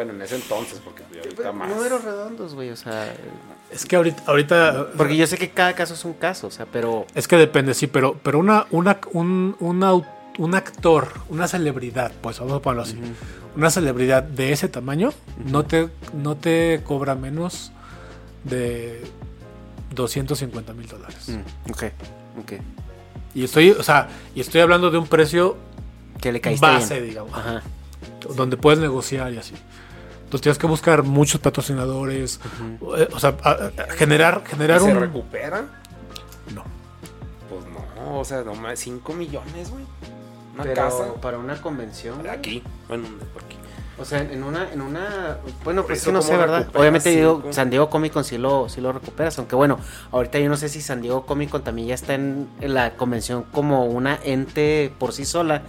Bueno, 0.00 0.14
en 0.14 0.22
ese 0.22 0.36
entonces, 0.36 0.80
porque 0.82 1.02
ahorita 1.04 1.52
más. 1.52 1.68
Números 1.68 2.02
redondos, 2.02 2.54
güey, 2.54 2.70
o 2.70 2.76
sea... 2.76 3.14
Es 3.70 3.84
que 3.84 3.96
ahorita, 3.96 4.22
ahorita 4.26 4.86
Porque 4.96 5.14
yo 5.14 5.26
sé 5.26 5.36
que 5.36 5.50
cada 5.50 5.74
caso 5.74 5.92
es 5.92 6.02
un 6.06 6.14
caso, 6.14 6.46
o 6.46 6.50
sea, 6.50 6.64
pero... 6.64 7.04
es 7.14 7.28
que 7.28 7.36
depende, 7.36 7.74
sí, 7.74 7.86
pero, 7.86 8.18
pero 8.22 8.38
una, 8.38 8.64
una, 8.70 8.98
un, 9.12 9.56
un 9.60 9.80
au- 9.82 10.06
un 10.38 10.54
actor, 10.54 11.08
una 11.28 11.46
celebridad, 11.48 12.12
pues 12.22 12.38
vamos 12.38 12.54
a 12.54 12.62
ponerlo 12.62 12.84
así, 12.84 12.98
una 13.54 13.68
celebridad 13.68 14.22
de 14.22 14.52
ese 14.52 14.68
tamaño 14.68 15.12
no, 15.44 15.66
te, 15.66 15.90
no 16.14 16.34
te 16.34 16.80
cobra 16.82 17.14
menos 17.14 17.70
de 18.44 19.02
250 19.94 20.72
mil 20.72 20.86
dólares. 20.88 21.28
Mm, 21.28 21.70
ok, 21.72 21.82
ok. 22.40 22.52
Y 23.34 23.44
estoy, 23.44 23.72
o 23.72 23.82
sea, 23.82 24.08
y 24.34 24.40
estoy 24.40 24.62
hablando 24.62 24.90
de 24.90 24.96
un 24.96 25.06
precio 25.06 25.58
Que 26.22 26.32
le 26.32 26.40
caíste 26.40 26.64
base, 26.64 26.94
bien. 26.94 27.10
digamos, 27.10 27.34
Ajá. 27.34 27.62
donde 28.34 28.56
puedes 28.56 28.80
negociar 28.80 29.32
y 29.32 29.38
así. 29.38 29.54
Entonces 30.30 30.42
tienes 30.42 30.58
que 30.58 30.68
buscar 30.68 31.02
muchos 31.02 31.40
patrocinadores, 31.40 32.38
eh, 32.96 33.08
o 33.12 33.18
sea, 33.18 33.34
a- 33.42 33.50
a- 33.50 33.92
generar, 33.96 34.44
generar 34.46 34.78
¿Se 34.78 34.84
un... 34.86 35.00
recupera? 35.00 35.64
No. 36.54 36.62
Pues 37.48 37.64
no, 37.96 38.20
o 38.20 38.24
sea, 38.24 38.42
no 38.44 38.54
más 38.54 38.78
5 38.78 39.12
millones, 39.12 39.70
güey. 39.72 39.84
Una 40.54 40.62
Pero 40.62 40.74
casa. 40.76 41.14
para 41.20 41.36
una 41.36 41.60
convención... 41.60 42.24
Aquí, 42.30 42.62
bueno, 42.86 43.08
por 43.34 43.42
aquí. 43.42 43.56
O 43.98 44.04
sea, 44.04 44.20
en 44.20 44.44
una, 44.44 44.72
en 44.72 44.80
una, 44.82 45.38
bueno, 45.64 45.84
pues 45.84 46.04
que 46.04 46.12
no 46.12 46.20
¿cómo 46.20 46.30
sé, 46.30 46.36
¿verdad? 46.36 46.68
Obviamente 46.76 47.10
digo? 47.10 47.42
San 47.50 47.68
Diego 47.68 47.90
Comic 47.90 48.12
Con 48.12 48.22
sí 48.22 48.38
lo, 48.38 48.68
sí 48.68 48.80
lo 48.80 48.92
recuperas, 48.92 49.36
aunque 49.40 49.56
bueno, 49.56 49.80
ahorita 50.12 50.38
yo 50.38 50.48
no 50.48 50.56
sé 50.56 50.68
si 50.68 50.80
San 50.80 51.02
Diego 51.02 51.26
Comic 51.26 51.50
Con 51.50 51.64
también 51.64 51.88
ya 51.88 51.94
está 51.96 52.14
en, 52.14 52.48
en 52.60 52.72
la 52.74 52.92
convención 52.96 53.42
como 53.50 53.84
una 53.86 54.16
ente 54.22 54.92
por 54.96 55.12
sí 55.12 55.24
sola, 55.24 55.62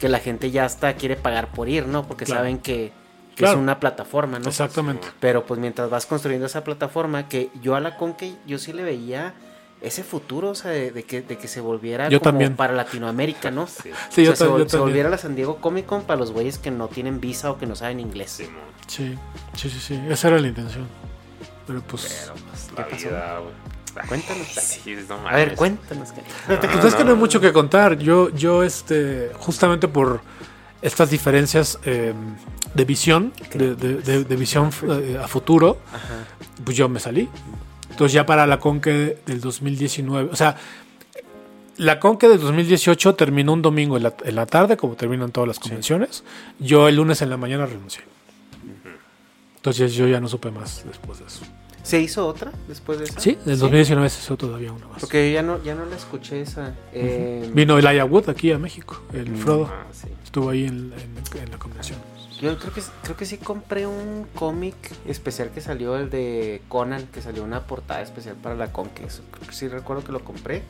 que 0.00 0.08
la 0.08 0.18
gente 0.18 0.50
ya 0.50 0.64
hasta 0.64 0.94
quiere 0.94 1.14
pagar 1.14 1.52
por 1.52 1.68
ir, 1.68 1.86
¿no? 1.86 2.02
Porque 2.04 2.24
Claro. 2.24 2.40
saben 2.40 2.58
que, 2.58 2.92
que 3.38 3.44
Claro. 3.44 3.58
es 3.58 3.62
una 3.62 3.78
plataforma, 3.78 4.40
¿no? 4.40 4.48
Exactamente. 4.48 5.06
Pero 5.20 5.46
pues 5.46 5.60
mientras 5.60 5.88
vas 5.88 6.06
construyendo 6.06 6.46
esa 6.46 6.64
plataforma, 6.64 7.28
que 7.28 7.50
yo 7.62 7.76
a 7.76 7.80
la 7.80 7.96
Conque 7.96 8.34
yo 8.48 8.58
sí 8.58 8.72
le 8.72 8.82
veía 8.82 9.32
ese 9.80 10.02
futuro, 10.02 10.48
o 10.50 10.54
sea, 10.56 10.72
de, 10.72 10.90
de 10.90 11.04
que, 11.04 11.22
de 11.22 11.38
que 11.38 11.46
se 11.46 11.60
volviera 11.60 12.08
Yo 12.08 12.18
como 12.18 12.32
también. 12.32 12.56
para 12.56 12.72
Latinoamérica, 12.72 13.52
¿no? 13.52 13.66
Sí. 13.68 13.90
Sí, 14.10 14.24
yo, 14.24 14.32
O 14.32 14.36
sea, 14.36 14.48
se, 14.48 14.52
vol- 14.52 14.58
yo 14.58 14.68
se 14.68 14.76
volviera 14.78 15.08
la 15.08 15.18
San 15.18 15.36
Diego 15.36 15.58
Comic 15.58 15.86
Con 15.86 16.02
para 16.02 16.18
los 16.18 16.32
güeyes 16.32 16.58
que 16.58 16.72
no 16.72 16.88
tienen 16.88 17.20
visa 17.20 17.50
o 17.52 17.58
que 17.58 17.66
no 17.66 17.76
saben 17.76 18.00
inglés. 18.00 18.32
Simón. 18.32 18.54
Sí, 18.88 19.16
sí, 19.54 19.70
sí, 19.70 19.78
sí, 19.78 20.00
esa 20.10 20.28
era 20.28 20.40
la 20.40 20.48
intención. 20.48 20.88
Pero 21.66 21.80
pues... 21.82 22.26
Pero 22.26 22.34
pues 22.50 22.72
la 22.76 22.96
vida, 22.96 23.38
güey. 23.38 24.08
Cuéntanos. 24.08 24.46
Sí, 24.48 24.96
no 25.08 25.28
A 25.28 25.36
ver, 25.36 25.54
cuéntanos. 25.54 26.10
que- 26.12 26.22
Pues 26.46 26.84
es 26.86 26.94
que 26.96 27.04
no 27.04 27.10
hay 27.12 27.16
mucho 27.16 27.40
que 27.40 27.52
contar. 27.52 27.98
Yo, 27.98 28.30
yo, 28.30 28.64
este, 28.64 29.30
justamente 29.38 29.86
por 29.86 30.20
estas 30.82 31.10
diferencias 31.10 31.78
eh, 31.84 32.14
de 32.74 32.84
visión, 32.84 33.32
de, 33.54 33.74
de- 33.74 33.94
de- 33.96 34.24
de 34.24 34.36
visión 34.36 34.70
eh, 34.90 35.18
a 35.22 35.26
futuro, 35.28 35.78
pues 36.64 36.76
yo 36.76 36.88
me 36.88 37.00
salí. 37.00 37.28
Entonces 37.90 38.12
ya 38.12 38.24
para 38.26 38.46
la 38.46 38.58
Conque 38.60 39.18
del 39.26 39.40
2019, 39.40 40.30
o 40.32 40.36
sea, 40.36 40.56
la 41.78 41.98
Conque 42.00 42.28
del 42.28 42.40
2018 42.40 43.14
terminó 43.14 43.52
un 43.52 43.62
domingo 43.62 43.96
en 43.96 44.02
la, 44.04 44.14
en 44.24 44.34
la 44.34 44.46
tarde, 44.46 44.76
como 44.76 44.94
terminan 44.94 45.30
todas 45.32 45.48
las 45.48 45.58
convenciones. 45.58 46.22
Yo 46.58 46.88
el 46.88 46.96
lunes 46.96 47.22
en 47.22 47.30
la 47.30 47.36
mañana 47.36 47.66
renuncié. 47.66 48.02
Entonces 49.56 49.94
yo 49.94 50.06
ya 50.06 50.20
no 50.20 50.28
supe 50.28 50.50
más 50.50 50.84
después 50.86 51.18
de 51.18 51.26
eso. 51.26 51.40
¿Se 51.82 52.00
hizo 52.00 52.26
otra 52.26 52.52
después 52.68 52.98
de 52.98 53.06
esa? 53.06 53.18
Sí, 53.18 53.38
del 53.44 53.58
2019 53.58 54.10
se 54.10 54.20
hizo 54.22 54.36
todavía 54.36 54.70
una 54.72 54.86
más. 54.88 55.00
Porque 55.00 55.32
ya 55.32 55.42
no, 55.42 55.62
ya 55.62 55.74
no 55.74 55.84
la 55.86 55.96
escuché 55.96 56.42
esa. 56.42 56.74
Eh, 56.92 57.50
Vino 57.54 57.78
Elijah 57.78 58.04
Wood 58.04 58.28
aquí 58.28 58.52
a 58.52 58.58
México, 58.58 59.02
el 59.14 59.34
Frodo. 59.36 59.70
Ah, 59.72 59.84
sí. 59.92 60.08
Estuvo 60.22 60.50
ahí 60.50 60.64
en, 60.66 60.92
en- 60.92 61.42
en 61.42 61.50
la 61.50 61.58
convención. 61.58 61.98
Yo 62.40 62.56
creo 62.56 62.72
que, 62.72 62.82
creo 63.02 63.16
que 63.16 63.26
sí 63.26 63.36
compré 63.36 63.86
un 63.86 64.26
cómic 64.34 64.76
especial 65.06 65.50
que 65.50 65.60
salió, 65.60 65.96
el 65.96 66.08
de 66.08 66.62
Conan, 66.68 67.06
que 67.12 67.20
salió 67.20 67.42
una 67.42 67.66
portada 67.66 68.00
especial 68.00 68.36
para 68.36 68.54
la. 68.54 68.66
Eso 68.66 69.22
creo 69.30 69.48
que 69.48 69.54
sí 69.54 69.68
recuerdo 69.68 70.04
que 70.04 70.12
lo 70.12 70.24
compré. 70.24 70.62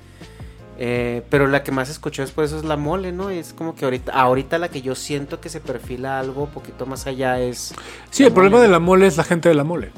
Eh, 0.80 1.22
pero 1.28 1.48
la 1.48 1.64
que 1.64 1.72
más 1.72 1.90
escuché 1.90 2.22
después 2.22 2.50
eso 2.50 2.58
es 2.58 2.64
la 2.64 2.76
mole, 2.76 3.10
¿no? 3.10 3.30
Es 3.30 3.52
como 3.52 3.74
que 3.74 3.84
ahorita, 3.84 4.12
ahorita 4.12 4.58
la 4.58 4.68
que 4.68 4.80
yo 4.80 4.94
siento 4.94 5.40
que 5.40 5.48
se 5.48 5.60
perfila 5.60 6.20
algo 6.20 6.44
un 6.44 6.50
poquito 6.50 6.86
más 6.86 7.06
allá 7.06 7.40
es. 7.40 7.74
Sí, 8.10 8.24
el 8.24 8.32
problema 8.32 8.60
de 8.60 8.68
la 8.68 8.78
mole 8.78 9.06
es 9.06 9.16
la 9.16 9.24
gente 9.24 9.48
de 9.48 9.56
la 9.56 9.64
mole. 9.64 9.90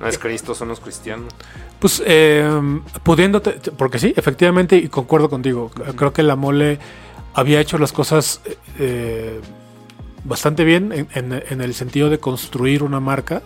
No 0.00 0.06
es 0.06 0.18
Cristo, 0.18 0.54
son 0.54 0.68
los 0.68 0.80
cristianos. 0.80 1.32
Pues 1.78 2.02
eh, 2.04 2.46
pudiéndote, 3.02 3.52
porque 3.76 3.98
sí, 3.98 4.12
efectivamente, 4.14 4.76
y 4.76 4.88
concuerdo 4.88 5.30
contigo, 5.30 5.70
creo 5.96 6.12
que 6.12 6.22
la 6.22 6.36
mole 6.36 6.78
había 7.32 7.58
hecho 7.58 7.78
las 7.78 7.92
cosas 7.92 8.42
eh, 8.78 9.40
bastante 10.24 10.64
bien 10.64 10.92
en, 10.92 11.08
en- 11.14 11.42
en 11.48 11.60
el 11.60 11.74
sentido 11.74 12.10
de 12.10 12.18
construir 12.18 12.82
una 12.82 13.00
marca 13.00 13.42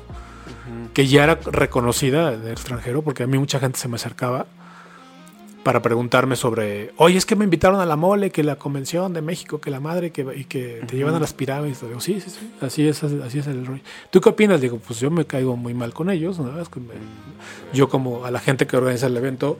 que 0.92 1.06
ya 1.06 1.24
era 1.24 1.34
reconocida 1.34 2.32
en 2.34 2.42
el 2.42 2.52
extranjero, 2.52 3.02
porque 3.02 3.24
a 3.24 3.26
mí 3.26 3.36
mucha 3.38 3.58
gente 3.58 3.78
se 3.78 3.88
me 3.88 3.96
acercaba 3.96 4.46
para 5.64 5.80
preguntarme 5.82 6.36
sobre, 6.36 6.92
oye, 6.98 7.16
es 7.16 7.24
que 7.26 7.36
me 7.36 7.44
invitaron 7.44 7.80
a 7.80 7.86
la 7.86 7.96
mole, 7.96 8.30
que 8.30 8.42
la 8.44 8.56
convención 8.56 9.12
de 9.14 9.22
México, 9.22 9.60
que 9.60 9.70
la 9.70 9.80
madre, 9.80 10.10
que, 10.10 10.26
y 10.36 10.44
que 10.44 10.82
te 10.86 10.94
llevan 10.96 11.14
a 11.14 11.20
las 11.20 11.32
pirámides. 11.32 11.80
Digo, 11.80 12.00
sí, 12.00 12.20
sí, 12.20 12.28
sí, 12.30 12.50
así 12.60 12.86
es, 12.86 13.02
así 13.02 13.38
es 13.38 13.46
el 13.46 13.64
rollo. 13.64 13.80
¿Tú 14.10 14.20
qué 14.20 14.28
opinas? 14.28 14.60
Digo, 14.60 14.78
pues 14.78 15.00
yo 15.00 15.10
me 15.10 15.24
caigo 15.24 15.56
muy 15.56 15.72
mal 15.72 15.94
con 15.94 16.10
ellos, 16.10 16.38
¿no? 16.38 16.60
Es 16.60 16.68
que 16.68 16.80
me- 16.80 16.88
yo 17.72 17.88
como 17.88 18.24
a 18.26 18.30
la 18.30 18.40
gente 18.40 18.66
que 18.66 18.76
organiza 18.76 19.06
el 19.06 19.16
evento, 19.16 19.58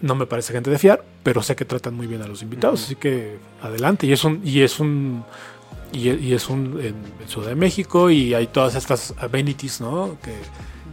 no 0.00 0.14
me 0.14 0.26
parece 0.26 0.52
gente 0.52 0.70
de 0.70 0.78
fiar, 0.78 1.04
pero 1.22 1.42
sé 1.42 1.56
que 1.56 1.64
tratan 1.64 1.94
muy 1.94 2.06
bien 2.06 2.22
a 2.22 2.26
los 2.26 2.42
invitados, 2.42 2.84
así 2.84 2.96
que 2.96 3.38
adelante. 3.62 4.06
Y 4.06 4.12
es 4.12 4.24
un, 4.24 4.40
y 4.44 4.60
es 4.62 4.80
un, 4.80 5.24
y, 5.94 6.10
y 6.10 6.34
es 6.34 6.48
un 6.48 6.78
en, 6.80 6.94
en 7.20 7.28
Ciudad 7.28 7.48
de 7.48 7.54
México 7.54 8.10
y 8.10 8.34
hay 8.34 8.46
todas 8.48 8.74
estas 8.74 9.14
amenities, 9.18 9.80
¿no? 9.80 10.16
Que, 10.22 10.34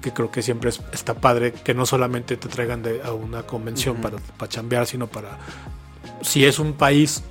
que 0.01 0.11
creo 0.13 0.31
que 0.31 0.41
siempre 0.41 0.69
es- 0.69 0.81
está 0.93 1.13
padre 1.15 1.51
que 1.53 1.73
no 1.73 1.85
solamente 1.85 2.37
te 2.37 2.47
traigan 2.47 2.81
de, 2.83 3.01
a 3.03 3.11
una 3.13 3.43
convención 3.43 3.97
para, 3.97 4.17
para 4.37 4.49
chambear, 4.49 4.87
sino 4.87 5.07
para 5.07 5.37
si 6.21 6.45
es 6.45 6.59
un 6.59 6.73
país 6.73 7.23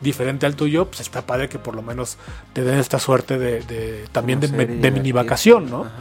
diferente 0.00 0.46
al 0.46 0.56
tuyo, 0.56 0.86
pues 0.86 1.00
está 1.00 1.22
padre 1.22 1.48
que 1.48 1.58
por 1.58 1.76
lo 1.76 1.82
menos 1.82 2.16
te 2.52 2.62
den 2.64 2.78
esta 2.78 2.98
suerte 2.98 3.38
de, 3.38 3.60
de- 3.60 4.04
también 4.10 4.40
de, 4.40 4.48
de 4.48 4.90
mini 4.90 5.12
vacación, 5.12 5.70
¿no? 5.70 5.82
Ajá. 5.84 5.92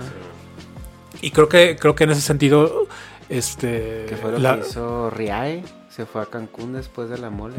Y 1.22 1.30
creo 1.32 1.48
que, 1.48 1.78
creo 1.80 1.94
que 1.94 2.06
en 2.06 2.12
ese 2.12 2.22
sentido, 2.22 2.88
este... 3.30 4.08
Que 4.10 4.18
fue 4.20 4.32
lo 4.32 4.40
la- 4.40 4.60
que 4.60 4.68
hizo 4.68 5.10
Riae. 5.12 5.64
Se 5.90 6.06
fue 6.08 6.22
a 6.22 6.26
Cancún 6.26 6.74
después 6.74 7.10
de 7.10 7.18
la 7.20 7.30
mole. 7.30 7.54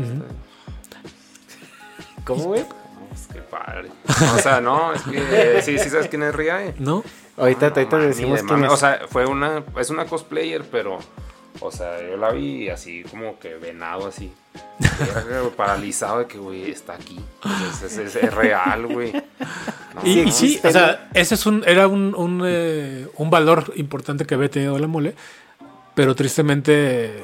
¿Cómo, 2.24 2.44
güey? 2.44 2.64
Pues, 3.12 3.28
qué 3.32 3.40
padre. 3.42 3.90
O 4.34 4.38
sea, 4.38 4.60
no, 4.60 4.92
es 4.92 5.02
que 5.02 5.60
sí, 5.62 5.78
sí 5.78 5.90
sabes 5.90 6.08
quién 6.08 6.22
es 6.22 6.34
Riae. 6.34 6.74
¿No? 6.78 7.04
Ahorita, 7.36 7.68
No, 7.70 7.74
ahorita 7.76 7.96
man, 7.98 8.08
decimos 8.08 8.42
ni 8.42 8.48
de 8.48 8.54
quién 8.54 8.64
es. 8.64 8.70
O 8.72 8.76
sea, 8.76 9.00
fue 9.08 9.26
una, 9.26 9.62
es 9.78 9.90
una 9.90 10.04
cosplayer, 10.06 10.62
pero, 10.70 10.98
o 11.60 11.70
sea, 11.70 12.00
yo 12.00 12.16
la 12.16 12.30
vi 12.32 12.68
así 12.70 13.02
como 13.10 13.38
que 13.38 13.54
venado 13.56 14.06
así. 14.06 14.32
Paralizado 15.56 16.20
de 16.20 16.26
que, 16.26 16.38
güey, 16.38 16.70
está 16.70 16.94
aquí. 16.94 17.18
Es, 17.70 17.82
es- 17.82 17.98
es- 17.98 18.16
es 18.16 18.34
real, 18.34 18.86
güey. 18.86 19.12
No, 19.12 20.00
Y, 20.04 20.30
sí, 20.32 20.58
o 20.64 20.70
sea, 20.70 21.10
ese 21.14 21.34
es 21.34 21.44
un, 21.46 21.64
era 21.66 21.86
un, 21.86 22.14
un, 22.14 22.42
eh, 22.46 23.06
un 23.16 23.30
valor 23.30 23.72
importante 23.76 24.24
que 24.24 24.34
había 24.34 24.50
tenido 24.50 24.78
la 24.78 24.86
mole, 24.86 25.14
pero 25.94 26.14
tristemente 26.14 27.22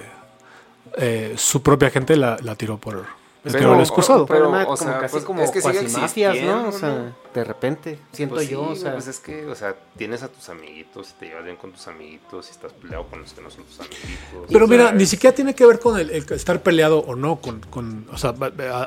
eh, 0.97 1.35
su 1.37 1.63
propia 1.63 1.91
gente 1.91 2.17
la, 2.17 2.37
la 2.43 2.55
tiró 2.57 2.77
por 2.79 3.07
Pero- 3.53 3.71
pero, 3.71 3.81
excusado. 3.81 4.27
pero, 4.27 4.41
Problema 4.51 4.69
o 4.69 4.77
sea, 4.77 4.99
casi 5.01 5.13
pues, 5.13 5.25
como 5.25 5.43
es 5.43 5.51
que 5.51 5.61
sigue 5.61 5.75
cuasimafias, 5.81 6.37
¿no? 6.43 6.53
O 6.65 6.69
existiendo, 6.69 6.73
sea, 6.79 6.89
¿no? 7.05 7.29
de 7.35 7.45
repente, 7.45 7.99
siento 8.13 8.35
Pues 8.37 8.49
yo, 8.49 8.67
sí, 8.67 8.73
o 8.73 8.77
sea, 8.77 8.93
pues 8.95 9.07
es 9.07 9.21
que, 9.21 9.47
o 9.47 9.55
sea, 9.55 9.77
tienes 9.97 10.23
a 10.23 10.29
tus 10.29 10.49
amiguitos, 10.49 11.11
y 11.11 11.21
te 11.21 11.27
llevas 11.29 11.45
bien 11.45 11.57
con 11.57 11.73
tus 11.73 11.87
amiguitos, 11.89 12.49
y 12.49 12.51
estás 12.51 12.73
peleado 12.73 13.07
con 13.07 13.21
los 13.21 13.33
que 13.33 13.41
no 13.43 13.51
son 13.51 13.65
tus 13.65 13.79
amiguitos. 13.81 14.47
Pero 14.51 14.67
mira, 14.67 14.93
ni 14.93 15.07
siquiera 15.07 15.35
tiene 15.37 15.55
que 15.55 15.65
ver 15.67 15.79
con 15.79 15.99
el, 16.01 16.11
el 16.11 16.25
estar 16.33 16.63
peleado 16.63 16.99
o 17.01 17.15
no, 17.15 17.37
con, 17.41 17.61
con 17.71 18.07
o 18.13 18.17
sea, 18.19 18.35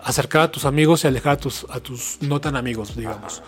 acercar 0.04 0.42
a 0.42 0.52
tus 0.52 0.66
amigos 0.66 1.04
y 1.04 1.08
alejar 1.08 1.34
a 1.34 1.38
tus, 1.38 1.66
a 1.70 1.80
tus 1.80 2.18
no 2.22 2.42
tan 2.42 2.56
amigos, 2.56 2.96
digamos. 2.96 3.42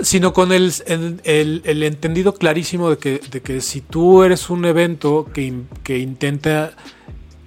Sino 0.00 0.32
con 0.32 0.52
el, 0.52 0.72
el- 0.86 1.20
el- 1.24 1.62
el 1.64 1.82
entendido 1.82 2.34
clarísimo 2.34 2.90
de 2.90 2.98
que, 2.98 3.18
de 3.30 3.40
que 3.42 3.60
si 3.62 3.80
tú 3.80 4.22
eres 4.22 4.50
un 4.50 4.64
evento 4.66 5.26
que, 5.32 5.62
que 5.82 5.98
intenta 5.98 6.72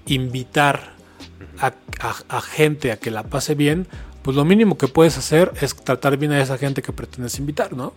invitar 0.08 0.96
a, 1.62 1.74
a- 2.00 2.38
a 2.38 2.42
gente 2.42 2.92
a 2.92 2.98
que 2.98 3.12
la 3.12 3.24
pase 3.24 3.56
bien, 3.56 3.88
pues 4.22 4.36
lo 4.36 4.44
mínimo 4.46 4.78
que 4.78 4.88
puedes 4.88 5.18
hacer 5.18 5.52
es 5.62 5.76
tratar 5.76 6.18
bien 6.18 6.32
a 6.34 6.42
esa 6.42 6.58
gente 6.58 6.82
que 6.82 6.92
pretendes 6.92 7.40
invitar, 7.40 7.74
¿no? 7.74 7.94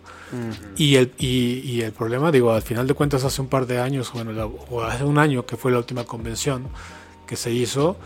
Y 0.77 0.95
el, 0.95 1.11
y, 1.17 1.59
y 1.65 1.81
el 1.81 1.91
problema, 1.91 2.31
digo, 2.31 2.51
al 2.53 2.61
final 2.61 2.87
de 2.87 2.93
cuentas, 2.93 3.23
hace 3.25 3.41
un 3.41 3.47
par 3.49 3.67
de 3.67 3.79
años, 3.79 4.11
bueno, 4.13 4.31
o 4.69 4.81
hace 4.83 5.03
un 5.03 5.17
año 5.17 5.45
que 5.45 5.57
fue 5.57 5.71
la 5.71 5.77
última 5.79 6.05
convención 6.05 6.67
que 7.27 7.35
se 7.35 7.51
hizo, 7.51 7.97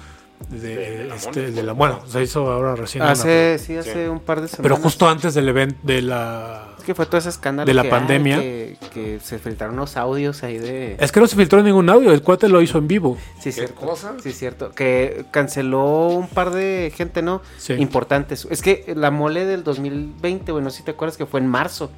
de, 0.50 0.76
De 0.76 1.04
la 1.06 1.16
este, 1.16 1.28
Mole, 1.42 1.52
de 1.52 1.64
la, 1.64 1.76
pues, 1.76 1.78
bueno, 1.78 2.08
se 2.08 2.24
hizo 2.24 2.52
ahora 2.52 2.76
recién. 2.76 3.02
una, 3.04 3.12
hace, 3.12 3.58
sí, 3.60 3.76
hace 3.76 4.10
un 4.10 4.20
par 4.20 4.42
de 4.42 4.48
semanas. 4.48 4.64
pero 4.64 4.76
justo 4.78 5.08
antes 5.10 5.34
del 5.34 5.50
evento, 5.50 5.78
de 5.84 6.02
la... 6.02 6.70
Es 6.78 6.84
que 6.86 6.96
fue 6.96 7.06
todo 7.06 7.18
ese 7.18 7.30
escándalo 7.30 7.68
de 7.68 7.74
la 7.74 7.84
que 7.84 7.90
pandemia. 7.90 8.40
que, 8.40 8.78
que 8.94 9.20
se 9.22 9.40
filtraron 9.40 9.76
unos 9.76 9.98
audios 9.98 10.44
ahí 10.44 10.58
de... 10.58 10.96
Es 11.00 11.12
que 11.12 11.20
no 11.20 11.28
se 11.28 11.36
filtró 11.36 11.62
ningún 11.62 11.90
audio, 11.90 12.14
el 12.14 12.22
cuate 12.22 12.48
lo 12.48 12.62
hizo 12.62 12.78
en 12.78 12.88
vivo. 12.88 13.18
Sí, 13.40 13.46
¿Qué 13.46 13.52
cierto. 13.52 13.76
cosa? 13.86 14.14
Sí, 14.24 14.32
cierto. 14.32 14.72
Que 14.72 15.26
canceló 15.32 16.08
un 16.08 16.28
par 16.30 16.52
de 16.52 16.94
gente, 16.96 17.22
¿no? 17.22 17.42
Sí. 17.58 17.74
Importantes. 17.74 18.48
Es 18.50 18.62
que 18.62 18.94
la 18.96 19.12
mole 19.12 19.44
del 19.46 19.64
2020, 19.66 20.52
bueno, 20.54 20.70
si 20.70 20.84
te 20.84 20.92
acuerdas 20.92 21.18
que 21.18 21.26
fue 21.26 21.42
en 21.42 21.48
marzo. 21.48 21.92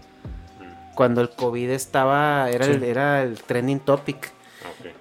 Cuando 0.96 1.22
el 1.22 1.30
COVID 1.30 1.70
estaba, 1.70 2.50
era, 2.50 2.66
Sí. 2.66 2.72
el, 2.72 2.84
era 2.84 3.22
el 3.24 3.40
trending 3.42 3.80
topic. 3.80 4.32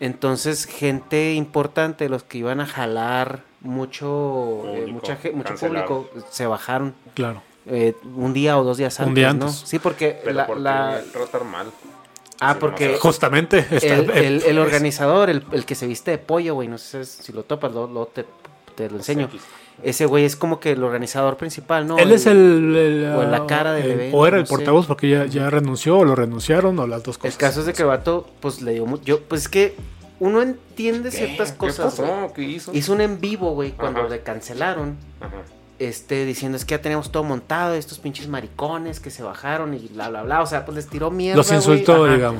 Entonces, 0.00 0.66
gente 0.66 1.34
importante, 1.34 2.08
los 2.08 2.23
que 2.23 2.39
iban 2.39 2.60
a 2.60 2.66
jalar 2.66 3.42
mucho, 3.60 4.62
eh, 4.66 4.81
Público, 4.81 4.92
mucha, 4.92 5.18
mucho 5.34 5.55
público, 5.57 6.10
se 6.31 6.47
bajaron 6.47 6.94
Claro. 7.15 7.42
eh, 7.66 7.94
un 8.15 8.32
día 8.32 8.58
o 8.58 8.65
dos 8.65 8.76
días 8.78 8.98
antes. 9.00 9.08
Un 9.08 9.15
día 9.15 9.32
¿no? 9.32 9.47
antes. 9.47 9.62
Sí, 9.66 9.78
porque 9.78 10.18
Pero 10.23 10.36
la, 10.36 10.47
¿por 10.47 10.57
qué 10.57 10.62
la- 10.62 11.02
tratar 11.12 11.44
mal? 11.44 11.66
Ah, 12.40 12.52
Sí, 12.55 12.58
porque 12.60 12.97
Justamente. 13.00 13.66
está- 13.70 13.94
el, 13.97 14.42
el- 14.44 14.58
organizador, 14.58 15.28
el, 15.28 15.44
el 15.50 15.65
que 15.65 15.74
se 15.74 15.86
viste 15.89 16.12
de 16.12 16.18
pollo, 16.18 16.55
güey, 16.55 16.68
no 16.68 16.78
sé 16.78 17.05
si 17.05 17.32
lo 17.32 17.42
topas, 17.42 17.73
lo, 17.73 17.86
lo 17.89 18.07
te, 18.07 18.24
te 18.76 18.89
lo 18.89 18.97
enseño. 18.97 19.28
Ese 19.82 20.07
güey 20.07 20.24
es 20.24 20.34
como 20.34 20.58
que 20.58 20.73
el 20.73 20.82
organizador 20.82 21.36
principal, 21.36 21.86
¿no? 21.86 21.98
Él 21.98 22.10
es 22.10 22.26
el, 22.26 22.74
el, 22.76 23.12
o 23.15 23.23
la 23.23 23.36
ah, 23.39 23.47
cara 23.47 23.73
del 23.73 23.84
el- 23.86 23.90
evento, 23.92 24.16
O 24.16 24.26
era 24.26 24.36
el 24.39 24.47
sé. 24.47 24.50
portavoz 24.50 24.86
porque 24.86 25.08
ya, 25.08 25.26
ya 25.26 25.48
renunció 25.50 25.98
o 25.98 26.05
lo 26.05 26.16
renunciaron 26.16 26.78
o 26.81 26.86
las 26.86 27.02
dos 27.05 27.16
El 27.16 27.20
cosas. 27.23 27.36
caso 27.36 27.60
es 27.60 27.66
de 27.66 27.73
que 27.74 27.82
el 27.82 27.89
vato, 27.89 28.28
pues 28.40 28.60
le 28.60 28.73
dio 28.73 28.86
mucho. 28.86 29.05
Yo, 29.05 29.20
pues 29.23 29.42
es 29.42 29.48
que 29.48 29.76
uno 30.18 30.42
entiende 30.42 31.10
¿Qué? 31.10 31.16
ciertas 31.16 31.52
¿Qué 31.52 31.58
cosas. 31.58 31.97
güey. 31.97 32.10
pasó? 32.10 32.32
¿Qué 32.34 32.42
hizo? 32.42 32.73
Hizo 32.74 32.92
un 32.92 33.00
en 33.02 33.20
vivo, 33.20 33.52
güey, 33.52 33.70
cuando 33.73 34.00
Ajá. 34.00 34.08
le 34.08 34.20
cancelaron. 34.23 34.97
Ajá. 35.20 35.36
Este, 35.78 36.24
diciendo 36.24 36.57
es 36.57 36.65
que 36.65 36.74
ya 36.74 36.82
tenemos 36.82 37.12
todo 37.12 37.23
montado, 37.23 37.74
estos 37.74 38.00
pinches 38.00 38.26
maricones 38.26 38.98
que 38.98 39.10
se 39.10 39.23
bajaron 39.23 39.74
y 39.74 39.78
bla, 39.94 40.08
bla, 40.08 40.24
bla. 40.24 40.42
O 40.42 40.47
sea, 40.47 40.65
pues 40.65 40.74
les 40.74 40.89
tiró 40.89 41.12
mierda. 41.12 41.36
Los 41.36 41.52
insultó, 41.52 42.05
Ajá. 42.05 42.32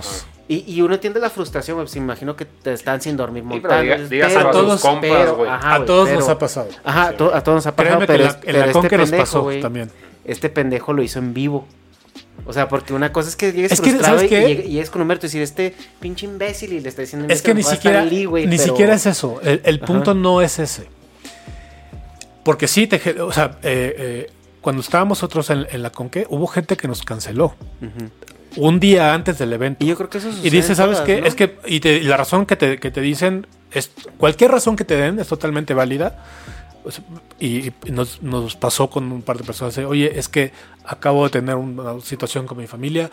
Y, 0.49 0.65
y 0.67 0.81
uno 0.81 0.95
entiende 0.95 1.21
la 1.21 1.29
frustración, 1.29 1.77
güey. 1.77 1.85
Pues 1.87 1.97
imagino 1.97 2.35
que 2.35 2.47
te 2.47 2.73
están 2.73 3.03
sin 3.03 3.17
dormir 3.19 3.45
Sí, 3.53 3.61
pero 3.61 3.75
diga- 3.75 3.81
montando. 3.99 4.09
dígaselo 4.09 4.49
a 4.49 4.53
sus 4.73 4.81
compas, 4.81 5.31
güey. 5.33 5.51
a 5.53 5.85
todos 5.85 6.11
nos 6.11 6.29
ha 6.29 6.39
pasado. 6.39 6.69
Ajá, 6.85 7.13
to- 7.13 7.35
a 7.35 7.43
todos 7.43 7.57
nos 7.57 7.67
ha 7.67 7.77
pasado, 7.77 7.99
Créeme 7.99 8.07
que 8.07 8.13
pero, 8.13 8.25
la- 8.25 8.41
pero 8.41 8.59
la 8.59 8.65
este 8.67 8.73
Conque 8.73 8.97
nos 8.99 9.11
pasó 9.11 9.49
también. 9.61 9.91
Este 10.25 10.49
pendejo 10.49 10.93
lo 10.95 11.03
hizo 11.03 11.19
en 11.19 11.35
vivo. 11.35 11.67
O 12.47 12.53
sea, 12.53 12.67
porque 12.69 12.95
una 12.95 13.13
cosa 13.13 13.29
es 13.29 13.37
que 13.37 13.53
llegues 13.53 13.73
Es 13.73 13.81
que, 13.81 13.91
frustrado 13.91 14.17
¿sabes 14.21 14.33
y, 14.33 14.63
llegues 14.71 14.89
con 14.91 15.03
Humberto 15.03 15.27
y 15.27 15.29
decir, 15.29 15.43
este 15.43 15.75
pinche 16.01 16.25
imbécil 16.25 16.73
y 16.73 16.81
le 16.81 16.89
está 16.89 17.03
diciendo... 17.03 17.27
Es 17.29 17.43
que 17.43 17.53
ni 17.53 17.61
"No 17.61 17.65
puedo 17.67 17.77
siquiera, 17.77 17.99
estar 18.03 18.13
ahí, 18.15 18.25
güey", 18.25 18.47
ni 18.47 18.57
pero- 18.57 18.69
siquiera 18.71 18.95
es 18.95 19.05
eso. 19.07 19.41
El, 19.43 19.61
el 19.65 19.81
punto 19.81 20.15
no 20.15 20.41
es 20.41 20.59
ese. 20.59 20.87
Porque 22.45 22.67
sí, 22.69 22.87
te, 22.87 23.21
o 23.21 23.33
sea, 23.33 23.59
eh, 23.63 23.95
eh, 23.99 24.31
cuando 24.63 24.81
estábamos 24.81 25.19
nosotros 25.19 25.51
en, 25.51 25.67
en 25.71 25.83
la 25.83 25.91
Conque, 25.91 26.27
hubo 26.31 26.47
gente 26.47 26.77
que 26.77 26.89
nos 26.89 27.03
canceló. 27.03 27.55
Un 28.57 28.81
día 28.81 29.15
antes 29.15 29.39
del 29.39 29.53
evento. 29.53 29.85
Y 29.85 29.89
yo 29.89 29.97
creo 29.97 30.09
que 30.11 30.19
eso 30.19 30.29
Y 30.29 30.33
sucede 30.33 30.51
dice, 30.51 30.69
en 30.71 30.77
¿sabes 30.77 31.01
qué? 31.01 31.21
¿no? 31.21 31.27
Es 31.27 31.35
que, 31.35 31.59
y, 31.67 31.81
te- 31.81 31.99
y 31.99 32.03
la 32.03 32.17
razón 32.17 32.47
que 32.47 32.57
te, 32.57 32.79
que 32.79 32.91
te 32.91 33.01
dicen, 33.01 33.47
es, 33.71 33.91
cualquier 34.17 34.51
razón 34.51 34.77
que 34.77 34.85
te 34.85 34.97
den 34.97 35.19
es 35.19 35.29
totalmente 35.29 35.75
válida. 35.75 36.25
Y, 37.39 37.69
y 37.69 37.73
nos, 37.91 38.23
nos 38.23 38.57
pasó 38.57 38.89
con 38.89 39.13
un 39.13 39.23
par 39.23 39.37
de 39.37 39.45
personas, 39.45 39.77
oye, 39.79 40.19
es 40.19 40.29
que 40.29 40.53
acabo 40.85 41.25
de 41.25 41.31
tener 41.31 41.55
una 41.57 42.01
situación 42.01 42.47
con 42.47 42.57
mi 42.57 42.67
familia, 42.67 43.11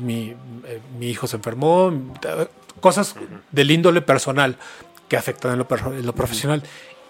mi, 0.00 0.34
eh, 0.66 0.80
mi 0.98 1.08
hijo 1.08 1.26
se 1.26 1.36
enfermó, 1.36 1.92
cosas 2.80 3.14
del 3.52 3.70
índole 3.70 4.02
personal 4.02 4.56
que 5.08 5.16
afectan 5.16 5.52
en 5.52 5.58
lo, 5.60 5.66
en 5.98 6.04
lo 6.04 6.14
profesional. 6.14 6.62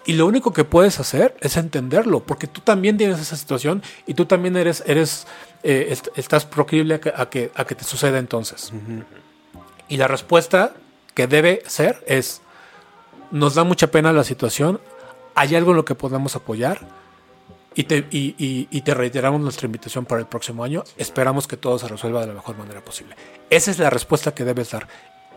Y 0.05 0.13
lo 0.13 0.25
único 0.25 0.53
que 0.53 0.63
puedes 0.63 1.01
hacer 1.01 1.35
es 1.41 1.57
entenderlo, 1.57 2.21
porque 2.23 2.47
tú 2.47 2.61
también 2.61 2.95
tienes 2.97 3.19
esa 3.19 3.35
situación 3.35 3.83
y 4.05 4.13
tú 4.13 4.25
también 4.25 4.55
eres, 4.55 4.81
eres 4.87 5.27
eh, 5.63 5.87
est- 5.91 6.07
estás 6.15 6.45
proclive 6.45 6.95
a 6.95 6.99
que, 7.01 7.13
a, 7.15 7.29
que, 7.29 7.51
a 7.55 7.65
que 7.65 7.75
te 7.75 7.83
suceda 7.83 8.19
entonces. 8.19 8.71
Y 9.89 9.97
la 9.97 10.07
respuesta 10.07 10.73
que 11.13 11.27
debe 11.27 11.63
ser 11.67 12.03
es, 12.07 12.41
nos 13.31 13.55
da 13.55 13.63
mucha 13.63 13.87
pena 13.87 14.11
la 14.13 14.23
situación, 14.23 14.79
hay 15.35 15.55
algo 15.55 15.71
en 15.71 15.77
lo 15.77 15.85
que 15.85 15.95
podamos 15.95 16.35
apoyar 16.35 16.79
y 17.75 17.83
te, 17.83 18.05
y, 18.11 18.35
y- 18.37 18.67
y 18.71 18.81
te 18.81 18.93
reiteramos 18.93 19.39
nuestra 19.41 19.65
invitación 19.65 20.05
para 20.05 20.19
el 20.21 20.27
próximo 20.27 20.63
año. 20.63 20.83
Esperamos 20.97 21.47
que 21.47 21.57
todo 21.57 21.77
se 21.79 21.87
resuelva 21.87 22.21
de 22.21 22.27
la 22.27 22.33
mejor 22.33 22.57
manera 22.57 22.81
posible. 22.81 23.15
Esa 23.49 23.71
es 23.71 23.79
la 23.79 23.89
respuesta 23.89 24.33
que 24.33 24.43
debes 24.43 24.71
dar 24.71 24.87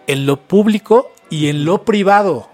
en 0.06 0.26
lo 0.26 0.40
público 0.40 1.12
y 1.28 1.48
en 1.48 1.64
lo 1.64 1.84
privado. 1.84 2.48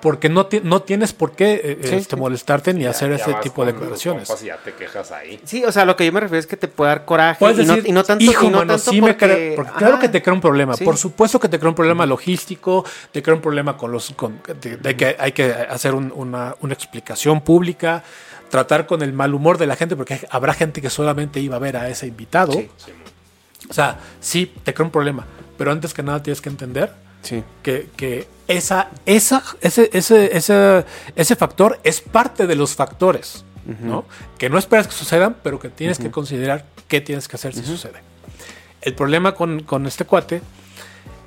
Porque 0.00 0.28
no, 0.28 0.46
ti- 0.46 0.60
no 0.62 0.82
tienes 0.82 1.12
por 1.12 1.32
qué 1.32 1.54
eh, 1.64 1.78
Sí, 1.82 1.94
este, 1.96 2.16
sí. 2.16 2.20
molestarte 2.20 2.74
ni 2.74 2.82
Ya- 2.82 2.90
hacer 2.90 3.10
ya 3.10 3.16
ese 3.16 3.32
vas 3.32 3.40
tipo 3.40 3.64
de 3.64 3.72
con 3.72 3.80
los 3.88 4.00
declaraciones. 4.00 4.28
compas 4.28 4.44
ya 4.44 4.56
te 4.58 4.72
quejas 4.74 5.10
ahí. 5.10 5.40
Sí, 5.44 5.64
o 5.64 5.72
sea, 5.72 5.84
lo 5.84 5.96
que 5.96 6.04
yo 6.06 6.12
me 6.12 6.20
refiero 6.20 6.38
es 6.38 6.46
que 6.46 6.56
te 6.56 6.68
puede 6.68 6.90
dar 6.90 7.04
coraje. 7.04 7.38
Puedes 7.40 7.58
y, 7.58 7.64
no, 7.66 7.74
decir, 7.76 7.90
y 7.90 7.92
no 7.92 8.04
tanto, 8.04 8.24
hijo, 8.24 8.44
y 8.44 8.48
no 8.50 8.58
mano, 8.58 8.74
tanto 8.76 8.90
sí 8.90 9.00
me 9.00 9.08
porque- 9.14 9.26
crea- 9.26 9.56
porque 9.56 9.72
claro 9.72 9.98
que 9.98 10.08
te 10.08 10.22
crea 10.22 10.34
un 10.34 10.40
problema. 10.40 10.74
Sí. 10.76 10.84
Por 10.84 10.96
supuesto 10.96 11.40
que 11.40 11.48
te 11.48 11.58
crea 11.58 11.70
un 11.70 11.74
problema 11.74 12.04
logístico, 12.06 12.84
te 13.10 13.22
crea 13.22 13.34
un 13.34 13.40
problema 13.42 13.76
con 13.76 13.90
los, 13.90 14.10
con, 14.14 14.40
de, 14.60 14.76
de 14.76 14.96
que 14.96 15.16
hay 15.18 15.32
que 15.32 15.50
hacer 15.52 15.94
un- 15.94 16.12
una, 16.14 16.54
una 16.60 16.74
explicación 16.74 17.40
pública, 17.40 18.04
tratar 18.50 18.86
con 18.86 19.02
el 19.02 19.12
mal 19.12 19.34
humor 19.34 19.58
de 19.58 19.66
la 19.66 19.76
gente, 19.76 19.96
porque 19.96 20.14
hay- 20.14 20.20
habrá 20.30 20.52
gente 20.54 20.80
que 20.82 20.90
solamente 20.90 21.40
iba 21.40 21.56
a 21.56 21.58
ver 21.58 21.76
a 21.76 21.88
ese 21.88 22.06
invitado. 22.06 22.52
Sí. 22.52 22.68
O 23.68 23.72
sea, 23.72 23.98
sí, 24.20 24.52
te 24.62 24.72
crea 24.74 24.84
un 24.84 24.92
problema, 24.92 25.26
pero 25.58 25.72
antes 25.72 25.92
que 25.94 26.02
nada 26.02 26.22
tienes 26.22 26.40
que 26.40 26.48
entender 26.48 26.92
Sí. 27.26 27.42
que, 27.62 27.88
que 27.96 28.26
esa, 28.48 28.90
esa, 29.06 29.42
ese, 29.60 29.90
ese, 29.92 30.36
ese, 30.36 30.84
ese 31.16 31.36
factor 31.36 31.78
es 31.84 32.00
parte 32.00 32.46
de 32.46 32.54
los 32.54 32.74
factores, 32.74 33.44
¿no? 33.82 34.04
Que 34.38 34.48
no 34.48 34.58
esperas 34.58 34.86
que 34.86 34.92
sucedan, 34.94 35.36
pero 35.42 35.58
que 35.58 35.68
tienes 35.68 35.98
que 35.98 36.10
considerar 36.10 36.64
qué 36.88 37.00
tienes 37.00 37.26
que 37.28 37.36
hacer 37.36 37.52
si 37.54 37.62
sucede. 37.64 38.00
El 38.82 38.94
problema 38.94 39.34
con, 39.34 39.64
con 39.64 39.86
este 39.86 40.04
cuate 40.04 40.40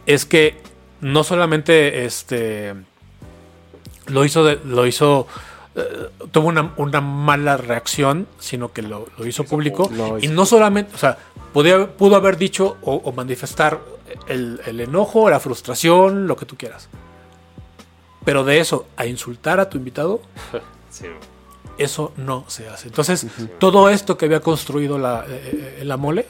es 0.05 0.25
que 0.25 0.55
no 1.01 1.23
solamente 1.25 2.05
este 2.05 2.73
lo 4.07 4.25
hizo 4.25 4.43
de- 4.45 4.59
lo 4.63 4.87
hizo 4.87 5.27
eh, 5.75 6.09
tuvo 6.31 6.47
una, 6.47 6.73
una 6.77 6.99
mala 7.01 7.57
reacción, 7.57 8.27
sino 8.39 8.71
que 8.73 8.81
lo, 8.81 9.07
lo 9.17 9.27
hizo 9.27 9.43
público. 9.43 9.89
Lo 9.93 10.17
y 10.19 10.27
no 10.27 10.45
solamente, 10.45 10.95
o 10.95 10.97
sea, 10.97 11.17
podía- 11.53 11.87
pudo 11.87 12.15
haber 12.15 12.37
dicho 12.37 12.77
o, 12.81 12.95
o 12.95 13.11
manifestar 13.11 13.79
el, 14.27 14.61
el 14.65 14.79
enojo, 14.81 15.29
la 15.29 15.39
frustración, 15.39 16.27
lo 16.27 16.35
que 16.35 16.45
tú 16.45 16.55
quieras. 16.57 16.89
Pero 18.25 18.43
de 18.43 18.59
eso 18.59 18.85
a 18.97 19.05
insultar 19.05 19.59
a 19.59 19.69
tu 19.69 19.77
invitado, 19.77 20.21
Sí. 20.89 21.05
eso 21.77 22.11
no 22.17 22.43
se 22.47 22.67
hace. 22.69 22.87
Entonces, 22.87 23.25
todo 23.59 23.89
esto 23.89 24.17
que 24.17 24.25
había 24.25 24.39
construido 24.41 24.97
la, 24.97 25.25
eh, 25.27 25.77
eh, 25.81 25.85
la 25.85 25.97
mole 25.97 26.25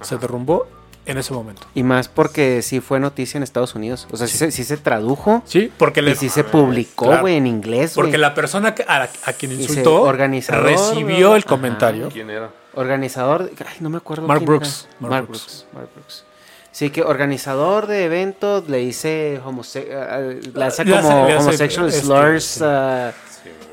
se 0.00 0.16
derrumbó 0.18 0.66
en 1.06 1.16
ese 1.16 1.32
momento. 1.32 1.62
Y 1.74 1.82
más 1.84 2.08
porque 2.08 2.60
sí 2.62 2.80
fue 2.80 3.00
noticia 3.00 3.38
en 3.38 3.42
Estados 3.42 3.74
Unidos. 3.74 4.06
O 4.10 4.16
sea, 4.18 4.26
sí, 4.26 4.36
se- 4.36 4.50
sí 4.50 4.64
se 4.64 4.76
tradujo. 4.76 5.42
Sí, 5.46 5.72
porque 5.78 6.00
Y 6.00 6.04
le- 6.04 6.16
sí 6.16 6.28
se 6.28 6.44
publicó, 6.44 7.06
Claro. 7.06 7.22
güey, 7.22 7.36
en 7.36 7.46
inglés. 7.46 7.92
Porque 7.94 8.18
la 8.18 8.34
persona 8.34 8.74
que- 8.74 8.84
a, 8.86 9.08
a 9.24 9.32
quien 9.32 9.52
insultó 9.52 10.02
organizador, 10.02 10.64
recibió 10.66 11.34
el 11.34 11.40
ajá. 11.42 11.48
comentario. 11.48 12.08
¿Quién 12.10 12.28
era? 12.30 12.50
Organizador, 12.74 13.50
ay, 13.66 13.76
no 13.80 13.88
me 13.90 13.96
acuerdo. 13.96 14.26
Mark 14.26 14.40
quién 14.40 14.46
Brooks, 14.48 14.84
era. 14.84 14.96
Mark 15.00 15.10
Mark, 15.12 15.26
Brooks. 15.28 15.44
Brooks. 15.46 15.66
Mark 15.74 15.88
Brooks. 15.94 16.24
Sí, 16.72 16.90
que 16.90 17.02
organizador 17.02 17.86
de 17.86 18.04
eventos 18.04 18.68
le 18.68 18.78
dice 18.78 19.40
homosexual, 19.44 20.40
lanza 20.54 20.84
Le 20.84 20.94
hace- 20.96 21.08
como 21.08 21.24
hace, 21.26 21.36
homosexual 21.36 21.92
slurs. 21.92 22.44
sí. 22.44 22.60
ah, 22.64 23.12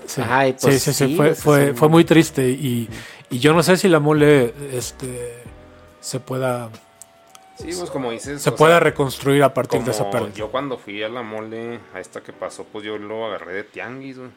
Sí, 0.08 0.22
Ajá, 0.22 0.48
y 0.48 0.54
pues 0.54 0.84
sí, 0.84 0.94
sí, 0.94 0.94
sí, 0.94 1.08
sí, 1.10 1.16
fue, 1.16 1.34
fue, 1.34 1.74
fue 1.74 1.90
muy 1.90 2.06
triste 2.06 2.48
y, 2.48 2.88
y 3.32 3.40
yo 3.40 3.54
no 3.54 3.64
sé 3.64 3.76
si 3.76 3.88
la 3.90 4.00
mole 4.00 4.54
este, 4.72 5.34
se 6.00 6.20
pueda 6.20 6.70
Sí, 7.58 7.72
pues 7.76 7.90
como 7.90 8.12
dices. 8.12 8.40
se 8.42 8.52
pueda 8.52 8.74
sea, 8.74 8.80
reconstruir 8.82 9.42
a 9.44 9.52
partir 9.54 9.82
de 9.84 9.90
esa 9.92 10.10
pérdida. 10.12 10.34
Yo 10.36 10.52
cuando 10.52 10.78
fui 10.78 11.02
a 11.02 11.10
la 11.10 11.24
mole, 11.24 11.80
a 11.94 12.00
esta 12.00 12.22
que 12.22 12.34
pasó, 12.34 12.66
pues 12.66 12.86
yo 12.86 12.98
lo 13.00 13.26
agarré 13.26 13.54
de 13.54 13.64
tianguis, 13.64 14.18
güey. 14.20 14.30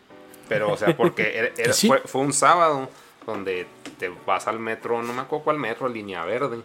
Pero, 0.48 0.72
o 0.72 0.76
sea, 0.78 0.96
porque 0.96 1.32
era- 1.38 1.50
era- 1.58 1.72
Sí. 1.74 1.88
fue, 1.88 1.98
fue 2.06 2.22
un 2.22 2.32
sábado 2.32 2.88
donde 3.26 3.66
te 3.98 4.10
vas 4.26 4.46
al 4.48 4.58
metro, 4.58 5.02
no 5.02 5.12
me 5.12 5.20
acuerdo 5.20 5.44
cuál 5.44 5.58
metro, 5.58 5.86
línea 5.88 6.24
verde. 6.24 6.60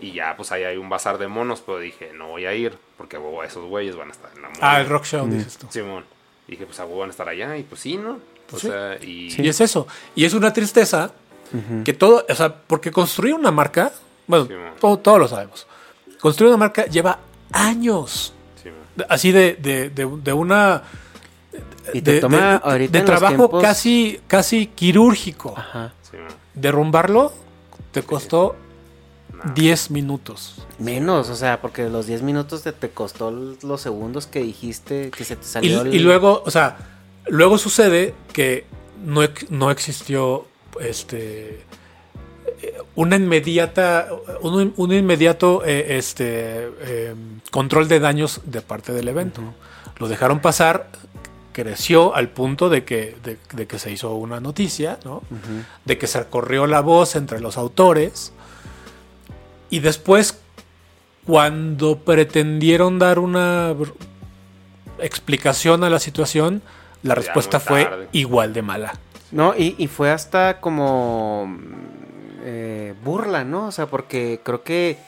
Y 0.00 0.12
ya, 0.12 0.36
pues 0.36 0.52
ahí 0.52 0.64
hay 0.64 0.76
un 0.76 0.88
bazar 0.88 1.16
de 1.18 1.26
monos, 1.28 1.62
pero 1.64 1.78
dije, 1.78 2.12
no 2.14 2.28
voy 2.28 2.44
a 2.46 2.52
ir, 2.54 2.76
porque 2.98 3.16
a 3.16 3.20
huevo, 3.20 3.42
esos 3.42 3.64
güeyes 3.66 3.96
van 3.96 4.08
a 4.08 4.12
estar 4.12 4.30
en 4.34 4.42
la 4.42 4.48
mole. 4.48 4.60
Ah, 4.62 4.80
el 4.80 4.88
rock 4.88 5.04
show, 5.04 5.26
dices 5.26 5.56
tú. 5.56 5.66
Simón. 5.70 6.04
Dije, 6.46 6.66
pues 6.66 6.78
a 6.80 6.84
huevo 6.84 6.98
van 7.00 7.08
a 7.08 7.12
estar 7.12 7.28
allá, 7.28 7.56
y 7.56 7.62
pues 7.62 7.80
sí, 7.80 7.96
¿no? 7.96 8.18
Pues 8.48 8.64
o 8.64 8.66
sí. 8.66 8.72
sea, 8.72 8.96
y... 9.02 9.42
Y 9.42 9.48
es 9.48 9.60
eso. 9.60 9.86
Y 10.14 10.24
es 10.24 10.34
una 10.34 10.52
tristeza 10.52 11.12
que 11.84 11.92
todo, 11.94 12.26
o 12.28 12.34
sea, 12.34 12.54
porque 12.54 12.90
construir 12.90 13.32
una 13.34 13.50
marca, 13.50 13.92
bueno, 14.26 14.46
Sí, 14.46 14.52
todo- 14.80 14.98
todos 14.98 15.18
lo 15.20 15.28
sabemos. 15.28 15.66
Construir 16.20 16.48
una 16.50 16.58
marca 16.58 16.86
lleva 16.86 17.18
años. 17.52 18.32
Así 19.08 19.30
de, 19.30 19.54
de, 19.54 19.90
de, 19.90 20.06
de 20.22 20.32
una. 20.32 20.82
Y 21.94 22.02
te 22.02 22.12
de, 22.14 22.20
toma 22.20 22.60
de- 22.78 22.88
trabajo 23.02 23.34
tiempos- 23.48 23.62
casi, 23.62 24.20
casi 24.26 24.66
quirúrgico. 24.66 25.54
Ajá. 25.56 25.92
Simón. 26.10 26.28
Derrumbarlo 26.54 27.32
te 27.92 28.02
costó. 28.02 28.56
10 29.54 29.90
minutos. 29.90 30.54
Menos, 30.78 31.30
o 31.30 31.36
sea, 31.36 31.60
porque 31.60 31.88
los 31.88 32.06
10 32.06 32.22
minutos 32.22 32.62
te, 32.62 32.72
te 32.72 32.90
costó 32.90 33.30
los 33.30 33.80
segundos 33.80 34.26
que 34.26 34.40
dijiste 34.42 35.10
que 35.10 35.24
se 35.24 35.36
te 35.36 35.44
Y, 35.44 35.48
salió 35.48 35.80
el- 35.82 35.94
y 35.94 35.98
luego, 36.00 36.42
o 36.44 36.50
sea, 36.50 36.76
luego 37.26 37.58
sucede 37.58 38.14
que 38.32 38.66
no, 39.04 39.20
no 39.50 39.70
existió 39.70 40.46
este 40.80 41.64
eh, 42.62 42.74
una 42.94 43.16
inmediata 43.16 44.08
un, 44.42 44.72
un 44.76 44.92
inmediato 44.92 45.62
eh, 45.64 45.96
este 45.98 46.70
eh, 46.80 47.14
control 47.50 47.88
de 47.88 48.00
daños 48.00 48.40
de 48.44 48.62
parte 48.62 48.92
del 48.92 49.08
evento. 49.08 49.42
Lo 49.98 50.08
dejaron 50.08 50.40
pasar, 50.40 50.88
creció 51.52 52.14
al 52.14 52.28
punto 52.28 52.68
de 52.68 52.84
que, 52.84 53.16
de, 53.24 53.38
de 53.54 53.66
que 53.66 53.78
se 53.78 53.90
hizo 53.90 54.14
una 54.14 54.40
noticia, 54.40 54.98
¿no? 55.04 55.22
De 55.86 55.96
que 55.96 56.06
se 56.06 56.22
corrió 56.26 56.66
la 56.66 56.80
voz 56.80 57.16
entre 57.16 57.40
los 57.40 57.56
autores. 57.56 58.32
Y 59.70 59.80
después, 59.80 60.38
cuando 61.26 61.98
pretendieron 61.98 62.98
dar 62.98 63.18
una 63.18 63.74
explicación 64.98 65.84
a 65.84 65.90
la 65.90 65.98
situación, 65.98 66.62
la 67.02 67.14
respuesta 67.14 67.60
fue 67.60 68.08
igual 68.12 68.52
de 68.52 68.62
mala. 68.62 68.94
No, 69.32 69.54
y, 69.56 69.74
y 69.78 69.88
fue 69.88 70.10
hasta 70.10 70.60
como 70.60 71.58
eh, 72.44 72.94
burla, 73.04 73.44
¿no? 73.44 73.66
O 73.66 73.72
sea, 73.72 73.86
porque 73.86 74.40
creo 74.42 74.62
que 74.62 74.98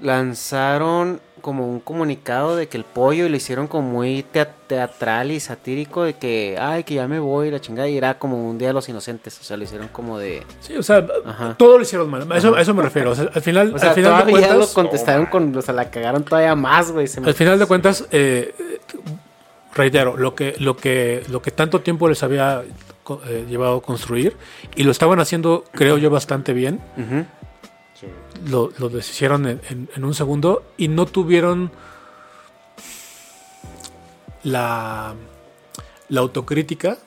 lanzaron 0.00 1.20
como 1.46 1.64
un 1.68 1.78
comunicado 1.78 2.56
de 2.56 2.66
que 2.66 2.76
el 2.76 2.82
pollo 2.82 3.24
y 3.24 3.28
lo 3.28 3.36
hicieron 3.36 3.68
como 3.68 3.88
muy 3.88 4.24
tea- 4.24 4.52
teatral 4.66 5.30
y 5.30 5.38
satírico 5.38 6.02
de 6.02 6.14
que, 6.14 6.58
ay, 6.60 6.82
que 6.82 6.94
ya 6.94 7.06
me 7.06 7.20
voy, 7.20 7.52
la 7.52 7.60
chingada, 7.60 7.88
y 7.88 7.96
era 7.96 8.18
como 8.18 8.50
un 8.50 8.58
día 8.58 8.66
de 8.66 8.74
los 8.74 8.88
inocentes, 8.88 9.38
o 9.40 9.44
sea, 9.44 9.56
lo 9.56 9.62
hicieron 9.62 9.86
como 9.86 10.18
de... 10.18 10.42
Sí, 10.58 10.76
o 10.76 10.82
sea, 10.82 11.06
Ajá. 11.24 11.54
todo 11.56 11.76
lo 11.78 11.82
hicieron 11.84 12.10
mal. 12.10 12.26
A 12.32 12.36
eso, 12.36 12.56
a 12.56 12.60
eso 12.60 12.74
me 12.74 12.82
refiero. 12.82 13.12
O 13.12 13.14
sea, 13.14 13.30
al 13.32 13.42
final, 13.42 13.72
O 13.72 13.78
sea, 13.78 13.90
al 13.90 13.94
final 13.94 14.26
de 14.26 14.32
cuentas, 14.32 14.56
lo 14.58 14.66
contestaron 14.72 15.26
con, 15.26 15.56
o 15.56 15.62
sea, 15.62 15.72
la 15.72 15.88
cagaron 15.88 16.24
todavía 16.24 16.56
más, 16.56 16.90
güey. 16.90 17.06
me- 17.20 17.28
al 17.28 17.34
final 17.34 17.60
de 17.60 17.66
cuentas, 17.66 18.04
eh, 18.10 18.52
reitero, 19.74 20.16
lo 20.16 20.34
que, 20.34 20.54
lo 20.58 20.76
que, 20.76 21.22
lo 21.30 21.40
que 21.42 21.52
tanto 21.52 21.80
tiempo 21.80 22.08
les 22.08 22.22
había 22.24 22.62
eh, 23.28 23.46
llevado 23.48 23.76
a 23.76 23.82
construir 23.82 24.36
y 24.74 24.82
lo 24.82 24.90
estaban 24.90 25.20
haciendo, 25.20 25.62
creo 25.72 25.96
yo, 25.98 26.10
bastante 26.10 26.52
bien. 26.52 26.80
Ujú. 26.96 27.24
Lo, 28.48 28.70
lo 28.78 28.88
deshicieron 28.88 29.46
en, 29.46 29.60
en- 29.70 29.88
en 29.94 30.04
un 30.04 30.14
segundo 30.14 30.62
y 30.76 30.88
no 30.88 31.06
tuvieron 31.06 31.70
la, 34.42 35.14
la 36.08 36.20
autocrítica 36.20 36.98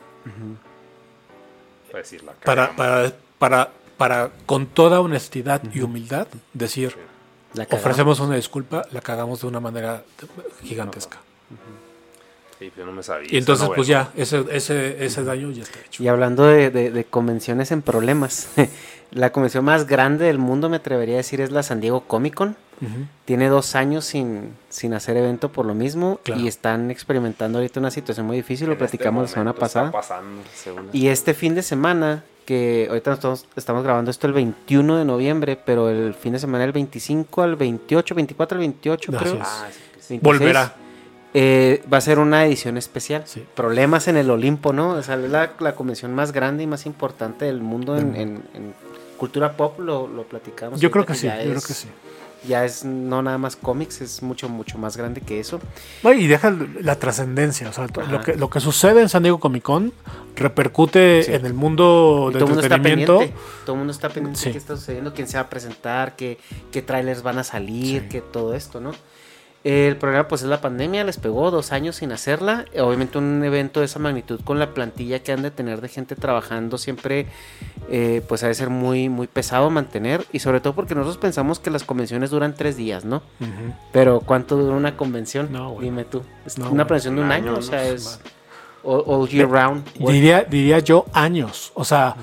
Para 1.91 1.99
decir 1.99 2.23
la 2.23 2.33
para, 2.33 2.75
para, 2.75 3.13
para, 3.37 3.71
para 3.97 4.31
con 4.45 4.67
toda 4.67 4.99
honestidad 5.01 5.61
y 5.73 5.81
humildad 5.81 6.27
decir 6.53 6.95
La 7.53 7.65
ofrecemos 7.77 8.19
una 8.19 8.35
disculpa, 8.35 8.85
la 8.91 9.01
cagamos 9.01 9.41
de 9.41 9.47
una 9.47 9.59
manera 9.59 10.03
gigantesca. 10.63 11.17
Sí, 12.59 12.71
yo 12.77 12.85
no 12.85 12.91
me 12.91 13.01
sabía. 13.03 13.29
Y 13.31 13.37
entonces 13.37 13.69
pues 13.73 13.87
ya, 13.87 14.11
ese, 14.17 14.43
ese, 14.51 15.03
ese 15.05 15.23
daño 15.23 15.49
ya 15.51 15.63
está 15.63 15.79
hecho. 15.79 16.03
Y 16.03 16.07
hablando 16.09 16.43
de, 16.45 16.69
de- 16.69 16.91
de 16.91 17.05
convenciones 17.05 17.71
en 17.71 17.81
problemas, 17.81 18.49
la 19.11 19.31
convención 19.31 19.63
más 19.63 19.87
grande 19.87 20.25
del 20.25 20.37
mundo, 20.39 20.67
me 20.69 20.75
atrevería 20.77 21.15
a 21.15 21.17
decir, 21.17 21.39
es 21.39 21.51
la 21.51 21.63
San 21.63 21.79
Diego 21.79 22.01
Comic 22.01 22.33
Con. 22.35 22.55
Tiene 23.25 23.49
dos 23.49 23.75
años 23.75 24.05
sin, 24.05 24.53
sin 24.69 24.93
hacer 24.93 25.17
evento 25.17 25.51
por 25.51 25.65
lo 25.65 25.73
mismo 25.73 26.19
Claro. 26.23 26.39
y 26.39 26.47
están 26.47 26.91
experimentando 26.91 27.57
ahorita 27.57 27.77
una 27.81 27.91
situación 27.91 28.25
muy 28.25 28.37
difícil, 28.37 28.67
lo 28.67 28.73
En 28.73 28.77
este 28.81 28.97
platicamos 28.97 29.23
la 29.23 29.27
semana 29.27 29.53
pasada. 29.53 29.91
pasando, 29.91 30.41
según 30.55 30.89
Y 30.93 31.07
este 31.09 31.33
fin 31.33 31.55
de 31.55 31.61
semana, 31.61 32.23
que 32.45 32.87
ahorita 32.89 33.11
estamos, 33.13 33.45
estamos 33.57 33.83
grabando 33.83 34.09
esto 34.11 34.27
el 34.27 34.33
21 34.33 34.95
de 34.97 35.03
noviembre, 35.03 35.57
pero 35.57 35.89
el 35.89 36.13
fin 36.13 36.31
de 36.31 36.39
semana 36.39 36.63
el 36.63 36.71
25 36.71 37.41
al 37.41 37.57
28, 37.57 38.15
24 38.15 38.55
al 38.55 38.59
28 38.59 39.11
Así 39.13 39.23
creo. 39.25 39.39
Ah, 39.41 39.67
sí, 39.69 39.79
que 39.95 40.01
sí. 40.01 40.13
26, 40.13 40.21
Volverá. 40.23 40.75
Eh, 41.33 41.83
va 41.91 41.97
a 41.97 42.01
ser 42.01 42.19
una 42.19 42.45
edición 42.45 42.77
especial. 42.77 43.23
Sí. 43.25 43.45
Problemas 43.55 44.07
en 44.07 44.17
el 44.17 44.29
Olimpo, 44.31 44.73
¿no? 44.73 44.91
O 44.91 45.03
sea, 45.03 45.15
es 45.15 45.29
la, 45.29 45.51
la 45.59 45.75
convención 45.75 46.13
más 46.15 46.31
grande 46.31 46.63
y 46.63 46.67
más 46.67 46.85
importante 46.85 47.45
del 47.45 47.61
mundo 47.61 47.97
en, 47.97 48.15
en- 48.15 48.43
en 48.53 48.73
cultura 49.17 49.55
pop, 49.57 49.79
lo, 49.79 50.07
lo 50.07 50.23
platicamos. 50.23 50.79
Yo 50.79 50.89
creo 50.91 51.05
que 51.05 51.13
sí, 51.15 51.27
yo 51.27 51.33
creo 51.49 51.61
que 51.61 51.73
sí. 51.73 51.87
Ya 52.47 52.63
es 52.63 52.85
no 52.85 53.21
nada 53.21 53.37
más 53.37 53.57
cómics, 53.57 53.99
es 53.99 54.23
mucho, 54.23 54.47
mucho 54.47 54.77
más 54.77 54.95
grande 54.95 55.19
que 55.19 55.41
eso. 55.41 55.59
No, 56.03 56.13
y 56.13 56.25
deja 56.25 56.55
la 56.81 56.95
trascendencia, 56.97 57.67
o 57.67 57.73
sea, 57.73 57.83
Ajá. 57.83 58.03
lo 58.09 58.21
que, 58.21 58.35
lo 58.37 58.49
que 58.49 58.61
sucede 58.61 59.01
en 59.01 59.09
San 59.09 59.23
Diego 59.23 59.41
Comic 59.41 59.61
Con 59.63 59.91
repercute 60.37 61.23
Sí. 61.23 61.33
en 61.33 61.45
el 61.45 61.53
mundo 61.53 62.29
del 62.31 62.39
todo 62.39 62.45
el 62.45 62.49
mundo 62.55 62.61
está 62.61 62.75
entretenimiento. 62.75 63.17
pendiente. 63.19 63.43
Todo 63.65 63.73
el 63.73 63.77
mundo 63.79 63.91
está 63.91 64.07
pendiente 64.09 64.39
Sí. 64.39 64.45
de 64.45 64.51
qué 64.53 64.57
está 64.57 64.77
sucediendo, 64.77 65.13
quién 65.13 65.27
se 65.27 65.35
va 65.37 65.41
a 65.43 65.49
presentar, 65.49 66.15
qué, 66.15 66.37
qué 66.71 66.81
trailers 66.81 67.23
van 67.23 67.39
a 67.39 67.43
salir, 67.43 68.07
qué 68.07 68.21
todo 68.21 68.53
esto, 68.55 68.79
¿no? 68.79 68.91
El 69.65 69.97
problema 69.97 70.25
pues 70.29 70.41
es 70.41 70.47
la 70.47 70.61
pandemia, 70.61 71.03
les 71.03 71.17
pegó 71.17 71.51
dos 71.51 71.73
años 71.73 71.97
sin 71.97 72.13
hacerla. 72.13 72.63
Obviamente 72.79 73.17
un 73.17 73.43
evento 73.43 73.81
de 73.81 73.87
esa 73.87 73.99
magnitud 73.99 74.39
con 74.43 74.57
la 74.57 74.73
plantilla 74.73 75.19
que 75.19 75.33
han 75.33 75.41
de 75.41 75.51
tener 75.51 75.81
de 75.81 75.89
gente 75.89 76.15
trabajando 76.15 76.77
siempre 76.77 77.27
eh, 77.89 78.21
pues 78.29 78.41
ha 78.43 78.47
de 78.47 78.53
ser 78.53 78.69
muy, 78.69 79.09
muy 79.09 79.27
pesado 79.27 79.69
mantener. 79.69 80.25
Y 80.31 80.39
sobre 80.39 80.61
todo 80.61 80.75
porque 80.75 80.95
nosotros 80.95 81.17
pensamos 81.17 81.59
que 81.59 81.71
las 81.71 81.83
convenciones 81.83 82.29
duran 82.29 82.55
tres 82.55 82.77
días, 82.77 83.03
¿no? 83.03 83.21
Pero 83.91 84.21
¿cuánto 84.21 84.55
dura 84.55 84.77
una 84.77 84.95
convención? 84.95 85.49
No. 85.51 85.75
Dime 85.79 86.05
tú. 86.05 86.21
Es 86.45 86.57
No, 86.57 86.71
una 86.71 86.85
convención 86.85 87.17
de 87.17 87.21
un 87.21 87.31
año, 87.31 87.51
año, 87.51 87.59
o 87.59 87.61
sea, 87.61 87.83
¿no? 87.83 87.89
es 87.89 88.21
all, 88.83 89.03
all 89.05 89.27
year 89.27 89.49
round. 89.49 89.83
Diría, 89.95 90.45
diría 90.45 90.79
yo 90.79 91.05
años. 91.11 91.73
O 91.75 91.83
sea, 91.83 92.15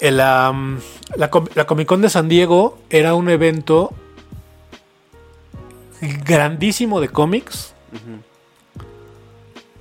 el, 0.00 0.16
la, 0.16 0.54
la 1.16 1.66
Comic 1.66 1.86
Con 1.86 2.00
de 2.00 2.08
San 2.08 2.30
Diego 2.30 2.78
era 2.88 3.12
un 3.12 3.28
evento 3.28 3.92
grandísimo 6.00 7.00
de 7.00 7.08
cómics, 7.08 7.74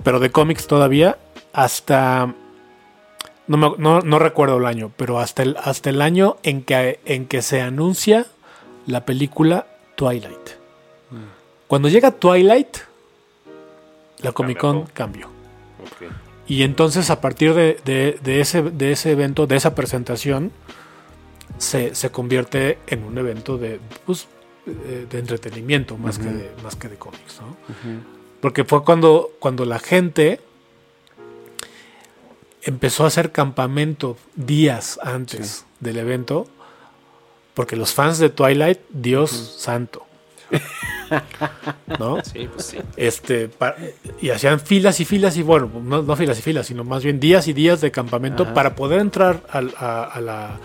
pero 0.04 0.20
de 0.20 0.32
cómics 0.32 0.68
todavía 0.68 1.18
hasta... 1.54 2.34
No, 3.48 3.58
me- 3.58 3.74
no- 3.78 4.02
no 4.02 4.20
recuerdo 4.20 4.58
el 4.58 4.66
año, 4.66 4.92
pero 4.96 5.20
hasta 5.20 5.42
el, 5.44 5.58
hasta 5.64 5.90
el 5.90 6.02
año 6.02 6.38
en 6.44 6.62
que, 6.64 7.00
en 7.06 7.26
que 7.26 7.42
se 7.42 7.62
anuncia 7.62 8.28
la 8.86 9.06
película 9.06 9.66
Twilight. 9.96 10.50
Cuando 11.68 11.88
llega 11.90 12.12
Twilight, 12.12 12.78
la 14.22 14.32
Comic 14.32 14.58
Con 14.60 14.86
cambió. 14.88 15.30
Y 16.48 16.64
entonces 16.64 17.10
a 17.12 17.22
partir 17.22 17.54
de, 17.54 17.80
de- 17.86 18.20
de 18.24 18.42
ese, 18.42 18.62
de 18.64 18.92
ese 18.92 19.12
evento, 19.12 19.46
de 19.48 19.56
esa 19.56 19.76
presentación, 19.76 20.52
se, 21.58 21.94
se 21.96 22.10
convierte 22.12 22.78
en 22.88 23.04
un 23.04 23.18
evento 23.18 23.58
de, 23.58 23.80
pues, 24.06 24.28
eh, 24.86 25.08
de 25.10 25.20
entretenimiento 25.20 25.98
más, 25.98 26.18
que 26.20 26.30
de, 26.30 26.52
más 26.64 26.76
que 26.76 26.88
de 26.88 26.96
cómics. 26.96 27.40
¿no? 27.42 27.56
Porque 28.42 28.64
fue 28.64 28.84
cuando, 28.84 29.32
cuando 29.40 29.66
la 29.66 29.80
gente 29.80 30.40
empezó 32.64 33.04
a 33.04 33.08
hacer 33.08 33.32
campamento 33.32 34.18
días 34.36 35.00
antes 35.04 35.66
del 35.80 35.98
evento, 35.98 36.48
porque 37.54 37.76
los 37.76 37.94
fans 37.94 38.20
de 38.20 38.30
Twilight, 38.30 38.80
Dios 38.90 39.32
santo. 39.60 40.06
¿No? 42.00 42.24
Sí, 42.24 42.48
pues 42.54 42.66
sí. 42.66 42.78
Este, 42.96 43.50
y 44.22 44.30
hacían 44.30 44.60
filas 44.60 45.00
y 45.00 45.06
filas 45.06 45.38
y 45.38 45.44
bueno, 45.44 45.70
no, 45.84 46.02
no 46.02 46.16
filas 46.16 46.40
y 46.40 46.42
filas, 46.42 46.68
sino 46.68 46.84
más 46.84 47.04
bien 47.04 47.20
días 47.20 47.48
y 47.48 47.54
días 47.54 47.82
de 47.82 47.92
campamento 47.92 48.44
Ajá. 48.44 48.54
para 48.54 48.76
poder 48.76 49.00
entrar 49.00 49.44
a 49.50 49.62
la- 49.62 50.60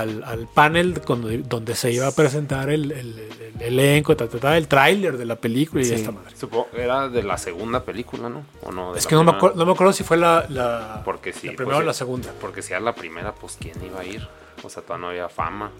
al, 0.00 0.22
al 0.24 0.46
panel 0.46 0.94
donde, 1.06 1.38
donde 1.38 1.74
se 1.74 1.92
iba 1.92 2.06
a 2.06 2.12
presentar 2.12 2.70
el, 2.70 2.90
el- 2.92 3.28
el 3.60 3.78
elenco, 3.80 4.16
ta, 4.16 4.28
ta, 4.28 4.38
ta, 4.38 4.56
el 4.56 4.68
tráiler 4.68 5.18
de 5.18 5.24
la 5.24 5.34
película 5.36 5.82
y 5.82 5.84
Sí. 5.86 5.94
esta 5.94 6.12
madre. 6.12 6.36
Supongo 6.36 6.68
que 6.70 6.82
era 6.82 7.08
de 7.08 7.22
la 7.24 7.36
segunda 7.38 7.82
película, 7.82 8.28
¿no? 8.28 8.44
¿O 8.62 8.70
no? 8.70 8.94
Es 8.94 9.06
que 9.06 9.14
no 9.16 9.24
me, 9.24 9.32
primera. 9.32 9.52
acuer- 9.52 9.56
no 9.58 9.66
me 9.66 9.72
acuerdo 9.72 9.92
si 9.92 10.04
fue 10.04 10.16
la, 10.16 10.46
la, 10.48 11.02
Porque 11.04 11.32
sí. 11.32 11.48
la 11.48 11.54
primera 11.54 11.76
pues, 11.78 11.84
o 11.84 11.86
la 11.86 11.94
segunda. 11.94 12.30
Porque 12.40 12.62
si 12.62 12.72
era 12.72 12.80
la 12.80 12.94
primera, 12.94 13.34
pues 13.34 13.56
¿quién 13.60 13.74
iba 13.84 14.00
a 14.00 14.04
ir? 14.04 14.26
O 14.62 14.70
sea, 14.70 14.82
todavía 14.82 15.06
no 15.06 15.10
había 15.10 15.28
fama. 15.28 15.70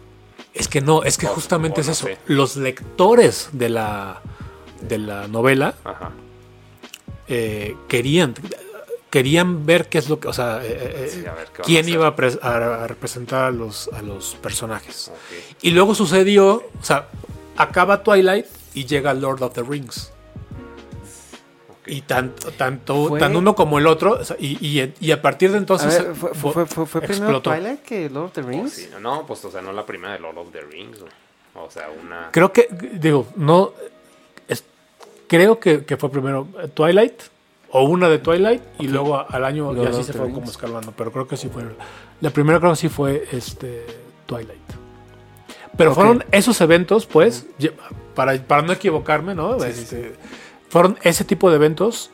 Es 0.55 0.67
que 0.69 0.81
no, 0.81 1.03
es 1.05 1.17
que 1.19 1.27
O- 1.27 1.31
justamente 1.31 1.81
o 1.81 1.83
es 1.83 1.87
no 1.87 1.93
eso. 1.93 2.07
sé. 2.07 2.19
Los 2.27 2.57
lectores 2.57 3.51
de 3.53 3.69
la, 3.69 4.21
de 4.81 4.99
la 4.99 5.29
novela 5.29 5.75
Ajá. 5.85 6.11
eh, 7.29 7.77
querían 7.89 8.35
querían 9.11 9.65
ver 9.67 9.89
qué 9.89 9.99
es 9.99 10.09
lo 10.09 10.21
que, 10.21 10.29
o 10.29 10.33
sea, 10.33 10.61
eh, 10.63 10.69
eh, 11.07 11.11
Sí, 11.13 11.27
a 11.27 11.33
ver 11.35 11.49
a 11.49 11.63
quién 11.63 11.89
iba 11.89 12.09
a, 12.09 12.15
a- 12.43 12.85
a 12.85 12.87
representar 12.87 13.45
a 13.47 13.51
los, 13.51 13.89
a 13.93 14.03
los 14.03 14.35
personajes. 14.37 15.09
Ok. 15.09 15.57
Y 15.63 15.71
luego 15.71 15.95
sucedió, 15.95 16.57
o 16.81 16.85
sea, 16.85 17.09
acaba 17.57 18.03
Twilight 18.03 18.47
y 18.75 18.85
llega 18.87 19.15
Lord 19.15 19.43
of 19.43 19.55
the 19.55 19.63
Rings. 19.63 20.13
Y 21.87 22.03
tanto, 22.03 22.51
tanto, 22.51 23.09
Fue- 23.09 23.19
tan 23.19 23.35
uno 23.35 23.55
como 23.55 23.79
el 23.79 23.87
otro, 23.87 24.19
o 24.21 24.25
sea, 24.25 24.37
y, 24.39 24.59
y- 24.61 24.93
y 25.01 25.11
a 25.11 25.23
partir 25.23 25.53
de 25.53 25.57
entonces 25.59 26.05
ver, 26.05 26.15
¿fue, 26.15 26.35
fue, 26.35 26.67
fue, 26.67 26.85
fue 26.87 27.01
primero. 27.01 27.41
Twilight 27.41 27.81
que 27.81 28.11
Lord 28.11 28.27
of 28.27 28.33
the 28.35 28.41
Oh, 28.43 28.47
Rings? 28.47 28.73
sí. 28.75 28.91
No, 29.01 29.27
pues, 29.27 29.43
o 29.47 29.51
sea, 29.51 29.63
no 29.63 29.73
la 29.73 29.87
primera 29.87 30.13
de 30.13 30.19
Lord 30.21 30.37
of 30.37 30.53
the 30.53 30.61
Rings. 30.61 30.99
O 31.55 31.71
sea, 31.71 31.89
una. 32.05 32.29
Creo 32.31 32.53
que, 32.53 32.69
digo, 32.93 33.27
no. 33.37 33.73
es- 34.49 34.65
creo 35.29 35.59
que, 35.59 35.87
que 35.87 35.97
fue 35.97 36.11
primero 36.11 36.47
eh, 36.63 36.69
Twilight 36.69 37.23
o 37.71 37.83
una 37.85 38.09
de 38.09 38.19
Twilight 38.19 38.63
y 38.79 38.89
luego 38.89 39.25
al 39.31 39.45
año 39.45 39.75
y 39.77 39.87
así 39.87 40.03
se 40.05 40.13
the 40.13 40.19
fue 40.19 40.27
Rings. 40.27 40.39
como 40.39 40.51
escalando. 40.51 40.93
Pero 40.97 41.13
creo 41.13 41.29
que 41.29 41.37
sí 41.37 41.49
fue. 41.49 41.65
La 42.21 42.31
primera 42.31 42.59
creo 42.59 42.73
que 42.73 42.77
sí 42.77 42.89
fue 42.89 43.29
este 43.33 43.85
Twilight. 44.27 44.59
Pero 45.77 45.95
fueron 45.95 46.25
esos 46.33 46.61
eventos, 46.61 47.07
pues, 47.07 47.47
para, 48.15 48.35
para 48.43 48.63
no 48.63 48.73
equivocarme, 48.73 49.35
¿no? 49.35 49.63
Este, 49.63 50.15
Fueron 50.69 50.99
ese 51.03 51.25
tipo 51.25 51.51
de 51.51 51.57
eventos 51.57 52.11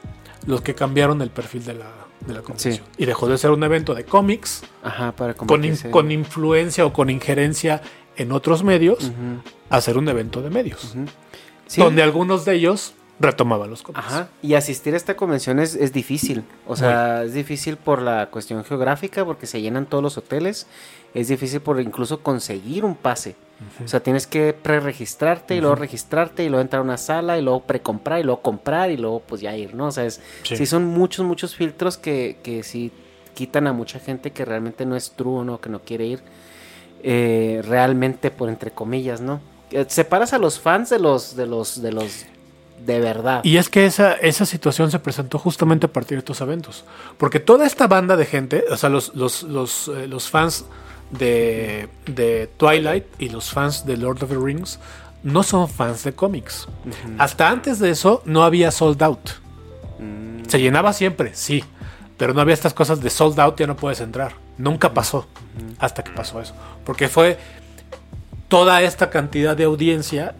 los 0.47 0.61
que 0.61 0.75
cambiaron 0.75 1.23
el 1.23 1.31
perfil 1.31 1.65
de 1.65 1.75
la, 1.75 1.87
de 2.27 2.35
la 2.35 2.43
convención. 2.43 2.85
Y 2.99 3.07
dejó 3.07 3.27
de 3.27 3.39
ser 3.39 3.51
un 3.53 3.63
evento 3.65 3.95
de 3.95 4.05
cómics 4.05 4.65
Ajá, 4.83 5.13
para 5.13 5.35
con, 5.35 5.65
in- 5.65 5.79
con 5.91 6.11
influencia 6.13 6.85
o 6.85 6.93
con 6.93 7.09
injerencia 7.11 7.81
en 8.17 8.33
otros 8.33 8.63
medios 8.63 9.05
Ujú, 9.05 9.41
a 9.71 9.81
ser 9.81 9.97
un 9.99 10.09
evento 10.09 10.43
de 10.43 10.51
medios. 10.51 10.95
Donde 11.77 12.03
algunos 12.03 12.45
de 12.45 12.55
ellos 12.57 12.93
retomaban 13.21 13.71
los 13.71 13.83
cómics. 13.83 14.05
Ajá, 14.07 14.29
y 14.43 14.55
asistir 14.55 14.95
a 14.95 14.97
esta 14.97 15.17
convención 15.17 15.59
es, 15.61 15.75
es 15.75 15.93
difícil. 15.93 16.45
O 16.67 16.77
sea, 16.77 17.23
es 17.25 17.35
difícil 17.35 17.77
por 17.77 18.03
la 18.03 18.27
cuestión 18.31 18.65
geográfica, 18.65 19.25
porque 19.25 19.47
se 19.47 19.61
llenan 19.61 19.87
todos 19.87 20.03
los 20.03 20.19
hoteles. 20.19 20.67
Es 21.15 21.29
difícil 21.29 21.61
por 21.61 21.81
incluso 21.81 22.21
conseguir 22.21 22.85
un 22.85 22.97
pase. 22.97 23.37
O 23.85 23.89
sea, 23.89 24.01
tienes 24.01 24.27
que 24.27 24.53
pre-registrarte 24.53 25.55
y 25.55 25.61
luego 25.61 25.77
registrarte 25.77 26.45
y 26.45 26.49
luego 26.49 26.61
entrar 26.61 26.81
a 26.81 26.85
una 26.85 26.97
sala 26.99 27.39
y 27.39 27.43
luego 27.43 27.61
precomprar 27.61 28.19
y 28.21 28.25
luego 28.25 28.43
comprar 28.43 28.91
y 28.91 28.97
luego 28.97 29.21
pues 29.21 29.41
ya 29.41 29.57
ir, 29.57 29.75
¿no? 29.75 29.87
O 29.87 29.91
sea, 29.93 30.05
es, 30.05 30.21
Sí. 30.43 30.57
sí. 30.57 30.67
son 30.67 30.85
muchos, 30.85 31.25
muchos 31.25 31.55
filtros 31.55 31.97
que, 31.97 32.39
que 32.43 32.63
sí 32.65 32.91
quitan 33.35 33.69
a 33.69 33.73
mucha 33.73 34.01
gente 34.01 34.33
que 34.33 34.45
realmente 34.45 34.85
no 34.87 34.97
es 34.97 35.13
true, 35.13 35.45
¿no? 35.45 35.61
Que 35.61 35.69
no 35.71 35.79
quiere 35.81 36.05
ir 36.05 36.21
eh, 37.03 37.63
realmente 37.65 38.31
por 38.31 38.49
entre 38.49 38.71
comillas, 38.73 39.21
¿no? 39.21 39.41
Eh, 39.71 39.85
Separas 39.89 40.33
a 40.33 40.39
los 40.39 40.59
fans 40.61 40.91
de 40.91 40.99
los, 40.99 41.37
de 41.37 41.47
los, 41.47 41.81
de 41.81 41.93
los 41.93 42.27
de 42.79 43.01
verdad. 43.01 43.41
Y 43.45 43.57
es 43.57 43.69
que 43.69 43.87
esa, 43.87 44.13
esa 44.15 44.47
situación 44.47 44.91
se 44.91 44.99
presentó 44.99 45.39
justamente 45.39 45.87
a 45.87 45.93
partir 45.93 46.17
de 46.17 46.21
estos 46.21 46.41
eventos. 46.41 46.85
Porque 47.19 47.41
toda 47.41 47.67
esta 47.67 47.87
banda 47.87 48.17
de 48.17 48.27
gente, 48.27 48.65
o 48.71 48.77
sea, 48.77 48.91
los, 48.91 49.15
los, 49.15 49.43
los, 49.45 49.89
eh, 49.89 50.07
los 50.07 50.29
fans 50.29 50.67
de, 51.11 51.89
de 52.07 52.51
Twilight 52.57 53.05
y 53.19 53.29
los 53.29 53.51
fans 53.51 53.87
de 53.87 53.97
Lord 53.97 54.23
of 54.23 54.31
the 54.31 54.37
Rings 54.37 54.79
no 55.23 55.43
son 55.43 55.69
fans 55.69 56.05
de 56.05 56.13
cómics. 56.13 56.69
Hasta 57.19 57.49
antes 57.49 57.79
de 57.79 57.91
eso 57.91 58.23
no 58.27 58.45
había 58.45 58.71
sold 58.71 59.03
out. 59.03 59.31
Mm, 59.99 60.45
Se 60.49 60.61
llenaba 60.61 60.93
siempre, 60.93 61.35
sí. 61.35 61.65
Pero 62.19 62.35
no 62.35 62.41
había 62.41 62.55
estas 62.55 62.75
cosas 62.75 63.01
de 63.01 63.11
sold 63.11 63.41
out, 63.41 63.59
ya 63.59 63.67
no 63.67 63.77
puedes 63.77 64.01
entrar. 64.01 64.35
Nunca 64.59 64.93
pasó. 64.93 65.27
Hasta 65.79 66.05
que 66.05 66.13
pasó 66.13 66.41
eso. 66.41 66.55
Porque 66.85 67.09
fue 67.09 67.39
toda 68.49 68.83
esta 68.83 69.11
cantidad 69.11 69.57
de 69.57 69.65
audiencia 69.65 70.35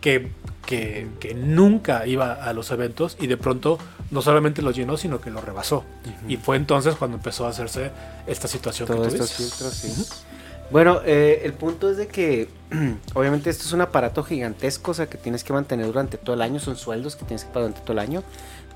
que, 0.00 0.30
que, 0.66 1.08
que 1.18 1.34
nunca 1.34 2.06
iba 2.06 2.32
a 2.32 2.52
los 2.52 2.70
eventos 2.70 3.16
y 3.20 3.26
de 3.26 3.36
pronto 3.36 3.78
no 4.10 4.22
solamente 4.22 4.62
los 4.62 4.76
llenó, 4.76 4.96
sino 4.96 5.20
que 5.20 5.30
lo 5.30 5.40
rebasó. 5.40 5.84
Y 6.28 6.36
fue 6.36 6.56
entonces 6.56 6.94
cuando 6.96 7.16
empezó 7.16 7.46
a 7.46 7.50
hacerse 7.50 7.90
esta 8.26 8.48
situación 8.48 8.88
que 8.88 8.94
todos 8.94 9.08
tú 9.08 9.14
estos 9.14 9.38
dices. 9.38 9.54
filtros, 9.54 9.74
sí. 9.74 10.26
Bueno, 10.70 11.00
eh, 11.04 11.42
el 11.44 11.52
punto 11.52 11.90
es 11.90 11.96
de 11.96 12.06
que 12.06 12.48
obviamente 13.14 13.50
esto 13.50 13.64
es 13.64 13.72
un 13.72 13.80
aparato 13.80 14.22
gigantesco, 14.22 14.92
o 14.92 14.94
sea, 14.94 15.06
que 15.06 15.18
tienes 15.18 15.42
que 15.42 15.52
mantener 15.52 15.86
durante 15.86 16.16
todo 16.16 16.34
el 16.34 16.42
año, 16.42 16.60
son 16.60 16.76
sueldos 16.76 17.16
que 17.16 17.24
tienes 17.24 17.44
que 17.44 17.48
pagar 17.50 17.70
durante 17.70 17.80
todo 17.80 17.92
el 17.92 17.98
año. 17.98 18.22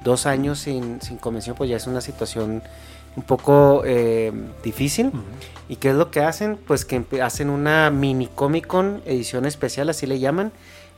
Dos 0.03 0.27
años 0.27 0.59
sin, 0.59 1.01
sin 1.01 1.17
convención, 1.19 1.57
pues 1.57 1.71
ya 1.71 1.77
es 1.77 1.87
una 1.87 2.01
situación 2.01 2.63
un 3.17 3.23
poco 3.23 3.83
eh, 3.87 4.33
difícil. 4.63 5.13
¿Y 5.69 5.77
qué 5.77 5.91
es 5.91 5.95
lo 5.95 6.11
que 6.11 6.21
hacen? 6.21 6.57
Pues 6.57 6.85
que 6.85 7.05
hacen 7.23 7.49
una 7.49 7.91
mini 7.91 8.27
Comic 8.27 8.67
Con 8.67 9.01
edición 9.07 9.47
especial, 9.47 9.89
así 9.89 10.07
le 10.07 10.19
llaman, 10.19 10.53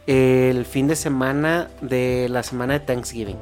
el 0.07 0.65
fin 0.65 0.89
de 0.89 0.97
semana 0.97 1.69
de 1.81 2.29
la 2.31 2.43
semana 2.43 2.75
de 2.75 2.81
Thanksgiving. 2.81 3.39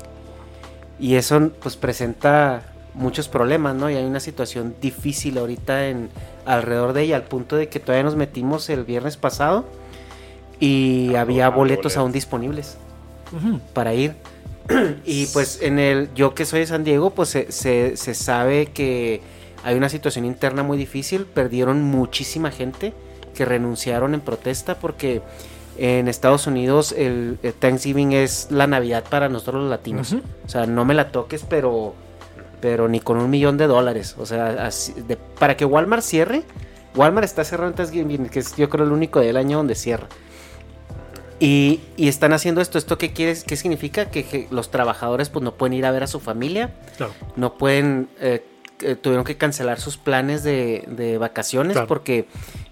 Y 0.98 1.16
eso 1.16 1.50
pues 1.60 1.76
presenta 1.76 2.62
muchos 2.94 3.28
problemas, 3.28 3.74
¿no? 3.74 3.90
Y 3.90 3.96
hay 3.96 4.04
una 4.04 4.20
situación 4.20 4.74
difícil 4.80 5.36
ahorita 5.38 5.88
en 5.88 6.08
alrededor 6.46 6.92
de 6.92 7.02
ella, 7.02 7.16
al 7.16 7.24
punto 7.24 7.56
de 7.56 7.68
que 7.68 7.80
todavía 7.80 8.04
nos 8.04 8.16
metimos 8.16 8.68
el 8.70 8.84
viernes 8.84 9.16
pasado 9.16 9.64
y 10.60 11.14
Ah, 11.14 11.22
había 11.22 11.46
ah, 11.46 11.50
boletos 11.50 11.94
boletos. 11.94 11.96
aún 11.96 12.12
disponibles 12.12 12.76
Ujú. 13.32 13.60
para 13.72 13.94
ir. 13.94 14.14
y 15.04 15.26
pues 15.26 15.60
en 15.62 15.78
el, 15.78 16.08
yo 16.14 16.34
que 16.34 16.46
soy 16.46 16.60
de 16.60 16.66
San 16.66 16.84
Diego, 16.84 17.10
pues 17.10 17.28
se, 17.30 17.50
se, 17.52 17.96
se 17.96 18.14
sabe 18.14 18.66
que 18.66 19.20
hay 19.64 19.76
una 19.76 19.88
situación 19.88 20.24
interna 20.24 20.62
muy 20.62 20.78
difícil, 20.78 21.26
perdieron 21.26 21.82
muchísima 21.82 22.50
gente 22.50 22.92
que 23.34 23.44
renunciaron 23.44 24.14
en 24.14 24.20
protesta 24.20 24.78
porque 24.78 25.20
en 25.78 26.08
Estados 26.08 26.46
Unidos 26.46 26.92
el, 26.92 27.38
el 27.42 27.52
Thanksgiving 27.54 28.12
es 28.12 28.48
la 28.50 28.66
Navidad 28.66 29.04
para 29.08 29.28
nosotros 29.28 29.62
los 29.62 29.70
latinos. 29.70 30.14
O 30.46 30.48
sea, 30.48 30.66
no 30.66 30.84
me 30.84 30.94
la 30.94 31.10
toques, 31.12 31.44
pero 31.48 31.94
pero 32.60 32.88
ni 32.88 32.98
con 33.00 33.18
un 33.18 33.28
millón 33.28 33.58
de 33.58 33.66
dólares. 33.66 34.14
O 34.18 34.24
sea, 34.24 34.66
así- 34.66 34.94
de- 35.06 35.16
para 35.18 35.56
que 35.56 35.64
Walmart 35.66 36.02
cierre, 36.02 36.42
Walmart 36.94 37.24
está 37.26 37.44
cerrando 37.44 37.72
en 37.72 37.76
Thanksgiving, 37.76 38.28
que 38.30 38.38
es 38.38 38.56
yo 38.56 38.70
creo 38.70 38.86
el 38.86 38.92
único 38.92 39.20
del 39.20 39.36
año 39.36 39.58
donde 39.58 39.74
cierra. 39.74 40.06
Y, 41.40 41.80
y 41.96 42.08
están 42.08 42.32
haciendo 42.32 42.60
esto. 42.60 42.78
¿Esto 42.78 42.96
qué, 42.96 43.12
quiere, 43.12 43.36
qué 43.46 43.56
significa? 43.56 44.06
Que, 44.06 44.24
que 44.24 44.46
los 44.50 44.70
trabajadores 44.70 45.28
pues 45.28 45.42
no 45.42 45.54
pueden 45.54 45.74
ir 45.74 45.84
a 45.84 45.90
ver 45.90 46.04
a 46.04 46.06
su 46.06 46.20
familia, 46.20 46.72
Claro. 46.96 47.12
no 47.36 47.58
pueden, 47.58 48.08
eh, 48.20 48.44
eh, 48.80 48.94
tuvieron 48.96 49.24
que 49.24 49.36
cancelar 49.36 49.80
sus 49.80 49.96
planes 49.96 50.42
de, 50.42 50.84
de 50.88 51.18
vacaciones 51.18 51.72
Claro. 51.74 51.86
porque 51.88 52.26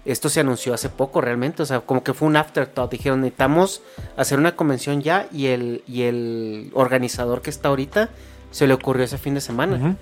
esto 0.05 0.29
se 0.29 0.39
anunció 0.41 0.73
hace 0.73 0.89
poco 0.89 1.21
realmente, 1.21 1.63
o 1.63 1.65
sea, 1.65 1.79
como 1.81 2.03
que 2.03 2.13
fue 2.13 2.27
un 2.27 2.35
afterthought, 2.35 2.91
dijeron 2.91 3.21
necesitamos 3.21 3.81
hacer 4.17 4.37
una 4.39 4.55
convención 4.55 5.01
ya 5.01 5.27
y 5.31 5.47
el, 5.47 5.83
y 5.87 6.03
el 6.03 6.71
organizador 6.73 7.41
que 7.41 7.49
está 7.49 7.69
ahorita 7.69 8.09
se 8.51 8.67
le 8.67 8.73
ocurrió 8.73 9.05
ese 9.05 9.17
fin 9.17 9.33
de 9.33 9.41
semana. 9.41 9.95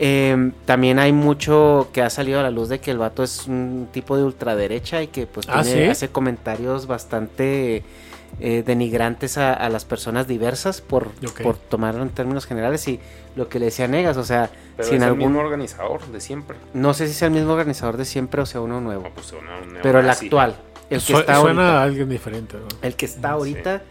Eh, 0.00 0.52
también 0.64 1.00
hay 1.00 1.12
mucho 1.12 1.88
que 1.92 2.02
ha 2.02 2.10
salido 2.10 2.38
a 2.38 2.44
la 2.44 2.50
luz 2.52 2.68
de 2.68 2.78
que 2.78 2.92
el 2.92 2.98
vato 2.98 3.24
es 3.24 3.48
un 3.48 3.88
tipo 3.90 4.16
de 4.16 4.22
ultraderecha 4.22 5.02
y 5.02 5.08
que 5.08 5.26
pues 5.26 5.46
Ah, 5.50 5.62
tiene- 5.64 5.86
¿sí? 5.86 5.90
hace 5.90 6.08
comentarios 6.10 6.86
bastante 6.86 7.82
eh, 8.40 8.62
denigrantes 8.64 9.38
a, 9.38 9.52
a 9.54 9.68
las 9.68 9.84
personas 9.84 10.26
diversas 10.28 10.80
por, 10.80 11.10
tomarlo 11.68 12.02
en 12.02 12.10
términos 12.10 12.46
generales 12.46 12.86
y 12.88 13.00
lo 13.36 13.48
que 13.48 13.58
le 13.58 13.66
decía 13.66 13.88
Negas, 13.88 14.16
o 14.16 14.24
sea, 14.24 14.50
Pero 14.76 14.88
si 14.88 14.94
es 14.94 15.00
el 15.02 15.08
algún... 15.08 15.18
mismo 15.20 15.40
organizador 15.40 16.06
de 16.06 16.20
siempre. 16.20 16.56
No 16.74 16.94
sé 16.94 17.08
si 17.08 17.14
sea 17.14 17.28
el 17.28 17.34
mismo 17.34 17.52
organizador 17.52 17.96
de 17.96 18.04
siempre 18.04 18.42
o 18.42 18.46
sea 18.46 18.60
uno 18.60 18.80
nuevo, 18.80 19.04
No, 19.04 19.10
pues, 19.14 19.32
pero 19.82 20.00
el 20.00 20.08
actual, 20.10 20.56
el 20.90 21.00
que 21.00 21.04
Su- 21.12 21.18
está 21.18 21.40
suena 21.40 21.62
ahorita, 21.62 21.80
a 21.80 21.82
alguien 21.82 22.08
diferente. 22.08 22.56
¿no? 22.58 22.66
el 22.82 22.94
que 22.96 23.06
está 23.06 23.30
ahorita 23.30 23.82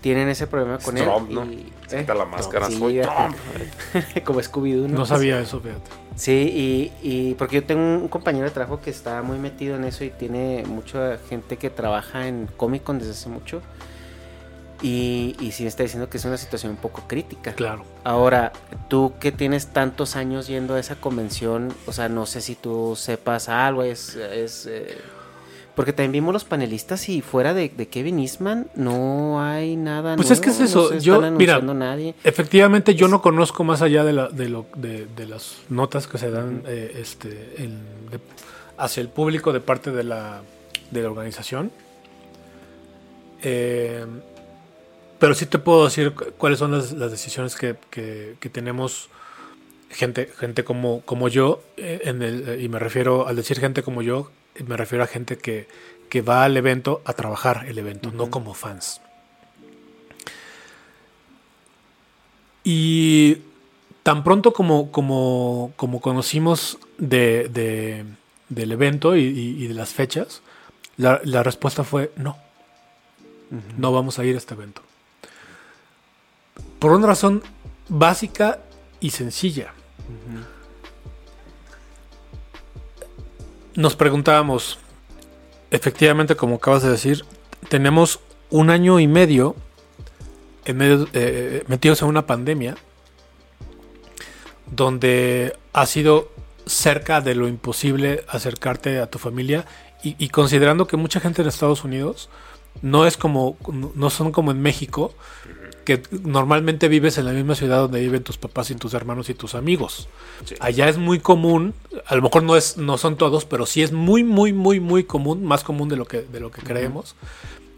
tienen 0.00 0.28
ese 0.28 0.46
problema 0.46 0.76
Es 0.76 0.84
con 0.84 0.94
Trump, 0.94 1.28
él 1.30 1.34
¿no? 1.34 1.44
y- 1.46 1.72
Se 1.88 1.96
¿eh? 1.96 2.00
quita 2.00 2.14
la 2.14 2.24
máscara, 2.24 2.66
Sí, 2.68 2.78
soy 2.78 3.00
fíjate. 3.00 3.34
Trump. 3.92 4.24
como 4.24 4.40
Scooby-Doo, 4.40 4.88
No 4.88 5.04
sabía 5.06 5.40
eso, 5.40 5.60
fíjate. 5.60 5.90
Sí, 6.16 6.32
y, 6.32 6.92
y 7.02 7.34
porque 7.34 7.56
yo 7.56 7.64
tengo 7.64 7.82
un 7.82 8.08
compañero 8.08 8.44
de 8.46 8.50
trabajo 8.50 8.80
que 8.80 8.90
está 8.90 9.20
muy 9.22 9.38
metido 9.38 9.76
en 9.76 9.84
eso 9.84 10.02
y 10.04 10.10
tiene 10.10 10.64
mucha 10.66 11.18
gente 11.28 11.58
que 11.58 11.68
trabaja 11.70 12.26
en 12.26 12.48
Comic 12.56 12.82
Con 12.84 12.98
desde 12.98 13.10
hace 13.12 13.28
mucho. 13.28 13.60
Y, 14.82 15.36
y 15.40 15.52
sí 15.52 15.66
está 15.66 15.82
diciendo 15.84 16.10
que 16.10 16.18
es 16.18 16.24
una 16.26 16.36
situación 16.36 16.72
un 16.72 16.76
poco 16.78 17.04
crítica. 17.06 17.54
Claro. 17.54 17.84
Ahora, 18.04 18.52
tú 18.88 19.14
que 19.18 19.32
tienes 19.32 19.68
tantos 19.68 20.16
años 20.16 20.46
yendo 20.48 20.74
a 20.74 20.80
esa 20.80 20.96
convención, 20.96 21.72
o 21.86 21.92
sea, 21.92 22.08
no 22.10 22.26
sé 22.26 22.40
si 22.42 22.54
tú 22.56 22.94
sepas 22.96 23.48
algo, 23.48 23.82
es... 23.82 24.14
es 24.16 24.66
eh, 24.66 24.98
porque 25.74 25.92
también 25.92 26.12
vimos 26.12 26.32
los 26.32 26.44
panelistas 26.44 27.06
y 27.10 27.20
fuera 27.20 27.52
de, 27.52 27.68
de 27.68 27.88
Kevin 27.88 28.18
Eastman 28.18 28.66
no 28.76 29.42
hay 29.42 29.76
nada 29.76 30.16
Pues 30.16 30.30
es 30.30 30.40
que 30.40 30.48
es 30.48 30.58
eso, 30.60 30.88
no 30.90 30.98
yo, 30.98 31.20
mira, 31.32 31.60
nadie. 31.60 32.14
efectivamente 32.24 32.94
yo 32.94 33.08
no 33.08 33.20
conozco 33.20 33.62
más 33.62 33.82
allá 33.82 34.02
de, 34.02 34.14
la, 34.14 34.28
de, 34.28 34.48
lo, 34.48 34.64
de, 34.74 35.04
de 35.04 35.26
las 35.26 35.56
notas 35.68 36.06
que 36.06 36.16
se 36.16 36.30
dan 36.30 36.62
eh, 36.66 36.96
este, 36.98 37.56
en- 37.58 37.78
hacia 38.78 39.02
el 39.02 39.10
público 39.10 39.52
de 39.52 39.60
parte 39.60 39.90
de 39.90 40.02
la, 40.04 40.40
de 40.90 41.02
la 41.02 41.10
organización. 41.10 41.70
Eh, 43.42 44.06
pero 45.18 45.34
sí 45.34 45.46
te 45.46 45.58
puedo 45.58 45.84
decir 45.84 46.12
cu- 46.12 46.32
cuáles 46.38 46.58
son 46.58 46.72
las, 46.72 46.92
las 46.92 47.10
decisiones 47.10 47.54
que, 47.56 47.76
que- 47.90 48.36
que 48.40 48.48
tenemos 48.50 49.08
gente, 49.90 50.26
gente 50.38 50.64
como, 50.64 51.00
como 51.02 51.28
yo, 51.28 51.62
eh, 51.76 52.00
en 52.04 52.22
el, 52.22 52.48
eh, 52.48 52.62
y 52.62 52.68
me 52.68 52.78
refiero, 52.78 53.26
al 53.26 53.36
decir 53.36 53.58
gente 53.60 53.82
como 53.82 54.02
yo, 54.02 54.30
me 54.66 54.76
refiero 54.76 55.04
a 55.04 55.06
gente 55.06 55.36
que, 55.38 55.68
que 56.08 56.22
va 56.22 56.44
al 56.44 56.56
evento 56.56 57.02
a 57.04 57.12
trabajar 57.12 57.64
el 57.68 57.78
evento, 57.78 58.10
no 58.12 58.30
como 58.30 58.54
fans. 58.54 59.00
Y 62.64 63.38
tan 64.02 64.24
pronto 64.24 64.52
como, 64.52 64.90
como, 64.90 65.72
como 65.76 66.00
conocimos 66.00 66.78
de, 66.98 67.48
de- 67.48 68.04
del 68.48 68.72
evento 68.72 69.16
y, 69.16 69.20
y- 69.24 69.64
y 69.64 69.66
de 69.68 69.74
las 69.74 69.90
fechas, 69.92 70.42
la, 70.96 71.20
la 71.24 71.42
respuesta 71.42 71.84
fue 71.84 72.12
no. 72.16 72.36
No 73.78 73.92
vamos 73.92 74.18
a 74.18 74.24
ir 74.24 74.34
a 74.34 74.38
este 74.38 74.54
evento. 74.54 74.82
Por 76.86 76.94
una 76.94 77.08
razón 77.08 77.42
básica 77.88 78.60
y 79.00 79.10
sencilla. 79.10 79.74
Nos 83.74 83.96
preguntábamos, 83.96 84.78
efectivamente, 85.72 86.36
como 86.36 86.54
acabas 86.54 86.84
de 86.84 86.90
decir, 86.90 87.24
tenemos 87.68 88.20
un 88.50 88.70
año 88.70 89.00
y 89.00 89.08
medio 89.08 89.56
en 90.64 90.76
medio, 90.76 91.08
eh, 91.12 91.64
metidos 91.66 92.02
en 92.02 92.08
una 92.08 92.24
pandemia 92.24 92.76
donde 94.70 95.58
ha 95.72 95.86
sido 95.86 96.30
cerca 96.66 97.20
de 97.20 97.34
lo 97.34 97.48
imposible 97.48 98.24
acercarte 98.28 99.00
a 99.00 99.10
tu 99.10 99.18
familia 99.18 99.66
y, 100.04 100.14
y 100.24 100.28
considerando 100.28 100.86
que 100.86 100.96
mucha 100.96 101.18
gente 101.18 101.42
en 101.42 101.48
Estados 101.48 101.82
Unidos 101.82 102.30
no 102.80 103.06
es 103.06 103.16
como 103.16 103.56
no 103.72 104.10
son 104.10 104.30
como 104.30 104.52
en 104.52 104.60
México 104.60 105.14
que 105.86 106.02
normalmente 106.24 106.88
vives 106.88 107.16
en 107.16 107.24
la 107.24 107.32
misma 107.32 107.54
ciudad 107.54 107.78
donde 107.78 108.00
viven 108.00 108.22
tus 108.22 108.36
papás 108.36 108.70
y 108.70 108.74
tus 108.74 108.92
hermanos 108.92 109.30
y 109.30 109.34
tus 109.34 109.54
amigos. 109.54 110.08
Allá 110.60 110.88
es 110.90 110.98
muy 110.98 111.20
común, 111.20 111.72
a 112.06 112.14
lo 112.16 112.20
mejor 112.22 112.42
no 112.42 112.56
es 112.56 112.76
no 112.76 112.98
son 112.98 113.16
todos, 113.16 113.46
pero 113.46 113.64
sí 113.64 113.82
es 113.82 113.92
muy 113.92 114.22
muy 114.24 114.52
muy 114.52 114.80
muy 114.80 115.04
común, 115.04 115.44
más 115.44 115.64
común 115.64 115.88
de 115.88 115.96
lo 115.96 116.04
que 116.04 116.20
de 116.22 116.40
lo 116.40 116.50
que 116.50 116.60
creemos 116.60 117.14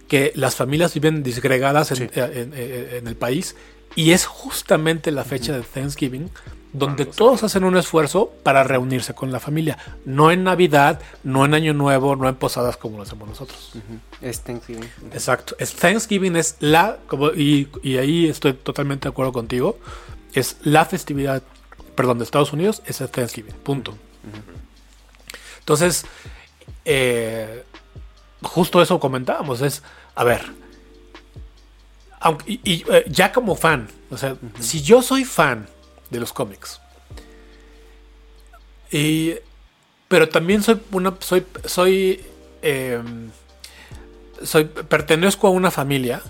que 0.08 0.32
las 0.34 0.56
familias 0.56 0.94
viven 0.94 1.22
disgregadas 1.22 1.90
en, 1.92 2.10
en- 2.14 2.54
en- 2.54 2.94
en 2.96 3.06
el 3.06 3.14
país 3.14 3.54
y 3.94 4.12
es 4.12 4.24
justamente 4.24 5.12
la 5.12 5.22
fecha 5.24 5.52
de 5.54 5.62
Thanksgiving 5.62 6.30
donde 6.72 7.06
todos 7.06 7.42
hacen 7.42 7.64
un 7.64 7.76
esfuerzo 7.76 8.32
para 8.42 8.62
reunirse 8.62 9.14
con 9.14 9.32
la 9.32 9.40
familia. 9.40 9.78
No 10.04 10.30
en 10.30 10.44
Navidad, 10.44 11.00
no 11.22 11.44
en 11.44 11.54
Año 11.54 11.72
Nuevo, 11.72 12.16
no 12.16 12.28
en 12.28 12.34
posadas 12.34 12.76
como 12.76 12.98
lo 12.98 13.04
hacemos 13.04 13.28
nosotros. 13.28 13.72
Es 14.20 14.42
Thanksgiving. 14.42 14.88
Exacto. 15.12 15.56
Es 15.58 15.74
Thanksgiving 15.74 16.36
es 16.36 16.56
la, 16.60 16.98
como, 17.06 17.30
y, 17.30 17.68
y 17.82 17.96
ahí 17.96 18.28
estoy 18.28 18.52
totalmente 18.52 19.04
de 19.04 19.10
acuerdo 19.10 19.32
contigo, 19.32 19.78
es 20.34 20.56
la 20.62 20.84
festividad, 20.84 21.42
perdón, 21.94 22.18
de 22.18 22.24
Estados 22.24 22.52
Unidos, 22.52 22.82
es 22.86 23.00
el 23.00 23.08
Thanksgiving, 23.08 23.54
punto. 23.54 23.96
Entonces, 25.60 26.04
eh, 26.84 27.64
justo 28.42 28.82
eso 28.82 29.00
comentábamos, 29.00 29.62
es, 29.62 29.82
a 30.14 30.24
ver, 30.24 30.42
aunque, 32.20 32.52
y, 32.52 32.60
y, 32.64 32.84
eh, 32.90 33.04
ya 33.08 33.32
como 33.32 33.54
fan, 33.54 33.88
o 34.10 34.16
sea, 34.16 34.36
si 34.60 34.82
yo 34.82 35.02
soy 35.02 35.24
fan 35.24 35.66
de 36.10 36.20
los 36.20 36.32
cómics, 36.32 36.80
y, 38.90 39.34
pero 40.08 40.28
también 40.28 40.62
soy 40.62 40.80
una, 40.92 41.14
soy, 41.20 41.44
soy, 41.64 42.24
eh, 42.62 43.02
soy, 44.42 44.64
pertenezco 44.64 45.46
a 45.46 45.50
una 45.50 45.70
familia, 45.70 46.22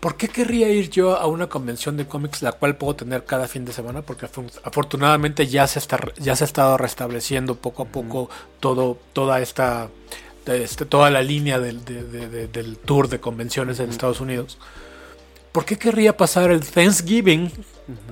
¿por 0.00 0.16
qué 0.16 0.28
querría 0.28 0.68
ir 0.68 0.90
yo 0.90 1.16
a 1.16 1.26
una 1.26 1.48
convención 1.48 1.96
de 1.96 2.06
cómics 2.06 2.42
la 2.42 2.52
cual 2.52 2.76
puedo 2.76 2.96
tener 2.96 3.24
cada 3.24 3.48
fin 3.48 3.64
de 3.64 3.72
semana? 3.72 4.02
Porque 4.02 4.26
afortunadamente 4.64 5.46
ya 5.46 5.66
se 5.66 5.78
está 5.78 5.98
ya 6.18 6.36
se 6.36 6.44
ha 6.44 6.46
estado 6.46 6.76
restableciendo 6.76 7.54
poco 7.54 7.84
a 7.84 7.86
poco 7.86 8.28
todo 8.60 8.98
toda 9.12 9.40
esta 9.40 9.88
este, 10.46 10.84
toda 10.84 11.10
la 11.10 11.22
línea 11.22 11.60
del, 11.60 11.84
de- 11.84 12.02
de- 12.02 12.28
de- 12.28 12.48
del 12.48 12.76
tour 12.76 13.08
de 13.08 13.20
convenciones 13.20 13.78
en 13.78 13.88
Estados 13.90 14.20
Unidos. 14.20 14.58
¿Por 15.52 15.64
qué 15.64 15.78
querría 15.78 16.16
pasar 16.16 16.50
el 16.50 16.60
Thanksgiving, 16.60 17.52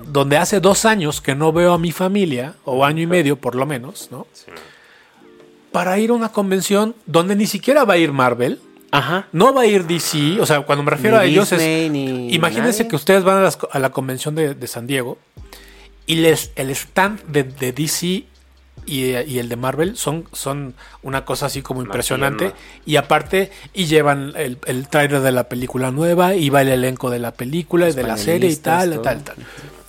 donde 0.07 0.37
hace 0.37 0.59
dos 0.59 0.85
años 0.85 1.21
que 1.21 1.35
no 1.35 1.51
veo 1.51 1.73
a 1.73 1.77
mi 1.77 1.91
familia, 1.91 2.55
o 2.65 2.83
año 2.85 3.01
y 3.03 3.07
medio 3.07 3.35
por 3.35 3.55
lo 3.55 3.65
menos, 3.65 4.09
¿no? 4.11 4.27
Para 5.71 5.99
ir 5.99 6.09
a 6.09 6.13
una 6.13 6.29
convención 6.29 6.95
donde 7.05 7.35
ni 7.35 7.45
siquiera 7.45 7.85
va 7.85 7.93
a 7.93 7.97
ir 7.97 8.11
Marvel, 8.11 8.59
Ajá. 8.91 9.27
no 9.31 9.53
va 9.53 9.61
a 9.61 9.65
ir 9.67 9.85
DC, 9.85 10.39
o 10.41 10.45
sea, 10.45 10.61
cuando 10.61 10.83
me 10.83 10.89
refiero 10.91 11.17
Ni 11.17 11.23
a 11.23 11.25
ellos 11.25 11.49
Disney, 11.51 11.85
es... 11.85 11.91
ni 11.91 12.33
Imagínense 12.33 12.79
nadie. 12.79 12.87
que 12.89 12.95
ustedes 12.95 13.23
van 13.23 13.37
a, 13.37 13.41
las- 13.41 13.59
a 13.71 13.77
la 13.79 13.91
convención 13.91 14.33
de, 14.33 14.55
de 14.55 14.67
San 14.67 14.87
Diego 14.87 15.19
y 16.07 16.15
les, 16.15 16.51
el 16.55 16.71
stand 16.71 17.21
de, 17.27 17.43
de 17.43 17.71
DC 17.71 18.23
y, 18.85 19.15
y 19.17 19.39
el 19.39 19.49
de 19.49 19.55
Marvel 19.55 19.97
son, 19.97 20.27
son 20.31 20.73
una 21.03 21.25
cosa 21.25 21.47
así 21.47 21.61
como 21.61 21.81
impresionante. 21.81 22.53
Y 22.85 22.95
aparte, 22.95 23.51
y 23.73 23.85
llevan 23.85 24.33
el, 24.35 24.57
el 24.65 24.87
trailer 24.87 25.21
de 25.21 25.31
la 25.31 25.49
película 25.49 25.91
nueva, 25.91 26.35
y 26.35 26.49
va 26.49 26.61
el 26.61 26.69
elenco 26.69 27.09
de 27.09 27.19
la 27.19 27.31
película 27.33 27.85
y 27.85 27.89
Los 27.89 27.95
de 27.95 28.03
la 28.03 28.17
serie 28.17 28.49
y 28.49 28.55
tal, 28.55 28.91
todo. 28.91 29.01
tal, 29.01 29.23
tal. 29.23 29.35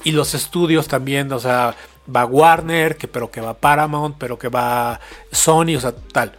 Y 0.05 0.13
los 0.13 0.35
estudios 0.35 0.89
también, 0.89 1.33
o 1.33 1.39
sea, 1.39 1.75
va 2.15 2.25
Warner, 2.25 2.97
que, 2.97 3.09
pero 3.09 3.31
que 3.31 3.41
va 3.41 3.55
Paramount, 3.55 4.17
pero 4.19 4.39
que 4.39 4.49
va 4.49 5.01
Sony, 5.31 5.77
o 5.77 5.81
sea, 5.81 5.93
tal. 5.93 6.33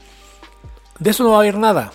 De 0.99 1.09
eso 1.09 1.23
no 1.23 1.31
va 1.31 1.37
a 1.37 1.39
haber 1.41 1.57
nada. 1.57 1.91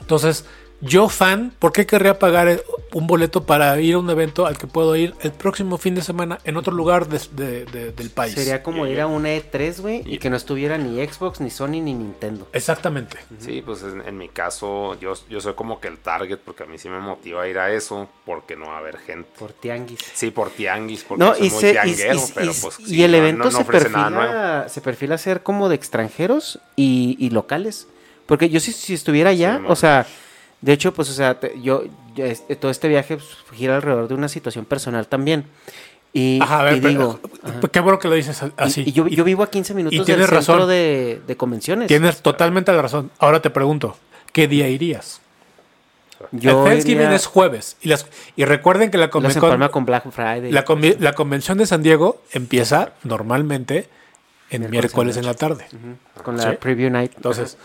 Entonces, 0.00 0.44
yo 0.86 1.08
fan, 1.08 1.52
¿por 1.58 1.72
qué 1.72 1.86
querría 1.86 2.18
pagar 2.18 2.48
eh, 2.48 2.62
un 2.92 3.06
boleto 3.06 3.44
para 3.44 3.80
ir 3.80 3.94
a 3.94 3.98
un 3.98 4.08
evento 4.10 4.46
al 4.46 4.58
que 4.58 4.66
puedo 4.66 4.94
ir 4.96 5.14
el 5.22 5.32
próximo 5.32 5.78
fin 5.78 5.94
de 5.94 6.02
semana 6.02 6.38
en 6.44 6.56
otro 6.56 6.72
lugar 6.74 7.08
de- 7.08 7.20
de- 7.32 7.64
de- 7.66 7.92
del 7.92 8.10
país? 8.10 8.34
Sería 8.34 8.62
como 8.62 8.86
ir 8.86 9.00
a 9.00 9.06
una 9.06 9.30
E3, 9.30 9.80
güey, 9.80 10.02
y 10.04 10.18
que 10.18 10.30
no 10.30 10.36
estuviera 10.36 10.76
ni 10.78 11.04
Xbox, 11.06 11.40
ni 11.40 11.50
Sony, 11.50 11.80
ni 11.80 11.94
Nintendo. 11.94 12.48
Exactamente. 12.52 13.16
Sí, 13.38 13.62
pues 13.64 13.82
en, 13.82 14.02
en 14.06 14.18
mi 14.18 14.28
caso, 14.28 14.98
yo, 15.00 15.14
yo 15.28 15.40
soy 15.40 15.54
como 15.54 15.80
que 15.80 15.88
el 15.88 15.98
target, 15.98 16.38
porque 16.44 16.64
a 16.64 16.66
mí 16.66 16.78
sí 16.78 16.88
me 16.88 16.98
motiva 17.00 17.42
a 17.42 17.48
ir 17.48 17.58
a 17.58 17.72
eso, 17.72 18.08
porque 18.24 18.56
no 18.56 18.66
va 18.66 18.76
a 18.76 18.78
haber 18.78 18.98
gente. 18.98 19.28
Por 19.38 19.52
tianguis. 19.52 20.00
Sí, 20.14 20.30
por 20.30 20.50
tianguis, 20.50 21.04
porque 21.04 21.24
No, 21.24 21.34
soy 21.34 21.46
y, 21.46 21.50
muy 21.50 21.60
se- 21.60 21.68
y- 21.70 21.72
tianguero, 21.72 22.14
y- 22.18 22.32
pero 22.34 22.50
y- 22.52 22.54
pues 22.60 22.80
y 22.80 22.84
sí, 22.86 23.02
el 23.04 23.10
no- 23.12 23.16
evento 23.18 23.38
no, 23.38 23.44
no 23.50 23.50
se, 23.56 23.62
ofrece 23.62 23.88
nada 23.90 24.10
nuevo. 24.10 24.30
perfila, 24.32 24.68
se 24.68 24.80
perfila 24.80 25.18
ser 25.18 25.42
como 25.42 25.68
de 25.68 25.74
extranjeros 25.76 26.58
y, 26.76 27.16
y 27.18 27.30
locales. 27.30 27.86
Porque 28.26 28.48
yo 28.48 28.58
si, 28.60 28.72
si 28.72 28.94
estuviera 28.94 29.30
allá, 29.30 29.58
Sí, 29.58 29.64
o 29.68 29.76
sea, 29.76 30.06
de 30.64 30.72
hecho, 30.72 30.94
pues, 30.94 31.10
o 31.10 31.12
sea, 31.12 31.38
te- 31.38 31.60
yo, 31.60 31.82
este- 32.16 32.56
todo 32.56 32.70
este 32.70 32.88
viaje 32.88 33.16
pues, 33.16 33.28
gira 33.52 33.76
alrededor 33.76 34.08
de 34.08 34.14
una 34.14 34.28
situación 34.28 34.64
personal 34.64 35.06
también. 35.06 35.44
Y, 36.12 36.40
Ajá, 36.40 36.60
a 36.60 36.62
ver, 36.64 36.76
y 36.76 36.80
pero- 36.80 36.88
digo, 36.90 37.20
qué 37.72 37.80
bueno 37.80 37.98
que 37.98 38.08
lo 38.08 38.14
dices 38.14 38.40
y- 38.42 38.52
así. 38.56 38.84
y 38.86 38.92
yo, 38.92 39.06
yo 39.08 39.24
vivo 39.24 39.42
a 39.42 39.50
15 39.50 39.74
minutos 39.74 39.96
del 39.98 40.06
tienes 40.06 40.26
centro 40.28 40.54
razón. 40.54 40.68
de, 40.68 41.20
de 41.26 41.36
convenciones. 41.36 41.88
Tienes 41.88 42.22
totalmente 42.22 42.72
la 42.72 42.80
razón. 42.82 43.10
Ahora 43.18 43.42
te 43.42 43.50
pregunto, 43.50 43.96
¿qué 44.32 44.46
día 44.48 44.68
irías? 44.68 45.20
Yo 46.30 46.64
el 46.64 46.70
Thanksgiving 46.70 47.02
iría- 47.06 47.16
es 47.16 47.26
jueves. 47.26 47.76
Y, 47.82 47.88
las, 47.88 48.06
y 48.36 48.44
recuerden 48.44 48.90
que 48.90 48.96
la, 48.98 49.06
Los 49.06 49.14
conven- 49.14 49.34
empalma 49.34 49.68
con 49.70 49.84
Black 49.84 50.10
Friday. 50.10 50.50
la, 50.52 51.12
convención 51.14 51.58
de 51.58 51.66
San 51.66 51.82
Diego 51.82 52.22
empieza 52.32 52.92
normalmente 53.02 53.88
en 54.50 54.62
Miércoles 54.62 54.70
miércoles 54.70 55.16
en 55.16 55.26
la 55.26 55.34
tarde. 55.34 55.66
con 56.22 56.36
la 56.36 56.50
Sí. 56.52 56.56
preview 56.60 56.90
night. 56.90 57.12
Entonces, 57.16 57.58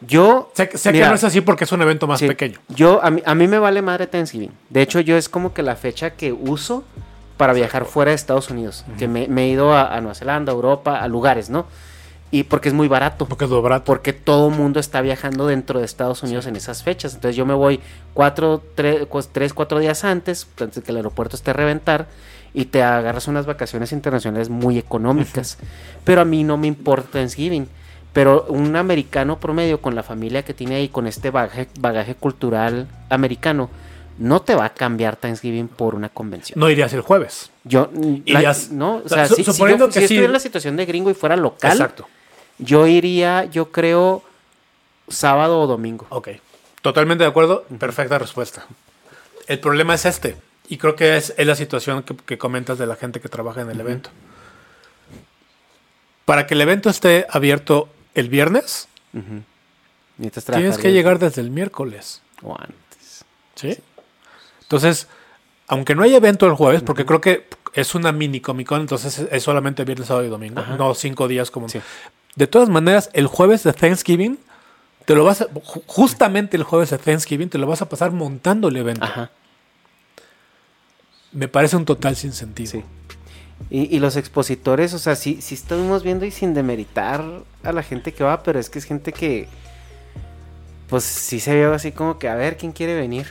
Yo. 0.00 0.50
sé, 0.54 0.70
sé 0.76 0.92
mira, 0.92 1.06
que 1.06 1.08
no 1.10 1.14
es 1.16 1.24
así 1.24 1.40
porque 1.40 1.64
es 1.64 1.72
un 1.72 1.82
evento 1.82 2.06
más 2.06 2.20
sí, 2.20 2.26
pequeño. 2.28 2.58
Yo, 2.68 3.02
a 3.02 3.10
mí, 3.10 3.22
a 3.24 3.34
mí 3.34 3.48
me 3.48 3.58
vale 3.58 3.82
madre 3.82 4.06
Thanksgiving. 4.06 4.52
De 4.70 4.82
hecho, 4.82 5.00
yo 5.00 5.16
es 5.16 5.28
como 5.28 5.52
que 5.52 5.62
la 5.62 5.74
fecha 5.76 6.10
que 6.10 6.32
uso 6.32 6.84
para 7.36 7.52
viajar 7.52 7.84
fuera 7.84 8.10
de 8.10 8.14
Estados 8.16 8.50
Unidos. 8.50 8.84
Que 8.98 9.08
me, 9.08 9.28
me 9.28 9.44
he 9.44 9.48
ido 9.48 9.72
a, 9.72 9.94
a 9.96 10.00
Nueva 10.00 10.14
Zelanda, 10.14 10.52
a 10.52 10.54
Europa, 10.54 11.00
a 11.00 11.08
lugares, 11.08 11.50
¿no? 11.50 11.66
Y 12.30 12.42
porque 12.42 12.68
es 12.68 12.74
muy 12.74 12.88
barato. 12.88 13.26
Porque 13.26 13.44
es 13.46 13.50
lo 13.50 13.62
barato. 13.62 13.84
Porque 13.84 14.12
todo 14.12 14.48
el 14.50 14.54
mundo 14.54 14.80
está 14.80 15.00
viajando 15.00 15.46
dentro 15.46 15.78
de 15.78 15.84
Estados 15.86 16.22
Unidos 16.22 16.46
en 16.46 16.56
esas 16.56 16.82
fechas. 16.82 17.14
Entonces 17.14 17.36
yo 17.36 17.46
me 17.46 17.54
voy 17.54 17.80
cuatro, 18.12 18.62
tres, 18.74 19.06
cu- 19.06 19.22
tres, 19.22 19.54
cuatro 19.54 19.78
días 19.78 20.04
antes, 20.04 20.46
antes 20.60 20.76
de 20.76 20.82
que 20.82 20.90
el 20.90 20.96
aeropuerto 20.98 21.36
esté 21.36 21.50
a 21.52 21.54
reventar, 21.54 22.06
y 22.54 22.66
te 22.66 22.82
agarras 22.82 23.28
unas 23.28 23.46
vacaciones 23.46 23.92
internacionales 23.92 24.48
muy 24.48 24.78
económicas. 24.78 25.58
Pero 26.04 26.20
a 26.20 26.24
mí 26.24 26.44
no 26.44 26.56
me 26.56 26.66
importa 26.66 27.08
Thanksgiving. 27.12 27.66
Pero 28.18 28.46
un 28.48 28.74
americano 28.74 29.38
promedio 29.38 29.80
con 29.80 29.94
la 29.94 30.02
familia 30.02 30.42
que 30.44 30.52
tiene 30.52 30.74
ahí, 30.74 30.88
con 30.88 31.06
este 31.06 31.30
bagaje, 31.30 31.68
bagaje 31.78 32.16
cultural 32.16 32.88
americano, 33.10 33.70
no 34.18 34.42
te 34.42 34.56
va 34.56 34.64
a 34.64 34.74
cambiar 34.74 35.14
Thanksgiving 35.14 35.68
por 35.68 35.94
una 35.94 36.08
convención. 36.08 36.58
No 36.58 36.68
irías 36.68 36.92
el 36.94 37.02
jueves. 37.02 37.52
Yo, 37.62 37.88
la- 37.94 38.40
Irías- 38.40 38.70
no, 38.72 39.02
o 39.04 39.08
sea, 39.08 39.28
su- 39.28 39.36
si, 39.36 39.44
si 39.44 39.52
suponiendo 39.52 39.84
yo, 39.86 39.92
que 39.92 39.92
si 39.92 39.98
sí- 40.00 40.04
estuviera 40.06 40.26
en 40.26 40.32
la 40.32 40.40
situación 40.40 40.74
de 40.76 40.84
gringo 40.84 41.10
y 41.10 41.14
fuera 41.14 41.36
local, 41.36 41.70
Exacto. 41.70 42.08
yo 42.58 42.88
iría, 42.88 43.44
yo 43.44 43.70
creo, 43.70 44.24
sábado 45.06 45.60
o 45.60 45.68
domingo. 45.68 46.06
Ok. 46.08 46.30
Totalmente 46.82 47.22
de 47.22 47.30
acuerdo. 47.30 47.66
Perfecta 47.78 48.18
respuesta. 48.18 48.66
El 49.46 49.60
problema 49.60 49.94
es 49.94 50.04
este. 50.06 50.34
Y 50.68 50.78
creo 50.78 50.96
que 50.96 51.16
es, 51.16 51.34
es 51.38 51.46
la 51.46 51.54
situación 51.54 52.02
que, 52.02 52.16
que 52.16 52.36
comentas 52.36 52.78
de 52.78 52.86
la 52.88 52.96
gente 52.96 53.20
que 53.20 53.28
trabaja 53.28 53.60
en 53.60 53.70
el 53.70 53.78
evento. 53.78 54.10
Para 56.24 56.48
que 56.48 56.54
el 56.54 56.60
evento 56.62 56.90
esté 56.90 57.24
abierto 57.30 57.88
el 58.14 58.28
viernes, 58.28 58.88
tienes 60.60 60.78
que 60.78 60.92
llegar 60.92 61.18
desde 61.18 61.40
el 61.42 61.50
miércoles. 61.50 62.22
O 62.42 62.56
antes. 62.58 63.24
¿Sí? 63.54 63.78
Entonces, 64.62 65.08
aunque 65.66 65.94
no 65.94 66.02
hay 66.02 66.14
evento 66.14 66.46
el 66.46 66.54
jueves, 66.54 66.82
porque 66.82 67.04
creo 67.06 67.20
que 67.20 67.46
es 67.74 67.94
una 67.94 68.12
mini 68.12 68.40
Comic 68.40 68.66
Con, 68.68 68.80
entonces 68.80 69.18
es, 69.30 69.42
solamente 69.42 69.84
viernes, 69.84 70.08
sábado 70.08 70.26
y 70.26 70.28
domingo, 70.30 70.62
no 70.76 70.94
cinco 70.94 71.28
días 71.28 71.50
como. 71.50 71.68
Sí. 71.68 71.80
De 72.36 72.46
todas 72.46 72.68
maneras, 72.68 73.10
el 73.12 73.26
jueves 73.26 73.62
de 73.64 73.72
Thanksgiving, 73.72 74.38
te 75.04 75.14
lo 75.14 75.24
vas 75.24 75.40
a, 75.42 75.48
ju- 75.48 75.82
justamente 75.86 76.56
el 76.56 76.62
jueves 76.62 76.90
de 76.90 76.98
Thanksgiving, 76.98 77.48
te 77.48 77.58
lo 77.58 77.66
vas 77.66 77.82
a 77.82 77.88
pasar 77.88 78.12
montando 78.12 78.68
el 78.68 78.76
evento. 78.76 79.04
Ajá, 79.04 79.30
Me 81.32 81.48
parece 81.48 81.76
un 81.76 81.84
total 81.84 82.16
sin 82.16 82.32
sentido. 82.32 82.70
sí. 82.72 82.84
Y, 83.70 83.94
y 83.94 83.98
los 84.00 84.16
expositores, 84.16 84.94
o 84.94 84.98
sea, 84.98 85.14
sí, 85.16 85.38
sí 85.42 85.54
estuvimos 85.54 86.02
viendo 86.02 86.24
y 86.24 86.30
sin 86.30 86.54
demeritar 86.54 87.22
a 87.62 87.72
la 87.72 87.82
gente 87.82 88.12
que 88.12 88.24
va, 88.24 88.42
pero 88.42 88.58
es 88.58 88.70
que 88.70 88.78
es 88.78 88.84
gente 88.86 89.12
que, 89.12 89.48
pues 90.88 91.04
sí 91.04 91.38
se 91.40 91.54
ve 91.54 91.64
así 91.74 91.92
como 91.92 92.18
que, 92.18 92.28
a 92.28 92.34
ver, 92.34 92.56
¿quién 92.56 92.72
quiere 92.72 92.94
venir? 92.94 93.26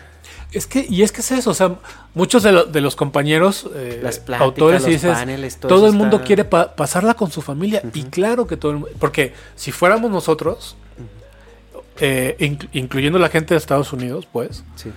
Es 0.53 0.67
que, 0.67 0.85
y 0.88 1.01
es 1.01 1.11
que 1.11 1.22
es 1.22 1.31
eso, 1.31 1.49
o 1.49 1.53
sea, 1.53 1.75
muchos 2.14 2.43
de, 2.43 2.51
lo- 2.51 2.65
de 2.65 2.81
los 2.81 2.95
compañeros, 2.95 3.67
eh, 3.75 3.99
Las 4.03 4.19
pláticas, 4.19 4.45
autores, 4.47 4.81
y 4.81 4.83
los 4.83 4.91
dices, 4.91 5.11
paneles, 5.17 5.57
todo 5.57 5.69
todo 5.69 5.88
el 5.88 5.93
mundo 5.93 6.17
está- 6.17 6.25
quiere 6.27 6.45
pa- 6.45 6.75
pasarla 6.75 7.15
con 7.15 7.31
su 7.31 7.41
familia, 7.41 7.81
y 7.93 8.03
claro 8.03 8.47
que 8.47 8.56
todo 8.57 8.72
el 8.72 8.77
mundo, 8.77 8.91
porque 8.99 9.33
si 9.56 9.72
fuéramos 9.72 10.09
nosotros, 10.11 10.75
eh, 11.99 12.35
inclu- 12.39 12.69
incluyendo 12.73 13.17
la 13.19 13.30
gente 13.30 13.53
de 13.56 13.57
Estados 13.57 13.91
Unidos, 13.91 14.27
pues, 14.31 14.64
Sí. 14.75 14.91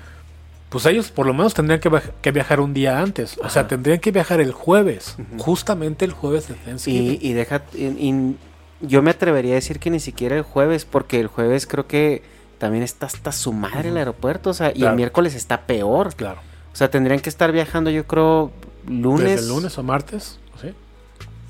Pues 0.70 0.86
ellos 0.86 1.10
por 1.10 1.26
lo 1.26 1.34
menos 1.34 1.52
tendrían 1.52 1.80
que, 1.80 1.90
viaj- 1.90 2.12
que 2.22 2.30
viajar 2.32 2.60
un 2.60 2.72
día 2.72 3.00
antes, 3.00 3.36
o 3.42 3.50
sea, 3.50 3.68
tendrían 3.68 3.98
que 3.98 4.10
viajar 4.12 4.40
el 4.40 4.52
jueves, 4.52 5.16
justamente 5.38 6.04
el 6.06 6.12
jueves 6.12 6.48
de 6.48 6.54
Thanksgiving. 6.54 7.18
Y, 7.20 7.28
y 7.28 7.32
deja, 7.34 7.62
y- 7.74 7.84
y 7.84 8.36
yo 8.80 9.02
me 9.02 9.10
atrevería 9.10 9.52
a 9.52 9.54
decir 9.56 9.78
que 9.78 9.90
ni 9.90 10.00
siquiera 10.00 10.36
el 10.36 10.42
jueves, 10.42 10.84
porque 10.86 11.20
el 11.20 11.26
jueves 11.26 11.66
creo 11.66 11.86
que 11.86 12.22
también 12.58 12.82
está 12.82 13.06
hasta 13.06 13.32
su 13.32 13.52
madre 13.52 13.88
el 13.90 13.96
aeropuerto, 13.98 14.50
o 14.50 14.54
sea, 14.54 14.72
y 14.74 14.84
el 14.84 14.94
miércoles 14.94 15.34
está 15.34 15.62
peor. 15.62 16.14
claro. 16.14 16.40
O 16.72 16.76
sea, 16.76 16.88
tendrían 16.88 17.18
que 17.20 17.28
estar 17.28 17.50
viajando, 17.52 17.90
yo 17.90 18.06
creo, 18.06 18.52
lunes. 18.88 19.24
Desde 19.28 19.42
el 19.42 19.48
lunes 19.48 19.76
o 19.76 19.82
martes, 19.82 20.38
¿sí? 20.62 20.68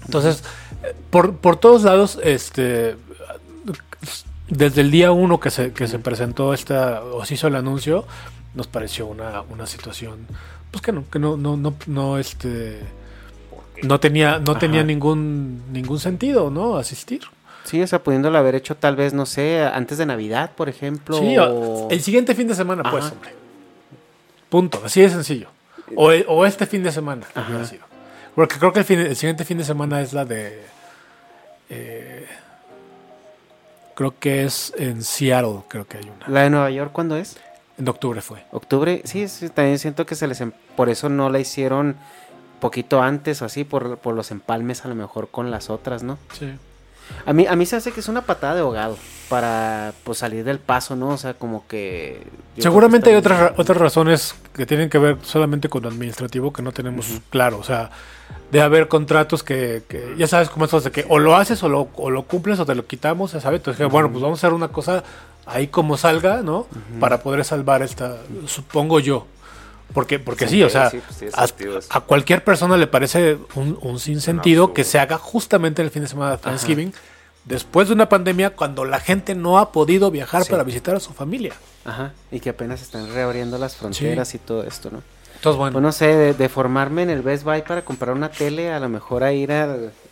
Entonces, 0.06 0.42
eh, 0.82 0.94
por, 1.10 1.34
por 1.36 1.56
todos 1.56 1.82
lados, 1.82 2.18
este, 2.24 2.96
desde 4.48 4.80
el 4.80 4.90
día 4.90 5.12
uno 5.12 5.38
que 5.38 5.50
se, 5.50 5.72
que 5.72 5.86
se 5.88 5.98
presentó 5.98 6.54
esta, 6.54 7.02
o 7.04 7.24
se 7.24 7.34
hizo 7.34 7.46
el 7.48 7.54
anuncio, 7.56 8.06
nos 8.54 8.66
pareció 8.66 9.06
una, 9.06 9.42
una 9.42 9.66
situación, 9.66 10.26
pues 10.70 10.82
que 10.82 10.92
no, 10.92 11.04
que 11.10 11.18
no, 11.18 11.36
no, 11.36 11.56
no, 11.56 11.74
no, 11.86 12.18
este, 12.18 12.80
no 13.82 14.00
tenía, 14.00 14.38
no 14.38 14.56
tenía 14.58 14.80
Ajá. 14.80 14.86
ningún, 14.86 15.62
ningún 15.72 15.98
sentido, 16.00 16.50
¿no? 16.50 16.76
Asistir. 16.76 17.22
Sí, 17.64 17.80
o 17.82 17.86
sea, 17.86 18.02
pudiéndolo 18.02 18.38
haber 18.38 18.54
hecho 18.54 18.74
tal 18.76 18.96
vez, 18.96 19.12
no 19.12 19.26
sé, 19.26 19.62
antes 19.62 19.98
de 19.98 20.06
Navidad, 20.06 20.52
por 20.56 20.68
ejemplo. 20.68 21.18
Sí, 21.18 21.36
o- 21.38 21.88
el 21.90 22.00
siguiente 22.00 22.34
fin 22.34 22.48
de 22.48 22.54
semana, 22.54 22.82
pues, 22.90 23.04
Ajá. 23.04 23.14
hombre. 23.14 23.30
Punto, 24.48 24.82
así 24.84 25.00
de 25.02 25.10
sencillo. 25.10 25.48
O, 25.94 26.10
e- 26.10 26.24
o 26.28 26.46
este 26.46 26.66
fin 26.66 26.82
de 26.82 26.90
semana, 26.90 27.26
hubiera 27.46 27.64
sido. 27.66 27.84
Porque 28.34 28.58
creo 28.58 28.72
que 28.72 28.80
el, 28.80 28.84
fin- 28.84 29.00
el 29.00 29.14
siguiente 29.16 29.44
fin 29.44 29.58
de 29.58 29.64
semana 29.64 30.00
es 30.00 30.12
la 30.12 30.24
de. 30.24 30.62
eh, 31.68 32.26
creo 33.94 34.14
que 34.18 34.44
es 34.44 34.72
en 34.76 35.02
Seattle, 35.02 35.60
creo 35.68 35.86
que 35.86 35.98
hay 35.98 36.04
una. 36.04 36.26
¿La 36.28 36.42
de 36.42 36.50
Nueva 36.50 36.70
York 36.70 36.90
cuándo 36.92 37.16
es? 37.16 37.36
En 37.80 37.88
octubre 37.88 38.20
fue. 38.20 38.44
Octubre. 38.52 39.02
Sí, 39.04 39.26
sí, 39.26 39.48
también 39.48 39.78
siento 39.78 40.06
que 40.06 40.14
se 40.14 40.26
les... 40.28 40.40
em- 40.40 40.52
Por 40.76 40.88
eso 40.88 41.08
no 41.08 41.30
la 41.30 41.38
hicieron 41.40 41.96
poquito 42.60 43.02
antes 43.02 43.40
o 43.42 43.46
así, 43.46 43.64
por, 43.64 43.96
por 43.98 44.14
los 44.14 44.30
empalmes 44.30 44.84
a 44.84 44.88
lo 44.88 44.94
mejor 44.94 45.28
con 45.30 45.50
las 45.50 45.70
otras, 45.70 46.02
¿no? 46.02 46.18
Sí. 46.38 46.52
A 47.26 47.32
mí, 47.32 47.46
a 47.46 47.56
mí 47.56 47.66
se 47.66 47.74
hace 47.74 47.90
que 47.90 47.98
es 48.00 48.08
una 48.08 48.22
patada 48.22 48.54
de 48.54 48.60
ahogado 48.60 48.96
para 49.28 49.92
pues, 50.04 50.18
salir 50.18 50.44
del 50.44 50.58
paso, 50.60 50.94
¿no? 50.94 51.08
O 51.08 51.16
sea, 51.16 51.34
como 51.34 51.66
que... 51.66 52.22
Seguramente 52.58 53.10
hay 53.10 53.16
otras, 53.16 53.40
ra- 53.40 53.54
otras 53.56 53.78
razones 53.78 54.34
que 54.54 54.66
tienen 54.66 54.88
que 54.90 54.98
ver 54.98 55.16
solamente 55.22 55.68
con 55.68 55.82
lo 55.82 55.88
administrativo 55.88 56.52
que 56.52 56.62
no 56.62 56.70
tenemos 56.70 57.20
claro. 57.30 57.58
O 57.58 57.64
sea, 57.64 57.90
de 58.52 58.60
haber 58.60 58.86
contratos 58.88 59.42
que, 59.42 59.82
que 59.88 60.14
ya 60.18 60.28
sabes 60.28 60.50
cómo 60.50 60.66
es 60.66 60.84
de 60.84 60.90
que 60.92 61.04
o 61.08 61.18
lo 61.18 61.34
haces 61.34 61.60
o 61.64 61.68
lo, 61.68 61.88
o 61.96 62.10
lo 62.10 62.24
cumples 62.24 62.60
o 62.60 62.66
te 62.66 62.74
lo 62.76 62.86
quitamos, 62.86 63.32
ya 63.32 63.40
sabes. 63.40 63.58
Entonces, 63.60 63.88
bueno, 63.90 64.10
pues 64.10 64.22
vamos 64.22 64.38
a 64.38 64.46
hacer 64.46 64.54
una 64.54 64.68
cosa 64.68 65.02
ahí 65.50 65.66
como 65.68 65.96
salga, 65.96 66.42
¿no? 66.42 66.66
Para 66.98 67.22
poder 67.22 67.44
salvar 67.44 67.82
esta, 67.82 68.18
supongo 68.46 69.00
yo. 69.00 69.26
Porque, 69.92 70.20
porque 70.20 70.46
sí, 70.46 70.56
Sí, 70.56 70.62
o 70.62 70.70
sea, 70.70 70.90
sí, 70.90 71.00
pues 71.08 71.88
a, 71.90 72.00
cualquier 72.00 72.44
persona 72.44 72.76
le 72.76 72.86
parece 72.86 73.38
un, 73.56 73.76
un 73.80 73.98
sinsentido 73.98 74.72
que 74.72 74.84
se 74.84 75.00
haga 75.00 75.18
justamente 75.18 75.82
el 75.82 75.90
fin 75.90 76.02
de 76.02 76.08
semana 76.08 76.32
de 76.32 76.38
Thanksgiving, 76.38 76.94
después 77.44 77.88
de 77.88 77.94
una 77.94 78.08
pandemia, 78.08 78.50
cuando 78.50 78.84
la 78.84 79.00
gente 79.00 79.34
no 79.34 79.58
ha 79.58 79.72
podido 79.72 80.10
viajar 80.12 80.44
para 80.48 80.62
visitar 80.62 80.94
a 80.94 81.00
su 81.00 81.12
familia. 81.12 81.54
Ajá, 81.84 82.12
y 82.30 82.38
que 82.38 82.50
apenas 82.50 82.82
están 82.82 83.12
reabriendo 83.12 83.58
las 83.58 83.74
fronteras 83.74 84.34
y 84.34 84.38
todo 84.38 84.62
esto, 84.62 84.90
¿no? 84.90 85.02
Entonces, 85.34 85.58
bueno. 85.58 85.72
Pues 85.72 85.82
no 85.82 85.92
sé, 85.92 86.06
de, 86.06 86.34
de 86.34 86.48
formarme 86.48 87.02
en 87.02 87.10
el 87.10 87.22
Best 87.22 87.44
Buy 87.44 87.62
para 87.62 87.82
comprar 87.82 88.14
una 88.14 88.30
tele, 88.30 88.70
a 88.72 88.78
lo 88.78 88.88
mejor 88.88 89.24
a 89.24 89.32
ir 89.32 89.50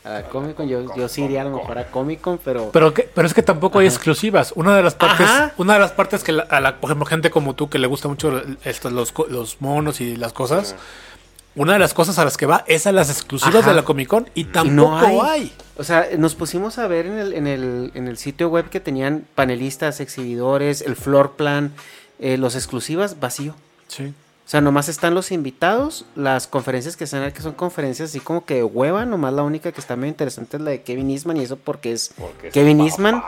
a, 0.05 0.17
a 0.19 0.23
Comic 0.25 0.55
Con, 0.57 0.69
yo, 0.69 0.95
yo 0.97 1.09
sí 1.09 1.23
iría 1.25 1.43
a 1.43 1.45
lo 1.45 1.57
mejor 1.57 1.79
a 1.79 1.87
Comic 1.91 2.21
Con, 2.21 2.39
pero... 2.39 2.71
Pero, 2.73 2.95
que, 2.95 3.03
pero 3.15 3.27
es 3.27 3.35
que 3.35 3.43
tampoco 3.43 3.79
hay 3.81 3.87
exclusivas. 3.87 4.53
Una 4.57 4.77
de 4.77 4.83
las 4.83 4.95
partes, 4.95 5.27
Ajá. 5.29 5.53
una 5.59 5.75
de 5.75 5.81
las 5.81 5.93
partes 5.93 6.23
que 6.25 6.33
la- 6.33 6.45
a 6.45 6.61
la, 6.61 6.77
por 6.81 6.89
ejemplo, 6.91 7.07
gente 7.07 7.31
como 7.31 7.55
tú 7.55 7.69
que 7.69 7.79
le 7.79 7.87
gusta 7.87 8.09
mucho 8.09 8.43
estos, 8.65 8.93
los, 8.93 9.13
los 9.29 9.61
monos 9.61 10.01
y 10.01 10.17
las 10.17 10.33
cosas, 10.33 10.77
una 11.55 11.73
de 11.73 11.79
las 11.81 11.93
cosas 11.95 12.19
a 12.21 12.25
las 12.25 12.37
que 12.37 12.47
va 12.47 12.65
es 12.69 12.87
a 12.87 12.93
las 12.93 13.11
exclusivas 13.11 13.67
de 13.67 13.75
la 13.75 13.83
Comic 13.83 14.09
Con 14.09 14.29
y 14.35 14.43
y 14.43 14.45
tampoco 14.45 15.25
hay. 15.25 15.53
O 15.77 15.85
sea, 15.85 16.07
nos 16.17 16.35
pusimos 16.37 16.79
a 16.79 16.87
ver 16.87 17.07
en 17.07 17.19
el, 17.19 17.33
en 17.35 17.47
el, 17.47 17.91
en 17.95 18.07
el 18.09 18.17
sitio 18.17 18.49
web 18.49 18.69
que 18.69 18.81
tenían 18.81 19.25
panelistas, 19.35 20.01
exhibidores, 20.01 20.81
el 20.83 20.95
floor 20.97 21.33
plan, 21.33 21.73
eh, 22.21 22.37
los 22.37 22.55
exclusivas, 22.55 23.19
vacío. 23.21 23.55
Sí. 23.89 24.13
O 24.49 24.51
sea, 24.51 24.63
nomás 24.63 24.89
están 24.89 25.15
los 25.15 25.31
invitados, 25.31 26.07
las 26.15 26.47
conferencias 26.47 26.97
que 26.97 27.05
están 27.05 27.31
que 27.33 27.43
son 27.43 27.53
conferencias 27.53 28.09
así 28.09 28.19
como 28.19 28.47
que 28.47 28.55
de 28.55 28.65
hueva, 28.65 29.05
nomás 29.05 29.35
la 29.35 29.43
única 29.43 29.73
que 29.73 29.79
está 29.83 29.95
medio 29.95 30.09
interesante 30.09 30.57
es 30.57 30.63
la 30.63 30.71
de 30.71 30.81
Kevin 30.81 31.11
Eastman 31.11 31.37
y 31.37 31.43
eso 31.43 31.59
porque 31.59 31.93
es 31.93 32.13
Porque 32.19 32.49
es 32.49 32.55
Kevin 32.55 32.79
papá, 32.79 32.87
Eastman. 32.89 33.23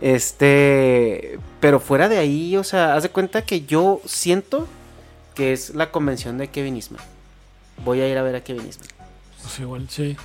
Este, 0.00 1.38
pero 1.60 1.80
fuera 1.80 2.08
de 2.08 2.16
ahí, 2.16 2.56
o 2.56 2.64
sea, 2.64 2.94
haz 2.94 3.02
de 3.02 3.10
cuenta 3.10 3.42
que 3.42 3.66
yo 3.66 4.00
siento 4.06 4.66
que 5.34 5.52
es 5.52 5.74
la 5.74 5.90
convención 5.90 6.38
de 6.38 6.48
Kevin 6.48 6.76
Eastman. 6.76 7.02
Voy 7.84 8.00
a 8.00 8.08
ir 8.08 8.16
a 8.16 8.22
ver 8.22 8.34
a 8.36 8.40
Kevin 8.42 8.64
Eastman. 8.64 8.88
Pues 9.42 9.60
igual, 9.60 9.86
sí. 9.90 10.16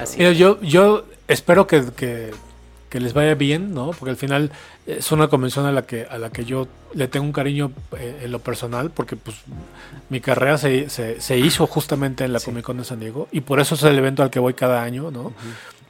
Así. 0.00 0.18
Mira, 0.18 0.30
yo, 0.30 0.60
yo 0.60 1.04
espero 1.26 1.66
que, 1.66 1.84
que- 1.96 2.32
que 2.92 3.00
les 3.00 3.14
vaya 3.14 3.34
bien, 3.34 3.72
¿no? 3.72 3.92
Porque 3.92 4.10
al 4.10 4.16
final 4.18 4.50
es 4.86 5.10
una 5.12 5.28
convención 5.28 5.64
a 5.64 5.72
la 5.72 5.82
que, 5.86 6.06
a 6.10 6.18
la 6.18 6.28
que 6.28 6.44
yo 6.44 6.68
le 6.92 7.08
tengo 7.08 7.24
un 7.24 7.32
cariño 7.32 7.72
eh, 7.98 8.20
en 8.24 8.30
lo 8.30 8.38
personal, 8.40 8.90
porque 8.90 9.16
pues 9.16 9.38
mi 10.10 10.20
carrera 10.20 10.58
se, 10.58 10.90
se- 10.90 11.18
se 11.22 11.38
hizo 11.38 11.66
justamente 11.66 12.22
en 12.24 12.34
la 12.34 12.40
Comic 12.40 12.64
Con 12.66 12.76
de 12.76 12.84
San 12.84 13.00
Diego, 13.00 13.28
y 13.32 13.40
por 13.40 13.60
eso 13.60 13.76
es 13.76 13.82
el 13.84 13.96
evento 13.98 14.22
al 14.22 14.28
que 14.28 14.38
voy 14.40 14.52
cada 14.52 14.82
año, 14.82 15.10
¿no? 15.10 15.32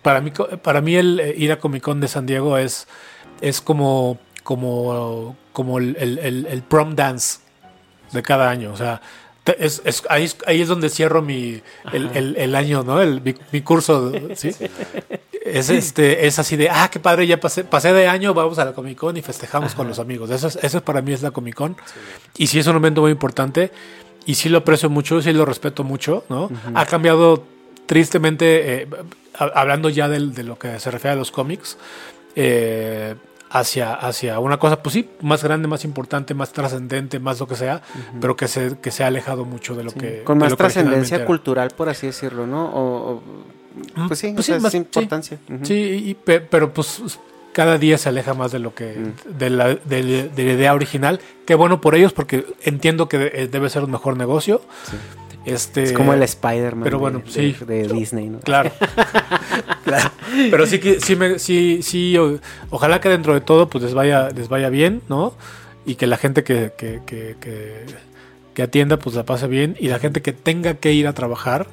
Para 0.00 0.20
mí, 0.20 0.30
para 0.62 0.80
mí 0.80 0.94
el 0.94 1.18
eh, 1.18 1.34
ir 1.36 1.50
a 1.50 1.58
Comic 1.58 1.82
Con 1.82 2.00
de 2.00 2.06
San 2.06 2.24
Diego 2.24 2.56
es, 2.56 2.86
es 3.40 3.60
como, 3.60 4.18
como, 4.44 5.36
como 5.52 5.78
el, 5.78 5.96
el- 5.98 6.18
el- 6.20 6.46
el 6.46 6.62
prom 6.62 6.94
dance 6.94 7.40
de 8.12 8.22
cada 8.22 8.48
año. 8.48 8.72
O 8.72 8.76
sea, 8.76 9.00
es, 9.58 9.82
es- 9.84 10.04
ahí, 10.08 10.22
es- 10.22 10.36
ahí 10.46 10.60
es 10.60 10.68
donde 10.68 10.88
cierro 10.88 11.20
mi, 11.20 11.60
el, 11.92 12.10
el- 12.14 12.36
el 12.36 12.54
año, 12.54 12.84
¿no? 12.84 13.02
El, 13.02 13.20
mi, 13.22 13.34
mi 13.50 13.60
curso, 13.62 14.12
¿sí? 14.36 14.50
Es, 15.58 15.68
este, 15.70 16.26
es 16.26 16.38
así 16.38 16.56
de, 16.56 16.70
ah, 16.70 16.88
qué 16.90 16.98
padre, 17.00 17.26
ya 17.26 17.38
pasé, 17.38 17.64
pasé 17.64 17.92
de 17.92 18.08
año, 18.08 18.32
vamos 18.34 18.58
a 18.58 18.64
la 18.64 18.72
Comic 18.72 18.98
Con 18.98 19.16
y 19.16 19.22
festejamos 19.22 19.74
con 19.74 19.86
los 19.88 19.98
amigos. 19.98 20.30
Eso, 20.30 20.48
es, 20.48 20.56
eso 20.56 20.78
es 20.78 20.82
para 20.82 21.02
mí 21.02 21.12
es 21.12 21.22
la 21.22 21.30
Comic 21.30 21.54
Con. 21.54 21.76
Y 22.36 22.46
sí 22.46 22.58
es 22.58 22.66
un 22.66 22.76
evento 22.76 23.00
muy 23.02 23.10
importante 23.10 23.70
y 24.24 24.34
sí 24.34 24.48
lo 24.48 24.58
aprecio 24.58 24.88
mucho, 24.90 25.20
sí 25.20 25.32
lo 25.32 25.44
respeto 25.44 25.84
mucho, 25.84 26.24
¿no? 26.28 26.50
Ha 26.74 26.86
cambiado 26.86 27.44
tristemente, 27.86 28.82
eh, 28.82 28.88
ha- 29.38 29.44
hablando 29.60 29.88
ya 29.88 30.08
del- 30.08 30.32
de, 30.34 30.44
lo 30.44 30.58
que 30.58 30.78
se 30.80 30.90
refiere 30.90 31.12
a 31.12 31.16
los 31.16 31.30
cómics, 31.30 31.76
eh, 32.36 33.14
hacia, 33.50 33.92
hacia 33.92 34.38
una 34.38 34.58
cosa, 34.58 34.82
pues 34.82 34.94
sí, 34.94 35.10
más 35.20 35.44
grande, 35.44 35.68
más 35.68 35.84
importante, 35.84 36.32
más 36.32 36.52
trascendente, 36.52 37.18
más 37.20 37.38
lo 37.38 37.46
que 37.46 37.54
sea, 37.56 37.82
pero 38.20 38.34
que 38.34 38.48
se, 38.48 38.78
que 38.80 38.90
se 38.90 39.04
ha 39.04 39.08
alejado 39.08 39.44
mucho 39.44 39.74
de 39.74 39.84
lo 39.84 39.90
que... 39.92 40.22
Con 40.24 40.38
de 40.38 40.44
más 40.46 40.52
trascendencia 40.56 41.18
cultural, 41.26 41.68
por 41.76 41.90
así 41.90 42.06
decirlo, 42.06 42.46
¿no? 42.46 42.64
O, 42.70 43.12
o- 43.16 43.22
Pues 44.08 44.18
sí, 44.18 44.32
Pues 44.32 44.40
o 44.40 44.42
sea, 44.42 44.56
sí, 44.56 44.62
más- 44.62 44.74
es 44.74 44.78
importancia. 44.78 45.38
Sí, 45.62 45.74
y- 45.74 46.14
pe- 46.14 46.40
pero 46.40 46.72
pues 46.72 47.00
cada 47.52 47.76
día 47.78 47.98
se 47.98 48.08
aleja 48.08 48.32
más 48.34 48.50
de 48.52 48.58
lo 48.58 48.74
que 48.74 48.96
Mm. 48.96 49.38
de, 49.38 49.50
la, 49.50 49.68
de- 49.74 50.28
de 50.34 50.44
la 50.44 50.52
idea 50.52 50.74
original. 50.74 51.20
Qué 51.46 51.54
bueno 51.54 51.80
por 51.80 51.94
ellos 51.94 52.12
porque 52.12 52.46
entiendo 52.62 53.08
que 53.08 53.18
de- 53.18 53.48
debe 53.48 53.68
ser 53.70 53.84
un 53.84 53.90
mejor 53.90 54.16
negocio. 54.16 54.62
Este, 55.44 55.82
Es 55.82 55.92
como 55.92 56.14
el 56.14 56.22
Spider-Man 56.22 56.84
pero 56.84 56.98
de- 56.98 57.00
bueno, 57.00 57.18
de, 57.24 57.30
sí. 57.30 57.56
de 57.66 57.88
Disney, 57.88 58.28
¿no? 58.28 58.38
Claro. 58.40 58.70
Claro. 59.84 60.10
Pero 60.50 60.66
sí 60.66 60.78
que 60.78 61.00
sí 61.00 61.16
me 61.16 61.38
sí 61.40 61.80
sí 61.82 62.16
o- 62.16 62.38
ojalá 62.70 63.00
que 63.00 63.08
dentro 63.08 63.34
de 63.34 63.40
todo 63.40 63.68
pues 63.68 63.82
les 63.84 63.94
vaya 63.94 64.28
les 64.30 64.48
vaya 64.48 64.68
bien, 64.68 65.02
¿no? 65.08 65.34
Y 65.84 65.96
que 65.96 66.06
la 66.06 66.16
gente 66.16 66.44
que 66.44 66.72
que, 66.78 67.00
que, 67.04 67.36
que, 67.40 67.84
que 68.54 68.62
atienda 68.62 68.98
pues 68.98 69.16
la 69.16 69.24
pase 69.24 69.48
bien 69.48 69.76
y 69.80 69.88
la 69.88 69.98
gente 69.98 70.22
que 70.22 70.32
tenga 70.32 70.74
que 70.74 70.92
ir 70.92 71.08
a 71.08 71.12
trabajar 71.12 71.66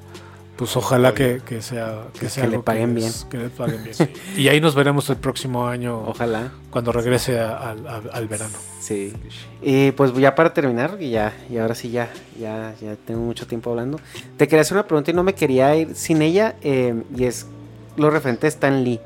pues 0.60 0.76
ojalá 0.76 1.14
que, 1.14 1.42
que 1.46 1.62
sea 1.62 2.04
que, 2.14 2.20
Que 2.20 2.30
sea 2.30 2.46
le 2.46 2.60
paguen 2.60 2.94
les- 2.96 3.24
que 3.26 3.38
le 3.38 3.50
paguen 3.50 3.82
bien. 3.82 3.96
sí. 3.96 4.08
Y 4.38 4.50
ahí 4.50 4.60
nos 4.60 4.76
veremos 4.76 5.10
el 5.10 5.16
próximo 5.16 5.66
año 5.68 5.98
Ojalá. 6.06 6.52
cuando 6.70 6.92
regrese 6.92 7.40
a- 7.40 7.72
al- 7.72 8.28
verano. 8.28 8.58
Sí. 8.82 9.14
Y 9.62 9.92
pues 9.94 10.14
ya 10.16 10.36
para 10.36 10.54
terminar, 10.54 10.98
y 11.00 11.12
ya, 11.12 11.34
y 11.50 11.58
ahora 11.58 11.76
sí 11.76 11.90
ya, 11.92 12.10
ya, 12.38 12.76
ya 12.82 12.96
tengo 13.08 13.22
mucho 13.22 13.48
tiempo 13.48 13.70
hablando. 13.72 14.00
Te 14.36 14.48
quería 14.50 14.62
hacer 14.62 14.76
una 14.76 14.86
pregunta 14.86 15.12
y 15.12 15.14
no 15.14 15.24
me 15.24 15.34
quería 15.34 15.74
ir 15.78 15.96
sin 15.96 16.22
ella. 16.22 16.56
eh, 16.62 17.04
y 17.16 17.24
es 17.24 17.48
lo 17.96 18.10
referente 18.10 18.46
a 18.46 18.50
Stan 18.50 18.84
Lee. 18.84 19.00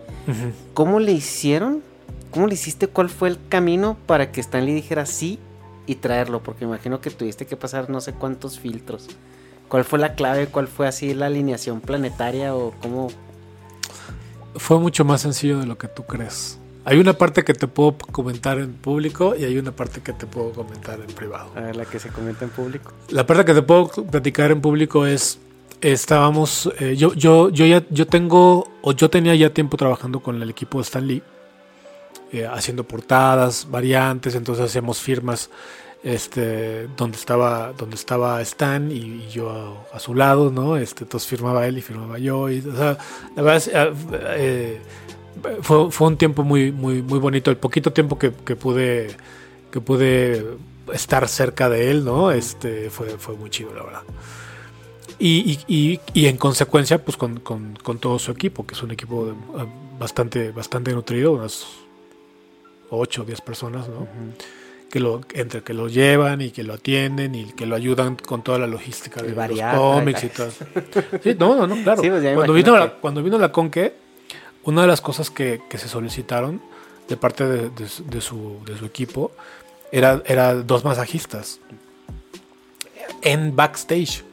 ¿Cómo 0.73 0.99
le 0.99 1.11
hicieron? 1.11 1.81
¿Cómo 2.31 2.47
le 2.47 2.55
hiciste? 2.55 2.87
¿Cuál 2.87 3.09
fue 3.09 3.29
el 3.29 3.37
camino 3.47 3.95
para 4.07 4.31
que 4.31 4.41
Stan 4.41 4.65
Lee 4.65 4.73
dijera 4.73 5.05
sí 5.05 5.37
y 5.85 5.95
traerlo? 5.95 6.41
Porque 6.41 6.65
imagino 6.65 6.99
que 6.99 7.11
tuviste 7.11 7.45
que 7.45 7.55
pasar 7.57 7.89
no 7.91 8.01
sé 8.01 8.13
cuántos 8.13 8.59
filtros. 8.59 9.07
¿Cuál 9.67 9.83
fue 9.83 9.99
la 9.99 10.15
clave? 10.15 10.47
¿Cuál 10.47 10.67
fue 10.67 10.87
así 10.87 11.13
la 11.13 11.27
alineación 11.27 11.81
planetaria? 11.81 12.55
¿O 12.55 12.71
cómo? 12.81 13.09
Fue 14.55 14.79
mucho 14.79 15.03
más 15.03 15.21
sencillo 15.21 15.59
de 15.59 15.65
lo 15.65 15.77
que 15.77 15.87
tú 15.87 16.03
crees. 16.03 16.59
Hay 16.85 16.99
una 16.99 17.13
parte 17.13 17.43
que 17.43 17.53
te 17.53 17.67
puedo 17.67 17.97
comentar 17.97 18.59
en 18.59 18.73
público 18.73 19.35
y 19.35 19.45
hay 19.45 19.57
una 19.57 19.71
parte 19.71 20.01
que 20.01 20.11
te 20.11 20.27
puedo 20.27 20.51
comentar 20.51 20.99
en 20.99 21.07
privado. 21.07 21.51
A 21.55 21.61
ver, 21.61 21.75
la 21.75 21.85
que 21.85 21.97
se 21.97 22.09
comenta 22.09 22.43
en 22.43 22.51
público. 22.51 22.91
La 23.09 23.25
parte 23.25 23.45
que 23.45 23.53
te 23.53 23.61
puedo 23.61 23.87
platicar 23.87 24.51
en 24.51 24.59
público 24.59 25.05
es 25.05 25.39
estábamos 25.91 26.71
eh, 26.79 26.95
yo 26.95 27.13
yo 27.13 27.49
yo 27.49 27.65
ya 27.65 27.83
yo 27.89 28.07
tengo 28.07 28.69
o 28.81 28.93
yo 28.93 29.09
tenía 29.09 29.35
ya 29.35 29.53
tiempo 29.53 29.75
trabajando 29.75 30.21
con 30.21 30.41
el 30.41 30.49
equipo 30.49 30.77
de 30.77 30.83
Stan 30.83 31.05
Lee 31.05 31.21
eh, 32.31 32.47
haciendo 32.47 32.85
portadas 32.85 33.67
variantes 33.69 34.33
entonces 34.35 34.65
hacíamos 34.65 35.01
firmas 35.01 35.49
este 36.03 36.87
donde 36.97 37.17
estaba 37.17 37.71
donde 37.73 37.95
estaba 37.95 38.41
Stan 38.41 38.91
y, 38.91 39.27
yo 39.29 39.85
a, 39.93 39.99
su 39.99 40.13
lado 40.13 40.51
no 40.51 40.75
este 40.75 41.05
entonces 41.05 41.29
firmaba 41.29 41.65
él 41.65 41.77
y 41.77 41.81
firmaba 41.81 42.19
yo 42.19 42.49
y 42.49 42.61
la 42.61 42.97
verdad 43.37 43.55
es, 43.55 43.71
eh, 43.73 44.81
fue, 45.61 45.89
fue 45.91 46.07
un 46.07 46.17
tiempo 46.17 46.43
muy 46.43 46.71
muy 46.71 47.01
muy 47.01 47.19
bonito 47.19 47.49
el 47.51 47.57
poquito 47.57 47.93
tiempo 47.93 48.19
que, 48.19 48.33
que 48.33 48.55
pude 48.57 49.15
que 49.71 49.79
pude 49.79 50.45
estar 50.91 51.27
cerca 51.29 51.69
de 51.69 51.89
él 51.89 52.03
no 52.03 52.31
este 52.31 52.89
fue 52.89 53.17
fue 53.17 53.35
muy 53.35 53.49
chido 53.49 53.73
la 53.73 53.83
verdad. 53.83 54.03
Y, 55.19 55.59
y, 55.67 55.99
y, 56.13 56.25
en 56.25 56.35
consecuencia, 56.37 57.03
pues 57.03 57.15
con, 57.15 57.39
con, 57.39 57.77
con 57.81 57.99
todo 57.99 58.19
su 58.19 58.31
equipo, 58.31 58.65
que 58.65 58.73
es 58.73 58.83
un 58.83 58.91
equipo 58.91 59.29
eh, 59.29 59.65
bastante, 59.97 60.51
bastante 60.51 60.91
nutrido, 60.91 61.31
unas 61.31 61.65
8 62.89 63.21
o 63.21 63.25
10 63.25 63.41
personas, 63.41 63.87
¿no? 63.87 64.07
Que 64.93 64.99
lo, 64.99 65.21
entre 65.33 65.63
que 65.63 65.73
lo 65.73 65.87
llevan 65.87 66.39
y 66.41 66.51
que 66.51 66.61
lo 66.61 66.75
atienden 66.75 67.33
y 67.33 67.45
que 67.53 67.65
lo 67.65 67.75
ayudan 67.75 68.15
con 68.15 68.43
toda 68.43 68.59
la 68.59 68.67
logística 68.67 69.23
de 69.23 69.29
los 69.29 69.57
cómics 69.79 70.23
y 70.23 70.29
todo. 70.29 70.51
Sí, 71.23 71.35
no, 71.39 71.55
no, 71.55 71.65
no, 71.65 71.81
claro. 71.83 71.99
Sí, 71.99 72.09
pues 72.11 72.21
cuando, 72.35 72.53
vino 72.53 72.77
la, 72.77 72.91
cuando 73.01 73.23
vino 73.23 73.39
la 73.39 73.51
Conque, 73.51 73.95
una 74.65 74.81
de 74.81 74.87
las 74.87 75.01
cosas 75.01 75.31
que, 75.31 75.63
que 75.67 75.79
se 75.79 75.87
solicitaron 75.87 76.61
de 77.09 77.17
parte 77.17 77.43
de, 77.47 77.71
de 77.71 77.87
su- 77.89 78.05
de 78.05 78.21
su, 78.21 78.59
de 78.67 78.77
su 78.77 78.85
equipo 78.85 79.31
era, 79.91 80.21
era 80.27 80.53
dos 80.53 80.85
masajistas 80.85 81.59
en 83.23 83.55
backstage. 83.55 84.23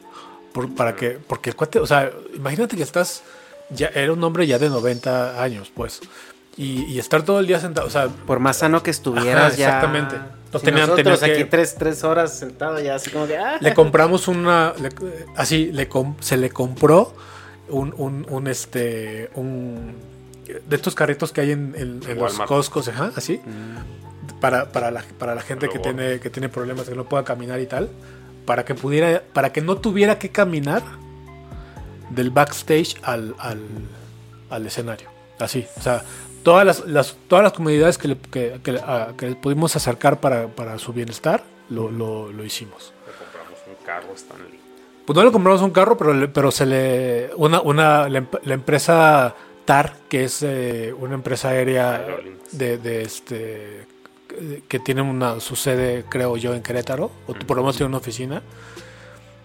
Por- 0.53 0.75
para 0.75 0.95
que, 0.95 1.17
porque 1.27 1.49
el 1.49 1.55
cuate, 1.55 1.79
o 1.79 1.87
sea, 1.87 2.11
imagínate 2.35 2.77
que 2.77 2.83
estás, 2.83 3.23
ya 3.71 3.87
era 3.87 4.13
un 4.13 4.23
hombre 4.23 4.45
ya 4.45 4.59
de 4.59 4.69
90 4.69 5.41
años, 5.41 5.71
pues, 5.73 6.01
y, 6.55 6.83
y 6.83 6.99
estar 6.99 7.23
todo 7.23 7.39
el 7.39 7.47
día 7.47 7.59
sentado, 7.59 7.87
o 7.87 7.89
sea, 7.89 8.09
Por 8.09 8.39
más 8.39 8.57
sano 8.57 8.83
que 8.83 8.91
estuvieras 8.91 9.53
Ajá, 9.53 9.55
ya. 9.55 9.65
exactamente. 9.67 10.17
Entonces 10.51 10.61
Si 10.61 10.65
tenían- 10.65 10.89
nosotros 10.89 11.19
tenían 11.21 11.35
aquí 11.37 11.43
que- 11.45 11.49
tres, 11.49 11.75
tres 11.75 12.03
horas 12.03 12.37
sentado 12.37 12.77
ya 12.81 12.95
así 12.95 13.09
como 13.09 13.25
que. 13.25 13.37
ah. 13.37 13.57
le 13.61 13.73
compramos 13.73 14.27
una, 14.27 14.73
le- 14.81 14.89
así, 15.37 15.71
le 15.71 15.87
com- 15.87 16.15
se 16.19 16.35
le 16.35 16.49
compró 16.49 17.13
un, 17.69 17.93
un, 17.97 18.25
un, 18.29 18.47
este, 18.47 19.29
un, 19.35 19.95
de 20.67 20.75
estos 20.75 20.93
carritos 20.93 21.31
que 21.31 21.39
hay 21.39 21.51
en, 21.51 21.73
en- 21.77 22.01
en 22.05 22.17
los. 22.19 22.37
Costcos, 22.41 22.89
ajá, 22.89 23.13
así, 23.15 23.39
para, 24.41 24.73
para, 24.73 24.91
la, 24.91 25.05
para 25.17 25.35
la 25.35 25.41
gente 25.41 25.69
que 25.69 25.79
tiene, 25.79 26.19
que 26.19 26.29
tiene 26.29 26.49
problemas, 26.49 26.89
que 26.89 26.95
no 26.95 27.05
pueda 27.05 27.23
caminar 27.23 27.61
y 27.61 27.65
tal, 27.67 27.89
para 28.45 28.65
que 28.65 28.75
pudiera, 28.75 29.23
para 29.31 29.53
que 29.53 29.61
no 29.61 29.77
tuviera 29.77 30.19
que 30.19 30.29
caminar 30.31 30.81
del 32.09 32.29
backstage 32.29 32.97
al, 33.03 33.35
al, 33.39 33.61
al 34.49 34.65
escenario, 34.65 35.07
así, 35.39 35.65
o 35.77 35.81
sea, 35.81 36.03
todas 36.43 36.65
las, 36.65 36.85
las- 36.87 37.15
todas 37.27 37.43
las 37.43 37.53
comunidades 37.53 37.97
que 37.97 38.07
le, 38.09 38.17
que, 38.17 38.59
que- 38.63 38.79
a- 38.79 39.13
que 39.17 39.27
le 39.29 39.35
pudimos 39.35 39.75
acercar 39.75 40.19
para, 40.19 40.47
para 40.47 40.77
su 40.79 40.93
bienestar, 40.93 41.43
lo, 41.69 41.89
lo, 41.91 42.31
lo 42.31 42.43
hicimos. 42.43 42.93
Le 43.07 43.13
compramos 43.13 43.59
un 43.67 43.85
carro 43.85 44.13
Stanley. 44.15 44.59
Pues 45.05 45.17
no 45.17 45.23
le 45.23 45.31
compramos 45.31 45.61
un 45.61 45.71
carro, 45.71 45.97
pero, 45.97 46.31
pero 46.33 46.51
se 46.51 46.65
le. 46.65 47.31
Una, 47.35 47.61
una, 47.61 48.07
la, 48.09 48.17
em- 48.19 48.27
la 48.43 48.53
empresa 48.53 49.35
TAR, 49.65 49.93
que 50.09 50.25
es 50.25 50.43
eh, 50.43 50.93
una 50.97 51.15
empresa 51.15 51.49
aérea 51.49 52.05
de, 52.51 52.77
de 52.77 53.01
este. 53.01 53.87
que- 54.27 54.63
que 54.67 54.79
tiene 54.79 55.01
una, 55.01 55.39
su 55.39 55.55
sede, 55.55 56.05
creo 56.09 56.37
yo, 56.37 56.53
en 56.53 56.61
Querétaro, 56.61 57.11
o 57.27 57.33
por 57.33 57.57
lo 57.57 57.63
menos 57.63 57.75
tiene 57.77 57.87
una 57.89 57.97
oficina, 57.97 58.41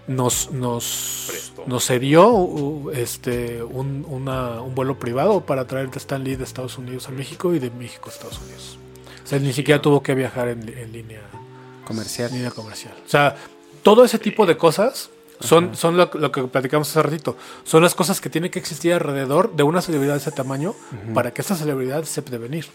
nos, 0.09 0.51
nos, 0.53 1.53
nos 1.67 1.85
cedió 1.87 2.29
uh, 2.29 2.91
este, 2.91 3.63
un, 3.63 4.07
una- 4.09 4.61
un 4.63 4.75
vuelo 4.75 4.99
privado 4.99 5.41
para 5.41 5.67
traer 5.67 5.91
de 5.91 5.99
Stan 5.99 6.23
Lee 6.23 6.37
de 6.37 6.45
Estados 6.45 6.79
Unidos 6.79 7.09
a 7.09 7.11
México 7.11 7.55
y 7.55 7.59
de 7.59 7.71
México 7.71 8.09
a 8.11 8.13
Estados 8.13 8.39
Unidos. 8.39 8.79
O 9.25 9.27
sea, 9.29 9.39
ni 9.41 9.53
siquiera 9.53 9.83
tuvo 9.83 10.03
que 10.03 10.15
viajar 10.15 10.49
en, 10.49 10.69
en 10.69 10.93
línea 10.93 11.23
Comercial. 11.85 12.31
línea 12.33 12.51
comercial. 12.51 12.95
O 13.05 13.09
sea, 13.09 13.37
todo 13.83 14.05
ese 14.05 14.19
tipo 14.19 14.47
de 14.47 14.57
cosas 14.57 15.11
son, 15.41 15.77
son 15.77 15.97
lo, 15.97 16.09
lo 16.15 16.33
que 16.33 16.43
platicamos 16.45 16.89
hace 16.91 17.03
ratito. 17.03 17.37
Son 17.65 17.83
las 17.83 17.95
cosas 17.95 18.21
que 18.21 18.31
tienen 18.31 18.51
que 18.51 18.59
existir 18.59 18.93
alrededor 18.93 19.55
de 19.55 19.63
una 19.65 19.83
celebridad 19.83 20.15
de 20.15 20.19
ese 20.21 20.31
tamaño 20.33 20.75
para 21.15 21.33
que 21.33 21.43
esta 21.43 21.55
celebridad 21.57 22.05
sepa 22.05 22.37
venir. 22.39 22.67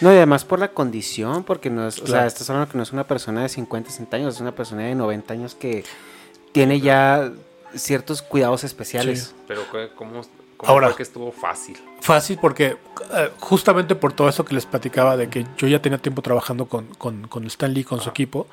No, 0.00 0.12
y 0.12 0.16
además 0.16 0.44
por 0.44 0.58
la 0.58 0.68
condición, 0.68 1.44
porque 1.44 1.70
no 1.70 1.86
es, 1.88 1.98
o 2.00 2.06
sea, 2.06 2.26
estás 2.26 2.48
hablando 2.50 2.70
que 2.70 2.76
no 2.76 2.82
es 2.82 2.92
una 2.92 3.04
persona 3.06 3.42
de 3.42 3.48
50, 3.48 3.90
60 3.90 4.16
años, 4.16 4.34
es 4.34 4.40
una 4.40 4.54
persona 4.54 4.82
de 4.82 4.94
90 4.94 5.32
años 5.34 5.54
que 5.54 5.84
tiene 6.52 6.80
ya 6.80 7.30
ciertos 7.74 8.20
cuidados 8.22 8.64
especiales. 8.64 9.28
Sí. 9.36 9.42
Pero 9.48 9.62
¿qué- 9.70 9.90
¿cómo, 9.94 10.20
cómo 10.56 10.70
Ahora. 10.72 10.88
fue 10.88 10.96
que 10.96 11.02
estuvo 11.02 11.32
fácil? 11.32 11.78
Fácil 12.00 12.38
porque 12.40 12.76
eh, 13.14 13.30
justamente 13.40 13.94
por 13.94 14.12
todo 14.12 14.28
eso 14.28 14.44
que 14.44 14.54
les 14.54 14.66
platicaba 14.66 15.16
de 15.16 15.28
que 15.28 15.46
yo 15.56 15.66
ya 15.68 15.80
tenía 15.80 15.98
tiempo 15.98 16.20
trabajando 16.22 16.66
con, 16.66 16.86
con, 16.96 17.26
con 17.28 17.46
Stan 17.46 17.72
Lee, 17.72 17.84
con 17.84 18.00
su 18.00 18.10
equipo, 18.10 18.46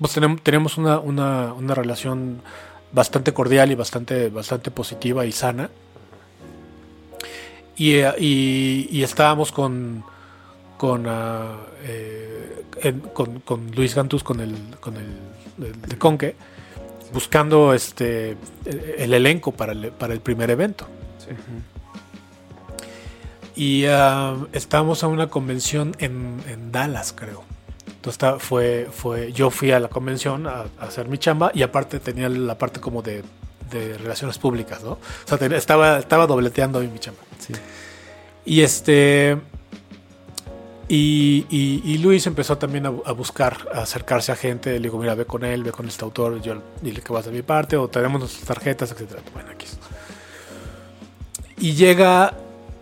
pues 0.00 0.12
tenemos, 0.14 0.40
tenemos 0.42 0.78
una, 0.78 0.98
una, 0.98 1.52
una 1.52 1.74
relación 1.74 2.40
bastante 2.92 3.32
cordial 3.32 3.70
y 3.70 3.74
bastante, 3.76 4.30
bastante 4.30 4.70
positiva 4.70 5.24
y 5.26 5.32
sana. 5.32 5.70
Y, 7.76 7.94
eh, 7.94 8.12
y- 8.18 8.88
y 8.90 9.02
estábamos 9.02 9.50
con 9.52 10.04
con, 10.82 11.06
ah, 11.06 11.58
eh, 11.84 12.64
en- 12.82 12.98
con, 13.14 13.38
con 13.38 13.70
Luis 13.70 13.94
Gantus, 13.94 14.24
con 14.24 14.40
el, 14.40 14.52
con 14.80 14.96
el, 14.96 15.64
el 15.64 15.80
de 15.80 15.96
Conque, 15.96 16.34
buscando 17.12 17.72
este 17.72 18.30
el, 18.64 18.94
el 18.98 19.14
elenco 19.14 19.52
para 19.52 19.70
el, 19.74 19.92
para 19.92 20.12
el 20.12 20.18
primer 20.20 20.50
evento. 20.50 20.88
Y 23.54 23.84
ah, 23.86 24.36
estábamos 24.52 25.04
a 25.04 25.06
una 25.06 25.28
convención 25.28 25.94
en, 26.00 26.42
en 26.48 26.72
Dallas, 26.72 27.12
creo. 27.12 27.44
Entonces 27.86 28.42
fue, 28.42 28.88
fue, 28.92 29.32
yo 29.32 29.50
fui 29.50 29.70
a 29.70 29.78
la 29.78 29.86
convención 29.86 30.48
a, 30.48 30.64
a 30.80 30.86
hacer 30.86 31.06
mi 31.06 31.16
chamba 31.16 31.52
y 31.54 31.62
aparte 31.62 32.00
tenía 32.00 32.28
la 32.28 32.58
parte 32.58 32.80
como 32.80 33.02
de, 33.02 33.22
de 33.70 33.98
relaciones 33.98 34.36
públicas, 34.38 34.82
¿no? 34.82 34.92
O 34.94 34.98
sea, 35.26 35.38
tenía- 35.38 35.58
estaba, 35.58 36.00
estaba 36.00 36.26
dobleteando 36.26 36.80
ahí 36.80 36.88
mi 36.88 36.98
chamba. 36.98 37.20
Y 38.44 38.62
este. 38.62 39.38
Y, 40.94 41.46
y- 41.48 41.80
y 41.86 41.96
Luis 41.98 42.26
empezó 42.26 42.58
también 42.58 42.84
a, 42.84 42.90
a 42.90 43.12
buscar, 43.12 43.56
a 43.74 43.80
acercarse 43.80 44.30
a 44.30 44.36
gente. 44.36 44.72
Le 44.74 44.80
digo, 44.80 44.98
mira, 44.98 45.14
ve 45.14 45.24
con 45.24 45.42
él, 45.42 45.62
ve 45.64 45.72
con 45.72 45.88
este 45.88 46.04
autor, 46.04 46.42
yo 46.42 46.62
dile 46.82 47.00
que 47.00 47.10
vas 47.14 47.24
de 47.24 47.30
mi 47.32 47.40
parte, 47.40 47.78
o 47.78 47.88
tenemos 47.88 48.20
nuestras 48.20 48.44
tarjetas, 48.44 48.92
etcétera. 48.92 49.22
Bueno, 49.32 49.50
aquí 49.54 49.64
está. 49.64 49.86
Y 51.58 51.72
llega 51.72 52.34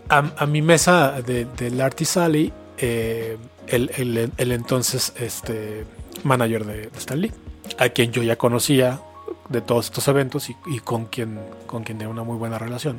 a, 0.09 0.31
a 0.35 0.45
mi 0.45 0.61
mesa 0.61 1.21
de- 1.21 1.45
del 1.45 1.79
Artisali 1.79 2.51
eh, 2.79 3.37
el, 3.67 3.89
el- 3.95 4.31
el 4.35 4.51
entonces 4.51 5.13
este, 5.17 5.85
manager 6.25 6.65
de, 6.65 6.73
de 6.89 6.97
Stan 6.97 7.21
Lee, 7.21 7.31
a 7.77 7.87
quien 7.89 8.11
yo 8.11 8.23
ya 8.23 8.35
conocía 8.35 8.99
de 9.47 9.61
todos 9.61 9.85
estos 9.85 10.05
eventos 10.09 10.49
y, 10.49 10.55
y 10.65 10.79
con, 10.79 11.05
quien, 11.05 11.39
con 11.65 11.83
quien 11.85 11.97
tenía 11.99 12.11
una 12.11 12.23
muy 12.23 12.35
buena 12.37 12.57
relación. 12.59 12.97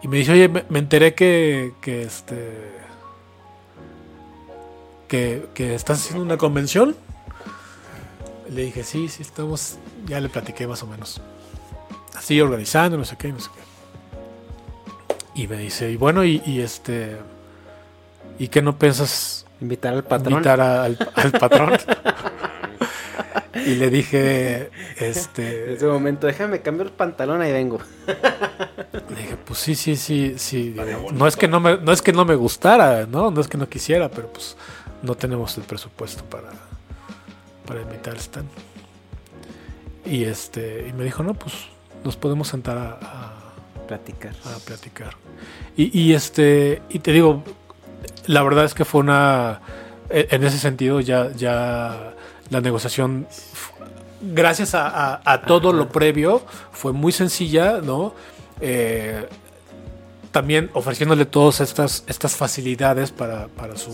Y 0.00 0.06
me 0.06 0.18
dice, 0.18 0.30
oye, 0.30 0.48
me, 0.48 0.64
me 0.68 0.78
enteré 0.78 1.12
que, 1.14 1.72
que 1.80 2.02
este. 2.02 2.78
Que, 5.10 5.46
que 5.54 5.74
estás 5.74 5.98
haciendo 6.00 6.22
una 6.24 6.36
convención. 6.38 6.96
Le 8.48 8.62
dije, 8.62 8.82
sí, 8.84 9.08
sí, 9.08 9.22
estamos. 9.22 9.76
Ya 10.06 10.20
le 10.20 10.28
platiqué 10.28 10.66
más 10.66 10.82
o 10.82 10.86
menos. 10.86 11.20
Así 12.16 12.40
organizando, 12.40 12.96
no 12.96 13.04
sé 13.04 13.16
qué, 13.18 13.32
no 13.32 13.40
sé 13.40 13.50
qué. 13.54 15.42
Y 15.42 15.46
me 15.48 15.56
dice, 15.58 15.90
y 15.90 15.96
bueno, 15.96 16.24
y, 16.24 16.40
y 16.46 16.60
este. 16.60 17.16
¿Y 18.38 18.48
qué 18.48 18.62
no 18.62 18.78
piensas 18.78 19.46
Invitar 19.60 19.92
al 19.94 20.04
patrón. 20.04 20.32
invitar 20.34 20.60
a- 20.60 20.84
al, 20.84 20.96
al 21.14 21.32
patrón? 21.32 21.72
y 23.66 23.74
le 23.74 23.90
dije, 23.90 24.70
este. 24.98 25.64
En 25.64 25.76
ese 25.76 25.86
momento, 25.86 26.26
déjame 26.26 26.60
cambiar 26.62 26.86
el 26.88 26.92
pantalón 26.92 27.44
y 27.46 27.52
vengo. 27.52 27.78
Le 29.10 29.16
dije, 29.22 29.36
pues 29.44 29.58
sí, 29.58 29.74
sí, 29.74 29.96
sí, 29.96 30.34
sí. 30.38 30.76
No 31.12 31.26
es 31.26 31.36
que 31.36 31.48
no 31.48 31.58
me, 31.60 31.76
no 31.78 31.90
es 31.92 32.00
que 32.00 32.12
no 32.12 32.24
me 32.24 32.34
gustara, 32.36 33.06
¿no? 33.06 33.30
No 33.30 33.40
es 33.40 33.48
que 33.48 33.58
no 33.58 33.68
quisiera, 33.68 34.08
pero 34.08 34.28
pues 34.32 34.56
no 35.02 35.14
tenemos 35.14 35.56
el 35.58 35.64
presupuesto 35.64 36.24
para, 36.24 36.50
para 37.66 37.82
invitar 37.82 38.14
a 38.14 38.18
Stan. 38.18 38.48
Y 40.04 40.24
este, 40.24 40.86
y 40.88 40.92
me 40.92 41.04
dijo, 41.04 41.22
no, 41.22 41.34
pues 41.34 41.54
nos 42.04 42.16
podemos 42.16 42.48
sentar 42.48 42.78
a, 42.78 42.90
a- 43.00 43.36
Platicar. 43.86 44.32
a 44.44 44.56
platicar. 44.64 45.16
Y, 45.76 45.98
y, 45.98 46.14
este, 46.14 46.80
y 46.90 47.00
te 47.00 47.12
digo, 47.12 47.42
la 48.26 48.42
verdad 48.44 48.64
es 48.64 48.72
que 48.72 48.84
fue 48.84 49.00
una, 49.00 49.60
e- 50.08 50.28
en 50.30 50.44
ese 50.44 50.58
sentido 50.58 51.00
ya, 51.00 51.32
ya 51.32 52.14
la 52.50 52.60
negociación, 52.60 53.26
gracias 54.22 54.74
a, 54.76 54.86
a- 55.14 55.20
a 55.24 55.42
todo 55.42 55.72
lo 55.72 55.88
previo, 55.88 56.40
fue 56.70 56.92
muy 56.92 57.10
sencilla, 57.10 57.80
¿no? 57.82 58.14
Eh, 58.60 59.26
también 60.30 60.70
ofreciéndole 60.74 61.26
todas 61.26 61.60
estas, 61.60 62.04
estas 62.06 62.36
facilidades 62.36 63.10
para, 63.10 63.48
para 63.48 63.76
su 63.76 63.90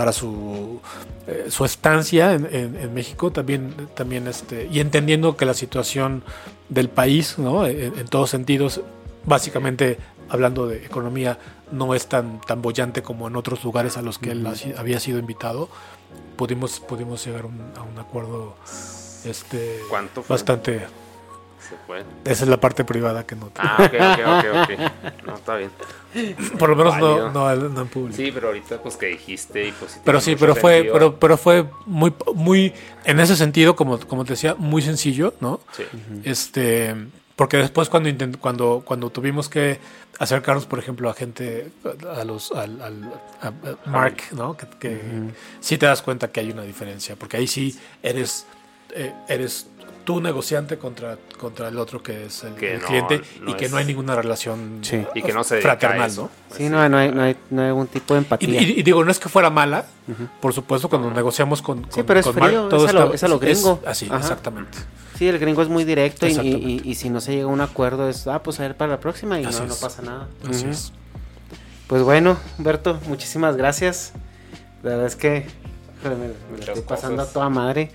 para 0.00 0.14
su, 0.14 0.80
eh, 1.26 1.48
su 1.50 1.66
estancia 1.66 2.32
en, 2.32 2.46
en- 2.50 2.74
en 2.76 2.94
México 2.94 3.30
también, 3.30 3.74
también 3.94 4.26
este, 4.28 4.66
y 4.72 4.80
entendiendo 4.80 5.36
que 5.36 5.44
la 5.44 5.52
situación 5.52 6.22
del 6.70 6.88
país, 6.88 7.34
¿no? 7.38 7.66
en, 7.66 7.98
en 7.98 8.08
todos 8.08 8.30
sentidos, 8.30 8.80
básicamente 9.26 9.98
hablando 10.30 10.66
de 10.66 10.86
economía, 10.86 11.38
no 11.70 11.94
es 11.94 12.06
tan, 12.06 12.40
tan 12.40 12.62
bollante 12.62 13.02
como 13.02 13.28
en 13.28 13.36
otros 13.36 13.62
lugares 13.62 13.98
a 13.98 14.02
los 14.02 14.18
que 14.18 14.30
él 14.30 14.46
había 14.78 14.98
sido 15.00 15.18
invitado, 15.18 15.68
pudimos, 16.36 16.80
pudimos 16.80 17.22
llegar 17.26 17.42
a 17.42 17.46
un, 17.48 17.60
a 17.76 17.82
un 17.82 17.98
acuerdo 17.98 18.54
este, 19.26 19.80
¿Cuánto 19.90 20.22
fue? 20.22 20.32
bastante... 20.34 20.80
Se. 21.86 22.04
Esa 22.24 22.44
es 22.44 22.48
la 22.50 22.58
parte 22.60 22.84
privada 22.84 23.26
que 23.26 23.36
no 23.36 23.46
te- 23.46 23.60
Ah, 23.62 23.76
ok, 23.78 23.94
ok, 23.94 24.44
ok, 24.44 24.62
ok. 24.62 24.92
No, 25.26 25.34
está 25.34 25.56
bien. 25.56 25.70
Por 26.58 26.70
lo 26.70 26.76
menos 26.76 26.96
no, 26.98 27.30
no, 27.30 27.54
no 27.54 27.80
en 27.82 27.88
público. 27.88 28.16
Sí, 28.16 28.30
pero 28.32 28.48
ahorita 28.48 28.82
pues 28.82 28.96
que 28.96 29.06
dijiste 29.06 29.68
y 29.68 29.72
pues 29.72 30.00
Pero 30.04 30.20
sí, 30.20 30.34
pero 30.36 30.54
fue, 30.56 30.74
sentido. 30.74 30.92
pero, 30.94 31.18
pero 31.20 31.36
fue 31.36 31.66
muy, 31.86 32.12
muy, 32.34 32.72
en 33.04 33.20
ese 33.20 33.36
sentido, 33.36 33.76
como, 33.76 33.98
como 34.00 34.24
te 34.24 34.32
decía, 34.32 34.54
muy 34.58 34.82
sencillo, 34.82 35.34
¿no? 35.40 35.60
Sí. 35.72 35.84
Este, 36.24 36.94
porque 37.36 37.56
después 37.56 37.88
cuando 37.88 38.08
intent- 38.08 38.38
cuando, 38.38 38.82
cuando 38.84 39.10
tuvimos 39.10 39.48
que 39.48 39.80
acercarnos, 40.18 40.66
por 40.66 40.78
ejemplo, 40.78 41.08
a 41.08 41.14
gente, 41.14 41.70
a 42.14 42.24
los, 42.24 42.52
al, 42.52 42.82
al- 42.82 43.12
a- 43.40 43.88
Mark, 43.88 44.18
¿no? 44.32 44.56
Que, 44.56 44.66
que 44.78 45.00
sí 45.60 45.78
te 45.78 45.86
das 45.86 46.02
cuenta 46.02 46.28
que 46.30 46.40
hay 46.40 46.50
una 46.50 46.62
diferencia, 46.62 47.16
porque 47.16 47.38
ahí 47.38 47.46
sí 47.46 47.78
eres, 48.02 48.46
eh, 48.94 49.14
eres 49.28 49.69
tú 50.04 50.20
negociante 50.20 50.76
contra, 50.78 51.16
contra 51.38 51.68
el 51.68 51.78
otro 51.78 52.02
que 52.02 52.26
es 52.26 52.44
el, 52.44 52.54
Que 52.54 52.74
el 52.74 52.80
no- 52.80 52.86
cliente 52.86 53.22
no 53.42 53.50
y 53.50 53.54
que 53.54 53.64
es- 53.66 53.70
no 53.70 53.76
hay 53.78 53.84
ninguna 53.84 54.14
relación 54.14 54.78
Sí. 54.82 55.04
Y 55.14 55.22
que 55.22 55.32
no 55.32 55.44
se 55.44 55.60
fraternal. 55.60 56.10
¿no? 56.16 56.30
Sí, 56.56 56.68
no, 56.68 56.88
no 56.88 56.96
hay, 56.98 57.10
no 57.12 57.22
hay, 57.22 57.36
no 57.50 57.62
hay 57.62 57.68
algún 57.68 57.86
tipo 57.86 58.14
de 58.14 58.18
empatía. 58.18 58.48
y- 58.62 58.80
y 58.80 58.82
digo, 58.82 59.04
no 59.04 59.10
es 59.10 59.18
que 59.18 59.28
fuera 59.28 59.50
mala, 59.50 59.86
por 60.40 60.52
supuesto, 60.52 60.88
cuando 60.88 61.10
negociamos 61.10 61.62
con, 61.62 61.84
Sí, 61.84 61.90
con- 61.96 62.06
pero 62.06 62.20
es 62.20 62.26
con 62.26 62.34
frío, 62.34 62.68
todo 62.68 62.84
es 62.84 62.90
a 62.90 62.92
lo- 62.92 63.02
está- 63.04 63.14
es 63.14 63.24
a 63.24 63.28
lo 63.28 63.38
gringo. 63.38 63.80
así, 63.86 64.06
Ajá. 64.06 64.18
exactamente. 64.18 64.78
Sí, 65.18 65.28
el 65.28 65.38
gringo 65.38 65.60
es 65.62 65.68
muy 65.68 65.84
directo 65.84 66.26
y, 66.26 66.30
y- 66.30 66.32
Exactamente. 66.32 66.88
y- 66.88 66.90
y 66.90 66.94
si 66.94 67.10
no 67.10 67.20
se 67.20 67.32
llega 67.32 67.44
a 67.44 67.48
un 67.48 67.60
acuerdo 67.60 68.08
es, 68.08 68.26
ah, 68.26 68.42
pues 68.42 68.58
a 68.58 68.62
ver 68.62 68.76
para 68.76 68.92
la 68.92 69.00
próxima 69.00 69.38
y 69.38 69.44
no, 69.44 69.50
no 69.50 69.74
pasa 69.76 70.02
nada. 70.02 70.28
Así 70.48 70.66
es. 70.66 70.92
Pues 71.86 72.02
bueno, 72.02 72.36
Humberto, 72.58 72.98
muchísimas 73.06 73.56
gracias. 73.56 74.12
La 74.82 74.90
verdad 74.90 75.06
es 75.06 75.16
que 75.16 75.46
me, 76.04 76.10
me 76.10 76.28
la 76.64 76.72
estoy 76.72 76.82
pasando 76.82 77.16
cosas. 77.16 77.30
a 77.30 77.32
toda 77.34 77.48
madre, 77.50 77.90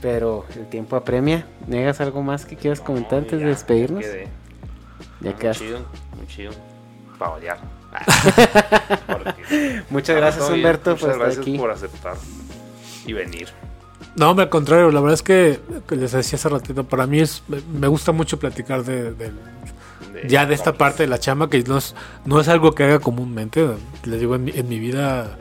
pero 0.00 0.44
el 0.56 0.68
tiempo 0.68 0.96
apremia. 0.96 1.46
¿Negas 1.66 2.00
algo 2.00 2.22
más 2.22 2.46
que 2.46 2.56
quieras 2.56 2.80
comentar 2.80 3.18
antes 3.20 3.32
ya, 3.38 3.44
de 3.46 3.50
despedirnos? 3.52 4.04
Ya 4.04 4.10
quedé. 4.10 4.24
Ya 5.20 5.30
muy 5.30 5.34
quedaste. 5.34 5.64
chido, 5.66 5.78
muy 6.16 6.26
chido. 6.26 6.50
Para 7.18 7.30
variar. 7.32 7.58
Porque- 9.06 9.82
Muchas 9.90 10.16
Ah, 10.16 10.20
gracias. 10.20 10.50
Humberto, 10.50 10.90
Muchas 10.90 11.00
por 11.02 11.10
estar 11.10 11.18
gracias 11.26 11.42
aquí. 11.42 11.58
por 11.58 11.70
aceptar 11.70 12.14
y 13.06 13.12
venir. 13.12 13.48
No, 14.16 14.30
al 14.30 14.48
contrario, 14.48 14.90
la 14.90 15.00
verdad 15.00 15.14
es 15.14 15.22
que, 15.22 15.60
que 15.88 15.96
les 15.96 16.12
decía 16.12 16.36
hace 16.36 16.48
ratito, 16.48 16.84
para 16.84 17.06
mí 17.06 17.20
es, 17.20 17.42
me 17.72 17.86
gusta 17.86 18.10
mucho 18.12 18.38
platicar 18.38 18.82
de, 18.84 19.14
ya 20.26 20.44
de 20.44 20.54
esta 20.54 20.72
parte 20.74 21.04
de 21.04 21.08
la 21.08 21.18
chamba, 21.20 21.48
que 21.48 21.62
no 21.62 21.78
es, 21.78 21.94
no 22.24 22.40
es 22.40 22.48
algo 22.48 22.74
que 22.74 22.84
haga 22.84 22.98
comúnmente. 22.98 23.68
Les 24.04 24.18
digo, 24.20 24.34
en 24.34 24.44
mi, 24.44 24.50
en 24.52 24.68
mi 24.68 24.78
vida 24.80 25.36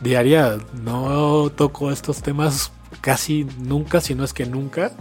diaria 0.00 0.58
no 0.82 1.50
toco 1.54 1.92
estos 1.92 2.20
temas 2.22 2.72
casi 3.00 3.46
nunca, 3.58 4.00
si 4.00 4.14
no 4.14 4.24
es 4.24 4.32
que 4.32 4.46
nunca. 4.46 4.92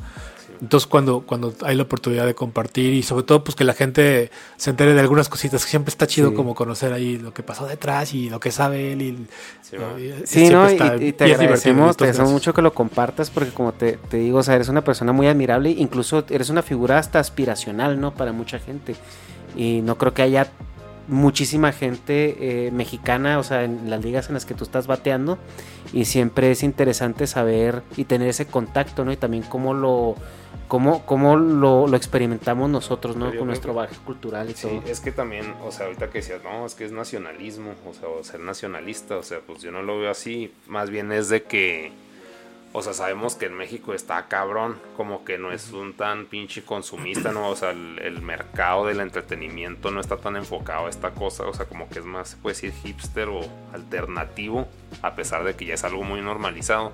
Entonces 0.62 0.88
cuando, 0.88 1.22
cuando 1.22 1.54
hay 1.64 1.74
la 1.78 1.84
oportunidad 1.84 2.26
de 2.26 2.36
compartir 2.36 2.92
y 2.94 3.02
sobre 3.02 3.24
todo 3.24 3.46
pues 3.46 3.56
que 3.56 3.64
la 3.64 3.74
gente 3.74 4.30
se 4.58 4.72
entere 4.72 4.94
de 4.94 5.00
algunas 5.00 5.30
cositas, 5.30 5.64
que 5.64 5.70
siempre 5.70 5.90
está 5.90 6.06
chido 6.06 6.32
Sí. 6.32 6.36
como 6.36 6.54
conocer 6.54 6.92
ahí 6.92 7.18
lo 7.18 7.34
que 7.34 7.44
pasó 7.44 7.66
detrás 7.66 8.14
y 8.14 8.30
lo 8.30 8.42
que 8.42 8.52
sabe 8.52 8.92
él. 8.92 9.02
Y, 9.02 9.28
Sí, 9.62 9.78
¿no? 9.78 9.94
va. 9.94 10.00
Y- 10.02 10.14
Sí, 10.26 10.50
¿no? 10.50 10.70
Y, 10.70 10.74
está- 10.74 10.96
y 10.98 11.14
te 11.14 11.30
y 11.30 11.32
agradecemos, 11.32 11.96
te 11.96 12.04
agradecemos 12.04 12.34
mucho 12.34 12.54
que 12.54 12.62
lo 12.62 12.74
compartas 12.74 13.30
porque 13.30 13.52
como 13.52 13.72
te, 13.72 13.94
te 13.94 14.18
digo, 14.18 14.40
o 14.40 14.44
sea, 14.44 14.56
eres 14.56 14.68
una 14.68 14.84
persona 14.84 15.14
muy 15.14 15.28
admirable, 15.28 15.70
incluso 15.70 16.26
eres 16.30 16.50
una 16.50 16.62
figura 16.62 16.98
hasta 16.98 17.20
aspiracional, 17.20 17.98
¿no? 18.02 18.14
Para 18.14 18.34
mucha 18.34 18.60
gente. 18.60 18.96
Y 19.56 19.80
no 19.82 19.98
creo 19.98 20.14
que 20.14 20.24
haya 20.24 20.52
muchísima 21.10 21.72
gente 21.72 22.68
eh, 22.68 22.72
mexicana, 22.72 23.40
o 23.40 23.44
sea, 23.44 23.64
en 23.64 23.90
las 23.90 24.04
ligas 24.04 24.28
en 24.30 24.36
las 24.36 24.46
que 24.46 24.54
tú 24.54 24.64
estás 24.64 24.88
bateando. 24.88 25.38
Y 25.92 26.06
siempre 26.06 26.52
es 26.52 26.64
interesante 26.64 27.28
saber 27.28 27.84
y 27.98 28.06
tener 28.06 28.28
ese 28.30 28.46
contacto, 28.48 29.04
¿no? 29.04 29.12
Y 29.12 29.18
también 29.18 29.44
cómo 29.44 29.74
lo... 29.74 30.16
Cómo, 30.68 31.04
cómo 31.08 31.36
lo, 31.36 31.88
lo 31.88 31.98
experimentamos 31.98 32.70
nosotros, 32.70 33.16
¿no? 33.16 33.36
Con 33.36 33.48
nuestro 33.48 33.74
bagaje 33.74 33.96
cultural 34.06 34.52
y 34.52 34.54
Sí, 34.54 34.68
todo. 34.68 34.84
es 34.92 35.00
que 35.00 35.12
también, 35.12 35.52
o 35.66 35.72
sea, 35.72 35.88
ahorita 35.88 36.10
que 36.12 36.20
decías, 36.20 36.44
no, 36.44 36.64
es 36.64 36.76
que 36.76 36.86
es 36.86 36.92
nacionalismo, 36.92 37.74
o 37.90 37.94
sea, 37.94 38.08
o 38.08 38.24
ser 38.24 38.40
nacionalista, 38.40 39.18
o 39.18 39.24
sea, 39.24 39.40
pues 39.46 39.64
yo 39.64 39.72
no 39.72 39.82
lo 39.82 39.98
veo 39.98 40.12
así, 40.12 40.54
más 40.68 40.92
bien 40.92 41.12
es 41.12 41.30
de 41.30 41.42
que, 41.42 41.92
o 42.72 42.82
sea, 42.82 42.94
sabemos 42.94 43.36
que 43.36 43.48
en 43.48 43.56
México 43.56 43.94
está 43.94 44.28
cabrón, 44.28 44.80
como 44.96 45.26
que 45.26 45.38
no 45.38 45.52
es 45.52 45.72
un 45.72 45.94
tan 45.94 46.28
pinche 46.28 46.64
consumista, 46.64 47.32
¿no? 47.32 47.50
O 47.50 47.56
sea, 47.56 47.72
el, 47.72 48.00
el 48.00 48.22
mercado 48.22 48.86
del 48.86 49.00
entretenimiento 49.00 49.90
no 49.92 50.00
está 50.00 50.18
tan 50.18 50.36
enfocado 50.36 50.86
a 50.86 50.90
esta 50.90 51.12
cosa, 51.12 51.46
o 51.46 51.54
sea, 51.54 51.66
como 51.66 51.90
que 51.90 52.00
es 52.00 52.06
más, 52.06 52.30
se 52.30 52.38
puede 52.38 52.56
decir, 52.56 52.72
hipster 52.84 53.28
o 53.30 53.42
alternativo, 53.74 54.68
a 55.02 55.16
pesar 55.16 55.44
de 55.44 55.56
que 55.56 55.66
ya 55.66 55.74
es 55.74 55.84
algo 55.84 56.04
muy 56.04 56.22
normalizado. 56.22 56.92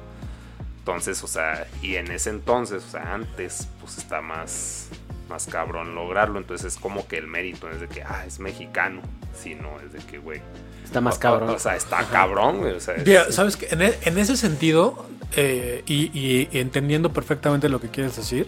Entonces, 0.86 1.24
o 1.24 1.28
sea, 1.28 1.66
y 1.82 1.95
en 1.95 2.12
ese 2.12 2.30
entonces, 2.30 2.86
o 2.86 2.90
sea, 2.92 3.16
antes, 3.16 3.68
pues 3.82 3.98
está 3.98 4.22
más, 4.22 4.90
más 5.28 5.48
cabrón 5.48 5.95
lograrlo. 5.95 6.38
Entonces 6.38 6.76
es 6.76 6.80
como 6.80 7.08
que 7.08 7.18
el 7.18 7.26
mérito 7.26 7.68
es 7.72 7.82
de 7.82 7.88
que, 7.88 8.04
ah, 8.04 8.24
es 8.28 8.40
mexicano. 8.40 9.02
Si 9.34 9.56
no, 9.56 9.80
es 9.80 9.94
de 9.94 10.00
que, 10.00 10.20
güey. 10.20 10.42
Está 10.86 11.02
más 11.02 11.18
o- 11.18 11.20
cabrón. 11.20 11.50
O, 11.50 11.60
sea, 11.60 11.76
está 11.76 12.04
cabrón. 12.06 12.62
O 12.66 12.80
sea, 12.80 12.96
es- 12.96 13.06
Mira, 13.06 13.30
sabes 13.34 13.58
que 13.58 13.68
en, 13.72 13.82
e- 13.82 13.98
en 14.04 14.18
ese 14.18 14.38
sentido, 14.38 15.06
eh, 15.36 15.84
y, 15.86 16.06
y- 16.18 16.48
y 16.54 16.60
entendiendo 16.60 17.12
perfectamente 17.12 17.68
lo 17.68 17.82
que 17.82 17.90
quieres 17.90 18.16
decir, 18.16 18.48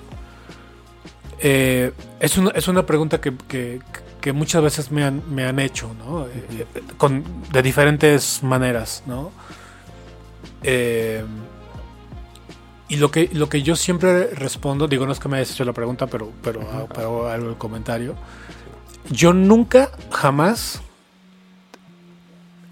eh, 1.39 1.91
es, 2.19 2.37
una, 2.37 2.51
es 2.51 2.67
una 2.69 2.85
pregunta 2.85 3.19
que, 3.19 3.33
que- 3.47 3.81
que 4.21 4.33
muchas 4.33 4.61
veces 4.63 4.91
me 4.91 5.03
han, 5.03 5.21
me 5.33 5.45
han 5.45 5.59
hecho, 5.59 5.93
¿no? 5.93 6.25
Eh, 6.25 6.65
eh, 6.75 6.81
con, 6.97 7.23
de 7.51 7.61
diferentes 7.61 8.41
maneras, 8.43 9.03
¿no? 9.05 9.31
Eh, 10.63 11.23
y 12.89 12.95
lo 12.97 13.11
que, 13.11 13.29
lo 13.33 13.49
que 13.49 13.61
yo 13.61 13.75
siempre 13.75 14.27
respondo, 14.33 14.87
digo, 14.87 15.05
no 15.05 15.11
es 15.11 15.19
que 15.19 15.27
me 15.29 15.37
hayas 15.37 15.51
hecho 15.51 15.65
la 15.65 15.73
pregunta, 15.73 16.07
pero, 16.07 16.31
pero, 16.41 16.61
pero 16.93 17.27
hago 17.29 17.49
el 17.49 17.57
comentario. 17.57 18.15
Yo 19.09 19.33
nunca, 19.33 19.91
jamás 20.11 20.81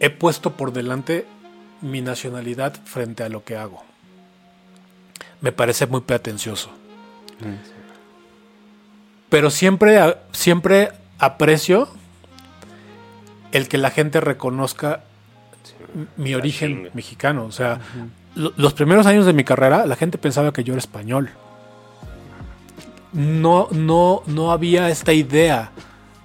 he 0.05 0.09
puesto 0.09 0.51
por 0.53 0.71
delante 0.73 1.25
mi 1.81 2.01
nacionalidad 2.01 2.73
frente 2.85 3.23
a 3.23 3.29
lo 3.29 3.43
que 3.43 3.57
hago. 3.57 3.83
Me 5.41 5.51
parece 5.51 5.85
muy 5.87 6.01
pretencioso. 6.01 6.69
Pero 9.29 9.49
siempre, 9.49 10.17
siempre 10.31 10.89
aprecio 11.19 11.87
el 13.51 13.67
que 13.67 13.77
la 13.77 13.89
gente 13.91 14.21
reconozca 14.21 15.03
mi 16.17 16.35
origen 16.35 16.89
mexicano. 16.93 17.45
O 17.45 17.51
sea, 17.51 17.79
lo- 18.35 18.53
los 18.57 18.73
primeros 18.73 19.05
años 19.05 19.25
de 19.25 19.33
mi 19.33 19.43
carrera, 19.43 19.85
la 19.85 19.95
gente 19.95 20.17
pensaba 20.17 20.51
que 20.53 20.63
yo 20.63 20.73
era 20.73 20.79
español. 20.79 21.29
No, 23.13 23.67
no, 23.71 24.23
no 24.25 24.51
había 24.51 24.89
esta 24.89 25.13
idea 25.13 25.71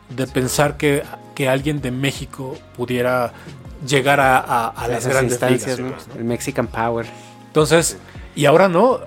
de 0.08 0.26
pensar 0.26 0.76
que, 0.76 1.04
que 1.36 1.48
alguien 1.48 1.80
de 1.80 1.92
México 1.92 2.58
pudiera 2.76 3.32
llegar 3.86 4.20
a, 4.20 4.38
a- 4.38 4.68
a 4.68 4.88
las 4.88 5.06
grandes 5.06 5.32
instancias, 5.32 5.78
ligas. 5.78 6.08
¿no? 6.08 6.14
El 6.18 6.24
Mexican 6.24 6.66
Power. 6.66 7.06
Entonces, 7.46 7.96
y 8.34 8.46
ahora 8.46 8.68
no. 8.68 9.00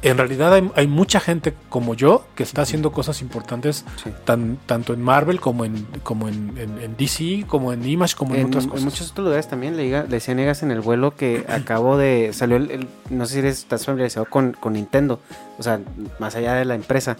En 0.00 0.16
realidad 0.16 0.54
hay, 0.54 0.70
hay 0.76 0.86
mucha 0.86 1.18
gente 1.18 1.54
como 1.68 1.92
yo 1.94 2.24
que 2.36 2.44
está 2.44 2.62
haciendo 2.62 2.92
cosas 2.92 3.20
importantes 3.20 3.84
Sí. 4.04 4.10
tan, 4.24 4.56
tanto 4.64 4.92
en 4.94 5.02
Marvel 5.02 5.40
como 5.40 5.64
en, 5.64 5.88
como 6.04 6.28
en, 6.28 6.56
en- 6.56 6.78
en 6.80 6.96
DC, 6.96 7.44
como 7.48 7.72
en 7.72 7.84
Image, 7.84 8.14
como 8.14 8.36
en, 8.36 8.42
En, 8.42 8.46
otras 8.46 8.62
en 8.64 8.70
cosas. 8.70 8.84
muchos 8.84 9.10
otros 9.10 9.24
lugares 9.24 9.48
también 9.48 9.76
le, 9.76 9.82
diga- 9.90 10.04
le 10.04 10.08
decía 10.10 10.34
Negas 10.36 10.62
en 10.62 10.70
el 10.70 10.82
vuelo 10.82 11.16
que 11.16 11.44
acabo 11.48 11.96
de. 11.98 12.30
Salió 12.32 12.58
el. 12.58 12.70
el- 12.70 12.88
no 13.10 13.26
sé 13.26 13.32
si 13.32 13.38
eres- 13.40 13.58
estás 13.58 13.86
familiarizado 13.86 14.26
con, 14.26 14.52
con 14.52 14.74
Nintendo. 14.74 15.18
O 15.58 15.64
sea, 15.64 15.80
más 16.20 16.36
allá 16.36 16.54
de 16.54 16.64
la 16.64 16.76
empresa. 16.76 17.16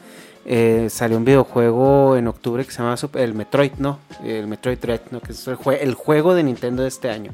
Eh, 0.51 0.89
salió 0.91 1.18
un 1.18 1.27
videojuego 1.27 2.17
en 2.17 2.27
octubre 2.27 2.65
que 2.65 2.70
se 2.73 2.78
llama 2.78 2.97
Sup- 2.97 3.17
el 3.20 3.35
Metroid, 3.35 3.73
¿no? 3.77 3.99
El 4.25 4.47
Metroid 4.47 4.78
Dread, 4.78 5.02
¿no? 5.10 5.20
Que 5.20 5.33
es 5.33 5.47
el, 5.47 5.59
jue- 5.59 5.77
el 5.81 5.93
juego 5.93 6.35
de 6.35 6.43
Nintendo 6.43 6.83
de 6.83 6.89
este 6.89 7.10
año. 7.10 7.33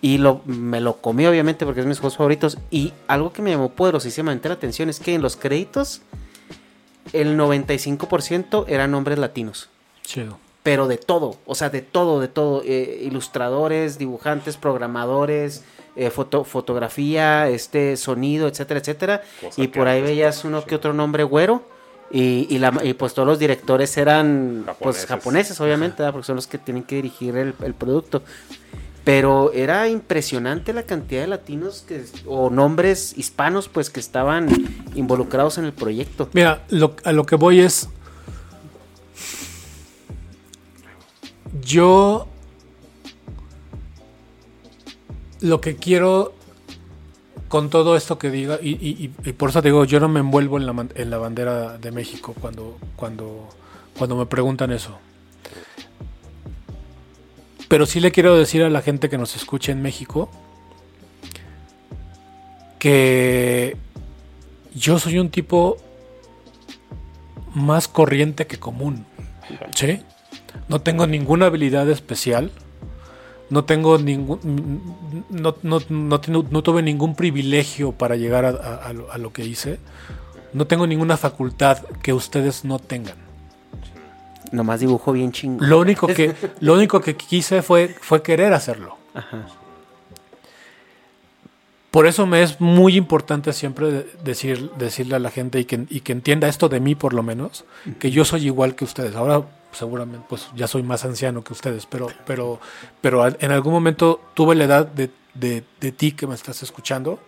Y 0.00 0.18
lo, 0.18 0.42
me 0.46 0.80
lo 0.80 0.98
comí, 0.98 1.26
obviamente, 1.26 1.64
porque 1.64 1.80
es 1.80 1.84
de 1.86 1.88
mis 1.88 1.98
juegos 1.98 2.16
favoritos. 2.16 2.56
Y 2.70 2.92
algo 3.08 3.32
que 3.32 3.42
me 3.42 3.50
llamó 3.50 3.70
poderosísimamente 3.70 4.48
la 4.48 4.54
atención 4.54 4.88
es 4.88 5.00
que 5.00 5.14
en 5.14 5.22
los 5.22 5.34
créditos, 5.36 6.02
el 7.12 7.36
95% 7.36 8.66
eran 8.68 8.90
nombres 8.92 9.18
latinos 9.18 9.68
Chido. 10.02 10.38
pero 10.62 10.86
de 10.86 10.98
todo, 10.98 11.36
o 11.46 11.54
sea, 11.56 11.70
de 11.70 11.82
todo, 11.82 12.20
de 12.20 12.28
todo, 12.28 12.62
eh, 12.64 13.00
ilustradores, 13.02 13.98
dibujantes, 13.98 14.56
programadores, 14.56 15.64
eh, 15.96 16.10
foto, 16.10 16.44
fotografía, 16.44 17.48
este 17.48 17.96
sonido, 17.96 18.46
etcétera, 18.46 18.78
etcétera, 18.80 19.22
Cosa 19.40 19.60
y 19.60 19.66
por 19.68 19.88
ahí 19.88 20.00
veías 20.02 20.44
no, 20.44 20.50
uno 20.50 20.64
que 20.64 20.76
otro 20.76 20.92
nombre 20.92 21.24
güero. 21.24 21.62
Y, 22.10 22.46
y, 22.48 22.58
la- 22.58 22.72
y 22.82 22.94
pues 22.94 23.12
todos 23.12 23.28
los 23.28 23.38
directores 23.38 23.96
eran 23.98 24.62
pues 24.64 24.96
Japoneses. 25.06 25.06
japoneses, 25.06 25.60
obviamente, 25.60 25.96
¿verdad? 26.02 26.12
porque 26.12 26.26
son 26.26 26.36
los 26.36 26.46
que 26.46 26.56
tienen 26.58 26.82
que 26.84 26.96
dirigir 26.96 27.36
el, 27.36 27.54
el 27.62 27.74
producto. 27.74 28.22
Pero 29.04 29.52
era 29.52 29.88
impresionante 29.88 30.72
la 30.72 30.82
cantidad 30.82 31.22
de 31.22 31.28
latinos 31.28 31.84
que, 31.86 32.04
o 32.26 32.50
nombres 32.50 33.16
hispanos 33.16 33.68
pues 33.68 33.88
que 33.90 34.00
estaban 34.00 34.48
involucrados 34.94 35.58
en 35.58 35.64
el 35.64 35.72
proyecto. 35.72 36.28
Mira, 36.32 36.64
lo- 36.70 36.94
a 37.04 37.12
lo 37.12 37.24
que 37.26 37.36
voy 37.36 37.60
es. 37.60 37.88
Yo. 41.62 42.26
Lo 45.40 45.60
que 45.60 45.76
quiero 45.76 46.34
con 47.48 47.70
todo 47.70 47.96
esto 47.96 48.18
que 48.18 48.30
diga, 48.30 48.58
y, 48.62 49.08
por 49.08 49.50
eso 49.50 49.62
te 49.62 49.68
digo, 49.68 49.84
yo 49.84 50.00
no 50.00 50.08
me 50.08 50.20
envuelvo 50.20 50.58
en 50.58 50.66
la, 50.66 50.86
en 50.94 51.10
la 51.10 51.18
bandera 51.18 51.78
de 51.78 51.90
México 51.90 52.34
cuando, 52.40 52.78
cuando, 52.96 53.48
cuando 53.96 54.16
me 54.16 54.26
preguntan 54.26 54.70
eso. 54.72 54.98
Pero 57.68 57.84
sí 57.86 58.00
le 58.00 58.12
quiero 58.12 58.36
decir 58.36 58.62
a 58.62 58.70
la 58.70 58.82
gente 58.82 59.08
que 59.08 59.18
nos 59.18 59.36
escuche 59.36 59.72
en 59.72 59.82
México 59.82 60.30
que 62.78 63.76
yo 64.74 64.98
soy 64.98 65.18
un 65.18 65.30
tipo 65.30 65.76
más 67.54 67.88
corriente 67.88 68.46
que 68.46 68.58
común. 68.58 69.04
¿Sí? 69.74 70.00
No 70.68 70.80
tengo 70.80 71.06
ninguna 71.06 71.46
habilidad 71.46 71.88
especial. 71.90 72.52
No 73.50 73.64
tengo 73.64 73.98
ningún. 73.98 74.38
No, 75.30 75.54
no- 75.62 75.80
no 75.88 76.62
tuve 76.62 76.82
ningún 76.82 77.14
privilegio 77.14 77.92
para 77.92 78.16
llegar 78.16 78.44
a, 78.44 78.50
a- 78.50 78.88
a 79.12 79.18
lo, 79.18 79.32
que 79.32 79.44
hice. 79.44 79.78
No 80.52 80.66
tengo 80.66 80.86
ninguna 80.86 81.16
facultad 81.16 81.78
que 82.02 82.12
ustedes 82.12 82.64
no 82.64 82.78
tengan. 82.78 83.16
Nomás 84.52 84.80
dibujo 84.80 85.12
bien 85.12 85.32
chingo. 85.32 85.64
Lo 85.64 85.78
único 85.80 86.06
que, 86.06 86.34
lo 86.60 86.74
único 86.74 87.00
que 87.00 87.16
quise 87.16 87.62
fue, 87.62 87.88
fue 88.00 88.22
querer 88.22 88.52
hacerlo. 88.52 88.96
Ajá. 89.14 89.46
Por 91.90 92.06
eso 92.06 92.26
me 92.26 92.42
es 92.42 92.60
muy 92.60 92.96
importante 92.96 93.52
siempre 93.54 93.90
de- 93.90 94.06
decir, 94.22 94.70
decirle 94.78 95.16
a 95.16 95.18
la 95.18 95.30
gente 95.30 95.58
y 95.58 95.64
que, 95.64 95.86
y 95.88 96.00
que 96.00 96.12
entienda 96.12 96.46
esto 96.48 96.68
de 96.68 96.80
mí 96.80 96.94
por 96.94 97.14
lo 97.14 97.22
menos, 97.22 97.64
que 97.98 98.10
yo 98.10 98.24
soy 98.26 98.44
igual 98.44 98.74
que 98.74 98.84
ustedes. 98.84 99.16
Ahora 99.16 99.42
seguramente 99.78 100.26
pues 100.28 100.48
ya 100.54 100.66
soy 100.66 100.82
más 100.82 101.04
anciano 101.04 101.42
que 101.42 101.52
ustedes, 101.52 101.86
pero, 101.86 102.08
pero, 102.26 102.60
pero 103.00 103.26
en 103.26 103.50
algún 103.52 103.72
momento 103.72 104.20
tuve 104.34 104.54
la 104.54 104.64
edad 104.64 104.86
de, 104.86 105.10
de- 105.34 105.64
de 105.80 105.92
ti 105.92 106.12
que 106.12 106.26
me 106.26 106.34
estás 106.34 106.62
escuchando 106.62 107.18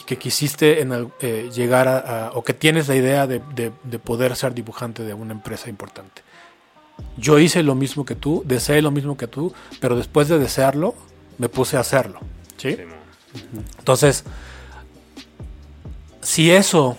y 0.00 0.04
que 0.04 0.16
quisiste 0.16 0.80
en 0.80 1.10
eh, 1.20 1.50
llegar 1.54 1.88
a, 1.88 1.98
a- 2.28 2.30
o 2.32 2.42
que 2.44 2.54
tienes 2.54 2.88
la 2.88 2.94
idea 2.96 3.26
de, 3.26 3.40
de- 3.54 3.72
de 3.82 3.98
poder 3.98 4.34
ser 4.36 4.54
dibujante 4.54 5.02
de 5.04 5.12
una 5.14 5.32
empresa 5.32 5.68
importante. 5.68 6.22
Yo 7.16 7.38
hice 7.38 7.62
lo 7.62 7.74
mismo 7.74 8.04
que 8.04 8.14
tú, 8.14 8.42
deseé 8.46 8.82
lo 8.82 8.90
mismo 8.90 9.16
que 9.16 9.26
tú, 9.26 9.52
pero 9.80 9.96
después 9.96 10.28
de 10.28 10.38
desearlo, 10.38 10.94
me 11.38 11.48
puse 11.48 11.76
a 11.76 11.80
hacerlo. 11.80 12.20
¿sí? 12.56 12.76
Entonces, 13.78 14.24
si 16.22 16.50
eso 16.50 16.96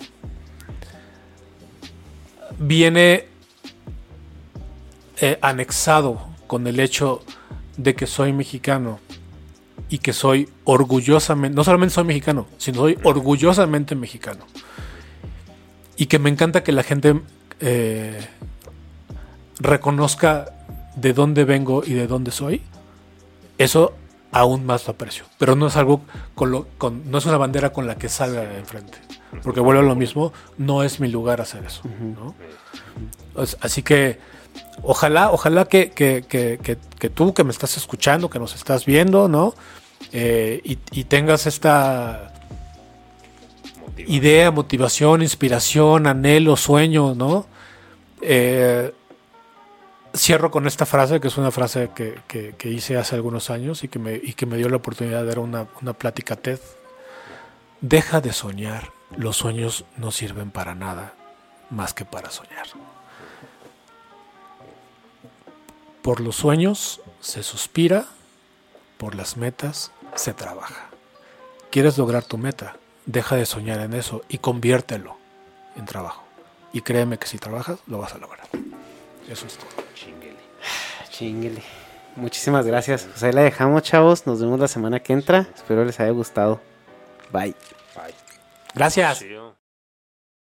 viene 2.58 3.28
eh, 5.22 5.38
anexado 5.40 6.20
con 6.46 6.66
el 6.66 6.78
hecho 6.80 7.22
de 7.78 7.94
que 7.94 8.06
soy 8.06 8.32
mexicano 8.34 9.00
y 9.88 9.98
que 9.98 10.12
soy 10.12 10.48
orgullosamente, 10.64 11.54
no 11.56 11.64
solamente 11.64 11.94
soy 11.94 12.04
mexicano, 12.04 12.46
sino 12.58 12.78
soy 12.80 12.98
orgullosamente 13.02 13.94
mexicano. 13.94 14.44
Y 15.96 16.06
que 16.06 16.18
me 16.18 16.28
encanta 16.28 16.62
que 16.62 16.72
la 16.72 16.82
gente 16.82 17.20
eh, 17.60 18.18
reconozca 19.58 20.46
de 20.96 21.12
dónde 21.12 21.44
vengo 21.44 21.82
y 21.84 21.94
de 21.94 22.06
dónde 22.06 22.30
soy. 22.30 22.62
Eso 23.58 23.94
aún 24.32 24.64
más 24.66 24.86
lo 24.86 24.94
aprecio. 24.94 25.24
Pero 25.38 25.54
no 25.56 25.66
es 25.68 25.76
algo 25.76 26.00
con 26.34 26.50
lo, 26.50 26.66
con- 26.78 27.10
no 27.10 27.18
es 27.18 27.26
una 27.26 27.36
bandera 27.36 27.72
con 27.72 27.86
la 27.86 27.96
que 27.96 28.08
salga 28.08 28.40
de 28.42 28.58
enfrente. 28.58 28.98
Porque 29.42 29.60
vuelvo 29.60 29.80
a 29.80 29.84
lo 29.84 29.94
mismo, 29.94 30.32
no 30.58 30.82
es 30.82 31.00
mi 31.00 31.08
lugar 31.08 31.40
hacer 31.40 31.64
eso. 31.64 31.82
¿no? 32.00 32.34
Así 33.60 33.82
que 33.82 34.18
ojalá, 34.82 35.30
ojalá 35.30 35.64
que, 35.66 35.90
que- 35.90 36.24
que- 36.28 37.10
tú 37.10 37.34
que 37.34 37.44
me 37.44 37.50
estás 37.50 37.76
escuchando, 37.76 38.30
que 38.30 38.38
nos 38.38 38.54
estás 38.54 38.86
viendo, 38.86 39.28
¿no? 39.28 39.54
Eh, 40.12 40.60
y, 40.64 41.04
tengas 41.04 41.46
esta 41.46 42.32
idea, 43.98 44.50
motivación, 44.50 45.22
inspiración, 45.22 46.06
anhelo, 46.06 46.56
sueño, 46.56 47.14
¿no? 47.14 47.46
Eh, 48.20 48.92
cierro 50.14 50.50
con 50.50 50.66
esta 50.66 50.86
frase, 50.86 51.20
que 51.20 51.28
es 51.28 51.38
una 51.38 51.50
frase 51.50 51.90
que 51.94 52.68
hice 52.70 52.96
hace 52.98 53.14
algunos 53.14 53.50
años 53.50 53.82
y 53.84 53.88
que, 53.88 53.98
me, 53.98 54.14
y 54.14 54.34
que 54.34 54.46
me 54.46 54.56
dio 54.56 54.68
la 54.68 54.76
oportunidad 54.76 55.22
de 55.22 55.26
dar 55.28 55.38
una, 55.38 55.66
una 55.80 55.92
plática 55.94 56.36
TED. 56.36 56.60
Deja 57.80 58.20
de 58.20 58.32
soñar, 58.32 58.90
los 59.16 59.36
sueños 59.36 59.84
no 59.96 60.10
sirven 60.12 60.50
para 60.50 60.74
nada 60.74 61.14
más 61.70 61.94
que 61.94 62.04
para 62.04 62.30
soñar. 62.30 62.66
Por 66.02 66.20
los 66.20 66.34
sueños 66.36 67.00
se 67.20 67.44
suspira, 67.44 68.06
por 68.98 69.14
las 69.14 69.36
metas 69.36 69.92
se 70.16 70.34
trabaja. 70.34 70.90
¿Quieres 71.70 71.96
lograr 71.96 72.24
tu 72.24 72.38
meta? 72.38 72.76
Deja 73.06 73.36
de 73.36 73.46
soñar 73.46 73.80
en 73.80 73.94
eso 73.94 74.22
y 74.28 74.38
conviértelo 74.38 75.16
en 75.76 75.86
trabajo. 75.86 76.24
Y 76.72 76.80
créeme 76.80 77.18
que 77.18 77.26
si 77.26 77.38
trabajas, 77.38 77.78
lo 77.86 77.98
vas 77.98 78.14
a 78.14 78.18
lograr. 78.18 78.48
Eso 79.28 79.46
es 79.46 79.56
todo. 79.56 79.84
Chinguele. 79.94 80.36
Chinguele. 81.08 81.62
Muchísimas 82.16 82.66
gracias. 82.66 83.04
Pues 83.04 83.22
ahí 83.22 83.32
la 83.32 83.42
dejamos, 83.42 83.82
chavos. 83.82 84.26
Nos 84.26 84.40
vemos 84.40 84.58
la 84.58 84.68
semana 84.68 85.00
que 85.00 85.12
entra. 85.12 85.46
Espero 85.54 85.84
les 85.84 85.98
haya 86.00 86.10
gustado. 86.10 86.60
Bye. 87.32 87.54
Bye. 87.94 88.14
Gracias. 88.74 89.24